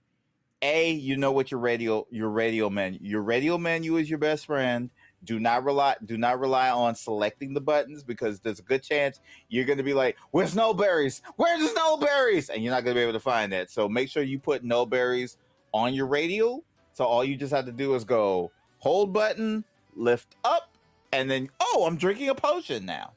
a 0.61 0.91
you 0.93 1.17
know 1.17 1.33
what 1.33 1.51
your 1.51 1.61
radio 1.61 2.07
your 2.11 2.29
radial 2.31 2.69
menu 2.69 2.99
your 3.03 3.23
radial 3.23 3.59
menu 3.59 3.97
is 3.97 4.11
your 4.11 4.19
best 4.19 4.45
friend 4.47 4.91
do 5.25 5.39
not 5.39 5.65
rely 5.65 5.95
do 6.05 6.17
not 6.17 6.41
rely 6.41 6.71
on 6.71 6.95
selecting 6.95 7.55
the 7.55 7.61
buttons 7.61 8.03
because 8.03 8.41
there's 8.41 8.59
a 8.59 8.63
good 8.63 8.83
chance 8.83 9.21
you're 9.49 9.65
going 9.65 9.79
to 9.79 9.85
be 9.85 9.95
like 9.95 10.17
where's 10.31 10.55
no 10.55 10.75
berries 10.75 11.23
where's 11.37 11.61
the 11.61 11.69
snow 11.69 11.97
berries 11.97 12.49
and 12.49 12.63
you're 12.63 12.73
not 12.73 12.85
going 12.85 12.95
to 12.95 12.99
be 12.99 13.03
able 13.03 13.13
to 13.13 13.21
find 13.21 13.53
that. 13.53 13.71
So 13.71 13.89
make 13.89 14.09
sure 14.09 14.23
you 14.23 14.39
put 14.39 14.65
no 14.65 14.85
berries 14.85 15.37
on 15.73 15.95
your 15.95 16.07
radio 16.07 16.63
so 16.93 17.05
all 17.05 17.25
you 17.25 17.37
just 17.37 17.53
have 17.53 17.67
to 17.67 17.73
do 17.73 17.95
is 17.95 18.05
go 18.05 18.51
hold 18.79 19.13
button 19.13 19.65
lift 19.95 20.37
up 20.45 20.77
and 21.13 21.31
then 21.31 21.49
oh 21.61 21.85
i'm 21.87 21.97
drinking 21.97 22.29
a 22.29 22.35
potion 22.35 22.85
now. 22.85 23.13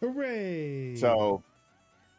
Hooray! 0.00 0.96
so 0.96 1.42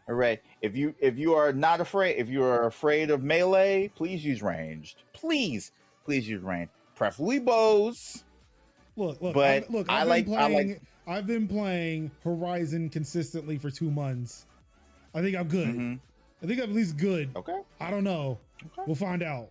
hooray. 0.08 0.40
If 0.62 0.76
you 0.76 0.94
if 1.00 1.18
you 1.18 1.34
are 1.34 1.52
not 1.52 1.82
afraid 1.82 2.18
if 2.18 2.30
you 2.30 2.44
are 2.44 2.68
afraid 2.68 3.10
of 3.10 3.24
melee 3.24 3.92
please 3.96 4.24
use 4.24 4.42
ranged. 4.42 5.04
Please 5.14 5.72
please 6.04 6.28
use 6.30 6.44
ranged. 6.44 6.72
Preferably 6.96 7.40
bows 7.40 8.25
look, 8.96 9.22
look, 9.22 9.34
but 9.34 9.46
I, 9.46 9.66
look. 9.70 9.88
I 9.90 10.02
I've 10.02 10.08
like- 10.08 10.26
been 10.26 10.34
I 10.36 10.48
playing. 10.50 10.70
like- 10.70 10.82
I've 11.08 11.28
been 11.28 11.48
playing 11.48 12.10
Horizon 12.24 12.90
consistently 12.90 13.58
for 13.60 13.70
two 13.70 13.92
months. 13.92 14.48
I 15.14 15.22
think 15.22 15.36
I'm 15.36 15.48
good. 15.48 15.68
Mhm. 15.68 16.00
I 16.42 16.46
think 16.48 16.60
I'm 16.60 16.70
at 16.72 16.76
least 16.76 16.98
good. 16.98 17.30
okay 17.36 17.60
I 17.80 17.92
don't 17.92 18.04
know. 18.04 18.40
Okay. 18.64 18.82
We'll 18.88 18.96
find 18.96 19.22
out. 19.22 19.50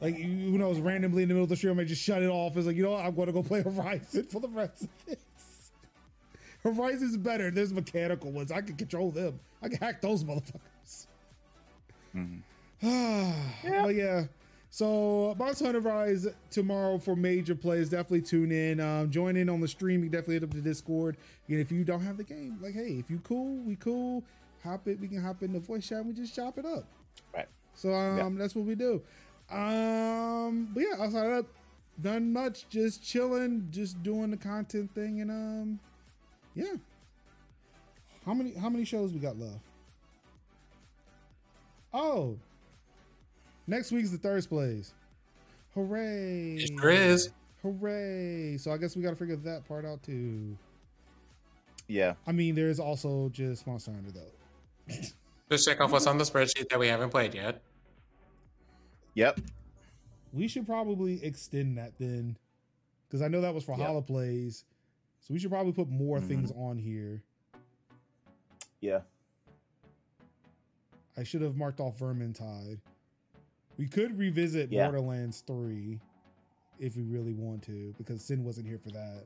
Like 0.00 0.16
you- 0.18 0.50
who 0.50 0.58
knows? 0.58 0.78
Randomly 0.78 1.22
in 1.24 1.28
the 1.28 1.34
middle 1.34 1.42
of 1.44 1.48
the 1.48 1.56
stream, 1.56 1.78
I 1.80 1.84
just 1.84 2.02
shut 2.02 2.22
it 2.22 2.28
off. 2.28 2.56
It's 2.56 2.66
like 2.66 2.76
you 2.76 2.82
know 2.84 2.92
what? 2.92 3.04
I'm 3.04 3.14
going 3.14 3.26
to 3.26 3.32
go 3.32 3.42
play 3.42 3.62
Horizon 3.64 4.24
for 4.30 4.40
the 4.40 4.48
rest 4.48 4.82
of 4.84 4.88
this. 5.06 5.72
Horizon's 6.62 7.16
better. 7.16 7.50
There's 7.50 7.72
mechanical 7.72 8.30
ones. 8.30 8.52
I 8.52 8.60
can 8.60 8.76
control 8.76 9.10
them. 9.10 9.40
I 9.62 9.68
can 9.68 9.78
hack 9.78 10.00
those 10.00 10.22
motherfuckers. 10.24 11.06
Mhm. 12.16 12.40
yeah. 12.82 13.88
Yeah. 13.88 14.24
So 14.70 15.34
Monster 15.38 15.66
Hunter 15.66 15.80
Rise 15.80 16.26
tomorrow 16.50 16.98
for 16.98 17.16
major 17.16 17.54
players. 17.54 17.88
Definitely 17.88 18.22
tune 18.22 18.52
in. 18.52 18.80
Um, 18.80 19.10
join 19.10 19.36
in 19.36 19.48
on 19.48 19.60
the 19.60 19.68
stream. 19.68 20.04
You 20.04 20.10
definitely 20.10 20.34
hit 20.34 20.44
up 20.44 20.50
the 20.50 20.60
Discord. 20.60 21.16
And 21.48 21.58
if 21.58 21.72
you 21.72 21.84
don't 21.84 22.02
have 22.02 22.16
the 22.16 22.24
game, 22.24 22.58
like 22.60 22.74
hey, 22.74 22.98
if 22.98 23.10
you 23.10 23.20
cool, 23.20 23.56
we 23.56 23.76
cool. 23.76 24.22
Hop 24.64 24.86
it. 24.88 25.00
We 25.00 25.08
can 25.08 25.22
hop 25.22 25.42
in 25.42 25.52
the 25.52 25.60
voice 25.60 25.88
chat. 25.88 25.98
And 25.98 26.08
we 26.08 26.14
just 26.14 26.34
chop 26.34 26.58
it 26.58 26.66
up. 26.66 26.84
Right. 27.34 27.48
So 27.74 27.94
um, 27.94 28.36
that's 28.36 28.54
what 28.54 28.66
we 28.66 28.74
do. 28.74 29.02
Um, 29.50 30.68
but 30.74 30.82
yeah, 30.82 31.02
outside 31.02 31.26
of 31.26 31.36
that, 31.36 31.46
done 32.02 32.32
much. 32.32 32.68
Just 32.68 33.02
chilling, 33.02 33.68
just 33.70 34.02
doing 34.02 34.30
the 34.30 34.36
content 34.36 34.94
thing, 34.94 35.20
and 35.20 35.30
um, 35.30 35.80
yeah. 36.54 36.74
How 38.26 38.34
many 38.34 38.52
how 38.54 38.68
many 38.68 38.84
shows 38.84 39.12
we 39.12 39.20
got 39.20 39.38
left? 39.38 39.60
Oh, 41.94 42.36
next 43.68 43.92
week's 43.92 44.10
the 44.10 44.18
Thirst 44.18 44.48
Plays. 44.48 44.92
Hooray! 45.74 46.56
It 46.56 46.70
sure 46.78 46.90
is. 46.90 47.30
Hooray! 47.62 48.56
So 48.58 48.72
I 48.72 48.78
guess 48.78 48.96
we 48.96 49.02
got 49.02 49.10
to 49.10 49.16
figure 49.16 49.36
that 49.36 49.66
part 49.68 49.84
out 49.84 50.02
too. 50.02 50.56
Yeah. 51.86 52.14
I 52.26 52.32
mean, 52.32 52.54
there's 52.54 52.80
also 52.80 53.28
just 53.30 53.66
Monster 53.66 53.92
Hunter 53.92 54.10
though. 54.10 54.94
Just 55.50 55.66
check 55.66 55.80
off 55.80 55.92
what's 55.92 56.06
on 56.06 56.18
the 56.18 56.24
spreadsheet 56.24 56.68
that 56.68 56.78
we 56.78 56.88
haven't 56.88 57.08
played 57.08 57.34
yet. 57.34 57.62
Yep. 59.14 59.40
We 60.34 60.46
should 60.46 60.66
probably 60.66 61.24
extend 61.24 61.78
that 61.78 61.92
then, 61.98 62.36
because 63.06 63.22
I 63.22 63.28
know 63.28 63.40
that 63.40 63.54
was 63.54 63.64
for 63.64 63.74
Yeah. 63.78 63.86
Halo 63.86 64.02
Plays. 64.02 64.66
So 65.22 65.32
we 65.32 65.40
should 65.40 65.50
probably 65.50 65.72
put 65.72 65.88
more 65.88 66.18
Mhm. 66.18 66.28
things 66.28 66.52
on 66.54 66.76
here. 66.76 67.22
Yeah. 68.82 69.00
I 71.16 71.22
should 71.22 71.40
have 71.40 71.56
marked 71.56 71.80
off 71.80 71.98
Vermintide. 71.98 72.80
We 73.78 73.86
could 73.86 74.18
revisit 74.18 74.70
Yeah. 74.70 74.88
Borderlands 74.88 75.42
3 75.46 75.98
if 76.80 76.96
we 76.96 77.04
really 77.04 77.34
want 77.34 77.62
to, 77.64 77.94
because 77.96 78.22
Sin 78.22 78.44
wasn't 78.44 78.66
here 78.66 78.78
for 78.78 78.90
that. 78.90 79.24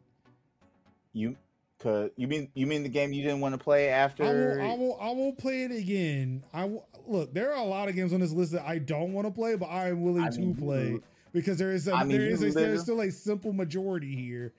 You 1.13 1.37
cause 1.79 2.11
you 2.17 2.29
mean 2.29 2.49
you 2.55 2.67
mean 2.67 2.83
the 2.85 2.89
game 2.89 3.13
you 3.13 3.23
didn't 3.23 3.41
want 3.41 3.55
to 3.55 3.59
play 3.59 3.89
I 3.93 3.97
after 3.97 4.25
will, 4.25 4.61
I 4.63 4.75
won't, 4.75 5.03
I 5.03 5.11
won't 5.11 5.37
play 5.39 5.65
it 5.65 5.73
again. 5.73 6.43
I 6.55 6.65
will, 6.67 6.87
look. 7.07 7.35
There 7.35 7.51
are 7.53 7.59
a 7.59 7.65
lot 7.67 7.89
of 7.89 7.95
games 7.97 8.13
on 8.13 8.21
this 8.21 8.33
list 8.33 8.53
that 8.53 8.65
I 8.67 8.79
don't 8.79 9.13
want 9.13 9.27
to 9.27 9.33
play, 9.33 9.57
but 9.57 9.67
I 9.67 9.89
am 9.89 10.03
willing 10.03 10.23
I 10.23 10.31
to 10.31 10.39
mean, 10.41 10.55
play 10.55 11.01
because 11.33 11.59
there 11.59 11.73
is 11.73 11.89
a, 11.89 11.95
I 11.95 12.05
mean, 12.05 12.17
there 12.19 12.27
is 12.27 12.43
a, 12.43 12.51
there's 12.51 12.83
still 12.83 13.01
a 13.01 13.11
simple 13.11 13.53
majority 13.53 14.15
here. 14.15 14.53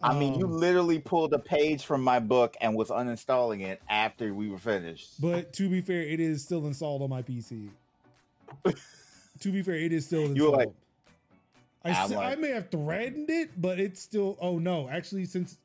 I 0.00 0.16
mean, 0.16 0.38
you 0.38 0.46
Um, 0.46 0.52
literally 0.52 1.00
pulled 1.00 1.34
a 1.34 1.40
page 1.40 1.84
from 1.84 2.02
my 2.02 2.20
book 2.20 2.56
and 2.60 2.74
was 2.76 2.88
uninstalling 2.88 3.62
it 3.62 3.82
after 3.90 4.32
we 4.32 4.48
were 4.48 4.58
finished. 4.58 5.20
But 5.20 5.52
to 5.54 5.68
be 5.68 5.80
fair, 5.80 6.02
it 6.02 6.20
is 6.20 6.42
still 6.44 6.66
installed 6.66 7.02
on 7.02 7.10
my 7.10 7.20
PC. 7.22 7.68
To 9.40 9.52
be 9.52 9.62
fair, 9.62 9.74
it 9.76 9.92
is 9.92 10.06
still 10.06 10.20
installed. 10.26 10.36
You 10.36 10.50
were 10.50 10.56
like- 10.56 10.72
I, 11.84 11.90
s- 11.90 12.12
I 12.12 12.16
like- 12.30 12.38
may 12.40 12.48
have 12.50 12.70
threatened 12.70 13.30
it, 13.30 13.50
but 13.60 13.78
it's 13.78 14.00
still. 14.02 14.36
Oh 14.40 14.58
no! 14.58 14.88
Actually, 14.88 15.24
since 15.26 15.58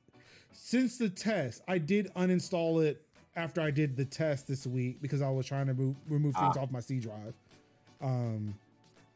since 0.54 0.98
the 0.98 1.10
test, 1.10 1.64
I 1.68 1.80
did 1.80 2.14
uninstall 2.16 2.84
it 2.86 3.02
after 3.36 3.62
I 3.62 3.72
did 3.72 3.98
the 3.98 4.06
test 4.06 4.48
this 4.48 4.68
week 4.68 5.02
because 5.02 5.22
I 5.24 5.30
was 5.32 5.48
trying 5.48 5.66
to 5.68 5.74
move, 5.74 5.96
remove 6.08 6.36
things 6.36 6.56
Ah. 6.56 6.62
off 6.62 6.72
my 6.72 6.80
C 6.82 7.00
drive. 7.00 7.34
Um, 8.00 8.54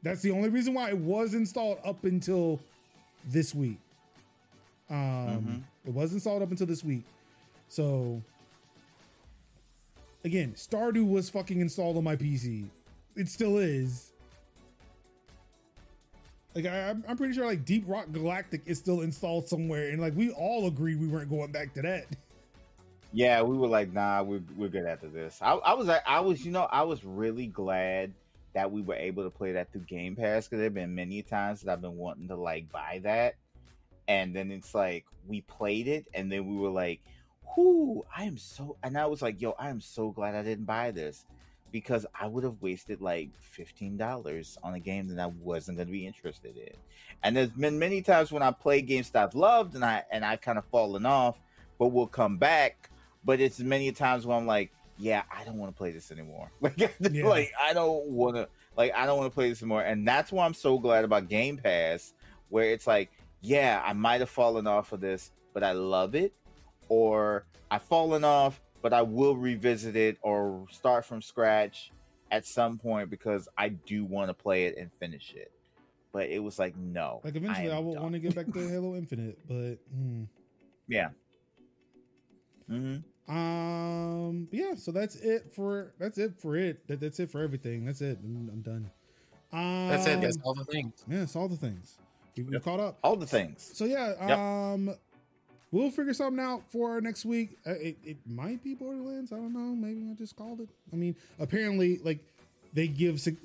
that's 0.01 0.21
the 0.23 0.31
only 0.31 0.49
reason 0.49 0.73
why 0.73 0.89
it 0.89 0.97
was 0.97 1.35
installed 1.35 1.77
up 1.85 2.03
until 2.03 2.59
this 3.29 3.53
week. 3.53 3.77
Um, 4.89 4.95
Mhm. 4.95 5.63
it 5.85 5.93
was 5.93 6.13
installed 6.13 6.41
up 6.41 6.49
until 6.49 6.65
this 6.65 6.83
week. 6.83 7.03
So 7.69 8.23
again, 10.23 10.53
Stardew 10.53 11.07
was 11.07 11.29
fucking 11.29 11.59
installed 11.61 11.97
on 11.97 12.03
my 12.03 12.15
PC. 12.15 12.65
It 13.17 13.27
still 13.27 13.57
is. 13.57 14.11
Like 16.53 16.65
I, 16.65 16.89
I'm 16.89 17.03
I'm 17.07 17.17
pretty 17.17 17.33
sure 17.33 17.45
like 17.45 17.65
Deep 17.65 17.83
Rock 17.87 18.11
Galactic 18.11 18.61
is 18.65 18.77
still 18.77 19.01
installed 19.01 19.47
somewhere, 19.47 19.89
and 19.89 19.99
like 19.99 20.15
we 20.15 20.31
all 20.31 20.67
agreed 20.67 20.99
we 20.99 21.07
weren't 21.07 21.29
going 21.29 21.51
back 21.51 21.73
to 21.73 21.81
that. 21.81 22.05
Yeah, 23.13 23.41
we 23.41 23.57
were 23.57 23.69
like, 23.69 23.93
nah, 23.93 24.21
we're 24.21 24.43
we're 24.57 24.67
good 24.67 24.85
after 24.85 25.07
this. 25.07 25.39
I, 25.41 25.53
I 25.53 25.73
was 25.73 25.87
I 25.87 26.19
was 26.19 26.45
you 26.45 26.51
know 26.51 26.67
I 26.69 26.83
was 26.83 27.05
really 27.05 27.47
glad 27.47 28.11
that 28.53 28.69
we 28.69 28.81
were 28.81 28.95
able 28.95 29.23
to 29.23 29.29
play 29.29 29.53
that 29.53 29.71
through 29.71 29.85
Game 29.87 30.15
Pass 30.15 30.45
because 30.45 30.59
there've 30.59 30.73
been 30.73 30.93
many 30.93 31.21
times 31.21 31.61
that 31.61 31.71
I've 31.71 31.81
been 31.81 31.95
wanting 31.95 32.27
to 32.27 32.35
like 32.35 32.69
buy 32.69 32.99
that, 33.05 33.35
and 34.09 34.35
then 34.35 34.51
it's 34.51 34.75
like 34.75 35.05
we 35.25 35.39
played 35.41 35.87
it, 35.87 36.05
and 36.13 36.29
then 36.29 36.47
we 36.47 36.57
were 36.57 36.69
like, 36.69 36.99
whoo, 37.55 38.05
I 38.15 38.25
am 38.25 38.37
so, 38.37 38.75
and 38.83 38.97
I 38.97 39.05
was 39.05 39.21
like, 39.21 39.41
yo, 39.41 39.55
I 39.57 39.69
am 39.69 39.79
so 39.79 40.11
glad 40.11 40.35
I 40.35 40.43
didn't 40.43 40.65
buy 40.65 40.91
this 40.91 41.25
because 41.71 42.05
I 42.19 42.27
would 42.27 42.43
have 42.43 42.61
wasted 42.61 43.01
like 43.01 43.29
fifteen 43.39 43.97
dollars 43.97 44.57
on 44.63 44.73
a 44.73 44.79
game 44.79 45.07
that 45.09 45.19
I 45.21 45.27
wasn't 45.27 45.77
going 45.77 45.87
to 45.87 45.91
be 45.91 46.05
interested 46.07 46.57
in. 46.57 46.73
And 47.23 47.35
there's 47.35 47.49
been 47.49 47.79
many 47.79 48.01
times 48.01 48.31
when 48.31 48.43
I 48.43 48.51
play 48.51 48.81
games 48.81 49.09
that 49.11 49.23
I've 49.23 49.35
loved 49.35 49.75
and 49.75 49.83
I 49.83 50.03
and 50.11 50.23
I've 50.23 50.41
kind 50.41 50.57
of 50.57 50.65
fallen 50.65 51.05
off, 51.05 51.39
but 51.79 51.87
will 51.87 52.07
come 52.07 52.37
back. 52.37 52.89
But 53.25 53.39
it's 53.41 53.59
many 53.59 53.91
times 53.91 54.25
when 54.25 54.37
I'm 54.37 54.45
like, 54.47 54.71
yeah, 54.97 55.23
I 55.31 55.43
don't 55.43 55.57
want 55.57 55.73
to 55.73 55.77
play 55.77 55.91
this 55.91 56.11
anymore. 56.11 56.51
Like, 56.61 56.77
Yeah. 56.77 57.25
like 57.27 57.51
I 57.59 57.73
don't 57.73 58.07
want 58.07 58.35
to, 58.37 58.47
like 58.77 58.93
I 58.95 59.05
don't 59.05 59.17
want 59.17 59.31
to 59.31 59.35
play 59.35 59.49
this 59.49 59.61
anymore. 59.61 59.81
And 59.81 60.07
that's 60.07 60.31
why 60.31 60.45
I'm 60.45 60.53
so 60.53 60.79
glad 60.79 61.03
about 61.03 61.27
Game 61.29 61.57
Pass, 61.57 62.13
where 62.49 62.71
it's 62.71 62.87
like, 62.87 63.11
yeah, 63.41 63.81
I 63.85 63.93
might 63.93 64.21
have 64.21 64.29
fallen 64.29 64.65
off 64.67 64.93
of 64.93 65.01
this, 65.01 65.31
but 65.53 65.63
I 65.63 65.73
love 65.73 66.15
it, 66.15 66.33
or 66.89 67.45
I've 67.69 67.83
fallen 67.83 68.23
off, 68.23 68.59
but 68.81 68.93
I 68.93 69.01
will 69.01 69.35
revisit 69.35 69.95
it 69.95 70.17
or 70.21 70.65
start 70.71 71.05
from 71.05 71.21
scratch 71.21 71.91
at 72.31 72.45
some 72.45 72.77
point 72.77 73.09
because 73.09 73.47
I 73.57 73.69
do 73.69 74.05
want 74.05 74.29
to 74.29 74.33
play 74.33 74.65
it 74.65 74.77
and 74.77 74.91
finish 74.99 75.33
it. 75.35 75.51
But 76.13 76.29
it 76.29 76.39
was 76.39 76.57
like, 76.57 76.75
no. 76.75 77.21
Like 77.23 77.35
eventually, 77.35 77.71
I, 77.71 77.77
am 77.77 77.85
will 77.85 77.93
done. 77.93 78.03
want 78.03 78.13
to 78.15 78.19
get 78.19 78.35
back 78.35 78.51
to 78.53 78.69
Halo 78.69 78.95
Infinite, 78.95 79.37
but 79.47 79.77
hmm. 79.93 80.23
Yeah. 80.87 81.09
hmm 82.67 82.97
um, 83.29 84.47
yeah. 84.51 84.75
So 84.75 84.91
that's 84.91 85.15
it 85.17 85.53
for 85.53 85.93
that's 85.99 86.17
it 86.17 86.39
for 86.39 86.55
it. 86.55 86.87
That, 86.87 87.01
that's 87.01 87.19
it 87.19 87.29
for 87.29 87.41
everything. 87.41 87.85
That's 87.85 88.01
it. 88.01 88.19
I'm, 88.23 88.49
I'm 88.51 88.61
done. 88.61 88.89
Um, 89.51 89.87
That's 89.87 90.07
it. 90.07 90.21
That's 90.21 90.37
all 90.43 90.53
the 90.53 90.65
things. 90.65 90.93
Yeah, 91.09 91.23
it's 91.23 91.35
all 91.35 91.47
the 91.47 91.55
things. 91.55 91.97
We, 92.35 92.43
we 92.43 92.53
Yep. 92.53 92.63
caught 92.63 92.79
up. 92.79 92.99
All 93.03 93.15
the 93.15 93.25
things. 93.25 93.69
So 93.73 93.85
yeah, 93.85 94.13
Yep. 94.27 94.39
um, 94.39 94.95
we'll 95.71 95.91
figure 95.91 96.13
something 96.13 96.43
out 96.43 96.63
for 96.71 96.99
next 97.01 97.25
week. 97.25 97.57
Uh, 97.65 97.71
It, 97.71 97.97
it 98.03 98.17
might 98.25 98.63
be 98.63 98.73
Borderlands. 98.73 99.31
I 99.31 99.35
don't 99.35 99.53
know. 99.53 99.75
Maybe 99.75 100.09
I 100.09 100.13
just 100.15 100.35
called 100.35 100.59
it. 100.61 100.69
I 100.91 100.95
mean, 100.95 101.15
apparently, 101.39 101.99
like 102.03 102.19
they 102.73 102.87
give. 102.87 103.19
Sug- 103.19 103.35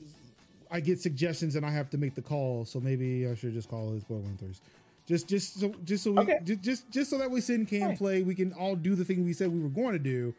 I 0.70 0.81
get 0.81 0.99
suggestions 1.01 1.55
and 1.55 1.67
I 1.67 1.70
have 1.70 1.91
to 1.91 1.99
make 1.99 2.15
the 2.15 2.23
call. 2.23 2.65
So 2.65 2.81
maybe 2.81 3.28
I 3.28 3.34
should 3.34 3.52
just 3.52 3.68
call 3.68 3.92
it 3.94 4.09
Borderlands 4.09 4.41
Thursday. 4.41 4.65
Just, 5.07 5.28
just 5.28 5.60
so, 5.60 5.75
just 5.84 6.05
so 6.05 6.12
we, 6.12 6.18
Okay. 6.20 6.39
just, 6.44 6.62
just, 6.62 6.91
just 6.91 7.10
so 7.10 7.18
that 7.18 7.31
we 7.31 7.41
sit 7.42 7.59
and 7.59 7.68
can 7.68 7.83
Right. 7.89 7.99
play. 7.99 8.23
We 8.23 8.34
can 8.34 8.52
all 8.55 8.75
do 8.76 8.94
the 8.94 9.05
thing 9.05 9.23
we 9.25 9.34
said 9.34 9.52
we 9.52 9.60
were 9.60 9.68
going 9.68 9.92
to 9.92 9.99
do. 9.99 10.33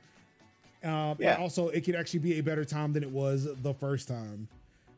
Um, 0.83 1.17
Yeah. 1.19 1.33
And 1.35 1.43
also, 1.43 1.67
it 1.67 1.81
could 1.85 1.95
actually 1.95 2.21
be 2.21 2.39
a 2.39 2.41
better 2.43 2.65
time 2.65 2.93
than 2.93 3.03
it 3.03 3.11
was 3.11 3.47
the 3.61 3.73
first 3.75 4.07
time. 4.07 4.47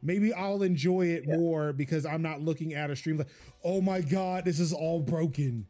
Maybe 0.01 0.33
I'll 0.33 0.61
enjoy 0.63 1.07
it 1.07 1.25
Yeah. 1.27 1.35
more 1.37 1.73
because 1.73 2.05
I'm 2.05 2.21
not 2.21 2.41
looking 2.41 2.73
at 2.73 2.89
a 2.89 2.95
stream 2.95 3.17
like, 3.17 3.27
oh 3.63 3.81
my 3.81 3.99
god, 4.01 4.45
this 4.45 4.59
is 4.61 4.71
all 4.71 5.01
broken. 5.01 5.65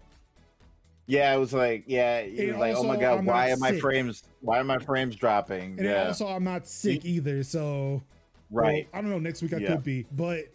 Yeah, 1.07 1.35
it 1.35 1.37
was 1.39 1.53
like, 1.53 1.83
yeah, 1.87 2.17
it 2.19 2.47
was 2.49 2.57
like, 2.57 2.75
oh 2.75 2.83
my 2.83 2.95
god, 2.97 3.19
I'm 3.19 3.25
why 3.25 3.51
are 3.51 3.57
my 3.57 3.71
sick. 3.71 3.81
frames? 3.81 4.23
Why 4.41 4.59
are 4.59 4.63
my 4.63 4.79
frames 4.79 5.15
dropping? 5.15 5.77
And 5.77 5.85
yeah, 5.85 6.07
also, 6.07 6.27
I'm 6.27 6.43
not 6.43 6.67
sick 6.67 7.05
either, 7.05 7.43
so 7.43 8.01
right. 8.49 8.87
well, 8.91 8.99
I 8.99 9.01
don't 9.01 9.11
know. 9.11 9.19
Next 9.19 9.41
week 9.43 9.53
I 9.53 9.57
Yeah. 9.57 9.67
could 9.75 9.83
be, 9.83 10.05
but 10.11 10.45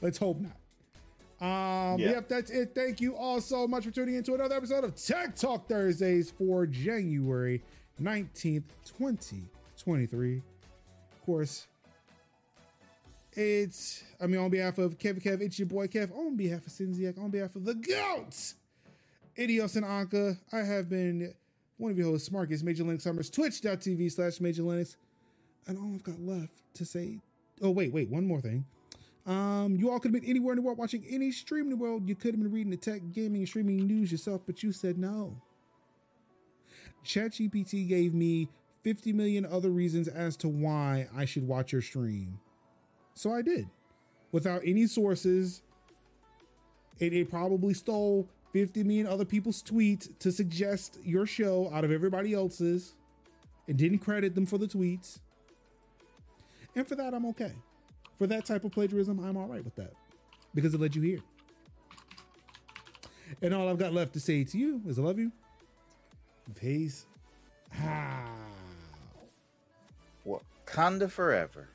let's 0.00 0.18
hope 0.18 0.38
not. 0.40 0.56
Um, 1.40 2.00
Yeah. 2.00 2.10
Yep, 2.10 2.28
that's 2.28 2.50
it. 2.50 2.74
Thank 2.74 3.00
you 3.00 3.16
all 3.16 3.40
so 3.40 3.66
much 3.68 3.84
for 3.84 3.90
tuning 3.92 4.16
in 4.16 4.24
to 4.24 4.34
another 4.34 4.56
episode 4.56 4.82
of 4.84 4.94
Tech 4.96 5.36
Talk 5.36 5.68
Thursdays 5.68 6.30
for 6.30 6.66
January 6.66 7.62
19th, 8.02 8.64
2023. 8.84 10.36
Of 10.38 11.22
course, 11.24 11.66
it's, 13.32 14.02
I 14.20 14.26
mean, 14.26 14.40
on 14.40 14.50
behalf 14.50 14.78
of 14.78 14.98
Kev 14.98 15.22
Kev, 15.22 15.40
it's 15.40 15.58
your 15.58 15.66
boy 15.68 15.86
Kev, 15.86 16.10
on 16.16 16.36
behalf 16.36 16.66
of 16.66 16.72
Sinziak, 16.72 17.18
on 17.18 17.30
behalf 17.30 17.54
of 17.56 17.64
the 17.64 17.74
GOAT, 17.74 18.54
Idios 19.38 19.76
and 19.76 19.86
Anka, 19.86 20.38
I 20.52 20.58
have 20.58 20.88
been 20.88 21.34
one 21.76 21.90
of 21.90 21.98
your 21.98 22.08
hosts, 22.08 22.30
Marcus 22.30 22.62
Major 22.62 22.84
Linux 22.84 23.02
Summers, 23.02 23.30
twitch.tv 23.30 24.12
slash 24.12 24.40
Major 24.40 24.62
Linux. 24.62 24.96
And 25.66 25.78
all 25.78 25.94
I've 25.94 26.02
got 26.02 26.20
left 26.20 26.52
to 26.74 26.84
say, 26.84 27.18
oh, 27.62 27.70
wait, 27.70 27.92
wait, 27.92 28.08
one 28.10 28.26
more 28.26 28.40
thing. 28.40 28.64
Um, 29.26 29.76
you 29.76 29.90
all 29.90 30.00
could 30.00 30.12
have 30.12 30.20
been 30.20 30.28
anywhere 30.28 30.52
in 30.52 30.56
the 30.56 30.62
world 30.62 30.78
watching 30.78 31.04
any 31.08 31.30
stream 31.30 31.64
in 31.64 31.70
the 31.70 31.76
world. 31.76 32.08
You 32.08 32.14
could 32.14 32.34
have 32.34 32.42
been 32.42 32.50
reading 32.50 32.70
the 32.70 32.76
tech, 32.76 33.00
gaming, 33.12 33.42
and 33.42 33.48
streaming 33.48 33.76
news 33.86 34.10
yourself, 34.10 34.42
but 34.46 34.62
you 34.62 34.72
said 34.72 34.98
no. 34.98 35.40
ChatGPT 37.04 37.88
gave 37.88 38.14
me 38.14 38.48
50 38.82 39.12
million 39.12 39.46
other 39.46 39.70
reasons 39.70 40.08
as 40.08 40.36
to 40.38 40.48
why 40.48 41.08
I 41.14 41.24
should 41.24 41.46
watch 41.46 41.72
your 41.72 41.82
stream. 41.82 42.40
So 43.14 43.32
I 43.32 43.42
did. 43.42 43.68
Without 44.32 44.62
any 44.64 44.86
sources, 44.86 45.62
it, 46.98 47.12
it 47.12 47.30
probably 47.30 47.74
stole 47.74 48.28
50 48.52 48.82
million 48.84 49.06
other 49.06 49.24
people's 49.24 49.62
tweets 49.62 50.08
to 50.18 50.32
suggest 50.32 50.98
your 51.04 51.26
show 51.26 51.70
out 51.72 51.84
of 51.84 51.92
everybody 51.92 52.34
else's 52.34 52.94
and 53.68 53.76
didn't 53.76 53.98
credit 53.98 54.34
them 54.34 54.46
for 54.46 54.58
the 54.58 54.66
tweets. 54.66 55.20
And 56.74 56.86
for 56.86 56.96
that, 56.96 57.14
I'm 57.14 57.26
okay. 57.26 57.52
For 58.18 58.26
that 58.26 58.44
type 58.44 58.64
of 58.64 58.72
plagiarism, 58.72 59.18
I'm 59.20 59.36
all 59.36 59.46
right 59.46 59.64
with 59.64 59.76
that 59.76 59.92
because 60.54 60.74
it 60.74 60.80
led 60.80 60.94
you 60.94 61.02
here. 61.02 61.20
And 63.42 63.54
all 63.54 63.68
I've 63.68 63.78
got 63.78 63.92
left 63.92 64.12
to 64.14 64.20
say 64.20 64.44
to 64.44 64.58
you 64.58 64.82
is 64.86 64.98
I 64.98 65.02
love 65.02 65.18
you. 65.18 65.32
Peace. 66.54 67.06
How? 67.70 68.26
Wakanda 70.26 71.10
forever. 71.10 71.68